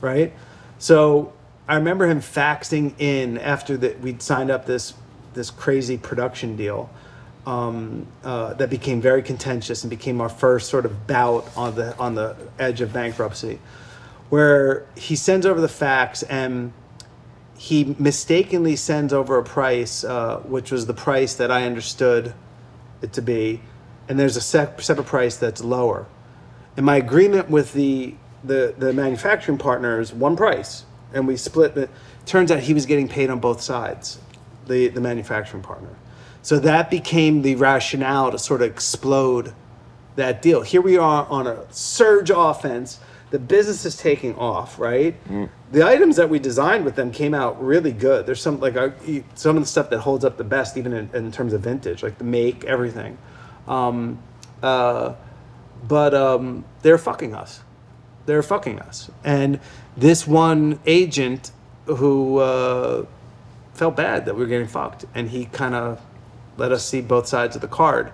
right? 0.00 0.32
So 0.78 1.32
I 1.68 1.76
remember 1.76 2.06
him 2.06 2.20
faxing 2.20 2.94
in 2.98 3.38
after 3.38 3.76
that 3.78 4.00
we'd 4.00 4.22
signed 4.22 4.50
up 4.50 4.66
this 4.66 4.94
this 5.34 5.50
crazy 5.50 5.96
production 5.96 6.56
deal 6.56 6.90
um, 7.46 8.06
uh, 8.24 8.54
that 8.54 8.70
became 8.70 9.00
very 9.00 9.22
contentious 9.22 9.82
and 9.82 9.90
became 9.90 10.20
our 10.20 10.28
first 10.28 10.68
sort 10.68 10.84
of 10.84 11.06
bout 11.06 11.48
on 11.56 11.74
the 11.74 11.96
on 11.98 12.14
the 12.14 12.36
edge 12.58 12.80
of 12.80 12.92
bankruptcy, 12.92 13.58
where 14.28 14.86
he 14.96 15.16
sends 15.16 15.46
over 15.46 15.60
the 15.60 15.68
fax 15.68 16.22
and 16.24 16.72
he 17.58 17.96
mistakenly 17.98 18.76
sends 18.76 19.12
over 19.12 19.36
a 19.36 19.42
price, 19.42 20.04
uh, 20.04 20.38
which 20.46 20.70
was 20.70 20.86
the 20.86 20.94
price 20.94 21.34
that 21.34 21.50
I 21.50 21.64
understood 21.64 22.32
it 23.02 23.12
to 23.14 23.20
be, 23.20 23.60
and 24.08 24.16
there's 24.18 24.36
a 24.36 24.40
sep- 24.40 24.80
separate 24.80 25.08
price 25.08 25.36
that's 25.36 25.62
lower. 25.62 26.06
And 26.76 26.86
my 26.86 26.96
agreement 26.96 27.50
with 27.50 27.72
the 27.72 28.14
the 28.44 28.74
the 28.78 28.92
manufacturing 28.92 29.58
partner 29.58 30.00
is 30.00 30.12
one 30.12 30.36
price, 30.36 30.84
and 31.12 31.26
we 31.26 31.36
split 31.36 31.76
it. 31.76 31.90
Turns 32.24 32.52
out 32.52 32.60
he 32.60 32.74
was 32.74 32.86
getting 32.86 33.08
paid 33.08 33.28
on 33.28 33.40
both 33.40 33.60
sides, 33.60 34.20
the 34.68 34.86
the 34.86 35.00
manufacturing 35.00 35.64
partner. 35.64 35.90
So 36.42 36.60
that 36.60 36.90
became 36.90 37.42
the 37.42 37.56
rationale 37.56 38.30
to 38.30 38.38
sort 38.38 38.62
of 38.62 38.70
explode 38.70 39.52
that 40.14 40.40
deal. 40.42 40.62
Here 40.62 40.80
we 40.80 40.96
are 40.96 41.26
on 41.26 41.48
a 41.48 41.66
surge 41.72 42.30
offense. 42.32 43.00
The 43.30 43.38
business 43.38 43.84
is 43.84 43.96
taking 43.96 44.34
off, 44.36 44.78
right? 44.78 45.14
The 45.72 45.86
items 45.86 46.16
that 46.16 46.30
we 46.30 46.38
designed 46.38 46.84
with 46.86 46.94
them 46.96 47.10
came 47.12 47.34
out 47.34 47.62
really 47.62 47.92
good. 47.92 48.24
There's 48.24 48.40
some 48.40 48.58
like 48.58 48.76
uh, 48.76 48.90
some 49.34 49.56
of 49.56 49.62
the 49.62 49.68
stuff 49.68 49.90
that 49.90 50.00
holds 50.00 50.24
up 50.24 50.38
the 50.38 50.44
best, 50.44 50.76
even 50.78 50.92
in, 50.94 51.10
in 51.12 51.30
terms 51.30 51.52
of 51.52 51.60
vintage, 51.60 52.02
like 52.02 52.16
the 52.16 52.24
make, 52.24 52.64
everything. 52.64 53.18
Um, 53.66 54.18
uh, 54.62 55.14
but 55.86 56.14
um, 56.14 56.64
they're 56.82 56.98
fucking 56.98 57.34
us. 57.34 57.60
They're 58.26 58.42
fucking 58.42 58.80
us. 58.80 59.10
And 59.24 59.60
this 59.96 60.26
one 60.26 60.80
agent 60.86 61.50
who 61.86 62.38
uh, 62.38 63.06
felt 63.74 63.96
bad 63.96 64.26
that 64.26 64.34
we 64.34 64.40
were 64.40 64.48
getting 64.48 64.68
fucked, 64.68 65.04
and 65.14 65.30
he 65.30 65.46
kind 65.46 65.74
of 65.74 66.00
let 66.56 66.72
us 66.72 66.84
see 66.84 67.00
both 67.00 67.26
sides 67.26 67.56
of 67.56 67.62
the 67.62 67.68
card. 67.68 68.12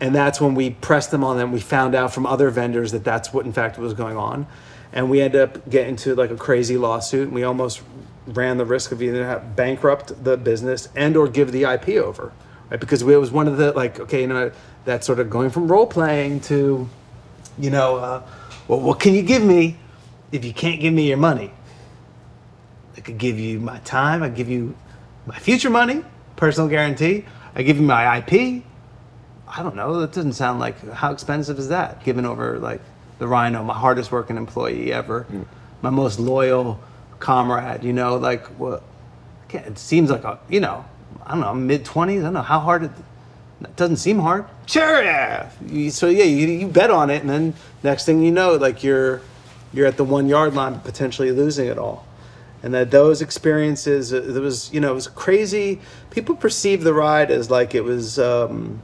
And 0.00 0.14
that's 0.14 0.40
when 0.40 0.54
we 0.54 0.70
pressed 0.70 1.10
them 1.10 1.24
on 1.24 1.36
them. 1.38 1.50
We 1.50 1.60
found 1.60 1.94
out 1.94 2.12
from 2.12 2.24
other 2.26 2.50
vendors 2.50 2.92
that 2.92 3.04
that's 3.04 3.32
what, 3.32 3.46
in 3.46 3.52
fact, 3.52 3.78
was 3.78 3.94
going 3.94 4.16
on. 4.16 4.46
And 4.92 5.10
we 5.10 5.20
ended 5.20 5.40
up 5.40 5.68
getting 5.68 5.96
to 5.96 6.14
like 6.14 6.30
a 6.30 6.36
crazy 6.36 6.76
lawsuit. 6.76 7.24
And 7.24 7.32
we 7.32 7.42
almost 7.42 7.82
ran 8.26 8.58
the 8.58 8.64
risk 8.64 8.92
of 8.92 9.02
either 9.02 9.42
bankrupt 9.56 10.22
the 10.22 10.36
business 10.36 10.88
and 10.94 11.16
or 11.16 11.28
give 11.28 11.52
the 11.52 11.64
IP 11.64 11.90
over, 11.90 12.32
right? 12.70 12.78
Because 12.78 13.02
it 13.02 13.06
was 13.06 13.30
one 13.30 13.48
of 13.48 13.56
the 13.56 13.72
like, 13.72 13.98
okay, 13.98 14.22
you 14.22 14.26
know, 14.26 14.52
that 14.84 15.04
sort 15.04 15.18
of 15.18 15.30
going 15.30 15.50
from 15.50 15.68
role 15.68 15.86
playing 15.86 16.40
to, 16.40 16.88
you 17.58 17.70
know, 17.70 17.96
uh, 17.96 18.22
well, 18.68 18.80
what 18.80 19.00
can 19.00 19.14
you 19.14 19.22
give 19.22 19.42
me 19.42 19.78
if 20.30 20.44
you 20.44 20.52
can't 20.52 20.80
give 20.80 20.92
me 20.92 21.08
your 21.08 21.16
money? 21.16 21.52
I 22.96 23.00
could 23.00 23.18
give 23.18 23.38
you 23.38 23.60
my 23.60 23.78
time. 23.80 24.22
I 24.22 24.28
give 24.28 24.48
you 24.48 24.76
my 25.26 25.38
future 25.38 25.70
money, 25.70 26.04
personal 26.36 26.68
guarantee. 26.68 27.24
I 27.54 27.62
give 27.62 27.76
you 27.76 27.82
my 27.82 28.18
IP. 28.18 28.64
I 29.56 29.62
don't 29.62 29.76
know. 29.76 30.00
That 30.00 30.12
doesn't 30.12 30.34
sound 30.34 30.60
like 30.60 30.76
how 30.92 31.12
expensive 31.12 31.58
is 31.58 31.68
that? 31.68 32.04
Giving 32.04 32.24
over 32.26 32.58
like 32.58 32.80
the 33.18 33.26
Rhino, 33.26 33.62
my 33.64 33.74
hardest 33.74 34.12
working 34.12 34.36
employee 34.36 34.92
ever, 34.92 35.26
my 35.82 35.90
most 35.90 36.18
loyal 36.20 36.78
comrade. 37.18 37.82
You 37.84 37.92
know, 37.92 38.16
like 38.16 38.46
what? 38.58 38.82
Well, 39.52 39.62
it 39.64 39.78
seems 39.78 40.10
like 40.10 40.24
a 40.24 40.38
you 40.48 40.60
know, 40.60 40.84
I 41.24 41.30
don't 41.32 41.40
know, 41.40 41.54
mid 41.54 41.84
twenties. 41.84 42.20
I 42.20 42.24
don't 42.24 42.34
know 42.34 42.42
how 42.42 42.60
hard 42.60 42.84
it. 42.84 42.90
It 43.62 43.74
doesn't 43.74 43.96
seem 43.96 44.18
hard. 44.20 44.44
Sure, 44.66 45.02
yeah. 45.02 45.50
You- 45.66 45.90
So 45.90 46.06
yeah, 46.08 46.24
you, 46.24 46.46
you 46.46 46.68
bet 46.68 46.90
on 46.90 47.10
it, 47.10 47.22
and 47.22 47.30
then 47.30 47.54
next 47.82 48.04
thing 48.04 48.22
you 48.22 48.30
know, 48.30 48.54
like 48.54 48.84
you're 48.84 49.20
you're 49.72 49.86
at 49.86 49.96
the 49.96 50.04
one 50.04 50.28
yard 50.28 50.54
line, 50.54 50.78
potentially 50.80 51.30
losing 51.32 51.66
it 51.66 51.78
all. 51.78 52.06
And 52.62 52.74
that 52.74 52.90
those 52.90 53.22
experiences, 53.22 54.12
it 54.12 54.40
was 54.40 54.72
you 54.72 54.80
know, 54.80 54.90
it 54.92 54.94
was 54.94 55.08
crazy. 55.08 55.80
People 56.10 56.36
perceive 56.36 56.82
the 56.84 56.92
ride 56.92 57.30
as 57.30 57.50
like 57.50 57.74
it 57.74 57.82
was. 57.84 58.18
Um, 58.18 58.82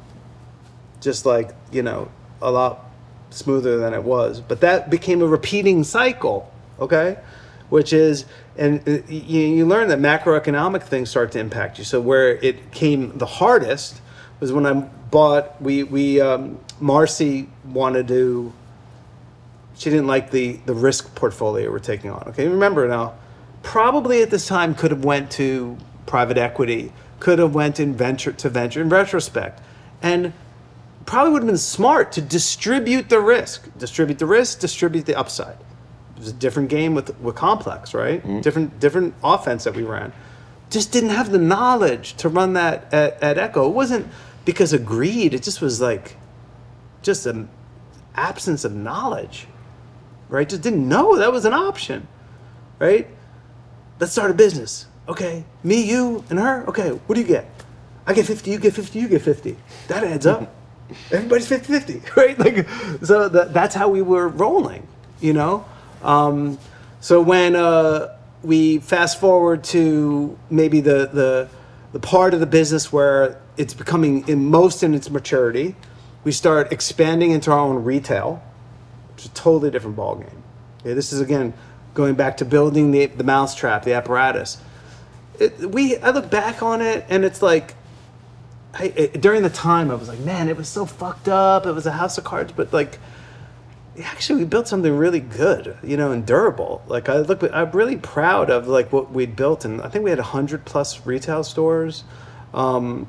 just 1.04 1.24
like 1.26 1.50
you 1.70 1.82
know 1.82 2.10
a 2.42 2.50
lot 2.50 2.90
smoother 3.30 3.78
than 3.78 3.94
it 3.94 4.02
was. 4.02 4.40
But 4.40 4.60
that 4.60 4.90
became 4.90 5.22
a 5.22 5.26
repeating 5.26 5.84
cycle 5.84 6.50
okay? 6.78 7.18
Which 7.68 7.92
is 7.92 8.24
and 8.56 8.80
uh, 8.88 9.02
you, 9.08 9.40
you 9.40 9.66
learn 9.66 9.88
that 9.88 9.98
macroeconomic 9.98 10.84
things 10.84 11.10
start 11.10 11.32
to 11.32 11.40
impact 11.40 11.78
you. 11.78 11.84
So 11.84 12.00
where 12.00 12.36
it 12.36 12.72
came 12.72 13.16
the 13.18 13.26
hardest 13.26 14.00
was 14.40 14.52
when 14.52 14.66
i 14.66 14.72
bought 14.72 15.60
we 15.62 15.84
we 15.84 16.20
um, 16.20 16.58
marcy 16.80 17.48
wanted 17.64 18.08
to 18.08 18.52
she 19.76 19.90
didn't 19.90 20.06
like 20.06 20.30
the 20.30 20.58
the 20.66 20.74
risk 20.74 21.14
portfolio 21.14 21.70
we're 21.70 21.78
taking 21.78 22.10
on 22.10 22.22
okay? 22.28 22.48
Remember 22.48 22.88
now 22.88 23.14
probably 23.62 24.22
at 24.22 24.30
this 24.30 24.46
time 24.46 24.74
could 24.74 24.90
have 24.90 25.04
went 25.04 25.30
to 25.32 25.76
private 26.06 26.36
equity 26.36 26.92
could 27.20 27.38
have 27.38 27.54
went 27.54 27.80
in 27.80 27.94
venture 27.94 28.32
to 28.32 28.48
venture 28.50 28.82
in 28.82 28.88
retrospect. 28.88 29.60
And 30.02 30.32
probably 31.06 31.32
would 31.32 31.42
have 31.42 31.46
been 31.46 31.58
smart 31.58 32.12
to 32.12 32.20
distribute 32.20 33.08
the 33.08 33.20
risk. 33.20 33.68
Distribute 33.78 34.18
the 34.18 34.26
risk 34.26 34.60
distribute 34.60 35.06
the 35.06 35.14
upside. 35.14 35.56
It 36.16 36.20
was 36.20 36.28
a 36.28 36.32
different 36.32 36.68
game 36.68 36.94
with 36.94 37.18
with 37.20 37.34
complex 37.34 37.94
right? 37.94 38.20
Mm-hmm. 38.20 38.40
Different 38.40 38.80
different 38.80 39.14
offense 39.22 39.64
that 39.64 39.74
we 39.74 39.82
ran. 39.82 40.12
Just 40.70 40.92
didn't 40.92 41.10
have 41.10 41.30
the 41.30 41.38
knowledge 41.38 42.14
to 42.14 42.28
run 42.28 42.54
that 42.54 42.92
at, 42.92 43.22
at 43.22 43.38
Ecko. 43.38 43.68
It 43.68 43.74
wasn't 43.74 44.08
because 44.44 44.72
of 44.72 44.84
greed. 44.84 45.34
It 45.34 45.42
just 45.42 45.60
was 45.60 45.80
like 45.80 46.16
just 47.02 47.26
an 47.26 47.48
absence 48.16 48.64
of 48.64 48.74
knowledge 48.74 49.46
right? 50.28 50.48
Just 50.48 50.62
didn't 50.62 50.88
know 50.88 51.16
that 51.16 51.32
was 51.32 51.44
an 51.44 51.52
option 51.52 52.08
right? 52.78 53.08
Let's 54.00 54.12
start 54.12 54.30
a 54.30 54.34
business. 54.34 54.86
Okay 55.08 55.44
me 55.62 55.82
you 55.82 56.24
and 56.30 56.38
her. 56.38 56.64
Okay 56.68 56.90
what 56.90 57.14
do 57.14 57.20
you 57.20 57.26
get? 57.26 57.48
I 58.06 58.14
get 58.14 58.26
50 58.26 58.50
you 58.50 58.58
get 58.58 58.74
50 58.74 58.98
you 58.98 59.08
get 59.08 59.22
50 59.22 59.56
that 59.88 60.04
adds 60.04 60.26
up 60.26 60.54
everybody's 61.10 61.48
50-50 61.48 62.16
right? 62.16 62.38
Like 62.38 62.68
so 63.04 63.28
that, 63.28 63.52
that's 63.54 63.74
how 63.74 63.88
we 63.88 64.02
were 64.02 64.28
rolling 64.28 64.86
you 65.24 65.32
know? 65.32 65.64
Um, 66.02 66.58
so 67.00 67.20
when 67.20 67.56
uh, 67.56 68.16
we 68.42 68.78
fast 68.78 69.18
forward 69.18 69.64
to 69.64 70.38
maybe 70.50 70.80
the, 70.80 71.08
the 71.12 71.48
the 71.92 72.00
part 72.00 72.34
of 72.34 72.40
the 72.40 72.46
business 72.46 72.92
where 72.92 73.40
it's 73.56 73.72
becoming 73.72 74.26
in 74.28 74.46
most 74.46 74.82
in 74.82 74.94
its 74.94 75.08
maturity 75.08 75.76
we 76.24 76.32
start 76.32 76.72
expanding 76.72 77.30
into 77.30 77.52
our 77.52 77.58
own 77.58 77.84
retail 77.84 78.42
which 79.14 79.26
is 79.26 79.30
a 79.30 79.34
totally 79.34 79.70
different 79.70 79.96
ballgame. 79.96 80.42
Okay, 80.80 80.92
this 80.92 81.12
is 81.12 81.20
again 81.20 81.54
going 81.94 82.14
back 82.14 82.36
to 82.38 82.44
building 82.44 82.90
the, 82.90 83.06
the 83.06 83.24
mousetrap 83.24 83.84
the 83.84 83.94
apparatus. 83.94 84.58
It, 85.38 85.58
we 85.70 85.96
i 85.98 86.10
look 86.10 86.30
back 86.30 86.62
on 86.62 86.82
it 86.82 87.06
and 87.08 87.24
it's 87.24 87.40
like 87.40 87.74
I, 88.76 88.92
it, 88.96 89.20
during 89.20 89.42
the 89.42 89.50
time, 89.50 89.90
I 89.90 89.94
was 89.94 90.08
like, 90.08 90.18
man, 90.20 90.48
it 90.48 90.56
was 90.56 90.68
so 90.68 90.84
fucked 90.84 91.28
up. 91.28 91.66
It 91.66 91.72
was 91.72 91.86
a 91.86 91.92
house 91.92 92.18
of 92.18 92.24
cards, 92.24 92.52
but 92.52 92.72
like, 92.72 92.98
actually, 94.02 94.40
we 94.40 94.44
built 94.46 94.66
something 94.66 94.96
really 94.96 95.20
good, 95.20 95.76
you 95.82 95.96
know, 95.96 96.10
and 96.10 96.26
durable. 96.26 96.82
Like, 96.88 97.08
I 97.08 97.18
look, 97.18 97.42
I'm 97.52 97.70
really 97.70 97.96
proud 97.96 98.50
of 98.50 98.66
like 98.66 98.92
what 98.92 99.12
we'd 99.12 99.36
built, 99.36 99.64
and 99.64 99.80
I 99.80 99.88
think 99.88 100.04
we 100.04 100.10
had 100.10 100.18
hundred 100.18 100.64
plus 100.64 101.06
retail 101.06 101.44
stores, 101.44 102.04
um, 102.52 103.08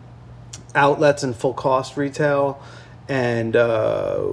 outlets, 0.75 1.23
and 1.23 1.35
full 1.35 1.53
cost 1.53 1.97
retail, 1.97 2.61
and 3.09 3.55
uh, 3.55 4.23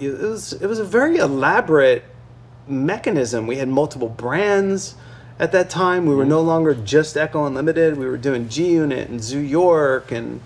it 0.00 0.18
was 0.18 0.52
it 0.54 0.66
was 0.66 0.80
a 0.80 0.84
very 0.84 1.18
elaborate 1.18 2.04
mechanism. 2.66 3.46
We 3.46 3.56
had 3.56 3.68
multiple 3.68 4.08
brands 4.08 4.96
at 5.38 5.52
that 5.52 5.70
time. 5.70 6.06
We 6.06 6.14
were 6.14 6.24
no 6.24 6.40
longer 6.40 6.74
just 6.74 7.16
Ecko 7.16 7.46
Unlimited. 7.46 7.96
We 7.98 8.06
were 8.06 8.16
doing 8.16 8.48
G 8.48 8.72
Unit 8.72 9.08
and 9.08 9.22
Zoo 9.22 9.40
York 9.40 10.10
and 10.12 10.40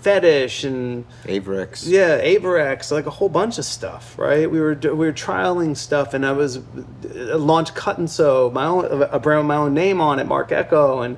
Fetish 0.00 0.64
and 0.64 1.04
Avirex. 1.24 1.84
yeah, 1.86 2.20
Avirex, 2.20 2.92
like 2.92 3.06
a 3.06 3.10
whole 3.10 3.28
bunch 3.28 3.58
of 3.58 3.64
stuff, 3.64 4.16
right? 4.18 4.48
We 4.50 4.60
were 4.60 4.74
we 4.80 4.90
were 4.92 5.12
trialing 5.12 5.76
stuff, 5.76 6.14
and 6.14 6.24
I 6.24 6.32
was 6.32 6.58
uh, 6.58 7.36
launched 7.36 7.74
Cut 7.74 7.98
and 7.98 8.08
Sew, 8.08 8.50
my 8.50 8.64
own 8.66 8.84
a 9.02 9.18
brand 9.18 9.40
with 9.40 9.46
my 9.48 9.56
own 9.56 9.74
name 9.74 10.00
on 10.00 10.18
it, 10.20 10.26
Marc 10.26 10.52
Ecko, 10.52 11.00
and 11.02 11.16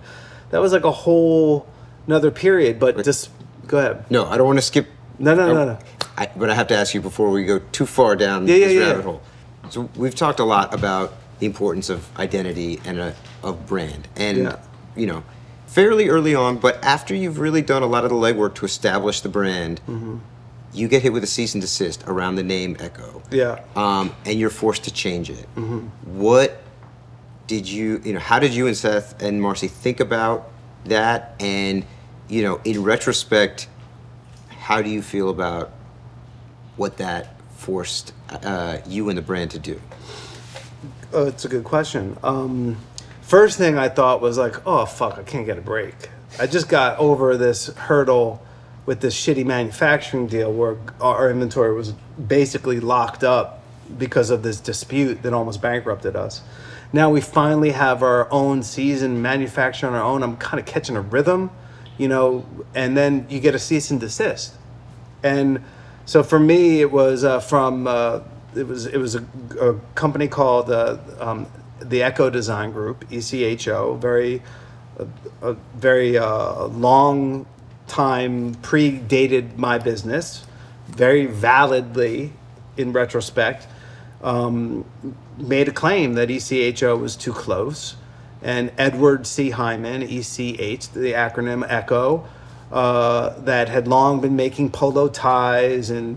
that 0.50 0.60
was 0.60 0.72
like 0.72 0.84
a 0.84 0.90
whole 0.90 1.66
another 2.06 2.30
period. 2.30 2.80
But 2.80 3.04
just 3.04 3.30
go 3.66 3.78
ahead. 3.78 4.10
No, 4.10 4.24
I 4.26 4.38
don't 4.38 4.46
want 4.46 4.58
to 4.58 4.62
skip. 4.64 4.86
No, 5.18 5.34
no, 5.34 5.52
no, 5.52 5.64
no. 5.66 5.78
I, 6.16 6.30
but 6.34 6.48
I 6.48 6.54
have 6.54 6.68
to 6.68 6.74
ask 6.76 6.94
you 6.94 7.02
before 7.02 7.30
we 7.30 7.44
go 7.44 7.58
too 7.58 7.84
far 7.86 8.16
down 8.16 8.48
Yeah, 8.48 8.54
yeah, 8.56 8.66
this 8.66 8.74
yeah, 8.74 8.80
rabbit 8.80 8.96
yeah. 8.96 9.02
hole. 9.04 9.22
So 9.68 9.90
we've 9.94 10.14
talked 10.14 10.40
a 10.40 10.44
lot 10.44 10.72
about 10.74 11.12
the 11.40 11.46
importance 11.46 11.88
of 11.90 12.06
identity 12.18 12.80
and 12.84 12.98
a, 13.00 13.14
of 13.42 13.66
brand, 13.66 14.06
and 14.16 14.38
Yeah. 14.38 14.56
you 14.94 15.06
know, 15.06 15.24
fairly 15.66 16.08
early 16.08 16.34
on. 16.34 16.58
But 16.58 16.82
after 16.84 17.14
you've 17.14 17.38
really 17.38 17.62
done 17.62 17.82
a 17.82 17.86
lot 17.86 18.04
of 18.04 18.10
the 18.10 18.16
legwork 18.16 18.54
to 18.56 18.64
establish 18.66 19.20
the 19.22 19.28
brand, 19.30 19.80
Mm-hmm. 19.88 20.18
you 20.72 20.86
get 20.86 21.02
hit 21.02 21.12
with 21.12 21.24
a 21.24 21.26
cease 21.26 21.54
and 21.54 21.60
desist 21.62 22.04
around 22.06 22.36
the 22.36 22.42
name 22.42 22.76
Echo. 22.78 23.22
Yeah. 23.30 23.60
Um, 23.74 24.14
and 24.24 24.38
you're 24.38 24.50
forced 24.50 24.84
to 24.84 24.92
change 24.92 25.30
it. 25.30 25.46
Mm-hmm. 25.56 25.88
What 26.18 26.62
did 27.46 27.68
you, 27.68 28.00
you 28.04 28.12
know, 28.12 28.20
how 28.20 28.38
did 28.38 28.54
you 28.54 28.66
and 28.68 28.76
Seth 28.76 29.20
and 29.22 29.40
Marcy 29.42 29.66
think 29.66 29.98
about 29.98 30.50
that? 30.84 31.34
And, 31.40 31.84
you 32.28 32.42
know, 32.42 32.60
in 32.64 32.82
retrospect, 32.84 33.66
how 34.48 34.82
do 34.82 34.90
you 34.90 35.02
feel 35.02 35.30
about 35.30 35.72
what 36.76 36.98
that 36.98 37.40
forced 37.56 38.12
uh, 38.30 38.78
you 38.86 39.08
and 39.08 39.18
the 39.18 39.22
brand 39.22 39.50
to 39.52 39.58
do? 39.58 39.80
Oh, 41.12 41.26
it's 41.26 41.44
a 41.44 41.48
good 41.48 41.64
question. 41.64 42.16
Um, 42.22 42.76
first 43.22 43.58
thing 43.58 43.76
I 43.76 43.88
thought 43.88 44.20
was 44.20 44.38
like, 44.38 44.66
oh 44.66 44.86
fuck, 44.86 45.18
I 45.18 45.22
can't 45.22 45.46
get 45.46 45.58
a 45.58 45.60
break. 45.60 45.94
I 46.38 46.46
just 46.46 46.68
got 46.68 46.98
over 46.98 47.36
this 47.36 47.66
hurdle 47.74 48.42
with 48.86 49.00
this 49.00 49.14
shitty 49.14 49.44
manufacturing 49.44 50.26
deal 50.26 50.52
where 50.52 50.76
our 51.00 51.30
inventory 51.30 51.74
was 51.74 51.92
basically 51.92 52.80
locked 52.80 53.24
up 53.24 53.62
because 53.98 54.30
of 54.30 54.42
this 54.42 54.60
dispute 54.60 55.22
that 55.22 55.32
almost 55.32 55.60
bankrupted 55.60 56.14
us. 56.14 56.42
Now 56.92 57.10
we 57.10 57.20
finally 57.20 57.70
have 57.70 58.02
our 58.02 58.32
own 58.32 58.62
season, 58.62 59.20
manufacture 59.20 59.86
on 59.86 59.94
our 59.94 60.02
own. 60.02 60.22
I'm 60.22 60.36
kind 60.36 60.60
of 60.60 60.66
catching 60.66 60.96
a 60.96 61.00
rhythm, 61.00 61.50
you 61.98 62.08
know, 62.08 62.46
and 62.74 62.96
then 62.96 63.26
you 63.28 63.40
get 63.40 63.54
a 63.54 63.58
cease 63.58 63.90
and 63.90 64.00
desist 64.00 64.54
and 65.22 65.62
so 66.04 66.22
for 66.22 66.38
me 66.38 66.80
it 66.80 66.90
was 66.90 67.24
uh, 67.24 67.40
from 67.40 67.86
uh, 67.86 68.20
it 68.54 68.66
was 68.66 68.86
it 68.86 68.98
was 68.98 69.14
a, 69.14 69.24
a 69.60 69.74
company 69.94 70.28
called 70.28 70.70
uh, 70.70 70.98
um, 71.18 71.46
the 71.80 72.02
Echo 72.02 72.30
Design 72.30 72.72
Group 72.72 73.04
ECHO 73.10 73.94
very 73.94 74.42
a, 74.98 75.06
a 75.50 75.54
very 75.74 76.18
uh, 76.18 76.66
long 76.66 77.46
time 77.86 78.54
predated 78.56 79.56
my 79.56 79.78
business 79.78 80.44
very 80.86 81.26
validly 81.26 82.32
in 82.76 82.92
retrospect 82.92 83.66
um, 84.22 84.84
made 85.38 85.68
a 85.68 85.72
claim 85.72 86.14
that 86.14 86.30
ECHO 86.30 86.96
was 86.96 87.16
too 87.16 87.32
close 87.32 87.96
and 88.42 88.72
Edward 88.78 89.26
C. 89.26 89.50
Hyman, 89.50 90.02
ECH, 90.02 90.88
the 90.92 91.12
acronym 91.12 91.66
ECHO, 91.68 92.26
uh, 92.72 93.38
that 93.40 93.68
had 93.68 93.88
long 93.88 94.20
been 94.20 94.36
making 94.36 94.70
polo 94.70 95.08
ties 95.08 95.90
and 95.90 96.16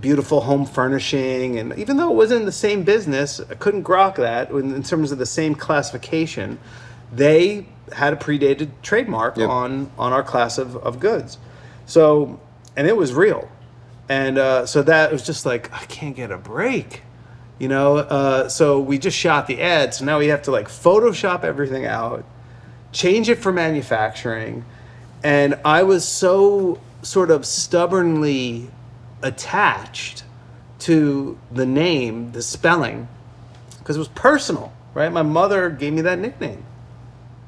beautiful 0.00 0.40
home 0.40 0.66
furnishing. 0.66 1.58
And 1.58 1.78
even 1.78 1.96
though 1.96 2.10
it 2.10 2.16
wasn't 2.16 2.40
in 2.40 2.46
the 2.46 2.52
same 2.52 2.82
business, 2.82 3.40
I 3.40 3.54
couldn't 3.54 3.84
grok 3.84 4.16
that 4.16 4.50
in, 4.50 4.74
in 4.74 4.82
terms 4.82 5.12
of 5.12 5.18
the 5.18 5.26
same 5.26 5.54
classification. 5.54 6.58
They 7.12 7.66
had 7.92 8.12
a 8.12 8.16
predated 8.16 8.70
trademark 8.82 9.36
Yep. 9.36 9.48
on, 9.48 9.90
on 9.98 10.12
our 10.12 10.22
class 10.22 10.58
of, 10.58 10.76
of 10.76 10.98
goods. 10.98 11.38
So, 11.86 12.40
and 12.76 12.86
it 12.86 12.96
was 12.96 13.12
real. 13.12 13.48
And 14.08 14.38
uh, 14.38 14.66
so 14.66 14.82
that 14.82 15.12
was 15.12 15.22
just 15.24 15.44
like, 15.46 15.72
I 15.72 15.84
can't 15.86 16.16
get 16.16 16.30
a 16.30 16.38
break 16.38 17.02
You 17.58 17.68
know, 17.68 17.98
uh, 17.98 18.48
so 18.48 18.80
we 18.80 18.98
just 18.98 19.16
shot 19.16 19.46
the 19.46 19.60
ad. 19.60 19.94
So 19.94 20.04
now 20.04 20.18
we 20.18 20.28
have 20.28 20.42
to 20.42 20.50
like 20.50 20.68
Photoshop 20.68 21.44
everything 21.44 21.86
out, 21.86 22.24
change 22.90 23.28
it 23.28 23.36
for 23.36 23.52
manufacturing, 23.52 24.64
and 25.22 25.54
I 25.64 25.84
was 25.84 26.06
so 26.06 26.80
sort 27.02 27.30
of 27.30 27.46
stubbornly 27.46 28.68
attached 29.22 30.24
to 30.80 31.38
the 31.50 31.66
name, 31.66 32.32
the 32.32 32.42
spelling, 32.42 33.08
because 33.78 33.96
it 33.96 34.00
was 34.00 34.08
personal, 34.08 34.72
right? 34.94 35.12
My 35.12 35.22
mother 35.22 35.70
gave 35.70 35.92
me 35.92 36.02
that 36.02 36.18
nickname. 36.18 36.64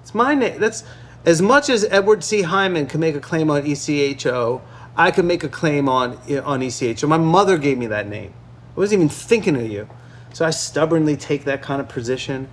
It's 0.02 0.14
my 0.14 0.34
name. 0.34 0.60
That's 0.60 0.84
as 1.24 1.40
much 1.40 1.68
as 1.68 1.84
Edward 1.84 2.22
C. 2.22 2.42
Hyman 2.42 2.86
can 2.86 3.00
make 3.00 3.14
a 3.14 3.20
claim 3.20 3.50
on 3.50 3.66
ECHO, 3.66 4.62
I 4.96 5.10
can 5.10 5.26
make 5.26 5.42
a 5.42 5.48
claim 5.48 5.88
on 5.88 6.18
on 6.44 6.62
ECHO. 6.62 7.06
My 7.06 7.18
mother 7.18 7.58
gave 7.58 7.78
me 7.78 7.86
that 7.88 8.06
name. 8.06 8.32
I 8.76 8.80
wasn't 8.80 9.00
even 9.00 9.08
thinking 9.08 9.56
of 9.56 9.66
you. 9.66 9.88
So 10.32 10.44
I 10.44 10.50
stubbornly 10.50 11.16
take 11.16 11.44
that 11.44 11.62
kind 11.62 11.80
of 11.80 11.88
position 11.88 12.48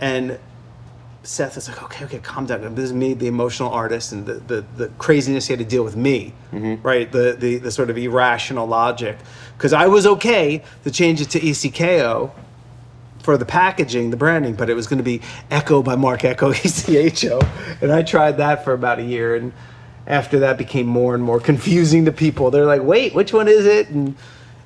and 0.00 0.38
Seth 1.24 1.56
is 1.56 1.68
like, 1.68 1.82
okay, 1.84 2.04
okay, 2.04 2.18
calm 2.18 2.46
down. 2.46 2.74
This 2.74 2.86
is 2.86 2.92
me, 2.92 3.14
the 3.14 3.28
emotional 3.28 3.70
artist, 3.70 4.12
and 4.12 4.26
the, 4.26 4.34
the, 4.34 4.64
the 4.76 4.88
craziness 4.98 5.46
he 5.46 5.52
had 5.52 5.60
to 5.60 5.64
deal 5.64 5.84
with 5.84 5.94
me, 5.94 6.32
mm-hmm. 6.52 6.82
right? 6.82 7.10
The, 7.10 7.36
the 7.38 7.58
the 7.58 7.70
sort 7.70 7.90
of 7.90 7.98
irrational 7.98 8.66
logic. 8.66 9.18
Because 9.56 9.72
I 9.72 9.86
was 9.86 10.06
okay 10.06 10.64
to 10.82 10.90
change 10.90 11.20
it 11.20 11.30
to 11.30 11.38
ECKO 11.38 12.32
for 13.22 13.36
the 13.36 13.44
packaging, 13.44 14.10
the 14.10 14.16
branding, 14.16 14.54
but 14.54 14.68
it 14.68 14.74
was 14.74 14.88
going 14.88 14.98
to 14.98 15.04
be 15.04 15.20
Echo 15.50 15.80
by 15.80 15.94
Mark 15.94 16.24
Echo 16.24 16.50
ECHO, 16.64 17.40
and 17.80 17.92
I 17.92 18.02
tried 18.02 18.38
that 18.38 18.64
for 18.64 18.72
about 18.72 18.98
a 18.98 19.04
year, 19.04 19.36
and 19.36 19.52
after 20.08 20.40
that 20.40 20.58
became 20.58 20.86
more 20.86 21.14
and 21.14 21.22
more 21.22 21.38
confusing 21.38 22.04
to 22.06 22.12
people. 22.12 22.50
They're 22.50 22.66
like, 22.66 22.82
wait, 22.82 23.14
which 23.14 23.32
one 23.32 23.46
is 23.46 23.64
it? 23.64 23.88
And 23.90 24.16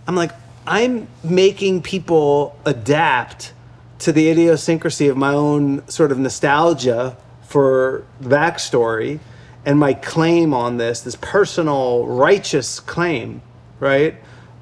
I'm 0.09 0.17
like, 0.17 0.33
I'm 0.67 1.07
making 1.23 1.83
people 1.83 2.59
adapt 2.65 3.53
to 3.99 4.13
the 4.13 4.29
idiosyncrasy 4.29 5.09
of 5.09 5.17
my 5.17 5.33
own 5.33 5.87
sort 5.89 6.13
of 6.13 6.19
nostalgia 6.19 7.17
for 7.43 8.05
the 8.21 8.29
backstory 8.29 9.21
and 9.65 9.79
my 9.79 9.95
claim 9.95 10.55
on 10.55 10.77
this, 10.77 11.01
this 11.01 11.17
personal 11.17 12.07
righteous 12.07 12.79
claim, 12.81 13.43
right? 13.81 14.15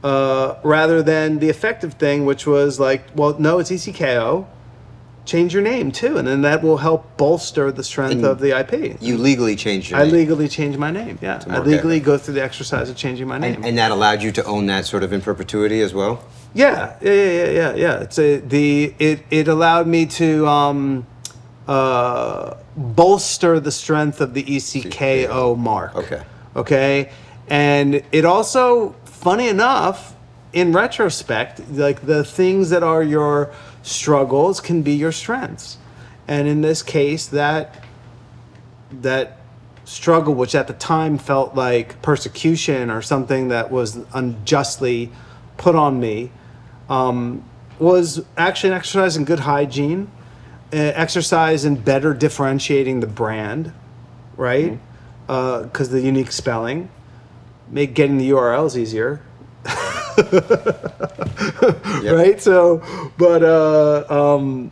Uh, 0.02 0.58
rather 0.62 1.02
than 1.02 1.38
the 1.38 1.48
effective 1.48 1.94
thing, 1.94 2.24
which 2.24 2.46
was 2.46 2.80
like, 2.80 3.02
well, 3.14 3.38
no, 3.38 3.58
it's 3.58 3.70
ECKO. 3.70 4.46
Change 5.24 5.54
your 5.54 5.62
name 5.62 5.90
too, 5.90 6.18
and 6.18 6.28
then 6.28 6.42
that 6.42 6.62
will 6.62 6.76
help 6.76 7.16
bolster 7.16 7.72
the 7.72 7.82
strength 7.82 8.12
And 8.12 8.26
of 8.26 8.40
the 8.40 8.58
IP. 8.58 9.00
You 9.00 9.16
legally 9.16 9.56
changed 9.56 9.88
your 9.88 9.98
name. 9.98 10.08
I 10.08 10.10
name. 10.10 10.20
legally 10.20 10.48
changed 10.48 10.78
my 10.78 10.90
name. 10.90 11.18
Yeah, 11.22 11.42
I 11.48 11.60
legally 11.60 11.98
go 11.98 12.18
through 12.18 12.34
the 12.34 12.42
exercise 12.42 12.90
of 12.90 12.96
changing 12.96 13.26
my 13.26 13.38
name. 13.38 13.54
and, 13.54 13.64
and 13.64 13.78
that 13.78 13.90
allowed 13.90 14.22
you 14.22 14.32
to 14.32 14.44
own 14.44 14.66
that 14.66 14.84
sort 14.84 15.02
of 15.02 15.14
in 15.14 15.22
perpetuity 15.22 15.80
as 15.80 15.94
well? 15.94 16.22
Yeah, 16.54 16.96
yeah, 17.00 17.12
yeah, 17.12 17.32
yeah, 17.32 17.50
yeah. 17.50 17.74
yeah. 17.74 18.00
It's 18.00 18.18
a, 18.18 18.38
the 18.38 18.94
it 18.98 19.24
it 19.30 19.48
allowed 19.48 19.86
me 19.86 20.06
to 20.06 20.46
um, 20.46 21.06
uh, 21.66 22.56
bolster 22.76 23.60
the 23.60 23.72
strength 23.72 24.20
of 24.20 24.34
the 24.34 24.44
ECKO 24.44 25.56
mark. 25.56 25.94
Okay. 25.96 26.22
Okay, 26.56 27.10
and 27.48 28.02
it 28.12 28.24
also, 28.24 28.94
funny 29.04 29.48
enough, 29.48 30.14
in 30.52 30.72
retrospect, 30.72 31.60
like 31.70 32.06
the 32.06 32.22
things 32.22 32.70
that 32.70 32.84
are 32.84 33.02
your 33.02 33.52
struggles 33.82 34.60
can 34.60 34.82
be 34.82 34.92
your 34.92 35.10
strengths, 35.10 35.78
and 36.28 36.46
in 36.46 36.60
this 36.60 36.82
case, 36.82 37.26
that 37.26 37.82
that 38.92 39.38
struggle, 39.84 40.34
which 40.34 40.54
at 40.54 40.68
the 40.68 40.74
time 40.74 41.18
felt 41.18 41.56
like 41.56 42.00
persecution 42.02 42.90
or 42.90 43.02
something 43.02 43.48
that 43.48 43.70
was 43.70 43.98
unjustly 44.14 45.10
put 45.56 45.74
on 45.74 46.00
me, 46.00 46.30
um, 46.88 47.44
was 47.78 48.24
actually 48.36 48.70
an 48.70 48.76
exercise 48.76 49.16
in 49.16 49.24
good 49.24 49.40
hygiene, 49.40 50.10
uh, 50.72 50.76
exercise 50.76 51.64
in 51.64 51.76
better 51.76 52.14
differentiating 52.14 53.00
the 53.00 53.06
brand, 53.06 53.72
right? 54.36 54.78
Because 55.26 55.90
the 55.90 56.00
unique 56.00 56.32
spelling, 56.32 56.88
make 57.68 57.94
getting 57.94 58.18
the 58.18 58.30
URLs 58.30 58.76
easier. 58.76 59.22
right 62.12 62.40
so 62.40 62.80
but 63.16 63.42
uh 63.42 64.04
um 64.08 64.70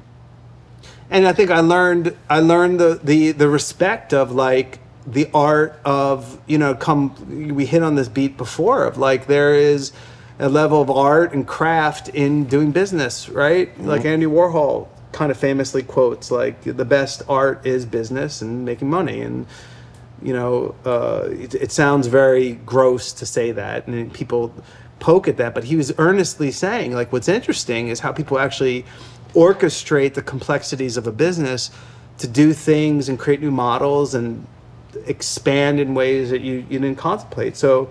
and 1.11 1.27
I 1.27 1.33
think 1.33 1.51
I 1.51 1.61
learned 1.61 2.17
I 2.29 2.41
learned 2.41 2.79
the 2.79 3.01
the 3.03 3.33
the 3.33 3.49
respect 3.49 4.13
of 4.15 4.33
like 4.33 4.79
the 5.07 5.29
art 5.35 5.79
of 5.85 6.41
you 6.47 6.59
know 6.59 6.75
come 6.75 7.55
we 7.55 7.67
hit 7.67 7.83
on 7.83 7.97
this 7.97 8.09
beat 8.09 8.37
before 8.37 8.85
of 8.85 8.99
like 8.99 9.27
there 9.27 9.55
is 9.55 9.93
a 10.39 10.49
level 10.49 10.81
of 10.81 10.91
art 10.91 11.33
and 11.33 11.47
craft 11.47 12.09
in 12.09 12.45
doing 12.45 12.73
business 12.73 13.29
right? 13.29 13.79
Like 13.81 14.05
Andy 14.05 14.27
Warhol 14.27 14.89
kind 15.13 15.31
of 15.31 15.37
famously 15.37 15.83
quotes 15.83 16.31
like 16.31 16.63
the 16.63 16.85
best 16.85 17.23
art 17.29 17.67
is 17.67 17.85
business 17.85 18.41
and 18.41 18.65
making 18.65 18.89
money. 18.89 19.21
And 19.21 19.47
you 20.23 20.33
know 20.33 20.75
uh, 20.85 21.29
it, 21.31 21.55
it 21.55 21.73
sounds 21.73 22.07
very 22.07 22.53
gross 22.53 23.13
to 23.13 23.27
say 23.27 23.53
that 23.53 23.87
and 23.87 24.13
people 24.13 24.55
poke 25.01 25.27
at 25.27 25.37
that 25.37 25.53
but 25.53 25.65
he 25.65 25.75
was 25.75 25.93
earnestly 25.99 26.53
saying 26.53 26.95
like 26.95 27.13
what's 27.13 27.29
interesting 27.29 27.89
is 27.89 27.99
how 27.99 28.13
people 28.13 28.39
actually 28.39 28.85
orchestrate 29.35 30.15
the 30.15 30.23
complexities 30.23 30.97
of 30.97 31.09
a 31.09 31.13
business 31.13 31.71
to 32.19 32.29
do 32.29 32.53
things 32.53 33.09
and 33.09 33.19
create 33.19 33.41
new 33.41 33.51
models 33.51 34.15
and 34.15 34.47
expand 35.07 35.81
in 35.81 35.95
ways 35.95 36.31
that 36.31 36.41
you, 36.41 36.65
you 36.69 36.79
didn't 36.79 36.97
contemplate. 36.97 37.57
So 37.57 37.91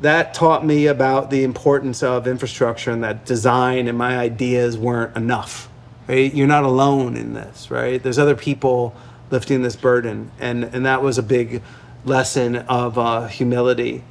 that 0.00 0.34
taught 0.34 0.64
me 0.64 0.86
about 0.86 1.30
the 1.30 1.42
importance 1.44 2.02
of 2.02 2.26
infrastructure 2.26 2.90
and 2.90 3.02
that 3.02 3.24
design 3.26 3.88
and 3.88 3.98
my 3.98 4.16
ideas 4.18 4.78
weren't 4.78 5.16
enough. 5.16 5.68
Right? 6.06 6.32
You're 6.32 6.46
not 6.46 6.64
alone 6.64 7.16
in 7.16 7.34
this, 7.34 7.70
right? 7.70 8.02
There's 8.02 8.18
other 8.18 8.36
people 8.36 8.94
lifting 9.30 9.62
this 9.62 9.76
burden. 9.76 10.30
And, 10.38 10.64
and 10.64 10.86
that 10.86 11.02
was 11.02 11.18
a 11.18 11.22
big 11.22 11.62
lesson 12.04 12.56
of 12.56 12.96
uh, 12.96 13.26
humility 13.26 14.02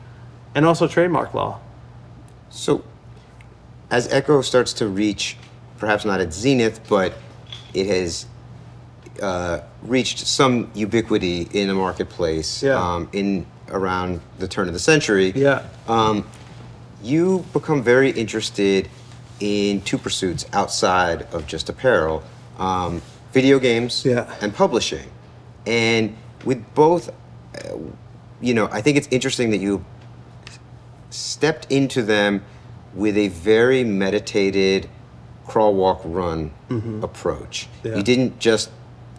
and 0.53 0.65
also 0.65 0.87
trademark 0.87 1.33
law. 1.33 1.59
So, 2.49 2.83
as 3.89 4.11
Ecko 4.11 4.41
starts 4.41 4.73
to 4.73 4.87
reach, 4.87 5.37
perhaps 5.77 6.05
not 6.05 6.19
its 6.19 6.37
zenith, 6.37 6.81
but 6.87 7.13
it 7.73 7.87
has 7.87 8.25
uh, 9.21 9.61
reached 9.81 10.19
some 10.19 10.69
ubiquity 10.75 11.47
in 11.51 11.67
the 11.67 11.73
marketplace 11.73 12.61
Yeah. 12.61 12.75
um, 12.75 13.09
in 13.13 13.45
around 13.69 14.21
the 14.39 14.47
turn 14.47 14.67
of 14.67 14.73
the 14.73 14.79
century. 14.79 15.31
Yeah. 15.35 15.63
Um, 15.87 16.27
you 17.03 17.45
become 17.53 17.83
very 17.83 18.11
interested 18.11 18.89
in 19.39 19.81
two 19.81 19.97
pursuits 19.97 20.45
outside 20.53 21.23
of 21.33 21.45
just 21.45 21.69
apparel 21.69 22.23
um, 22.57 23.01
video 23.33 23.59
games 23.59 24.03
Yeah. 24.05 24.33
and 24.41 24.53
publishing. 24.53 25.07
And 25.65 26.15
with 26.43 26.63
both, 26.73 27.09
uh, 27.09 27.77
you 28.41 28.53
know, 28.53 28.67
I 28.71 28.81
think 28.81 28.97
it's 28.97 29.07
interesting 29.11 29.51
that 29.51 29.57
you 29.59 29.83
stepped 31.09 31.71
into 31.71 32.01
them 32.03 32.43
with 32.93 33.17
a 33.17 33.27
very 33.29 33.83
meditated 33.83 34.89
crawl, 35.45 35.73
walk, 35.75 36.01
run 36.03 36.51
approach. 37.03 37.67
Yeah. 37.83 37.95
You 37.97 38.03
didn't 38.03 38.39
just 38.39 38.69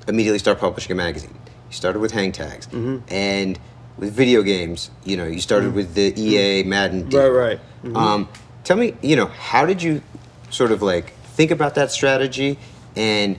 immediately 0.08 0.38
start 0.38 0.58
publishing 0.58 0.92
a 0.92 0.94
magazine. 0.94 1.34
You 1.70 1.74
started 1.74 2.00
with 2.00 2.10
hang 2.12 2.32
tags. 2.32 2.66
And 3.08 3.58
with 3.98 4.12
video 4.12 4.42
games, 4.42 4.90
you 5.04 5.16
know, 5.16 5.26
you 5.26 5.40
started 5.40 5.72
mm. 5.72 5.76
with 5.76 5.94
the 5.94 6.12
EA 6.20 6.62
mm-hmm. 6.62 6.68
Madden 6.68 7.08
deal. 7.08 7.30
Right, 7.30 7.48
right. 7.48 7.60
Mm-hmm. 7.82 7.96
Um, 7.96 8.28
tell 8.64 8.76
me, 8.76 8.94
you 9.02 9.16
know, 9.16 9.26
how 9.26 9.66
did 9.66 9.82
you 9.82 10.02
sort 10.50 10.72
of 10.72 10.82
like 10.82 11.12
think 11.34 11.50
about 11.50 11.74
that 11.74 11.90
strategy 11.90 12.58
and 12.96 13.38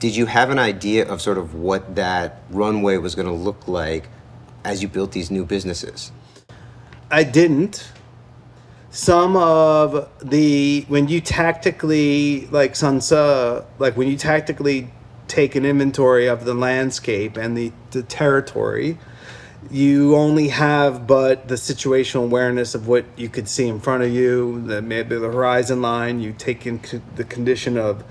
did 0.00 0.14
you 0.14 0.26
have 0.26 0.50
an 0.50 0.58
idea 0.58 1.08
of 1.08 1.22
sort 1.22 1.38
of 1.38 1.54
what 1.54 1.96
that 1.96 2.42
runway 2.50 2.98
was 2.98 3.14
going 3.14 3.26
to 3.26 3.32
look 3.32 3.66
like 3.66 4.08
as 4.64 4.82
you 4.82 4.88
built 4.88 5.12
these 5.12 5.30
new 5.30 5.44
businesses? 5.44 6.12
I 7.10 7.24
didn't. 7.24 7.90
Some 8.90 9.36
of 9.36 10.08
the 10.22 10.84
when 10.88 11.08
you 11.08 11.20
tactically 11.20 12.46
like 12.48 12.74
Tzu, 12.74 13.62
like 13.78 13.96
when 13.96 14.08
you 14.08 14.16
tactically 14.16 14.90
take 15.28 15.54
an 15.54 15.64
inventory 15.64 16.26
of 16.26 16.44
the 16.44 16.54
landscape 16.54 17.36
and 17.36 17.56
the, 17.56 17.72
the 17.90 18.02
territory, 18.02 18.98
you 19.70 20.16
only 20.16 20.48
have 20.48 21.06
but 21.06 21.48
the 21.48 21.54
situational 21.54 22.24
awareness 22.24 22.74
of 22.74 22.88
what 22.88 23.04
you 23.16 23.28
could 23.28 23.48
see 23.48 23.68
in 23.68 23.80
front 23.80 24.02
of 24.02 24.10
you, 24.10 24.62
the 24.66 24.82
maybe 24.82 25.16
the 25.16 25.30
horizon 25.30 25.82
line. 25.82 26.20
You 26.20 26.32
take 26.32 26.66
into 26.66 27.00
the 27.16 27.24
condition 27.24 27.76
of 27.76 28.04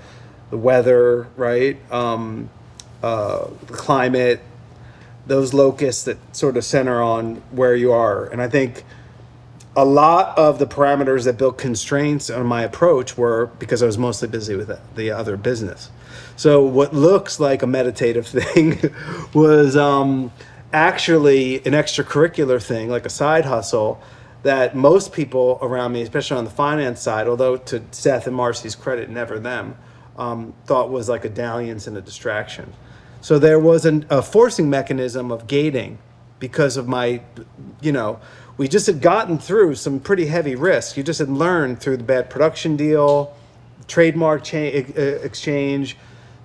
the 0.50 0.56
weather, 0.56 1.28
right? 1.36 1.78
Um, 1.92 2.50
uh, 3.02 3.48
the 3.66 3.74
climate, 3.74 4.40
those 5.26 5.52
locusts 5.52 6.04
that 6.04 6.18
sort 6.36 6.56
of 6.56 6.64
center 6.64 7.02
on 7.02 7.36
where 7.50 7.74
you 7.74 7.92
are. 7.92 8.26
And 8.26 8.40
I 8.40 8.48
think 8.48 8.84
a 9.76 9.84
lot 9.84 10.36
of 10.38 10.58
the 10.58 10.66
parameters 10.66 11.24
that 11.24 11.36
built 11.36 11.58
constraints 11.58 12.30
on 12.30 12.46
my 12.46 12.62
approach 12.62 13.18
were 13.18 13.46
because 13.58 13.82
I 13.82 13.86
was 13.86 13.98
mostly 13.98 14.28
busy 14.28 14.56
with 14.56 14.70
the 14.94 15.10
other 15.10 15.36
business. 15.36 15.90
So 16.36 16.64
what 16.64 16.94
looks 16.94 17.38
like 17.38 17.62
a 17.62 17.66
meditative 17.66 18.26
thing 18.28 18.78
was 19.34 19.76
um, 19.76 20.32
actually 20.72 21.56
an 21.66 21.72
extracurricular 21.72 22.62
thing, 22.62 22.88
like 22.88 23.06
a 23.06 23.10
side 23.10 23.44
hustle 23.44 24.00
that 24.42 24.76
most 24.76 25.12
people 25.12 25.58
around 25.60 25.92
me, 25.92 26.02
especially 26.02 26.36
on 26.36 26.44
the 26.44 26.50
finance 26.50 27.00
side, 27.00 27.26
although 27.26 27.56
to 27.56 27.82
Seth 27.90 28.26
and 28.26 28.36
Marcy's 28.36 28.74
credit, 28.74 29.10
never 29.10 29.38
them, 29.38 29.76
um, 30.16 30.54
thought 30.66 30.90
was 30.90 31.08
like 31.08 31.24
a 31.24 31.28
dalliance 31.28 31.86
and 31.86 31.96
a 31.96 32.00
distraction. 32.00 32.72
So 33.20 33.38
there 33.38 33.58
was 33.58 33.84
an, 33.84 34.06
a 34.08 34.22
forcing 34.22 34.70
mechanism 34.70 35.32
of 35.32 35.46
gating 35.46 35.98
because 36.38 36.76
of 36.76 36.86
my, 36.86 37.22
you 37.80 37.92
know, 37.92 38.20
we 38.56 38.68
just 38.68 38.86
had 38.86 39.00
gotten 39.00 39.38
through 39.38 39.74
some 39.74 40.00
pretty 40.00 40.26
heavy 40.26 40.54
risks. 40.54 40.96
You 40.96 41.02
just 41.02 41.18
had 41.18 41.28
learned 41.28 41.80
through 41.80 41.96
the 41.98 42.04
bad 42.04 42.30
production 42.30 42.76
deal, 42.76 43.36
trademark 43.88 44.44
cha- 44.44 44.56
exchange. 44.56 45.96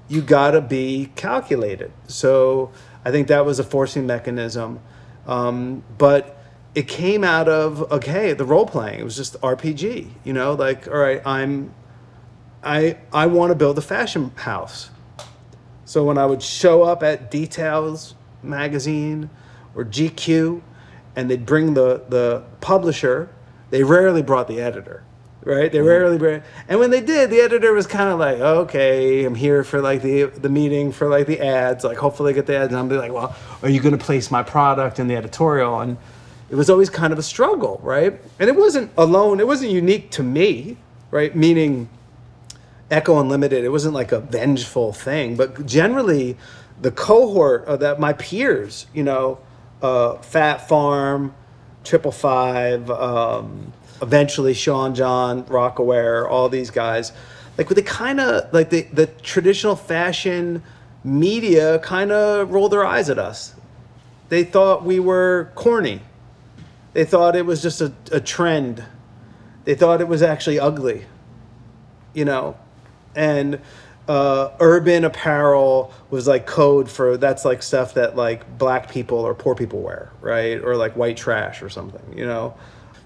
You 0.10 0.22
got 0.22 0.52
to 0.52 0.62
be 0.62 1.12
calculated. 1.16 1.92
So 2.08 2.72
I 3.04 3.12
think 3.12 3.28
that 3.28 3.46
was 3.46 3.60
a 3.60 3.64
forcing 3.64 4.06
mechanism. 4.06 4.80
Um, 5.28 5.84
but 5.98 6.38
it 6.74 6.88
came 6.88 7.24
out 7.24 7.50
of 7.50 7.92
okay, 7.92 8.34
the 8.34 8.46
role 8.46 8.66
playing. 8.66 9.00
It 9.00 9.04
was 9.04 9.16
just 9.16 9.40
RPG. 9.42 10.10
You 10.24 10.34
know, 10.34 10.54
like 10.54 10.88
all 10.88 10.98
right, 10.98 11.22
I'm, 11.26 11.74
I 12.64 12.98
I 13.12 13.28
want 13.28 13.52
to 13.52 13.56
build 13.56 13.78
a 13.78 13.82
fashion 13.82 14.32
house. 14.36 14.90
So 15.86 16.06
when 16.06 16.18
I 16.18 16.26
would 16.26 16.42
show 16.42 16.84
up 16.84 17.04
at 17.04 17.30
Details 17.30 18.16
magazine 18.42 19.30
or 19.76 19.84
GQ, 19.84 20.62
and 21.16 21.30
they'd 21.30 21.46
bring 21.46 21.74
the 21.74 22.04
the 22.08 22.44
publisher, 22.62 23.30
they 23.70 23.84
rarely 23.84 24.22
brought 24.22 24.48
the 24.48 24.62
editor, 24.62 25.04
right? 25.44 25.72
They 25.72 25.82
rarely 25.82 26.18
bring. 26.18 26.44
And 26.68 26.80
when 26.80 26.92
they 26.92 27.02
did, 27.02 27.30
the 27.30 27.42
editor 27.42 27.74
was 27.74 27.88
kind 27.88 28.10
of 28.10 28.20
like, 28.20 28.40
okay, 28.40 29.24
I'm 29.24 29.36
here 29.36 29.64
for 29.64 29.82
like 29.82 30.02
the 30.02 30.26
the 30.26 30.50
meeting 30.50 30.92
for 30.92 31.08
like 31.08 31.28
the 31.28 31.40
ads, 31.40 31.84
like 31.84 31.98
hopefully 31.98 32.34
I 32.34 32.36
get 32.36 32.46
the 32.46 32.58
ads, 32.58 32.72
and 32.72 32.80
I'm 32.80 32.88
be 32.88 32.96
like, 32.96 33.12
well, 33.12 33.36
are 33.64 33.70
you 33.70 33.80
going 33.80 33.98
to 33.98 34.04
place 34.04 34.32
my 34.32 34.44
product 34.44 35.00
in 35.00 35.08
the 35.08 35.16
editorial? 35.16 35.80
And 35.80 35.98
it 36.50 36.56
was 36.56 36.70
always 36.70 36.90
kind 36.90 37.14
of 37.14 37.20
a 37.20 37.24
struggle, 37.24 37.80
right? 37.84 38.20
And 38.40 38.50
it 38.50 38.56
wasn't 38.56 38.92
alone. 38.98 39.40
It 39.40 39.48
wasn't 39.48 39.72
unique 39.72 40.12
to 40.12 40.24
me, 40.24 40.78
right? 41.10 41.36
Meaning 41.36 41.90
Ecko 42.92 43.20
Unlimited, 43.20 43.64
it 43.64 43.70
wasn't 43.70 43.94
like 43.94 44.12
a 44.12 44.20
vengeful 44.20 44.92
thing, 44.92 45.36
but 45.38 45.66
generally, 45.66 46.38
the 46.82 46.92
cohort 46.92 47.66
of 47.66 47.80
that 47.80 48.00
my 48.00 48.12
peers, 48.14 48.88
you 48.94 49.04
know, 49.04 49.40
uh, 49.82 50.16
Phat 50.18 50.68
Farm, 50.68 51.34
Triple 51.84 52.12
Five, 52.12 52.90
um, 52.92 53.72
eventually 54.02 54.54
Sean 54.54 54.96
John, 54.96 55.44
Rocawear, 55.44 56.30
all 56.30 56.50
these 56.50 56.70
guys, 56.72 57.12
like 57.58 57.70
they 57.70 57.82
kind 57.82 58.20
of 58.20 58.52
like 58.54 58.70
the 58.70 58.84
the 58.94 59.08
traditional 59.08 59.76
fashion 59.76 60.64
media 61.04 61.80
kind 61.80 62.12
of 62.12 62.52
rolled 62.52 62.72
their 62.72 62.86
eyes 62.86 63.10
at 63.10 63.20
us. 63.20 63.56
They 64.30 64.44
thought 64.44 64.84
we 64.84 65.00
were 65.00 65.52
corny. 65.56 66.02
They 66.94 67.06
thought 67.06 67.36
it 67.36 67.46
was 67.46 67.62
just 67.62 67.82
a, 67.82 67.94
a 68.12 68.20
trend. 68.20 68.84
They 69.66 69.76
thought 69.76 70.02
it 70.02 70.08
was 70.08 70.22
actually 70.22 70.60
ugly 70.60 71.06
you 72.14 72.26
know, 72.26 72.58
and 73.16 73.60
uh, 74.08 74.50
urban 74.60 75.06
apparel 75.06 75.94
was 76.10 76.28
like 76.28 76.46
code 76.46 76.90
for 76.90 77.18
that's 77.18 77.46
like 77.46 77.64
stuff 77.64 77.94
that 77.94 78.16
like 78.16 78.58
black 78.58 78.90
people 78.90 79.20
or 79.20 79.34
poor 79.34 79.56
people 79.56 79.82
wear, 79.82 80.12
right? 80.22 80.62
Or 80.62 80.76
like 80.76 80.96
white 80.96 81.18
trash 81.18 81.62
or 81.62 81.70
something, 81.70 82.18
you 82.18 82.26
know. 82.26 82.56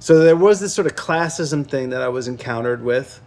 So 0.06 0.20
there 0.20 0.36
was 0.36 0.60
this 0.60 0.72
sort 0.72 0.86
of 0.86 0.96
classism 0.96 1.68
thing 1.68 1.90
that 1.90 2.04
I 2.04 2.10
was 2.10 2.28
encountered 2.28 2.84
with 2.84 3.20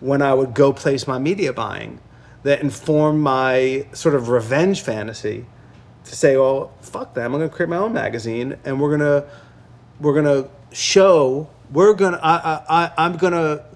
when 0.00 0.22
I 0.22 0.32
would 0.32 0.54
go 0.54 0.72
place 0.72 1.06
my 1.06 1.18
media 1.18 1.52
buying 1.52 2.00
that 2.42 2.62
informed 2.62 3.20
my 3.20 3.86
sort 3.92 4.14
of 4.14 4.30
revenge 4.30 4.80
fantasy 4.80 5.44
to 6.04 6.16
say, 6.16 6.38
well, 6.38 6.72
fuck 6.80 7.12
that, 7.12 7.26
I'm 7.26 7.32
gonna 7.32 7.50
create 7.50 7.68
my 7.68 7.76
own 7.76 7.92
magazine 7.92 8.56
and 8.64 8.80
we're 8.80 8.96
gonna 8.96 9.28
we're 10.00 10.14
gonna 10.14 10.48
show 10.72 11.50
we're 11.70 11.92
gonna 11.92 12.18
I, 12.22 12.36
I, 12.36 12.82
I 12.84 12.92
I'm 12.96 13.18
gonna 13.18 13.66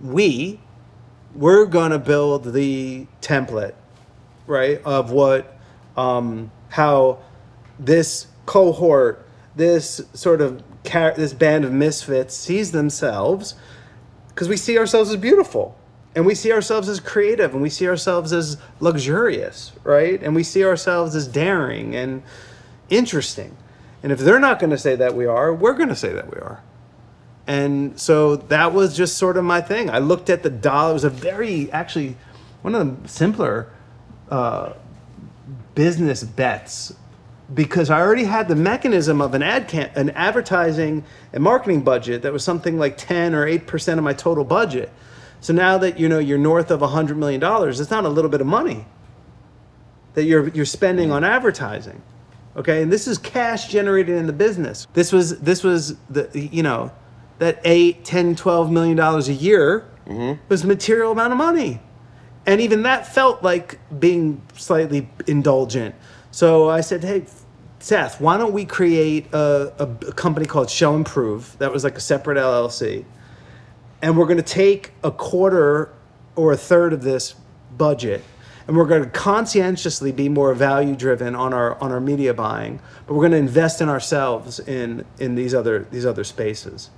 we 0.00 0.60
we're 1.34 1.66
gonna 1.66 1.98
build 1.98 2.52
the 2.52 3.08
template 3.22 3.74
right 4.46 4.80
of 4.84 5.10
what 5.10 5.58
um, 5.96 6.52
how 6.68 7.18
this 7.80 8.28
cohort 8.46 9.26
this 9.56 10.00
sort 10.14 10.40
of 10.40 10.62
car- 10.84 11.14
this 11.16 11.32
band 11.32 11.64
of 11.64 11.72
misfits 11.72 12.36
sees 12.36 12.72
themselves 12.72 13.54
because 14.28 14.48
we 14.48 14.56
see 14.56 14.78
ourselves 14.78 15.10
as 15.10 15.16
beautiful 15.16 15.76
and 16.14 16.24
we 16.24 16.34
see 16.34 16.52
ourselves 16.52 16.88
as 16.88 17.00
creative 17.00 17.52
and 17.52 17.62
we 17.62 17.70
see 17.70 17.88
ourselves 17.88 18.32
as 18.32 18.56
luxurious 18.80 19.72
right 19.82 20.22
and 20.22 20.34
we 20.34 20.42
see 20.42 20.64
ourselves 20.64 21.14
as 21.14 21.26
daring 21.26 21.94
and 21.94 22.22
interesting 22.90 23.56
and 24.02 24.12
if 24.12 24.18
they're 24.18 24.38
not 24.38 24.58
going 24.58 24.70
to 24.70 24.78
say 24.78 24.94
that 24.94 25.14
we 25.14 25.26
are 25.26 25.52
we're 25.52 25.74
going 25.74 25.88
to 25.88 25.96
say 25.96 26.12
that 26.12 26.32
we 26.32 26.40
are 26.40 26.62
and 27.46 27.98
so 28.00 28.36
that 28.36 28.72
was 28.72 28.96
just 28.96 29.18
sort 29.18 29.36
of 29.36 29.44
my 29.44 29.60
thing. 29.60 29.90
I 29.90 29.98
looked 29.98 30.30
at 30.30 30.42
the 30.42 30.50
dollar. 30.50 30.90
It 30.90 30.94
was 30.94 31.04
a 31.04 31.10
very, 31.10 31.70
actually, 31.72 32.16
one 32.62 32.74
of 32.74 33.02
the 33.02 33.08
simpler 33.08 33.70
uh, 34.30 34.72
business 35.74 36.24
bets 36.24 36.94
because 37.52 37.90
I 37.90 38.00
already 38.00 38.24
had 38.24 38.48
the 38.48 38.56
mechanism 38.56 39.20
of 39.20 39.34
an 39.34 39.42
ad 39.42 39.72
an 39.96 40.10
advertising 40.10 41.04
and 41.32 41.42
marketing 41.42 41.82
budget 41.82 42.22
that 42.22 42.32
was 42.32 42.42
something 42.42 42.78
like 42.78 42.96
10 42.96 43.34
or 43.34 43.46
8% 43.46 43.98
of 43.98 44.04
my 44.04 44.14
total 44.14 44.44
budget. 44.44 44.90
So 45.40 45.52
now 45.52 45.76
that 45.78 45.98
you 45.98 46.08
know 46.08 46.18
you're 46.18 46.38
north 46.38 46.70
of 46.70 46.80
100 46.80 47.18
million 47.18 47.40
dollars, 47.40 47.80
it's 47.80 47.90
not 47.90 48.04
a 48.04 48.08
little 48.08 48.30
bit 48.30 48.40
of 48.40 48.46
money 48.46 48.86
that 50.14 50.24
you're 50.24 50.48
you're 50.48 50.64
spending 50.64 51.12
on 51.12 51.22
advertising. 51.22 52.00
Okay? 52.56 52.82
And 52.82 52.92
this 52.92 53.06
is 53.06 53.18
cash 53.18 53.68
generated 53.68 54.16
in 54.16 54.26
the 54.26 54.32
business. 54.32 54.86
This 54.94 55.12
was 55.12 55.38
this 55.40 55.62
was 55.62 55.96
the 56.08 56.30
you 56.32 56.62
know 56.62 56.92
that 57.40 57.60
8, 57.64 58.04
10, 58.04 58.36
12 58.36 58.70
million 58.70 58.96
dollars 58.96 59.28
a 59.28 59.32
year 59.34 59.86
mm-hmm. 60.06 60.40
was 60.48 60.64
a 60.64 60.66
material 60.66 61.12
amount 61.12 61.32
of 61.32 61.38
money. 61.38 61.80
And 62.46 62.60
even 62.60 62.82
that 62.82 63.12
felt 63.12 63.42
like 63.42 63.78
being 63.98 64.42
slightly 64.54 65.08
indulgent. 65.26 65.94
So 66.34 66.68
I 66.68 66.80
said, 66.80 67.04
hey, 67.04 67.26
Seth, 67.78 68.20
why 68.20 68.38
don't 68.38 68.52
we 68.52 68.64
create 68.64 69.32
a, 69.32 69.72
a, 69.78 69.84
a 70.08 70.12
company 70.14 70.46
called 70.46 70.68
Show 70.68 70.96
Improve? 70.96 71.56
That 71.58 71.72
was 71.72 71.84
like 71.84 71.96
a 71.96 72.00
separate 72.00 72.36
LLC. 72.38 73.04
And 74.02 74.18
we're 74.18 74.26
going 74.26 74.38
to 74.38 74.42
take 74.42 74.90
a 75.04 75.12
quarter 75.12 75.92
or 76.34 76.50
a 76.50 76.56
third 76.56 76.92
of 76.92 77.02
this 77.02 77.36
budget 77.78 78.24
and 78.66 78.76
we're 78.76 78.86
going 78.86 79.04
to 79.04 79.10
conscientiously 79.10 80.10
be 80.10 80.28
more 80.28 80.54
value 80.54 80.96
driven 80.96 81.36
on 81.36 81.54
our 81.54 81.80
on 81.80 81.92
our 81.92 82.00
media 82.00 82.32
buying 82.32 82.78
but 83.06 83.14
we're 83.14 83.20
going 83.20 83.32
to 83.32 83.38
invest 83.38 83.80
in 83.80 83.88
ourselves 83.88 84.60
in 84.60 85.04
in 85.18 85.34
these 85.34 85.52
other 85.52 85.86
these 85.90 86.06
other 86.06 86.22
spaces 86.22 86.90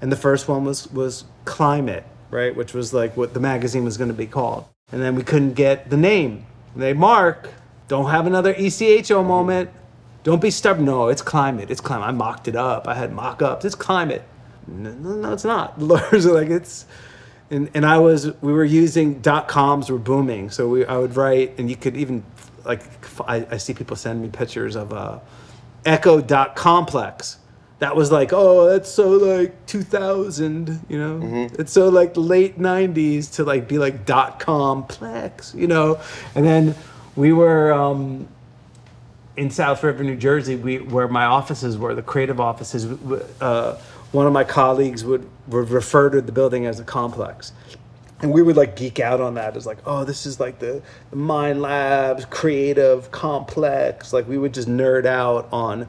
and 0.00 0.12
the 0.12 0.16
first 0.16 0.46
one 0.46 0.64
was 0.64 0.88
was 0.92 1.24
climate 1.44 2.04
right 2.30 2.54
which 2.54 2.72
was 2.72 2.94
like 2.94 3.16
what 3.16 3.34
the 3.34 3.40
magazine 3.40 3.84
was 3.84 3.96
going 3.96 4.08
to 4.08 4.14
be 4.14 4.26
called 4.26 4.64
and 4.92 5.02
then 5.02 5.16
we 5.16 5.22
couldn't 5.24 5.54
get 5.54 5.90
the 5.90 5.96
name 5.96 6.46
they 6.76 6.92
mark 6.92 7.50
don't 7.90 8.08
have 8.08 8.28
another 8.28 8.54
echo 8.56 9.24
moment. 9.24 9.68
Don't 10.22 10.40
be 10.40 10.52
stubborn. 10.52 10.84
No 10.84 11.08
it's 11.08 11.22
climate. 11.22 11.72
It's 11.72 11.80
climate. 11.80 12.06
I 12.06 12.12
mocked 12.12 12.46
it 12.46 12.54
up. 12.54 12.86
I 12.86 12.94
had 12.94 13.12
mock-ups. 13.12 13.64
It's 13.64 13.74
climate. 13.74 14.22
No, 14.68 14.92
no, 14.92 15.32
it's 15.32 15.42
not. 15.42 15.76
Lawyers 15.82 16.24
are 16.24 16.32
like 16.32 16.50
it's 16.50 16.86
and, 17.50 17.68
and 17.74 17.84
i 17.84 17.98
was 17.98 18.32
we 18.42 18.52
were 18.52 18.64
using 18.64 19.18
dot 19.20 19.48
coms 19.48 19.90
were 19.90 19.98
booming. 19.98 20.50
So 20.50 20.68
we 20.68 20.86
i 20.86 20.96
would 20.96 21.16
write 21.16 21.58
and 21.58 21.68
you 21.68 21.74
could 21.74 21.96
even 21.96 22.22
like 22.64 22.82
I 23.26 23.56
see 23.56 23.74
people 23.74 23.96
send 23.96 24.22
me 24.22 24.28
pictures 24.28 24.76
of 24.76 24.92
uh 24.92 25.18
echo 25.84 26.20
dot 26.20 26.54
complex. 26.54 27.38
That 27.80 27.96
was 27.96 28.12
like 28.12 28.32
oh 28.32 28.70
that's 28.70 28.88
so 28.88 29.08
like 29.08 29.66
2000 29.66 30.86
you 30.88 30.96
know? 30.96 31.48
It's 31.58 31.72
so 31.72 31.88
like 31.88 32.12
late 32.14 32.56
90s 32.56 33.34
to 33.34 33.42
like 33.42 33.66
be 33.66 33.78
like 33.78 34.06
dot 34.06 34.38
complex 34.38 35.52
you 35.56 35.66
know? 35.66 35.98
And 36.36 36.46
then 36.46 36.76
we 37.16 37.32
were 37.32 37.72
um 37.72 38.28
in 39.36 39.50
South 39.50 39.82
River, 39.82 40.04
New 40.04 40.16
Jersey, 40.16 40.56
we 40.56 40.78
where 40.78 41.08
my 41.08 41.24
offices 41.24 41.78
were, 41.78 41.94
the 41.94 42.02
creative 42.02 42.40
offices. 42.40 42.86
Uh, 43.40 43.80
one 44.12 44.26
of 44.26 44.32
my 44.32 44.42
colleagues 44.42 45.04
would, 45.04 45.28
would 45.46 45.70
refer 45.70 46.10
to 46.10 46.20
the 46.20 46.32
building 46.32 46.66
as 46.66 46.80
a 46.80 46.84
complex, 46.84 47.52
and 48.20 48.32
we 48.32 48.42
would 48.42 48.56
like 48.56 48.76
geek 48.76 49.00
out 49.00 49.20
on 49.20 49.34
that 49.34 49.56
as 49.56 49.66
like, 49.66 49.78
oh, 49.86 50.04
this 50.04 50.26
is 50.26 50.40
like 50.40 50.58
the, 50.58 50.82
the 51.10 51.16
Mind 51.16 51.62
Labs 51.62 52.24
creative 52.26 53.10
complex. 53.10 54.12
Like 54.12 54.28
we 54.28 54.36
would 54.36 54.52
just 54.52 54.68
nerd 54.68 55.06
out 55.06 55.48
on 55.52 55.88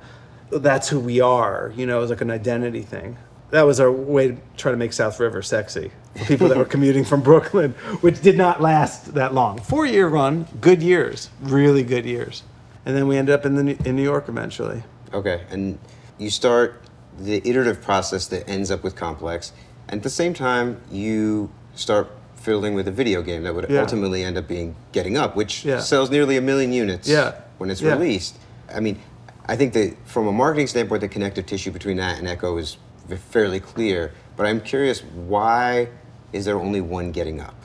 that's 0.52 0.88
who 0.89 0.99
we 0.99 1.19
are. 1.19 1.73
You 1.76 1.85
know, 1.85 1.98
it 1.98 2.02
was 2.02 2.10
like 2.10 2.22
an 2.22 2.31
identity 2.31 2.84
thing. 2.84 3.18
That 3.51 3.63
was 3.63 3.79
our 3.79 3.91
way 3.91 4.29
to 4.29 4.37
try 4.57 4.71
to 4.71 4.77
make 4.77 4.93
South 4.93 5.19
River 5.19 5.41
sexy 5.41 5.91
for 6.15 6.25
people 6.25 6.47
that 6.47 6.57
were 6.57 6.65
commuting 6.75 7.03
from 7.03 7.21
Brooklyn, 7.21 7.71
which 8.01 8.21
did 8.21 8.37
not 8.37 8.61
last 8.61 9.13
that 9.13 9.33
long. 9.33 9.59
Four 9.59 9.85
year 9.85 10.07
run, 10.07 10.47
good 10.61 10.81
years, 10.81 11.29
really 11.41 11.83
good 11.83 12.05
years, 12.05 12.43
and 12.85 12.95
then 12.95 13.07
we 13.07 13.17
ended 13.17 13.35
up 13.35 13.45
in 13.45 13.55
the 13.55 13.77
in 13.87 13.95
New 13.95 14.03
York 14.03 14.29
eventually. 14.29 14.83
Okay, 15.13 15.43
and 15.51 15.77
you 16.17 16.29
start 16.29 16.81
the 17.19 17.41
iterative 17.47 17.81
process 17.81 18.27
that 18.27 18.47
ends 18.49 18.71
up 18.71 18.83
with 18.83 18.95
complex, 18.95 19.51
and 19.89 19.99
at 19.99 20.03
the 20.03 20.09
same 20.09 20.33
time 20.33 20.79
you 20.89 21.49
start 21.75 22.09
fiddling 22.37 22.73
with 22.73 22.87
a 22.87 22.91
video 22.91 23.21
game 23.21 23.43
that 23.43 23.53
would 23.53 23.69
Yeah. 23.69 23.81
ultimately 23.81 24.23
end 24.23 24.37
up 24.37 24.47
being 24.47 24.75
Getting 24.93 25.17
Up, 25.17 25.35
which 25.35 25.63
Yeah. 25.65 25.79
sells 25.79 26.09
nearly 26.09 26.37
a 26.37 26.41
million 26.41 26.71
units 26.73 27.07
Yeah. 27.07 27.33
when 27.59 27.69
it's 27.69 27.81
Yeah. 27.81 27.91
released. 27.93 28.37
I 28.73 28.79
mean, 28.79 28.97
I 29.45 29.55
think 29.57 29.73
that 29.73 29.95
from 30.05 30.27
a 30.27 30.31
marketing 30.31 30.67
standpoint, 30.67 31.01
the 31.01 31.07
connective 31.07 31.45
tissue 31.45 31.69
between 31.71 31.97
that 31.97 32.17
and 32.17 32.27
Ecko 32.27 32.57
is 32.57 32.75
v- 32.75 32.79
fairly 33.07 33.59
clear. 33.59 34.13
But 34.35 34.45
I'm 34.45 34.61
curious, 34.61 35.03
why 35.03 35.89
is 36.33 36.45
there 36.45 36.59
only 36.59 36.81
one 36.81 37.11
getting 37.11 37.39
up? 37.39 37.55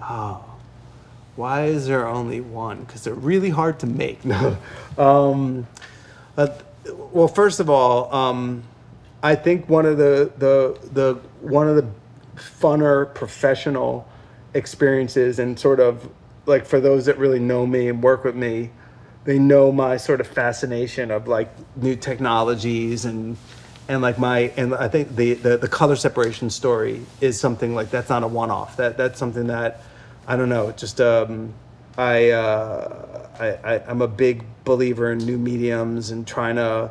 Oh, 0.00 0.44
why 1.36 1.64
is 1.64 1.86
there 1.86 2.06
only 2.06 2.40
one? 2.40 2.84
Because 2.84 3.04
they're 3.04 3.14
really 3.14 3.50
hard 3.50 3.80
to 3.80 3.86
make. 3.86 4.24
No. 4.24 4.56
um, 4.98 5.66
uh, 6.36 6.48
well, 7.12 7.28
first 7.28 7.60
of 7.60 7.68
all, 7.70 8.14
um, 8.14 8.62
I 9.22 9.34
think 9.34 9.68
one 9.68 9.86
of 9.86 9.96
the, 9.96 10.30
the 10.36 10.78
the 10.92 11.14
one 11.40 11.68
of 11.68 11.76
the 11.76 11.86
funner 12.36 13.12
professional 13.14 14.06
experiences 14.52 15.38
and 15.38 15.58
sort 15.58 15.80
of 15.80 16.08
like 16.46 16.66
for 16.66 16.80
those 16.80 17.06
that 17.06 17.18
really 17.18 17.38
know 17.38 17.66
me 17.66 17.88
and 17.88 18.02
work 18.02 18.24
with 18.24 18.36
me, 18.36 18.70
they 19.24 19.38
know 19.38 19.72
my 19.72 19.96
sort 19.96 20.20
of 20.20 20.26
fascination 20.26 21.10
of 21.10 21.26
like 21.26 21.48
new 21.76 21.96
technologies 21.96 23.04
and 23.04 23.36
and 23.88 24.02
like 24.02 24.18
my 24.18 24.52
and 24.56 24.74
I 24.74 24.88
think 24.88 25.14
the 25.16 25.34
the, 25.34 25.56
the 25.56 25.68
color 25.68 25.96
separation 25.96 26.50
story 26.50 27.04
is 27.20 27.38
something 27.38 27.74
like 27.74 27.90
that's 27.90 28.08
not 28.08 28.22
a 28.22 28.28
one 28.28 28.50
off. 28.50 28.76
That 28.76 28.96
that's 28.96 29.18
something 29.18 29.46
that 29.48 29.82
I 30.26 30.36
don't 30.36 30.48
know. 30.48 30.72
Just 30.72 31.00
um, 31.00 31.52
I, 31.98 32.30
uh, 32.30 33.28
I, 33.38 33.46
I 33.74 33.82
I'm 33.86 34.02
a 34.02 34.08
big 34.08 34.44
believer 34.64 35.12
in 35.12 35.18
new 35.18 35.38
mediums 35.38 36.10
and 36.10 36.26
trying 36.26 36.56
to 36.56 36.90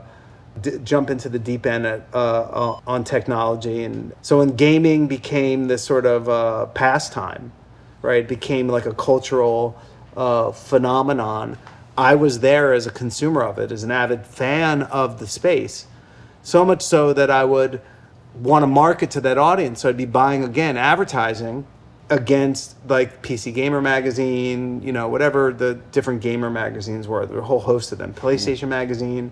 d- 0.61 0.77
jump 0.83 1.09
into 1.09 1.29
the 1.29 1.39
deep 1.39 1.65
end 1.65 1.85
at, 1.85 2.07
uh, 2.13 2.17
uh, 2.17 2.79
on 2.85 3.03
technology. 3.03 3.83
And 3.83 4.13
so 4.21 4.39
when 4.39 4.55
gaming 4.55 5.07
became 5.07 5.67
this 5.67 5.83
sort 5.83 6.05
of 6.05 6.29
uh, 6.29 6.67
pastime, 6.67 7.51
right, 8.01 8.27
became 8.27 8.67
like 8.67 8.85
a 8.85 8.93
cultural 8.93 9.79
uh, 10.15 10.51
phenomenon. 10.51 11.57
I 11.97 12.15
was 12.15 12.39
there 12.39 12.73
as 12.73 12.87
a 12.87 12.91
consumer 12.91 13.43
of 13.43 13.57
it, 13.57 13.71
as 13.71 13.83
an 13.83 13.91
avid 13.91 14.25
fan 14.25 14.83
of 14.83 15.19
the 15.19 15.27
space. 15.27 15.87
So 16.43 16.63
much 16.63 16.81
so 16.83 17.13
that 17.13 17.31
I 17.31 17.45
would 17.45 17.81
want 18.35 18.63
to 18.63 18.67
market 18.67 19.09
to 19.11 19.21
that 19.21 19.37
audience. 19.37 19.81
So 19.81 19.89
I'd 19.89 19.97
be 19.97 20.05
buying 20.05 20.43
again 20.43 20.77
advertising 20.77 21.65
against 22.09 22.75
like 22.87 23.23
PC 23.23 23.53
Gamer 23.53 23.81
magazine, 23.81 24.81
you 24.83 24.91
know, 24.91 25.07
whatever 25.07 25.53
the 25.53 25.75
different 25.91 26.21
gamer 26.21 26.49
magazines 26.49 27.07
were. 27.07 27.25
There 27.25 27.37
were 27.37 27.41
a 27.41 27.45
whole 27.45 27.61
host 27.61 27.91
of 27.91 27.97
them. 27.97 28.13
Mm-hmm. 28.13 28.27
PlayStation 28.27 28.67
magazine. 28.67 29.31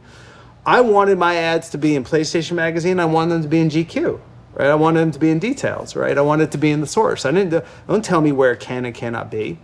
I 0.65 0.81
wanted 0.81 1.17
my 1.17 1.35
ads 1.35 1.69
to 1.71 1.77
be 1.77 1.95
in 1.95 2.03
PlayStation 2.03 2.53
magazine. 2.53 2.99
I 2.99 3.05
wanted 3.05 3.33
them 3.35 3.41
to 3.43 3.47
be 3.49 3.59
in 3.59 3.69
GQ, 3.69 4.19
right? 4.53 4.67
I 4.67 4.75
wanted 4.75 4.99
them 4.99 5.11
to 5.11 5.19
be 5.19 5.29
in 5.31 5.39
details, 5.39 5.95
right? 5.95 6.15
I 6.17 6.21
wanted 6.21 6.45
it 6.45 6.51
to 6.51 6.57
be 6.59 6.71
in 6.71 6.81
the 6.81 6.87
source. 6.87 7.25
I 7.25 7.31
didn't. 7.31 7.65
Don't 7.87 8.05
tell 8.05 8.21
me 8.21 8.31
where 8.31 8.51
it 8.51 8.59
can 8.59 8.85
and 8.85 8.93
cannot 8.93 9.31
be. 9.31 9.57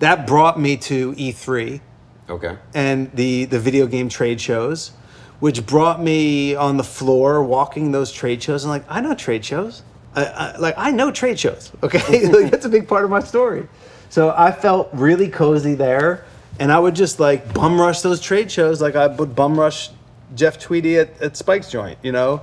That 0.00 0.26
brought 0.26 0.58
me 0.58 0.76
to 0.78 1.12
E3 1.12 1.80
Okay. 2.28 2.56
and 2.74 3.10
the 3.12 3.44
the 3.44 3.58
video 3.60 3.86
game 3.86 4.08
trade 4.08 4.40
shows, 4.40 4.92
which 5.40 5.66
brought 5.66 6.00
me 6.00 6.54
on 6.54 6.76
the 6.76 6.84
floor 6.84 7.42
walking 7.42 7.92
those 7.92 8.12
trade 8.12 8.42
shows 8.42 8.64
and 8.64 8.70
like 8.70 8.84
I 8.88 9.00
know 9.00 9.14
trade 9.14 9.44
shows, 9.44 9.82
I, 10.14 10.24
I, 10.24 10.56
like 10.58 10.74
I 10.76 10.90
know 10.90 11.10
trade 11.10 11.38
shows. 11.40 11.72
Okay, 11.82 12.28
like, 12.28 12.50
that's 12.50 12.66
a 12.66 12.68
big 12.68 12.86
part 12.86 13.04
of 13.04 13.10
my 13.10 13.20
story. 13.20 13.68
So 14.10 14.34
I 14.36 14.52
felt 14.52 14.90
really 14.92 15.28
cozy 15.28 15.74
there, 15.74 16.24
and 16.58 16.70
I 16.70 16.78
would 16.78 16.94
just 16.94 17.20
like 17.20 17.52
bum 17.54 17.80
rush 17.80 18.00
those 18.02 18.20
trade 18.20 18.50
shows 18.50 18.80
like 18.80 18.96
I 18.96 19.06
would 19.06 19.34
bum 19.34 19.58
rush 19.58 19.90
Jeff 20.34 20.58
Tweedy 20.58 20.98
at, 20.98 21.20
at 21.20 21.36
Spike's 21.36 21.70
joint, 21.70 21.98
you 22.02 22.12
know, 22.12 22.42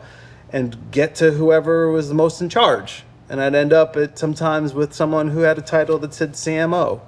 and 0.52 0.78
get 0.92 1.16
to 1.16 1.32
whoever 1.32 1.90
was 1.92 2.10
the 2.10 2.16
most 2.16 2.42
in 2.42 2.50
charge. 2.50 3.04
And 3.30 3.42
I'd 3.42 3.56
end 3.56 3.74
up 3.74 3.98
at 3.98 4.18
sometimes 4.18 4.74
with 4.74 4.94
someone 4.94 5.30
who 5.30 5.42
had 5.42 5.58
a 5.58 5.62
title 5.62 5.98
that 6.00 6.14
said 6.14 6.34
CMO 6.34 7.02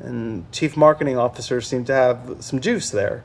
and 0.00 0.50
chief 0.52 0.76
marketing 0.76 1.18
officer 1.18 1.60
seemed 1.60 1.86
to 1.86 1.94
have 1.94 2.36
some 2.40 2.60
juice 2.60 2.90
there. 2.90 3.24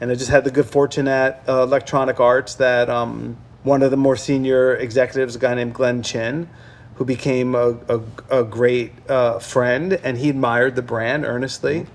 And 0.00 0.10
I 0.10 0.14
just 0.14 0.30
had 0.30 0.44
the 0.44 0.50
good 0.50 0.66
fortune 0.66 1.08
at 1.08 1.42
uh, 1.48 1.62
Electronic 1.62 2.20
Arts 2.20 2.54
that 2.56 2.88
um, 2.88 3.36
one 3.64 3.82
of 3.82 3.90
the 3.90 3.96
more 3.96 4.16
senior 4.16 4.76
executives, 4.76 5.36
a 5.36 5.38
guy 5.38 5.54
named 5.54 5.74
Glenn 5.74 6.02
Chin, 6.02 6.48
who 6.94 7.04
became 7.04 7.54
a, 7.54 7.76
a, 7.88 8.00
a 8.30 8.44
great 8.44 8.92
uh, 9.08 9.38
friend, 9.38 9.92
and 9.92 10.18
he 10.18 10.28
admired 10.28 10.76
the 10.76 10.82
brand 10.82 11.24
earnestly, 11.24 11.86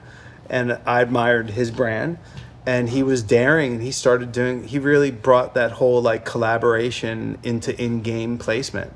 and 0.50 0.80
I 0.86 1.02
admired 1.02 1.52
his 1.52 1.72
brand. 1.72 2.18
And 2.66 2.90
he 2.90 3.04
was 3.04 3.24
daring, 3.24 3.74
and 3.74 3.84
he 3.84 3.92
started 3.92 4.32
doing. 4.32 4.66
He 4.66 4.80
really 4.80 5.12
brought 5.12 5.54
that 5.54 5.74
whole 5.74 6.02
like 6.02 6.24
collaboration 6.24 7.38
into 7.44 7.78
in-game 7.82 8.38
placement, 8.38 8.94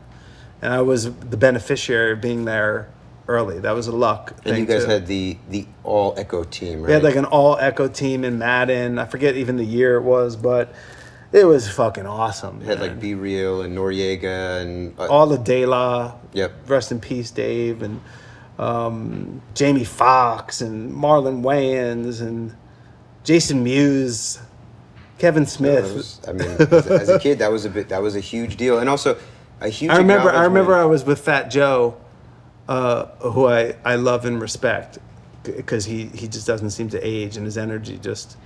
and 0.62 0.74
I 0.74 0.82
was 0.82 1.14
the 1.14 1.36
beneficiary 1.36 2.14
of 2.14 2.22
being 2.22 2.46
there 2.46 2.88
early. 3.28 3.60
That 3.60 3.72
was 3.76 3.88
a 3.88 3.92
luck. 3.92 4.34
And 4.46 4.58
you 4.58 4.66
guys 4.66 4.86
too. 4.86 4.90
had 4.92 5.08
the 5.08 5.38
the 5.50 5.66
all 5.84 6.14
Ecko 6.18 6.44
team, 6.44 6.80
right? 6.82 6.88
We 6.88 6.94
had 6.94 7.04
like 7.04 7.16
an 7.16 7.26
all 7.26 7.58
Ecko 7.58 7.88
team 7.88 8.24
in 8.24 8.40
Madden. 8.40 9.00
I 9.00 9.06
forget 9.06 9.36
even 9.36 9.58
the 9.58 9.66
year 9.66 9.96
it 9.98 10.02
was, 10.04 10.36
but 10.36 10.74
it 11.32 11.46
was 11.46 11.70
fucking 11.70 12.06
awesome. 12.06 12.62
had 12.62 12.80
man. 12.80 12.90
like 12.90 13.00
B-Real 13.00 13.62
and 13.62 13.78
Noreaga 13.78 14.62
and 14.62 14.98
uh, 15.00 15.08
all 15.08 15.28
the 15.28 15.38
De 15.38 15.66
La. 15.66 16.16
Yep. 16.34 16.70
Rest 16.70 16.92
in 16.92 17.00
peace, 17.00 17.32
Dave, 17.32 17.82
and 17.82 18.00
um, 18.58 19.42
Jamie 19.54 19.84
Foxx 19.84 20.62
and 20.62 20.94
Marlon 20.94 21.42
Wayans 21.44 22.22
and 22.22 22.56
Jason 23.24 23.64
Mewes, 23.64 24.40
Kevin 25.20 25.46
Smith. 25.46 25.94
was- 25.94 26.22
I 26.28 26.32
mean, 26.32 26.48
as, 26.48 26.88
as 26.88 27.10
a 27.10 27.20
kid, 27.20 27.40
that 27.40 27.52
was 27.52 27.66
a 27.66 27.70
bit 27.70 27.90
that 27.90 28.02
was 28.02 28.16
a 28.16 28.20
huge 28.22 28.56
deal, 28.56 28.80
and 28.80 28.90
also 28.90 29.18
a 29.60 29.68
huge. 29.78 29.92
I 29.92 29.98
remember. 29.98 30.32
I 30.32 30.44
remember. 30.46 30.76
I 30.76 30.86
was 30.86 31.04
with 31.04 31.20
Fat 31.20 31.50
Joe, 31.52 31.98
uh, 32.68 33.06
who 33.20 33.48
I, 33.48 33.76
I 33.86 33.96
love 33.96 34.26
and 34.26 34.42
respect, 34.42 35.00
because 35.44 35.86
he 35.86 36.06
he 36.08 36.28
just 36.28 36.48
doesn't 36.48 36.72
seem 36.72 36.90
to 36.90 37.00
age 37.00 37.38
and 37.38 37.46
his 37.46 37.58
energy 37.58 37.98
just. 37.98 38.38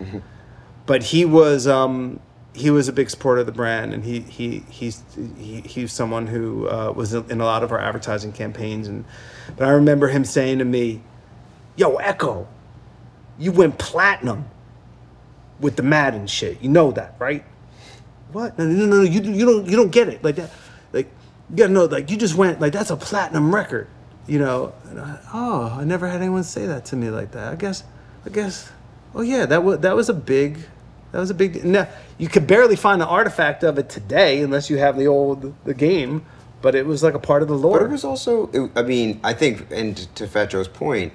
But 0.86 1.04
he 1.04 1.26
was 1.26 1.68
um, 1.68 2.20
he 2.54 2.70
was 2.70 2.88
a 2.88 2.94
big 2.94 3.10
supporter 3.10 3.42
of 3.42 3.46
the 3.46 3.52
brand, 3.52 3.94
and 3.94 4.04
he 4.04 4.20
he 4.22 4.64
he's 4.70 5.04
he, 5.38 5.62
he's 5.62 5.94
someone 5.94 6.28
who 6.28 6.68
uh, 6.68 6.92
was 6.92 7.14
in 7.14 7.42
a 7.42 7.46
lot 7.46 7.64
of 7.64 7.72
our 7.72 7.80
advertising 7.80 8.32
campaigns, 8.32 8.88
and 8.88 9.06
but 9.58 9.68
I 9.68 9.72
remember 9.72 10.08
him 10.08 10.26
saying 10.26 10.60
to 10.60 10.66
me, 10.66 11.02
"Yo, 11.76 11.96
Ecko, 11.96 12.48
you 13.40 13.52
went 13.52 13.78
platinum 13.78 14.46
with 15.60 15.76
the 15.76 15.84
Madden 15.84 16.28
shit. 16.28 16.62
You 16.62 16.70
know 16.70 16.92
that, 16.92 17.16
right?" 17.20 17.46
what? 18.34 18.58
No, 18.58 18.66
no, 18.66 18.86
no, 18.86 18.98
no, 18.98 19.02
you, 19.04 19.22
you 19.22 19.46
don't, 19.46 19.66
you 19.68 19.76
don't 19.76 19.92
get 19.92 20.08
it 20.08 20.24
like 20.24 20.36
that. 20.36 20.50
Like, 20.94 21.08
you 21.50 21.58
gotta 21.58 21.74
know, 21.74 21.86
like, 21.86 22.10
you 22.10 22.18
just 22.18 22.36
went, 22.36 22.60
like, 22.60 22.74
that's 22.74 22.90
a 22.90 22.96
platinum 22.98 23.54
record, 23.54 23.88
you 24.32 24.40
know? 24.40 24.74
I, 24.96 25.18
oh, 25.34 25.78
I 25.80 25.84
never 25.84 26.08
had 26.08 26.22
anyone 26.22 26.44
say 26.44 26.66
that 26.66 26.86
to 26.86 26.96
me 26.96 27.10
like 27.10 27.32
that. 27.32 27.52
I 27.52 27.56
guess, 27.56 27.84
I 28.26 28.30
guess, 28.30 28.72
oh 29.14 29.22
yeah, 29.22 29.46
that 29.46 29.62
was, 29.64 29.80
that 29.80 29.94
was 29.96 30.08
a 30.08 30.14
big, 30.14 30.60
that 31.12 31.20
was 31.20 31.30
a 31.30 31.34
big, 31.34 31.66
now, 31.66 31.88
you 32.18 32.30
could 32.30 32.48
barely 32.48 32.78
find 32.78 33.02
an 33.02 33.08
artifact 33.10 33.64
of 33.64 33.78
it 33.78 33.90
today 33.90 34.42
unless 34.42 34.70
you 34.70 34.78
have 34.78 34.96
the 34.98 35.08
old, 35.08 35.54
the 35.66 35.74
game, 35.74 36.26
but 36.62 36.76
it 36.76 36.86
was 36.86 37.04
like 37.04 37.14
a 37.14 37.20
part 37.20 37.42
of 37.42 37.50
the 37.50 37.56
lore. 37.58 37.80
But 37.80 37.86
it 37.88 37.92
was 37.92 38.06
also, 38.06 38.50
it, 38.54 38.72
I 38.76 38.84
mean, 38.84 39.20
I 39.24 39.34
think, 39.34 39.68
and 39.72 39.98
to 40.16 40.28
Fat 40.28 40.52
Joe's 40.52 40.68
point, 40.70 41.12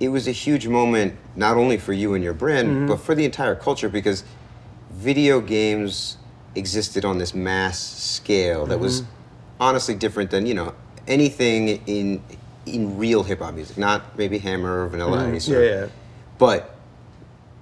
it 0.00 0.08
was 0.08 0.28
a 0.28 0.32
huge 0.32 0.66
moment 0.68 1.16
not 1.36 1.56
only 1.56 1.78
for 1.78 1.92
you 1.94 2.12
and 2.14 2.22
your 2.22 2.34
brand, 2.34 2.68
Mm-hmm. 2.68 2.86
but 2.88 3.00
for 3.00 3.14
the 3.14 3.24
entire 3.24 3.54
culture 3.54 3.88
because 3.88 4.22
video 4.90 5.40
games 5.40 6.18
existed 6.56 7.04
on 7.04 7.18
this 7.18 7.32
mass 7.34 7.78
scale 7.80 8.66
that 8.66 8.78
was 8.78 9.00
Mm-hmm. 9.02 9.10
honestly 9.60 9.94
different 9.94 10.30
than 10.30 10.46
you 10.46 10.54
know 10.54 10.74
anything 11.06 11.68
in 11.86 12.22
in 12.66 12.96
real 12.96 13.22
hip 13.22 13.40
hop 13.40 13.54
music, 13.54 13.76
not 13.76 14.16
maybe 14.16 14.38
Hammer 14.38 14.84
or 14.84 14.88
Vanilla 14.88 15.28
Ice, 15.32 15.48
or- 15.48 15.52
Mm-hmm. 15.54 15.62
yeah, 15.64 15.80
yeah. 15.82 15.86
but 16.38 16.74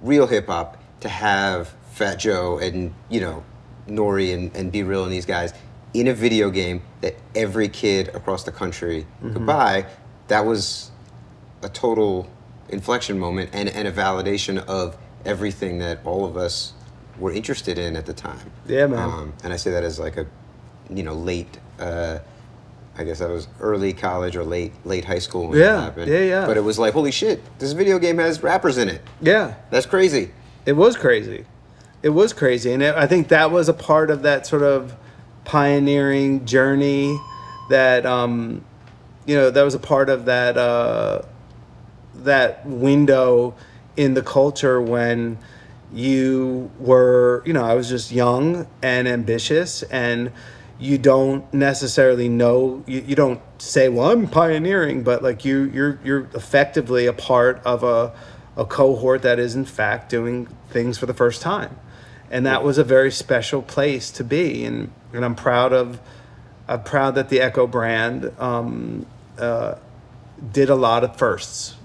real 0.01 0.27
hip 0.27 0.47
hop 0.47 0.81
to 1.01 1.09
have 1.09 1.73
Fat 1.91 2.15
Joe 2.15 2.57
and 2.57 2.93
you 3.09 3.19
know 3.19 3.43
Nori 3.87 4.33
and, 4.33 4.55
and 4.55 4.71
B-Real 4.71 5.03
and 5.03 5.11
these 5.11 5.25
guys 5.25 5.53
in 5.93 6.07
a 6.07 6.13
video 6.13 6.49
game 6.49 6.81
that 7.01 7.15
every 7.35 7.67
kid 7.67 8.07
across 8.15 8.43
the 8.45 8.51
country 8.51 9.05
Mm-hmm. 9.21 9.33
could 9.33 9.45
buy, 9.45 9.85
that 10.29 10.45
was 10.45 10.89
a 11.61 11.69
total 11.69 12.27
inflection 12.69 13.19
moment 13.19 13.49
and, 13.53 13.69
and 13.69 13.87
a 13.87 13.91
validation 13.91 14.57
of 14.67 14.97
everything 15.25 15.79
that 15.79 15.99
all 16.05 16.25
of 16.25 16.35
us 16.37 16.73
were 17.19 17.31
interested 17.31 17.77
in 17.77 17.95
at 17.95 18.05
the 18.05 18.13
time. 18.13 18.51
Yeah, 18.65 18.87
man. 18.87 18.99
Um, 18.99 19.33
and 19.43 19.53
I 19.53 19.57
say 19.57 19.71
that 19.71 19.83
as 19.83 19.99
like 19.99 20.17
a, 20.17 20.25
you 20.89 21.03
know, 21.03 21.13
late. 21.13 21.59
Uh, 21.79 22.19
I 22.97 23.03
guess 23.03 23.19
that 23.19 23.29
was 23.29 23.47
early 23.59 23.91
college 23.93 24.35
or 24.35 24.43
late 24.43 24.71
late 24.85 25.05
high 25.05 25.19
school 25.19 25.47
when 25.47 25.57
Yeah, 25.59 25.77
it 25.77 25.81
happened. 25.81 26.11
yeah, 26.11 26.19
yeah. 26.19 26.45
But 26.45 26.57
it 26.57 26.63
was 26.63 26.77
like, 26.77 26.93
holy 26.93 27.11
shit, 27.11 27.41
this 27.59 27.71
video 27.71 27.97
game 27.99 28.17
has 28.19 28.43
rappers 28.43 28.77
in 28.77 28.87
it. 28.89 29.01
Yeah. 29.21 29.55
That's 29.71 29.85
crazy. 29.87 30.31
It 30.65 30.73
was 30.73 30.95
crazy. 30.95 31.45
It 32.03 32.09
was 32.09 32.33
crazy, 32.33 32.71
and 32.73 32.83
it, 32.83 32.95
I 32.95 33.07
think 33.07 33.29
that 33.29 33.49
was 33.49 33.69
a 33.69 33.73
part 33.73 34.09
of 34.11 34.23
that 34.23 34.45
sort 34.45 34.61
of 34.61 34.95
pioneering 35.45 36.45
journey. 36.45 37.17
That 37.69 38.05
um, 38.05 38.63
you 39.25 39.35
know, 39.35 39.49
that 39.49 39.63
was 39.63 39.73
a 39.73 39.79
part 39.79 40.09
of 40.09 40.25
that 40.25 40.57
uh, 40.57 41.21
that 42.15 42.65
window 42.65 43.55
in 43.95 44.13
the 44.15 44.21
culture 44.21 44.81
when 44.81 45.37
you 45.93 46.71
were, 46.79 47.43
you 47.45 47.53
know, 47.53 47.63
I 47.63 47.75
was 47.75 47.87
just 47.87 48.11
young 48.11 48.67
and 48.81 49.07
ambitious, 49.07 49.83
and 49.83 50.31
you 50.79 50.97
don't 50.97 51.51
necessarily 51.53 52.29
know. 52.29 52.83
You, 52.87 53.01
you 53.01 53.15
don't 53.15 53.41
say, 53.57 53.89
"Well, 53.89 54.11
I'm 54.11 54.27
pioneering," 54.27 55.03
but 55.03 55.23
like 55.23 55.45
you, 55.45 55.71
you're 55.73 55.99
you're 56.03 56.27
effectively 56.33 57.05
a 57.05 57.13
part 57.13 57.61
of 57.65 57.83
a 57.83 58.13
a 58.55 58.65
cohort 58.65 59.23
that 59.23 59.39
is 59.39 59.55
in 59.55 59.65
fact 59.65 60.09
doing 60.09 60.47
things 60.69 60.97
for 60.97 61.05
the 61.05 61.13
first 61.13 61.41
time 61.41 61.75
and 62.33 62.47
that 62.47 62.63
was 62.63 62.79
a 62.79 62.83
very 62.83 63.11
special 63.11 63.61
place 63.61 64.09
to 64.09 64.23
be, 64.23 64.65
and 64.65 64.91
and 65.13 65.23
I'm 65.23 65.35
proud 65.35 65.71
of, 65.71 65.99
I'm 66.67 66.83
proud 66.83 67.13
that 67.13 67.29
the 67.29 67.39
Ecko 67.39 67.67
brand 67.67 68.31
um, 68.39 69.05
uh, 69.37 69.75
did 70.51 70.67
a 70.71 70.75
lot 70.75 71.03
of 71.03 71.15
firsts. 71.15 71.75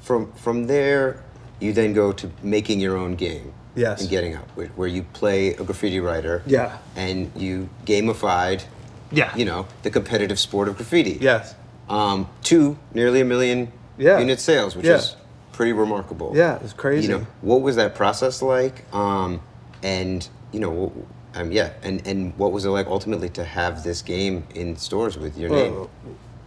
From 0.00 0.32
from 0.34 0.68
there, 0.68 1.24
you 1.58 1.72
then 1.72 1.94
go 1.94 2.12
to 2.12 2.30
making 2.44 2.78
your 2.78 2.96
own 2.96 3.16
game. 3.16 3.52
Yes. 3.74 4.02
And 4.02 4.10
getting 4.10 4.34
up, 4.36 4.48
where, 4.54 4.68
where 4.68 4.88
you 4.88 5.02
play 5.14 5.54
a 5.54 5.64
graffiti 5.64 6.00
writer. 6.00 6.42
Yeah. 6.46 6.78
And 6.96 7.30
you 7.36 7.68
gamified. 7.86 8.64
Yeah. 9.10 9.34
You 9.36 9.44
know 9.44 9.66
the 9.82 9.90
competitive 9.90 10.38
sport 10.38 10.68
of 10.68 10.76
graffiti. 10.76 11.18
Yes. 11.20 11.54
Um, 11.88 12.28
to 12.44 12.76
nearly 12.94 13.20
a 13.20 13.24
million 13.24 13.72
Yeah. 13.98 14.18
unit 14.18 14.40
sales, 14.40 14.74
which 14.76 14.86
Yeah. 14.86 14.96
is 14.96 15.16
pretty 15.52 15.72
remarkable. 15.72 16.32
Yeah, 16.34 16.58
it's 16.64 16.72
crazy. 16.72 17.08
You 17.08 17.18
know, 17.18 17.26
what 17.42 17.60
was 17.60 17.76
that 17.76 17.94
process 17.94 18.40
like? 18.40 18.84
Um, 18.94 19.40
and 19.82 20.26
you 20.52 20.60
know, 20.60 20.92
wh- 21.34 21.38
um, 21.38 21.52
yeah, 21.52 21.70
and 21.82 22.06
and 22.06 22.32
what 22.38 22.52
was 22.52 22.64
it 22.64 22.70
like 22.70 22.86
ultimately 22.86 23.28
to 23.30 23.44
have 23.44 23.84
this 23.84 24.00
game 24.02 24.44
in 24.54 24.76
stores 24.76 25.18
with 25.18 25.36
your 25.36 25.50
name? 25.50 25.88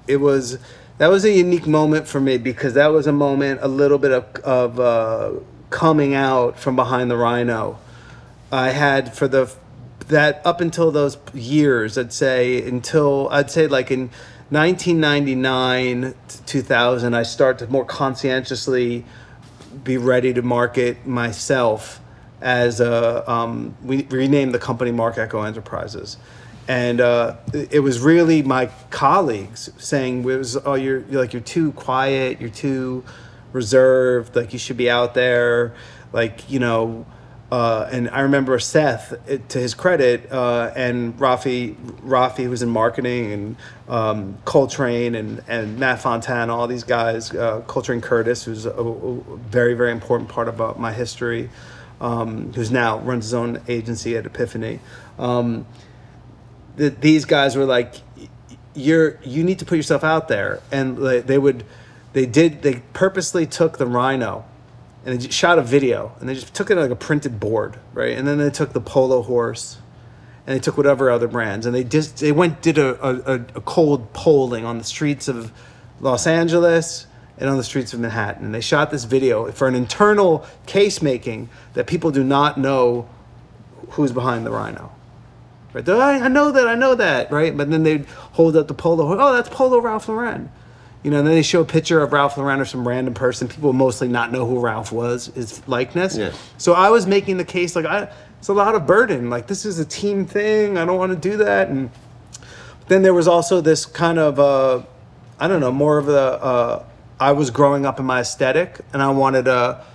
It 0.08 0.18
was 0.18 0.58
that 0.98 1.08
was 1.08 1.24
a 1.26 1.32
unique 1.32 1.68
moment 1.68 2.08
for 2.08 2.20
me 2.20 2.38
because 2.38 2.74
that 2.74 2.88
was 2.88 3.06
a 3.06 3.12
moment 3.12 3.60
a 3.62 3.68
little 3.68 3.98
bit 3.98 4.12
of, 4.12 4.26
of 4.44 4.80
uh, 4.80 5.32
coming 5.76 6.16
out 6.16 6.58
from 6.58 6.74
behind 6.74 7.12
the 7.12 7.18
rhino. 7.18 7.78
I 8.50 8.70
had 8.70 9.14
for 9.14 9.28
the 9.28 9.54
that 10.08 10.42
up 10.46 10.62
until 10.62 10.92
those 10.92 11.18
years 11.34 11.98
i'd 11.98 12.14
say 12.14 12.62
until 12.62 13.28
i'd 13.32 13.50
say 13.50 13.66
like 13.66 13.90
in 13.90 14.02
1999 14.52 16.14
to 16.28 16.44
2000 16.46 17.16
i 17.16 17.24
start 17.24 17.58
to 17.58 17.66
more 17.68 17.84
conscientiously 17.84 19.04
be 19.84 19.98
ready 19.98 20.32
to 20.32 20.44
market 20.44 21.08
myself 21.08 22.00
as 22.42 22.80
a 22.80 23.30
um, 23.30 23.76
we 23.84 24.04
renamed 24.04 24.54
the 24.54 24.60
company 24.60 24.92
Marc 24.92 25.18
Ecko 25.18 25.42
Enterprises, 25.42 26.18
and 26.68 27.02
uh, 27.02 27.36
it 27.54 27.80
was 27.80 28.00
really 28.00 28.44
my 28.44 28.70
colleagues 28.90 29.72
saying 29.78 30.24
was 30.24 30.56
oh 30.66 30.76
you're, 30.76 31.00
you're 31.10 31.22
like 31.22 31.34
you're 31.34 31.42
too 31.42 31.72
quiet 31.74 32.40
you're 32.40 32.50
too 32.50 33.04
reserved 33.56 34.36
like 34.36 34.52
you 34.52 34.60
should 34.60 34.78
be 34.78 34.90
out 34.90 35.14
there 35.14 35.74
like 36.12 36.50
you 36.52 36.60
know 36.60 37.06
uh, 37.52 37.88
and 37.92 38.10
I 38.10 38.22
remember 38.22 38.58
Seth, 38.58 39.14
it, 39.30 39.50
to 39.50 39.60
his 39.60 39.76
credit, 39.76 40.32
uh, 40.32 40.74
and 40.76 41.18
Rafi, 41.18 41.76
Rafi, 42.02 42.44
who 42.44 42.50
was 42.50 42.64
in 42.64 42.70
marketing, 42.70 43.32
and 43.32 43.56
um, 43.88 44.38
Coltrane, 44.46 45.14
and, 45.14 45.44
and 45.48 45.78
Matt 45.78 46.02
Fontana, 46.02 46.56
all 46.56 46.68
these 46.68 46.84
guys, 46.84 47.32
uh, 47.34 47.62
Coltrane 47.68 48.02
Curtis, 48.02 48.44
who's 48.44 48.66
a, 48.66 48.72
a 48.72 49.38
very, 49.38 49.76
very 49.76 49.92
important 49.92 50.28
part 50.28 50.48
about 50.48 50.80
my 50.80 50.92
history, 50.92 51.50
um, 52.02 52.52
who's 52.54 52.72
now 52.72 52.98
runs 53.00 53.26
his 53.26 53.34
own 53.36 53.62
agency 53.68 54.18
at 54.18 54.26
Epiphany. 54.26 54.80
Um, 55.20 55.68
that 56.78 57.02
these 57.02 57.26
guys 57.26 57.56
were 57.56 57.66
like, 57.66 57.94
you're 58.74 59.18
you 59.24 59.44
need 59.44 59.60
to 59.60 59.66
put 59.66 59.76
yourself 59.76 60.04
out 60.04 60.28
there, 60.28 60.62
and 60.72 61.00
like, 61.00 61.28
they 61.28 61.38
would, 61.38 61.64
they 62.16 62.26
did, 62.26 62.62
they 62.62 62.76
purposely 62.94 63.46
took 63.46 63.78
the 63.78 63.86
Rhino 63.86 64.46
and 65.06 65.20
they 65.20 65.30
shot 65.30 65.60
a 65.60 65.62
video 65.62 66.14
and 66.22 66.30
they 66.30 66.34
just 66.34 66.54
took 66.54 66.72
it 66.72 66.78
like 66.78 66.90
a 66.90 66.96
printed 66.96 67.42
board, 67.42 67.78
right? 67.94 68.18
And 68.18 68.26
then 68.26 68.38
they 68.38 68.50
took 68.50 68.72
the 68.72 68.80
Polo 68.80 69.22
Horse, 69.22 69.80
and 70.48 70.56
they 70.56 70.62
took 70.62 70.78
whatever 70.78 71.12
other 71.12 71.28
brands, 71.28 71.66
and 71.66 71.76
they 71.76 71.84
just 71.84 72.20
they 72.20 72.32
went 72.32 72.62
did 72.62 72.78
a, 72.78 73.06
a, 73.06 73.34
a 73.56 73.62
cold 73.62 74.14
polling 74.14 74.64
on 74.64 74.78
the 74.78 74.86
streets 74.86 75.28
of 75.28 75.52
Los 76.00 76.26
Angeles 76.26 77.06
and 77.38 77.50
on 77.50 77.58
the 77.58 77.66
streets 77.66 77.94
of 77.94 78.00
Manhattan, 78.00 78.46
and 78.46 78.56
they 78.56 78.62
shot 78.62 78.92
this 78.92 79.04
video 79.04 79.52
for 79.52 79.68
an 79.68 79.76
internal 79.76 80.46
case 80.68 81.02
making 81.02 81.50
that 81.74 81.86
people 81.86 82.12
do 82.12 82.24
not 82.24 82.58
know 82.58 83.10
who's 83.90 84.14
behind 84.14 84.46
the 84.46 84.52
Rhino. 84.52 84.90
Right? 85.74 85.90
I, 85.90 86.20
I 86.22 86.28
know 86.30 86.52
that, 86.52 86.66
I 86.66 86.76
know 86.76 86.96
that, 86.96 87.30
right? 87.30 87.56
But 87.56 87.70
then 87.70 87.84
they'd 87.84 88.06
hold 88.06 88.56
up 88.56 88.70
the 88.70 88.74
polo. 88.74 89.06
Horse. 89.06 89.20
Oh, 89.20 89.34
that's 89.34 89.50
Polo 89.50 89.80
Ralph 89.80 90.08
Lauren. 90.08 90.50
You 91.06 91.12
know, 91.12 91.20
and 91.20 91.28
then 91.28 91.36
they 91.36 91.44
show 91.44 91.62
a 91.62 91.66
picture 91.66 92.02
of 92.02 92.14
Ralph 92.14 92.36
Lauren 92.36 92.60
or 92.60 92.66
some 92.66 92.88
random 92.88 93.14
person. 93.14 93.48
People 93.48 93.74
mostly 93.74 94.08
not 94.08 94.32
know 94.32 94.48
who 94.48 94.58
Ralph 94.60 94.92
was, 94.92 95.28
his 95.28 95.62
likeness. 95.68 96.18
Yeah. 96.18 96.34
So 96.58 96.74
I 96.74 96.90
was 96.90 97.06
making 97.06 97.38
the 97.38 97.46
case 97.46 97.76
like, 97.76 97.86
I, 97.86 98.10
it's 98.40 98.48
a 98.48 98.54
lot 98.54 98.74
of 98.74 98.88
burden. 98.88 99.30
Like 99.30 99.46
this 99.46 99.66
is 99.66 99.78
a 99.78 99.86
team 99.86 100.26
thing. 100.26 100.80
I 100.80 100.86
don't 100.86 100.98
want 100.98 101.12
to 101.12 101.30
do 101.30 101.38
that. 101.38 101.70
And 101.70 101.92
then 102.88 103.04
there 103.04 103.14
was 103.14 103.28
also 103.28 103.62
this 103.62 103.86
kind 103.86 104.18
of, 104.18 104.40
uh, 104.40 104.82
I 105.40 105.48
don't 105.48 105.62
know, 105.62 105.72
more 105.72 106.00
of 106.00 106.08
the. 106.08 106.20
Uh, 106.20 106.84
I 107.20 107.34
was 107.34 107.52
growing 107.52 107.86
up 107.86 108.00
in 108.00 108.06
my 108.08 108.22
aesthetic, 108.22 108.80
and 108.92 109.00
I 109.00 109.12
wanted 109.12 109.46
to 109.46 109.86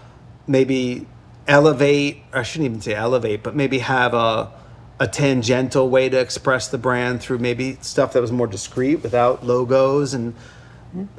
maybe 0.47 1.09
elevate. 1.49 2.23
I 2.33 2.45
shouldn't 2.45 2.67
even 2.67 2.81
say 2.83 2.95
elevate, 2.95 3.43
but 3.43 3.57
maybe 3.57 3.81
have 3.81 4.15
a 4.15 4.53
a 5.01 5.09
tangential 5.09 5.91
way 5.91 6.09
to 6.09 6.21
express 6.21 6.69
the 6.69 6.79
brand 6.79 7.21
through 7.21 7.39
maybe 7.39 7.79
stuff 7.81 8.13
that 8.13 8.21
was 8.21 8.31
more 8.31 8.47
discreet 8.47 9.03
without 9.03 9.45
logos 9.45 10.15
and 10.15 10.37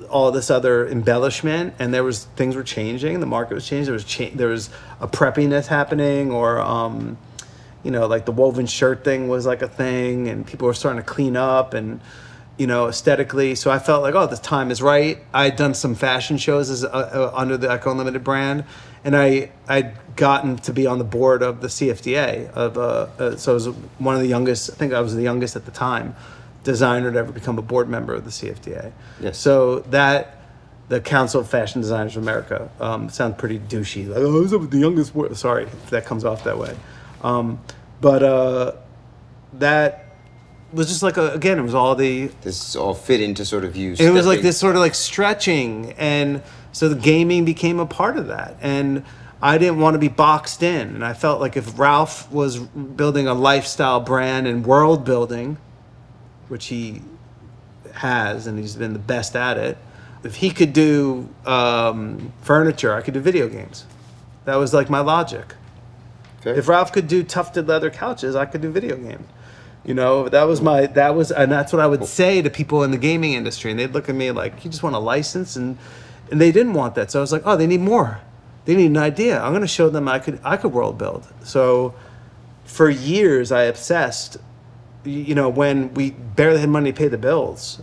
all 0.09 0.31
this 0.31 0.51
other 0.51 0.87
embellishment 0.87 1.73
and 1.79 1.93
there 1.93 2.03
was 2.03 2.25
things 2.35 2.55
were 2.55 2.63
changing 2.63 3.19
the 3.19 3.25
market 3.25 3.53
was 3.53 3.65
changing 3.65 3.85
there 3.85 3.93
was 3.93 4.03
cha- 4.03 4.31
there 4.33 4.49
was 4.49 4.69
a 4.99 5.07
preppiness 5.07 5.67
happening 5.67 6.31
or 6.31 6.59
um, 6.59 7.17
you 7.83 7.91
know 7.91 8.05
like 8.07 8.25
the 8.25 8.31
woven 8.31 8.65
shirt 8.65 9.03
thing 9.03 9.27
was 9.27 9.45
like 9.45 9.61
a 9.61 9.67
thing 9.67 10.27
and 10.27 10.45
people 10.45 10.67
were 10.67 10.73
starting 10.73 11.01
to 11.01 11.07
clean 11.07 11.37
up 11.37 11.73
and 11.73 12.01
you 12.57 12.67
know 12.67 12.87
aesthetically 12.87 13.55
so 13.55 13.71
i 13.71 13.79
felt 13.79 14.03
like 14.03 14.13
oh 14.13 14.27
this 14.27 14.39
time 14.39 14.71
is 14.71 14.81
right. 14.81 15.19
I 15.33 15.45
had 15.45 15.55
done 15.55 15.73
some 15.73 15.95
fashion 15.95 16.37
shows 16.37 16.69
as 16.69 16.83
uh, 16.83 16.87
uh, 16.89 17.31
under 17.33 17.55
the 17.55 17.71
Ecko 17.71 17.91
Unlimited 17.91 18.23
brand 18.23 18.65
and 19.03 19.15
i 19.15 19.49
i'd 19.67 19.93
gotten 20.15 20.57
to 20.57 20.73
be 20.73 20.85
on 20.85 20.97
the 20.97 21.03
board 21.03 21.41
of 21.41 21.61
the 21.61 21.67
cfda 21.67 22.51
of 22.51 22.77
uh, 22.77 23.07
uh, 23.17 23.35
so 23.37 23.51
i 23.51 23.53
was 23.53 23.67
one 23.99 24.15
of 24.15 24.21
the 24.21 24.27
youngest 24.27 24.69
i 24.69 24.73
think 24.73 24.93
i 24.93 24.99
was 24.99 25.15
the 25.15 25.23
youngest 25.23 25.55
at 25.55 25.65
the 25.65 25.71
time 25.71 26.15
designer 26.63 27.11
to 27.11 27.17
ever 27.19 27.31
become 27.31 27.57
a 27.57 27.61
board 27.61 27.89
member 27.89 28.13
of 28.13 28.23
the 28.23 28.29
cfda 28.31 28.91
Yes. 29.19 29.37
so 29.37 29.79
that 29.91 30.37
the 30.89 30.99
Council 30.99 31.39
of 31.39 31.47
Fashion 31.49 31.79
Designers 31.79 32.17
of 32.17 32.23
America 32.23 32.69
um, 32.81 33.07
sound 33.09 33.37
pretty 33.37 33.59
douchey. 33.59 34.09
Like, 34.09 34.17
oh, 34.17 34.29
who's 34.29 34.51
the 34.51 34.77
youngest? 34.77 35.13
Board? 35.13 35.37
Sorry 35.37 35.63
if 35.63 35.89
that 35.89 36.05
comes 36.05 36.25
off 36.25 36.43
that 36.43 36.57
way. 36.57 36.75
Um, 37.23 37.61
but 38.01 38.21
uh, 38.21 38.73
that 39.53 40.07
was 40.73 40.87
just 40.87 41.01
like 41.01 41.15
a, 41.15 41.31
again, 41.33 41.59
it 41.59 41.61
was 41.61 41.73
all 41.73 41.95
the 41.95 42.27
This 42.41 42.75
all 42.75 42.93
fit 42.93 43.21
into 43.21 43.45
sort 43.45 43.63
of 43.63 43.77
you. 43.77 43.95
it 43.97 44.09
was 44.11 44.25
like 44.27 44.41
this 44.41 44.57
sort 44.57 44.75
of 44.75 44.81
like 44.81 44.93
stretching 44.95 45.93
and 45.93 46.41
so 46.73 46.89
the 46.89 46.95
gaming 46.95 47.45
became 47.45 47.79
a 47.79 47.85
part 47.85 48.17
of 48.17 48.27
that 48.27 48.57
and 48.61 49.03
i 49.41 49.57
didn't 49.57 49.79
want 49.79 49.93
to 49.95 49.99
be 49.99 50.07
boxed 50.07 50.61
in 50.63 50.89
and 50.95 51.03
i 51.05 51.13
felt 51.13 51.41
like 51.41 51.57
if 51.57 51.77
ralph 51.77 52.31
was 52.31 52.57
building 52.59 53.27
a 53.27 53.33
lifestyle 53.33 53.99
brand 53.99 54.47
and 54.47 54.65
world 54.65 55.03
building 55.03 55.57
which 56.51 56.67
he 56.67 57.01
has 57.93 58.47
and 58.47 58.59
he's 58.59 58.75
been 58.75 58.93
the 58.93 58.99
best 58.99 59.35
at 59.35 59.57
it 59.57 59.77
if 60.23 60.35
he 60.35 60.49
could 60.51 60.73
do 60.73 61.27
um, 61.45 62.31
furniture 62.41 62.93
i 62.93 63.01
could 63.01 63.13
do 63.13 63.19
video 63.19 63.47
games 63.47 63.85
that 64.45 64.55
was 64.55 64.73
like 64.73 64.89
my 64.89 64.99
logic 64.99 65.55
Okay. 66.45 66.57
if 66.57 66.67
Ralph 66.67 66.91
could 66.91 67.07
do 67.07 67.23
tufted 67.23 67.67
leather 67.67 67.89
couches, 67.89 68.35
I 68.35 68.45
could 68.45 68.61
do 68.61 68.71
video 68.71 68.95
games. 68.95 69.27
You 69.85 69.93
know, 69.93 70.27
that 70.29 70.43
was 70.43 70.61
my 70.61 70.87
that 70.87 71.15
was 71.15 71.31
and 71.31 71.51
that's 71.51 71.71
what 71.73 71.81
I 71.81 71.87
would 71.87 72.05
say 72.05 72.41
to 72.41 72.49
people 72.49 72.83
in 72.83 72.91
the 72.91 72.97
gaming 72.97 73.33
industry, 73.33 73.71
and 73.71 73.79
they'd 73.79 73.93
look 73.93 74.09
at 74.09 74.15
me 74.15 74.31
like, 74.31 74.63
"You 74.63 74.69
just 74.69 74.83
want 74.83 74.95
a 74.95 74.99
license," 74.99 75.55
and 75.55 75.77
and 76.31 76.39
they 76.39 76.51
didn't 76.51 76.73
want 76.73 76.95
that. 76.95 77.11
So 77.11 77.19
I 77.19 77.21
was 77.21 77.31
like, 77.31 77.43
"Oh, 77.45 77.55
they 77.55 77.67
need 77.67 77.81
more. 77.81 78.19
They 78.65 78.75
need 78.75 78.91
an 78.91 78.97
idea. 78.97 79.41
I'm 79.41 79.51
going 79.51 79.61
to 79.61 79.67
show 79.67 79.89
them 79.89 80.07
I 80.07 80.19
could 80.19 80.39
I 80.43 80.57
could 80.57 80.71
world 80.71 80.97
build." 80.97 81.27
So 81.43 81.93
for 82.63 82.89
years, 82.89 83.51
I 83.51 83.63
obsessed. 83.63 84.37
You 85.03 85.33
know, 85.35 85.49
when 85.49 85.93
we 85.95 86.11
barely 86.11 86.59
had 86.59 86.69
money 86.69 86.91
to 86.91 86.97
pay 86.97 87.07
the 87.07 87.17
bills, 87.17 87.81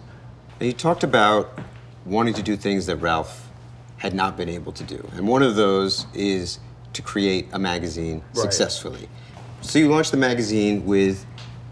And 0.60 0.66
you 0.66 0.72
talked 0.72 1.02
about 1.04 1.58
wanting 2.04 2.34
to 2.34 2.42
do 2.42 2.56
things 2.56 2.86
that 2.86 2.96
Ralph 2.96 3.48
had 3.98 4.14
not 4.14 4.36
been 4.36 4.48
able 4.48 4.72
to 4.72 4.84
do. 4.84 5.08
And 5.14 5.26
one 5.28 5.42
of 5.42 5.56
those 5.56 6.06
is 6.14 6.58
to 6.92 7.02
create 7.02 7.48
a 7.52 7.58
magazine 7.58 8.22
Right. 8.34 8.42
successfully. 8.42 9.08
So 9.60 9.78
you 9.78 9.88
launched 9.88 10.10
the 10.12 10.16
magazine 10.16 10.84
with 10.86 11.24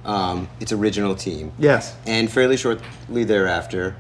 um, 0.05 0.49
its 0.61 0.73
original 0.73 1.15
team. 1.15 1.53
Yes. 1.59 1.97
And 2.07 2.31
fairly 2.31 2.57
shortly 2.57 3.25
thereafter, 3.25 3.97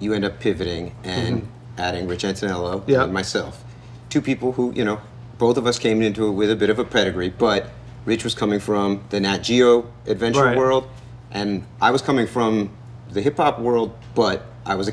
you 0.00 0.12
end 0.12 0.24
up 0.24 0.38
pivoting 0.40 0.94
and 1.04 1.46
adding 1.78 2.06
Rich 2.08 2.22
Antoniello 2.24 2.80
Mm-hmm. 2.82 3.00
And 3.00 3.12
myself. 3.12 3.64
Two 4.08 4.20
people 4.20 4.52
who, 4.52 4.72
you 4.74 4.84
know, 4.84 5.00
both 5.38 5.56
of 5.56 5.66
us 5.66 5.78
came 5.78 6.00
into 6.02 6.26
it 6.28 6.32
with 6.32 6.50
a 6.50 6.56
bit 6.56 6.70
of 6.70 6.78
a 6.78 6.84
pedigree, 6.84 7.28
but 7.30 7.70
Rich 8.06 8.24
was 8.24 8.34
coming 8.34 8.60
from 8.60 9.02
the 9.10 9.20
Nat 9.20 9.38
Geo 9.38 9.86
adventure 10.06 10.44
Right. 10.44 10.56
world, 10.56 10.88
and 11.30 11.64
I 11.82 11.90
was 11.90 12.00
coming 12.00 12.26
from 12.26 12.70
the 13.10 13.20
hip 13.20 13.36
hop 13.36 13.58
world, 13.60 13.92
but 14.14 14.46
I 14.64 14.74
was 14.76 14.88
a 14.88 14.92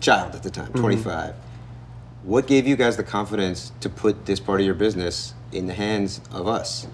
child 0.00 0.34
at 0.34 0.42
the 0.42 0.50
time, 0.50 0.68
Mm-hmm. 0.68 0.80
25. 0.80 1.34
What 2.24 2.46
gave 2.48 2.66
you 2.66 2.74
guys 2.74 2.96
the 2.96 3.04
confidence 3.04 3.70
to 3.80 3.88
put 3.88 4.26
this 4.26 4.40
part 4.40 4.60
of 4.60 4.66
your 4.66 4.74
business 4.74 5.34
in 5.52 5.66
the 5.66 5.74
hands 5.74 6.20
of 6.32 6.48
us? 6.48 6.88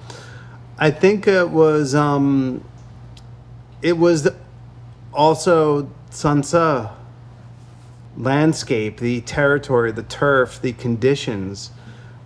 I 0.79 0.91
think 0.91 1.27
it 1.27 1.49
was 1.51 1.95
um, 1.95 2.63
it 3.81 3.97
was 3.99 4.25
the- 4.25 4.35
also 5.15 5.89
Sansa 6.11 6.91
landscape, 8.17 8.99
the 8.99 9.21
territory, 9.23 9.93
the 9.93 10.03
turf, 10.03 10.61
the 10.61 10.73
conditions. 10.73 11.71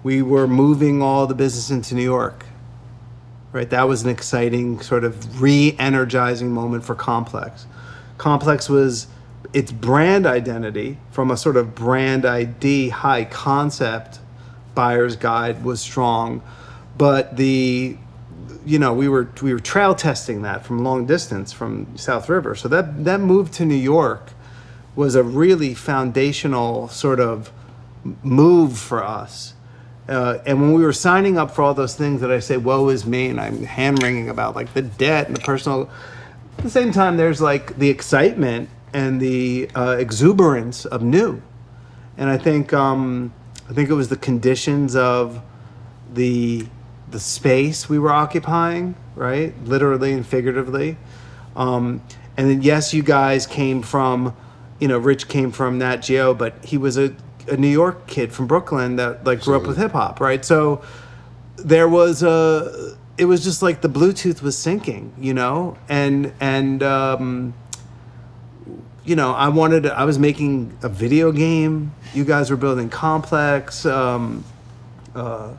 We 0.03 0.23
were 0.23 0.47
moving 0.49 1.03
all 1.03 1.27
the 1.27 1.35
business 1.35 1.71
into 1.71 1.95
New 1.95 2.03
York, 2.03 2.45
right? 3.53 3.69
That 3.71 3.89
was 3.89 4.03
an 4.03 4.11
exciting 4.11 4.81
sort 4.81 5.05
of 5.05 5.41
re-energizing 5.41 6.51
moment 6.51 6.85
for 6.85 6.95
Complex. 6.95 7.67
Complex 8.19 8.69
was 8.69 9.07
its 9.53 9.73
brand 9.73 10.27
identity 10.27 10.99
from 11.11 11.31
a 11.31 11.37
sort 11.37 11.57
of 11.57 11.75
brand 11.75 12.25
ID 12.25 12.91
high 12.91 13.25
concept 13.25 14.19
buyer's 14.75 15.17
guide 15.17 15.65
was 15.65 15.81
strong, 15.81 16.43
but 16.97 17.37
the 17.37 17.97
you 18.65 18.79
know 18.79 18.93
we 18.93 19.09
were 19.09 19.29
we 19.43 19.53
were 19.53 19.61
trail 19.61 19.95
testing 19.95 20.43
that 20.43 20.65
from 20.65 20.85
long 20.85 21.07
distance 21.07 21.53
from 21.53 21.97
South 21.97 22.29
River. 22.29 22.55
So 22.55 22.69
that 22.69 23.05
that 23.05 23.21
move 23.21 23.51
to 23.53 23.65
New 23.65 23.75
York 23.75 24.31
was 24.95 25.15
a 25.15 25.23
really 25.23 25.75
foundational 25.75 26.89
sort 26.89 27.21
of 27.21 27.53
move 28.23 28.79
for 28.79 29.03
us. 29.03 29.55
Uh, 30.09 30.39
and 30.47 30.61
when 30.61 30.73
we 30.73 30.83
were 30.83 30.93
signing 30.93 31.37
up 31.37 31.51
for 31.51 31.63
all 31.63 31.75
those 31.75 31.97
things 31.97 32.21
that 32.21 32.31
I 32.31 32.39
say, 32.39 32.57
woe 32.57 32.89
is 32.89 33.05
me, 33.05 33.29
and 33.29 33.41
I'm 33.41 33.65
hand 33.65 34.03
wringing 34.03 34.29
about 34.29 34.55
like 34.55 34.73
the 34.73 34.83
debt 34.83 35.27
and 35.27 35.37
the 35.37 35.41
personal, 35.41 35.91
at 36.59 36.65
the 36.65 36.71
same 36.71 36.93
time, 36.93 37.17
there's 37.17 37.41
like 37.41 37.77
the 37.77 37.91
excitement 37.91 38.69
and 38.93 39.21
the 39.21 39.69
uh, 39.75 39.97
exuberance 39.99 40.85
of 40.85 41.03
new. 41.03 41.43
And 42.17 42.31
I 42.31 42.39
think, 42.39 42.73
um, 42.73 43.35
I 43.69 43.73
think 43.73 43.91
it 43.91 43.95
was 43.95 44.09
the 44.09 44.17
conditions 44.17 44.97
of 44.97 45.43
the, 46.15 46.67
the 47.11 47.21
space 47.21 47.89
we 47.89 47.99
were 47.99 48.13
occupying, 48.13 48.95
right? 49.17 49.53
Literally 49.65 50.13
and 50.13 50.27
figuratively. 50.27 50.97
Um, 51.57 52.03
and 52.37 52.49
then, 52.49 52.63
yes, 52.63 52.95
you 52.95 53.03
guys 53.03 53.47
came 53.47 53.83
from, 53.83 54.37
you 54.79 54.89
know, 54.89 54.99
Rich 54.99 55.29
came 55.29 55.51
from 55.51 55.79
Nat 55.79 55.97
Geo, 55.97 56.33
but 56.33 56.65
he 56.65 56.79
was 56.79 56.97
a 56.97 57.15
a 57.49 57.57
New 57.57 57.69
York 57.69 58.07
kid 58.07 58.33
from 58.33 58.47
Brooklyn 58.47 58.97
that 58.97 59.25
like 59.25 59.41
grew 59.43 59.57
up 59.57 59.67
with 59.67 59.77
hip 59.77 59.93
hop, 59.93 60.21
right? 60.21 60.45
So 60.45 60.83
there 61.57 61.89
was 61.89 62.23
a 62.23 62.97
it 63.19 63.25
was 63.25 63.43
just 63.43 63.63
like 63.63 63.81
the 63.81 63.89
Bluetooth 63.89 64.43
was 64.43 64.57
syncing, 64.57 65.11
you 65.19 65.33
know, 65.35 65.77
and 65.89 66.33
and 66.41 66.83
um, 66.83 67.55
you 69.05 69.17
know 69.17 69.33
I 69.33 69.49
wanted 69.49 69.85
to, 69.85 69.95
I 69.99 70.05
was 70.05 70.19
making 70.19 70.77
a 70.83 70.89
video 70.89 71.33
game. 71.33 71.93
You 72.15 72.25
guys 72.25 72.51
were 72.51 72.57
building 72.57 72.89
Complex. 72.91 73.87
Um, 73.87 74.45
uh, 75.15 75.53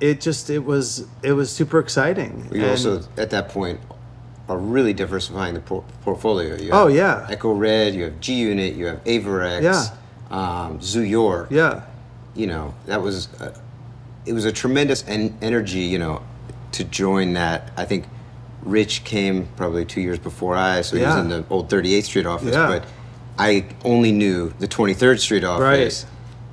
it 0.00 0.20
just 0.20 0.50
it 0.50 0.60
was 0.60 1.06
it 1.22 1.32
was 1.32 1.50
super 1.50 1.78
exciting. 1.78 2.48
We 2.50 2.60
And- 2.60 2.70
also 2.70 3.02
at 3.16 3.30
that 3.30 3.48
point 3.48 3.80
are 4.46 4.58
really 4.58 4.92
diversifying 4.92 5.54
the 5.54 5.60
por- 5.60 5.84
portfolio. 6.02 6.54
You 6.56 6.68
Oh, 6.70 6.86
yeah. 6.88 7.26
Ecko 7.30 7.52
Red, 7.54 7.94
you 7.94 8.04
have 8.04 8.20
G 8.20 8.34
Unit, 8.34 8.74
you 8.74 8.84
have 8.84 9.02
Avirex, 9.04 9.62
Yeah. 9.62 9.86
Um, 10.30 10.80
Zoo 10.80 11.02
York. 11.02 11.48
yeah 11.50 11.82
You 12.34 12.46
know 12.46 12.74
that 12.86 13.02
was 13.02 13.28
a, 13.40 13.54
it 14.26 14.32
was 14.32 14.44
a 14.44 14.52
tremendous 14.52 15.04
en- 15.06 15.36
energy. 15.42 15.80
You 15.80 15.98
know 15.98 16.22
to 16.72 16.84
join 16.84 17.34
that. 17.34 17.70
I 17.76 17.84
think 17.84 18.06
Rich 18.62 19.04
came 19.04 19.46
probably 19.56 19.84
two 19.84 20.00
years 20.00 20.18
before 20.18 20.56
I, 20.56 20.80
so 20.82 20.96
he 20.96 21.02
Yeah. 21.02 21.14
was 21.16 21.24
in 21.24 21.28
the 21.28 21.44
old 21.50 21.68
38th 21.68 22.04
Street 22.04 22.26
office. 22.26 22.52
Yeah. 22.54 22.66
But 22.66 22.84
I 23.38 23.66
only 23.84 24.10
knew 24.10 24.52
the 24.58 24.66
23rd 24.66 25.18
Street 25.20 25.44
office. 25.44 25.62
Right. 26.04 26.06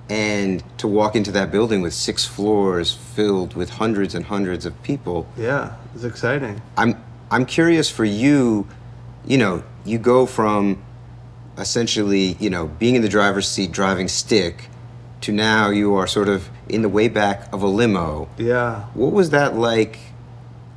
And 0.10 0.62
to 0.78 0.88
walk 0.88 1.16
into 1.16 1.32
that 1.32 1.52
building 1.52 1.82
with 1.82 1.94
six 1.94 2.26
floors 2.26 2.94
filled 2.94 3.56
with 3.56 3.70
hundreds 3.70 4.14
and 4.14 4.26
hundreds 4.26 4.66
of 4.66 4.74
people, 4.84 5.26
yeah 5.38 5.68
it 5.86 5.94
was 5.94 6.06
exciting. 6.06 6.62
I'm 6.78 7.02
I'm 7.32 7.46
curious 7.46 7.90
for 7.90 8.04
you, 8.06 8.68
you 9.26 9.38
know, 9.38 9.64
you 9.86 9.98
go 9.98 10.26
from 10.26 10.84
essentially, 11.58 12.38
you 12.40 12.50
know, 12.50 12.68
being 12.68 12.96
in 12.96 13.02
the 13.02 13.10
driver's 13.10 13.48
seat 13.48 13.72
driving 13.72 14.08
stick 14.08 14.70
to 15.22 15.32
now 15.32 15.70
you 15.70 15.96
are 15.96 16.08
sort 16.08 16.28
of 16.28 16.50
in 16.68 16.82
the 16.82 16.90
way 16.90 17.08
back 17.08 17.52
of 17.54 17.62
a 17.62 17.68
limo. 17.68 18.28
Yeah. 18.38 18.86
What 18.94 19.12
was 19.12 19.30
that 19.32 19.56
like 19.56 20.00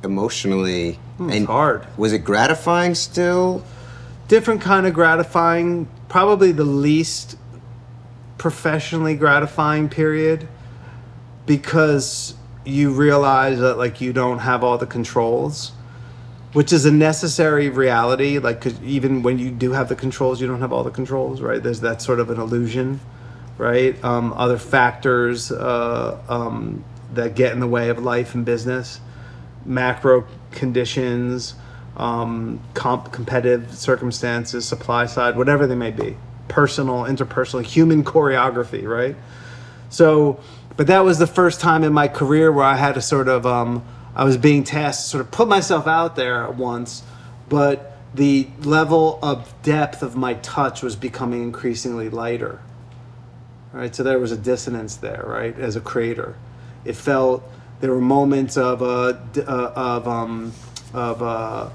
emotionally? 0.03 0.99
Hmm, 1.17 1.29
it's 1.29 1.45
hard. 1.45 1.87
Was 1.97 2.13
it 2.13 2.19
gratifying 2.19 2.95
still? 2.95 3.63
different 4.27 4.61
kind 4.61 4.85
of 4.87 4.93
gratifying 4.93 5.87
probably 6.09 6.51
the 6.51 6.63
least 6.63 7.37
professionally 8.37 9.15
gratifying 9.15 9.89
period 9.89 10.47
because 11.45 12.33
you 12.65 12.91
realize 12.91 13.59
that 13.59 13.77
like 13.77 14.01
you 14.01 14.11
don't 14.11 14.39
have 14.39 14.63
all 14.63 14.77
the 14.77 14.87
controls 14.87 15.71
which 16.55 16.71
is 16.73 16.85
a 16.85 16.91
necessary 16.91 17.69
reality 17.69 18.39
like 18.39 18.61
'cause 18.61 18.73
even 18.83 19.21
when 19.21 19.37
you 19.37 19.51
do 19.51 19.73
have 19.73 19.89
the 19.89 19.95
controls 19.95 20.39
you 20.41 20.47
don't 20.47 20.61
have 20.61 20.73
all 20.73 20.83
the 20.83 20.89
controls 20.89 21.41
right? 21.41 21.61
There's 21.61 21.81
that 21.81 22.01
sort 22.01 22.19
of 22.19 22.29
an 22.29 22.39
illusion 22.39 22.99
right? 23.57 24.03
Um, 24.03 24.33
other 24.33 24.57
factors 24.57 25.51
uh, 25.51 26.17
um, 26.27 26.83
that 27.13 27.35
get 27.35 27.53
in 27.53 27.59
the 27.59 27.67
way 27.67 27.89
of 27.89 28.03
life 28.03 28.35
and 28.35 28.43
business. 28.43 28.99
Macro 29.65 30.25
conditions, 30.51 31.55
um, 31.97 32.59
comp- 32.73 33.11
competitive 33.11 33.73
circumstances, 33.73 34.65
supply 34.65 35.05
side, 35.05 35.37
whatever 35.37 35.65
they 35.65 35.75
may 35.75 35.91
be, 35.91 36.17
personal, 36.47 37.03
interpersonal, 37.03 37.63
human 37.63 38.03
choreography, 38.03 38.87
right? 38.87 39.15
So, 39.89 40.39
but 40.77 40.87
that 40.87 41.05
was 41.05 41.17
the 41.17 41.27
first 41.27 41.61
time 41.61 41.83
in 41.83 41.93
my 41.93 42.07
career 42.07 42.51
where 42.51 42.65
I 42.65 42.75
had 42.75 42.95
to 42.95 43.01
sort 43.01 43.27
of, 43.27 43.45
um, 43.45 43.81
I 44.15 44.23
was 44.23 44.37
being 44.37 44.63
tasked 44.63 45.03
to 45.03 45.09
sort 45.09 45.21
of 45.21 45.31
put 45.31 45.47
myself 45.47 45.87
out 45.87 46.15
there 46.15 46.43
at 46.43 46.55
once, 46.55 47.03
but 47.49 47.97
the 48.13 48.47
level 48.61 49.19
of 49.21 49.53
depth 49.61 50.01
of 50.01 50.15
my 50.15 50.35
touch 50.35 50.81
was 50.81 50.95
becoming 50.95 51.43
increasingly 51.43 52.09
lighter 52.09 52.59
right? 53.75 53.93
So 53.93 54.03
there 54.03 54.17
was 54.17 54.31
a 54.31 54.37
dissonance 54.37 54.95
there, 54.95 55.23
right? 55.27 55.57
As 55.59 55.75
a 55.75 55.81
creator, 55.81 56.35
it 56.85 56.95
felt 56.95 57.43
there 57.81 57.91
were 57.91 58.01
moments 58.01 58.57
of 58.57 58.79
d- 59.33 59.41
uh, 59.41 59.71
of 59.75 60.07
um, 60.07 60.53
of 60.93 61.21
uh, 61.21 61.69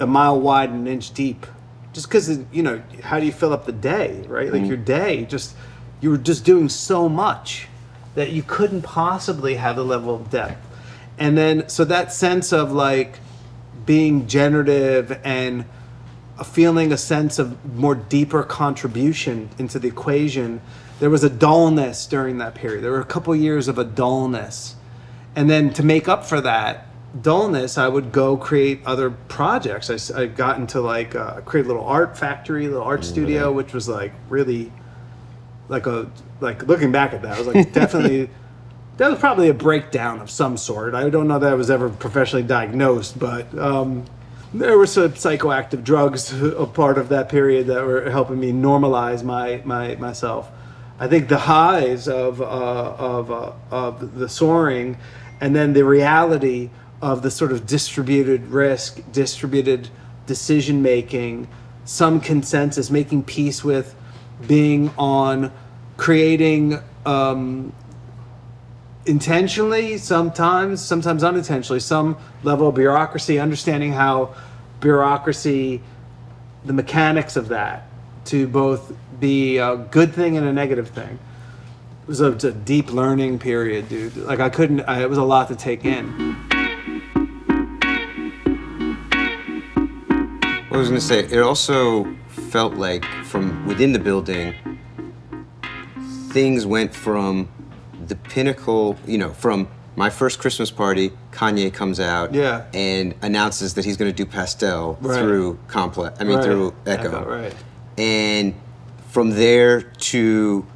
a 0.00 0.06
mile 0.06 0.40
wide 0.40 0.70
and 0.70 0.86
an 0.86 0.92
inch 0.92 1.14
deep, 1.14 1.46
just 1.92 2.08
because 2.08 2.40
you 2.52 2.62
know 2.62 2.82
how 3.02 3.20
do 3.20 3.26
you 3.26 3.32
fill 3.32 3.52
up 3.52 3.64
the 3.64 3.72
day, 3.72 4.24
right? 4.26 4.52
Like 4.52 4.66
your 4.66 4.76
day, 4.76 5.24
just 5.24 5.54
you 6.00 6.10
were 6.10 6.18
just 6.18 6.44
doing 6.44 6.68
so 6.68 7.08
much 7.08 7.68
that 8.16 8.32
you 8.32 8.42
couldn't 8.42 8.82
possibly 8.82 9.54
have 9.54 9.76
the 9.76 9.84
level 9.84 10.14
of 10.16 10.30
depth, 10.30 10.69
and 11.20 11.38
then 11.38 11.68
so 11.68 11.84
that 11.84 12.12
sense 12.12 12.52
of 12.52 12.72
like 12.72 13.20
being 13.86 14.26
generative 14.26 15.20
and 15.22 15.64
feeling 16.44 16.90
a 16.90 16.96
sense 16.96 17.38
of 17.38 17.76
more 17.76 17.94
deeper 17.94 18.42
contribution 18.42 19.50
into 19.58 19.78
the 19.78 19.86
equation 19.86 20.60
there 21.00 21.10
was 21.10 21.24
a 21.24 21.30
dullness 21.30 22.06
during 22.06 22.38
that 22.38 22.54
period. 22.54 22.84
There 22.84 22.92
were 22.92 23.00
a 23.00 23.06
couple 23.06 23.34
years 23.34 23.68
of 23.68 23.78
a 23.78 23.84
dullness. 23.84 24.76
And 25.34 25.48
then 25.48 25.72
to 25.72 25.82
make 25.82 26.08
up 26.08 26.24
for 26.24 26.40
that 26.42 26.86
dullness 27.22 27.76
i 27.76 27.88
would 27.88 28.12
go 28.12 28.36
create 28.36 28.80
other 28.86 29.10
projects. 29.10 30.10
I 30.12 30.26
got 30.26 30.58
into 30.58 30.80
like 30.80 31.16
uh, 31.16 31.40
create 31.40 31.64
a 31.64 31.68
little 31.68 31.84
art 31.84 32.16
factory 32.16 32.66
a 32.66 32.68
little 32.68 32.84
art 32.84 33.04
studio 33.04 33.50
which 33.50 33.72
was 33.72 33.88
like 33.88 34.12
really 34.28 34.72
like 35.68 35.86
a 35.86 36.08
like 36.40 36.68
looking 36.68 36.92
back 36.92 37.12
at 37.12 37.22
that 37.22 37.34
i 37.34 37.38
was 37.38 37.48
like 37.48 37.72
definitely 37.72 38.30
that 39.00 39.10
was 39.10 39.18
probably 39.18 39.48
a 39.48 39.54
breakdown 39.54 40.20
of 40.20 40.28
some 40.28 40.58
sort. 40.58 40.94
I 40.94 41.08
don't 41.08 41.26
know 41.26 41.38
that 41.38 41.52
I 41.52 41.54
was 41.54 41.70
ever 41.70 41.88
professionally 41.88 42.42
diagnosed, 42.42 43.18
but 43.18 43.46
um, 43.58 44.04
there 44.52 44.76
were 44.76 44.86
some 44.86 45.12
psychoactive 45.12 45.82
drugs 45.82 46.30
a 46.42 46.66
part 46.66 46.98
of 46.98 47.08
that 47.08 47.30
period 47.30 47.68
that 47.68 47.82
were 47.82 48.10
helping 48.10 48.38
me 48.38 48.52
normalize 48.52 49.24
my, 49.24 49.62
my 49.64 49.94
myself. 49.94 50.50
I 50.98 51.08
think 51.08 51.30
the 51.30 51.38
highs 51.38 52.08
of 52.08 52.42
uh, 52.42 52.44
of 52.44 53.30
uh, 53.30 53.52
of 53.70 54.18
the 54.18 54.28
soaring, 54.28 54.98
and 55.40 55.56
then 55.56 55.72
the 55.72 55.86
reality 55.86 56.68
of 57.00 57.22
the 57.22 57.30
sort 57.30 57.52
of 57.52 57.66
distributed 57.66 58.48
risk, 58.48 59.00
distributed 59.12 59.88
decision 60.26 60.82
making, 60.82 61.48
some 61.86 62.20
consensus, 62.20 62.90
making 62.90 63.22
peace 63.22 63.64
with 63.64 63.94
being 64.46 64.90
on 64.98 65.50
creating 65.96 66.80
um, 67.06 67.72
intentionally 69.10 69.98
sometimes 69.98 70.80
sometimes 70.80 71.24
unintentionally 71.24 71.80
some 71.80 72.16
level 72.44 72.68
of 72.68 72.76
bureaucracy 72.76 73.40
understanding 73.40 73.92
how 73.92 74.32
bureaucracy 74.78 75.82
the 76.64 76.72
mechanics 76.72 77.34
of 77.34 77.48
that 77.48 77.88
to 78.24 78.46
both 78.46 78.92
be 79.18 79.58
a 79.58 79.76
good 79.76 80.14
thing 80.14 80.36
and 80.36 80.46
a 80.46 80.52
negative 80.52 80.90
thing. 80.90 81.18
It 82.02 82.08
was 82.08 82.20
a, 82.20 82.30
a 82.30 82.52
deep 82.52 82.92
learning 82.92 83.40
period 83.40 83.88
dude. 83.88 84.16
Like 84.16 84.38
i 84.38 84.48
couldn't 84.48 84.82
I, 84.82 85.02
it 85.02 85.08
was 85.08 85.18
a 85.18 85.24
lot 85.24 85.48
to 85.48 85.56
take 85.56 85.84
in. 85.84 86.36
I 90.70 90.76
was 90.76 90.88
to 90.88 91.00
say, 91.00 91.24
it 91.24 91.40
also 91.40 92.14
felt 92.28 92.74
like 92.74 93.04
from 93.24 93.66
within 93.66 93.92
the 93.92 93.98
building, 93.98 94.54
things 96.28 96.64
went 96.64 96.94
from 96.94 97.48
the 98.10 98.16
pinnacle, 98.16 98.96
you 99.06 99.16
know, 99.16 99.30
from 99.30 99.68
my 99.96 100.10
first 100.10 100.38
Christmas 100.38 100.70
party, 100.70 101.12
Kanye 101.32 101.72
comes 101.72 101.98
out 102.00 102.34
Yeah. 102.34 102.64
and 102.74 103.14
announces 103.22 103.74
that 103.74 103.84
he's 103.84 103.96
going 103.96 104.10
to 104.12 104.16
do 104.16 104.26
Pastelle 104.30 104.98
Right. 105.00 105.18
through 105.18 105.58
Complex, 105.68 106.18
I 106.20 106.24
mean, 106.24 106.36
Right. 106.36 106.44
through 106.44 106.74
Ecko. 106.86 107.08
Ecko, 107.08 107.28
right. 107.30 107.54
And 107.96 108.54
from 109.08 109.30
there 109.30 109.80
to 109.82 110.66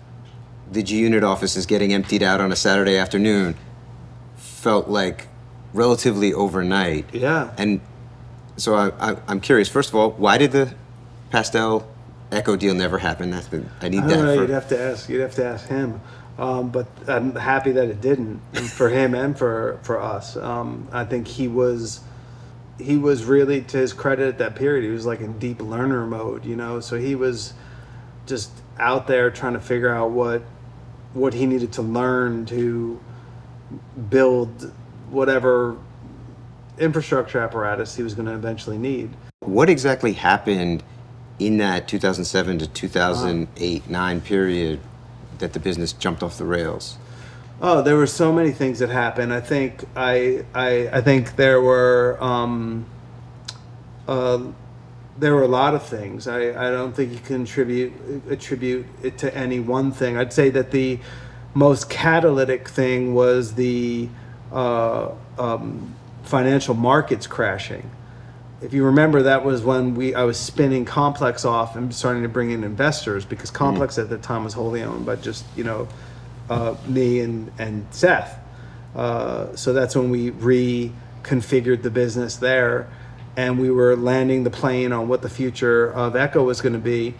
the 0.72 0.82
G 0.82 0.98
Unit 0.98 1.22
offices 1.24 1.66
getting 1.66 1.92
emptied 1.92 2.22
out 2.22 2.40
on 2.40 2.50
a 2.52 2.56
Saturday 2.56 2.96
afternoon 2.96 3.54
felt 4.36 4.88
like 4.88 5.28
relatively 5.72 6.32
overnight. 6.32 7.06
Yeah. 7.12 7.50
And 7.58 7.80
so 8.56 8.74
I, 8.74 8.90
I, 9.00 9.16
I'm 9.28 9.40
curious. 9.40 9.68
First 9.68 9.88
of 9.90 9.96
all, 9.96 10.10
why 10.12 10.38
did 10.38 10.52
the 10.52 10.72
Pastelle 11.32 11.84
Ecko 12.32 12.56
deal 12.56 12.74
never 12.74 12.98
happen? 12.98 13.30
That's 13.30 13.48
been 13.48 13.68
I 13.80 13.88
need 13.88 14.02
I 14.02 14.06
that. 14.08 14.16
know. 14.16 14.34
for- 14.34 14.40
You'd 14.42 14.50
have 14.50 14.68
to 14.68 14.80
ask. 14.80 15.08
You'd 15.08 15.20
have 15.20 15.34
to 15.36 15.44
ask 15.44 15.68
him. 15.68 16.00
Um, 16.38 16.70
but 16.70 16.86
I'm 17.06 17.34
happy 17.36 17.72
that 17.72 17.88
it 17.88 18.00
didn't 18.00 18.40
for 18.56 18.88
him 18.88 19.14
and 19.14 19.38
for 19.38 19.78
for 19.82 20.00
us. 20.00 20.36
Um, 20.36 20.88
I 20.92 21.04
think 21.04 21.28
he 21.28 21.46
was 21.46 22.00
he 22.78 22.96
was 22.96 23.24
really 23.24 23.62
to 23.62 23.76
his 23.76 23.92
credit 23.92 24.28
at 24.28 24.38
that 24.38 24.56
period. 24.56 24.84
He 24.84 24.90
was 24.90 25.06
like 25.06 25.20
in 25.20 25.38
deep 25.38 25.60
learner 25.60 26.06
mode, 26.06 26.44
you 26.44 26.56
know. 26.56 26.80
So 26.80 26.98
he 26.98 27.14
was 27.14 27.54
just 28.26 28.50
out 28.78 29.06
there 29.06 29.30
trying 29.30 29.52
to 29.52 29.60
figure 29.60 29.94
out 29.94 30.10
what 30.10 30.42
what 31.12 31.34
he 31.34 31.46
needed 31.46 31.72
to 31.74 31.82
learn 31.82 32.46
to 32.46 33.00
build 34.10 34.72
whatever 35.10 35.76
infrastructure 36.78 37.38
apparatus 37.38 37.94
he 37.94 38.02
was 38.02 38.14
going 38.14 38.26
to 38.26 38.34
eventually 38.34 38.78
need. 38.78 39.10
What 39.40 39.70
exactly 39.70 40.14
happened 40.14 40.82
in 41.38 41.58
that 41.58 41.86
2007 41.86 42.58
to 42.58 42.66
2008 42.66 43.88
nine 43.88 44.20
period 44.20 44.80
that 45.38 45.52
the 45.52 45.60
business 45.60 45.92
jumped 45.92 46.22
off 46.22 46.38
the 46.38 46.44
rails? 46.44 46.96
Oh, 47.60 47.82
there 47.82 47.96
were 47.96 48.06
so 48.06 48.32
many 48.32 48.50
things 48.50 48.80
that 48.80 48.90
happened. 48.90 49.32
I 49.32 49.40
think 49.40 49.84
I 49.96 50.44
I, 50.54 50.88
I 50.92 51.00
think 51.00 51.36
there 51.36 51.60
were 51.60 52.18
um, 52.20 52.86
uh, 54.08 54.42
there 55.18 55.34
were 55.34 55.42
a 55.42 55.48
lot 55.48 55.74
of 55.74 55.82
things. 55.84 56.26
I, 56.26 56.48
I 56.50 56.70
don't 56.70 56.94
think 56.94 57.12
you 57.12 57.20
can 57.20 57.42
attribute 57.42 57.92
attribute 58.28 58.86
it 59.02 59.18
to 59.18 59.34
any 59.36 59.60
one 59.60 59.92
thing. 59.92 60.16
I'd 60.16 60.32
say 60.32 60.50
that 60.50 60.72
the 60.72 60.98
most 61.54 61.88
catalytic 61.88 62.68
thing 62.68 63.14
was 63.14 63.54
the 63.54 64.08
uh, 64.52 65.12
um, 65.38 65.94
financial 66.24 66.74
markets 66.74 67.26
crashing. 67.26 67.90
If 68.64 68.72
you 68.72 68.84
remember, 68.84 69.24
that 69.24 69.44
was 69.44 69.62
when 69.62 69.94
we 69.94 70.14
I 70.14 70.24
was 70.24 70.38
spinning 70.38 70.86
Complex 70.86 71.44
off 71.44 71.76
and 71.76 71.94
starting 71.94 72.22
to 72.22 72.30
bring 72.30 72.50
in 72.50 72.64
investors 72.64 73.26
because 73.26 73.50
Complex 73.50 73.98
at 73.98 74.08
the 74.08 74.16
time 74.16 74.42
was 74.42 74.54
wholly 74.54 74.82
owned 74.82 75.04
by 75.04 75.16
just 75.16 75.44
you 75.54 75.64
know 75.64 75.86
uh, 76.48 76.74
me 76.86 77.20
and 77.20 77.52
and 77.58 77.86
Seth. 77.90 78.38
Uh, 78.96 79.54
so 79.54 79.74
that's 79.74 79.94
when 79.94 80.08
we 80.08 80.30
reconfigured 80.30 81.82
the 81.82 81.90
business 81.90 82.36
there, 82.36 82.88
and 83.36 83.58
we 83.58 83.70
were 83.70 83.96
landing 83.96 84.44
the 84.44 84.50
plane 84.50 84.92
on 84.92 85.08
what 85.08 85.20
the 85.20 85.28
future 85.28 85.92
of 85.92 86.16
Ecko 86.16 86.42
was 86.42 86.62
going 86.62 86.72
to 86.72 86.78
be. 86.78 87.14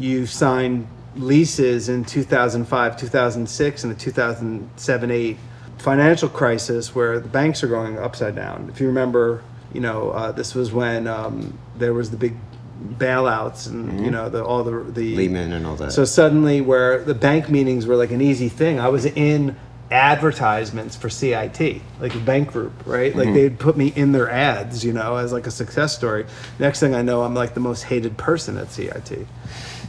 You 0.00 0.26
signed 0.26 0.88
leases 1.14 1.88
in 1.88 2.04
2005, 2.06 2.96
2006, 2.96 3.84
and 3.84 3.94
the 3.94 3.98
2007 3.98 5.10
8 5.12 5.36
financial 5.78 6.28
crisis 6.28 6.92
where 6.92 7.20
the 7.20 7.28
banks 7.28 7.62
are 7.62 7.68
going 7.68 7.98
upside 8.00 8.34
down. 8.34 8.68
If 8.68 8.80
you 8.80 8.88
remember, 8.88 9.44
you 9.72 9.80
know, 9.80 10.10
uh, 10.10 10.32
this 10.32 10.54
was 10.54 10.72
when 10.72 11.06
um, 11.06 11.58
there 11.76 11.94
was 11.94 12.10
the 12.10 12.16
big 12.16 12.34
bailouts 12.80 13.66
and 13.66 14.04
you 14.04 14.10
know 14.10 14.28
the 14.28 14.44
all 14.44 14.62
the 14.62 14.84
the 14.92 15.16
Lehman 15.16 15.52
and 15.52 15.66
all 15.66 15.74
that. 15.76 15.90
so 15.92 16.04
suddenly, 16.04 16.60
where 16.60 17.02
the 17.02 17.14
bank 17.14 17.48
meetings 17.48 17.86
were 17.86 17.96
like 17.96 18.10
an 18.12 18.20
easy 18.20 18.48
thing, 18.48 18.78
I 18.78 18.88
was 18.88 19.04
in 19.04 19.56
advertisements 19.90 20.96
for 20.96 21.08
CIT, 21.08 21.80
like 22.00 22.14
a 22.14 22.18
bank 22.18 22.52
group, 22.52 22.72
right? 22.86 23.14
Like 23.16 23.32
they'd 23.32 23.58
put 23.58 23.76
me 23.76 23.88
in 23.88 24.12
their 24.12 24.30
ads, 24.30 24.84
you 24.84 24.92
know, 24.92 25.16
as 25.16 25.32
like 25.32 25.46
a 25.46 25.50
success 25.50 25.96
story. 25.96 26.26
Next 26.58 26.80
thing 26.80 26.94
I 26.94 27.02
know, 27.02 27.22
I'm 27.22 27.34
like 27.34 27.54
the 27.54 27.60
most 27.60 27.82
hated 27.84 28.16
person 28.16 28.58
at 28.58 28.70
CIT, 28.70 29.26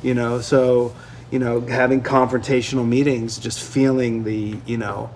you 0.02 0.14
know. 0.14 0.40
So, 0.40 0.96
you 1.32 1.40
know, 1.40 1.62
having 1.62 2.02
confrontational 2.02 2.88
meetings, 2.88 3.38
just 3.38 3.62
feeling 3.62 4.24
the, 4.24 4.58
you 4.66 4.78
know, 4.78 5.10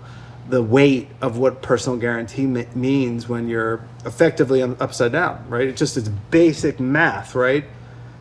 the 0.48 0.62
weight 0.62 1.08
of 1.20 1.38
what 1.38 1.62
personal 1.62 1.98
guarantee 1.98 2.46
me- 2.46 2.66
means 2.74 3.28
when 3.28 3.48
you're 3.48 3.82
effectively 4.04 4.62
upside 4.62 5.12
down, 5.12 5.44
right? 5.48 5.68
It's 5.68 5.78
just 5.78 5.96
it's 5.96 6.08
basic 6.08 6.78
math, 6.78 7.34
right? 7.34 7.64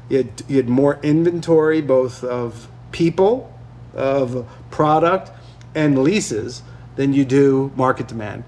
You 0.09 0.17
had, 0.17 0.43
you 0.47 0.57
had 0.57 0.69
more 0.69 0.99
inventory, 1.03 1.81
both 1.81 2.23
of 2.23 2.67
people, 2.91 3.53
of 3.93 4.47
product, 4.71 5.31
and 5.75 6.03
leases 6.03 6.61
than 6.95 7.13
you 7.13 7.25
do 7.25 7.71
market 7.75 8.07
demand. 8.07 8.43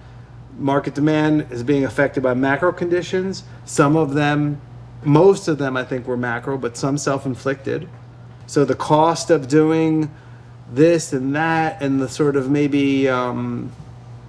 Market 0.58 0.94
demand 0.96 1.48
is 1.52 1.64
being 1.64 1.84
affected 1.84 2.24
by 2.24 2.34
macro 2.34 2.72
conditions. 2.72 3.44
Some 3.66 3.98
of 3.98 4.14
them, 4.14 4.62
most 5.04 5.48
of 5.48 5.58
them, 5.58 5.76
I 5.76 5.84
think, 5.84 6.08
were 6.08 6.18
macro, 6.18 6.58
but 6.58 6.78
some 6.78 6.98
self 6.98 7.26
inflicted. 7.26 7.90
So 8.48 8.64
the 8.64 8.76
cost 8.76 9.30
of 9.30 9.48
doing 9.48 10.12
this 10.72 11.14
and 11.14 11.36
that, 11.36 11.82
and 11.82 12.02
the 12.02 12.10
sort 12.10 12.36
of 12.36 12.50
maybe, 12.50 13.08
um, 13.08 13.72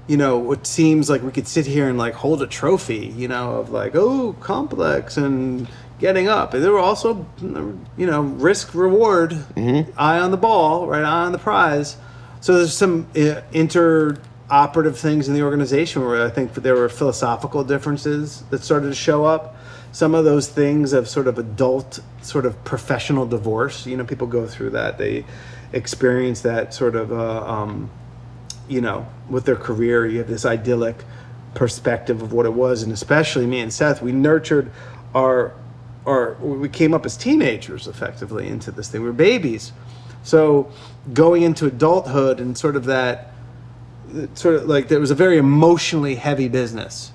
you 0.06 0.16
know, 0.16 0.38
what 0.38 0.66
seems 0.66 1.08
like 1.10 1.22
we 1.22 1.32
could 1.32 1.48
sit 1.48 1.66
here 1.66 1.88
and 1.88 1.98
like 1.98 2.14
hold 2.14 2.42
a 2.42 2.46
trophy, 2.46 3.12
you 3.16 3.28
know, 3.28 3.56
of 3.56 3.70
like, 3.70 3.94
oh, 3.94 4.34
complex 4.40 5.16
and 5.16 5.66
getting 5.98 6.28
up. 6.28 6.54
And 6.54 6.62
there 6.62 6.72
were 6.72 6.78
also, 6.78 7.26
you 7.40 8.06
know, 8.06 8.20
risk 8.20 8.74
reward, 8.74 9.32
eye 9.56 10.18
on 10.18 10.30
the 10.30 10.36
ball, 10.36 10.86
right, 10.86 11.02
eye 11.02 11.24
on 11.24 11.32
the 11.32 11.38
prize. 11.38 11.96
So 12.40 12.58
there's 12.58 12.76
some 12.76 13.08
uh, 13.16 13.40
inter-operative 13.52 14.98
things 14.98 15.26
in 15.26 15.34
the 15.34 15.42
organization 15.42 16.04
where 16.04 16.24
I 16.24 16.30
think 16.30 16.54
there 16.54 16.74
were 16.74 16.88
philosophical 16.88 17.64
differences 17.64 18.42
that 18.50 18.62
started 18.62 18.88
to 18.88 18.94
show 18.94 19.24
up. 19.24 19.56
Some 19.92 20.14
of 20.14 20.26
those 20.26 20.46
things 20.46 20.92
of 20.92 21.08
sort 21.08 21.26
of 21.26 21.38
adult, 21.38 22.00
sort 22.20 22.44
of 22.44 22.62
professional 22.64 23.26
divorce. 23.26 23.86
You 23.86 23.96
know, 23.96 24.04
people 24.04 24.26
go 24.26 24.46
through 24.46 24.70
that. 24.70 24.98
They 24.98 25.24
experience 25.72 26.40
that 26.43 26.72
sort 26.74 26.97
of, 26.97 27.12
uh, 27.12 27.44
um, 27.47 27.90
you 28.68 28.80
know, 28.80 29.06
with 29.28 29.44
their 29.44 29.56
career. 29.56 30.06
You 30.06 30.18
have 30.18 30.28
this 30.28 30.44
idyllic 30.44 30.97
perspective 31.55 32.22
of 32.22 32.32
what 32.32 32.47
it 32.47 32.52
was, 32.52 32.82
and 32.82 32.93
especially 32.93 33.47
me 33.47 33.60
and 33.60 33.72
Seth, 33.72 34.02
we 34.02 34.12
nurtured 34.12 34.70
our, 35.14 35.55
our, 36.05 36.34
we 36.34 36.68
came 36.68 36.93
up 36.94 37.06
as 37.06 37.16
teenagers 37.16 37.86
effectively 37.86 38.47
into 38.47 38.70
this 38.70 38.88
thing. 38.88 39.01
We 39.02 39.09
were 39.09 39.12
babies. 39.12 39.72
So 40.22 40.70
going 41.12 41.43
into 41.43 41.66
adulthood 41.66 42.40
and 42.40 42.59
sort 42.59 42.76
of 42.76 42.84
that, 42.86 43.32
sort 44.34 44.56
of 44.56 44.68
like 44.68 44.88
there 44.88 45.01
was 45.01 45.10
a 45.10 45.14
very 45.14 45.38
emotionally 45.38 46.16
heavy 46.16 46.48
business 46.48 47.12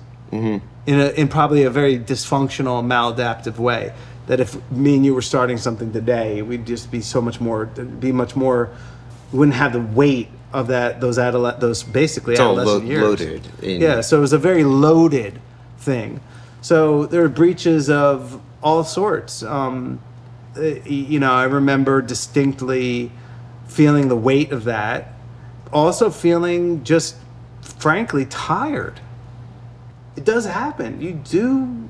in 0.86 1.00
a 1.00 1.10
in 1.10 1.28
probably 1.28 1.62
a 1.64 1.70
very 1.70 1.98
dysfunctional, 1.98 2.82
maladaptive 2.84 3.58
way. 3.58 3.92
That 4.28 4.38
if 4.40 4.56
me 4.70 4.94
and 4.96 5.04
you 5.04 5.14
were 5.14 5.22
starting 5.22 5.56
something 5.58 5.92
today, 5.92 6.42
we'd 6.42 6.64
just 6.66 6.90
be 6.90 7.00
so 7.00 7.20
much 7.20 7.40
more, 7.40 7.66
be 7.66 8.12
much 8.12 8.36
more, 8.36 8.70
we 9.32 9.38
wouldn't 9.40 9.56
have 9.56 9.72
the 9.72 9.80
weight 9.80 10.28
of 10.52 10.68
that 10.68 11.00
those 11.00 11.18
adolescent, 11.18 11.60
those 11.60 11.82
basically 11.82 12.34
It's 12.34 12.40
all 12.40 12.52
adolescent 12.60 12.84
lo- 12.84 12.90
years. 12.90 13.02
loaded 13.02 13.48
in- 13.62 13.80
yeah, 13.80 14.00
so 14.00 14.18
it 14.18 14.20
was 14.20 14.32
a 14.32 14.38
very 14.38 14.62
loaded 14.64 15.40
thing. 15.78 16.20
So 16.60 17.06
there 17.06 17.22
were 17.22 17.28
breaches 17.28 17.90
of 17.90 18.40
all 18.62 18.84
sorts. 18.84 19.42
Um, 19.42 19.98
you 20.84 21.18
know, 21.18 21.32
I 21.32 21.44
remember 21.44 22.00
distinctly 22.02 23.10
feeling 23.66 24.08
the 24.08 24.16
weight 24.16 24.52
of 24.52 24.64
that. 24.64 25.14
Also 25.72 26.10
feeling 26.10 26.84
just 26.84 27.16
frankly 27.62 28.26
tired. 28.26 29.00
It 30.14 30.24
does 30.24 30.44
happen. 30.44 31.00
You 31.00 31.12
do. 31.14 31.88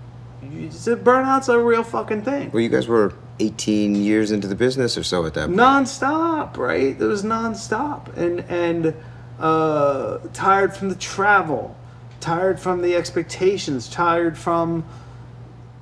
You, 0.53 0.69
burnout's 0.69 1.49
a 1.49 1.59
real 1.59 1.83
fucking 1.83 2.23
thing. 2.23 2.51
Well, 2.51 2.61
you 2.61 2.69
guys 2.69 2.87
were 2.87 3.15
18 3.41 3.95
years 3.95 4.31
into 4.31 4.47
the 4.47 4.55
business 4.55 4.99
or 4.99 5.03
so 5.03 5.25
at 5.25 5.35
that 5.35 5.47
point. 5.47 5.59
nonstop, 5.59 6.57
right? 6.57 7.01
It 7.01 7.05
was 7.05 7.23
nonstop, 7.23 8.15
and 8.17 8.41
and 8.41 8.95
uh, 9.41 10.19
tired 10.33 10.77
from 10.77 10.91
the 10.91 10.95
travel, 10.95 11.77
tired 12.21 12.61
from 12.61 12.83
the 12.83 12.95
expectations, 12.95 13.89
tired 13.89 14.37
from, 14.37 14.85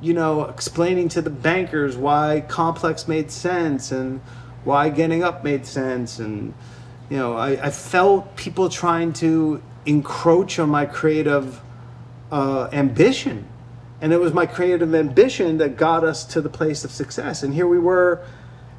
you 0.01 0.15
know, 0.15 0.45
explaining 0.45 1.09
to 1.11 1.21
the 1.21 1.31
bankers 1.31 1.97
why 1.97 2.45
complex 2.49 3.09
made 3.09 3.31
sense 3.31 3.91
and 3.91 4.21
why 4.65 4.89
getting 4.89 5.25
up 5.25 5.43
made 5.43 5.67
sense, 5.67 6.19
and 6.19 6.55
you 7.09 7.17
know, 7.17 7.37
I, 7.37 7.67
I 7.67 7.71
felt 7.71 8.37
people 8.37 8.69
trying 8.69 9.13
to 9.15 9.61
encroach 9.85 10.59
on 10.59 10.69
my 10.69 10.87
creative 10.87 11.61
uh, 12.31 12.69
ambition. 12.73 13.49
And 14.01 14.13
it 14.13 14.21
was 14.21 14.33
my 14.33 14.47
creative 14.47 14.95
ambition 14.95 15.59
that 15.59 15.77
got 15.77 16.05
us 16.05 16.25
to 16.27 16.41
the 16.41 16.49
place 16.49 16.85
of 16.85 16.91
success. 16.91 17.43
And 17.43 17.53
here 17.53 17.67
we 17.67 17.79
were. 17.79 18.25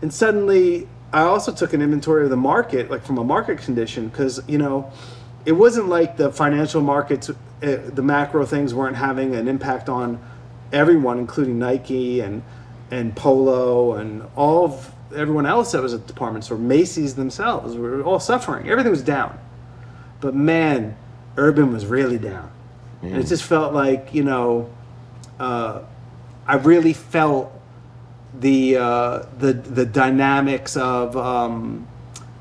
And 0.02 0.12
suddenly, 0.14 0.88
I 1.14 1.22
also 1.22 1.54
took 1.54 1.74
an 1.74 1.82
inventory 1.82 2.24
of 2.24 2.30
the 2.30 2.38
market, 2.38 2.90
like 2.90 3.04
from 3.04 3.18
a 3.18 3.24
market 3.24 3.60
condition, 3.60 4.08
because, 4.08 4.42
you 4.48 4.58
know, 4.58 4.92
it 5.46 5.52
wasn't 5.52 5.90
like 5.90 6.18
the 6.18 6.32
financial 6.32 6.82
markets, 6.82 7.30
uh, 7.30 7.34
the 7.62 8.02
macro 8.02 8.46
things 8.46 8.74
weren't 8.74 8.96
having 8.96 9.36
an 9.36 9.48
impact 9.48 9.90
on 9.90 10.20
everyone, 10.72 11.20
including 11.20 11.60
Nike 11.60 12.22
and, 12.22 12.44
and 12.90 13.16
Polo 13.16 13.94
and 13.94 14.24
all 14.36 14.66
of 14.66 14.92
everyone 15.16 15.46
else 15.46 15.74
that 15.74 15.82
was 15.82 15.94
at 15.94 16.08
department 16.08 16.46
store, 16.46 16.58
Macy's 16.58 17.16
themselves. 17.16 17.76
We 17.76 17.82
were 17.82 18.04
all 18.04 18.20
suffering. 18.20 18.70
Everything 18.70 18.92
was 18.92 19.04
down. 19.04 19.38
But 20.22 20.36
man, 20.36 20.96
urban 21.38 21.74
was 21.74 21.86
really 21.86 22.18
down. 22.18 22.52
And 23.02 23.18
it 23.18 23.26
just 23.26 23.44
felt 23.44 23.74
like, 23.74 24.14
you 24.14 24.24
know, 24.24 24.70
uh, 25.42 25.82
I 26.46 26.56
really 26.56 26.94
felt 26.94 27.52
the 28.40 28.78
uh, 28.78 29.26
the 29.40 29.54
the 29.54 29.86
dynamics 29.86 30.78
of 30.78 31.18
um, 31.18 31.88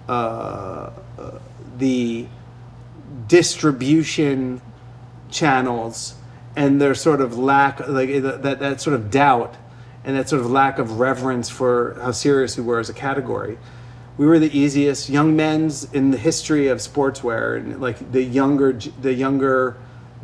uh, 0.07 0.91
the 1.79 2.27
distribution 3.27 4.61
channels 5.31 6.15
and 6.57 6.81
their 6.81 6.95
sort 6.95 7.21
of 7.21 7.39
lack, 7.39 7.89
like 7.89 8.11
that, 8.23 8.59
that 8.61 8.81
sort 8.81 8.95
of 8.95 9.11
doubt 9.11 9.57
and 10.05 10.17
that 10.17 10.29
sort 10.29 10.43
of 10.43 10.51
lack 10.51 10.79
of 10.79 10.99
reverence 10.99 11.49
for 11.49 11.99
how 12.03 12.11
serious 12.11 12.57
we 12.59 12.65
were 12.65 12.81
as 12.81 12.91
a 12.91 12.95
category. 12.95 13.57
We 14.19 14.27
were 14.27 14.39
the 14.39 14.57
easiest 14.57 15.09
young 15.09 15.37
men's 15.37 15.91
in 15.95 16.11
the 16.11 16.19
history 16.19 16.69
of 16.69 16.79
sportswear, 16.79 17.57
and 17.57 17.81
like 17.81 18.13
the 18.13 18.23
younger, 18.23 18.73
the 18.73 19.15
younger 19.15 19.79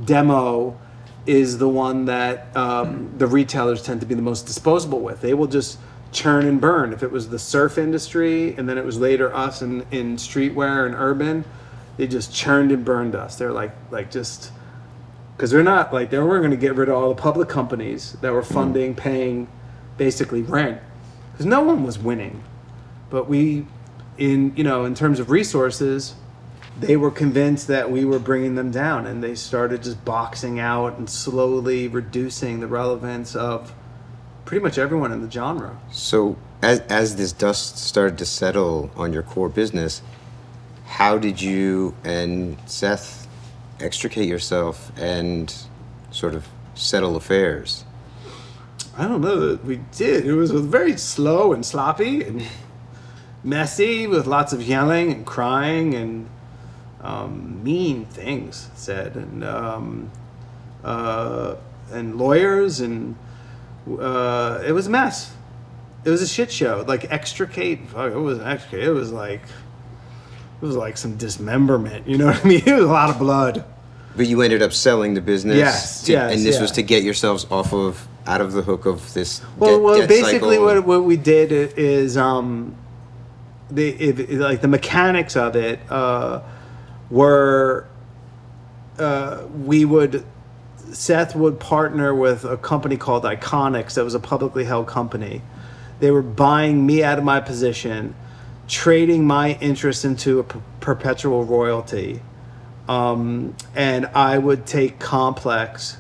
demo 0.05 0.79
is 1.27 1.59
the 1.59 1.69
one 1.69 2.05
that 2.07 2.57
um, 2.57 3.13
the 3.19 3.27
retailers 3.27 3.83
tend 3.83 4.01
to 4.01 4.07
be 4.07 4.15
the 4.15 4.23
most 4.23 4.47
disposable 4.47 5.01
with. 5.01 5.21
They 5.21 5.35
will 5.35 5.47
just 5.47 5.79
churn 6.13 6.47
and 6.47 6.61
burn. 6.61 6.93
If 6.93 7.03
it 7.03 7.11
was 7.11 7.29
the 7.29 7.39
surf 7.39 7.79
industry, 7.79 8.55
and 8.57 8.69
then 8.69 8.79
it 8.79 8.85
was 8.85 8.99
later 8.99 9.35
us 9.35 9.63
in, 9.63 9.85
in 9.91 10.17
streetwear 10.17 10.87
and 10.87 10.95
urban, 10.95 11.45
they 11.97 12.07
just 12.07 12.35
churned 12.35 12.73
and 12.73 12.85
burned 12.85 13.15
us. 13.15 13.37
They're 13.37 13.53
like 13.53 13.73
like 13.91 14.11
just 14.11 14.53
because 15.37 15.51
they're 15.51 15.63
not 15.63 15.93
like 15.93 16.11
they 16.11 16.19
weren't 16.19 16.43
going 16.43 16.51
to 16.51 16.57
get 16.57 16.75
rid 16.75 16.89
of 16.89 16.95
all 16.95 17.09
the 17.09 17.21
public 17.21 17.49
companies 17.49 18.13
that 18.21 18.33
were 18.33 18.43
funding, 18.43 18.95
paying 18.95 19.49
basically 19.97 20.43
rent 20.43 20.81
because 21.33 21.47
no 21.47 21.63
one 21.63 21.85
was 21.85 21.99
winning. 21.99 22.43
But 23.11 23.29
we, 23.29 23.67
in 24.19 24.55
you 24.57 24.65
know, 24.65 24.85
in 24.85 24.95
terms 24.95 25.21
of 25.21 25.31
resources, 25.31 26.15
they 26.79 26.97
were 26.97 27.11
convinced 27.11 27.69
that 27.69 27.91
we 27.91 28.05
were 28.05 28.19
bringing 28.19 28.55
them 28.55 28.71
down, 28.71 29.07
and 29.07 29.23
they 29.23 29.35
started 29.35 29.83
just 29.83 30.05
boxing 30.05 30.61
out 30.61 30.99
and 30.99 31.09
slowly 31.09 31.89
reducing 31.89 32.61
the 32.61 32.67
relevance 32.67 33.35
of 33.35 33.73
pretty 34.45 34.63
much 34.63 34.79
everyone 34.79 35.11
in 35.11 35.23
the 35.23 35.31
genre. 35.31 35.79
So, 35.91 36.37
as, 36.63 36.81
as 36.81 37.17
this 37.17 37.33
dust 37.33 37.79
started 37.79 38.19
to 38.19 38.27
settle 38.27 38.91
on 38.95 39.13
your 39.13 39.23
core 39.23 39.49
business, 39.49 40.03
how 40.87 41.19
did 41.19 41.41
you 41.41 41.95
and 42.05 42.57
Seth 42.67 43.27
extricate 43.81 44.29
yourself 44.29 44.93
and 44.99 45.55
sort 46.11 46.35
of 46.35 46.47
settle 46.75 47.17
affairs? 47.17 47.85
I 48.97 49.09
don't 49.09 49.21
know 49.21 49.49
that 49.49 49.65
we 49.65 49.81
did. 49.97 50.27
It 50.27 50.35
was 50.35 50.51
very 50.51 50.97
slow 50.97 51.53
and 51.53 51.65
sloppy 51.65 52.23
and 52.23 52.43
messy 53.45 54.07
with 54.07 54.27
lots 54.27 54.53
of 54.53 54.63
yelling 54.63 55.13
and 55.13 55.27
crying 55.27 55.95
and 55.95 56.29
um, 57.01 57.63
mean 57.63 58.05
things 58.07 58.71
said 58.75 59.17
and 59.17 59.45
um, 59.45 60.11
uh, 60.85 61.57
and 61.91 62.17
lawyers 62.17 62.81
and 62.81 63.17
uh, 63.99 64.63
it 64.67 64.73
was 64.73 64.87
a 64.87 64.91
mess. 64.91 65.33
It 66.05 66.11
was 66.11 66.23
a 66.23 66.29
shit 66.29 66.53
show. 66.53 66.85
Like 66.87 67.11
extricate, 67.11 67.89
fuck, 67.89 68.13
it 68.13 68.17
was 68.19 68.41
extricate. 68.41 68.89
It 68.89 68.93
was 68.93 69.13
like 69.13 69.43
it 69.43 70.65
was 70.65 70.77
like 70.77 70.97
some 70.97 71.17
dismemberment. 71.17 72.07
You 72.07 72.19
know 72.19 72.27
what 72.27 72.45
I 72.45 72.49
mean? 72.49 72.63
It 72.67 72.75
was 72.75 72.85
a 72.85 72.89
lot 72.89 73.11
of 73.11 73.19
blood. 73.19 73.65
But 74.17 74.27
you 74.27 74.41
ended 74.41 74.63
up 74.63 74.73
selling 74.73 75.13
the 75.15 75.21
business. 75.21 75.59
Yes, 75.59 76.03
to- 76.05 76.13
yes, 76.13 76.33
And 76.33 76.45
this 76.45 76.57
yeah. 76.57 76.63
was 76.63 76.71
to 76.73 76.83
get 76.83 77.03
yourselves 77.03 77.47
off 77.51 77.75
of 77.75 78.09
out 78.27 78.41
of 78.41 78.53
the 78.53 78.63
hook 78.63 78.87
of 78.87 79.13
this. 79.15 79.43
Well, 79.57 79.81
well, 79.81 80.07
basically, 80.07 80.57
cycle. 80.57 80.65
what 80.65 80.87
what 80.87 81.05
we 81.05 81.17
did 81.17 81.53
is 81.53 82.17
um, 82.17 82.75
the 83.71 83.89
if, 83.91 84.41
like 84.41 84.61
the 84.63 84.69
mechanics 84.69 85.37
of 85.37 85.55
it 85.55 85.79
uh, 85.91 86.41
were 87.11 87.87
uh, 88.99 89.47
we 89.65 89.85
would 89.85 90.25
Seth 90.93 91.35
would 91.35 91.59
partner 91.61 92.15
with 92.15 92.45
a 92.45 92.57
company 92.57 92.97
called 92.97 93.25
Iconix 93.25 93.95
that 93.95 94.05
was 94.05 94.15
a 94.15 94.21
publicly 94.21 94.65
held 94.65 94.87
company. 94.87 95.43
They 95.99 96.11
were 96.11 96.23
buying 96.23 96.87
me 96.87 97.03
out 97.03 97.19
of 97.19 97.25
my 97.25 97.41
position, 97.41 98.15
trading 98.69 99.27
my 99.27 99.55
interest 99.61 100.05
into 100.05 100.39
a 100.39 100.45
per- 100.45 100.63
perpetual 100.81 101.45
royalty, 101.45 102.21
um, 102.89 103.57
and 103.75 104.07
I 104.07 104.39
would 104.39 104.67
take 104.67 104.99
Complex, 104.99 105.97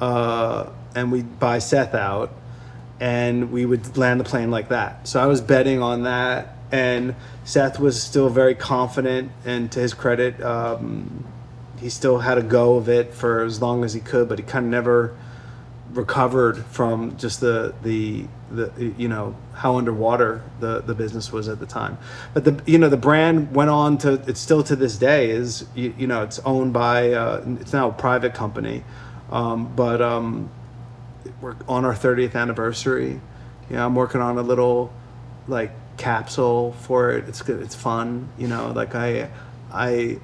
uh, 0.00 0.70
and 0.94 1.12
we'd 1.12 1.38
buy 1.38 1.58
Seth 1.58 1.94
out, 1.94 2.32
and 3.00 3.52
we 3.52 3.66
would 3.66 3.96
land 3.96 4.20
the 4.20 4.24
plane 4.24 4.50
like 4.50 4.68
that. 4.68 5.06
So 5.06 5.20
I 5.20 5.26
was 5.26 5.40
betting 5.40 5.82
on 5.82 6.04
that, 6.04 6.53
and 6.74 7.14
Seth 7.44 7.78
was 7.78 8.02
still 8.02 8.28
very 8.28 8.56
confident, 8.56 9.30
and 9.44 9.70
to 9.70 9.78
his 9.78 9.94
credit, 9.94 10.42
um, 10.42 11.24
he 11.78 11.88
still 11.88 12.18
had 12.18 12.36
a 12.36 12.42
go 12.42 12.74
of 12.74 12.88
it 12.88 13.14
for 13.14 13.44
as 13.44 13.62
long 13.62 13.84
as 13.84 13.94
he 13.94 14.00
could, 14.00 14.28
but 14.28 14.40
he 14.40 14.44
kind 14.44 14.64
of 14.64 14.72
never 14.72 15.16
recovered 15.92 16.64
from 16.64 17.16
just 17.16 17.38
the 17.38 17.72
the 17.84 18.24
the 18.50 18.92
you 18.98 19.06
know 19.06 19.36
how 19.52 19.76
underwater 19.76 20.42
the 20.58 20.80
the 20.80 20.96
business 20.96 21.30
was 21.30 21.46
at 21.46 21.60
the 21.60 21.66
time. 21.66 21.96
But 22.32 22.42
the 22.42 22.60
you 22.66 22.78
know 22.78 22.88
the 22.88 22.96
brand 22.96 23.54
went 23.54 23.70
on 23.70 23.96
to 23.98 24.14
it's 24.26 24.40
still 24.40 24.64
to 24.64 24.74
this 24.74 24.96
day 24.96 25.30
is 25.30 25.66
you, 25.76 25.94
you 25.96 26.08
know 26.08 26.24
it's 26.24 26.40
owned 26.40 26.72
by 26.72 27.12
uh, 27.12 27.44
it's 27.60 27.72
now 27.72 27.90
a 27.90 27.92
private 27.92 28.34
company. 28.34 28.82
Um, 29.30 29.72
but 29.76 30.02
um, 30.02 30.50
we're 31.40 31.54
on 31.68 31.84
our 31.84 31.94
30th 31.94 32.34
anniversary. 32.34 33.20
Know 33.70 33.86
i'm 33.86 33.94
working 33.94 34.20
on 34.20 34.36
a 34.38 34.42
little 34.42 34.92
like 35.48 35.70
capsule 35.96 36.72
for 36.80 37.10
it. 37.12 37.28
It's 37.28 37.42
good 37.42 37.62
it's 37.62 37.74
fun 37.74 38.28
you 38.38 38.48
know 38.48 38.72
like 38.74 38.94
i 38.94 39.28
i 39.72 40.18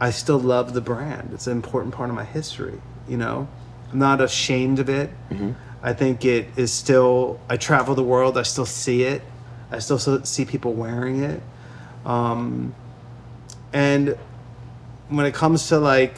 i 0.00 0.10
still 0.10 0.38
love 0.38 0.72
the 0.74 0.80
brand. 0.80 1.30
It's 1.32 1.46
an 1.46 1.52
important 1.52 1.94
part 1.94 2.08
of 2.10 2.16
my 2.16 2.24
history 2.24 2.80
you 3.08 3.16
know? 3.16 3.48
I'm 3.92 3.98
not 3.98 4.20
ashamed 4.20 4.78
of 4.78 4.88
it. 4.88 5.10
I 5.82 5.92
think 5.94 6.24
it 6.24 6.46
is 6.56 6.72
still 6.72 7.40
i 7.48 7.56
travel 7.56 7.94
the 7.94 8.04
world 8.04 8.38
i 8.38 8.42
still 8.42 8.66
see 8.66 9.02
it. 9.02 9.22
I 9.72 9.78
still 9.80 9.98
see 9.98 10.44
people 10.44 10.72
wearing 10.74 11.22
it. 11.22 11.40
Um, 12.04 12.74
and 13.72 14.16
when 15.08 15.26
it 15.26 15.34
comes 15.34 15.68
to 15.68 15.78
like 15.78 16.14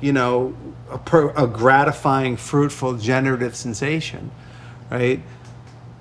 you 0.00 0.12
know 0.12 0.54
a, 0.90 0.98
per, 0.98 1.30
a 1.30 1.46
gratifying 1.46 2.36
fruitful 2.36 2.94
generative 2.98 3.56
sensation 3.56 4.30
right? 4.90 5.20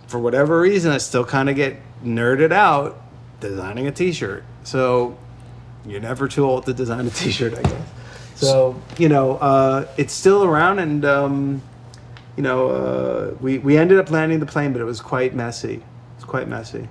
For 0.07 0.19
whatever 0.19 0.59
reason 0.59 0.91
i 0.91 0.97
still 0.99 1.25
kind 1.25 1.49
of 1.49 1.55
get 1.55 1.77
nerded 2.03 2.51
out 2.51 3.01
designing 3.39 3.87
a 3.87 3.91
t-shirt 3.91 4.43
so 4.63 5.17
you're 5.85 5.99
never 6.01 6.27
too 6.27 6.43
old 6.43 6.65
to 6.65 6.73
design 6.73 7.05
a 7.05 7.09
t-shirt 7.09 7.53
i 7.57 7.61
guess 7.61 7.87
so 8.35 8.79
you 8.97 9.07
know 9.09 9.37
uh, 9.37 9.87
it's 9.97 10.13
still 10.13 10.43
around 10.43 10.79
and 10.79 11.05
um, 11.05 11.61
you 12.35 12.43
know 12.43 12.69
uh, 12.69 13.33
we, 13.39 13.57
we 13.59 13.77
ended 13.77 13.97
up 13.99 14.09
landing 14.11 14.39
the 14.39 14.45
plane 14.45 14.71
but 14.73 14.81
it 14.81 14.85
was 14.85 14.99
quite 15.01 15.33
messy 15.33 15.81
it's 16.15 16.25
quite 16.25 16.47
messy 16.47 16.87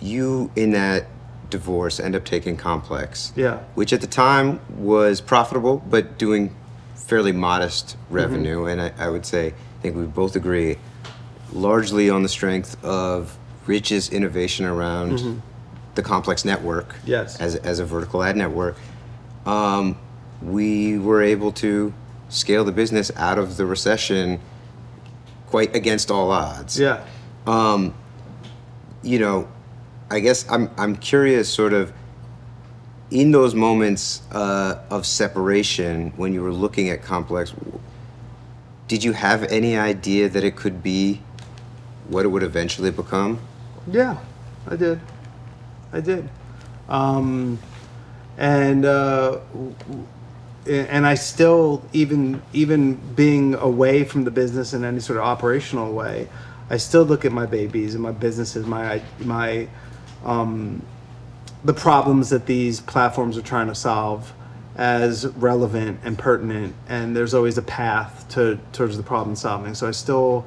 you 0.00 0.50
in 0.56 0.70
that 0.72 1.06
divorce 1.50 1.98
end 2.00 2.14
up 2.14 2.24
taking 2.24 2.56
Complex. 2.56 3.32
Yeah. 3.36 3.58
Which 3.74 3.92
at 3.92 4.00
the 4.00 4.06
time 4.06 4.60
was 4.78 5.20
profitable, 5.20 5.82
but 5.90 6.16
doing 6.16 6.54
fairly 6.94 7.32
modest 7.32 7.96
Mm-hmm. 7.96 8.14
revenue. 8.14 8.64
And 8.66 8.80
I, 8.80 8.92
I 8.98 9.08
would 9.10 9.26
say, 9.26 9.48
I 9.48 9.82
think 9.82 9.96
we 9.96 10.04
both 10.04 10.36
agree, 10.36 10.76
largely 11.52 12.08
on 12.08 12.22
the 12.22 12.28
strength 12.28 12.82
of 12.84 13.36
Rich's 13.70 14.10
innovation 14.10 14.66
around 14.66 15.42
the 15.94 16.02
Complex 16.02 16.44
network. 16.44 16.88
Mm-hmm. 16.94 17.10
Yes. 17.14 17.40
As, 17.40 17.56
as 17.56 17.78
a 17.78 17.84
vertical 17.84 18.22
ad 18.22 18.36
network. 18.36 18.76
Um, 19.46 19.96
we 20.42 20.98
were 20.98 21.22
able 21.22 21.52
to 21.52 21.92
scale 22.28 22.64
the 22.64 22.72
business 22.72 23.10
out 23.16 23.38
of 23.38 23.56
the 23.56 23.66
recession 23.66 24.40
quite 25.46 25.74
against 25.74 26.10
all 26.10 26.30
odds 26.30 26.78
yeah 26.78 27.04
um, 27.46 27.94
you 29.02 29.18
know, 29.18 29.48
I 30.10 30.20
guess 30.20 30.48
I'm 30.50 30.70
I'm 30.76 30.96
curious, 30.96 31.48
sort 31.48 31.72
of, 31.72 31.92
in 33.10 33.30
those 33.30 33.54
moments 33.54 34.22
uh, 34.32 34.82
of 34.90 35.06
separation 35.06 36.12
when 36.16 36.32
you 36.32 36.42
were 36.42 36.52
looking 36.52 36.90
at 36.90 37.02
complex. 37.02 37.54
Did 38.88 39.04
you 39.04 39.12
have 39.12 39.44
any 39.44 39.76
idea 39.76 40.28
that 40.28 40.42
it 40.44 40.56
could 40.56 40.82
be 40.82 41.22
what 42.08 42.24
it 42.24 42.28
would 42.28 42.42
eventually 42.42 42.90
become? 42.90 43.40
Yeah, 43.86 44.18
I 44.66 44.76
did. 44.76 45.00
I 45.92 46.00
did. 46.00 46.28
Um, 46.88 47.58
and 48.38 48.84
uh, 48.84 49.40
and 50.66 51.06
I 51.06 51.14
still 51.14 51.82
even 51.92 52.42
even 52.52 52.94
being 53.14 53.54
away 53.54 54.04
from 54.04 54.24
the 54.24 54.30
business 54.30 54.72
in 54.72 54.84
any 54.84 55.00
sort 55.00 55.18
of 55.18 55.24
operational 55.24 55.92
way, 55.92 56.28
I 56.68 56.76
still 56.76 57.04
look 57.04 57.24
at 57.24 57.32
my 57.32 57.46
babies 57.46 57.94
and 57.94 58.02
my 58.02 58.12
businesses, 58.12 58.66
my 58.66 59.02
my 59.20 59.68
um, 60.24 60.82
the 61.64 61.74
problems 61.74 62.30
that 62.30 62.46
these 62.46 62.80
platforms 62.80 63.36
are 63.36 63.42
trying 63.42 63.68
to 63.68 63.74
solve 63.74 64.32
as 64.76 65.26
relevant 65.26 66.00
and 66.04 66.18
pertinent 66.18 66.74
and 66.88 67.14
there's 67.14 67.34
always 67.34 67.58
a 67.58 67.62
path 67.62 68.26
to 68.30 68.58
towards 68.72 68.96
the 68.96 69.02
problem 69.02 69.36
solving 69.36 69.74
so 69.74 69.86
i 69.86 69.90
still 69.90 70.46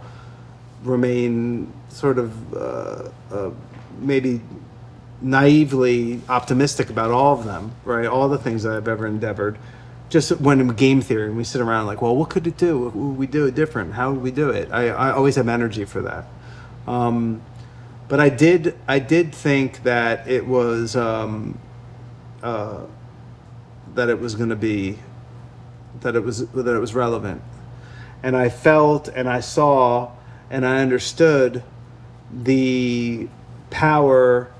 remain 0.83 1.71
sort 1.93 2.17
of 2.17 2.53
uh, 2.53 3.09
uh, 3.31 3.51
maybe 3.99 4.41
naively 5.21 6.21
optimistic 6.27 6.89
about 6.89 7.11
all 7.11 7.37
of 7.37 7.45
them, 7.45 7.73
right? 7.85 8.05
All 8.05 8.27
the 8.27 8.37
things 8.37 8.63
that 8.63 8.73
I've 8.73 8.87
ever 8.87 9.07
endeavored. 9.07 9.57
Just 10.09 10.31
when 10.41 10.59
in 10.59 10.67
game 10.69 11.01
theory, 11.01 11.27
and 11.27 11.37
we 11.37 11.43
sit 11.43 11.61
around 11.61 11.87
like, 11.87 12.01
well, 12.01 12.15
what 12.15 12.29
could 12.29 12.45
it 12.45 12.57
do? 12.57 12.77
What 12.79 12.95
would 12.95 13.17
we 13.17 13.27
do 13.27 13.45
it 13.45 13.55
different? 13.55 13.93
How 13.93 14.11
would 14.11 14.21
we 14.21 14.31
do 14.31 14.49
it? 14.49 14.69
I, 14.71 14.89
I 14.89 15.11
always 15.11 15.35
have 15.37 15.47
energy 15.47 15.85
for 15.85 16.01
that. 16.01 16.25
Um, 16.87 17.41
but 18.09 18.19
I 18.19 18.29
did, 18.29 18.77
I 18.87 18.99
did 18.99 19.33
think 19.33 19.83
that 19.83 20.27
it 20.27 20.45
was, 20.45 20.95
um, 20.95 21.57
uh, 22.43 22.81
that 23.95 24.09
it 24.09 24.19
was 24.19 24.35
going 24.35 24.49
to 24.49 24.55
be 24.55 24.99
that 26.01 26.15
it 26.15 26.23
was 26.23 26.47
that 26.49 26.75
it 26.75 26.79
was 26.79 26.93
relevant, 26.93 27.41
and 28.21 28.35
I 28.35 28.49
felt 28.49 29.07
and 29.07 29.29
I 29.29 29.39
saw 29.39 30.11
and 30.49 30.65
I 30.65 30.81
understood 30.81 31.63
the 32.41 33.27
power 33.69 34.51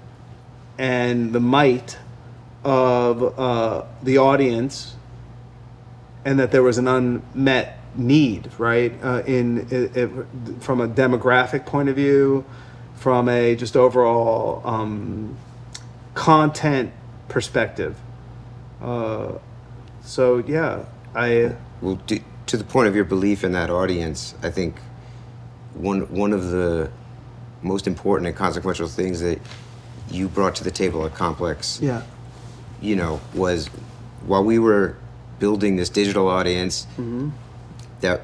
and 0.78 1.34
the 1.34 1.40
might 1.40 1.98
of 2.64 3.40
uh, 3.40 3.86
the 4.02 4.18
audience, 4.18 4.96
and 6.26 6.40
that 6.40 6.52
there 6.52 6.64
was 6.64 6.78
an 6.78 6.88
unmet 6.88 7.80
need, 7.96 8.50
right? 8.58 8.94
Uh, 9.04 9.24
in 9.26 10.60
from 10.60 10.82
a 10.82 10.88
demographic 10.88 11.66
point 11.66 11.90
of 11.90 11.96
view, 11.96 12.46
from 12.96 13.28
a 13.30 13.56
just 13.56 13.76
overall 13.76 14.62
um, 14.66 15.38
content 16.14 16.92
perspective. 17.28 18.00
Uh, 18.82 19.34
so 20.04 20.38
yeah, 20.40 20.86
I 21.16 21.56
Well, 21.82 21.98
to, 22.08 22.20
to 22.48 22.58
the 22.58 22.64
point 22.64 22.88
of 22.88 22.96
your 22.96 23.06
belief 23.06 23.44
in 23.44 23.52
that 23.54 23.70
audience, 23.70 24.36
I 24.42 24.52
think 24.52 24.80
one 25.74 26.02
one 26.14 26.34
of 26.34 26.50
the 26.50 26.92
most 27.64 27.88
important 27.88 28.28
and 28.28 28.36
consequential 28.36 28.88
things 28.88 29.20
that 29.22 29.40
you 30.10 30.28
brought 30.28 30.56
to 30.56 30.64
the 30.64 30.72
table 30.72 31.06
at 31.06 31.14
Complex, 31.14 31.80
yeah 31.82 32.04
you 32.82 32.98
know, 32.98 33.22
was 33.34 33.68
while 34.26 34.44
we 34.44 34.60
were 34.60 34.98
building 35.40 35.78
this 35.78 35.90
digital 35.90 36.28
audience 36.28 36.86
mm-hmm. 36.98 37.30
that 38.02 38.22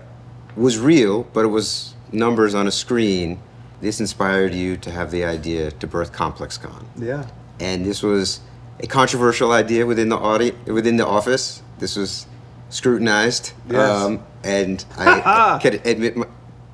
was 0.58 0.78
real, 0.78 1.24
but 1.34 1.46
it 1.46 1.48
was 1.48 1.94
numbers 2.12 2.54
on 2.54 2.68
a 2.68 2.72
screen. 2.72 3.40
This 3.80 4.02
inspired 4.02 4.54
you 4.54 4.76
to 4.78 4.92
have 4.92 5.12
the 5.12 5.24
idea 5.24 5.72
to 5.72 5.88
birth 5.88 6.12
ComplexCon 6.12 6.84
yeah 6.98 7.26
and 7.60 7.86
this 7.86 8.02
was 8.02 8.40
a 8.80 8.88
controversial 8.88 9.52
idea 9.52 9.86
within 9.86 10.10
the 10.10 10.18
audit 10.18 10.56
within 10.66 10.98
the 10.98 11.06
office. 11.06 11.62
This 11.80 11.96
was 11.96 12.26
scrutinized, 12.70 13.54
Yes. 13.70 14.02
Um, 14.02 14.24
and 14.44 14.84
I 14.98 15.60
can 15.62 15.76
admit, 15.86 16.16
my, 16.16 16.28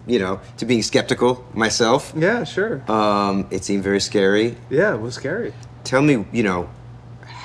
you 0.07 0.19
know, 0.19 0.40
to 0.57 0.65
being 0.65 0.84
skeptical 0.84 1.44
myself. 1.53 2.14
yeah 2.15 2.44
sure 2.44 2.82
Um, 2.91 3.48
it 3.52 3.64
seemed 3.64 3.84
very 3.84 3.99
scary. 3.99 4.56
yeah 4.69 4.94
it 4.94 5.02
was 5.02 5.15
scary. 5.15 5.53
Tell 5.84 6.02
me, 6.02 6.26
you 6.32 6.44
know, 6.44 6.69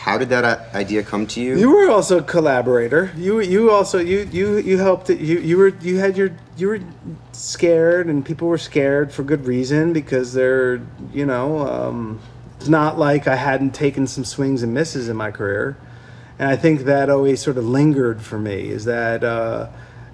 how 0.04 0.16
did 0.18 0.28
that 0.30 0.44
idea 0.74 1.02
come 1.02 1.26
to 1.26 1.40
you? 1.40 1.58
You 1.58 1.70
were 1.70 1.90
also 1.90 2.18
a 2.18 2.22
collaborator. 2.22 3.10
You 3.16 3.40
you 3.40 3.70
also 3.70 3.98
you 3.98 4.26
you 4.32 4.56
you 4.58 4.78
helped. 4.78 5.10
You 5.10 5.38
you 5.50 5.56
were 5.58 5.72
you 5.82 5.98
had 5.98 6.16
your 6.16 6.30
you 6.56 6.68
were 6.68 6.80
scared, 7.32 8.06
and 8.06 8.24
people 8.24 8.48
were 8.48 8.58
scared 8.58 9.12
for 9.12 9.22
good 9.22 9.46
reason 9.46 9.92
because 9.92 10.32
they're 10.32 10.80
you 11.12 11.26
know 11.26 11.66
um, 11.68 12.18
it's 12.58 12.68
not 12.68 12.98
like 12.98 13.28
I 13.28 13.36
hadn't 13.36 13.74
taken 13.74 14.06
some 14.06 14.24
swings 14.24 14.62
and 14.62 14.72
misses 14.72 15.08
in 15.08 15.16
my 15.16 15.30
career, 15.30 15.76
and 16.38 16.48
I 16.48 16.56
think 16.56 16.82
that 16.84 17.10
always 17.10 17.40
sort 17.42 17.58
of 17.58 17.64
lingered 17.66 18.22
for 18.22 18.38
me. 18.38 18.68
Is 18.70 18.84
that 18.86 19.22
uh, 19.22 19.68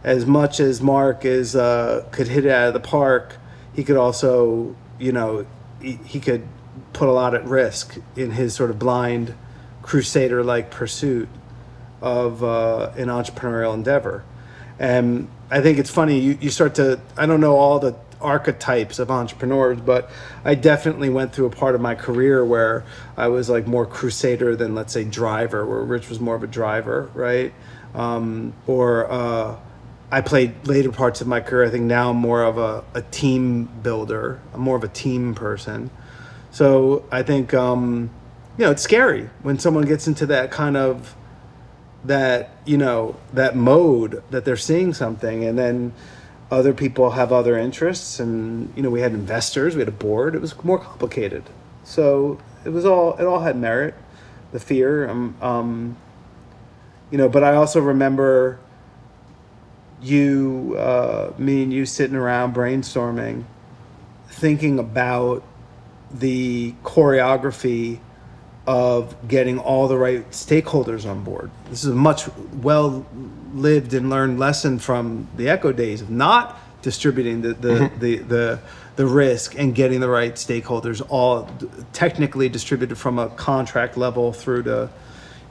as 0.06 0.24
much 0.24 0.58
as 0.60 0.80
Marc 0.80 1.26
is 1.26 1.54
uh, 1.54 2.06
could 2.12 2.28
hit 2.28 2.46
it 2.46 2.50
out 2.50 2.68
of 2.68 2.74
the 2.74 2.80
park, 2.80 3.36
he 3.74 3.84
could 3.84 3.98
also 3.98 4.74
you 4.98 5.12
know 5.12 5.44
he, 5.82 5.98
he 6.06 6.20
could 6.20 6.48
put 6.94 7.08
a 7.08 7.12
lot 7.12 7.34
at 7.34 7.44
risk 7.44 7.98
in 8.16 8.30
his 8.30 8.54
sort 8.54 8.70
of 8.70 8.78
blind 8.78 9.34
crusader 9.82 10.42
like 10.42 10.70
pursuit 10.70 11.28
of 12.00 12.42
uh, 12.42 12.90
an 12.96 13.08
entrepreneurial 13.08 13.74
endeavor. 13.74 14.24
And 14.78 15.28
I 15.50 15.60
think 15.60 15.78
it's 15.78 15.90
funny, 15.90 16.18
you, 16.18 16.38
you 16.40 16.50
start 16.50 16.74
to, 16.76 17.00
I 17.16 17.26
don't 17.26 17.40
know 17.40 17.56
all 17.56 17.78
the 17.78 17.96
archetypes 18.20 18.98
of 18.98 19.10
entrepreneurs, 19.10 19.80
but 19.80 20.10
I 20.44 20.54
definitely 20.54 21.08
went 21.08 21.32
through 21.32 21.46
a 21.46 21.50
part 21.50 21.74
of 21.74 21.80
my 21.80 21.94
career 21.94 22.44
where 22.44 22.84
I 23.16 23.28
was 23.28 23.48
like 23.48 23.66
more 23.66 23.86
crusader 23.86 24.56
than, 24.56 24.74
let's 24.74 24.92
say, 24.92 25.04
driver, 25.04 25.64
where 25.64 25.80
Rich 25.80 26.08
was 26.08 26.20
more 26.20 26.34
of 26.34 26.42
a 26.42 26.46
driver, 26.48 27.10
right? 27.14 27.52
Um, 27.94 28.54
or 28.66 29.10
uh, 29.10 29.56
I 30.10 30.20
played 30.20 30.66
later 30.66 30.92
parts 30.92 31.20
of 31.20 31.26
my 31.26 31.40
career, 31.40 31.66
I 31.66 31.70
think 31.70 31.84
now 31.84 32.10
I'm 32.10 32.16
more 32.16 32.44
of 32.44 32.58
a, 32.58 32.84
a 32.94 33.02
team 33.02 33.64
builder, 33.82 34.40
I'm 34.54 34.60
more 34.60 34.76
of 34.76 34.84
a 34.84 34.88
team 34.88 35.34
person. 35.34 35.90
So 36.50 37.04
I 37.10 37.22
think, 37.22 37.52
um, 37.52 38.10
you 38.56 38.64
know, 38.64 38.70
it's 38.70 38.82
scary 38.82 39.28
when 39.42 39.58
someone 39.58 39.84
gets 39.84 40.06
into 40.06 40.26
that 40.26 40.50
kind 40.50 40.76
of 40.76 41.16
that 42.06 42.50
you 42.64 42.76
know 42.76 43.16
that 43.32 43.56
mode 43.56 44.22
that 44.30 44.44
they're 44.44 44.56
seeing 44.56 44.92
something 44.94 45.44
and 45.44 45.58
then 45.58 45.92
other 46.50 46.72
people 46.72 47.10
have 47.10 47.32
other 47.32 47.58
interests 47.58 48.20
and 48.20 48.72
you 48.76 48.82
know 48.82 48.90
we 48.90 49.00
had 49.00 49.12
investors 49.12 49.74
we 49.74 49.80
had 49.80 49.88
a 49.88 49.92
board 49.92 50.34
it 50.34 50.40
was 50.40 50.62
more 50.64 50.78
complicated 50.78 51.42
so 51.84 52.38
it 52.64 52.70
was 52.70 52.84
all 52.84 53.16
it 53.16 53.24
all 53.24 53.40
had 53.40 53.56
merit 53.56 53.94
the 54.52 54.60
fear 54.60 55.08
um, 55.08 55.36
um 55.40 55.96
you 57.10 57.18
know 57.18 57.28
but 57.28 57.42
i 57.42 57.54
also 57.54 57.80
remember 57.80 58.58
you 60.06 60.74
uh 60.78 61.32
me 61.38 61.62
and 61.62 61.72
you 61.72 61.84
sitting 61.86 62.16
around 62.16 62.54
brainstorming 62.54 63.44
thinking 64.28 64.78
about 64.78 65.42
the 66.10 66.72
choreography 66.84 67.98
of 68.66 69.14
getting 69.28 69.58
all 69.58 69.86
the 69.88 69.96
right 69.96 70.28
stakeholders 70.30 71.08
on 71.08 71.22
board. 71.22 71.50
This 71.70 71.84
is 71.84 71.90
a 71.90 71.94
much 71.94 72.28
well 72.62 73.06
lived 73.54 73.94
and 73.94 74.10
learned 74.10 74.38
lesson 74.38 74.78
from 74.78 75.28
the 75.36 75.48
Ecko 75.48 75.72
days 75.72 76.02
of 76.02 76.10
not 76.10 76.58
distributing 76.82 77.42
the 77.42 77.54
the, 77.54 77.90
the, 77.98 78.16
the 78.18 78.60
the 78.96 79.06
risk 79.06 79.58
and 79.58 79.74
getting 79.74 80.00
the 80.00 80.08
right 80.08 80.34
stakeholders 80.34 81.04
all 81.08 81.48
technically 81.92 82.48
distributed 82.48 82.96
from 82.96 83.18
a 83.18 83.28
contract 83.30 83.96
level 83.96 84.32
through 84.32 84.64
to 84.64 84.90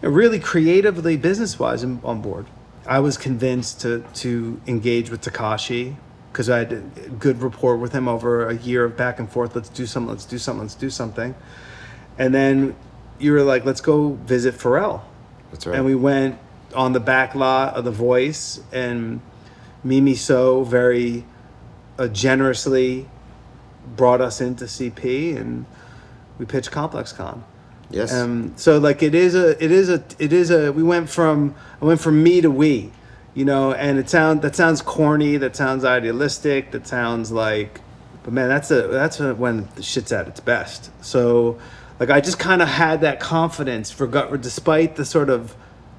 you 0.01 0.09
know, 0.09 0.13
really 0.13 0.39
creatively 0.39 1.15
business 1.15 1.57
wise 1.57 1.83
on 1.83 2.21
board. 2.21 2.45
I 2.87 2.99
was 2.99 3.17
convinced 3.17 3.81
to 3.81 4.03
to 4.15 4.61
engage 4.67 5.09
with 5.09 5.21
Takashi 5.21 5.95
because 6.31 6.49
I 6.49 6.59
had 6.59 6.73
a 6.73 7.09
good 7.17 7.41
rapport 7.41 7.77
with 7.77 7.93
him 7.93 8.07
over 8.07 8.47
a 8.49 8.55
year 8.55 8.83
of 8.83 8.97
back 8.97 9.19
and 9.19 9.31
forth. 9.31 9.55
Let's 9.55 9.69
do 9.69 9.85
something. 9.85 10.09
Let's 10.09 10.25
do 10.25 10.37
something. 10.37 10.63
Let's 10.63 10.75
do 10.75 10.89
something. 10.89 11.33
And 12.17 12.33
then 12.33 12.75
you 13.19 13.31
were 13.31 13.43
like, 13.43 13.65
let's 13.65 13.81
go 13.81 14.09
visit 14.09 14.55
Pharrell. 14.55 15.01
That's 15.51 15.65
right. 15.65 15.77
And 15.77 15.85
we 15.85 15.95
went 15.95 16.37
on 16.75 16.91
the 16.93 16.99
back 16.99 17.35
lot 17.35 17.75
of 17.75 17.85
The 17.85 17.91
Voice, 17.91 18.59
and 18.73 19.21
Mimi 19.83 20.15
So 20.15 20.63
very 20.63 21.25
uh, 21.97 22.07
generously 22.09 23.07
brought 23.95 24.19
us 24.19 24.41
into 24.41 24.65
CP, 24.65 25.37
and 25.37 25.65
we 26.37 26.45
pitched 26.45 26.71
Complex 26.71 27.13
Con. 27.13 27.43
Yes. 27.89 28.13
Um, 28.13 28.53
so 28.57 28.77
like 28.77 29.03
it 29.03 29.15
is 29.15 29.35
a, 29.35 29.61
it 29.63 29.71
is 29.71 29.89
a, 29.89 30.03
it 30.19 30.33
is 30.33 30.51
a. 30.51 30.71
We 30.71 30.83
went 30.83 31.09
from 31.09 31.55
I 31.81 31.85
went 31.85 32.01
from 32.01 32.21
me 32.23 32.41
to 32.41 32.49
we, 32.49 32.91
you 33.33 33.45
know, 33.45 33.73
and 33.73 33.99
it 33.99 34.09
sound 34.09 34.41
that 34.41 34.55
sounds 34.55 34.81
corny, 34.81 35.37
that 35.37 35.55
sounds 35.55 35.85
idealistic, 35.85 36.71
that 36.71 36.87
sounds 36.87 37.31
like, 37.31 37.81
but 38.23 38.33
man, 38.33 38.49
that's 38.49 38.71
a 38.71 38.87
that's 38.87 39.19
a, 39.19 39.35
when 39.35 39.67
the 39.75 39.83
shit's 39.83 40.11
at 40.11 40.27
its 40.27 40.39
best. 40.39 40.91
So, 41.03 41.59
like 41.99 42.09
I 42.09 42.21
just 42.21 42.39
kind 42.39 42.61
of 42.61 42.67
had 42.67 43.01
that 43.01 43.19
confidence 43.19 43.91
for 43.91 44.07
despite 44.37 44.95
the 44.95 45.05
sort 45.05 45.29
of 45.29 45.55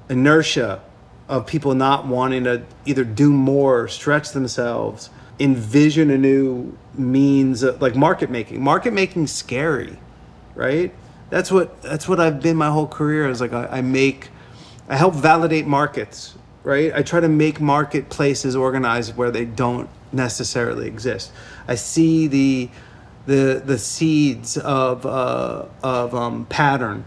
inertia 0.09 0.81
of 1.27 1.45
people 1.45 1.75
not 1.75 2.07
wanting 2.07 2.45
to 2.45 2.63
either 2.85 3.03
do 3.03 3.33
more, 3.33 3.87
stretch 3.89 4.31
themselves, 4.31 5.09
envision 5.39 6.09
a 6.09 6.17
new 6.17 6.77
means 6.93 7.63
of, 7.63 7.81
like 7.81 7.95
market 7.95 8.29
making. 8.29 8.63
Market 8.63 8.93
making 8.93 9.27
scary 9.27 9.97
right? 10.57 10.91
That's 11.29 11.51
what 11.51 11.81
that's 11.81 12.07
what 12.07 12.19
I've 12.19 12.41
been 12.41 12.55
my 12.55 12.69
whole 12.69 12.87
career. 12.87 13.29
Is 13.29 13.41
like 13.41 13.53
I, 13.53 13.67
I 13.67 13.81
make, 13.81 14.29
I 14.87 14.95
help 14.95 15.13
validate 15.13 15.67
markets, 15.67 16.35
right? 16.63 16.93
I 16.93 17.03
try 17.03 17.19
to 17.19 17.27
make 17.27 17.59
marketplaces 17.59 18.55
organized 18.55 19.17
where 19.17 19.31
they 19.31 19.45
don't 19.45 19.89
necessarily 20.11 20.87
exist. 20.87 21.31
I 21.67 21.75
see 21.75 22.27
the 22.27 22.69
the 23.25 23.61
the 23.63 23.77
seeds 23.77 24.57
of 24.57 25.05
uh, 25.05 25.65
of 25.83 26.15
um, 26.15 26.45
pattern, 26.45 27.05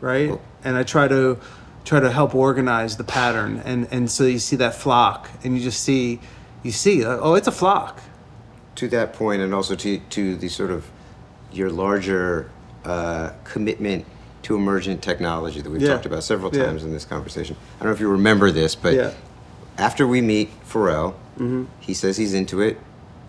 right? 0.00 0.38
And 0.62 0.76
I 0.76 0.82
try 0.82 1.08
to 1.08 1.38
try 1.84 2.00
to 2.00 2.10
help 2.10 2.34
organize 2.34 2.96
the 2.96 3.04
pattern, 3.04 3.62
and 3.64 3.88
and 3.90 4.10
so 4.10 4.24
you 4.24 4.38
see 4.38 4.56
that 4.56 4.74
flock, 4.74 5.30
and 5.44 5.56
you 5.56 5.62
just 5.62 5.82
see 5.82 6.20
you 6.62 6.72
see 6.72 7.04
uh, 7.04 7.18
oh 7.20 7.34
it's 7.34 7.48
a 7.48 7.52
flock, 7.52 8.02
to 8.76 8.88
that 8.88 9.12
point 9.12 9.42
and 9.42 9.52
also 9.52 9.74
to, 9.74 9.98
to 9.98 10.36
the 10.36 10.48
sort 10.48 10.70
of 10.70 10.88
your 11.50 11.70
larger 11.70 12.50
uh, 12.86 13.32
commitment 13.44 14.04
to 14.42 14.54
emergent 14.54 15.02
technology 15.02 15.60
that 15.60 15.68
we've 15.70 15.82
Yeah. 15.82 15.88
talked 15.94 16.06
about 16.06 16.22
several 16.22 16.54
Yeah. 16.54 16.66
times 16.66 16.84
in 16.84 16.92
this 16.92 17.04
conversation. 17.04 17.56
I 17.76 17.82
don't 17.82 17.88
know 17.90 17.94
if 17.94 18.00
you 18.00 18.08
remember 18.08 18.50
this, 18.52 18.74
but 18.76 18.94
Yeah. 18.94 19.10
after 19.76 20.06
we 20.06 20.20
meet 20.20 20.50
Pharrell, 20.68 21.14
Mm-hmm. 21.38 21.64
he 21.80 21.92
says 21.94 22.16
he's 22.16 22.32
into 22.32 22.60
it. 22.60 22.78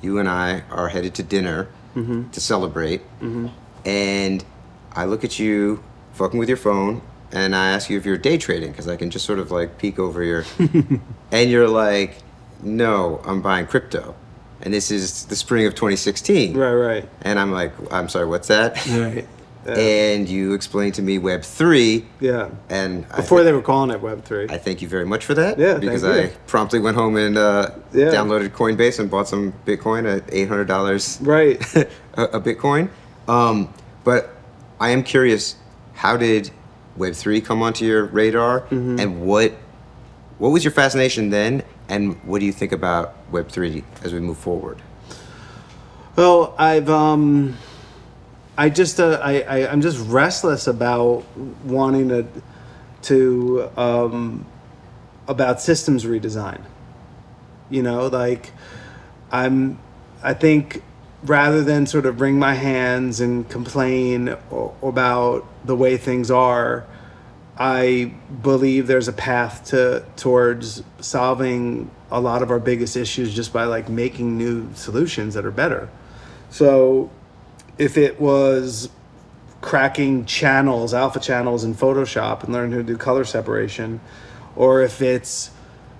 You 0.01 0.19
and 0.19 0.29
I 0.29 0.61
are 0.71 0.89
headed 0.89 1.13
to 1.15 1.23
dinner 1.23 1.67
Mm-hmm. 1.95 2.29
to 2.31 2.39
celebrate. 2.39 3.01
And 3.85 4.43
I 4.95 5.05
look 5.05 5.23
at 5.23 5.39
you 5.39 5.83
fucking 6.13 6.37
with 6.39 6.47
your 6.49 6.57
phone 6.57 7.01
and 7.31 7.55
I 7.55 7.69
ask 7.71 7.89
you 7.89 7.97
if 7.97 8.05
you're 8.05 8.17
day 8.17 8.37
trading 8.37 8.71
because 8.71 8.87
I 8.87 8.95
can 8.95 9.09
just 9.09 9.25
sort 9.25 9.39
of 9.39 9.49
like 9.51 9.77
peek 9.79 9.97
over 9.97 10.23
your. 10.23 10.45
and 11.31 11.49
you're 11.49 11.67
like, 11.67 12.17
no, 12.61 13.19
I'm 13.25 13.41
buying 13.41 13.65
crypto. 13.65 14.13
And 14.61 14.73
this 14.73 14.91
is 14.91 15.25
the 15.25 15.35
spring 15.35 15.65
of 15.65 15.73
2016. 15.75 16.55
right, 16.57 16.73
right, 16.73 17.09
And 17.23 17.39
I'm 17.39 17.51
like, 17.51 17.71
I'm 17.91 18.09
sorry, 18.09 18.25
what's 18.27 18.47
that? 18.49 18.75
right. 18.87 19.27
And 19.67 20.29
you 20.29 20.53
explained 20.53 20.93
to 20.95 21.01
me 21.01 21.17
Web 21.17 21.43
three. 21.43 22.05
Yeah. 22.19 22.49
And 22.69 23.05
I 23.11 23.17
Before 23.17 23.39
thi- 23.39 23.45
they 23.45 23.51
were 23.53 23.61
calling 23.61 23.89
it 23.91 24.01
Web 24.01 24.23
three. 24.23 24.47
I 24.49 24.57
thank 24.57 24.81
you 24.81 24.87
very 24.87 25.05
much 25.05 25.25
for 25.25 25.33
that. 25.33 25.59
Yeah, 25.59 25.77
because 25.77 26.03
I 26.03 26.27
promptly 26.47 26.79
went 26.79 26.95
home 26.95 27.17
and 27.17 27.37
uh, 27.37 27.71
Yeah. 27.93 28.05
downloaded 28.11 28.49
Coinbase 28.49 28.99
and 28.99 29.09
bought 29.11 29.27
some 29.27 29.53
Bitcoin 29.65 30.05
at 30.11 30.23
eight 30.33 30.47
hundred 30.47 30.67
dollars 30.67 31.19
Right. 31.21 31.61
a, 31.75 31.87
a 32.23 32.39
Bitcoin. 32.41 32.89
Um, 33.27 33.73
but 34.03 34.35
I 34.79 34.91
am 34.91 35.03
curious, 35.03 35.55
how 35.95 36.15
did 36.17 36.51
Web 36.95 37.13
three 37.13 37.41
come 37.41 37.61
onto 37.61 37.85
your 37.85 38.05
radar, 38.05 38.61
Mm-hmm. 38.61 38.99
and 38.99 39.21
what 39.21 39.53
what 40.39 40.49
was 40.49 40.63
your 40.63 40.71
fascination 40.71 41.29
then, 41.31 41.63
and 41.89 42.15
what 42.23 42.39
do 42.39 42.45
you 42.45 42.51
think 42.53 42.71
about 42.71 43.15
Web 43.31 43.49
three 43.49 43.83
as 44.03 44.13
we 44.13 44.19
move 44.19 44.37
forward? 44.37 44.81
Well, 46.15 46.55
I've 46.57 46.89
um, 46.89 47.57
I 48.57 48.69
just 48.69 48.99
uh, 48.99 49.19
I, 49.21 49.41
I 49.41 49.71
I'm 49.71 49.81
just 49.81 49.99
restless 50.07 50.65
about 50.67 51.23
wanting 51.63 52.09
to 52.09 52.25
to 53.03 53.69
um, 53.77 54.45
about 55.27 55.61
systems 55.61 56.05
redesign. 56.05 56.61
You 57.69 57.83
know, 57.83 58.07
like 58.07 58.51
I'm 59.31 59.79
I 60.23 60.33
think 60.33 60.81
rather 61.23 61.63
than 61.63 61.85
sort 61.85 62.05
of 62.05 62.19
wring 62.19 62.39
my 62.39 62.55
hands 62.55 63.19
and 63.19 63.47
complain 63.49 64.29
o- 64.51 64.73
about 64.81 65.45
the 65.65 65.75
way 65.75 65.97
things 65.97 66.31
are, 66.31 66.85
I 67.57 68.13
believe 68.41 68.87
there's 68.87 69.07
a 69.07 69.13
path 69.13 69.65
to 69.65 70.03
towards 70.15 70.81
solving 70.99 71.91
a 72.09 72.19
lot 72.19 72.41
of 72.41 72.49
our 72.49 72.59
biggest 72.59 72.95
issues 72.95 73.35
just 73.35 73.53
by 73.53 73.65
like 73.65 73.87
making 73.89 74.37
new 74.37 74.73
solutions 74.73 75.35
that 75.35 75.45
are 75.45 75.51
better. 75.51 75.89
So 76.49 77.11
if 77.77 77.97
it 77.97 78.19
was 78.19 78.89
cracking 79.61 80.25
channels, 80.25 80.93
alpha 80.93 81.19
channels 81.19 81.63
in 81.63 81.73
Photoshop 81.75 82.43
and 82.43 82.53
learning 82.53 82.71
how 82.71 82.77
to 82.77 82.83
do 82.83 82.97
color 82.97 83.25
separation, 83.25 83.99
or 84.55 84.81
if 84.81 85.01
it's 85.01 85.51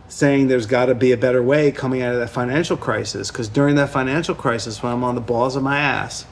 saying 0.07 0.47
there's 0.47 0.65
got 0.65 0.85
to 0.85 0.95
be 0.95 1.11
a 1.11 1.17
better 1.17 1.43
way 1.43 1.71
coming 1.71 2.01
out 2.01 2.13
of 2.13 2.19
that 2.19 2.29
financial 2.29 2.77
crisis, 2.77 3.29
because 3.29 3.49
during 3.49 3.75
that 3.75 3.89
financial 3.89 4.35
crisis, 4.35 4.81
when 4.81 4.93
I'm 4.93 5.03
on 5.03 5.15
the 5.15 5.21
balls 5.21 5.55
of 5.55 5.63
my 5.63 5.79
ass, 5.79 6.25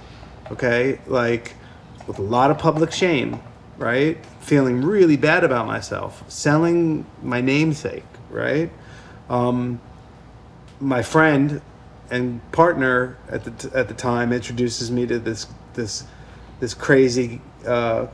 okay, 0.51 0.99
like 1.07 1.53
with 2.07 2.19
a 2.19 2.23
lot 2.23 2.51
of 2.51 2.57
public 2.57 2.91
shame, 2.91 3.39
right, 3.77 4.23
feeling 4.39 4.81
really 4.81 5.17
bad 5.17 5.43
about 5.43 5.67
myself, 5.67 6.23
selling 6.31 7.05
my 7.21 7.41
namesake, 7.41 8.05
right, 8.29 8.71
um, 9.29 9.81
my 10.79 11.01
friend 11.01 11.61
and 12.09 12.39
partner 12.51 13.17
at 13.29 13.43
the 13.43 13.51
t- 13.51 13.69
at 13.73 13.87
the 13.87 13.93
time 13.93 14.31
introduces 14.31 14.91
me 14.91 15.05
to 15.07 15.19
this 15.19 15.47
this 15.73 16.03
this 16.59 16.73
crazy 16.73 17.41
uh, 17.65 18.07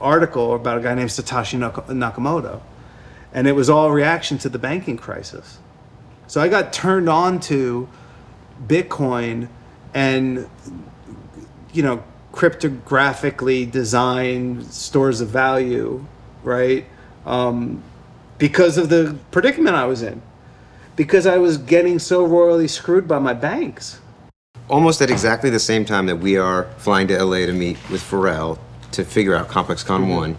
article 0.00 0.54
about 0.54 0.78
a 0.78 0.80
guy 0.80 0.94
named 0.94 1.10
Satoshi 1.10 1.58
Nak- 1.58 1.86
Nakamoto, 1.88 2.60
and 3.32 3.46
it 3.46 3.52
was 3.52 3.70
all 3.70 3.90
reaction 3.90 4.38
to 4.38 4.48
the 4.48 4.58
banking 4.58 4.96
crisis. 4.96 5.58
So 6.26 6.40
I 6.40 6.48
got 6.48 6.72
turned 6.72 7.08
on 7.08 7.40
to 7.40 7.88
Bitcoin 8.66 9.48
and 9.92 10.48
you 11.72 11.82
know 11.82 12.02
cryptographically 12.32 13.70
designed 13.70 14.66
stores 14.66 15.20
of 15.20 15.28
value, 15.28 16.04
right? 16.42 16.84
Um, 17.24 17.82
because 18.38 18.76
of 18.76 18.88
the 18.88 19.16
predicament 19.30 19.76
I 19.76 19.86
was 19.86 20.02
in, 20.02 20.20
because 20.96 21.26
I 21.26 21.38
was 21.38 21.58
getting 21.58 21.98
so 21.98 22.24
royally 22.24 22.68
screwed 22.68 23.06
by 23.08 23.18
my 23.18 23.34
banks. 23.34 24.00
Almost 24.68 25.02
at 25.02 25.10
exactly 25.10 25.50
the 25.50 25.60
same 25.60 25.84
time 25.84 26.06
that 26.06 26.16
we 26.16 26.36
are 26.36 26.64
flying 26.78 27.08
to 27.08 27.22
LA 27.22 27.38
to 27.46 27.52
meet 27.52 27.76
with 27.90 28.00
Pharrell 28.02 28.58
to 28.92 29.04
figure 29.04 29.34
out 29.34 29.48
ComplexCon 29.48 30.00
Mm-hmm. 30.00 30.08
one, 30.10 30.38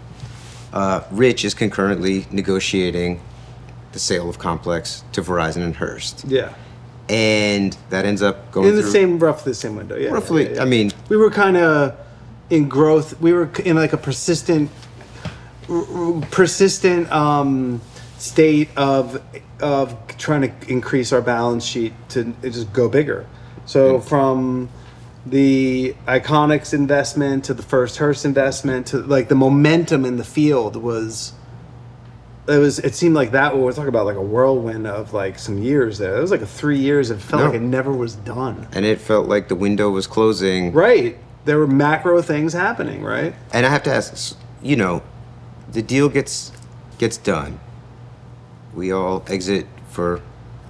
uh, 0.72 1.02
Rich 1.10 1.44
is 1.44 1.54
concurrently 1.54 2.26
negotiating 2.30 3.20
the 3.92 3.98
sale 3.98 4.28
of 4.28 4.38
Complex 4.38 5.04
to 5.12 5.22
Verizon 5.22 5.62
and 5.62 5.76
Hearst, 5.76 6.24
Yeah, 6.26 6.52
and 7.08 7.76
that 7.90 8.04
ends 8.04 8.20
up 8.20 8.50
going 8.52 8.68
in 8.68 8.74
the 8.74 8.82
through- 8.82 8.90
same 8.90 9.18
roughly 9.18 9.52
the 9.52 9.54
same 9.54 9.76
window. 9.76 9.96
Yeah, 9.96 10.10
Roughly, 10.10 10.44
yeah, 10.48 10.54
yeah. 10.56 10.62
I 10.62 10.64
mean, 10.64 10.90
we 11.08 11.16
were 11.16 11.30
kind 11.30 11.56
of 11.56 11.96
in 12.50 12.68
growth. 12.68 13.18
We 13.20 13.32
were 13.32 13.48
in 13.64 13.76
like 13.76 13.92
a 13.92 13.96
persistent, 13.96 14.70
r- 15.70 15.76
r- 15.94 16.20
persistent 16.30 17.10
um, 17.12 17.80
state 18.18 18.68
of 18.76 19.22
of 19.60 19.96
trying 20.18 20.42
to 20.42 20.52
increase 20.70 21.12
our 21.12 21.22
balance 21.22 21.64
sheet 21.64 21.92
to 22.10 22.34
just 22.42 22.72
go 22.72 22.88
bigger. 22.88 23.26
So 23.64 24.00
from 24.00 24.68
the 25.24 25.94
Iconix 26.06 26.72
investment 26.72 27.44
to 27.46 27.54
the 27.54 27.62
first 27.62 27.96
Hearst 27.98 28.24
investment 28.24 28.86
to 28.88 28.98
like 28.98 29.28
the 29.28 29.34
momentum 29.34 30.04
in 30.04 30.16
the 30.18 30.24
field 30.24 30.76
was. 30.76 31.32
It 32.48 32.58
was. 32.58 32.78
It 32.78 32.94
seemed 32.94 33.16
like 33.16 33.32
that. 33.32 33.58
We're 33.58 33.72
talking 33.72 33.88
about 33.88 34.06
like 34.06 34.14
a 34.14 34.22
whirlwind 34.22 34.86
of 34.86 35.12
like 35.12 35.36
some 35.36 35.58
years 35.58 35.98
there. 35.98 36.16
It 36.16 36.20
was 36.20 36.30
like 36.30 36.42
a 36.42 36.46
three 36.46 36.78
years. 36.78 37.10
It 37.10 37.18
felt 37.20 37.40
No. 37.40 37.46
like 37.46 37.56
it 37.56 37.62
never 37.62 37.90
was 37.92 38.14
done. 38.14 38.68
and 38.72 38.84
it 38.84 39.00
felt 39.00 39.26
like 39.26 39.48
the 39.48 39.56
window 39.56 39.90
was 39.90 40.06
closing. 40.06 40.72
Right. 40.72 41.18
There 41.44 41.58
were 41.58 41.66
macro 41.66 42.22
things 42.22 42.52
happening, 42.52 43.02
right? 43.02 43.34
And 43.52 43.66
I 43.66 43.68
have 43.70 43.82
to 43.84 43.92
ask, 43.92 44.12
s- 44.12 44.36
you 44.62 44.76
know, 44.76 45.02
the 45.72 45.82
deal 45.82 46.08
gets 46.08 46.52
gets 46.98 47.16
done. 47.16 47.58
We 48.76 48.92
all 48.92 49.24
exit 49.26 49.66
for 49.90 50.20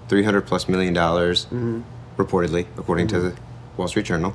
three 0.08 0.22
hundred 0.22 0.46
plus 0.46 0.68
million 0.68 0.94
dollars, 0.94 1.44
Mm-hmm. 1.46 1.80
reportedly, 2.16 2.66
according 2.78 3.08
to 3.08 3.20
the 3.20 3.36
Wall 3.76 3.88
Street 3.88 4.06
Journal. 4.06 4.34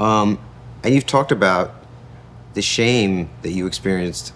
Um, 0.00 0.38
and 0.84 0.94
you've 0.94 1.06
talked 1.06 1.32
about 1.32 1.74
the 2.54 2.62
shame 2.62 3.28
that 3.42 3.50
you 3.50 3.66
experienced 3.66 4.32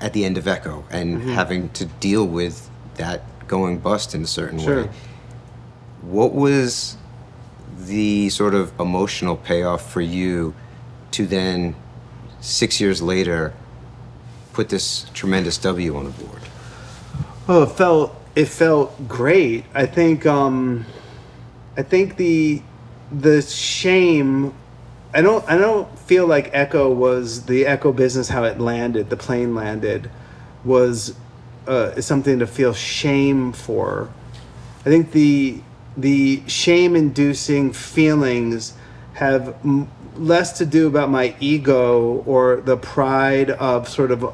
at 0.00 0.12
the 0.14 0.24
end 0.24 0.38
of 0.38 0.48
Ecko 0.48 0.84
and 0.90 1.18
Mm-hmm. 1.18 1.28
having 1.32 1.68
to 1.70 1.84
deal 1.84 2.26
with 2.26 2.68
that 2.96 3.22
going 3.46 3.78
bust 3.78 4.14
in 4.14 4.22
a 4.22 4.26
certain 4.26 4.58
Sure. 4.58 4.84
way. 4.84 4.90
What 6.00 6.32
was 6.34 6.96
the 7.78 8.28
sort 8.30 8.54
of 8.54 8.72
emotional 8.80 9.36
payoff 9.36 9.92
for 9.92 10.00
you 10.00 10.54
to 11.12 11.26
then, 11.26 11.74
six 12.40 12.80
years 12.80 13.00
later, 13.02 13.52
put 14.52 14.68
this 14.68 15.06
tremendous 15.14 15.58
W 15.58 15.96
on 15.96 16.04
the 16.06 16.10
board? 16.10 16.41
Oh, 17.48 17.64
it 17.64 17.70
felt 17.72 18.14
it 18.34 18.46
felt 18.46 19.08
great. 19.08 19.64
I 19.74 19.86
think 19.86 20.26
um 20.26 20.86
I 21.76 21.82
think 21.82 22.16
the 22.16 22.62
the 23.10 23.42
shame 23.42 24.54
I 25.12 25.22
don't 25.22 25.44
I 25.48 25.58
don't 25.58 25.98
feel 25.98 26.26
like 26.26 26.50
Ecko 26.54 26.90
was 26.92 27.46
the 27.46 27.66
Ecko 27.66 27.92
business 27.92 28.28
how 28.28 28.44
it 28.44 28.60
landed, 28.60 29.10
the 29.10 29.16
plane 29.16 29.54
landed 29.54 30.10
was 30.64 31.14
uh, 31.66 32.00
something 32.00 32.38
to 32.38 32.46
feel 32.46 32.72
shame 32.72 33.52
for. 33.52 34.08
I 34.80 34.84
think 34.84 35.12
the 35.12 35.60
the 35.96 36.42
shame 36.48 36.96
inducing 36.96 37.72
feelings 37.72 38.74
have 39.14 39.56
m- 39.64 39.90
less 40.16 40.56
to 40.58 40.66
do 40.66 40.86
about 40.86 41.10
my 41.10 41.34
ego 41.40 42.22
or 42.24 42.56
the 42.56 42.76
pride 42.76 43.50
of 43.50 43.88
sort 43.88 44.12
of 44.12 44.32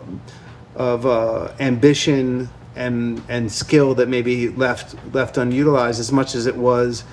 of 0.76 1.06
uh, 1.06 1.52
ambition 1.58 2.50
and 2.78 3.20
and 3.28 3.50
skill 3.50 3.94
that 3.97 4.08
maybe 4.08 4.48
left 4.50 4.94
left 5.12 5.36
unutilized 5.36 5.98
as 5.98 6.12
much 6.12 6.34
as 6.34 6.47
it 6.47 6.57
was 6.57 7.05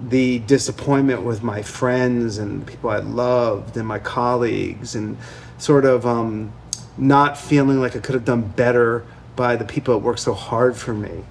the 0.00 0.40
disappointment 0.40 1.22
with 1.22 1.42
my 1.42 1.62
friends 1.62 2.38
and 2.38 2.66
people 2.66 2.90
I 2.90 2.98
loved 2.98 3.76
and 3.76 3.86
my 3.86 3.98
colleagues 3.98 4.96
and 4.96 5.16
sort 5.58 5.84
of 5.84 6.04
um, 6.04 6.52
not 6.96 7.38
feeling 7.38 7.80
like 7.80 7.94
I 7.94 8.00
could 8.00 8.14
have 8.14 8.24
done 8.24 8.42
better 8.42 9.04
by 9.36 9.54
the 9.54 9.64
people 9.64 9.94
that 9.94 10.04
worked 10.04 10.20
so 10.20 10.34
hard 10.34 10.76
for 10.76 10.92
me. 10.92 11.24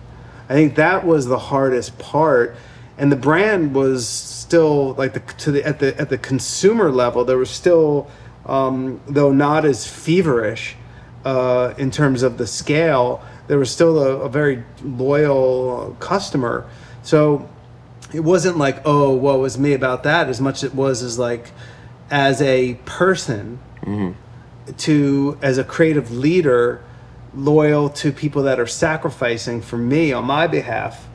I 0.47 0.53
think 0.53 0.75
that 0.75 1.05
was 1.05 1.25
the 1.25 1.37
hardest 1.37 1.97
part, 1.97 2.55
and 2.97 3.11
the 3.11 3.15
brand 3.15 3.73
was 3.73 4.07
still 4.07 4.93
like 4.93 5.13
the 5.13 5.19
to 5.19 5.51
the 5.51 5.65
at 5.65 5.79
the 5.79 5.99
at 5.99 6.09
the 6.09 6.17
consumer 6.17 6.91
level. 6.91 7.25
There 7.25 7.37
was 7.37 7.49
still, 7.49 8.09
um, 8.45 9.01
though 9.07 9.31
not 9.31 9.65
as 9.65 9.87
feverish 9.87 10.75
uh, 11.25 11.73
in 11.77 11.89
terms 11.91 12.23
of 12.23 12.37
the 12.37 12.47
scale, 12.47 13.23
there 13.51 13.59
was 13.59 13.69
still 13.69 13.99
a, 13.99 14.19
a 14.21 14.29
very 14.29 14.63
loyal 14.81 15.91
uh, 15.91 15.99
customer. 15.99 16.65
So 17.03 17.49
it 18.13 18.21
wasn't 18.21 18.57
like 18.57 18.81
oh 18.85 19.13
what 19.13 19.39
was 19.39 19.57
me 19.57 19.73
about 19.73 20.03
that 20.03 20.29
as 20.29 20.39
much 20.39 20.63
as 20.63 20.71
it 20.71 20.73
was 20.73 21.03
as 21.03 21.19
like 21.19 21.51
as 22.09 22.41
a 22.41 22.75
person 22.85 23.59
mm-hmm. 23.81 24.71
to 24.77 25.37
as 25.41 25.57
a 25.57 25.65
creative 25.65 26.11
leader 26.11 26.81
loyal 27.35 27.89
to 27.89 28.13
people 28.13 28.43
that 28.43 28.57
are 28.57 28.67
sacrificing 28.67 29.61
for 29.61 29.77
me 29.77 30.13
on 30.13 30.23
my 30.23 30.47
behalf 30.47 31.09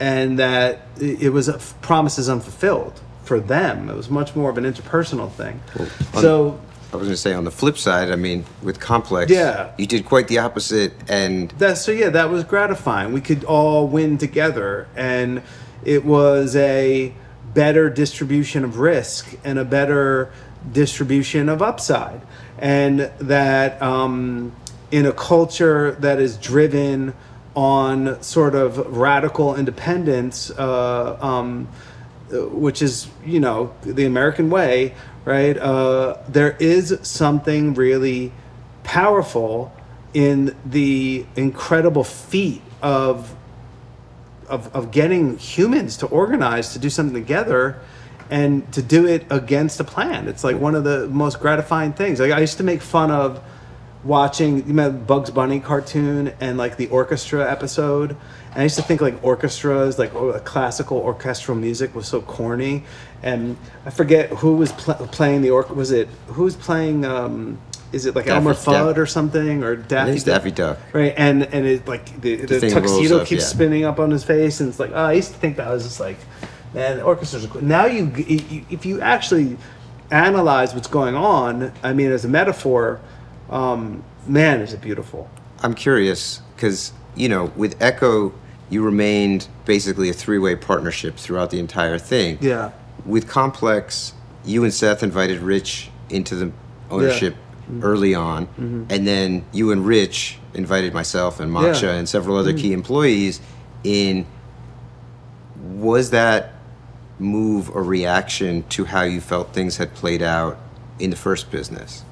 and 0.00 0.36
that 0.36 0.80
it 1.00 1.32
was 1.32 1.46
a 1.48 1.58
promises 1.80 2.28
unfulfilled 2.28 3.00
for 3.22 3.38
them. 3.38 3.88
It 3.88 3.94
was 3.94 4.10
much 4.10 4.34
more 4.34 4.50
of 4.50 4.58
an 4.58 4.64
interpersonal 4.64 5.30
thing. 5.30 5.60
On- 5.78 6.22
so 6.22 6.60
I 6.92 6.96
was 6.96 7.04
going 7.06 7.10
to 7.14 7.16
say 7.16 7.34
on 7.34 7.44
the 7.44 7.50
flip 7.50 7.76
side, 7.76 8.10
I 8.10 8.16
mean, 8.16 8.44
with 8.62 8.80
Complex, 8.80 9.30
Yeah. 9.30 9.70
you 9.76 9.86
did 9.86 10.06
quite 10.06 10.28
the 10.28 10.38
opposite, 10.38 10.92
and 11.08 11.50
that 11.58 11.76
so 11.76 11.92
yeah 11.92 12.08
that 12.10 12.30
was 12.30 12.44
gratifying 12.44 13.12
we 13.12 13.20
could 13.20 13.44
all 13.44 13.86
win 13.86 14.16
together 14.16 14.88
and 14.96 15.42
it 15.84 16.04
was 16.04 16.56
a 16.56 17.12
better 17.54 17.90
distribution 17.90 18.64
of 18.64 18.78
risk 18.78 19.34
and 19.44 19.58
a 19.58 19.64
better 19.64 20.30
distribution 20.72 21.48
of 21.48 21.60
upside, 21.62 22.20
and 22.58 23.10
that 23.18 23.80
um, 23.82 24.52
in 24.90 25.04
a 25.06 25.12
culture 25.12 25.92
that 26.00 26.18
is 26.20 26.36
driven 26.38 27.14
on 27.54 28.20
sort 28.22 28.54
of 28.54 28.96
radical 28.96 29.54
independence, 29.56 30.50
uh, 30.52 31.16
um, 31.20 31.68
uh, 32.32 32.46
which 32.48 32.82
is 32.82 33.08
you 33.24 33.40
know 33.40 33.72
the 33.82 34.04
American 34.04 34.50
way, 34.50 34.94
right? 35.28 35.58
Uh, 35.58 36.16
there 36.26 36.56
is 36.58 36.98
something 37.02 37.74
really 37.74 38.32
powerful 38.82 39.70
in 40.14 40.56
the 40.64 41.26
incredible 41.36 42.02
feat 42.02 42.62
of 42.80 43.34
of, 44.48 44.74
of 44.74 44.90
getting 44.90 45.36
humans 45.36 45.98
to 45.98 46.06
organize 46.06 46.72
to 46.72 46.78
do 46.78 46.88
something 46.88 47.12
together 47.12 47.78
and 48.30 48.72
to 48.72 48.80
do 48.80 49.06
it 49.06 49.26
against 49.28 49.78
a 49.80 49.84
plan. 49.84 50.26
It's 50.26 50.42
like 50.42 50.58
one 50.58 50.74
of 50.74 50.84
the 50.84 51.06
most 51.08 51.38
gratifying 51.40 51.92
things. 51.92 52.18
Like 52.20 52.32
I 52.32 52.40
used 52.40 52.56
to 52.56 52.64
make 52.64 52.80
fun 52.80 53.10
of 53.10 53.42
watching 54.04 54.66
you 54.66 54.72
know 54.72 54.90
Bugs 54.90 55.28
Bunny 55.28 55.60
cartoon 55.60 56.32
and 56.40 56.56
like 56.56 56.78
the 56.78 56.86
orchestra 56.86 57.50
episode. 57.50 58.16
And 58.52 58.60
I 58.60 58.62
used 58.62 58.76
to 58.76 58.82
think 58.82 59.00
like 59.00 59.22
orchestras, 59.22 59.98
like 59.98 60.14
oh, 60.14 60.38
classical 60.40 60.98
orchestral 60.98 61.56
music 61.56 61.94
was 61.94 62.08
so 62.08 62.20
corny. 62.22 62.84
And 63.22 63.56
I 63.84 63.90
forget 63.90 64.30
who 64.30 64.56
was 64.56 64.72
pl- 64.72 65.06
playing 65.08 65.42
the 65.42 65.50
orc. 65.50 65.74
Was 65.74 65.90
it 65.90 66.08
who 66.28 66.44
was 66.44 66.56
playing? 66.56 67.04
Um, 67.04 67.58
is 67.92 68.06
it 68.06 68.14
like 68.14 68.26
Daffy- 68.26 68.36
Elmer 68.36 68.52
Daff- 68.52 68.64
Fudd 68.64 68.96
or 68.96 69.06
something 69.06 69.62
or 69.62 69.76
Daffy? 69.76 70.12
it's 70.12 70.24
Daffy 70.24 70.50
Duck. 70.50 70.78
Right, 70.92 71.14
and 71.16 71.42
and 71.44 71.66
it 71.66 71.86
like 71.86 72.20
the, 72.20 72.36
the, 72.36 72.60
rolls 72.60 72.72
tuxedo 72.72 73.20
up, 73.20 73.26
keeps 73.26 73.42
yeah. 73.42 73.48
spinning 73.48 73.84
up 73.84 73.98
on 73.98 74.10
his 74.10 74.24
face, 74.24 74.60
and 74.60 74.68
it's 74.68 74.78
like 74.78 74.90
oh, 74.92 75.04
I 75.04 75.12
used 75.14 75.32
to 75.32 75.38
think 75.38 75.56
that 75.56 75.68
was 75.68 75.84
just 75.84 76.00
like, 76.00 76.18
man, 76.74 77.00
orchestras. 77.00 77.44
Are 77.44 77.48
cool. 77.48 77.62
Now 77.62 77.86
you, 77.86 78.06
you, 78.16 78.64
if 78.70 78.84
you 78.86 79.00
actually 79.00 79.56
analyze 80.10 80.74
what's 80.74 80.88
going 80.88 81.14
on, 81.14 81.72
I 81.82 81.92
mean, 81.92 82.10
as 82.10 82.24
a 82.24 82.28
metaphor, 82.28 83.00
um, 83.50 84.04
man, 84.26 84.60
is 84.60 84.72
it 84.72 84.80
beautiful. 84.80 85.30
I'm 85.62 85.74
curious 85.74 86.40
because 86.54 86.92
you 87.18 87.28
know 87.28 87.52
with 87.56 87.80
Ecko, 87.82 88.32
you 88.70 88.82
remained 88.82 89.48
basically 89.64 90.08
a 90.08 90.12
three-way 90.12 90.56
partnership 90.56 91.16
throughout 91.16 91.50
the 91.50 91.58
entire 91.58 91.98
thing. 91.98 92.38
Yeah. 92.40 92.72
With 93.04 93.28
Complex, 93.28 94.12
you 94.44 94.64
and 94.64 94.72
Seth 94.72 95.02
invited 95.02 95.40
Rich 95.40 95.90
into 96.10 96.34
the 96.34 96.52
ownership 96.90 97.36
early 97.82 98.14
on, 98.14 98.46
mm-hmm. 98.46 98.84
and 98.88 99.06
then 99.06 99.44
you 99.52 99.72
and 99.72 99.84
Rich 99.86 100.38
invited 100.54 100.94
myself 100.94 101.40
and 101.40 101.52
Moksha 101.52 101.82
Yeah. 101.82 101.94
and 101.94 102.08
several 102.08 102.36
other 102.36 102.52
key 102.52 102.64
mm-hmm. 102.64 102.74
employees 102.74 103.40
in. 103.84 104.26
Was 105.74 106.10
that 106.10 106.54
move 107.18 107.68
a 107.74 107.82
reaction 107.82 108.64
to 108.70 108.84
how 108.84 109.02
you 109.02 109.20
felt 109.20 109.52
things 109.52 109.76
had 109.76 109.92
played 109.94 110.22
out 110.22 110.58
in 110.98 111.10
the 111.10 111.16
first 111.16 111.50
business? 111.50 112.04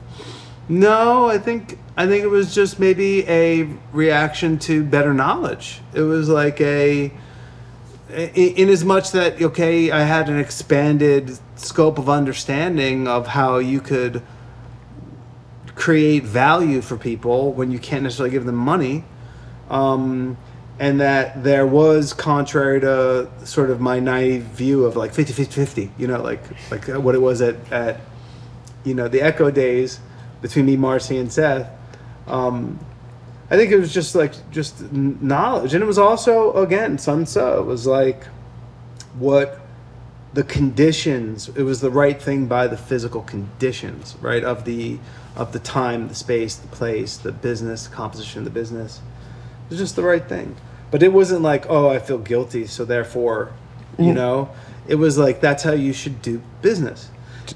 No, 0.68 1.26
I 1.26 1.38
think 1.38 1.78
I 1.96 2.06
think 2.06 2.24
it 2.24 2.28
was 2.28 2.54
just 2.54 2.78
maybe 2.78 3.26
a 3.28 3.68
reaction 3.92 4.58
to 4.60 4.82
better 4.82 5.14
knowledge. 5.14 5.80
It 5.94 6.02
was 6.02 6.28
like 6.28 6.60
a 6.60 7.12
in, 8.10 8.68
as 8.68 8.84
much 8.84 9.12
that 9.12 9.40
okay, 9.40 9.90
I 9.90 10.02
had 10.02 10.28
an 10.28 10.38
expanded 10.38 11.38
scope 11.56 11.98
of 11.98 12.08
understanding 12.08 13.06
of 13.06 13.28
how 13.28 13.58
you 13.58 13.80
could 13.80 14.22
create 15.74 16.24
value 16.24 16.80
for 16.80 16.96
people 16.96 17.52
when 17.52 17.70
you 17.70 17.78
can't 17.78 18.02
necessarily 18.02 18.30
give 18.30 18.44
them 18.44 18.56
money. 18.56 19.04
Um, 19.70 20.36
and 20.78 21.00
that 21.00 21.42
there 21.42 21.66
was 21.66 22.12
contrary 22.12 22.80
to 22.80 23.30
sort 23.44 23.70
of 23.70 23.80
my 23.80 23.98
naive 23.98 24.42
view 24.42 24.84
of 24.84 24.94
like 24.94 25.14
50 25.14 25.32
50 25.32 25.54
50 25.54 25.90
you 25.96 26.06
know 26.06 26.20
like 26.20 26.42
like 26.70 26.86
what 26.88 27.14
it 27.14 27.20
was 27.22 27.40
at 27.40 27.56
at 27.72 28.00
you 28.84 28.92
know 28.92 29.08
the 29.08 29.22
Ecko 29.22 29.50
days 29.50 30.00
between 30.42 30.66
me 30.66 30.76
marcy 30.76 31.16
and 31.18 31.32
seth 31.32 31.68
um 32.26 32.78
i 33.50 33.56
think 33.56 33.70
it 33.70 33.78
was 33.78 33.92
just 33.92 34.14
like 34.14 34.34
just 34.50 34.92
knowledge. 34.92 35.74
And 35.74 35.82
it 35.82 35.86
was 35.86 35.98
also 35.98 36.52
again 36.54 36.98
sun 36.98 37.24
tzu 37.24 37.60
it 37.60 37.64
was 37.64 37.86
like 37.86 38.24
what 39.18 39.60
the 40.34 40.42
conditions 40.42 41.48
it 41.48 41.62
was 41.62 41.80
the 41.80 41.90
right 41.90 42.20
thing 42.20 42.46
by 42.46 42.66
the 42.66 42.76
physical 42.76 43.22
conditions 43.22 44.16
right 44.20 44.44
of 44.44 44.64
the 44.64 44.98
of 45.34 45.52
the 45.52 45.58
time 45.58 46.08
the 46.08 46.14
space 46.14 46.56
the 46.56 46.68
place 46.68 47.16
the 47.16 47.32
business 47.32 47.86
the 47.86 47.94
composition 47.94 48.40
of 48.40 48.44
the 48.44 48.50
business. 48.50 49.00
It 49.66 49.70
was 49.70 49.78
just 49.80 49.96
the 49.96 50.04
right 50.04 50.26
thing. 50.26 50.56
But 50.90 51.02
it 51.02 51.12
wasn't 51.12 51.42
like 51.42 51.66
oh 51.68 51.88
i 51.88 51.98
feel 51.98 52.18
guilty 52.18 52.66
so 52.66 52.84
therefore 52.84 53.52
you 53.98 54.12
know? 54.12 54.50
It 54.88 54.96
was 54.96 55.18
like 55.18 55.40
that's 55.40 55.62
how 55.62 55.72
you 55.72 55.92
should 55.92 56.22
do 56.22 56.42
business. 56.62 57.10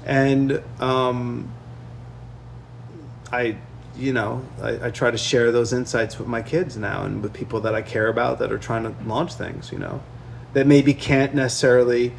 And 0.05 0.61
um 0.79 1.53
i 3.31 3.57
you 3.95 4.13
know 4.13 4.43
I, 4.61 4.87
I 4.87 4.91
try 4.91 5.11
to 5.11 5.17
share 5.17 5.51
those 5.51 5.73
insights 5.73 6.17
with 6.17 6.27
my 6.27 6.41
kids 6.41 6.77
now 6.77 7.03
and 7.03 7.21
with 7.21 7.33
people 7.33 7.61
that 7.61 7.75
i 7.75 7.81
care 7.81 8.07
about 8.07 8.39
that 8.39 8.51
are 8.51 8.57
trying 8.57 8.83
to 8.83 8.93
launch 9.05 9.33
things 9.33 9.71
you 9.71 9.79
know 9.79 10.01
that 10.53 10.67
maybe 10.67 10.93
can't 10.93 11.33
necessarily 11.33 12.13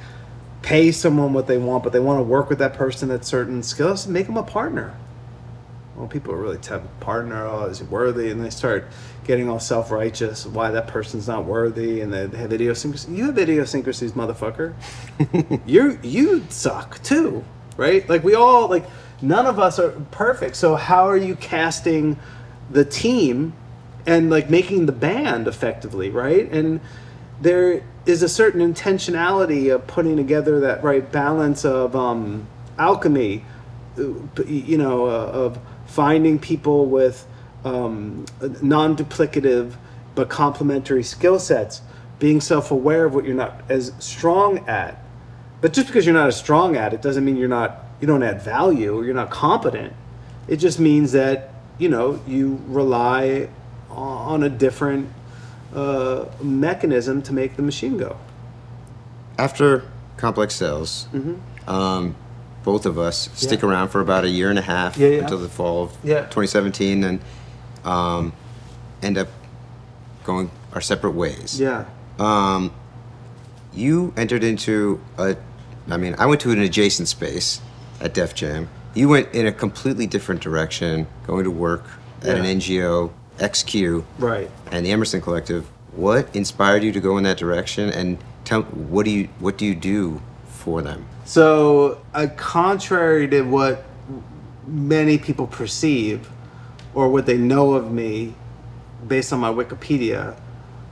pay 0.62 0.92
someone 0.92 1.32
what 1.32 1.46
they 1.46 1.58
want 1.58 1.82
but 1.82 1.92
they 1.92 2.00
want 2.00 2.18
to 2.18 2.22
work 2.22 2.48
with 2.48 2.58
that 2.58 2.74
person 2.74 3.10
at 3.10 3.24
certain 3.24 3.62
skills 3.62 4.04
and 4.04 4.14
make 4.14 4.26
them 4.26 4.36
a 4.36 4.42
partner 4.42 4.94
well, 5.96 6.08
people 6.08 6.32
are 6.32 6.38
really 6.38 6.58
tough. 6.58 6.82
partner. 7.00 7.46
Oh, 7.46 7.66
is 7.66 7.80
he 7.80 7.84
worthy? 7.84 8.30
And 8.30 8.42
they 8.42 8.50
start 8.50 8.88
getting 9.24 9.48
all 9.48 9.60
self 9.60 9.90
righteous. 9.90 10.46
Why 10.46 10.70
that 10.70 10.86
person's 10.88 11.28
not 11.28 11.44
worthy? 11.44 12.00
And 12.00 12.12
they 12.12 12.26
have 12.38 12.52
idiosyncrasies. 12.52 13.14
You 13.14 13.26
have 13.26 13.38
idiosyncrasies, 13.38 14.12
motherfucker. 14.12 14.74
you 15.66 15.98
you 16.02 16.44
suck 16.48 17.02
too, 17.02 17.44
right? 17.76 18.08
Like 18.08 18.24
we 18.24 18.34
all 18.34 18.68
like 18.68 18.84
none 19.22 19.46
of 19.46 19.58
us 19.58 19.78
are 19.78 19.90
perfect. 20.10 20.56
So 20.56 20.74
how 20.74 21.08
are 21.08 21.16
you 21.16 21.36
casting 21.36 22.18
the 22.70 22.84
team 22.84 23.54
and 24.06 24.30
like 24.30 24.50
making 24.50 24.86
the 24.86 24.92
band 24.92 25.46
effectively, 25.46 26.10
right? 26.10 26.50
And 26.50 26.80
there 27.40 27.82
is 28.04 28.22
a 28.22 28.28
certain 28.28 28.60
intentionality 28.60 29.72
of 29.72 29.86
putting 29.86 30.16
together 30.16 30.60
that 30.60 30.82
right 30.82 31.10
balance 31.10 31.64
of 31.64 31.94
um, 31.94 32.46
alchemy 32.78 33.44
you 33.96 34.78
know, 34.78 35.06
uh, 35.06 35.30
of 35.32 35.58
finding 35.86 36.38
people 36.38 36.86
with 36.86 37.26
um, 37.64 38.24
non-duplicative 38.62 39.74
but 40.14 40.28
complementary 40.28 41.02
skill 41.02 41.38
sets, 41.38 41.82
being 42.18 42.40
self-aware 42.40 43.06
of 43.06 43.14
what 43.14 43.24
you're 43.24 43.34
not 43.34 43.62
as 43.68 43.92
strong 43.98 44.58
at. 44.68 45.02
But 45.60 45.72
just 45.72 45.86
because 45.86 46.06
you're 46.06 46.14
not 46.14 46.28
as 46.28 46.36
strong 46.36 46.76
at 46.76 46.92
it 46.92 47.02
doesn't 47.02 47.24
mean 47.24 47.36
you're 47.36 47.48
not 47.48 47.84
you 48.02 48.06
don't 48.08 48.22
add 48.24 48.42
value 48.42 48.94
or 48.98 49.04
you're 49.04 49.14
not 49.14 49.30
competent. 49.30 49.92
It 50.48 50.56
just 50.56 50.78
means 50.80 51.12
that 51.12 51.50
you 51.78 51.88
know 51.88 52.20
you 52.26 52.60
rely 52.66 53.48
on 53.88 54.42
a 54.42 54.48
different 54.50 55.08
uh, 55.74 56.24
mechanism 56.42 57.22
to 57.22 57.32
make 57.32 57.56
the 57.56 57.62
machine 57.62 57.96
go. 57.96 58.16
after 59.38 59.84
complex 60.18 60.54
sales 60.54 61.06
um, 61.66 62.14
both 62.64 62.84
of 62.86 62.98
us 62.98 63.28
stick 63.34 63.60
Mm-hmm. 63.60 63.66
Yeah. 63.66 63.72
around 63.72 63.88
for 63.88 64.00
about 64.00 64.24
a 64.24 64.28
year 64.28 64.50
and 64.50 64.58
a 64.58 64.62
half 64.62 64.96
Yeah, 64.98 65.08
yeah. 65.08 65.20
until 65.22 65.38
the 65.38 65.48
fall 65.48 65.84
of 65.84 65.96
Yeah. 66.04 66.20
2017 66.26 67.04
and 67.04 67.20
um, 67.84 68.32
end 69.02 69.16
up 69.18 69.28
going 70.24 70.50
our 70.74 70.80
separate 70.80 71.12
ways 71.12 71.58
Yeah. 71.58 71.84
um, 72.18 72.72
you 73.72 74.12
entered 74.16 74.44
into 74.44 75.00
a 75.18 75.36
i 75.90 75.96
mean 75.96 76.14
i 76.18 76.26
went 76.26 76.40
to 76.42 76.50
an 76.52 76.60
adjacent 76.60 77.08
space 77.08 77.60
at 78.02 78.12
def 78.12 78.34
jam 78.34 78.68
you 78.94 79.08
went 79.08 79.32
in 79.32 79.46
a 79.46 79.52
completely 79.52 80.06
different 80.06 80.40
direction 80.42 81.06
going 81.26 81.44
to 81.44 81.50
work 81.50 81.84
at 82.22 82.36
an 82.36 82.44
ngo 82.44 83.10
xq 83.38 84.04
Right. 84.18 84.50
and 84.70 84.84
the 84.84 84.90
Emerson 84.92 85.20
Collective. 85.20 85.66
What 85.92 86.34
inspired 86.36 86.82
you 86.84 86.92
to 86.92 87.00
go 87.00 87.16
in 87.18 87.24
that 87.24 87.38
direction? 87.38 87.88
And 87.90 88.18
tell 88.44 88.62
what 88.62 89.04
do 89.04 89.10
you 89.10 89.28
what 89.40 89.56
do 89.58 89.64
you 89.66 89.74
do 89.74 90.20
for 90.46 90.82
them? 90.82 91.06
So, 91.24 92.00
uh, 92.14 92.28
contrary 92.36 93.26
to 93.28 93.42
what 93.42 93.84
many 94.66 95.18
people 95.18 95.46
perceive 95.46 96.28
or 96.94 97.08
what 97.08 97.26
they 97.26 97.36
know 97.36 97.72
of 97.74 97.90
me 97.90 98.34
based 99.08 99.32
on 99.32 99.40
my 99.40 99.50
Wikipedia, 99.52 100.36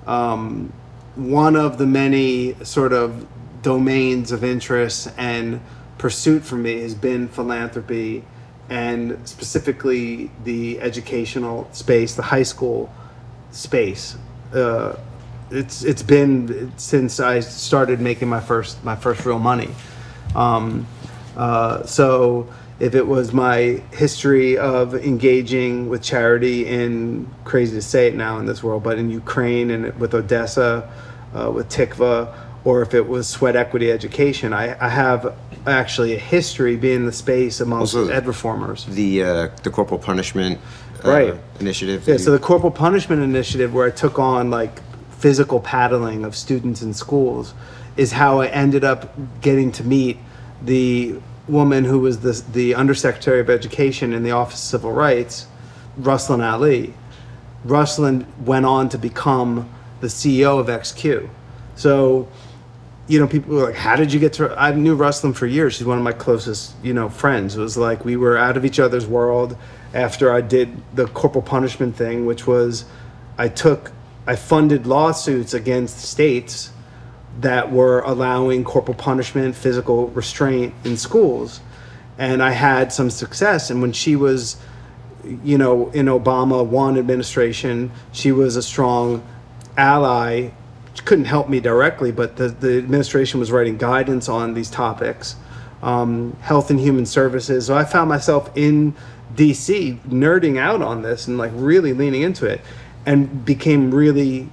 um, 0.07 0.73
one 1.17 1.57
of 1.57 1.79
the 1.79 1.87
many 1.87 2.57
sort 2.65 2.93
of 2.93 3.27
domains 3.63 4.33
of 4.33 4.43
interest 4.43 5.09
and 5.19 5.61
pursuit 6.01 6.43
for 6.43 6.57
me 6.57 6.81
has 6.81 6.95
been 6.95 7.29
philanthropy 7.29 8.25
and 8.71 9.19
specifically 9.29 10.31
the 10.45 10.81
educational 10.81 11.69
space, 11.73 12.15
the 12.15 12.23
high 12.23 12.43
school 12.43 12.91
space. 13.51 14.17
Uh, 14.55 14.97
it's 15.51 15.85
it's 15.85 16.03
been 16.03 16.73
since 16.79 17.21
I 17.21 17.41
started 17.41 18.01
making 18.01 18.29
my 18.29 18.41
first 18.41 18.83
my 18.83 18.97
first 18.97 19.27
real 19.27 19.39
money. 19.39 19.69
Um, 20.35 20.87
uh, 21.37 21.85
so 21.85 22.49
if 22.79 22.95
it 22.95 23.07
was 23.07 23.35
my 23.35 23.83
history 23.93 24.57
of 24.57 24.95
engaging 24.95 25.91
with 25.91 26.03
charity 26.03 26.67
in 26.67 27.29
crazy 27.45 27.77
to 27.77 27.83
say 27.83 28.09
it 28.09 28.15
now 28.15 28.39
in 28.39 28.47
this 28.47 28.63
world, 28.63 28.83
but 28.83 28.97
in 28.99 29.11
Ukraine 29.11 29.71
and 29.71 29.95
with 30.01 30.15
Odessa, 30.15 30.91
uh, 31.35 31.51
with 31.51 31.69
Tikva, 31.69 32.35
or 32.65 32.81
if 32.81 32.95
it 32.95 33.07
was 33.07 33.29
sweat 33.29 33.55
equity 33.55 33.93
education, 33.93 34.55
I, 34.55 34.83
I 34.83 34.89
have 34.89 35.37
actually 35.67 36.15
a 36.15 36.19
history 36.19 36.77
being 36.77 37.07
the 37.07 37.13
space 37.13 37.61
amongst 37.61 37.95
Also- 37.95 38.13
ed 38.13 38.27
reformers. 38.27 38.85
The 38.87 39.23
uh, 39.25 39.49
the 39.63 39.71
corporal 39.71 39.99
punishment 40.01 40.59
uh, 41.05 41.11
Right. 41.11 41.35
initiative. 41.61 42.07
Yeah, 42.07 42.15
that 42.15 42.21
so 42.21 42.33
you- 42.33 42.39
the 42.39 42.43
corporal 42.45 42.71
punishment 42.73 43.23
initiative, 43.23 43.73
where 43.75 43.87
I 43.87 43.91
took 43.91 44.19
on 44.19 44.51
like 44.51 44.81
physical 45.19 45.61
paddling 45.61 46.25
of 46.25 46.35
students 46.35 46.83
in 46.83 46.95
schools, 46.95 47.55
is 47.97 48.13
how 48.13 48.41
I 48.41 48.47
ended 48.47 48.85
up 48.85 49.15
getting 49.41 49.71
to 49.73 49.85
meet 49.85 50.19
the 50.65 51.17
woman 51.49 51.85
who 51.85 51.99
was 51.99 52.19
the, 52.21 52.43
the 52.53 52.75
undersecretary 52.75 53.41
of 53.41 53.51
education 53.51 54.13
in 54.13 54.23
the 54.23 54.31
Office 54.31 54.61
of 54.63 54.69
Civil 54.71 54.93
Rights, 54.93 55.47
Russlynn 56.01 56.43
Ali. 56.43 56.95
Russlynn 57.67 58.25
went 58.45 58.65
on 58.67 58.89
to 58.89 58.99
become 58.99 59.69
the 60.01 60.07
CEO 60.07 60.59
of 60.59 60.69
XQ. 60.69 61.29
So, 61.77 62.29
you 63.11 63.19
know, 63.19 63.27
people 63.27 63.55
were 63.55 63.65
like, 63.65 63.75
"How 63.75 63.97
did 63.97 64.13
you 64.13 64.21
get 64.21 64.35
to?" 64.35 64.55
I 64.57 64.73
knew 64.73 64.97
Russlynn 64.97 65.35
for 65.35 65.47
years. 65.47 65.75
She's 65.75 65.87
one 65.87 65.99
of 65.99 66.05
my 66.05 66.13
closest, 66.13 66.75
you 66.83 66.95
know, 66.95 67.09
friends. 67.09 67.57
It 67.57 67.61
was 67.61 67.77
like 67.77 68.05
we 68.05 68.17
were 68.17 68.39
out 68.39 68.57
of 68.57 68.65
each 68.65 68.79
other's 68.79 69.07
world 69.07 69.57
after 69.93 70.33
I 70.33 70.41
did 70.41 70.81
the 70.95 71.07
corporal 71.07 71.43
punishment 71.43 71.97
thing, 71.97 72.25
which 72.25 72.47
was 72.47 72.85
I 73.37 73.49
took, 73.49 73.91
I 74.27 74.37
funded 74.37 74.87
lawsuits 74.87 75.55
against 75.55 75.99
states 75.99 76.71
that 77.41 77.73
were 77.73 78.01
allowing 78.01 78.63
corporal 78.63 78.97
punishment, 78.97 79.57
physical 79.57 80.09
restraint 80.09 80.73
in 80.85 80.97
schools, 80.97 81.61
and 82.17 82.41
I 82.43 82.53
had 82.53 82.93
some 82.93 83.11
success. 83.11 83.71
And 83.71 83.83
when 83.83 83.93
she 83.93 84.15
was 84.15 84.57
you 85.45 85.59
know, 85.59 85.91
in 85.91 86.07
Obama 86.07 86.65
one 86.65 86.99
administration, 86.99 87.91
she 88.13 88.33
was 88.33 88.57
a 88.57 88.63
strong 88.63 89.23
ally. 89.77 90.51
Couldn't 91.05 91.27
help 91.27 91.49
me 91.49 91.61
directly, 91.61 92.13
but 92.13 92.37
the, 92.37 92.49
the 92.49 92.79
administration 92.79 93.41
was 93.41 93.51
writing 93.51 93.77
guidance 93.77 94.29
on 94.29 94.55
these 94.55 94.71
topics, 94.71 95.37
um, 95.83 96.37
health 96.41 96.71
and 96.71 96.81
human 96.81 97.07
services. 97.07 97.67
So 97.67 97.77
I 97.77 97.85
found 97.85 98.09
myself 98.09 98.51
in 98.57 98.95
DC 99.35 100.01
nerding 100.01 100.59
out 100.59 100.83
on 100.83 101.03
this 101.03 101.27
and 101.27 101.39
like 101.39 101.53
really 101.55 101.93
leaning 101.93 102.23
into 102.23 102.47
it 102.47 102.61
and 103.07 103.45
became 103.45 103.95
really 103.95 104.49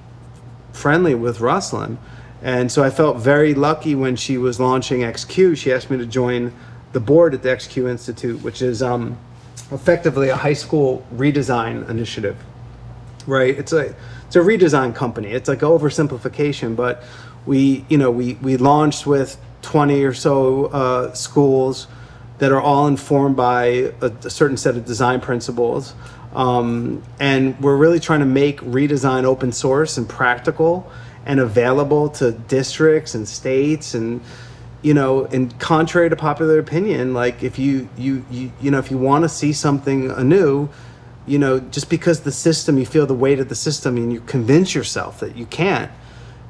friendly 0.72 1.16
with 1.16 1.40
Russlynn. 1.40 1.98
And 2.42 2.72
so 2.72 2.84
I 2.84 2.90
felt 2.90 3.18
very 3.18 3.54
lucky 3.54 3.96
when 3.96 4.16
she 4.16 4.38
was 4.38 4.60
launching 4.60 5.02
XQ. 5.02 5.58
She 5.58 5.74
asked 5.74 5.90
me 5.90 5.98
to 5.98 6.06
join 6.06 6.54
the 6.94 7.00
board 7.00 7.34
at 7.34 7.42
the 7.42 7.50
XQ 7.50 7.90
Institute, 7.90 8.42
which 8.42 8.62
is 8.62 8.82
um, 8.82 9.18
effectively 9.72 10.30
a 10.30 10.36
high 10.36 10.54
school 10.54 11.06
redesign 11.14 11.90
initiative. 11.90 12.38
Right? 13.26 13.58
It's 13.58 13.74
a 13.74 13.96
it's 14.28 14.36
a 14.36 14.40
redesign 14.40 14.94
company. 14.94 15.30
It's 15.30 15.50
like 15.50 15.60
oversimplification, 15.60 16.76
but 16.76 17.04
we 17.46 17.86
you 17.90 17.98
know 17.98 18.12
we 18.12 18.36
we 18.36 18.58
launched 18.58 19.08
with 19.08 19.38
20 19.64 20.04
or 20.04 20.14
so 20.14 20.66
uh, 20.66 21.14
schools 21.14 21.88
that 22.38 22.52
are 22.52 22.62
all 22.62 22.88
informed 22.88 23.36
by 23.36 23.66
a, 24.02 24.12
a 24.24 24.30
certain 24.30 24.58
set 24.58 24.76
of 24.76 24.86
design 24.86 25.20
principles. 25.20 25.94
Um, 26.34 27.04
and 27.20 27.60
we're 27.60 27.78
really 27.78 28.00
trying 28.00 28.20
to 28.20 28.26
make 28.26 28.60
redesign 28.62 29.24
open 29.24 29.52
source 29.52 29.98
and 29.98 30.08
practical 30.08 30.92
and 31.26 31.40
available 31.40 32.10
to 32.10 32.32
districts 32.32 33.16
and 33.16 33.28
states 33.28 33.94
and 33.94 34.22
you 34.82 34.94
know 34.94 35.26
and 35.26 35.58
contrary 35.60 36.10
to 36.10 36.16
popular 36.16 36.60
opinion 36.60 37.14
like 37.14 37.44
if 37.44 37.58
you 37.58 37.90
you 37.98 38.24
you, 38.30 38.52
you 38.62 38.72
know 38.72 38.78
if 38.78 38.92
you 38.92 38.98
want 38.98 39.24
to 39.24 39.30
see 39.30 39.52
something 39.52 40.12
anew 40.12 40.70
you 41.28 41.38
know 41.38 41.60
just 41.60 41.90
because 41.90 42.22
the 42.22 42.32
system 42.32 42.78
you 42.78 42.86
feel 42.86 43.06
the 43.06 43.14
weight 43.14 43.40
of 43.40 43.50
the 43.50 43.56
system 43.56 43.98
and 43.98 44.12
you 44.12 44.22
convince 44.22 44.74
yourself 44.74 45.20
that 45.20 45.36
you 45.36 45.46
can't 45.46 45.92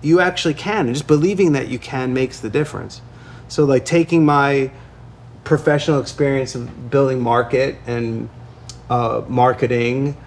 you 0.02 0.20
actually 0.20 0.54
can. 0.54 0.88
And 0.88 0.96
just 0.96 1.08
believing 1.08 1.54
that 1.54 1.68
you 1.68 1.80
can 1.80 2.14
makes 2.14 2.40
the 2.40 2.50
difference. 2.50 3.02
So 3.48 3.66
like 3.66 3.86
taking 3.86 4.26
my 4.26 4.72
professional 5.44 6.02
experience 6.02 6.56
of 6.56 6.90
building 6.90 7.22
market 7.22 7.78
and 7.88 8.30
uh, 8.90 9.24
marketing 9.28 10.18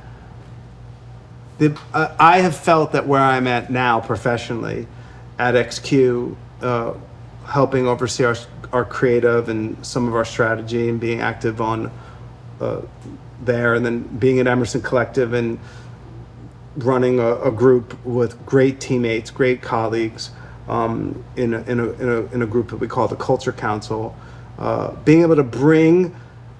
the, 1.58 1.78
uh, 1.92 2.14
I 2.18 2.38
have 2.38 2.56
felt 2.56 2.92
that 2.92 3.06
where 3.06 3.20
I'm 3.20 3.46
at 3.46 3.68
now 3.70 4.00
professionally 4.00 4.86
at 5.38 5.54
XQ, 5.54 6.34
uh, 6.62 6.94
helping 7.46 7.86
oversee 7.86 8.24
our, 8.24 8.36
our 8.72 8.86
creative 8.86 9.50
and 9.50 9.84
some 9.84 10.08
of 10.08 10.14
our 10.14 10.24
strategy 10.24 10.88
and 10.88 10.98
being 10.98 11.20
active 11.20 11.60
on 11.60 11.92
uh, 12.62 12.80
there, 13.40 13.74
and 13.74 13.84
then 13.84 14.02
being 14.18 14.38
at 14.38 14.46
Emerson 14.46 14.82
Collective 14.82 15.32
and 15.32 15.58
running 16.76 17.18
a, 17.18 17.36
a 17.42 17.50
group 17.50 18.04
with 18.04 18.44
great 18.46 18.80
teammates, 18.80 19.30
great 19.30 19.62
colleagues 19.62 20.30
um, 20.68 21.24
in, 21.36 21.54
a, 21.54 21.60
in, 21.62 21.80
a, 21.80 21.90
in, 21.90 22.08
a, 22.08 22.34
in 22.34 22.42
a 22.42 22.46
group 22.46 22.68
that 22.70 22.76
we 22.76 22.86
call 22.86 23.08
the 23.08 23.16
Culture 23.16 23.52
Council. 23.52 24.14
Uh, 24.58 24.92
being 25.04 25.22
able 25.22 25.36
to 25.36 25.42
bring 25.42 26.14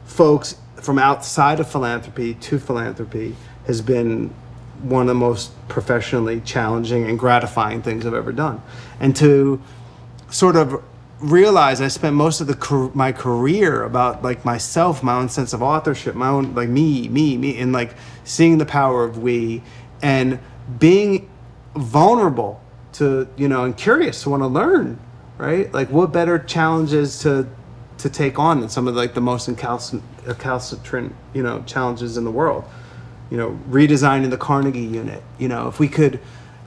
folks 0.05 0.57
from 0.77 0.99
outside 0.99 1.61
of 1.61 1.71
philanthropy 1.71 2.35
to 2.35 2.59
philanthropy 2.59 3.37
has 3.67 3.81
been 3.81 4.35
one 4.83 5.03
of 5.03 5.09
the 5.09 5.15
most 5.15 5.53
professionally 5.69 6.41
challenging 6.41 7.09
and 7.09 7.19
gratifying 7.19 7.83
things 7.83 8.07
I've 8.07 8.15
ever 8.15 8.33
done. 8.33 8.63
And 8.99 9.15
to 9.17 9.61
sort 10.31 10.57
of 10.57 10.83
realize 11.21 11.81
I 11.81 11.89
spent 11.89 12.17
most 12.17 12.41
of 12.41 12.47
the 12.47 12.91
my 12.95 13.13
career 13.13 13.85
about 13.85 14.23
like 14.23 14.45
myself, 14.45 15.03
my 15.03 15.15
own 15.15 15.29
sense 15.29 15.53
of 15.53 15.63
authorship, 15.63 16.15
my 16.15 16.29
own 16.29 16.55
like 16.55 16.69
me, 16.69 17.09
me, 17.09 17.37
me, 17.37 17.59
and 17.59 17.73
like 17.73 17.95
seeing 18.25 18.59
the 18.59 18.67
power 18.67 19.05
of 19.05 19.19
we 19.19 19.63
and 20.03 20.39
being 20.79 21.31
vulnerable 21.75 22.61
to 22.93 23.29
you 23.37 23.49
know 23.49 23.65
and 23.65 23.77
curious 23.77 24.23
to 24.23 24.31
want 24.31 24.43
to 24.43 24.47
learn, 24.49 24.99
right? 25.39 25.73
Like 25.73 25.91
what 25.91 26.13
better 26.13 26.39
challenges 26.39 27.21
to 27.21 27.49
to 27.99 28.09
take 28.09 28.39
on 28.39 28.61
than 28.61 28.69
some 28.69 28.89
of 28.89 28.95
like 28.95 29.15
the 29.15 29.21
most 29.21 29.49
recalcitrant 29.49 31.15
you 31.35 31.43
know 31.43 31.63
challenges 31.67 32.17
in 32.17 32.25
the 32.25 32.31
world 32.31 32.65
you 33.31 33.37
know, 33.37 33.59
redesigning 33.71 34.31
the 34.31 34.37
Carnegie 34.37 34.81
unit. 34.81 35.23
You 35.39 35.49
know, 35.49 35.69
if 35.69 35.79
we 35.79 35.89
could, 35.89 36.21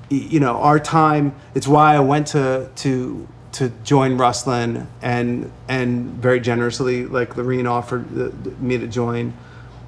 you 0.09 0.39
know, 0.39 0.57
our 0.57 0.79
time. 0.79 1.35
It's 1.53 1.67
why 1.67 1.95
I 1.95 1.99
went 1.99 2.27
to 2.27 2.69
to 2.77 3.27
to 3.53 3.69
join 3.83 4.17
Russlynn 4.17 4.87
and 5.01 5.51
and 5.67 6.09
very 6.21 6.39
generously, 6.39 7.05
like 7.05 7.35
Laurene 7.35 7.69
offered 7.69 8.09
the, 8.09 8.25
the- 8.29 8.51
me 8.57 8.77
to 8.77 8.87
join. 8.87 9.33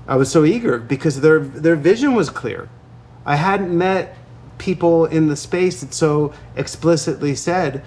I 0.08 0.16
was 0.18 0.32
so 0.32 0.46
eager 0.46 0.78
because 0.78 1.22
their 1.22 1.40
their 1.40 1.76
vision 1.76 2.14
was 2.16 2.30
clear. 2.30 2.70
I 3.26 3.36
hadn't 3.36 3.76
met 3.76 4.16
people 4.58 5.06
in 5.06 5.28
the 5.28 5.36
space 5.36 5.82
that 5.82 5.94
so 5.94 6.34
explicitly 6.56 7.36
said, 7.36 7.84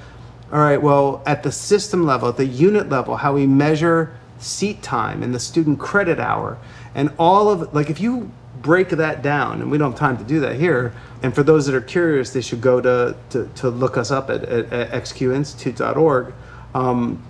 all 0.53 0.59
right, 0.59 0.83
well, 0.83 1.23
at 1.25 1.43
the 1.43 1.53
system 1.53 2.05
level, 2.05 2.29
at 2.29 2.37
the 2.37 2.45
unit 2.45 2.89
level, 2.89 3.17
how 3.17 3.35
we 3.35 3.47
measure 3.47 4.13
seat 4.39 4.83
time 4.83 5.23
and 5.23 5.35
the 5.35 5.39
student 5.41 5.79
credit 5.79 6.19
hour 6.21 6.59
and 6.95 7.13
all 7.19 7.51
of 7.51 7.73
like 7.75 7.91
if 7.91 8.01
you 8.01 8.31
break 8.63 8.89
that 8.91 9.23
down 9.23 9.61
and 9.61 9.71
we 9.71 9.79
don't 9.79 9.91
have 9.93 9.99
time 9.99 10.17
to 10.17 10.25
do 10.25 10.41
that 10.41 10.57
here 10.57 10.93
and 11.23 11.35
for 11.35 11.43
those 11.43 11.67
that 11.67 11.75
are 11.75 11.81
curious 11.81 12.31
they 12.31 12.41
should 12.41 12.61
go 12.61 12.81
to 12.81 13.17
to, 13.31 13.49
to 13.55 13.69
look 13.69 13.97
us 13.97 14.11
up 14.11 14.31
at, 14.31 14.45
at, 14.45 14.73
at 14.73 15.03
xqinstitute.org 15.03 16.33
um, 16.75 17.23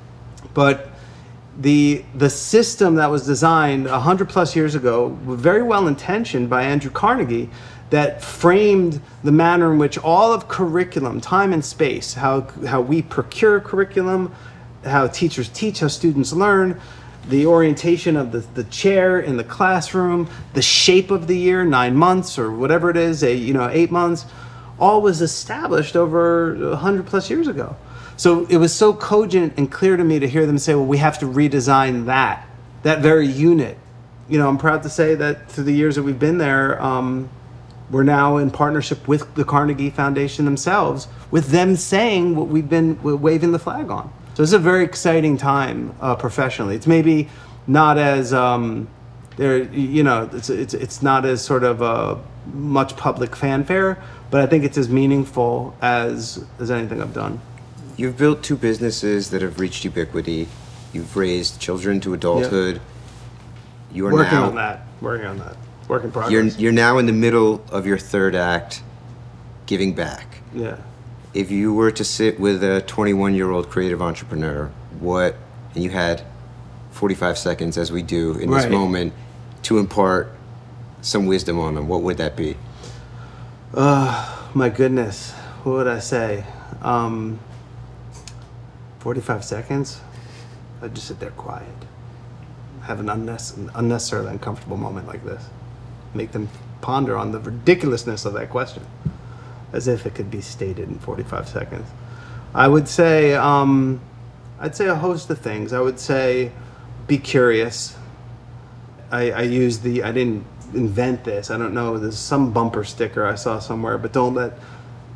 but 0.55 0.89
the 1.59 2.05
the 2.15 2.31
system 2.31 2.95
that 2.97 3.11
was 3.11 3.27
designed 3.27 3.85
100 3.85 4.29
plus 4.29 4.55
years 4.55 4.75
ago 4.75 5.09
very 5.25 5.63
well 5.63 5.89
intentioned 5.89 6.49
by 6.49 6.63
andrew 6.63 6.91
carnegie 6.91 7.51
that 7.91 8.23
framed 8.23 9.01
the 9.25 9.33
manner 9.33 9.73
in 9.73 9.79
which 9.79 9.97
all 9.99 10.33
of 10.33 10.47
curriculum 10.47 11.21
time 11.21 11.53
and 11.53 11.65
space 11.65 12.15
how 12.15 12.43
how 12.67 12.81
we 12.81 13.03
procure 13.03 13.61
curriculum 13.61 14.33
how 14.85 15.07
teachers 15.09 15.49
teach 15.49 15.81
how 15.81 15.89
students 15.89 16.33
learn 16.33 16.81
the 17.29 17.47
orientation 17.47 18.17
of 18.17 18.33
the, 18.33 18.39
the 18.39 18.65
chair 18.65 19.21
in 19.21 19.37
the 19.37 19.45
classroom 19.45 20.29
the 20.55 20.63
shape 20.63 21.11
of 21.11 21.27
the 21.27 21.37
year 21.37 21.65
nine 21.65 21.95
months 21.95 22.39
or 22.39 22.51
whatever 22.51 22.91
it 22.91 22.97
is 22.97 23.23
a 23.23 23.35
you 23.35 23.53
know 23.53 23.69
eight 23.69 23.91
months 23.91 24.27
all 24.79 25.03
was 25.03 25.21
established 25.21 25.97
over 25.97 26.55
100 26.55 27.07
plus 27.07 27.29
years 27.31 27.49
ago 27.49 27.77
so 28.19 28.47
it 28.47 28.57
was 28.57 28.75
so 28.75 28.93
cogent 28.93 29.55
and 29.57 29.71
clear 29.71 29.97
to 29.97 30.03
me 30.03 30.19
to 30.19 30.29
hear 30.29 30.45
them 30.45 30.59
say, 30.59 30.75
well, 30.75 30.85
we 30.85 30.99
have 30.99 31.21
to 31.21 31.27
redesign 31.27 32.07
that, 32.07 32.49
that 32.83 32.99
very 32.99 33.29
unit. 33.29 33.79
You 34.29 34.41
know, 34.41 34.49
I'm 34.49 34.59
proud 34.59 34.83
to 34.83 34.91
say 34.91 35.15
that 35.15 35.49
through 35.49 35.65
the 35.65 35.73
years 35.73 35.95
that 35.95 36.03
we've 36.03 36.19
been 36.19 36.39
there, 36.39 36.83
um, 36.83 37.31
we're 37.93 38.03
now 38.03 38.39
in 38.39 38.51
partnership 38.51 39.07
with 39.07 39.33
the 39.37 39.45
Carnegie 39.45 39.91
Foundation 39.91 40.45
themselves, 40.45 41.07
with 41.31 41.51
them 41.51 41.77
saying 41.77 42.35
what 42.35 42.49
we've 42.49 42.69
been 42.69 43.01
waving 43.03 43.53
the 43.53 43.59
flag 43.61 43.89
on. 43.89 44.13
So 44.39 44.45
it's 44.45 44.53
a 44.53 44.59
very 44.61 44.85
exciting 44.85 45.37
time 45.37 45.97
uh, 46.01 46.15
professionally. 46.15 46.77
It's 46.77 46.87
maybe 46.87 47.29
not 47.67 47.99
as 47.99 48.33
um, 48.33 48.87
there, 49.37 49.65
you 49.65 50.05
know, 50.05 50.31
it's, 50.33 50.49
it's 50.49 50.75
it's 50.75 51.03
not 51.03 51.25
as 51.25 51.45
sort 51.45 51.65
of 51.65 51.83
uh, 51.83 52.15
much 52.55 52.97
public 52.97 53.35
fanfare, 53.35 54.01
but 54.31 54.41
I 54.41 54.47
think 54.47 54.63
it's 54.63 54.79
as 54.79 54.89
meaningful 54.89 55.77
as 55.83 56.45
as 56.61 56.71
anything 56.71 57.03
I've 57.03 57.13
done. 57.13 57.41
You've 57.97 58.17
built 58.17 58.45
two 58.45 58.57
businesses 58.57 59.31
that 59.31 59.43
have 59.43 59.59
reached 59.59 59.85
ubiquity. 59.85 60.47
You've 60.93 61.17
raised 61.17 61.59
children 61.61 61.99
to 62.03 62.15
adulthood. 62.15 62.81
You 63.93 64.07
are 64.07 64.13
Working 64.13 64.35
now 64.35 64.45
on 64.51 64.55
that. 64.55 64.83
Working 65.01 65.27
on 65.27 65.39
that. 65.41 65.57
Work 65.89 66.05
in 66.05 66.13
progress. 66.13 66.31
you're 66.31 66.45
you're 66.45 66.71
now 66.71 66.99
in 66.99 67.07
the 67.07 67.13
middle 67.13 67.65
of 67.73 67.87
your 67.87 67.99
third 67.99 68.37
act, 68.37 68.85
giving 69.67 69.95
back. 69.95 70.29
yeah. 70.55 70.77
If 71.35 71.51
you 71.51 71.75
were 71.75 71.91
to 71.91 72.05
sit 72.05 72.41
with 72.41 72.63
a 72.65 72.81
21 72.83 73.35
year 73.35 73.51
old 73.51 73.69
creative 73.71 74.01
entrepreneur, 74.01 74.71
what 74.99 75.37
and 75.75 75.85
you 75.85 75.91
had 75.91 76.23
45 76.93 77.39
seconds, 77.39 77.79
as 77.79 77.93
we 77.93 78.03
do 78.03 78.33
in 78.39 78.51
this 78.51 78.67
moment, 78.67 79.13
to 79.65 79.79
impart 79.79 80.33
some 81.03 81.27
wisdom 81.27 81.59
on 81.59 81.75
them, 81.75 81.87
what 81.87 82.03
would 82.03 82.17
that 82.17 82.37
be? 82.37 82.57
Uh 83.75 84.35
my 84.55 84.69
goodness, 84.71 85.33
what 85.63 85.73
would 85.73 85.87
I 85.87 85.99
say? 85.99 86.45
Um, 86.83 87.39
45 89.01 89.45
seconds? 89.45 90.01
I'd 90.83 90.95
just 90.95 91.09
sit 91.09 91.21
there 91.21 91.31
quiet. 91.31 91.69
Have 92.83 93.01
an 93.01 93.07
unnecess- 93.07 93.71
unnecessarily 93.75 94.31
uncomfortable 94.31 94.77
moment 94.77 95.07
like 95.07 95.25
this. 95.25 95.45
Make 96.15 96.33
them 96.33 96.49
ponder 96.81 97.17
on 97.17 97.33
the 97.33 97.41
ridiculousness 97.41 98.25
of 98.25 98.33
that 98.35 98.49
question, 98.51 98.85
as 99.73 99.89
if 99.89 100.07
it 100.07 100.15
could 100.15 100.31
be 100.31 100.41
stated 100.41 100.89
in 100.89 100.99
45 100.99 101.49
seconds. 101.49 101.89
I 102.55 102.69
would 102.69 102.89
say, 102.89 103.35
um, 103.35 104.01
I'd 104.59 104.75
say 104.75 104.87
a 104.87 104.95
host 104.95 105.31
of 105.31 105.39
things. 105.39 105.73
I 105.73 105.81
would 105.81 106.01
say, 106.01 106.53
be 107.07 107.19
curious. 107.19 107.97
I, 109.11 109.31
I 109.31 109.43
use 109.43 109.79
the 109.79 110.03
I 110.03 110.13
didn't 110.13 110.45
invent 110.75 111.25
this. 111.25 111.51
I 111.51 111.59
don't 111.59 111.75
know. 111.75 111.99
There's 111.99 112.19
some 112.19 112.53
bumper 112.53 112.85
sticker 112.85 113.27
I 113.27 113.35
saw 113.35 113.59
somewhere, 113.59 113.99
but 113.99 114.13
don't 114.13 114.35
let 114.35 114.59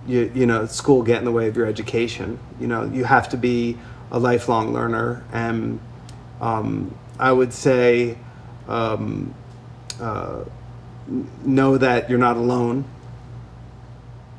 you 0.06 0.32
you 0.34 0.46
know 0.46 0.66
school 0.66 1.02
get 1.02 1.18
in 1.18 1.24
the 1.24 1.32
way 1.32 1.48
of 1.48 1.56
your 1.56 1.66
education. 1.66 2.38
You 2.58 2.66
know 2.66 2.84
you 2.84 3.04
have 3.04 3.28
to 3.30 3.36
be 3.36 3.76
a 4.10 4.18
lifelong 4.18 4.72
learner, 4.72 5.24
and 5.32 5.78
um, 6.40 6.94
I 7.18 7.32
would 7.32 7.52
say 7.52 8.16
um, 8.68 9.34
uh, 10.00 10.44
know 11.44 11.76
that 11.76 12.08
you're 12.08 12.18
not 12.18 12.36
alone 12.36 12.84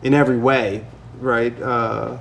in 0.04 0.14
every 0.14 0.38
way, 0.38 0.86
right? 1.20 1.60
Uh, 1.62 2.18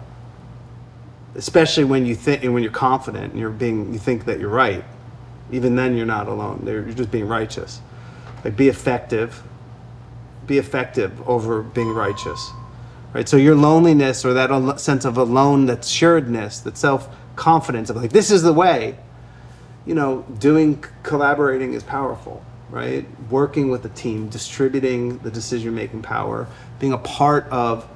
especially 1.35 1.85
when 1.85 2.07
you 2.07 2.15
think 2.15 2.44
and 2.44 2.55
when 2.55 2.62
you're 2.62 2.73
confident 2.73 3.33
and 3.33 3.41
you're 3.41 3.51
being 3.51 3.93
you 3.93 3.99
think 3.99 4.25
that 4.27 4.39
you're 4.39 4.49
right. 4.49 4.85
Even 5.51 5.77
then 5.77 5.97
you're 5.97 6.07
not 6.07 6.28
alone. 6.28 6.62
You're 6.67 6.83
just 6.93 7.11
being 7.11 7.28
righteous. 7.28 7.81
Like 8.44 8.57
be 8.57 8.69
effective. 8.69 9.43
Be 10.47 10.59
effective 10.59 11.28
over 11.28 11.62
being 11.62 11.89
righteous 11.89 12.52
right? 13.12 13.28
So 13.28 13.36
your 13.36 13.55
loneliness 13.55 14.25
or 14.25 14.35
that 14.35 14.51
al- 14.51 14.78
sense 14.78 15.05
of 15.05 15.17
alone 15.17 15.67
that 15.67 15.81
assuredness 15.81 16.61
that 16.61 16.77
self-confidence 16.77 17.91
of 17.91 17.97
like 17.97 18.11
this 18.12 18.31
is 18.31 18.43
the 18.43 18.52
way 18.52 18.97
you 19.86 19.94
know 19.94 20.25
doing 20.39 20.83
collaborating 21.02 21.75
is 21.75 21.83
powerful 21.83 22.44
right? 22.70 23.07
Working 23.28 23.70
with 23.70 23.85
a 23.85 23.91
team 23.91 24.31
distributing 24.31 25.19
the 25.19 25.31
decision 25.31 25.75
making 25.75 26.01
power 26.01 26.49
being 26.83 26.93
a 26.93 26.99
part 26.99 27.47
of 27.51 27.89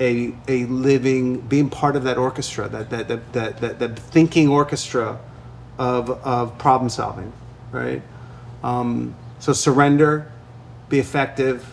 a, 0.00 0.32
a 0.48 0.64
living 0.64 1.40
being 1.42 1.68
part 1.68 1.94
of 1.94 2.04
that 2.04 2.16
orchestra 2.16 2.68
that 2.68 2.88
that 2.88 3.06
that, 3.08 3.32
that, 3.34 3.60
that, 3.60 3.78
that 3.78 3.98
thinking 3.98 4.48
orchestra 4.48 5.20
of, 5.78 6.10
of 6.26 6.56
problem 6.58 6.88
solving 6.88 7.32
right? 7.70 8.02
Um, 8.64 9.14
so 9.38 9.52
surrender 9.52 10.30
be 10.88 10.98
effective 10.98 11.72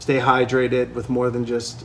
stay 0.00 0.18
hydrated 0.18 0.94
with 0.94 1.08
more 1.08 1.30
than 1.30 1.44
just 1.44 1.84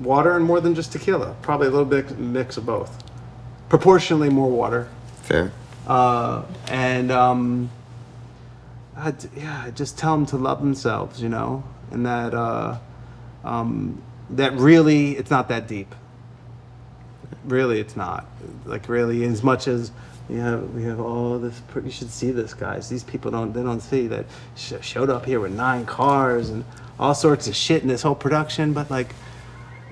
water 0.00 0.36
and 0.36 0.44
more 0.44 0.60
than 0.60 0.74
just 0.74 0.92
tequila. 0.92 1.36
Probably 1.42 1.66
a 1.66 1.70
little 1.70 1.84
bit 1.84 2.18
mix 2.18 2.56
of 2.56 2.64
both. 2.64 3.02
Proportionally 3.68 4.30
more 4.30 4.50
water. 4.50 4.88
Fair. 5.22 5.52
uh, 5.86 6.44
and 6.68 7.10
um, 7.10 7.70
I'd, 8.96 9.24
yeah, 9.36 9.70
just 9.74 9.98
tell 9.98 10.16
them 10.16 10.26
to 10.26 10.36
love 10.36 10.60
themselves, 10.60 11.20
you 11.20 11.28
know, 11.28 11.64
and 11.90 12.06
that 12.06 12.34
uh, 12.34 12.78
um, 13.44 14.02
that 14.30 14.54
really 14.54 15.16
it's 15.16 15.30
not 15.30 15.48
that 15.48 15.68
deep. 15.68 15.94
Really, 17.44 17.78
it's 17.78 17.96
not. 17.96 18.26
Like 18.64 18.88
really, 18.88 19.24
as 19.24 19.42
much 19.42 19.68
as 19.68 19.90
you 20.30 20.38
have, 20.38 20.74
we 20.74 20.82
have 20.84 20.98
all 20.98 21.38
this. 21.38 21.60
You 21.74 21.90
should 21.90 22.10
see 22.10 22.30
this, 22.30 22.54
guys. 22.54 22.88
These 22.88 23.04
people 23.04 23.30
don't. 23.30 23.52
They 23.52 23.62
don't 23.62 23.80
see 23.80 24.06
that 24.08 24.24
sh- 24.56 24.74
showed 24.80 25.10
up 25.10 25.26
here 25.26 25.40
with 25.40 25.52
nine 25.52 25.84
cars 25.84 26.48
and 26.48 26.64
all 26.98 27.14
sorts 27.14 27.46
of 27.46 27.54
shit 27.54 27.82
in 27.82 27.88
this 27.88 28.02
whole 28.02 28.14
production. 28.14 28.72
But 28.72 28.90
like, 28.90 29.14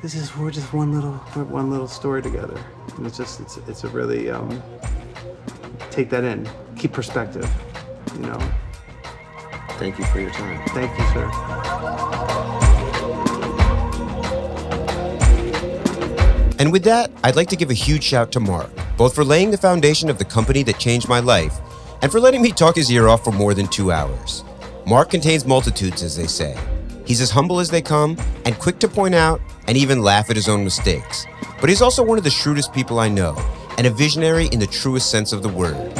this 0.00 0.14
is 0.14 0.34
we're 0.36 0.50
just 0.50 0.72
one 0.72 0.94
little 0.94 1.20
we're 1.36 1.44
one 1.44 1.70
little 1.70 1.88
story 1.88 2.22
together. 2.22 2.58
And 2.96 3.06
it's 3.06 3.18
just 3.18 3.40
it's 3.40 3.58
it's 3.68 3.84
a 3.84 3.88
really 3.88 4.30
um, 4.30 4.62
take 5.90 6.08
that 6.10 6.24
in. 6.24 6.48
Keep 6.76 6.92
perspective. 6.92 7.48
You 8.14 8.26
know. 8.26 8.52
Thank 9.78 9.98
you 9.98 10.04
for 10.06 10.20
your 10.20 10.30
time. 10.30 10.64
Thank 10.68 10.96
you, 10.96 11.04
sir. 11.12 12.58
And 16.62 16.70
with 16.70 16.84
that, 16.84 17.10
I'd 17.24 17.34
like 17.34 17.48
to 17.48 17.56
give 17.56 17.70
a 17.70 17.74
huge 17.74 18.04
shout 18.04 18.30
to 18.30 18.38
Marc, 18.38 18.70
both 18.96 19.16
for 19.16 19.24
laying 19.24 19.50
the 19.50 19.58
foundation 19.58 20.08
of 20.08 20.18
the 20.18 20.24
company 20.24 20.62
that 20.62 20.78
changed 20.78 21.08
my 21.08 21.18
life 21.18 21.58
and 22.02 22.12
for 22.12 22.20
letting 22.20 22.40
me 22.40 22.52
talk 22.52 22.76
his 22.76 22.88
ear 22.88 23.08
off 23.08 23.24
for 23.24 23.32
more 23.32 23.52
than 23.52 23.66
two 23.66 23.90
hours. 23.90 24.44
Marc 24.86 25.10
contains 25.10 25.44
multitudes, 25.44 26.04
as 26.04 26.16
they 26.16 26.28
say. 26.28 26.56
He's 27.04 27.20
as 27.20 27.32
humble 27.32 27.58
as 27.58 27.68
they 27.68 27.82
come 27.82 28.16
and 28.44 28.56
quick 28.60 28.78
to 28.78 28.86
point 28.86 29.12
out 29.12 29.40
and 29.66 29.76
even 29.76 30.02
laugh 30.04 30.30
at 30.30 30.36
his 30.36 30.48
own 30.48 30.62
mistakes. 30.62 31.26
But 31.60 31.68
he's 31.68 31.82
also 31.82 32.04
one 32.04 32.16
of 32.16 32.22
the 32.22 32.30
shrewdest 32.30 32.72
people 32.72 33.00
I 33.00 33.08
know 33.08 33.34
and 33.76 33.84
a 33.84 33.90
visionary 33.90 34.46
in 34.52 34.60
the 34.60 34.66
truest 34.68 35.10
sense 35.10 35.32
of 35.32 35.42
the 35.42 35.48
word. 35.48 35.92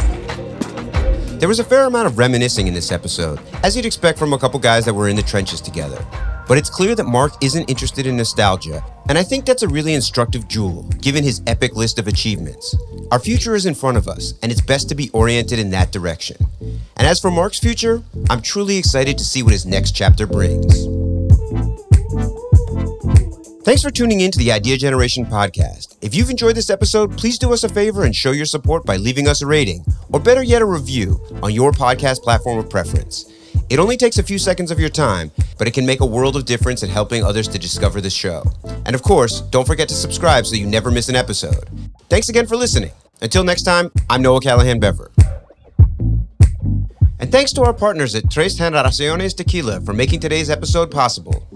There 1.40 1.48
was 1.48 1.58
a 1.58 1.64
fair 1.64 1.86
amount 1.86 2.06
of 2.06 2.18
reminiscing 2.18 2.68
in 2.68 2.74
this 2.74 2.92
episode, 2.92 3.40
as 3.64 3.74
you'd 3.74 3.84
expect 3.84 4.16
from 4.16 4.32
a 4.32 4.38
couple 4.38 4.60
guys 4.60 4.84
that 4.84 4.94
were 4.94 5.08
in 5.08 5.16
the 5.16 5.24
trenches 5.24 5.60
together. 5.60 6.06
But 6.48 6.58
it's 6.58 6.70
clear 6.70 6.94
that 6.94 7.04
Marc 7.04 7.32
isn't 7.42 7.70
interested 7.70 8.06
in 8.06 8.16
nostalgia, 8.16 8.84
and 9.08 9.16
I 9.16 9.22
think 9.22 9.46
that's 9.46 9.62
a 9.62 9.68
really 9.68 9.94
instructive 9.94 10.48
jewel, 10.48 10.82
given 11.00 11.24
his 11.24 11.40
epic 11.46 11.74
list 11.76 11.98
of 11.98 12.08
achievements. 12.08 12.76
Our 13.10 13.18
future 13.18 13.54
is 13.54 13.66
in 13.66 13.74
front 13.74 13.96
of 13.96 14.08
us, 14.08 14.34
and 14.42 14.50
it's 14.50 14.60
best 14.60 14.88
to 14.88 14.94
be 14.94 15.10
oriented 15.10 15.58
in 15.58 15.70
that 15.70 15.92
direction. 15.92 16.36
And 16.96 17.06
as 17.06 17.20
for 17.20 17.30
Marc's 17.30 17.58
future, 17.58 18.02
I'm 18.28 18.42
truly 18.42 18.76
excited 18.76 19.18
to 19.18 19.24
see 19.24 19.42
what 19.42 19.52
his 19.52 19.66
next 19.66 19.92
chapter 19.92 20.26
brings. 20.26 20.86
Thanks 23.64 23.82
for 23.82 23.92
tuning 23.92 24.20
in 24.20 24.32
to 24.32 24.38
the 24.38 24.50
Idea 24.50 24.76
Generation 24.76 25.24
podcast. 25.24 25.96
If 26.02 26.16
you've 26.16 26.30
enjoyed 26.30 26.56
this 26.56 26.68
episode, 26.68 27.16
please 27.16 27.38
do 27.38 27.52
us 27.52 27.62
a 27.62 27.68
favor 27.68 28.04
and 28.04 28.14
show 28.14 28.32
your 28.32 28.44
support 28.44 28.84
by 28.84 28.96
leaving 28.96 29.28
us 29.28 29.40
a 29.40 29.46
rating, 29.46 29.84
or 30.12 30.18
better 30.18 30.42
yet, 30.42 30.62
a 30.62 30.66
review 30.66 31.20
on 31.44 31.52
your 31.52 31.70
podcast 31.70 32.22
platform 32.22 32.58
of 32.58 32.68
preference. 32.68 33.30
It 33.72 33.78
only 33.78 33.96
takes 33.96 34.18
a 34.18 34.22
few 34.22 34.38
seconds 34.38 34.70
of 34.70 34.78
your 34.78 34.90
time, 34.90 35.30
but 35.56 35.66
it 35.66 35.70
can 35.70 35.86
make 35.86 36.00
a 36.00 36.04
world 36.06 36.36
of 36.36 36.44
difference 36.44 36.82
in 36.82 36.90
helping 36.90 37.24
others 37.24 37.48
to 37.48 37.58
discover 37.58 38.02
the 38.02 38.10
show. 38.10 38.44
And 38.84 38.94
of 38.94 39.02
course, 39.02 39.40
don't 39.40 39.66
forget 39.66 39.88
to 39.88 39.94
subscribe 39.94 40.44
so 40.44 40.56
you 40.56 40.66
never 40.66 40.90
miss 40.90 41.08
an 41.08 41.16
episode. 41.16 41.70
Thanks 42.10 42.28
again 42.28 42.46
for 42.46 42.54
listening. 42.54 42.90
Until 43.22 43.44
next 43.44 43.62
time, 43.62 43.90
I'm 44.10 44.20
Noah 44.20 44.42
Callahan 44.42 44.78
Bever. 44.78 45.10
And 47.18 47.32
thanks 47.32 47.50
to 47.54 47.62
our 47.62 47.72
partners 47.72 48.14
at 48.14 48.30
Tres 48.30 48.58
Generaciones 48.58 49.34
Tequila 49.34 49.80
for 49.80 49.94
making 49.94 50.20
today's 50.20 50.50
episode 50.50 50.90
possible. 50.90 51.48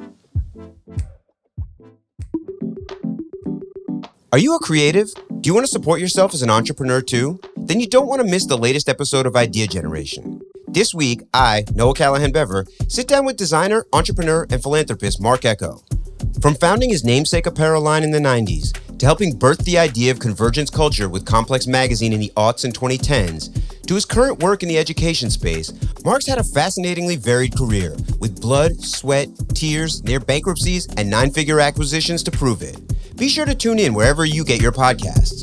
Are 4.33 4.39
you 4.39 4.55
a 4.55 4.59
creative? 4.59 5.09
Do 5.43 5.49
you 5.51 5.53
want 5.53 5.67
to 5.67 5.71
support 5.71 6.01
yourself 6.01 6.33
as 6.33 6.41
an 6.41 6.49
entrepreneur 6.49 7.03
too? 7.03 7.41
Then 7.59 7.79
you 7.79 7.87
don't 7.87 8.07
want 8.07 8.23
to 8.23 8.27
miss 8.27 8.47
the 8.47 8.57
latest 8.57 8.89
episode 8.89 9.27
of 9.27 9.37
Idea 9.37 9.67
Generation. 9.67 10.41
This 10.77 10.93
week, 10.93 11.23
I, 11.33 11.65
Noah 11.75 11.95
Callahan 11.95 12.33
Bever, 12.33 12.67
sit 12.87 13.09
down 13.09 13.25
with 13.25 13.39
designer, 13.39 13.87
entrepreneur, 13.95 14.47
and 14.51 14.63
philanthropist 14.63 15.23
Marc 15.23 15.47
Ecko. 15.47 15.81
From 16.43 16.55
founding 16.55 16.91
his 16.91 17.03
namesake 17.03 17.47
apparel 17.47 17.81
line 17.81 18.03
in 18.03 18.11
the 18.11 18.19
90s 18.19 18.79
to 18.99 19.07
helping 19.07 19.39
birth 19.39 19.65
the 19.65 19.79
idea 19.79 20.11
of 20.11 20.19
convergence 20.19 20.69
culture 20.69 21.09
with 21.09 21.25
Complex 21.25 21.67
Magazine 21.67 22.13
in 22.13 22.21
the 22.21 22.31
aughts 22.37 22.67
and 22.67 22.79
2010s, 22.79 23.87
to 23.87 23.95
his 23.95 24.05
current 24.05 24.43
work 24.43 24.63
in 24.63 24.69
the 24.69 24.77
education 24.77 25.31
space, 25.31 25.73
Marc's 26.05 26.27
had 26.27 26.37
a 26.37 26.45
fascinatingly 26.45 27.17
varied 27.17 27.57
career 27.57 27.97
with 28.21 28.39
blood, 28.43 28.79
sweat, 28.79 29.31
tears, 29.55 30.05
near 30.05 30.21
bankruptcies, 30.21 30.87
and 30.99 31.09
nine 31.09 31.31
figure 31.31 31.59
acquisitions 31.59 32.23
to 32.23 32.31
prove 32.31 32.61
it. 32.61 32.79
Be 33.17 33.31
sure 33.31 33.47
to 33.47 33.55
tune 33.55 33.79
in 33.79 33.95
wherever 33.95 34.27
you 34.27 34.45
get 34.45 34.61
your 34.61 34.73
podcasts. 34.73 35.41